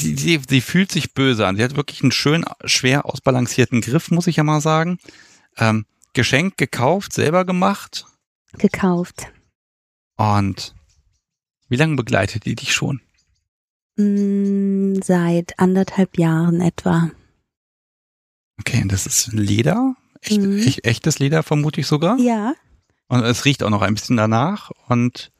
die, 0.00 0.14
die, 0.14 0.40
sie 0.48 0.60
fühlt 0.60 0.90
sich 0.90 1.14
böse 1.14 1.46
an. 1.46 1.56
Sie 1.56 1.64
hat 1.64 1.76
wirklich 1.76 2.02
einen 2.02 2.12
schön 2.12 2.44
schwer 2.64 3.06
ausbalancierten 3.06 3.80
Griff, 3.80 4.10
muss 4.10 4.26
ich 4.26 4.36
ja 4.36 4.44
mal 4.44 4.60
sagen. 4.60 4.98
Ähm, 5.56 5.86
Geschenk 6.14 6.56
gekauft, 6.56 7.12
selber 7.12 7.44
gemacht. 7.44 8.06
Gekauft. 8.58 9.32
Und 10.16 10.74
wie 11.68 11.76
lange 11.76 11.96
begleitet 11.96 12.44
die 12.44 12.54
dich 12.54 12.72
schon? 12.72 13.00
Mm, 13.96 15.00
seit 15.02 15.58
anderthalb 15.58 16.18
Jahren 16.18 16.60
etwa. 16.60 17.10
Okay, 18.60 18.82
und 18.82 18.92
das 18.92 19.06
ist 19.06 19.32
Leder? 19.32 19.96
Echt, 20.20 20.40
mhm. 20.40 20.58
echt, 20.58 20.84
echtes 20.84 21.18
Leder 21.18 21.42
vermute 21.42 21.80
ich 21.80 21.86
sogar? 21.86 22.18
Ja. 22.18 22.54
Und 23.08 23.22
es 23.24 23.44
riecht 23.44 23.62
auch 23.62 23.70
noch 23.70 23.82
ein 23.82 23.94
bisschen 23.94 24.16
danach. 24.16 24.70
Und 24.88 25.32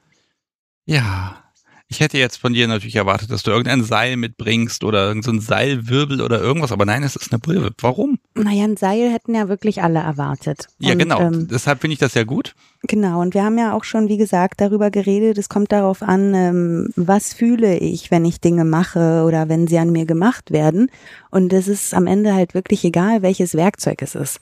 ja, 0.85 1.44
ich 1.89 2.01
hätte 2.01 2.19
jetzt 2.19 2.39
von 2.39 2.55
dir 2.55 2.67
natürlich 2.67 2.97
erwartet, 2.97 3.31
dass 3.31 3.43
du 3.43 3.51
irgendein 3.51 3.85
Seil 3.85 4.17
mitbringst 4.17 4.85
oder 4.85 5.07
irgendein 5.07 5.41
so 5.41 5.47
Seilwirbel 5.47 6.23
oder 6.23 6.41
irgendwas, 6.41 6.73
aber 6.73 6.85
nein, 6.87 7.03
es 7.03 7.15
ist 7.15 7.33
eine 7.33 7.39
Brille. 7.39 7.71
Warum? 7.79 8.19
Naja, 8.35 8.65
ein 8.65 8.77
Seil 8.77 9.13
hätten 9.13 9.35
ja 9.35 9.49
wirklich 9.49 9.83
alle 9.83 10.01
erwartet. 10.01 10.67
Ja, 10.79 10.93
und, 10.93 10.99
genau. 10.99 11.21
Ähm, 11.21 11.47
Deshalb 11.49 11.83
finde 11.83 11.93
ich 11.93 12.01
das 12.01 12.15
ja 12.15 12.25
gut. 12.25 12.55
Genau. 12.83 13.21
Und 13.21 13.35
wir 13.35 13.45
haben 13.45 13.59
ja 13.59 13.75
auch 13.75 13.85
schon, 13.85 14.09
wie 14.09 14.17
gesagt, 14.17 14.61
darüber 14.61 14.91
geredet. 14.91 15.39
Es 15.39 15.49
kommt 15.49 15.73
darauf 15.73 16.03
an, 16.03 16.35
ähm, 16.35 16.89
was 16.97 17.33
fühle 17.33 17.79
ich, 17.79 18.11
wenn 18.11 18.25
ich 18.25 18.41
Dinge 18.41 18.65
mache 18.65 19.25
oder 19.25 19.49
wenn 19.49 19.67
sie 19.67 19.79
an 19.79 19.93
mir 19.93 20.07
gemacht 20.07 20.51
werden. 20.51 20.91
Und 21.31 21.53
es 21.53 21.69
ist 21.69 21.95
am 21.95 22.07
Ende 22.07 22.35
halt 22.35 22.55
wirklich 22.55 22.85
egal, 22.85 23.23
welches 23.23 23.55
Werkzeug 23.55 24.03
es 24.03 24.15
ist. 24.15 24.41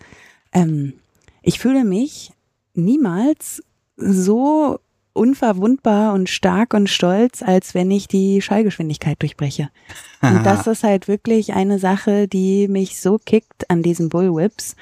Ähm, 0.52 0.94
ich 1.42 1.58
fühle 1.58 1.84
mich 1.84 2.32
niemals 2.74 3.62
so 3.96 4.78
unverwundbar 5.12 6.14
und 6.14 6.28
stark 6.28 6.74
und 6.74 6.88
stolz, 6.88 7.42
als 7.42 7.74
wenn 7.74 7.90
ich 7.90 8.08
die 8.08 8.40
Schallgeschwindigkeit 8.40 9.20
durchbreche. 9.20 9.70
Und 10.20 10.42
das 10.44 10.66
ist 10.66 10.84
halt 10.84 11.08
wirklich 11.08 11.52
eine 11.52 11.78
Sache, 11.78 12.28
die 12.28 12.68
mich 12.68 13.00
so 13.00 13.18
kickt 13.18 13.68
an 13.70 13.82
diesen 13.82 14.08
Bullwhips. 14.08 14.76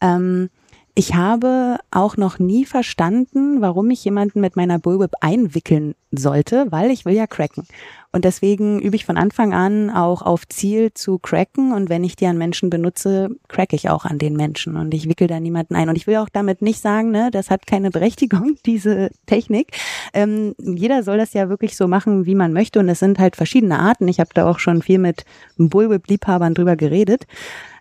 Ähm, 0.00 0.50
ich 0.98 1.14
habe 1.14 1.78
auch 1.92 2.16
noch 2.16 2.40
nie 2.40 2.64
verstanden, 2.64 3.60
warum 3.60 3.88
ich 3.90 4.04
jemanden 4.04 4.40
mit 4.40 4.56
meiner 4.56 4.80
Bullwhip 4.80 5.12
einwickeln 5.20 5.94
sollte, 6.10 6.66
weil 6.70 6.90
ich 6.90 7.04
will 7.04 7.14
ja 7.14 7.28
cracken. 7.28 7.68
Und 8.10 8.24
deswegen 8.24 8.80
übe 8.80 8.96
ich 8.96 9.04
von 9.04 9.16
Anfang 9.16 9.54
an 9.54 9.90
auch 9.90 10.22
auf 10.22 10.48
Ziel 10.48 10.92
zu 10.92 11.20
cracken. 11.20 11.72
Und 11.72 11.88
wenn 11.88 12.02
ich 12.02 12.16
die 12.16 12.26
an 12.26 12.36
Menschen 12.36 12.68
benutze, 12.68 13.28
crack 13.46 13.74
ich 13.74 13.88
auch 13.88 14.06
an 14.06 14.18
den 14.18 14.34
Menschen. 14.34 14.74
Und 14.74 14.92
ich 14.92 15.08
wickel 15.08 15.28
da 15.28 15.38
niemanden 15.38 15.76
ein. 15.76 15.88
Und 15.88 15.94
ich 15.94 16.08
will 16.08 16.16
auch 16.16 16.30
damit 16.30 16.62
nicht 16.62 16.80
sagen, 16.80 17.12
ne, 17.12 17.30
das 17.30 17.48
hat 17.48 17.68
keine 17.68 17.92
Berechtigung, 17.92 18.56
diese 18.66 19.10
Technik. 19.26 19.78
Ähm, 20.14 20.56
jeder 20.58 21.04
soll 21.04 21.18
das 21.18 21.32
ja 21.32 21.48
wirklich 21.48 21.76
so 21.76 21.86
machen, 21.86 22.26
wie 22.26 22.34
man 22.34 22.52
möchte. 22.52 22.80
Und 22.80 22.88
es 22.88 22.98
sind 22.98 23.20
halt 23.20 23.36
verschiedene 23.36 23.78
Arten. 23.78 24.08
Ich 24.08 24.18
habe 24.18 24.30
da 24.34 24.50
auch 24.50 24.58
schon 24.58 24.82
viel 24.82 24.98
mit 24.98 25.24
Bullwhip-Liebhabern 25.58 26.54
drüber 26.54 26.74
geredet. 26.74 27.24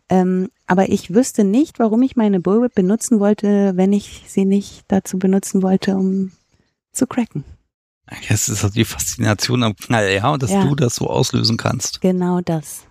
Ähm, 0.07 0.49
aber 0.67 0.89
ich 0.89 1.13
wüsste 1.13 1.43
nicht, 1.43 1.79
warum 1.79 2.03
ich 2.03 2.15
meine 2.15 2.39
Bullwhip 2.39 2.75
benutzen 2.75 3.19
wollte, 3.19 3.71
wenn 3.75 3.93
ich 3.93 4.23
sie 4.27 4.45
nicht 4.45 4.83
dazu 4.89 5.17
benutzen 5.17 5.63
wollte, 5.63 5.95
um 5.95 6.31
zu 6.91 7.07
cracken. 7.07 7.45
Es 8.29 8.47
ist 8.47 8.75
die 8.75 8.85
Faszination 8.85 9.63
am 9.63 9.75
Knall, 9.75 10.11
ja, 10.11 10.29
und 10.29 10.43
dass 10.43 10.51
ja. 10.51 10.63
du 10.63 10.75
das 10.75 10.95
so 10.95 11.07
auslösen 11.07 11.57
kannst. 11.57 12.01
Genau 12.01 12.41
das. 12.41 12.83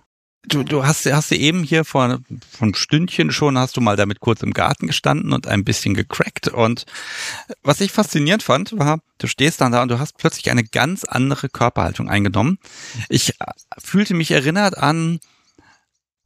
Du, 0.49 0.63
du 0.63 0.87
hast, 0.87 1.07
hast 1.07 1.33
du 1.33 1.37
eben 1.37 1.65
hier 1.65 1.85
vor, 1.85 2.21
vor 2.51 2.69
ein 2.69 2.75
Stündchen 2.75 3.33
schon, 3.33 3.59
hast 3.59 3.77
du 3.77 3.81
mal 3.81 3.97
damit 3.97 4.21
kurz 4.21 4.43
im 4.43 4.53
Garten 4.53 4.87
gestanden 4.87 5.33
und 5.33 5.49
ein 5.49 5.65
bisschen 5.65 5.95
gecrackt. 5.95 6.49
Und 6.49 6.87
was 7.63 7.81
ich 7.81 7.91
faszinierend 7.91 8.45
fand, 8.45 8.79
war, 8.79 9.01
du 9.19 9.27
stehst 9.27 9.61
dann 9.61 9.73
da 9.73 9.83
und 9.83 9.89
du 9.89 9.99
hast 9.99 10.19
plötzlich 10.19 10.51
eine 10.51 10.63
ganz 10.63 11.03
andere 11.03 11.49
Körperhaltung 11.49 12.09
eingenommen. 12.09 12.59
Ich 13.09 13.41
äh, 13.41 13.45
fühlte 13.79 14.15
mich 14.15 14.31
erinnert 14.31 14.79
an, 14.79 15.19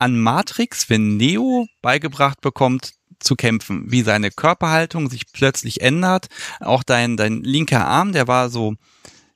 an 0.00 0.18
Matrix, 0.18 0.90
wenn 0.90 1.16
Neo 1.16 1.66
beigebracht 1.82 2.40
bekommt, 2.40 2.94
zu 3.20 3.36
kämpfen, 3.36 3.92
wie 3.92 4.02
seine 4.02 4.30
Körperhaltung 4.30 5.10
sich 5.10 5.30
plötzlich 5.32 5.82
ändert. 5.82 6.28
Auch 6.58 6.82
dein, 6.82 7.16
dein 7.16 7.42
linker 7.42 7.86
Arm, 7.86 8.12
der 8.12 8.26
war 8.26 8.48
so, 8.48 8.74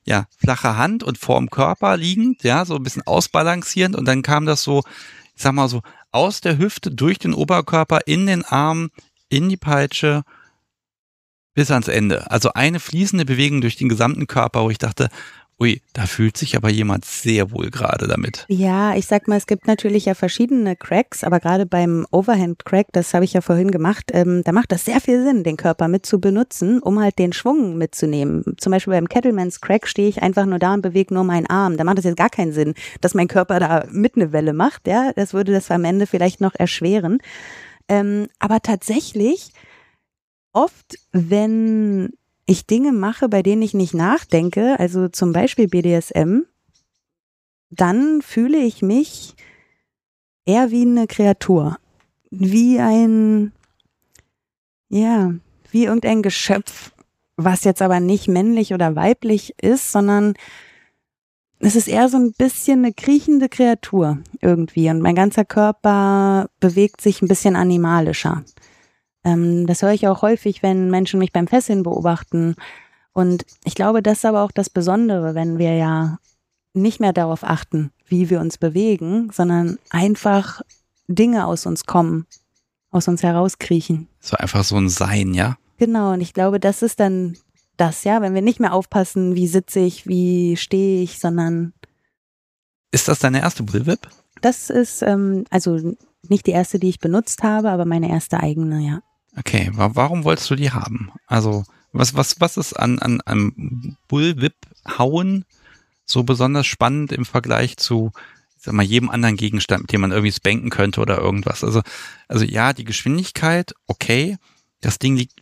ja, 0.03 0.25
flache 0.37 0.75
Hand 0.75 1.03
und 1.03 1.17
vorm 1.17 1.49
Körper 1.49 1.97
liegend, 1.97 2.43
ja, 2.43 2.65
so 2.65 2.75
ein 2.75 2.83
bisschen 2.83 3.05
ausbalancierend 3.05 3.95
und 3.95 4.05
dann 4.05 4.23
kam 4.23 4.45
das 4.45 4.63
so, 4.63 4.83
ich 5.35 5.41
sag 5.41 5.53
mal 5.53 5.69
so, 5.69 5.81
aus 6.11 6.41
der 6.41 6.57
Hüfte 6.57 6.91
durch 6.91 7.19
den 7.19 7.33
Oberkörper 7.33 7.99
in 8.05 8.25
den 8.25 8.43
Arm, 8.43 8.89
in 9.29 9.49
die 9.49 9.57
Peitsche 9.57 10.23
bis 11.53 11.71
ans 11.71 11.87
Ende. 11.87 12.29
Also 12.31 12.53
eine 12.53 12.79
fließende 12.79 13.25
Bewegung 13.25 13.61
durch 13.61 13.75
den 13.75 13.89
gesamten 13.89 14.27
Körper, 14.27 14.63
wo 14.63 14.69
ich 14.69 14.77
dachte, 14.77 15.09
Ui, 15.57 15.81
da 15.93 16.05
fühlt 16.05 16.35
sich 16.35 16.57
aber 16.57 16.69
jemand 16.69 17.05
sehr 17.05 17.51
wohl 17.51 17.69
gerade 17.69 18.07
damit. 18.07 18.45
Ja, 18.49 18.93
ich 18.93 19.05
sag 19.05 19.29
mal, 19.29 19.37
es 19.37 19.47
gibt 19.47 19.67
natürlich 19.67 20.03
ja 20.03 20.13
verschiedene 20.13 20.75
Cracks, 20.75 21.23
aber 21.23 21.39
gerade 21.39 21.65
beim 21.65 22.05
Overhand 22.11 22.65
Crack, 22.65 22.87
das 22.91 23.13
habe 23.13 23.23
ich 23.23 23.31
ja 23.31 23.39
vorhin 23.39 23.71
gemacht, 23.71 24.11
ähm, 24.11 24.41
da 24.43 24.51
macht 24.51 24.73
das 24.73 24.83
sehr 24.83 24.99
viel 24.99 25.23
Sinn, 25.23 25.45
den 25.45 25.55
Körper 25.55 25.87
mit 25.87 26.05
zu 26.05 26.19
benutzen, 26.19 26.81
um 26.81 26.99
halt 26.99 27.19
den 27.19 27.31
Schwung 27.31 27.77
mitzunehmen. 27.77 28.43
Zum 28.57 28.71
Beispiel 28.71 28.91
beim 28.91 29.07
Kettlemans 29.07 29.61
Crack 29.61 29.87
stehe 29.87 30.09
ich 30.09 30.21
einfach 30.21 30.45
nur 30.45 30.59
da 30.59 30.73
und 30.73 30.81
bewege 30.81 31.13
nur 31.13 31.23
meinen 31.23 31.47
Arm. 31.47 31.77
Da 31.77 31.85
macht 31.85 31.99
es 31.99 32.03
jetzt 32.03 32.17
gar 32.17 32.29
keinen 32.29 32.51
Sinn, 32.51 32.73
dass 32.99 33.13
mein 33.13 33.29
Körper 33.29 33.61
da 33.61 33.85
mit 33.89 34.17
eine 34.17 34.33
Welle 34.33 34.51
macht. 34.51 34.87
Ja, 34.87 35.13
das 35.15 35.33
würde 35.33 35.53
das 35.53 35.71
am 35.71 35.85
Ende 35.85 36.05
vielleicht 36.05 36.41
noch 36.41 36.55
erschweren. 36.55 37.19
Ähm, 37.87 38.27
aber 38.39 38.59
tatsächlich 38.59 39.51
oft, 40.51 40.97
wenn 41.13 42.11
ich 42.45 42.67
Dinge 42.67 42.91
mache, 42.91 43.29
bei 43.29 43.41
denen 43.41 43.61
ich 43.61 43.73
nicht 43.73 43.93
nachdenke, 43.93 44.79
also 44.79 45.07
zum 45.07 45.33
Beispiel 45.33 45.67
BDSM, 45.67 46.41
dann 47.69 48.21
fühle 48.21 48.57
ich 48.57 48.81
mich 48.81 49.35
eher 50.45 50.71
wie 50.71 50.83
eine 50.83 51.07
Kreatur, 51.07 51.77
wie 52.29 52.79
ein, 52.79 53.51
ja, 54.89 55.33
wie 55.71 55.85
irgendein 55.85 56.21
Geschöpf, 56.21 56.91
was 57.35 57.63
jetzt 57.63 57.81
aber 57.81 57.99
nicht 57.99 58.27
männlich 58.27 58.73
oder 58.73 58.95
weiblich 58.95 59.55
ist, 59.61 59.91
sondern 59.91 60.35
es 61.59 61.75
ist 61.75 61.87
eher 61.87 62.09
so 62.09 62.17
ein 62.17 62.33
bisschen 62.33 62.79
eine 62.79 62.93
kriechende 62.93 63.49
Kreatur 63.49 64.19
irgendwie 64.41 64.89
und 64.89 65.01
mein 65.01 65.15
ganzer 65.15 65.45
Körper 65.45 66.49
bewegt 66.59 67.01
sich 67.01 67.21
ein 67.21 67.27
bisschen 67.27 67.55
animalischer. 67.55 68.43
Ähm, 69.25 69.67
das 69.67 69.81
höre 69.81 69.91
ich 69.91 70.07
auch 70.07 70.21
häufig, 70.21 70.63
wenn 70.63 70.89
Menschen 70.89 71.19
mich 71.19 71.33
beim 71.33 71.47
Fesseln 71.47 71.83
beobachten. 71.83 72.55
Und 73.11 73.45
ich 73.63 73.75
glaube, 73.75 74.01
das 74.01 74.19
ist 74.19 74.25
aber 74.25 74.43
auch 74.43 74.51
das 74.51 74.69
Besondere, 74.69 75.35
wenn 75.35 75.57
wir 75.57 75.73
ja 75.75 76.19
nicht 76.73 76.99
mehr 76.99 77.13
darauf 77.13 77.43
achten, 77.43 77.91
wie 78.07 78.29
wir 78.29 78.39
uns 78.39 78.57
bewegen, 78.57 79.31
sondern 79.33 79.79
einfach 79.89 80.61
Dinge 81.07 81.47
aus 81.47 81.65
uns 81.65 81.85
kommen, 81.85 82.25
aus 82.91 83.07
uns 83.07 83.23
herauskriechen. 83.23 84.07
So 84.19 84.37
einfach 84.37 84.63
so 84.63 84.75
ein 84.75 84.89
Sein, 84.89 85.33
ja? 85.33 85.57
Genau, 85.77 86.13
und 86.13 86.21
ich 86.21 86.33
glaube, 86.33 86.59
das 86.59 86.81
ist 86.81 86.99
dann 86.99 87.37
das, 87.77 88.03
ja, 88.03 88.21
wenn 88.21 88.33
wir 88.33 88.41
nicht 88.41 88.59
mehr 88.59 88.73
aufpassen, 88.73 89.35
wie 89.35 89.47
sitze 89.47 89.79
ich, 89.79 90.07
wie 90.07 90.55
stehe 90.55 91.01
ich, 91.01 91.19
sondern. 91.19 91.73
Ist 92.91 93.07
das 93.07 93.19
deine 93.19 93.41
erste 93.41 93.63
Bullwhip? 93.63 94.07
Das 94.41 94.69
ist, 94.69 95.01
ähm, 95.01 95.45
also 95.49 95.95
nicht 96.29 96.47
die 96.47 96.51
erste, 96.51 96.79
die 96.79 96.89
ich 96.89 96.99
benutzt 96.99 97.43
habe, 97.43 97.71
aber 97.71 97.85
meine 97.85 98.09
erste 98.09 98.39
eigene, 98.39 98.79
ja. 98.85 99.01
Okay, 99.37 99.69
warum 99.73 100.23
wolltest 100.23 100.49
du 100.49 100.55
die 100.55 100.71
haben? 100.71 101.11
Also, 101.27 101.63
was, 101.91 102.15
was, 102.15 102.39
was 102.39 102.57
ist 102.57 102.73
an, 102.73 102.99
an, 102.99 103.21
an 103.21 103.97
Bullwhip-Hauen 104.07 105.45
so 106.05 106.23
besonders 106.23 106.67
spannend 106.67 107.11
im 107.11 107.25
Vergleich 107.25 107.77
zu, 107.77 108.11
sag 108.57 108.73
mal, 108.73 108.83
jedem 108.83 109.09
anderen 109.09 109.37
Gegenstand, 109.37 109.83
mit 109.83 109.91
dem 109.91 110.01
man 110.01 110.11
irgendwie 110.11 110.31
spanken 110.31 110.69
könnte 110.69 111.01
oder 111.01 111.17
irgendwas? 111.17 111.63
Also, 111.63 111.81
also 112.27 112.45
ja, 112.45 112.73
die 112.73 112.85
Geschwindigkeit, 112.85 113.73
okay, 113.87 114.37
das 114.81 114.99
Ding 114.99 115.15
liegt 115.15 115.41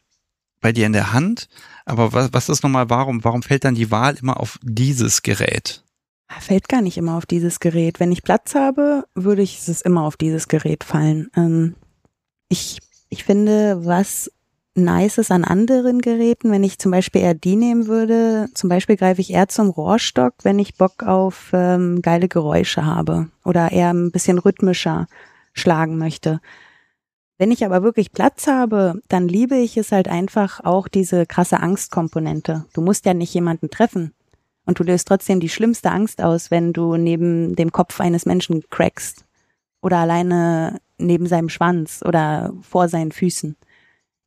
bei 0.62 0.72
dir 0.72 0.86
in 0.86 0.94
der 0.94 1.12
Hand, 1.12 1.50
aber 1.86 2.14
was, 2.14 2.34
was 2.34 2.50
ist 2.50 2.64
nochmal, 2.64 2.90
warum, 2.90 3.24
warum 3.24 3.44
fällt 3.44 3.66
dann 3.66 3.76
die 3.76 3.92
Wahl 3.92 4.16
immer 4.16 4.40
auf 4.40 4.60
dieses 4.64 5.22
Gerät? 5.22 5.84
Fällt 6.40 6.70
gar 6.70 6.82
nicht 6.82 6.98
immer 6.98 7.18
auf 7.18 7.26
dieses 7.26 7.60
Gerät. 7.60 8.00
Wenn 8.00 8.12
ich 8.12 8.24
Platz 8.24 8.56
habe, 8.56 9.06
würde 9.14 9.44
ich 9.44 9.68
es 9.68 9.82
immer 9.82 10.04
auf 10.04 10.18
dieses 10.18 10.48
Gerät 10.48 10.84
fallen. 10.84 11.30
Ähm, 11.36 11.76
ich 12.50 12.80
ich 13.14 13.24
finde, 13.26 13.86
was 13.86 14.32
nice 14.74 15.20
ist 15.20 15.32
an 15.32 15.44
anderen 15.44 16.02
Geräten, 16.02 16.50
wenn 16.50 16.64
ich 16.64 16.80
zum 16.80 16.92
Beispiel 16.92 17.22
eher 17.22 17.36
die 17.36 17.56
nehmen 17.56 17.86
würde, 17.86 18.50
zum 18.56 18.70
Beispiel 18.70 18.98
greife 18.98 19.22
ich 19.22 19.32
eher 19.32 19.48
zum 19.48 19.70
Rohrstock, 19.70 20.34
wenn 20.42 20.58
ich 20.58 20.78
Bock 20.78 21.04
auf 21.04 21.52
ähm, 21.54 22.02
geile 22.02 22.28
Geräusche 22.28 22.88
habe 22.88 23.30
oder 23.46 23.72
eher 23.72 23.94
ein 23.94 24.12
bisschen 24.12 24.40
rhythmischer 24.40 25.06
schlagen 25.54 26.00
möchte. 26.00 26.42
Wenn 27.38 27.52
ich 27.52 27.64
aber 27.64 27.84
wirklich 27.84 28.12
Platz 28.12 28.48
habe, 28.48 29.00
dann 29.10 29.28
liebe 29.28 29.58
ich 29.58 29.78
es 29.78 29.92
halt 29.92 30.08
einfach 30.08 30.60
auch 30.64 30.88
diese 30.88 31.28
krasse 31.28 31.60
Angstkomponente. 31.60 32.66
Du 32.74 32.82
musst 32.82 33.06
ja 33.06 33.14
nicht 33.14 33.34
jemanden 33.34 33.70
treffen. 33.70 34.14
Und 34.66 34.80
du 34.80 34.84
löst 34.84 35.08
trotzdem 35.08 35.40
die 35.40 35.50
schlimmste 35.50 35.92
Angst 35.92 36.20
aus, 36.24 36.50
wenn 36.50 36.74
du 36.74 36.96
neben 36.96 37.56
dem 37.56 37.72
Kopf 37.72 38.00
eines 38.00 38.26
Menschen 38.26 38.64
crackst 38.72 39.26
oder 39.82 39.98
alleine 39.98 40.80
neben 41.06 41.28
seinem 41.28 41.50
Schwanz 41.50 42.02
oder 42.06 42.54
vor 42.62 42.88
seinen 42.88 43.12
Füßen. 43.12 43.56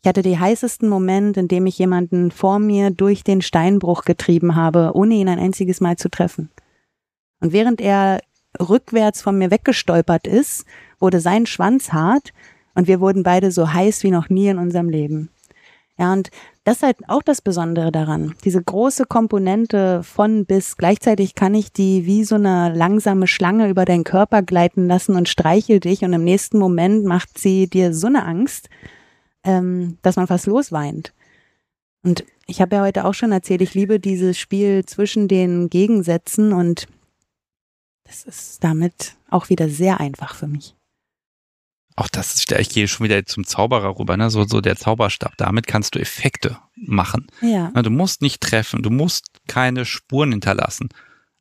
Ich 0.03 0.09
hatte 0.09 0.23
den 0.23 0.39
heißesten 0.39 0.89
Moment, 0.89 1.37
in 1.37 1.49
dem 1.49 1.67
ich 1.67 1.79
jemanden 1.79 2.31
vor 2.31 2.59
mir 2.59 2.91
durch 2.91 3.25
den 3.25 3.43
Steinbruch 3.43 4.05
getrieben 4.05 4.55
habe, 4.55 4.93
ohne 4.95 5.15
ihn 5.15 5.29
ein 5.29 5.41
einziges 5.41 5.81
Mal 5.81 5.97
zu 5.97 6.09
treffen. 6.09 6.51
Und 7.41 7.53
während 7.53 7.81
er 7.81 8.21
rückwärts 8.61 9.21
von 9.21 9.37
mir 9.37 9.51
weggestolpert 9.51 10.27
ist, 10.27 10.65
wurde 10.99 11.21
sein 11.21 11.47
Schwanz 11.47 11.93
hart 11.93 12.33
und 12.75 12.87
wir 12.87 13.01
wurden 13.01 13.23
beide 13.23 13.51
so 13.51 13.73
heiß 13.73 14.03
wie 14.05 14.11
noch 14.11 14.29
nie 14.29 14.49
in 14.49 14.59
unserem 14.59 14.89
Leben. 14.89 15.31
Ja, 15.99 16.13
und 16.13 16.31
das 16.67 16.79
ist 16.79 16.83
halt 16.83 16.97
auch 17.09 17.23
das 17.23 17.43
Besondere 17.43 17.93
daran. 17.93 18.35
Diese 18.45 18.61
große 18.61 19.05
Komponente 19.05 20.03
von 20.03 20.47
bis. 20.47 20.77
Gleichzeitig 20.77 21.37
kann 21.37 21.55
ich 21.55 21.73
die 21.73 22.07
wie 22.07 22.25
so 22.25 22.35
eine 22.35 22.75
langsame 22.75 23.29
Schlange 23.29 23.69
über 23.69 23.85
deinen 23.85 24.03
Körper 24.03 24.43
gleiten 24.43 24.89
lassen 24.89 25.15
und 25.15 25.29
streichel 25.29 25.79
dich 25.79 26.03
und 26.03 26.13
im 26.13 26.25
nächsten 26.25 26.59
Moment 26.59 27.05
macht 27.05 27.39
sie 27.39 27.69
dir 27.71 27.95
so 27.95 28.09
eine 28.09 28.25
Angst, 28.25 28.69
ähm, 29.45 29.99
dass 30.03 30.17
man 30.17 30.27
fast 30.27 30.47
losweint. 30.47 31.15
Und 32.03 32.25
ich 32.49 32.61
habe 32.61 32.75
ja 32.75 32.83
heute 32.83 33.05
auch 33.05 33.15
schon 33.15 33.31
erzählt, 33.31 33.63
ich 33.63 33.75
liebe 33.75 34.01
dieses 34.01 34.37
Spiel 34.37 34.85
zwischen 34.85 35.29
den 35.29 35.71
Gegensätzen 35.71 36.53
und 36.53 36.89
das 38.03 38.25
ist 38.25 38.65
damit 38.65 39.15
auch 39.31 39.51
wieder 39.51 39.69
sehr 39.69 40.01
einfach 40.01 40.35
für 40.35 40.49
mich 40.49 40.76
auch 41.97 42.09
das 42.09 42.35
ist, 42.35 42.53
ich 42.53 42.69
gehe 42.69 42.89
schon 42.89 43.05
wieder 43.05 43.25
zum 43.25 43.47
Zauberer 43.47 43.99
rüber, 43.99 44.17
ne? 44.19 44.31
so, 44.31 44.45
so 44.45 44.61
der 44.61 44.77
Zauberstab. 44.77 45.33
Damit 45.39 45.67
kannst 45.67 45.95
du 45.95 45.99
Effekte 45.99 46.59
machen. 46.75 47.27
Ja. 47.41 47.71
Du 47.71 47.91
musst 47.91 48.21
nicht 48.21 48.43
treffen, 48.43 48.83
du 48.83 48.91
musst 48.91 49.27
keine 49.49 49.87
Spuren 49.87 50.31
hinterlassen. 50.31 50.91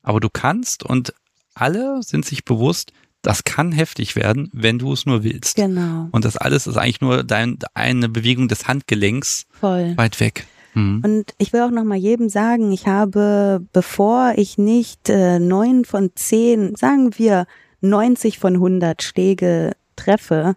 Aber 0.01 0.22
du 0.22 0.30
kannst 0.32 0.84
und 0.84 1.14
alle 1.56 2.01
sind 2.03 2.25
sich 2.25 2.45
bewusst, 2.45 2.93
das 3.22 3.43
kann 3.43 3.72
heftig 3.72 4.16
werden, 4.16 4.50
wenn 4.53 4.80
du 4.80 4.93
es 4.93 5.06
nur 5.06 5.24
willst. 5.24 5.56
Genau. 5.56 6.08
Und 6.11 6.25
das 6.25 6.38
alles 6.38 6.67
ist 6.67 6.77
eigentlich 6.77 7.01
nur 7.01 7.24
dein, 7.24 7.58
eine 7.74 8.08
Bewegung 8.08 8.48
des 8.48 8.67
Handgelenks 8.67 9.48
Voll. 9.59 9.98
weit 9.98 10.19
weg. 10.19 10.45
Mhm. 10.74 11.01
Und 11.03 11.34
ich 11.38 11.51
will 11.51 11.61
auch 11.61 11.72
noch 11.72 11.84
mal 11.84 11.98
jedem 11.98 12.30
sagen, 12.30 12.72
ich 12.72 12.88
habe, 12.88 13.66
bevor 13.74 14.34
ich 14.38 14.58
nicht 14.58 15.09
äh, 15.09 15.40
neun 15.40 15.85
von 15.85 16.11
zehn, 16.16 16.75
sagen 16.75 17.17
wir 17.17 17.48
90 17.82 18.38
von 18.40 18.53
100 18.56 19.01
Schläge 19.01 19.72
treffe, 19.95 20.56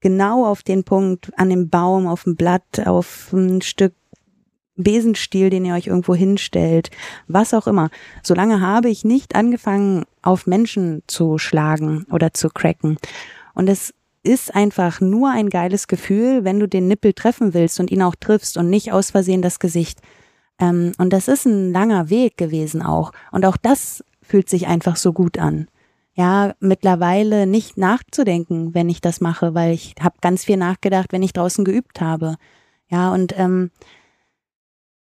genau 0.00 0.46
auf 0.46 0.62
den 0.62 0.84
Punkt, 0.84 1.32
an 1.38 1.50
dem 1.50 1.68
Baum, 1.68 2.06
auf 2.06 2.24
dem 2.24 2.36
Blatt, 2.36 2.86
auf 2.86 3.32
ein 3.32 3.62
Stück 3.62 3.94
Besenstiel, 4.76 5.50
den 5.50 5.64
ihr 5.64 5.74
euch 5.74 5.86
irgendwo 5.86 6.14
hinstellt, 6.14 6.90
was 7.28 7.54
auch 7.54 7.66
immer. 7.66 7.90
Solange 8.22 8.60
habe 8.60 8.88
ich 8.88 9.04
nicht 9.04 9.34
angefangen, 9.34 10.04
auf 10.22 10.46
Menschen 10.46 11.02
zu 11.06 11.38
schlagen 11.38 12.06
oder 12.10 12.32
zu 12.32 12.48
cracken. 12.48 12.96
Und 13.54 13.68
es 13.68 13.92
ist 14.22 14.54
einfach 14.54 15.00
nur 15.00 15.30
ein 15.30 15.50
geiles 15.50 15.88
Gefühl, 15.88 16.44
wenn 16.44 16.60
du 16.60 16.68
den 16.68 16.88
Nippel 16.88 17.12
treffen 17.12 17.54
willst 17.54 17.80
und 17.80 17.90
ihn 17.90 18.02
auch 18.02 18.14
triffst 18.14 18.56
und 18.56 18.70
nicht 18.70 18.92
aus 18.92 19.10
Versehen 19.10 19.42
das 19.42 19.58
Gesicht. 19.58 20.00
Ähm, 20.58 20.92
und 20.98 21.12
das 21.12 21.28
ist 21.28 21.44
ein 21.44 21.72
langer 21.72 22.08
Weg 22.08 22.36
gewesen 22.36 22.82
auch. 22.82 23.12
Und 23.30 23.44
auch 23.44 23.56
das 23.56 24.04
fühlt 24.22 24.48
sich 24.48 24.68
einfach 24.68 24.96
so 24.96 25.12
gut 25.12 25.38
an 25.38 25.68
ja, 26.14 26.54
mittlerweile 26.60 27.46
nicht 27.46 27.78
nachzudenken, 27.78 28.74
wenn 28.74 28.90
ich 28.90 29.00
das 29.00 29.20
mache, 29.20 29.54
weil 29.54 29.72
ich 29.72 29.94
habe 30.00 30.16
ganz 30.20 30.44
viel 30.44 30.58
nachgedacht, 30.58 31.12
wenn 31.12 31.22
ich 31.22 31.32
draußen 31.32 31.64
geübt 31.64 32.00
habe. 32.00 32.36
Ja, 32.88 33.12
und 33.12 33.38
ähm, 33.38 33.70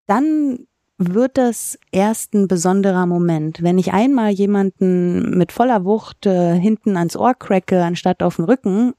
dann 0.06 0.68
wird 0.98 1.38
das 1.38 1.78
erst 1.92 2.34
ein 2.34 2.48
besonderer 2.48 3.06
Moment. 3.06 3.62
Wenn 3.62 3.78
ich 3.78 3.94
einmal 3.94 4.32
jemanden 4.32 5.38
mit 5.38 5.52
voller 5.52 5.86
Wucht 5.86 6.26
äh, 6.26 6.60
hinten 6.60 6.98
ans 6.98 7.16
Ohr 7.16 7.36
cracke, 7.36 7.84
anstatt 7.84 8.24
auf 8.24 8.38
den 8.38 8.46
Rücken, 8.46 8.94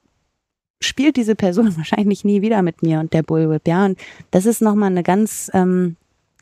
spielt 0.80 1.16
diese 1.16 1.34
Person 1.34 1.76
wahrscheinlich 1.76 2.24
nie 2.24 2.40
wieder 2.40 2.62
mit 2.62 2.82
mir 2.82 3.00
und 3.00 3.12
der 3.12 3.22
Bullwhip, 3.22 3.66
ja. 3.66 3.84
Und 3.84 3.98
das 4.30 4.46
ist 4.46 4.62
nochmal 4.62 4.90
eine 4.90 5.02
ganz 5.02 5.50
ähm, 5.52 5.96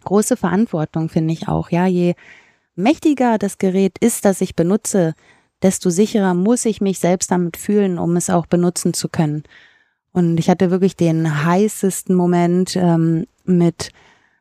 große 0.04 0.36
Verantwortung, 0.36 1.08
finde 1.08 1.32
ich 1.32 1.48
auch. 1.48 1.70
Ja, 1.70 1.86
je 1.86 2.14
mächtiger 2.76 3.38
das 3.38 3.58
Gerät 3.58 3.98
ist, 3.98 4.24
das 4.24 4.42
ich 4.42 4.54
benutze, 4.54 5.14
desto 5.66 5.90
sicherer 5.90 6.32
muss 6.32 6.64
ich 6.64 6.80
mich 6.80 7.00
selbst 7.00 7.32
damit 7.32 7.56
fühlen, 7.56 7.98
um 7.98 8.14
es 8.14 8.30
auch 8.30 8.46
benutzen 8.46 8.94
zu 8.94 9.08
können. 9.08 9.42
Und 10.12 10.38
ich 10.38 10.48
hatte 10.48 10.70
wirklich 10.70 10.94
den 10.94 11.44
heißesten 11.44 12.14
Moment 12.14 12.76
ähm, 12.76 13.26
mit 13.44 13.90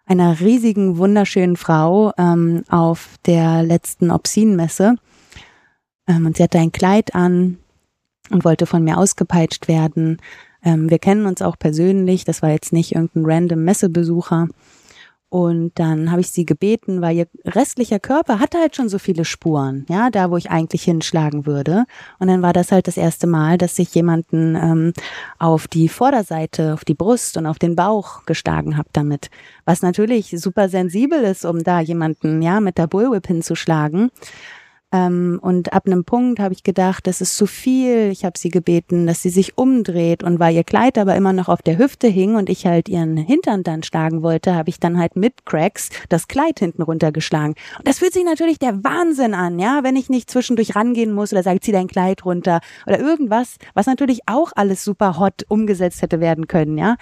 einer 0.06 0.40
riesigen, 0.40 1.00
wunderschönen 1.00 1.58
Frau 1.58 2.14
ähm, 2.20 2.64
auf 2.70 3.16
der 3.26 3.64
letzten 3.64 4.12
Obscene-Messe. 4.12 4.98
Ähm, 6.08 6.28
und 6.28 6.38
sie 6.38 6.44
hatte 6.44 6.60
ein 6.60 6.72
Kleid 6.72 7.16
an 7.16 7.58
und 8.30 8.46
wollte 8.46 8.68
von 8.68 8.84
mir 8.84 9.00
ausgepeitscht 9.00 9.68
werden. 9.68 10.22
Ähm, 10.64 10.92
wir 10.92 11.00
kennen 11.00 11.26
uns 11.26 11.42
auch 11.42 11.58
persönlich, 11.58 12.24
das 12.24 12.44
war 12.44 12.52
jetzt 12.52 12.72
nicht 12.72 12.94
irgendein 12.94 13.26
random 13.26 13.64
Messebesucher. 13.64 14.48
Und 15.30 15.72
dann 15.76 16.12
habe 16.12 16.22
ich 16.22 16.30
sie 16.30 16.46
gebeten, 16.46 17.02
weil 17.02 17.18
ihr 17.18 17.28
restlicher 17.46 18.00
Körper 18.00 18.40
hatte 18.40 18.60
halt 18.60 18.76
schon 18.76 18.90
so 18.90 19.00
viele 19.00 19.26
Spuren, 19.26 19.86
ja, 19.90 20.10
da 20.10 20.30
wo 20.32 20.38
ich 20.38 20.50
eigentlich 20.50 20.84
hinschlagen 20.84 21.46
würde. 21.46 21.86
Und 22.20 22.28
dann 22.28 22.42
war 22.42 22.54
das 22.54 22.72
halt 22.72 22.88
das 22.88 22.96
erste 22.96 23.28
Mal, 23.28 23.58
dass 23.58 23.78
ich 23.80 23.94
jemanden 23.96 24.56
ähm, 24.56 24.94
auf 25.40 25.68
die 25.68 25.90
Vorderseite, 25.90 26.74
auf 26.74 26.86
die 26.86 26.94
Brust 26.94 27.38
und 27.38 27.48
auf 27.48 27.60
den 27.60 27.76
Bauch 27.76 28.26
geschlagen 28.26 28.78
habe 28.78 28.90
damit. 28.94 29.30
Was 29.66 29.82
natürlich 29.82 30.30
super 30.38 30.70
sensibel 30.70 31.24
ist, 31.24 31.44
um 31.44 31.64
da 31.64 31.80
jemanden, 31.80 32.42
ja, 32.42 32.60
mit 32.60 32.78
der 32.78 32.88
Bullwhip 32.88 33.28
hinzuschlagen. 33.28 34.12
Ähm, 34.96 35.40
und 35.42 35.74
ab 35.74 35.88
einem 35.88 36.06
Punkt 36.06 36.40
habe 36.40 36.54
ich 36.54 36.64
gedacht, 36.64 37.06
das 37.06 37.20
ist 37.20 37.36
zu 37.36 37.46
viel. 37.48 38.10
Ich 38.12 38.24
habe 38.24 38.38
sie 38.38 38.50
gebeten, 38.50 39.08
dass 39.08 39.22
sie 39.22 39.30
sich 39.30 39.58
umdreht. 39.58 40.24
Und 40.24 40.40
weil 40.40 40.56
ihr 40.56 40.64
Kleid 40.64 40.98
aber 40.98 41.16
immer 41.16 41.34
noch 41.34 41.50
auf 41.50 41.62
der 41.62 41.78
Hüfte 41.78 42.08
hing 42.08 42.36
und 42.36 42.50
ich 42.50 42.66
halt 42.66 42.88
ihren 42.88 43.18
Hintern 43.18 43.64
dann 43.64 43.84
schlagen 43.84 44.24
wollte, 44.24 44.56
habe 44.56 44.70
ich 44.70 44.80
dann 44.80 44.98
halt 44.98 45.18
mit 45.18 45.46
Cracks 45.46 45.90
das 46.08 46.30
Kleid 46.30 46.60
hinten 46.60 46.82
runtergeschlagen. 46.82 47.56
Und 47.78 47.88
das 47.88 48.00
fühlt 48.00 48.14
sich 48.14 48.24
natürlich 48.24 48.58
der 48.58 48.84
Wahnsinn 48.84 49.34
an, 49.34 49.60
ja, 49.60 49.82
wenn 49.84 49.98
ich 49.98 50.10
nicht 50.10 50.30
zwischendurch 50.30 50.76
rangehen 50.76 51.12
muss 51.12 51.34
oder 51.34 51.44
sage, 51.44 51.60
zieh 51.60 51.74
dein 51.74 51.88
Kleid 51.88 52.24
runter 52.24 52.62
oder 52.88 53.00
irgendwas, 53.00 53.58
was 53.74 53.88
natürlich 53.88 54.22
auch 54.28 54.54
alles 54.56 54.84
super 54.84 55.20
hot 55.20 55.44
umgesetzt 55.50 56.02
hätte 56.02 56.22
werden 56.22 56.48
können, 56.48 56.78
ja. 56.78 56.96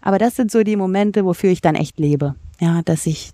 Aber 0.00 0.18
das 0.18 0.36
sind 0.36 0.50
so 0.50 0.62
die 0.62 0.76
Momente, 0.76 1.24
wofür 1.24 1.50
ich 1.50 1.60
dann 1.60 1.74
echt 1.74 1.98
lebe. 1.98 2.36
Ja, 2.60 2.82
dass 2.84 3.06
ich 3.06 3.33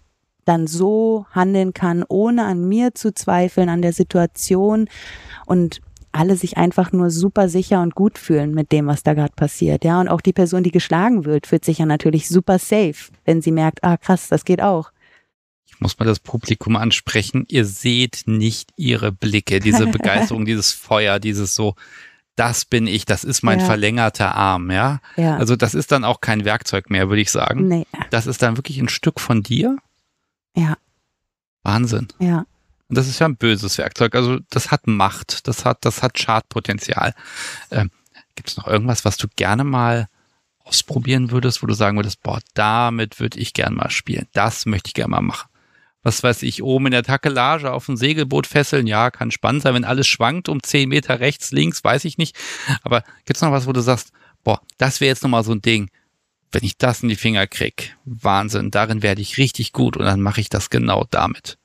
dann 0.51 0.67
so 0.67 1.27
handeln 1.31 1.73
kann, 1.75 2.05
ohne 2.09 2.45
an 2.45 2.69
mir 2.69 2.93
zu 2.93 3.15
zweifeln, 3.15 3.69
an 3.69 3.83
der 3.83 3.93
Situation 3.93 4.89
und 5.47 5.81
alle 6.11 6.35
sich 6.35 6.57
einfach 6.57 6.91
nur 6.91 7.11
super 7.11 7.49
sicher 7.49 7.81
und 7.81 7.95
gut 7.95 8.19
fühlen 8.19 8.53
mit 8.53 8.73
dem, 8.73 8.89
was 8.89 9.05
da 9.05 9.15
gerade 9.15 9.33
passiert. 9.37 9.85
Ja, 9.85 10.01
und 10.01 10.09
auch 10.09 10.21
die 10.21 10.33
Person, 10.33 10.65
die 10.65 10.73
geschlagen 10.73 11.25
wird, 11.25 11.47
fühlt 11.47 11.65
sich 11.65 11.79
ja 11.79 11.87
natürlich 11.87 12.29
super 12.29 12.59
safe, 12.59 13.13
wenn 13.25 13.43
sie 13.43 13.53
merkt, 13.53 13.85
ah 13.85 13.97
krass, 13.97 14.27
das 14.27 14.45
geht 14.45 14.61
auch. 14.61 14.91
Ich 15.69 15.79
muss 15.79 16.01
mal 16.01 16.05
das 16.05 16.19
Publikum 16.19 16.75
ansprechen. 16.75 17.47
Ihr 17.49 17.65
seht 17.65 18.25
nicht 18.27 18.73
ihre 18.75 19.13
Blicke, 19.13 19.61
diese 19.61 19.87
Begeisterung, 19.93 20.47
dieses 20.47 20.73
Feuer, 20.73 21.21
dieses 21.21 21.55
so, 21.55 21.77
das 22.35 22.65
bin 22.65 22.89
ich, 22.89 23.05
das 23.05 23.23
ist 23.23 23.45
mein 23.45 23.61
ja. 23.61 23.67
verlängerter 23.67 24.35
Arm, 24.35 24.73
ja? 24.73 24.99
ja. 25.17 25.37
Also 25.37 25.55
das 25.55 25.77
ist 25.77 25.93
dann 25.93 26.03
auch 26.03 26.21
kein 26.21 26.45
Werkzeug 26.45 26.91
mehr, 26.91 27.09
würde 27.09 27.23
ich 27.23 27.31
sagen. 27.31 27.69
Nee. 27.69 27.87
Das 28.11 28.27
ist 28.27 28.43
dann 28.43 28.57
wirklich 28.57 28.81
ein 28.81 28.89
Stück 28.89 29.21
von 29.21 29.45
dir 29.45 29.77
ja. 30.57 30.77
Wahnsinn. 31.63 32.09
Ja. 32.19 32.47
Und 32.89 32.99
das 32.99 33.07
ist 33.07 33.21
ja 33.21 33.27
ein 33.27 33.37
böses 33.37 33.79
Werkzeug. 33.79 34.15
Also 34.15 34.39
das 34.51 34.71
hat 34.71 34.87
Macht, 34.87 35.47
das 35.47 35.65
hat, 35.65 35.85
das 35.85 36.03
hat 36.03 36.19
Schadpotenzial. 36.19 37.15
Ähm, 37.71 37.91
Gibt 38.35 38.51
es 38.51 38.57
noch 38.57 38.67
irgendwas, 38.67 39.05
was 39.05 39.17
du 39.17 39.29
gerne 39.37 39.65
mal 39.65 40.09
ausprobieren 40.65 41.31
würdest, 41.31 41.63
wo 41.63 41.67
du 41.67 41.75
sagen 41.75 41.99
würdest, 41.99 42.23
boah, 42.23 42.41
damit 42.55 43.21
würde 43.21 43.39
ich 43.39 43.53
gerne 43.53 43.77
mal 43.77 43.91
spielen. 43.91 44.27
Das 44.33 44.67
möchte 44.67 44.89
ich 44.89 44.95
gerne 44.95 45.11
mal 45.11 45.21
machen. 45.21 45.49
Was 46.03 46.23
weiß 46.23 46.43
ich, 46.45 46.63
oben 46.63 46.87
in 46.87 46.93
der 46.93 47.03
Takelage 47.03 47.73
auf 47.73 47.89
ein 47.89 47.97
Segelboot 47.97 48.47
fesseln, 48.47 48.87
ja, 48.87 49.11
kann 49.11 49.31
spannend 49.31 49.63
sein, 49.63 49.75
wenn 49.75 49.85
alles 49.85 50.07
schwankt 50.07 50.49
um 50.49 50.63
zehn 50.63 50.89
Meter 50.89 51.21
rechts, 51.21 51.53
links, 51.53 51.85
weiß 51.85 52.05
ich 52.07 52.17
nicht. 52.17 52.37
Aber 52.83 53.05
gibt's 53.27 53.43
noch 53.43 53.53
was, 53.53 53.67
wo 53.67 53.73
du 53.73 53.83
sagst, 53.83 54.13
boah, 54.43 54.63
das 54.79 55.01
wäre 55.01 55.11
jetzt 55.11 55.23
nochmal 55.23 55.45
so 55.45 55.53
ein 55.53 55.61
Ding 55.61 55.91
wenn 56.53 56.65
ich 56.65 56.77
das 56.77 57.03
in 57.03 57.09
die 57.09 57.17
Finger 57.17 57.47
krieg, 57.47 57.97
Wahnsinn, 58.05 58.71
darin 58.71 59.03
werde 59.03 59.23
ich 59.23 59.39
richtig 59.39 59.73
gut 59.73 59.97
und 59.97 60.05
dann 60.05 60.21
mache 60.21 60.41
ich 60.41 60.49
das 60.49 60.71
genau 60.71 61.07
damit. 61.11 61.59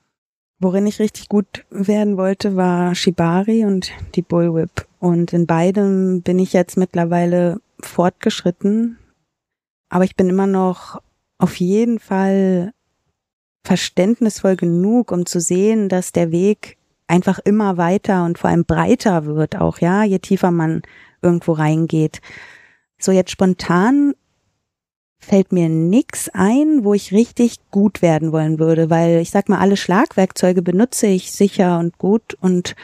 Worin 0.58 0.86
ich 0.86 1.00
richtig 1.00 1.28
gut 1.28 1.64
werden 1.70 2.16
wollte, 2.16 2.56
war 2.56 2.94
Shibari 2.94 3.64
und 3.64 3.90
die 4.14 4.22
Bullwhip. 4.22 4.86
Und 4.98 5.34
in 5.34 5.46
beidem 5.46 6.22
bin 6.22 6.38
ich 6.38 6.54
jetzt 6.54 6.78
mittlerweile 6.78 7.60
fortgeschritten. 7.80 8.98
Aber 9.90 10.04
ich 10.04 10.16
bin 10.16 10.30
immer 10.30 10.46
noch 10.46 11.02
auf 11.38 11.56
jeden 11.56 11.98
Fall 11.98 12.72
verständnisvoll 13.64 14.56
genug, 14.56 15.12
um 15.12 15.26
zu 15.26 15.40
sehen, 15.40 15.90
dass 15.90 16.12
der 16.12 16.30
Weg 16.30 16.78
einfach 17.06 17.38
immer 17.40 17.76
weiter 17.76 18.24
und 18.24 18.38
vor 18.38 18.50
allem 18.50 18.64
breiter 18.64 19.26
wird 19.26 19.56
auch, 19.56 19.78
ja, 19.78 20.04
je 20.04 20.18
tiefer 20.18 20.50
man 20.50 20.82
irgendwo 21.20 21.52
reingeht. 21.52 22.20
So 22.98 23.12
jetzt 23.12 23.30
spontan 23.30 24.14
fällt 25.26 25.52
mir 25.52 25.68
nix 25.68 26.30
ein, 26.32 26.84
wo 26.84 26.94
ich 26.94 27.12
richtig 27.12 27.58
gut 27.70 28.00
werden 28.00 28.32
wollen 28.32 28.58
würde, 28.58 28.90
weil 28.90 29.18
ich 29.20 29.30
sag 29.30 29.48
mal, 29.48 29.58
alle 29.58 29.76
Schlagwerkzeuge 29.76 30.62
benutze 30.62 31.08
ich 31.08 31.32
sicher 31.32 31.78
und 31.78 31.98
gut 31.98 32.34
und 32.40 32.76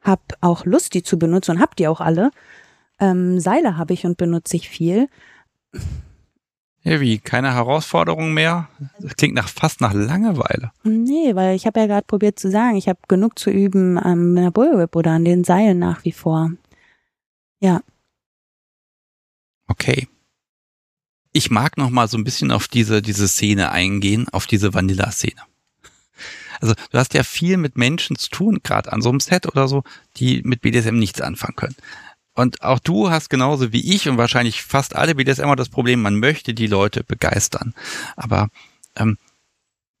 hab 0.00 0.20
auch 0.40 0.64
Lust, 0.64 0.94
die 0.94 1.02
zu 1.02 1.18
benutzen 1.18 1.52
und 1.52 1.60
hab 1.60 1.76
die 1.76 1.88
auch 1.88 2.00
alle. 2.00 2.30
Ähm, 2.98 3.38
Seile 3.40 3.76
habe 3.76 3.94
ich 3.94 4.04
und 4.04 4.16
benutze 4.16 4.56
ich 4.56 4.68
viel. 4.68 5.08
Ja, 6.82 7.00
wie? 7.00 7.18
Keine 7.18 7.54
Herausforderung 7.54 8.34
mehr? 8.34 8.68
Das 9.00 9.16
klingt 9.16 9.34
nach, 9.34 9.48
fast 9.48 9.80
nach 9.80 9.92
Langeweile. 9.92 10.72
Nee, 10.84 11.34
weil 11.34 11.56
ich 11.56 11.66
habe 11.66 11.80
ja 11.80 11.86
gerade 11.86 12.06
probiert 12.06 12.38
zu 12.38 12.50
sagen, 12.50 12.76
ich 12.76 12.88
habe 12.88 12.98
genug 13.08 13.38
zu 13.38 13.50
üben 13.50 13.98
am 13.98 14.36
ähm, 14.36 14.52
Bullwhip 14.52 14.94
oder 14.96 15.12
an 15.12 15.24
den 15.24 15.44
Seilen 15.44 15.78
nach 15.78 16.04
wie 16.04 16.12
vor. 16.12 16.50
Ja. 17.60 17.80
Okay 19.68 20.08
ich 21.36 21.50
mag 21.50 21.76
noch 21.76 21.90
mal 21.90 22.08
so 22.08 22.16
ein 22.16 22.24
bisschen 22.24 22.50
auf 22.50 22.66
diese, 22.66 23.02
diese 23.02 23.28
Szene 23.28 23.70
eingehen, 23.70 24.26
auf 24.30 24.46
diese 24.46 24.72
Vanilla-Szene. 24.72 25.40
Also 26.62 26.74
du 26.90 26.98
hast 26.98 27.12
ja 27.12 27.22
viel 27.22 27.58
mit 27.58 27.76
Menschen 27.76 28.16
zu 28.16 28.30
tun, 28.30 28.60
gerade 28.62 28.90
an 28.90 29.02
so 29.02 29.10
einem 29.10 29.20
Set 29.20 29.46
oder 29.46 29.68
so, 29.68 29.84
die 30.16 30.40
mit 30.42 30.62
BDSM 30.62 30.96
nichts 30.96 31.20
anfangen 31.20 31.56
können. 31.56 31.76
Und 32.32 32.62
auch 32.62 32.78
du 32.78 33.10
hast 33.10 33.28
genauso 33.28 33.72
wie 33.72 33.94
ich 33.94 34.08
und 34.08 34.16
wahrscheinlich 34.16 34.62
fast 34.62 34.96
alle 34.96 35.14
BDSM 35.14 35.54
das 35.56 35.68
Problem, 35.68 36.00
man 36.00 36.18
möchte 36.18 36.54
die 36.54 36.66
Leute 36.66 37.04
begeistern. 37.04 37.74
Aber 38.16 38.48
ähm, 38.96 39.18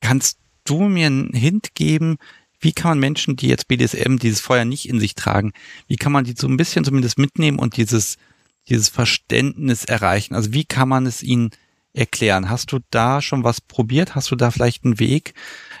kannst 0.00 0.38
du 0.64 0.84
mir 0.84 1.06
einen 1.06 1.34
Hint 1.34 1.74
geben, 1.74 2.16
wie 2.60 2.72
kann 2.72 2.92
man 2.92 3.00
Menschen, 3.00 3.36
die 3.36 3.48
jetzt 3.48 3.68
BDSM, 3.68 4.16
dieses 4.16 4.40
Feuer 4.40 4.64
nicht 4.64 4.88
in 4.88 5.00
sich 5.00 5.14
tragen, 5.14 5.52
wie 5.86 5.96
kann 5.96 6.12
man 6.12 6.24
die 6.24 6.34
so 6.36 6.48
ein 6.48 6.56
bisschen 6.56 6.84
zumindest 6.84 7.18
mitnehmen 7.18 7.58
und 7.58 7.76
dieses 7.76 8.16
dieses 8.68 8.88
Verständnis 8.88 9.84
erreichen? 9.84 10.34
Also 10.34 10.52
wie 10.52 10.64
kann 10.64 10.88
man 10.88 11.06
es 11.06 11.22
ihnen 11.22 11.50
erklären? 11.92 12.50
Hast 12.50 12.72
du 12.72 12.80
da 12.90 13.22
schon 13.22 13.44
was 13.44 13.60
probiert? 13.60 14.14
Hast 14.14 14.30
du 14.30 14.36
da 14.36 14.50
vielleicht 14.50 14.84
einen 14.84 14.98
Weg, 14.98 15.34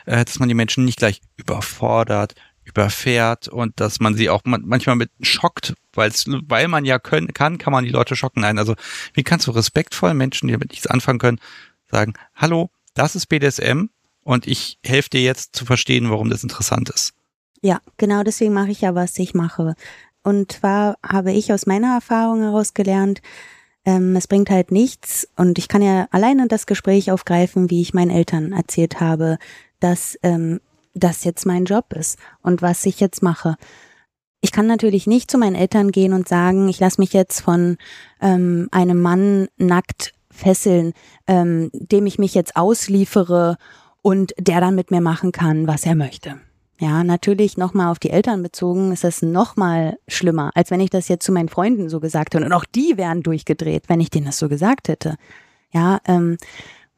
äh, 0.06 0.24
dass 0.24 0.38
man 0.38 0.48
die 0.48 0.54
Menschen 0.54 0.84
nicht 0.84 0.98
gleich 0.98 1.20
überfordert, 1.36 2.34
überfährt 2.64 3.48
und 3.48 3.78
dass 3.80 4.00
man 4.00 4.14
sie 4.14 4.28
auch 4.28 4.42
manchmal 4.44 4.96
mit 4.96 5.10
schockt, 5.20 5.74
weil 5.94 6.68
man 6.68 6.84
ja 6.84 6.98
können, 6.98 7.32
kann, 7.32 7.58
kann 7.58 7.72
man 7.72 7.84
die 7.84 7.90
Leute 7.90 8.16
schocken. 8.16 8.40
Nein, 8.40 8.58
also 8.58 8.74
wie 9.14 9.22
kannst 9.22 9.46
du 9.46 9.52
respektvoll 9.52 10.14
Menschen, 10.14 10.48
die 10.48 10.52
damit 10.52 10.70
nichts 10.70 10.86
anfangen 10.86 11.20
können, 11.20 11.40
sagen, 11.90 12.14
hallo, 12.34 12.70
das 12.94 13.14
ist 13.14 13.26
BDSM 13.26 13.86
und 14.22 14.46
ich 14.46 14.78
helfe 14.84 15.10
dir 15.10 15.22
jetzt 15.22 15.54
zu 15.54 15.64
verstehen, 15.64 16.10
warum 16.10 16.28
das 16.28 16.42
interessant 16.42 16.90
ist. 16.90 17.14
Ja, 17.62 17.80
genau 17.96 18.22
deswegen 18.24 18.52
mache 18.52 18.70
ich 18.70 18.80
ja, 18.80 18.94
was 18.94 19.18
ich 19.18 19.32
mache. 19.32 19.74
Und 20.26 20.50
zwar 20.50 20.96
habe 21.08 21.30
ich 21.30 21.52
aus 21.52 21.66
meiner 21.66 21.94
Erfahrung 21.94 22.42
heraus 22.42 22.74
gelernt, 22.74 23.22
ähm, 23.84 24.16
es 24.16 24.26
bringt 24.26 24.50
halt 24.50 24.72
nichts. 24.72 25.28
Und 25.36 25.56
ich 25.56 25.68
kann 25.68 25.82
ja 25.82 26.08
alleine 26.10 26.48
das 26.48 26.66
Gespräch 26.66 27.12
aufgreifen, 27.12 27.70
wie 27.70 27.80
ich 27.80 27.94
meinen 27.94 28.10
Eltern 28.10 28.50
erzählt 28.50 28.98
habe, 28.98 29.38
dass 29.78 30.18
ähm, 30.24 30.60
das 30.94 31.22
jetzt 31.22 31.46
mein 31.46 31.64
Job 31.64 31.92
ist 31.92 32.18
und 32.42 32.60
was 32.60 32.84
ich 32.86 32.98
jetzt 32.98 33.22
mache. 33.22 33.54
Ich 34.40 34.50
kann 34.50 34.66
natürlich 34.66 35.06
nicht 35.06 35.30
zu 35.30 35.38
meinen 35.38 35.54
Eltern 35.54 35.92
gehen 35.92 36.12
und 36.12 36.26
sagen, 36.26 36.68
ich 36.68 36.80
lasse 36.80 37.00
mich 37.00 37.12
jetzt 37.12 37.40
von 37.40 37.76
ähm, 38.20 38.66
einem 38.72 39.00
Mann 39.00 39.46
nackt 39.58 40.12
fesseln, 40.28 40.92
ähm, 41.28 41.70
dem 41.72 42.04
ich 42.06 42.18
mich 42.18 42.34
jetzt 42.34 42.56
ausliefere 42.56 43.58
und 44.02 44.34
der 44.40 44.60
dann 44.60 44.74
mit 44.74 44.90
mir 44.90 45.00
machen 45.00 45.30
kann, 45.30 45.68
was 45.68 45.86
er 45.86 45.94
möchte. 45.94 46.40
Ja, 46.78 47.04
natürlich 47.04 47.56
nochmal 47.56 47.90
auf 47.90 47.98
die 47.98 48.10
Eltern 48.10 48.42
bezogen 48.42 48.92
ist 48.92 49.02
das 49.02 49.22
nochmal 49.22 49.98
schlimmer, 50.08 50.50
als 50.54 50.70
wenn 50.70 50.80
ich 50.80 50.90
das 50.90 51.08
jetzt 51.08 51.24
zu 51.24 51.32
meinen 51.32 51.48
Freunden 51.48 51.88
so 51.88 52.00
gesagt 52.00 52.34
hätte. 52.34 52.44
Und 52.44 52.52
auch 52.52 52.66
die 52.66 52.98
wären 52.98 53.22
durchgedreht, 53.22 53.84
wenn 53.88 54.00
ich 54.00 54.10
denen 54.10 54.26
das 54.26 54.38
so 54.38 54.48
gesagt 54.48 54.88
hätte. 54.88 55.16
Ja, 55.72 56.00
ähm, 56.06 56.36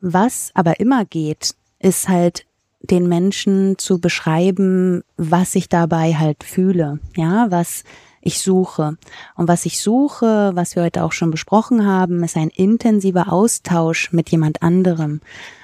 was 0.00 0.50
aber 0.54 0.80
immer 0.80 1.04
geht, 1.04 1.54
ist 1.78 2.08
halt 2.08 2.44
den 2.80 3.08
Menschen 3.08 3.78
zu 3.78 4.00
beschreiben, 4.00 5.02
was 5.16 5.54
ich 5.54 5.68
dabei 5.68 6.14
halt 6.14 6.44
fühle, 6.44 7.00
ja, 7.16 7.50
was 7.50 7.84
ich 8.20 8.40
suche. 8.40 8.96
Und 9.36 9.48
was 9.48 9.64
ich 9.64 9.80
suche, 9.80 10.50
was 10.54 10.74
wir 10.74 10.82
heute 10.82 11.04
auch 11.04 11.12
schon 11.12 11.30
besprochen 11.30 11.86
haben, 11.86 12.22
ist 12.24 12.36
ein 12.36 12.50
intensiver 12.50 13.32
Austausch 13.32 14.12
mit 14.12 14.30
jemand 14.30 14.62
anderem. 14.62 15.20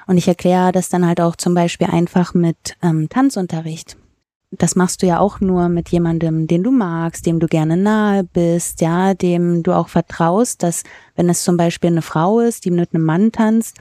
Und 0.06 0.18
ich 0.18 0.28
erkläre 0.28 0.72
das 0.72 0.88
dann 0.88 1.06
halt 1.06 1.20
auch 1.20 1.36
zum 1.36 1.54
Beispiel 1.54 1.88
einfach 1.88 2.32
mit 2.34 2.76
ähm, 2.82 3.08
Tanzunterricht. 3.08 3.96
Das 4.58 4.76
machst 4.76 5.02
du 5.02 5.06
ja 5.06 5.18
auch 5.18 5.40
nur 5.40 5.68
mit 5.68 5.88
jemandem, 5.90 6.46
den 6.46 6.62
du 6.62 6.70
magst, 6.70 7.26
dem 7.26 7.40
du 7.40 7.46
gerne 7.46 7.76
nahe 7.76 8.24
bist, 8.24 8.80
ja, 8.80 9.14
dem 9.14 9.62
du 9.62 9.72
auch 9.72 9.88
vertraust, 9.88 10.62
dass 10.62 10.82
wenn 11.16 11.28
es 11.28 11.44
zum 11.44 11.56
Beispiel 11.56 11.90
eine 11.90 12.02
Frau 12.02 12.40
ist, 12.40 12.64
die 12.64 12.70
mit 12.70 12.94
einem 12.94 13.04
Mann 13.04 13.32
tanzt, 13.32 13.78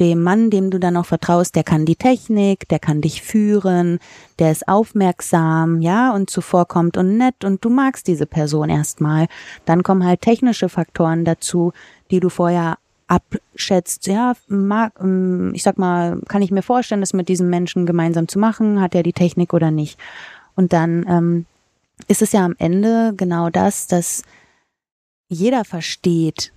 dem 0.00 0.22
Mann, 0.22 0.50
dem 0.50 0.70
du 0.70 0.80
dann 0.80 0.96
auch 0.96 1.06
vertraust, 1.06 1.54
der 1.54 1.62
kann 1.62 1.84
die 1.84 1.96
Technik, 1.96 2.68
der 2.68 2.78
kann 2.78 3.00
dich 3.00 3.22
führen, 3.22 3.98
der 4.38 4.50
ist 4.50 4.66
aufmerksam, 4.66 5.80
ja, 5.80 6.12
und 6.12 6.30
zuvorkommt 6.30 6.96
und 6.96 7.16
nett 7.16 7.44
und 7.44 7.64
du 7.64 7.70
magst 7.70 8.06
diese 8.06 8.26
Person 8.26 8.70
erstmal. 8.70 9.26
Dann 9.64 9.82
kommen 9.82 10.04
halt 10.04 10.22
technische 10.22 10.68
Faktoren 10.68 11.24
dazu, 11.24 11.72
die 12.10 12.20
du 12.20 12.28
vorher 12.28 12.78
abschätzt, 13.06 14.06
ja, 14.06 14.34
mag, 14.48 14.92
ähm, 15.00 15.52
ich 15.54 15.62
sag 15.62 15.78
mal, 15.78 16.20
kann 16.28 16.42
ich 16.42 16.50
mir 16.50 16.62
vorstellen, 16.62 17.00
das 17.00 17.12
mit 17.12 17.28
diesem 17.28 17.50
Menschen 17.50 17.86
gemeinsam 17.86 18.28
zu 18.28 18.38
machen, 18.38 18.80
hat 18.80 18.94
er 18.94 19.02
die 19.02 19.12
Technik 19.12 19.52
oder 19.52 19.70
nicht. 19.70 19.98
Und 20.56 20.72
dann 20.72 21.04
ähm, 21.08 21.46
ist 22.08 22.22
es 22.22 22.32
ja 22.32 22.44
am 22.44 22.54
Ende 22.58 23.14
genau 23.16 23.50
das, 23.50 23.86
dass 23.86 24.22
jeder 25.28 25.64
versteht, 25.64 26.52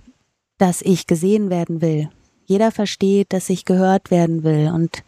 dass 0.57 0.81
ich 0.81 1.07
gesehen 1.07 1.49
werden 1.49 1.81
will, 1.81 2.09
jeder 2.45 2.71
versteht, 2.71 3.33
dass 3.33 3.49
ich 3.49 3.65
gehört 3.65 4.09
werden 4.09 4.43
will 4.43 4.71
und 4.73 5.03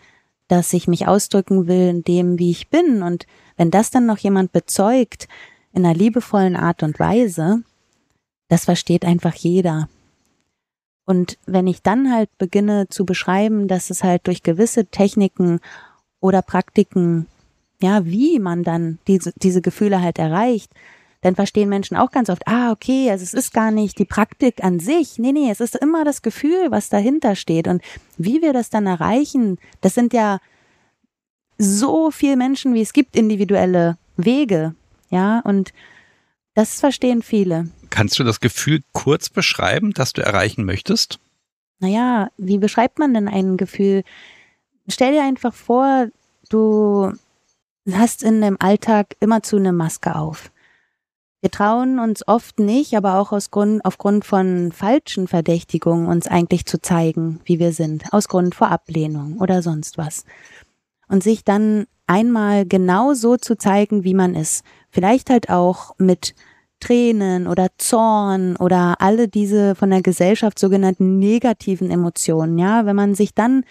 dass 0.49 0.73
ich 0.73 0.87
mich 0.87 1.07
ausdrücken 1.07 1.67
will 1.67 1.87
in 1.87 2.03
dem, 2.03 2.39
wie 2.39 2.51
ich 2.51 2.69
bin. 2.69 3.01
Und 3.01 3.27
wenn 3.55 3.71
das 3.71 3.91
dann 3.91 4.05
noch 4.05 4.17
jemand 4.17 4.51
bezeugt, 4.51 5.27
in 5.71 5.85
einer 5.85 5.95
liebevollen 5.95 6.55
Art 6.55 6.83
und 6.83 6.99
Weise, 6.99 7.63
das 8.49 8.65
versteht 8.65 9.05
einfach 9.05 9.35
jeder. 9.35 9.87
Und 11.09 11.39
wenn 11.47 11.65
ich 11.65 11.81
dann 11.81 12.13
halt 12.13 12.29
beginne 12.37 12.87
zu 12.87 13.03
beschreiben, 13.03 13.67
dass 13.67 13.89
es 13.89 14.03
halt 14.03 14.27
durch 14.27 14.43
gewisse 14.43 14.85
Techniken 14.85 15.59
oder 16.19 16.43
Praktiken, 16.43 17.25
ja, 17.81 18.05
wie 18.05 18.37
man 18.37 18.61
dann 18.61 18.99
diese, 19.07 19.33
diese 19.37 19.63
Gefühle 19.63 20.03
halt 20.03 20.19
erreicht, 20.19 20.71
dann 21.21 21.33
verstehen 21.33 21.67
Menschen 21.67 21.97
auch 21.97 22.11
ganz 22.11 22.29
oft, 22.29 22.47
ah, 22.47 22.71
okay, 22.71 23.09
also 23.09 23.23
es 23.23 23.33
ist 23.33 23.55
gar 23.55 23.71
nicht 23.71 23.97
die 23.97 24.05
Praktik 24.05 24.63
an 24.63 24.79
sich. 24.79 25.17
Nee, 25.17 25.31
nee, 25.31 25.49
es 25.49 25.61
ist 25.61 25.75
immer 25.75 26.05
das 26.05 26.21
Gefühl, 26.21 26.69
was 26.69 26.89
dahinter 26.89 27.35
steht. 27.35 27.67
Und 27.67 27.81
wie 28.19 28.43
wir 28.43 28.53
das 28.53 28.69
dann 28.69 28.85
erreichen, 28.85 29.57
das 29.81 29.95
sind 29.95 30.13
ja 30.13 30.37
so 31.57 32.11
viele 32.11 32.37
Menschen, 32.37 32.75
wie 32.75 32.81
es 32.81 32.93
gibt, 32.93 33.15
individuelle 33.15 33.97
Wege. 34.15 34.75
Ja, 35.09 35.39
und 35.39 35.73
das 36.53 36.79
verstehen 36.79 37.23
viele. 37.23 37.67
Kannst 37.89 38.19
du 38.19 38.23
das 38.23 38.39
Gefühl 38.39 38.81
kurz 38.93 39.29
beschreiben, 39.29 39.93
das 39.93 40.13
du 40.13 40.21
erreichen 40.21 40.65
möchtest? 40.65 41.19
Naja, 41.79 42.29
wie 42.37 42.57
beschreibt 42.57 42.99
man 42.99 43.13
denn 43.13 43.27
ein 43.27 43.57
Gefühl? 43.57 44.03
Stell 44.87 45.13
dir 45.13 45.23
einfach 45.23 45.53
vor, 45.53 46.07
du 46.49 47.13
hast 47.91 48.23
in 48.23 48.41
dem 48.41 48.57
Alltag 48.59 49.15
immer 49.19 49.43
zu 49.43 49.57
eine 49.57 49.73
Maske 49.73 50.15
auf. 50.15 50.51
Wir 51.41 51.51
trauen 51.51 51.99
uns 51.99 52.27
oft 52.27 52.59
nicht, 52.59 52.95
aber 52.95 53.15
auch 53.17 53.31
aus 53.31 53.49
Grund, 53.49 53.83
aufgrund 53.85 54.25
von 54.25 54.73
falschen 54.73 55.27
Verdächtigungen 55.27 56.07
uns 56.07 56.27
eigentlich 56.27 56.65
zu 56.65 56.81
zeigen, 56.81 57.39
wie 57.45 57.59
wir 57.59 57.71
sind, 57.71 58.11
aus 58.11 58.27
Grund 58.27 58.55
vor 58.55 58.69
Ablehnung 58.69 59.37
oder 59.37 59.61
sonst 59.61 59.97
was. 59.97 60.25
Und 61.07 61.23
sich 61.23 61.45
dann 61.45 61.87
einmal 62.07 62.65
genau 62.65 63.13
so 63.13 63.37
zu 63.37 63.57
zeigen, 63.57 64.03
wie 64.03 64.13
man 64.13 64.35
ist. 64.35 64.65
Vielleicht 64.89 65.29
halt 65.29 65.49
auch 65.49 65.95
mit 65.97 66.35
Tränen 66.79 67.47
oder 67.47 67.67
Zorn 67.77 68.55
oder 68.55 69.01
alle 69.01 69.27
diese 69.27 69.75
von 69.75 69.89
der 69.89 70.01
Gesellschaft 70.01 70.59
sogenannten 70.59 71.19
negativen 71.19 71.91
Emotionen, 71.91 72.57
ja, 72.57 72.85
wenn 72.85 72.95
man 72.95 73.15
sich 73.15 73.33
dann 73.33 73.63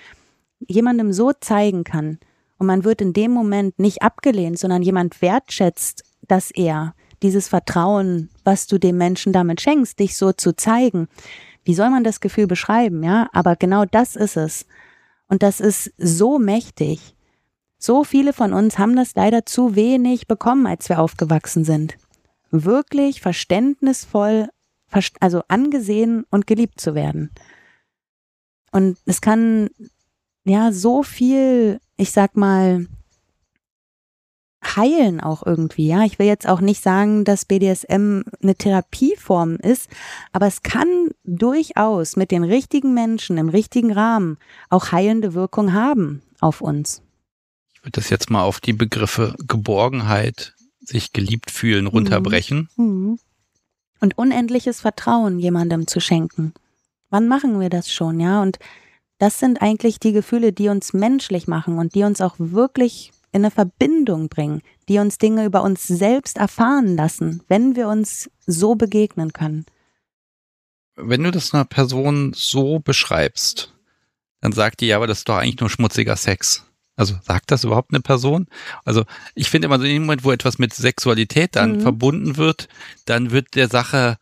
jemandem 0.67 1.12
so 1.12 1.33
zeigen 1.33 1.85
kann 1.85 2.19
und 2.59 2.67
man 2.67 2.85
wird 2.85 3.01
in 3.01 3.12
dem 3.12 3.31
Moment 3.31 3.78
nicht 3.78 4.03
abgelehnt, 4.03 4.59
sondern 4.59 4.83
jemand 4.83 5.23
wertschätzt, 5.23 6.05
dass 6.27 6.51
er 6.51 6.95
dieses 7.23 7.49
Vertrauen, 7.49 8.31
was 8.45 8.67
du 8.67 8.78
dem 8.78 8.97
Menschen 8.97 9.33
damit 9.33 9.61
schenkst, 9.61 9.99
dich 9.99 10.17
so 10.17 10.33
zu 10.33 10.55
zeigen. 10.55 11.09
Wie 11.65 11.75
soll 11.75 11.91
man 11.91 12.05
das 12.05 12.20
Gefühl 12.20 12.47
beschreiben, 12.47 13.03
ja? 13.03 13.28
Aber 13.33 13.57
genau 13.57 13.85
das 13.85 14.17
ist 14.17 14.37
es. 14.37 14.67
Und 15.28 15.43
das 15.43 15.61
ist 15.61 15.93
so 15.99 16.39
mächtig. 16.39 17.15
So 17.78 18.03
viele 18.05 18.33
von 18.33 18.53
uns 18.53 18.78
haben 18.78 18.97
das 18.97 19.15
leider 19.15 19.47
zu 19.47 19.77
wenig 19.77 20.27
bekommen, 20.27 20.67
als 20.67 20.89
wir 20.89 21.01
aufgewachsen 21.01 21.65
sind. 21.65 21.97
Wirklich 22.51 23.20
verständnisvoll, 23.20 24.49
also 25.20 25.43
angesehen 25.49 26.25
und 26.31 26.47
geliebt 26.47 26.81
zu 26.81 26.94
werden. 26.94 27.31
Und 28.73 28.99
es 29.07 29.20
kann 29.20 29.70
ja 30.44 30.73
so 30.73 31.02
viel, 31.02 31.81
ich 31.97 32.12
sag 32.12 32.36
mal, 32.36 32.86
heilen 34.65 35.20
auch 35.20 35.44
irgendwie, 35.44 35.89
ja. 35.89 36.05
Ich 36.05 36.18
will 36.18 36.27
jetzt 36.27 36.49
auch 36.49 36.60
nicht 36.60 36.83
sagen, 36.83 37.25
dass 37.25 37.44
BDSM 37.44 38.23
eine 38.43 38.55
Therapieform 38.57 39.57
ist, 39.57 39.89
aber 40.33 40.47
es 40.47 40.62
kann 40.62 41.10
durchaus 41.25 42.17
mit 42.17 42.31
den 42.31 42.44
richtigen 42.44 42.94
Menschen 42.94 43.39
im 43.39 43.49
richtigen 43.49 43.93
Rahmen 43.93 44.39
auch 44.68 44.93
heilende 44.93 45.35
Wirkung 45.35 45.73
haben 45.73 46.23
auf 46.41 46.60
uns. 46.60 47.02
Ich 47.75 47.83
würde 47.83 47.93
das 47.93 48.10
jetzt 48.10 48.31
mal 48.31 48.43
auf 48.43 48.60
die 48.60 48.73
Begriffe 48.73 49.35
Geborgenheit, 49.47 50.55
sich 50.89 51.12
geliebt 51.12 51.50
fühlen 51.50 51.84
mhm. 51.84 51.91
runterbrechen. 51.91 52.68
Mhm. 52.76 53.18
Und 54.00 54.17
unendliches 54.17 54.81
Vertrauen 54.81 55.39
jemandem 55.39 55.86
zu 55.86 56.00
schenken. 56.00 56.55
Wann 57.10 57.26
machen 57.26 57.58
wir 57.58 57.68
das 57.68 57.92
schon, 57.92 58.20
ja? 58.20 58.42
Und 58.42 58.58
das 59.18 59.41
sind 59.41 59.60
eigentlich 59.60 59.99
die 59.99 60.12
Gefühle, 60.12 60.52
die 60.52 60.68
uns 60.68 60.92
menschlich 60.92 61.49
machen 61.49 61.78
und 61.78 61.94
die 61.94 62.05
uns 62.05 62.20
auch 62.20 62.36
wirklich 62.39 63.12
in 63.33 63.42
eine 63.42 63.50
Verbindung 63.50 64.28
bringen, 64.28 64.62
die 64.89 64.99
uns 64.99 65.18
Dinge 65.18 65.44
über 65.44 65.62
uns 65.62 65.86
selbst 65.86 66.39
erfahren 66.39 66.97
lassen, 66.97 67.42
wenn 67.49 67.76
wir 67.76 67.89
uns 67.89 68.31
so 68.47 68.75
begegnen 68.75 69.33
können. 69.33 69.67
Wenn 70.97 71.23
du 71.23 71.31
das 71.31 71.52
einer 71.52 71.65
Person 71.65 72.33
so 72.34 72.78
beschreibst, 72.78 73.75
dann 74.41 74.52
sagt 74.52 74.81
die 74.81 74.86
ja, 74.86 74.97
aber 74.97 75.07
das 75.07 75.18
ist 75.18 75.28
doch 75.28 75.36
eigentlich 75.36 75.60
nur 75.60 75.70
schmutziger 75.70 76.17
Sex. 76.17 76.67
Also 76.99 77.15
sagt 77.23 77.52
das 77.52 77.62
überhaupt 77.62 77.93
eine 77.93 78.01
Person? 78.01 78.49
Also 78.85 79.05
ich 79.36 79.49
finde 79.49 79.67
immer 79.67 79.78
so 79.78 79.85
in 79.85 79.93
dem 79.93 80.02
Moment, 80.02 80.25
wo 80.25 80.33
etwas 80.33 80.59
mit 80.59 80.75
Sexualität 80.75 81.55
dann 81.55 81.77
mhm. 81.77 81.81
verbunden 81.81 82.36
wird, 82.36 82.68
dann 83.07 83.31
wird 83.31 83.55
der 83.55 83.68
Sache 83.68 84.18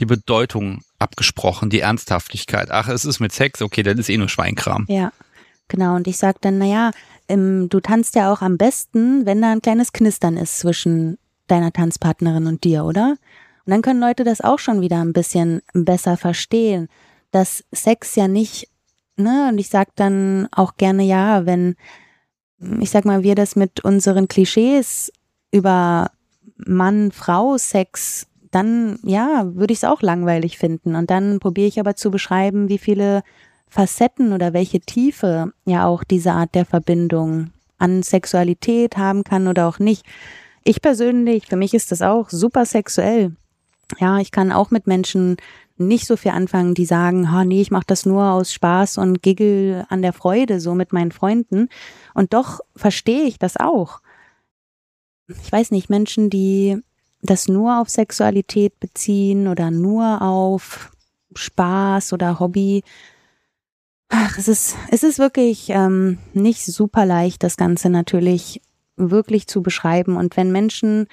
die 0.00 0.06
Bedeutung 0.06 0.82
abgesprochen, 0.98 1.70
die 1.70 1.80
Ernsthaftigkeit. 1.80 2.72
Ach, 2.72 2.88
es 2.88 3.04
ist 3.04 3.20
mit 3.20 3.32
Sex, 3.32 3.62
okay, 3.62 3.84
dann 3.84 3.96
ist 3.96 4.08
eh 4.08 4.16
nur 4.16 4.28
Schweinkram. 4.28 4.86
Ja, 4.88 5.12
genau. 5.68 5.94
Und 5.94 6.08
ich 6.08 6.16
sage 6.16 6.38
dann, 6.40 6.58
naja, 6.58 6.90
ähm, 7.28 7.68
du 7.68 7.78
tanzt 7.78 8.16
ja 8.16 8.32
auch 8.32 8.42
am 8.42 8.58
besten, 8.58 9.24
wenn 9.24 9.40
da 9.40 9.52
ein 9.52 9.62
kleines 9.62 9.92
Knistern 9.92 10.36
ist 10.36 10.58
zwischen 10.58 11.16
deiner 11.46 11.72
Tanzpartnerin 11.72 12.48
und 12.48 12.64
dir, 12.64 12.84
oder? 12.84 13.16
Und 13.66 13.70
dann 13.70 13.82
können 13.82 14.00
Leute 14.00 14.24
das 14.24 14.40
auch 14.40 14.58
schon 14.58 14.80
wieder 14.80 15.00
ein 15.00 15.12
bisschen 15.12 15.62
besser 15.74 16.16
verstehen, 16.16 16.88
dass 17.30 17.62
Sex 17.70 18.16
ja 18.16 18.26
nicht, 18.26 18.68
ne, 19.16 19.48
und 19.50 19.58
ich 19.58 19.68
sag 19.68 19.94
dann 19.96 20.48
auch 20.52 20.76
gerne 20.76 21.02
ja, 21.04 21.46
wenn, 21.46 21.76
ich 22.80 22.90
sag 22.90 23.04
mal, 23.04 23.22
wir 23.22 23.34
das 23.34 23.56
mit 23.56 23.84
unseren 23.84 24.28
Klischees 24.28 25.12
über 25.52 26.10
Mann, 26.56 27.10
Frau, 27.12 27.56
Sex, 27.56 28.26
dann 28.50 28.98
ja, 29.02 29.46
würde 29.54 29.72
ich 29.72 29.80
es 29.80 29.84
auch 29.84 30.02
langweilig 30.02 30.58
finden. 30.58 30.94
Und 30.94 31.10
dann 31.10 31.38
probiere 31.38 31.68
ich 31.68 31.80
aber 31.80 31.96
zu 31.96 32.10
beschreiben, 32.10 32.68
wie 32.68 32.78
viele 32.78 33.22
Facetten 33.68 34.32
oder 34.32 34.52
welche 34.52 34.80
Tiefe 34.80 35.52
ja 35.64 35.86
auch 35.86 36.02
diese 36.04 36.32
Art 36.32 36.54
der 36.54 36.64
Verbindung 36.64 37.50
an 37.78 38.02
Sexualität 38.02 38.96
haben 38.96 39.24
kann 39.24 39.46
oder 39.46 39.68
auch 39.68 39.78
nicht. 39.78 40.04
Ich 40.64 40.82
persönlich, 40.82 41.46
für 41.46 41.56
mich 41.56 41.72
ist 41.72 41.92
das 41.92 42.02
auch 42.02 42.28
super 42.28 42.66
sexuell. 42.66 43.34
Ja, 43.98 44.18
ich 44.18 44.32
kann 44.32 44.52
auch 44.52 44.70
mit 44.70 44.86
Menschen 44.86 45.36
nicht 45.80 46.06
so 46.06 46.16
viel 46.16 46.32
anfangen, 46.32 46.74
die 46.74 46.84
sagen, 46.84 47.28
oh 47.34 47.44
nee, 47.44 47.60
ich 47.60 47.70
mache 47.70 47.86
das 47.86 48.06
nur 48.06 48.24
aus 48.30 48.52
Spaß 48.52 48.98
und 48.98 49.22
Giggle 49.22 49.86
an 49.88 50.02
der 50.02 50.12
Freude, 50.12 50.60
so 50.60 50.74
mit 50.74 50.92
meinen 50.92 51.12
Freunden. 51.12 51.68
Und 52.14 52.34
doch 52.34 52.60
verstehe 52.76 53.24
ich 53.24 53.38
das 53.38 53.56
auch. 53.56 54.00
Ich 55.28 55.50
weiß 55.50 55.70
nicht, 55.70 55.90
Menschen, 55.90 56.30
die 56.30 56.78
das 57.22 57.48
nur 57.48 57.80
auf 57.80 57.88
Sexualität 57.88 58.78
beziehen 58.80 59.48
oder 59.48 59.70
nur 59.70 60.22
auf 60.22 60.92
Spaß 61.34 62.12
oder 62.12 62.40
Hobby, 62.40 62.82
Ach, 64.12 64.36
es 64.38 64.48
ist, 64.48 64.76
es 64.90 65.04
ist 65.04 65.20
wirklich 65.20 65.68
ähm, 65.68 66.18
nicht 66.32 66.64
super 66.66 67.06
leicht, 67.06 67.44
das 67.44 67.56
Ganze 67.56 67.90
natürlich 67.90 68.60
wirklich 68.96 69.46
zu 69.46 69.62
beschreiben. 69.62 70.16
Und 70.16 70.36
wenn 70.36 70.50
Menschen 70.50 71.06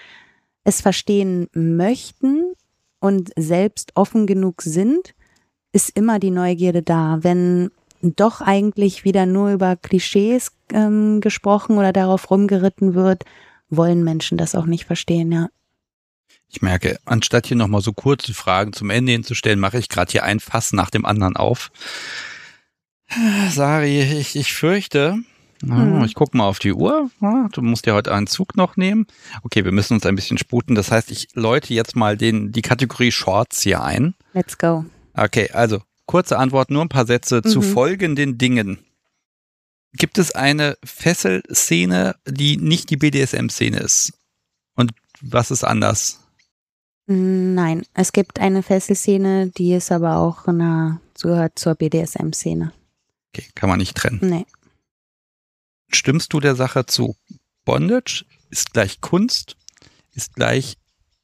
es 0.63 0.81
verstehen 0.81 1.47
möchten 1.53 2.53
und 2.99 3.31
selbst 3.35 3.91
offen 3.95 4.27
genug 4.27 4.61
sind, 4.61 5.13
ist 5.71 5.89
immer 5.95 6.19
die 6.19 6.31
Neugierde 6.31 6.81
da. 6.81 7.19
Wenn 7.21 7.71
doch 8.01 8.41
eigentlich 8.41 9.03
wieder 9.03 9.25
nur 9.25 9.51
über 9.51 9.75
Klischees 9.75 10.51
ähm, 10.71 11.21
gesprochen 11.21 11.77
oder 11.77 11.93
darauf 11.93 12.29
rumgeritten 12.29 12.93
wird, 12.93 13.23
wollen 13.69 14.03
Menschen 14.03 14.37
das 14.37 14.55
auch 14.55 14.65
nicht 14.65 14.85
verstehen, 14.85 15.31
ja. 15.31 15.49
Ich 16.49 16.61
merke, 16.61 16.97
anstatt 17.03 17.47
hier 17.47 17.57
nochmal 17.57 17.81
so 17.81 17.91
kurze 17.91 18.33
Fragen 18.33 18.71
zum 18.71 18.89
Ende 18.89 19.11
hinzustellen, 19.11 19.59
mache 19.59 19.79
ich 19.79 19.89
gerade 19.89 20.11
hier 20.11 20.23
ein 20.23 20.39
Fass 20.39 20.71
nach 20.71 20.89
dem 20.89 21.05
anderen 21.05 21.35
auf. 21.35 21.71
Sari, 23.49 24.01
ich, 24.01 24.35
ich 24.35 24.53
fürchte, 24.53 25.17
hm. 25.61 26.03
ich 26.03 26.15
gucke 26.15 26.37
mal 26.37 26.45
auf 26.45 26.59
die 26.59 26.73
Uhr. 26.73 27.09
Du 27.51 27.61
musst 27.61 27.85
ja 27.85 27.93
heute 27.93 28.13
einen 28.13 28.27
Zug 28.27 28.55
noch 28.55 28.77
nehmen. 28.77 29.07
Okay, 29.43 29.65
wir 29.65 29.71
müssen 29.71 29.93
uns 29.93 30.05
ein 30.05 30.15
bisschen 30.15 30.37
sputen. 30.37 30.75
Das 30.75 30.91
heißt, 30.91 31.11
ich 31.11 31.29
läute 31.33 31.73
jetzt 31.73 31.95
mal 31.95 32.17
den, 32.17 32.51
die 32.51 32.61
Kategorie 32.61 33.11
Shorts 33.11 33.61
hier 33.61 33.83
ein. 33.83 34.15
Let's 34.33 34.57
go. 34.57 34.85
Okay, 35.13 35.49
also 35.51 35.81
kurze 36.05 36.37
Antwort, 36.37 36.69
nur 36.69 36.83
ein 36.83 36.89
paar 36.89 37.05
Sätze 37.05 37.41
mhm. 37.43 37.49
zu 37.49 37.61
folgenden 37.61 38.37
Dingen. 38.37 38.79
Gibt 39.93 40.17
es 40.17 40.33
eine 40.35 40.77
Fesselszene, 40.83 42.15
die 42.27 42.57
nicht 42.57 42.89
die 42.89 42.97
BDSM-Szene 42.97 43.79
ist? 43.79 44.13
Und 44.75 44.91
was 45.21 45.49
ist 45.49 45.63
anders? 45.63 46.19
Nein, 47.07 47.83
es 47.93 48.11
gibt 48.11 48.39
eine 48.39 48.61
Fesselszene, 48.63 49.47
die 49.47 49.73
ist 49.73 49.91
aber 49.91 50.17
auch 50.17 50.45
eine, 50.47 50.99
gehört 51.21 51.57
zur 51.57 51.73
BDSM-Szene. 51.73 52.73
Okay, 53.33 53.47
kann 53.55 53.69
man 53.69 53.79
nicht 53.79 53.95
trennen. 53.95 54.19
Nee. 54.21 54.45
Stimmst 55.89 56.33
du 56.33 56.39
der 56.39 56.55
Sache 56.55 56.85
zu? 56.85 57.15
Bondage 57.65 58.25
ist 58.49 58.73
gleich 58.73 59.01
Kunst, 59.01 59.57
ist 60.13 60.35
gleich 60.35 60.77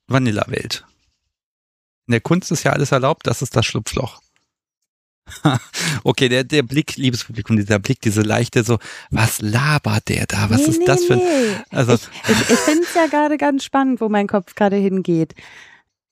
Vanilla-Welt. 0.08 0.85
In 2.08 2.11
der 2.11 2.22
Kunst 2.22 2.51
ist 2.51 2.64
ja 2.64 2.74
alles 2.74 2.92
erlaubt, 2.92 3.27
das 3.27 3.42
ist 3.42 3.56
das 3.56 3.66
Schlupfloch. 3.66 4.22
okay, 6.03 6.27
der, 6.27 6.43
der 6.43 6.64
Blick, 6.64 6.98
liebes 6.98 7.24
Publikum, 7.24 7.56
dieser 7.56 7.80
Blick, 7.80 8.01
diese 8.01 8.22
leichte 8.22 8.64
so, 8.64 8.77
was 9.09 9.42
labert 9.42 10.09
der 10.09 10.25
da? 10.25 10.50
Was 10.50 10.61
nee, 10.61 10.67
ist 10.67 10.80
nee, 10.80 10.85
das 10.85 11.06
für 11.06 11.14
ein. 11.14 11.22
Also, 11.69 11.93
ich 11.93 12.01
ich, 12.30 12.50
ich 12.50 12.59
finde 12.59 12.83
es 12.83 12.93
ja 12.93 13.08
gerade 13.08 13.38
ganz 13.38 13.64
spannend, 13.64 14.01
wo 14.01 14.09
mein 14.09 14.27
Kopf 14.27 14.56
gerade 14.56 14.75
hingeht. 14.75 15.33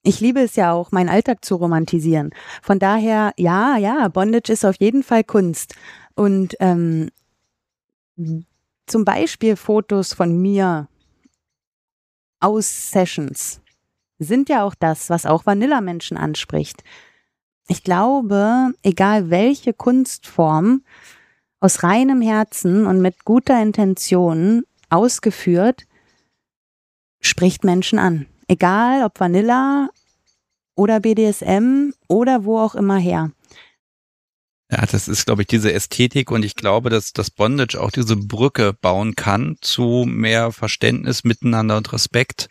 Ich 0.03 0.19
liebe 0.19 0.39
es 0.39 0.55
ja 0.55 0.71
auch, 0.71 0.91
meinen 0.91 1.09
Alltag 1.09 1.45
zu 1.45 1.55
romantisieren. 1.55 2.31
Von 2.61 2.79
daher, 2.79 3.33
ja, 3.37 3.77
ja, 3.77 4.07
Bondage 4.07 4.51
ist 4.51 4.65
auf 4.65 4.77
jeden 4.79 5.03
Fall 5.03 5.23
Kunst. 5.23 5.75
Und 6.15 6.55
ähm, 6.59 7.09
zum 8.87 9.05
Beispiel 9.05 9.55
Fotos 9.55 10.13
von 10.13 10.41
mir 10.41 10.87
aus 12.39 12.91
Sessions 12.91 13.61
sind 14.19 14.49
ja 14.49 14.63
auch 14.63 14.75
das, 14.75 15.09
was 15.09 15.25
auch 15.25 15.45
Vanilla-Menschen 15.45 16.17
anspricht. 16.17 16.83
Ich 17.67 17.83
glaube, 17.83 18.73
egal 18.83 19.29
welche 19.29 19.73
Kunstform, 19.73 20.83
aus 21.59 21.83
reinem 21.83 22.21
Herzen 22.21 22.87
und 22.87 23.01
mit 23.01 23.23
guter 23.23 23.61
Intention 23.61 24.63
ausgeführt, 24.89 25.85
spricht 27.21 27.63
Menschen 27.63 27.99
an. 27.99 28.25
Egal 28.47 29.03
ob 29.03 29.19
Vanilla 29.19 29.89
oder 30.75 30.99
BDSM 30.99 31.93
oder 32.07 32.45
wo 32.45 32.59
auch 32.59 32.75
immer 32.75 32.97
her. 32.97 33.31
Ja, 34.71 34.85
das 34.85 35.09
ist, 35.09 35.25
glaube 35.25 35.41
ich, 35.41 35.47
diese 35.49 35.73
Ästhetik 35.73 36.31
und 36.31 36.45
ich 36.45 36.55
glaube, 36.55 36.89
dass 36.89 37.11
das 37.11 37.29
Bondage 37.29 37.79
auch 37.79 37.91
diese 37.91 38.15
Brücke 38.15 38.71
bauen 38.71 39.15
kann 39.15 39.57
zu 39.59 40.05
mehr 40.07 40.53
Verständnis 40.53 41.25
miteinander 41.25 41.75
und 41.75 41.91
Respekt, 41.91 42.47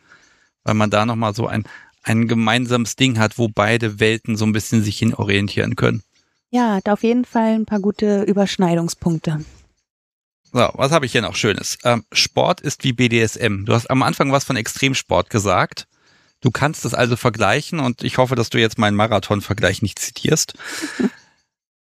weil 0.63 0.75
man 0.75 0.91
da 0.91 1.07
nochmal 1.07 1.35
so 1.35 1.47
ein, 1.47 1.65
ein 2.03 2.29
gemeinsames 2.29 2.97
Ding 2.97 3.19
hat, 3.19 3.39
wo 3.39 3.49
beide 3.49 4.01
Welten 4.01 4.37
so 4.37 4.45
ein 4.45 4.53
bisschen 4.53 4.83
sich 4.83 4.99
hin 4.99 5.15
orientieren 5.15 5.77
können. 5.77 6.03
Ja, 6.51 6.75
hat 6.75 6.91
auf 6.91 7.03
jeden 7.05 7.25
Fall 7.25 7.55
ein 7.55 7.65
paar 7.65 7.81
gute 7.81 8.23
Überschneidungspunkte. 8.25 9.43
So, 10.53 10.69
was 10.75 10.93
habe 10.93 11.07
ich 11.07 11.13
hier 11.13 11.23
noch 11.23 11.37
Schönes? 11.37 11.79
Ähm, 11.85 12.05
Sport 12.13 12.61
ist 12.61 12.85
wie 12.85 12.93
BDSM. 12.93 13.65
Du 13.65 13.73
hast 13.73 13.89
am 13.89 14.03
Anfang 14.03 14.31
was 14.31 14.45
von 14.45 14.57
Extremsport 14.57 15.31
gesagt. 15.31 15.87
Du 16.43 16.51
kannst 16.51 16.85
es 16.85 16.93
also 16.93 17.17
vergleichen 17.17 17.81
und 17.81 18.03
ich 18.03 18.19
hoffe, 18.19 18.35
dass 18.35 18.51
du 18.51 18.59
jetzt 18.59 18.79
meinen 18.79 18.97
Marathon-Vergleich 18.97 19.81
nicht 19.81 19.99
zitierst. 19.99 20.55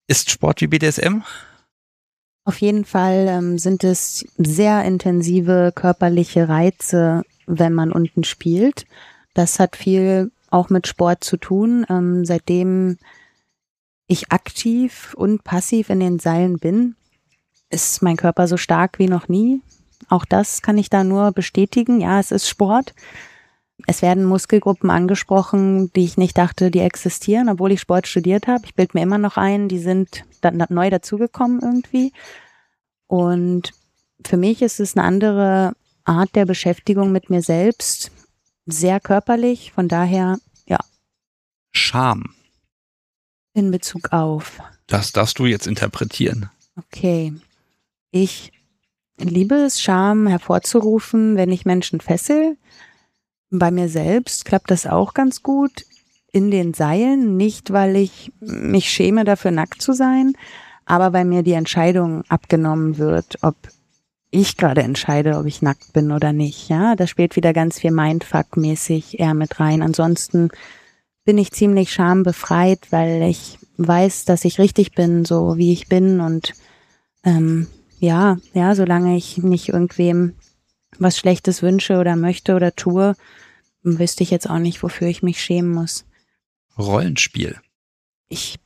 ist 0.08 0.30
Sport 0.30 0.62
wie 0.62 0.68
BDSM? 0.68 1.24
Auf 2.46 2.60
jeden 2.60 2.84
Fall 2.84 3.28
ähm, 3.30 3.58
sind 3.58 3.84
es 3.84 4.26
sehr 4.38 4.84
intensive 4.84 5.72
körperliche 5.74 6.50
Reize, 6.50 7.24
wenn 7.46 7.74
man 7.74 7.92
unten 7.92 8.24
spielt. 8.24 8.86
Das 9.34 9.60
hat 9.60 9.76
viel 9.76 10.32
auch 10.50 10.70
mit 10.70 10.88
Sport 10.88 11.24
zu 11.24 11.38
tun. 11.38 11.86
Ähm, 11.90 12.26
seitdem 12.26 12.98
ich 14.08 14.32
aktiv 14.32 15.14
und 15.16 15.44
passiv 15.44 15.90
in 15.90 16.02
den 16.02 16.20
Seilen 16.20 16.60
bin, 16.60 16.96
ist 17.70 18.02
mein 18.02 18.18
Körper 18.18 18.48
so 18.48 18.58
stark 18.58 19.00
wie 19.00 19.08
noch 19.08 19.30
nie. 19.30 19.62
Auch 20.10 20.26
das 20.26 20.62
kann 20.62 20.78
ich 20.78 20.90
da 20.90 21.04
nur 21.04 21.32
bestätigen. 21.32 22.02
Ja, 22.02 22.20
es 22.20 22.32
ist 22.32 22.48
Sport. 22.48 22.94
Es 23.86 24.02
werden 24.02 24.24
Muskelgruppen 24.24 24.90
angesprochen, 24.90 25.92
die 25.94 26.06
ich 26.06 26.18
nicht 26.18 26.38
dachte, 26.38 26.72
die 26.72 26.80
existieren, 26.80 27.50
obwohl 27.50 27.72
ich 27.72 27.82
Sport 27.82 28.08
studiert 28.08 28.48
habe. 28.48 28.66
Ich 28.66 28.76
bilde 28.76 28.92
mir 28.98 29.04
immer 29.04 29.18
noch 29.18 29.38
ein, 29.38 29.68
die 29.68 29.80
sind 29.80 30.24
dann 30.42 30.64
neu 30.70 30.90
dazugekommen 30.90 31.60
irgendwie. 31.62 32.14
Und 33.08 33.74
für 34.26 34.38
mich 34.38 34.62
ist 34.62 34.80
es 34.80 34.96
eine 34.96 35.06
andere 35.06 35.74
Art 36.06 36.36
der 36.36 36.46
Beschäftigung 36.46 37.12
mit 37.12 37.30
mir 37.30 37.42
selbst, 37.42 38.12
sehr 38.66 39.00
körperlich, 39.00 39.74
von 39.74 39.88
daher, 39.88 40.38
ja. 40.66 40.80
Scham. 41.72 42.34
In 43.54 43.72
Bezug 43.72 44.14
auf. 44.14 44.60
Das 44.88 45.12
darfst 45.12 45.40
du 45.40 45.46
jetzt 45.46 45.68
interpretieren. 45.68 46.50
Okay. 46.78 47.34
Ich 48.12 48.52
liebe 49.18 49.56
es, 49.56 49.82
Scham 49.82 50.28
hervorzurufen, 50.28 51.36
wenn 51.36 51.52
ich 51.52 51.66
Menschen 51.66 52.00
fessel. 52.00 52.58
Bei 53.56 53.70
mir 53.70 53.88
selbst 53.88 54.46
klappt 54.46 54.72
das 54.72 54.88
auch 54.88 55.14
ganz 55.14 55.44
gut 55.44 55.86
in 56.32 56.50
den 56.50 56.74
Seilen, 56.74 57.38
nicht 57.38 57.72
weil 57.72 57.96
ich 57.96 58.32
mich 58.40 58.90
schäme 58.90 59.26
dafür 59.26 59.52
nackt 59.52 59.80
zu 59.80 59.94
sein, 59.94 60.34
aber 60.86 61.14
weil 61.14 61.26
mir 61.26 61.44
die 61.44 61.52
Entscheidung 61.54 62.24
abgenommen 62.30 62.98
wird, 62.98 63.38
ob 63.44 63.56
ich 64.32 64.58
gerade 64.58 64.82
entscheide, 64.82 65.38
ob 65.38 65.46
ich 65.46 65.62
nackt 65.62 65.94
bin 65.94 66.12
oder 66.12 66.34
nicht. 66.34 66.68
Ja, 66.68 66.96
da 66.96 67.06
spielt 67.06 67.36
wieder 67.36 67.54
ganz 67.54 67.80
viel 67.80 67.92
Mindfuck-mäßig 67.92 69.20
eher 69.20 69.36
mit 69.36 69.60
rein. 69.60 69.84
Ansonsten 69.84 70.50
bin 71.24 71.38
ich 71.38 71.52
ziemlich 71.52 71.94
schambefreit, 71.94 72.92
weil 72.92 73.22
ich 73.22 73.60
weiß, 73.78 74.26
dass 74.26 74.46
ich 74.46 74.58
richtig 74.58 74.94
bin, 74.94 75.26
so 75.26 75.58
wie 75.58 75.72
ich 75.72 75.90
bin 75.90 76.22
und 76.22 76.54
ähm, 77.24 77.68
ja, 78.00 78.38
ja, 78.56 78.74
solange 78.74 79.16
ich 79.16 79.38
nicht 79.38 79.70
irgendwem 79.70 80.34
was 80.98 81.20
Schlechtes 81.20 81.62
wünsche 81.62 82.00
oder 82.00 82.16
möchte 82.16 82.56
oder 82.56 82.76
tue, 82.76 83.16
wüsste 83.84 84.24
ich 84.24 84.32
jetzt 84.32 84.50
auch 84.50 84.60
nicht, 84.60 84.82
wofür 84.84 85.08
ich 85.08 85.24
mich 85.24 85.42
schämen 85.42 85.72
muss. 85.72 86.06
Rollenspiel. 86.78 87.58
Ich 88.30 88.60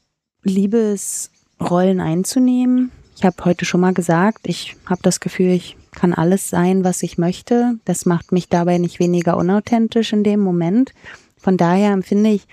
liebe 0.44 0.78
es, 0.78 1.32
Rollen 1.60 2.00
einzunehmen. 2.00 2.92
Ich 3.16 3.26
habe 3.26 3.44
heute 3.46 3.66
schon 3.66 3.82
mal 3.82 3.94
gesagt, 3.94 4.48
ich 4.48 4.76
habe 4.86 5.02
das 5.02 5.20
Gefühl, 5.20 5.50
ich 5.50 5.76
kann 5.92 6.14
alles 6.14 6.50
sein, 6.50 6.84
was 6.84 7.02
ich 7.02 7.18
möchte. 7.18 7.80
Das 7.84 8.06
macht 8.06 8.32
mich 8.32 8.48
dabei 8.48 8.78
nicht 8.78 9.00
weniger 9.00 9.38
unauthentisch 9.38 10.14
in 10.14 10.24
dem 10.24 10.40
Moment. 10.40 10.94
Von 11.38 11.58
daher 11.58 11.92
empfinde 11.92 12.30
ich 12.30 12.48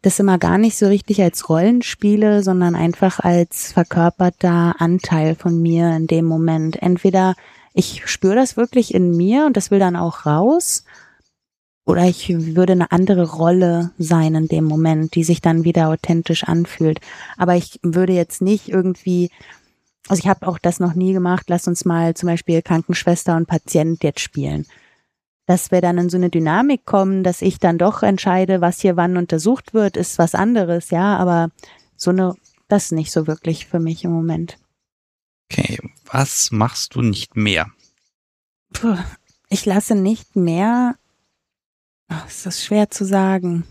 das 0.00 0.18
immer 0.18 0.38
gar 0.38 0.56
nicht 0.56 0.78
so 0.78 0.86
richtig 0.86 1.20
als 1.20 1.48
Rollenspiele, 1.48 2.42
sondern 2.42 2.74
einfach 2.74 3.20
als 3.20 3.72
verkörperter 3.72 4.76
Anteil 4.78 5.34
von 5.34 5.60
mir 5.60 5.94
in 5.96 6.06
dem 6.06 6.24
Moment. 6.24 6.80
Entweder 6.80 7.34
ich 7.74 8.06
spüre 8.06 8.36
das 8.36 8.56
wirklich 8.56 8.94
in 8.94 9.16
mir 9.16 9.44
und 9.44 9.56
das 9.56 9.70
will 9.70 9.78
dann 9.78 9.96
auch 9.96 10.24
raus, 10.24 10.84
oder 11.86 12.04
ich 12.04 12.28
würde 12.28 12.72
eine 12.72 12.92
andere 12.92 13.30
Rolle 13.30 13.92
sein 13.96 14.34
in 14.34 14.48
dem 14.48 14.64
Moment, 14.64 15.14
die 15.14 15.24
sich 15.24 15.40
dann 15.40 15.64
wieder 15.64 15.88
authentisch 15.88 16.44
anfühlt. 16.44 17.00
Aber 17.38 17.54
ich 17.54 17.80
würde 17.82 18.12
jetzt 18.12 18.42
nicht 18.42 18.68
irgendwie 18.68 19.30
also 20.08 20.20
ich 20.20 20.28
habe 20.28 20.46
auch 20.46 20.58
das 20.58 20.78
noch 20.80 20.94
nie 20.94 21.12
gemacht. 21.12 21.46
Lass 21.48 21.66
uns 21.66 21.84
mal 21.84 22.14
zum 22.14 22.28
Beispiel 22.28 22.62
Krankenschwester 22.62 23.36
und 23.36 23.46
Patient 23.46 24.02
jetzt 24.04 24.20
spielen. 24.20 24.66
Dass 25.46 25.70
wir 25.70 25.80
dann 25.80 25.98
in 25.98 26.10
so 26.10 26.16
eine 26.16 26.30
Dynamik 26.30 26.84
kommen, 26.84 27.22
dass 27.22 27.42
ich 27.42 27.58
dann 27.58 27.78
doch 27.78 28.02
entscheide, 28.02 28.60
was 28.60 28.80
hier 28.80 28.96
wann 28.96 29.16
untersucht 29.16 29.74
wird, 29.74 29.96
ist 29.96 30.18
was 30.18 30.34
anderes, 30.34 30.90
ja, 30.90 31.16
aber 31.16 31.50
so 31.96 32.10
eine, 32.10 32.34
das 32.68 32.86
ist 32.86 32.92
nicht 32.92 33.12
so 33.12 33.26
wirklich 33.26 33.66
für 33.66 33.78
mich 33.78 34.04
im 34.04 34.12
Moment. 34.12 34.58
Okay, 35.50 35.78
was 36.04 36.50
machst 36.50 36.96
du 36.96 37.02
nicht 37.02 37.36
mehr? 37.36 37.70
Puh, 38.72 38.96
ich 39.48 39.64
lasse 39.66 39.94
nicht 39.94 40.34
mehr. 40.34 40.96
Ach, 42.08 42.26
ist 42.28 42.46
das 42.46 42.64
schwer 42.64 42.90
zu 42.90 43.04
sagen. 43.04 43.64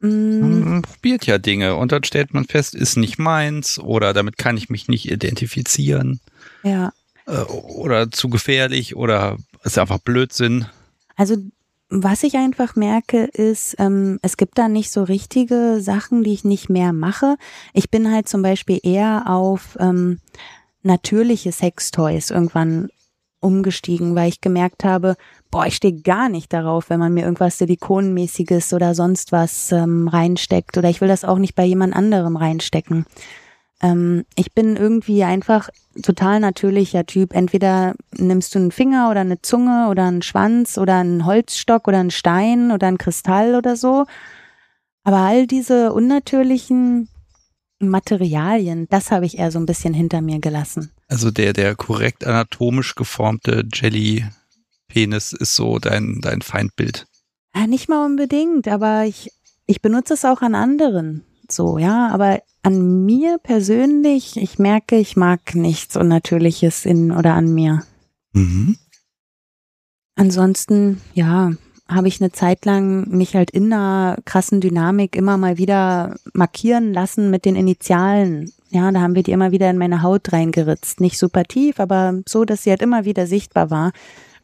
Man 0.00 0.82
probiert 0.82 1.26
ja 1.26 1.38
Dinge 1.38 1.76
und 1.76 1.92
dann 1.92 2.02
stellt 2.02 2.34
man 2.34 2.44
fest, 2.44 2.74
ist 2.74 2.96
nicht 2.96 3.18
meins 3.18 3.78
oder 3.78 4.12
damit 4.12 4.36
kann 4.36 4.56
ich 4.56 4.68
mich 4.68 4.88
nicht 4.88 5.08
identifizieren. 5.08 6.18
Ja. 6.64 6.92
Äh, 7.26 7.42
oder 7.42 8.10
zu 8.10 8.28
gefährlich 8.28 8.96
oder 8.96 9.36
ist 9.62 9.78
einfach 9.78 9.98
Blödsinn. 9.98 10.66
Also 11.14 11.36
was 11.88 12.22
ich 12.22 12.36
einfach 12.36 12.74
merke, 12.74 13.24
ist, 13.24 13.76
ähm, 13.78 14.18
es 14.22 14.36
gibt 14.36 14.58
da 14.58 14.68
nicht 14.68 14.90
so 14.90 15.04
richtige 15.04 15.78
Sachen, 15.80 16.24
die 16.24 16.32
ich 16.32 16.42
nicht 16.42 16.70
mehr 16.70 16.92
mache. 16.92 17.36
Ich 17.74 17.90
bin 17.90 18.10
halt 18.10 18.28
zum 18.28 18.42
Beispiel 18.42 18.80
eher 18.82 19.24
auf 19.26 19.76
ähm, 19.78 20.18
natürliche 20.82 21.52
Sextoys 21.52 22.30
irgendwann 22.30 22.88
umgestiegen, 23.40 24.14
weil 24.14 24.30
ich 24.30 24.40
gemerkt 24.40 24.84
habe, 24.84 25.16
boah, 25.52 25.66
ich 25.66 25.76
stehe 25.76 26.00
gar 26.00 26.28
nicht 26.28 26.52
darauf, 26.52 26.90
wenn 26.90 26.98
man 26.98 27.14
mir 27.14 27.22
irgendwas 27.22 27.58
Silikonmäßiges 27.58 28.72
oder 28.72 28.96
sonst 28.96 29.30
was 29.30 29.70
ähm, 29.70 30.08
reinsteckt. 30.08 30.76
Oder 30.78 30.88
ich 30.88 31.00
will 31.00 31.08
das 31.08 31.24
auch 31.24 31.38
nicht 31.38 31.54
bei 31.54 31.64
jemand 31.64 31.94
anderem 31.94 32.36
reinstecken. 32.36 33.06
Ähm, 33.82 34.24
ich 34.34 34.52
bin 34.54 34.76
irgendwie 34.76 35.22
einfach 35.22 35.68
total 36.02 36.40
natürlicher 36.40 37.04
Typ. 37.04 37.34
Entweder 37.34 37.94
nimmst 38.16 38.54
du 38.54 38.60
einen 38.60 38.72
Finger 38.72 39.10
oder 39.10 39.20
eine 39.20 39.42
Zunge 39.42 39.88
oder 39.90 40.06
einen 40.06 40.22
Schwanz 40.22 40.78
oder 40.78 40.96
einen 40.96 41.26
Holzstock 41.26 41.86
oder 41.86 42.00
einen 42.00 42.10
Stein 42.10 42.72
oder 42.72 42.88
einen 42.88 42.98
Kristall 42.98 43.54
oder 43.54 43.76
so. 43.76 44.06
Aber 45.04 45.18
all 45.18 45.46
diese 45.46 45.92
unnatürlichen 45.92 47.08
Materialien, 47.78 48.86
das 48.88 49.10
habe 49.10 49.26
ich 49.26 49.38
eher 49.38 49.50
so 49.50 49.58
ein 49.58 49.66
bisschen 49.66 49.92
hinter 49.92 50.22
mir 50.22 50.38
gelassen. 50.38 50.92
Also 51.08 51.30
der, 51.30 51.52
der 51.52 51.74
korrekt 51.74 52.24
anatomisch 52.24 52.94
geformte 52.94 53.64
Jelly-Penis 54.92 55.32
ist 55.32 55.56
so 55.56 55.78
dein, 55.78 56.20
dein 56.20 56.42
Feindbild. 56.42 57.06
Ja, 57.54 57.66
nicht 57.66 57.88
mal 57.88 58.04
unbedingt, 58.04 58.68
aber 58.68 59.04
ich, 59.04 59.30
ich 59.66 59.82
benutze 59.82 60.14
es 60.14 60.24
auch 60.24 60.42
an 60.42 60.54
anderen. 60.54 61.24
So, 61.50 61.78
ja, 61.78 62.08
aber 62.08 62.40
an 62.62 63.04
mir 63.04 63.38
persönlich, 63.42 64.36
ich 64.36 64.58
merke, 64.58 64.96
ich 64.96 65.16
mag 65.16 65.54
nichts 65.54 65.96
Unnatürliches 65.96 66.86
in 66.86 67.12
oder 67.12 67.34
an 67.34 67.52
mir. 67.52 67.82
Mhm. 68.32 68.76
Ansonsten, 70.14 71.00
ja, 71.14 71.52
habe 71.88 72.08
ich 72.08 72.20
eine 72.20 72.32
Zeit 72.32 72.64
lang 72.64 73.08
mich 73.10 73.34
halt 73.34 73.50
in 73.50 73.72
einer 73.72 74.16
krassen 74.24 74.60
Dynamik 74.60 75.14
immer 75.14 75.36
mal 75.36 75.58
wieder 75.58 76.16
markieren 76.32 76.94
lassen 76.94 77.30
mit 77.30 77.44
den 77.44 77.56
Initialen. 77.56 78.50
Ja, 78.70 78.90
da 78.90 79.00
haben 79.02 79.14
wir 79.14 79.22
die 79.22 79.32
immer 79.32 79.52
wieder 79.52 79.68
in 79.68 79.76
meine 79.76 80.02
Haut 80.02 80.32
reingeritzt. 80.32 81.00
Nicht 81.00 81.18
super 81.18 81.44
tief, 81.44 81.80
aber 81.80 82.22
so, 82.26 82.46
dass 82.46 82.62
sie 82.62 82.70
halt 82.70 82.80
immer 82.80 83.04
wieder 83.04 83.26
sichtbar 83.26 83.70
war. 83.70 83.92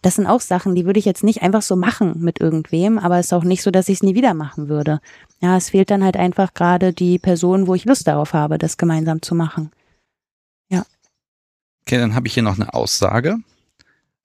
Das 0.02 0.14
sind 0.14 0.26
auch 0.26 0.40
Sachen, 0.40 0.74
die 0.74 0.86
würde 0.86 0.98
ich 0.98 1.04
jetzt 1.04 1.24
nicht 1.24 1.42
einfach 1.42 1.62
so 1.62 1.74
machen 1.74 2.20
mit 2.20 2.40
irgendwem, 2.40 2.98
aber 2.98 3.18
es 3.18 3.26
ist 3.26 3.32
auch 3.32 3.44
nicht 3.44 3.62
so, 3.62 3.70
dass 3.70 3.88
ich 3.88 3.96
es 3.96 4.02
nie 4.02 4.14
wieder 4.14 4.32
machen 4.32 4.68
würde. 4.68 5.00
Ja, 5.40 5.56
es 5.56 5.70
fehlt 5.70 5.90
dann 5.90 6.04
halt 6.04 6.16
einfach 6.16 6.54
gerade 6.54 6.92
die 6.92 7.18
Person, 7.18 7.66
wo 7.66 7.74
ich 7.74 7.84
Lust 7.84 8.06
darauf 8.06 8.32
habe, 8.32 8.58
das 8.58 8.76
gemeinsam 8.76 9.22
zu 9.22 9.34
machen. 9.34 9.72
Ja. 10.68 10.84
Okay, 11.82 11.98
dann 11.98 12.14
habe 12.14 12.28
ich 12.28 12.34
hier 12.34 12.44
noch 12.44 12.54
eine 12.54 12.72
Aussage. 12.74 13.38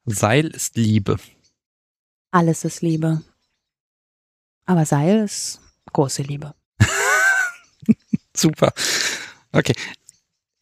Seil 0.06 0.48
ist 0.48 0.76
Liebe. 0.76 1.18
Alles 2.32 2.66
ist 2.66 2.82
Liebe. 2.82 3.22
Aber 4.66 4.86
Seil 4.86 5.24
ist 5.24 5.60
große 5.92 6.24
Liebe. 6.24 6.54
Super. 8.36 8.74
Okay. 9.52 9.74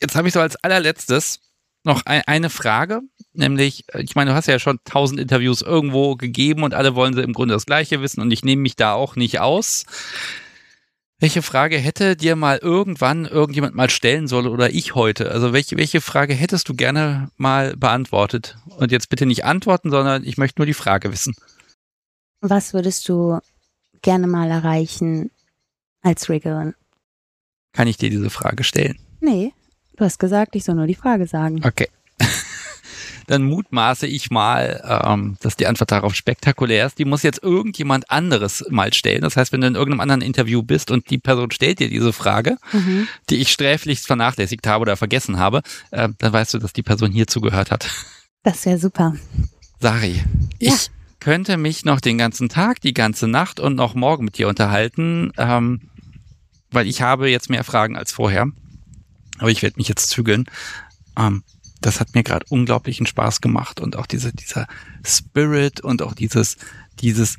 Jetzt 0.02 0.16
habe 0.16 0.28
ich 0.28 0.34
so 0.34 0.40
als 0.40 0.56
allerletztes 0.58 1.40
noch 1.84 2.06
ein, 2.06 2.22
eine 2.28 2.50
Frage, 2.50 3.02
nämlich, 3.34 3.86
äh, 3.94 4.02
ich 4.02 4.16
meine, 4.16 4.32
du 4.32 4.36
hast 4.36 4.48
ja 4.48 4.60
schon 4.60 4.80
tausend 4.86 5.20
Interviews 5.20 5.62
irgendwo 5.62 6.16
gegeben 6.16 6.64
und 6.64 6.74
alle 6.74 6.96
wollen 6.96 7.14
sie 7.14 7.22
im 7.22 7.34
Grunde 7.34 7.54
das 7.54 7.66
Gleiche 7.66 8.02
wissen 8.02 8.22
und 8.22 8.32
ich 8.32 8.44
nehme 8.44 8.62
mich 8.62 8.76
da 8.76 8.94
auch 8.94 9.16
nicht 9.16 9.40
aus. 9.40 9.86
Welche 11.20 11.44
Frage 11.44 11.78
hätte 11.78 12.16
dir 12.16 12.36
mal 12.36 12.58
irgendwann 12.58 13.26
irgendjemand 13.26 13.76
mal 13.76 13.92
stellen 13.92 14.28
sollen 14.28 14.48
oder 14.48 14.74
ich 14.74 14.96
heute? 14.96 15.30
Also 15.32 15.54
welche, 15.54 15.78
welche 15.78 16.02
Frage 16.02 16.34
hättest 16.34 16.68
du 16.68 16.74
gerne 16.74 17.30
mal 17.38 17.78
beantwortet? 17.78 18.58
Und 18.78 18.92
jetzt 18.92 19.10
bitte 19.10 19.28
nicht 19.28 19.46
antworten, 19.46 19.92
sondern 19.92 20.24
ich 20.24 20.40
möchte 20.40 20.60
nur 20.62 20.66
die 20.66 20.74
Frage 20.74 21.12
wissen. 21.12 21.36
Was 22.40 22.74
würdest 22.74 23.08
du 23.08 23.40
gerne 24.02 24.26
mal 24.26 24.50
erreichen 24.50 25.30
als 26.02 26.28
Riggerin? 26.28 26.74
Kann 27.72 27.88
ich 27.88 27.98
dir 27.98 28.10
diese 28.10 28.32
Frage 28.32 28.64
stellen? 28.64 28.98
Nee, 29.20 29.54
du 30.02 30.06
hast 30.06 30.18
gesagt, 30.18 30.56
ich 30.56 30.64
soll 30.64 30.76
nur 30.76 30.88
die 30.88 30.96
Frage 30.96 31.28
sagen. 31.28 31.62
Okay. 31.64 31.88
Dann 33.28 33.44
mutmaße 33.44 34.08
ich 34.08 34.32
mal, 34.32 35.02
ähm, 35.06 35.38
dass 35.42 35.56
die 35.56 35.68
Antwort 35.68 35.92
darauf 35.92 36.16
spektakulär 36.16 36.88
ist. 36.88 36.98
Die 36.98 37.06
muss 37.06 37.24
jetzt 37.24 37.42
irgendjemand 37.44 38.10
anderes 38.10 38.66
mal 38.70 38.94
stellen. 38.94 39.22
Das 39.22 39.38
heißt, 39.38 39.54
wenn 39.54 39.62
du 39.62 39.68
in 39.68 39.76
irgendeinem 39.76 40.02
anderen 40.02 40.22
Interview 40.22 40.64
bist 40.64 40.92
und 40.92 41.10
die 41.12 41.20
Person 41.20 41.52
stellt 41.52 41.80
dir 41.80 41.90
diese 41.90 42.14
Frage, 42.14 42.58
mhm. 42.74 43.08
die 43.30 43.38
ich 43.38 43.52
sträflichst 43.52 44.08
vernachlässigt 44.08 44.66
habe 44.68 44.82
oder 44.82 44.98
vergessen 44.98 45.38
habe, 45.38 45.62
äh, 45.92 46.10
dann 46.18 46.34
weißt 46.34 46.56
du, 46.56 46.58
dass 46.58 46.74
die 46.74 46.84
Person 46.84 47.12
hier 47.12 47.28
zugehört 47.28 47.72
hat. 47.72 47.88
Das 48.44 48.66
wäre 48.66 48.80
super. 48.80 49.16
Sari, 49.80 50.24
ja. 50.60 50.74
ich 50.74 50.90
könnte 51.20 51.58
mich 51.58 51.86
noch 51.86 52.02
den 52.02 52.18
ganzen 52.18 52.50
Tag, 52.50 52.82
die 52.82 52.94
ganze 52.94 53.28
Nacht 53.28 53.60
und 53.60 53.76
noch 53.76 53.94
morgen 53.94 54.26
mit 54.26 54.40
dir 54.40 54.48
unterhalten, 54.48 55.32
ähm, 55.38 55.82
weil 56.72 56.88
ich 56.88 57.02
habe 57.02 57.30
jetzt 57.30 57.50
mehr 57.50 57.64
Fragen 57.64 57.96
als 57.96 58.12
vorher. 58.12 58.48
Aber 59.42 59.50
ich 59.52 59.62
werde 59.62 59.78
mich 59.78 59.90
jetzt 59.90 60.10
zügeln. 60.10 60.46
Ähm, 61.18 61.44
das 61.82 62.00
hat 62.00 62.16
mir 62.16 62.24
gerade 62.24 62.46
unglaublichen 62.50 63.08
Spaß 63.08 63.42
gemacht 63.42 63.80
und 63.82 63.98
auch 63.98 64.06
diese, 64.06 64.32
dieser 64.32 64.68
Spirit 65.06 65.82
und 65.82 66.04
auch 66.04 66.14
dieses, 66.14 66.58
dieses, 67.00 67.38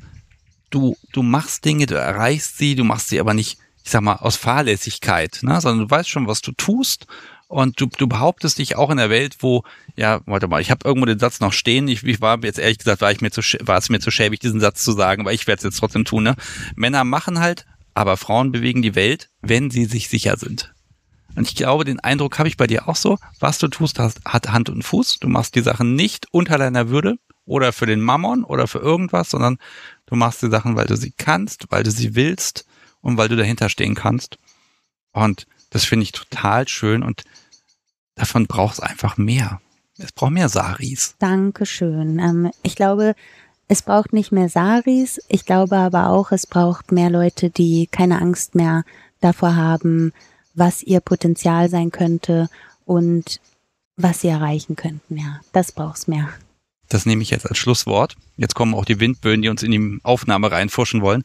du, 0.69 0.97
du 1.13 1.23
machst 1.23 1.65
Dinge, 1.65 1.85
du 1.85 1.95
erreichst 1.95 2.57
sie, 2.57 2.75
du 2.75 2.83
machst 2.83 3.07
sie 3.07 3.19
aber 3.19 3.33
nicht, 3.33 3.57
ich 3.83 3.91
sag 3.91 4.01
mal, 4.01 4.17
aus 4.17 4.35
Fahrlässigkeit, 4.35 5.39
ne? 5.43 5.59
sondern 5.61 5.87
du 5.87 5.89
weißt 5.89 6.09
schon, 6.09 6.27
was 6.27 6.41
du 6.41 6.51
tust 6.51 7.07
und 7.47 7.79
du, 7.79 7.85
du 7.85 8.07
behauptest 8.07 8.57
dich 8.57 8.75
auch 8.75 8.89
in 8.89 8.97
der 8.97 9.09
Welt, 9.09 9.37
wo, 9.39 9.63
ja, 9.95 10.21
warte 10.25 10.47
mal, 10.47 10.61
ich 10.61 10.71
habe 10.71 10.87
irgendwo 10.87 11.05
den 11.05 11.19
Satz 11.19 11.39
noch 11.39 11.53
stehen. 11.53 11.87
Ich, 11.87 12.03
ich 12.03 12.19
war 12.19 12.43
jetzt 12.43 12.59
ehrlich 12.59 12.79
gesagt, 12.79 13.01
war 13.01 13.11
ich 13.11 13.21
mir 13.21 13.31
zu, 13.31 13.41
war 13.61 13.77
es 13.77 13.89
mir 13.89 13.99
zu 13.99 14.11
schäbig, 14.11 14.39
diesen 14.39 14.59
Satz 14.59 14.83
zu 14.83 14.91
sagen, 14.91 15.21
aber 15.21 15.33
ich 15.33 15.47
werde 15.47 15.59
es 15.59 15.63
jetzt 15.63 15.77
trotzdem 15.77 16.03
tun. 16.03 16.23
Ne? 16.23 16.35
Männer 16.75 17.03
machen 17.03 17.39
halt, 17.39 17.65
aber 17.93 18.17
Frauen 18.17 18.51
bewegen 18.51 18.81
die 18.81 18.95
Welt, 18.95 19.29
wenn 19.41 19.69
sie 19.69 19.85
sich 19.85 20.09
sicher 20.09 20.37
sind. 20.37 20.72
Und 21.35 21.47
ich 21.47 21.55
glaube, 21.55 21.83
den 21.83 21.99
Eindruck 21.99 22.37
habe 22.39 22.47
ich 22.47 22.57
bei 22.57 22.67
dir 22.67 22.87
auch 22.87 22.95
so. 22.95 23.17
Was 23.39 23.57
du 23.57 23.67
tust, 23.67 23.99
hast, 23.99 24.23
hat 24.25 24.51
Hand 24.51 24.69
und 24.69 24.83
Fuß. 24.83 25.19
Du 25.19 25.27
machst 25.27 25.55
die 25.55 25.61
Sachen 25.61 25.95
nicht 25.95 26.27
unter 26.31 26.57
deiner 26.57 26.89
Würde 26.89 27.17
oder 27.45 27.73
für 27.73 27.85
den 27.85 28.01
Mammon 28.01 28.43
oder 28.43 28.67
für 28.67 28.79
irgendwas, 28.79 29.29
sondern 29.29 29.57
du 30.05 30.15
machst 30.15 30.41
die 30.41 30.49
Sachen, 30.49 30.75
weil 30.75 30.87
du 30.87 30.95
sie 30.95 31.11
kannst, 31.11 31.65
weil 31.69 31.83
du 31.83 31.91
sie 31.91 32.15
willst 32.15 32.65
und 33.01 33.17
weil 33.17 33.29
du 33.29 33.35
dahinter 33.35 33.69
stehen 33.69 33.95
kannst. 33.95 34.37
Und 35.11 35.47
das 35.69 35.85
finde 35.85 36.03
ich 36.03 36.11
total 36.11 36.67
schön 36.67 37.03
und 37.03 37.23
davon 38.15 38.47
braucht 38.47 38.75
es 38.75 38.79
einfach 38.79 39.17
mehr. 39.17 39.59
Es 39.97 40.11
braucht 40.11 40.31
mehr 40.31 40.49
Saris. 40.49 41.15
Dankeschön. 41.19 42.19
Ähm, 42.19 42.51
ich 42.63 42.75
glaube, 42.75 43.15
es 43.67 43.81
braucht 43.81 44.13
nicht 44.13 44.31
mehr 44.31 44.49
Saris. 44.49 45.21
Ich 45.27 45.45
glaube 45.45 45.77
aber 45.77 46.09
auch, 46.09 46.31
es 46.31 46.47
braucht 46.47 46.91
mehr 46.91 47.09
Leute, 47.09 47.49
die 47.49 47.87
keine 47.87 48.21
Angst 48.21 48.55
mehr 48.55 48.83
davor 49.19 49.55
haben, 49.55 50.13
was 50.53 50.83
ihr 50.83 50.99
Potenzial 50.99 51.69
sein 51.69 51.91
könnte 51.91 52.49
und 52.85 53.39
was 53.95 54.21
sie 54.21 54.27
erreichen 54.27 54.75
könnten. 54.75 55.17
Ja, 55.17 55.41
das 55.51 55.71
braucht's 55.71 56.07
mehr. 56.07 56.29
Das 56.89 57.05
nehme 57.05 57.23
ich 57.23 57.31
jetzt 57.31 57.47
als 57.47 57.57
Schlusswort. 57.57 58.15
Jetzt 58.37 58.55
kommen 58.55 58.75
auch 58.75 58.85
die 58.85 58.99
Windböen, 58.99 59.41
die 59.41 59.49
uns 59.49 59.63
in 59.63 59.71
die 59.71 59.99
Aufnahme 60.03 60.51
reinfuschen 60.51 61.01
wollen. 61.01 61.23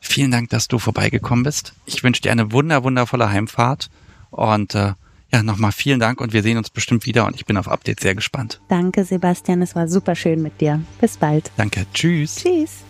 Vielen 0.00 0.30
Dank, 0.30 0.50
dass 0.50 0.68
du 0.68 0.78
vorbeigekommen 0.78 1.44
bist. 1.44 1.74
Ich 1.86 2.02
wünsche 2.02 2.22
dir 2.22 2.32
eine 2.32 2.52
wunder, 2.52 2.84
wundervolle 2.84 3.30
Heimfahrt 3.30 3.90
und 4.30 4.74
äh, 4.74 4.92
ja, 5.30 5.42
nochmal 5.42 5.72
vielen 5.72 6.00
Dank 6.00 6.20
und 6.20 6.32
wir 6.32 6.42
sehen 6.42 6.56
uns 6.56 6.70
bestimmt 6.70 7.04
wieder 7.04 7.26
und 7.26 7.36
ich 7.36 7.44
bin 7.44 7.56
auf 7.56 7.68
Updates 7.68 8.02
sehr 8.02 8.14
gespannt. 8.14 8.60
Danke, 8.68 9.04
Sebastian. 9.04 9.60
Es 9.60 9.74
war 9.74 9.88
super 9.88 10.14
schön 10.14 10.40
mit 10.42 10.60
dir. 10.60 10.80
Bis 11.00 11.16
bald. 11.16 11.50
Danke. 11.56 11.86
Tschüss. 11.92 12.36
Tschüss. 12.36 12.87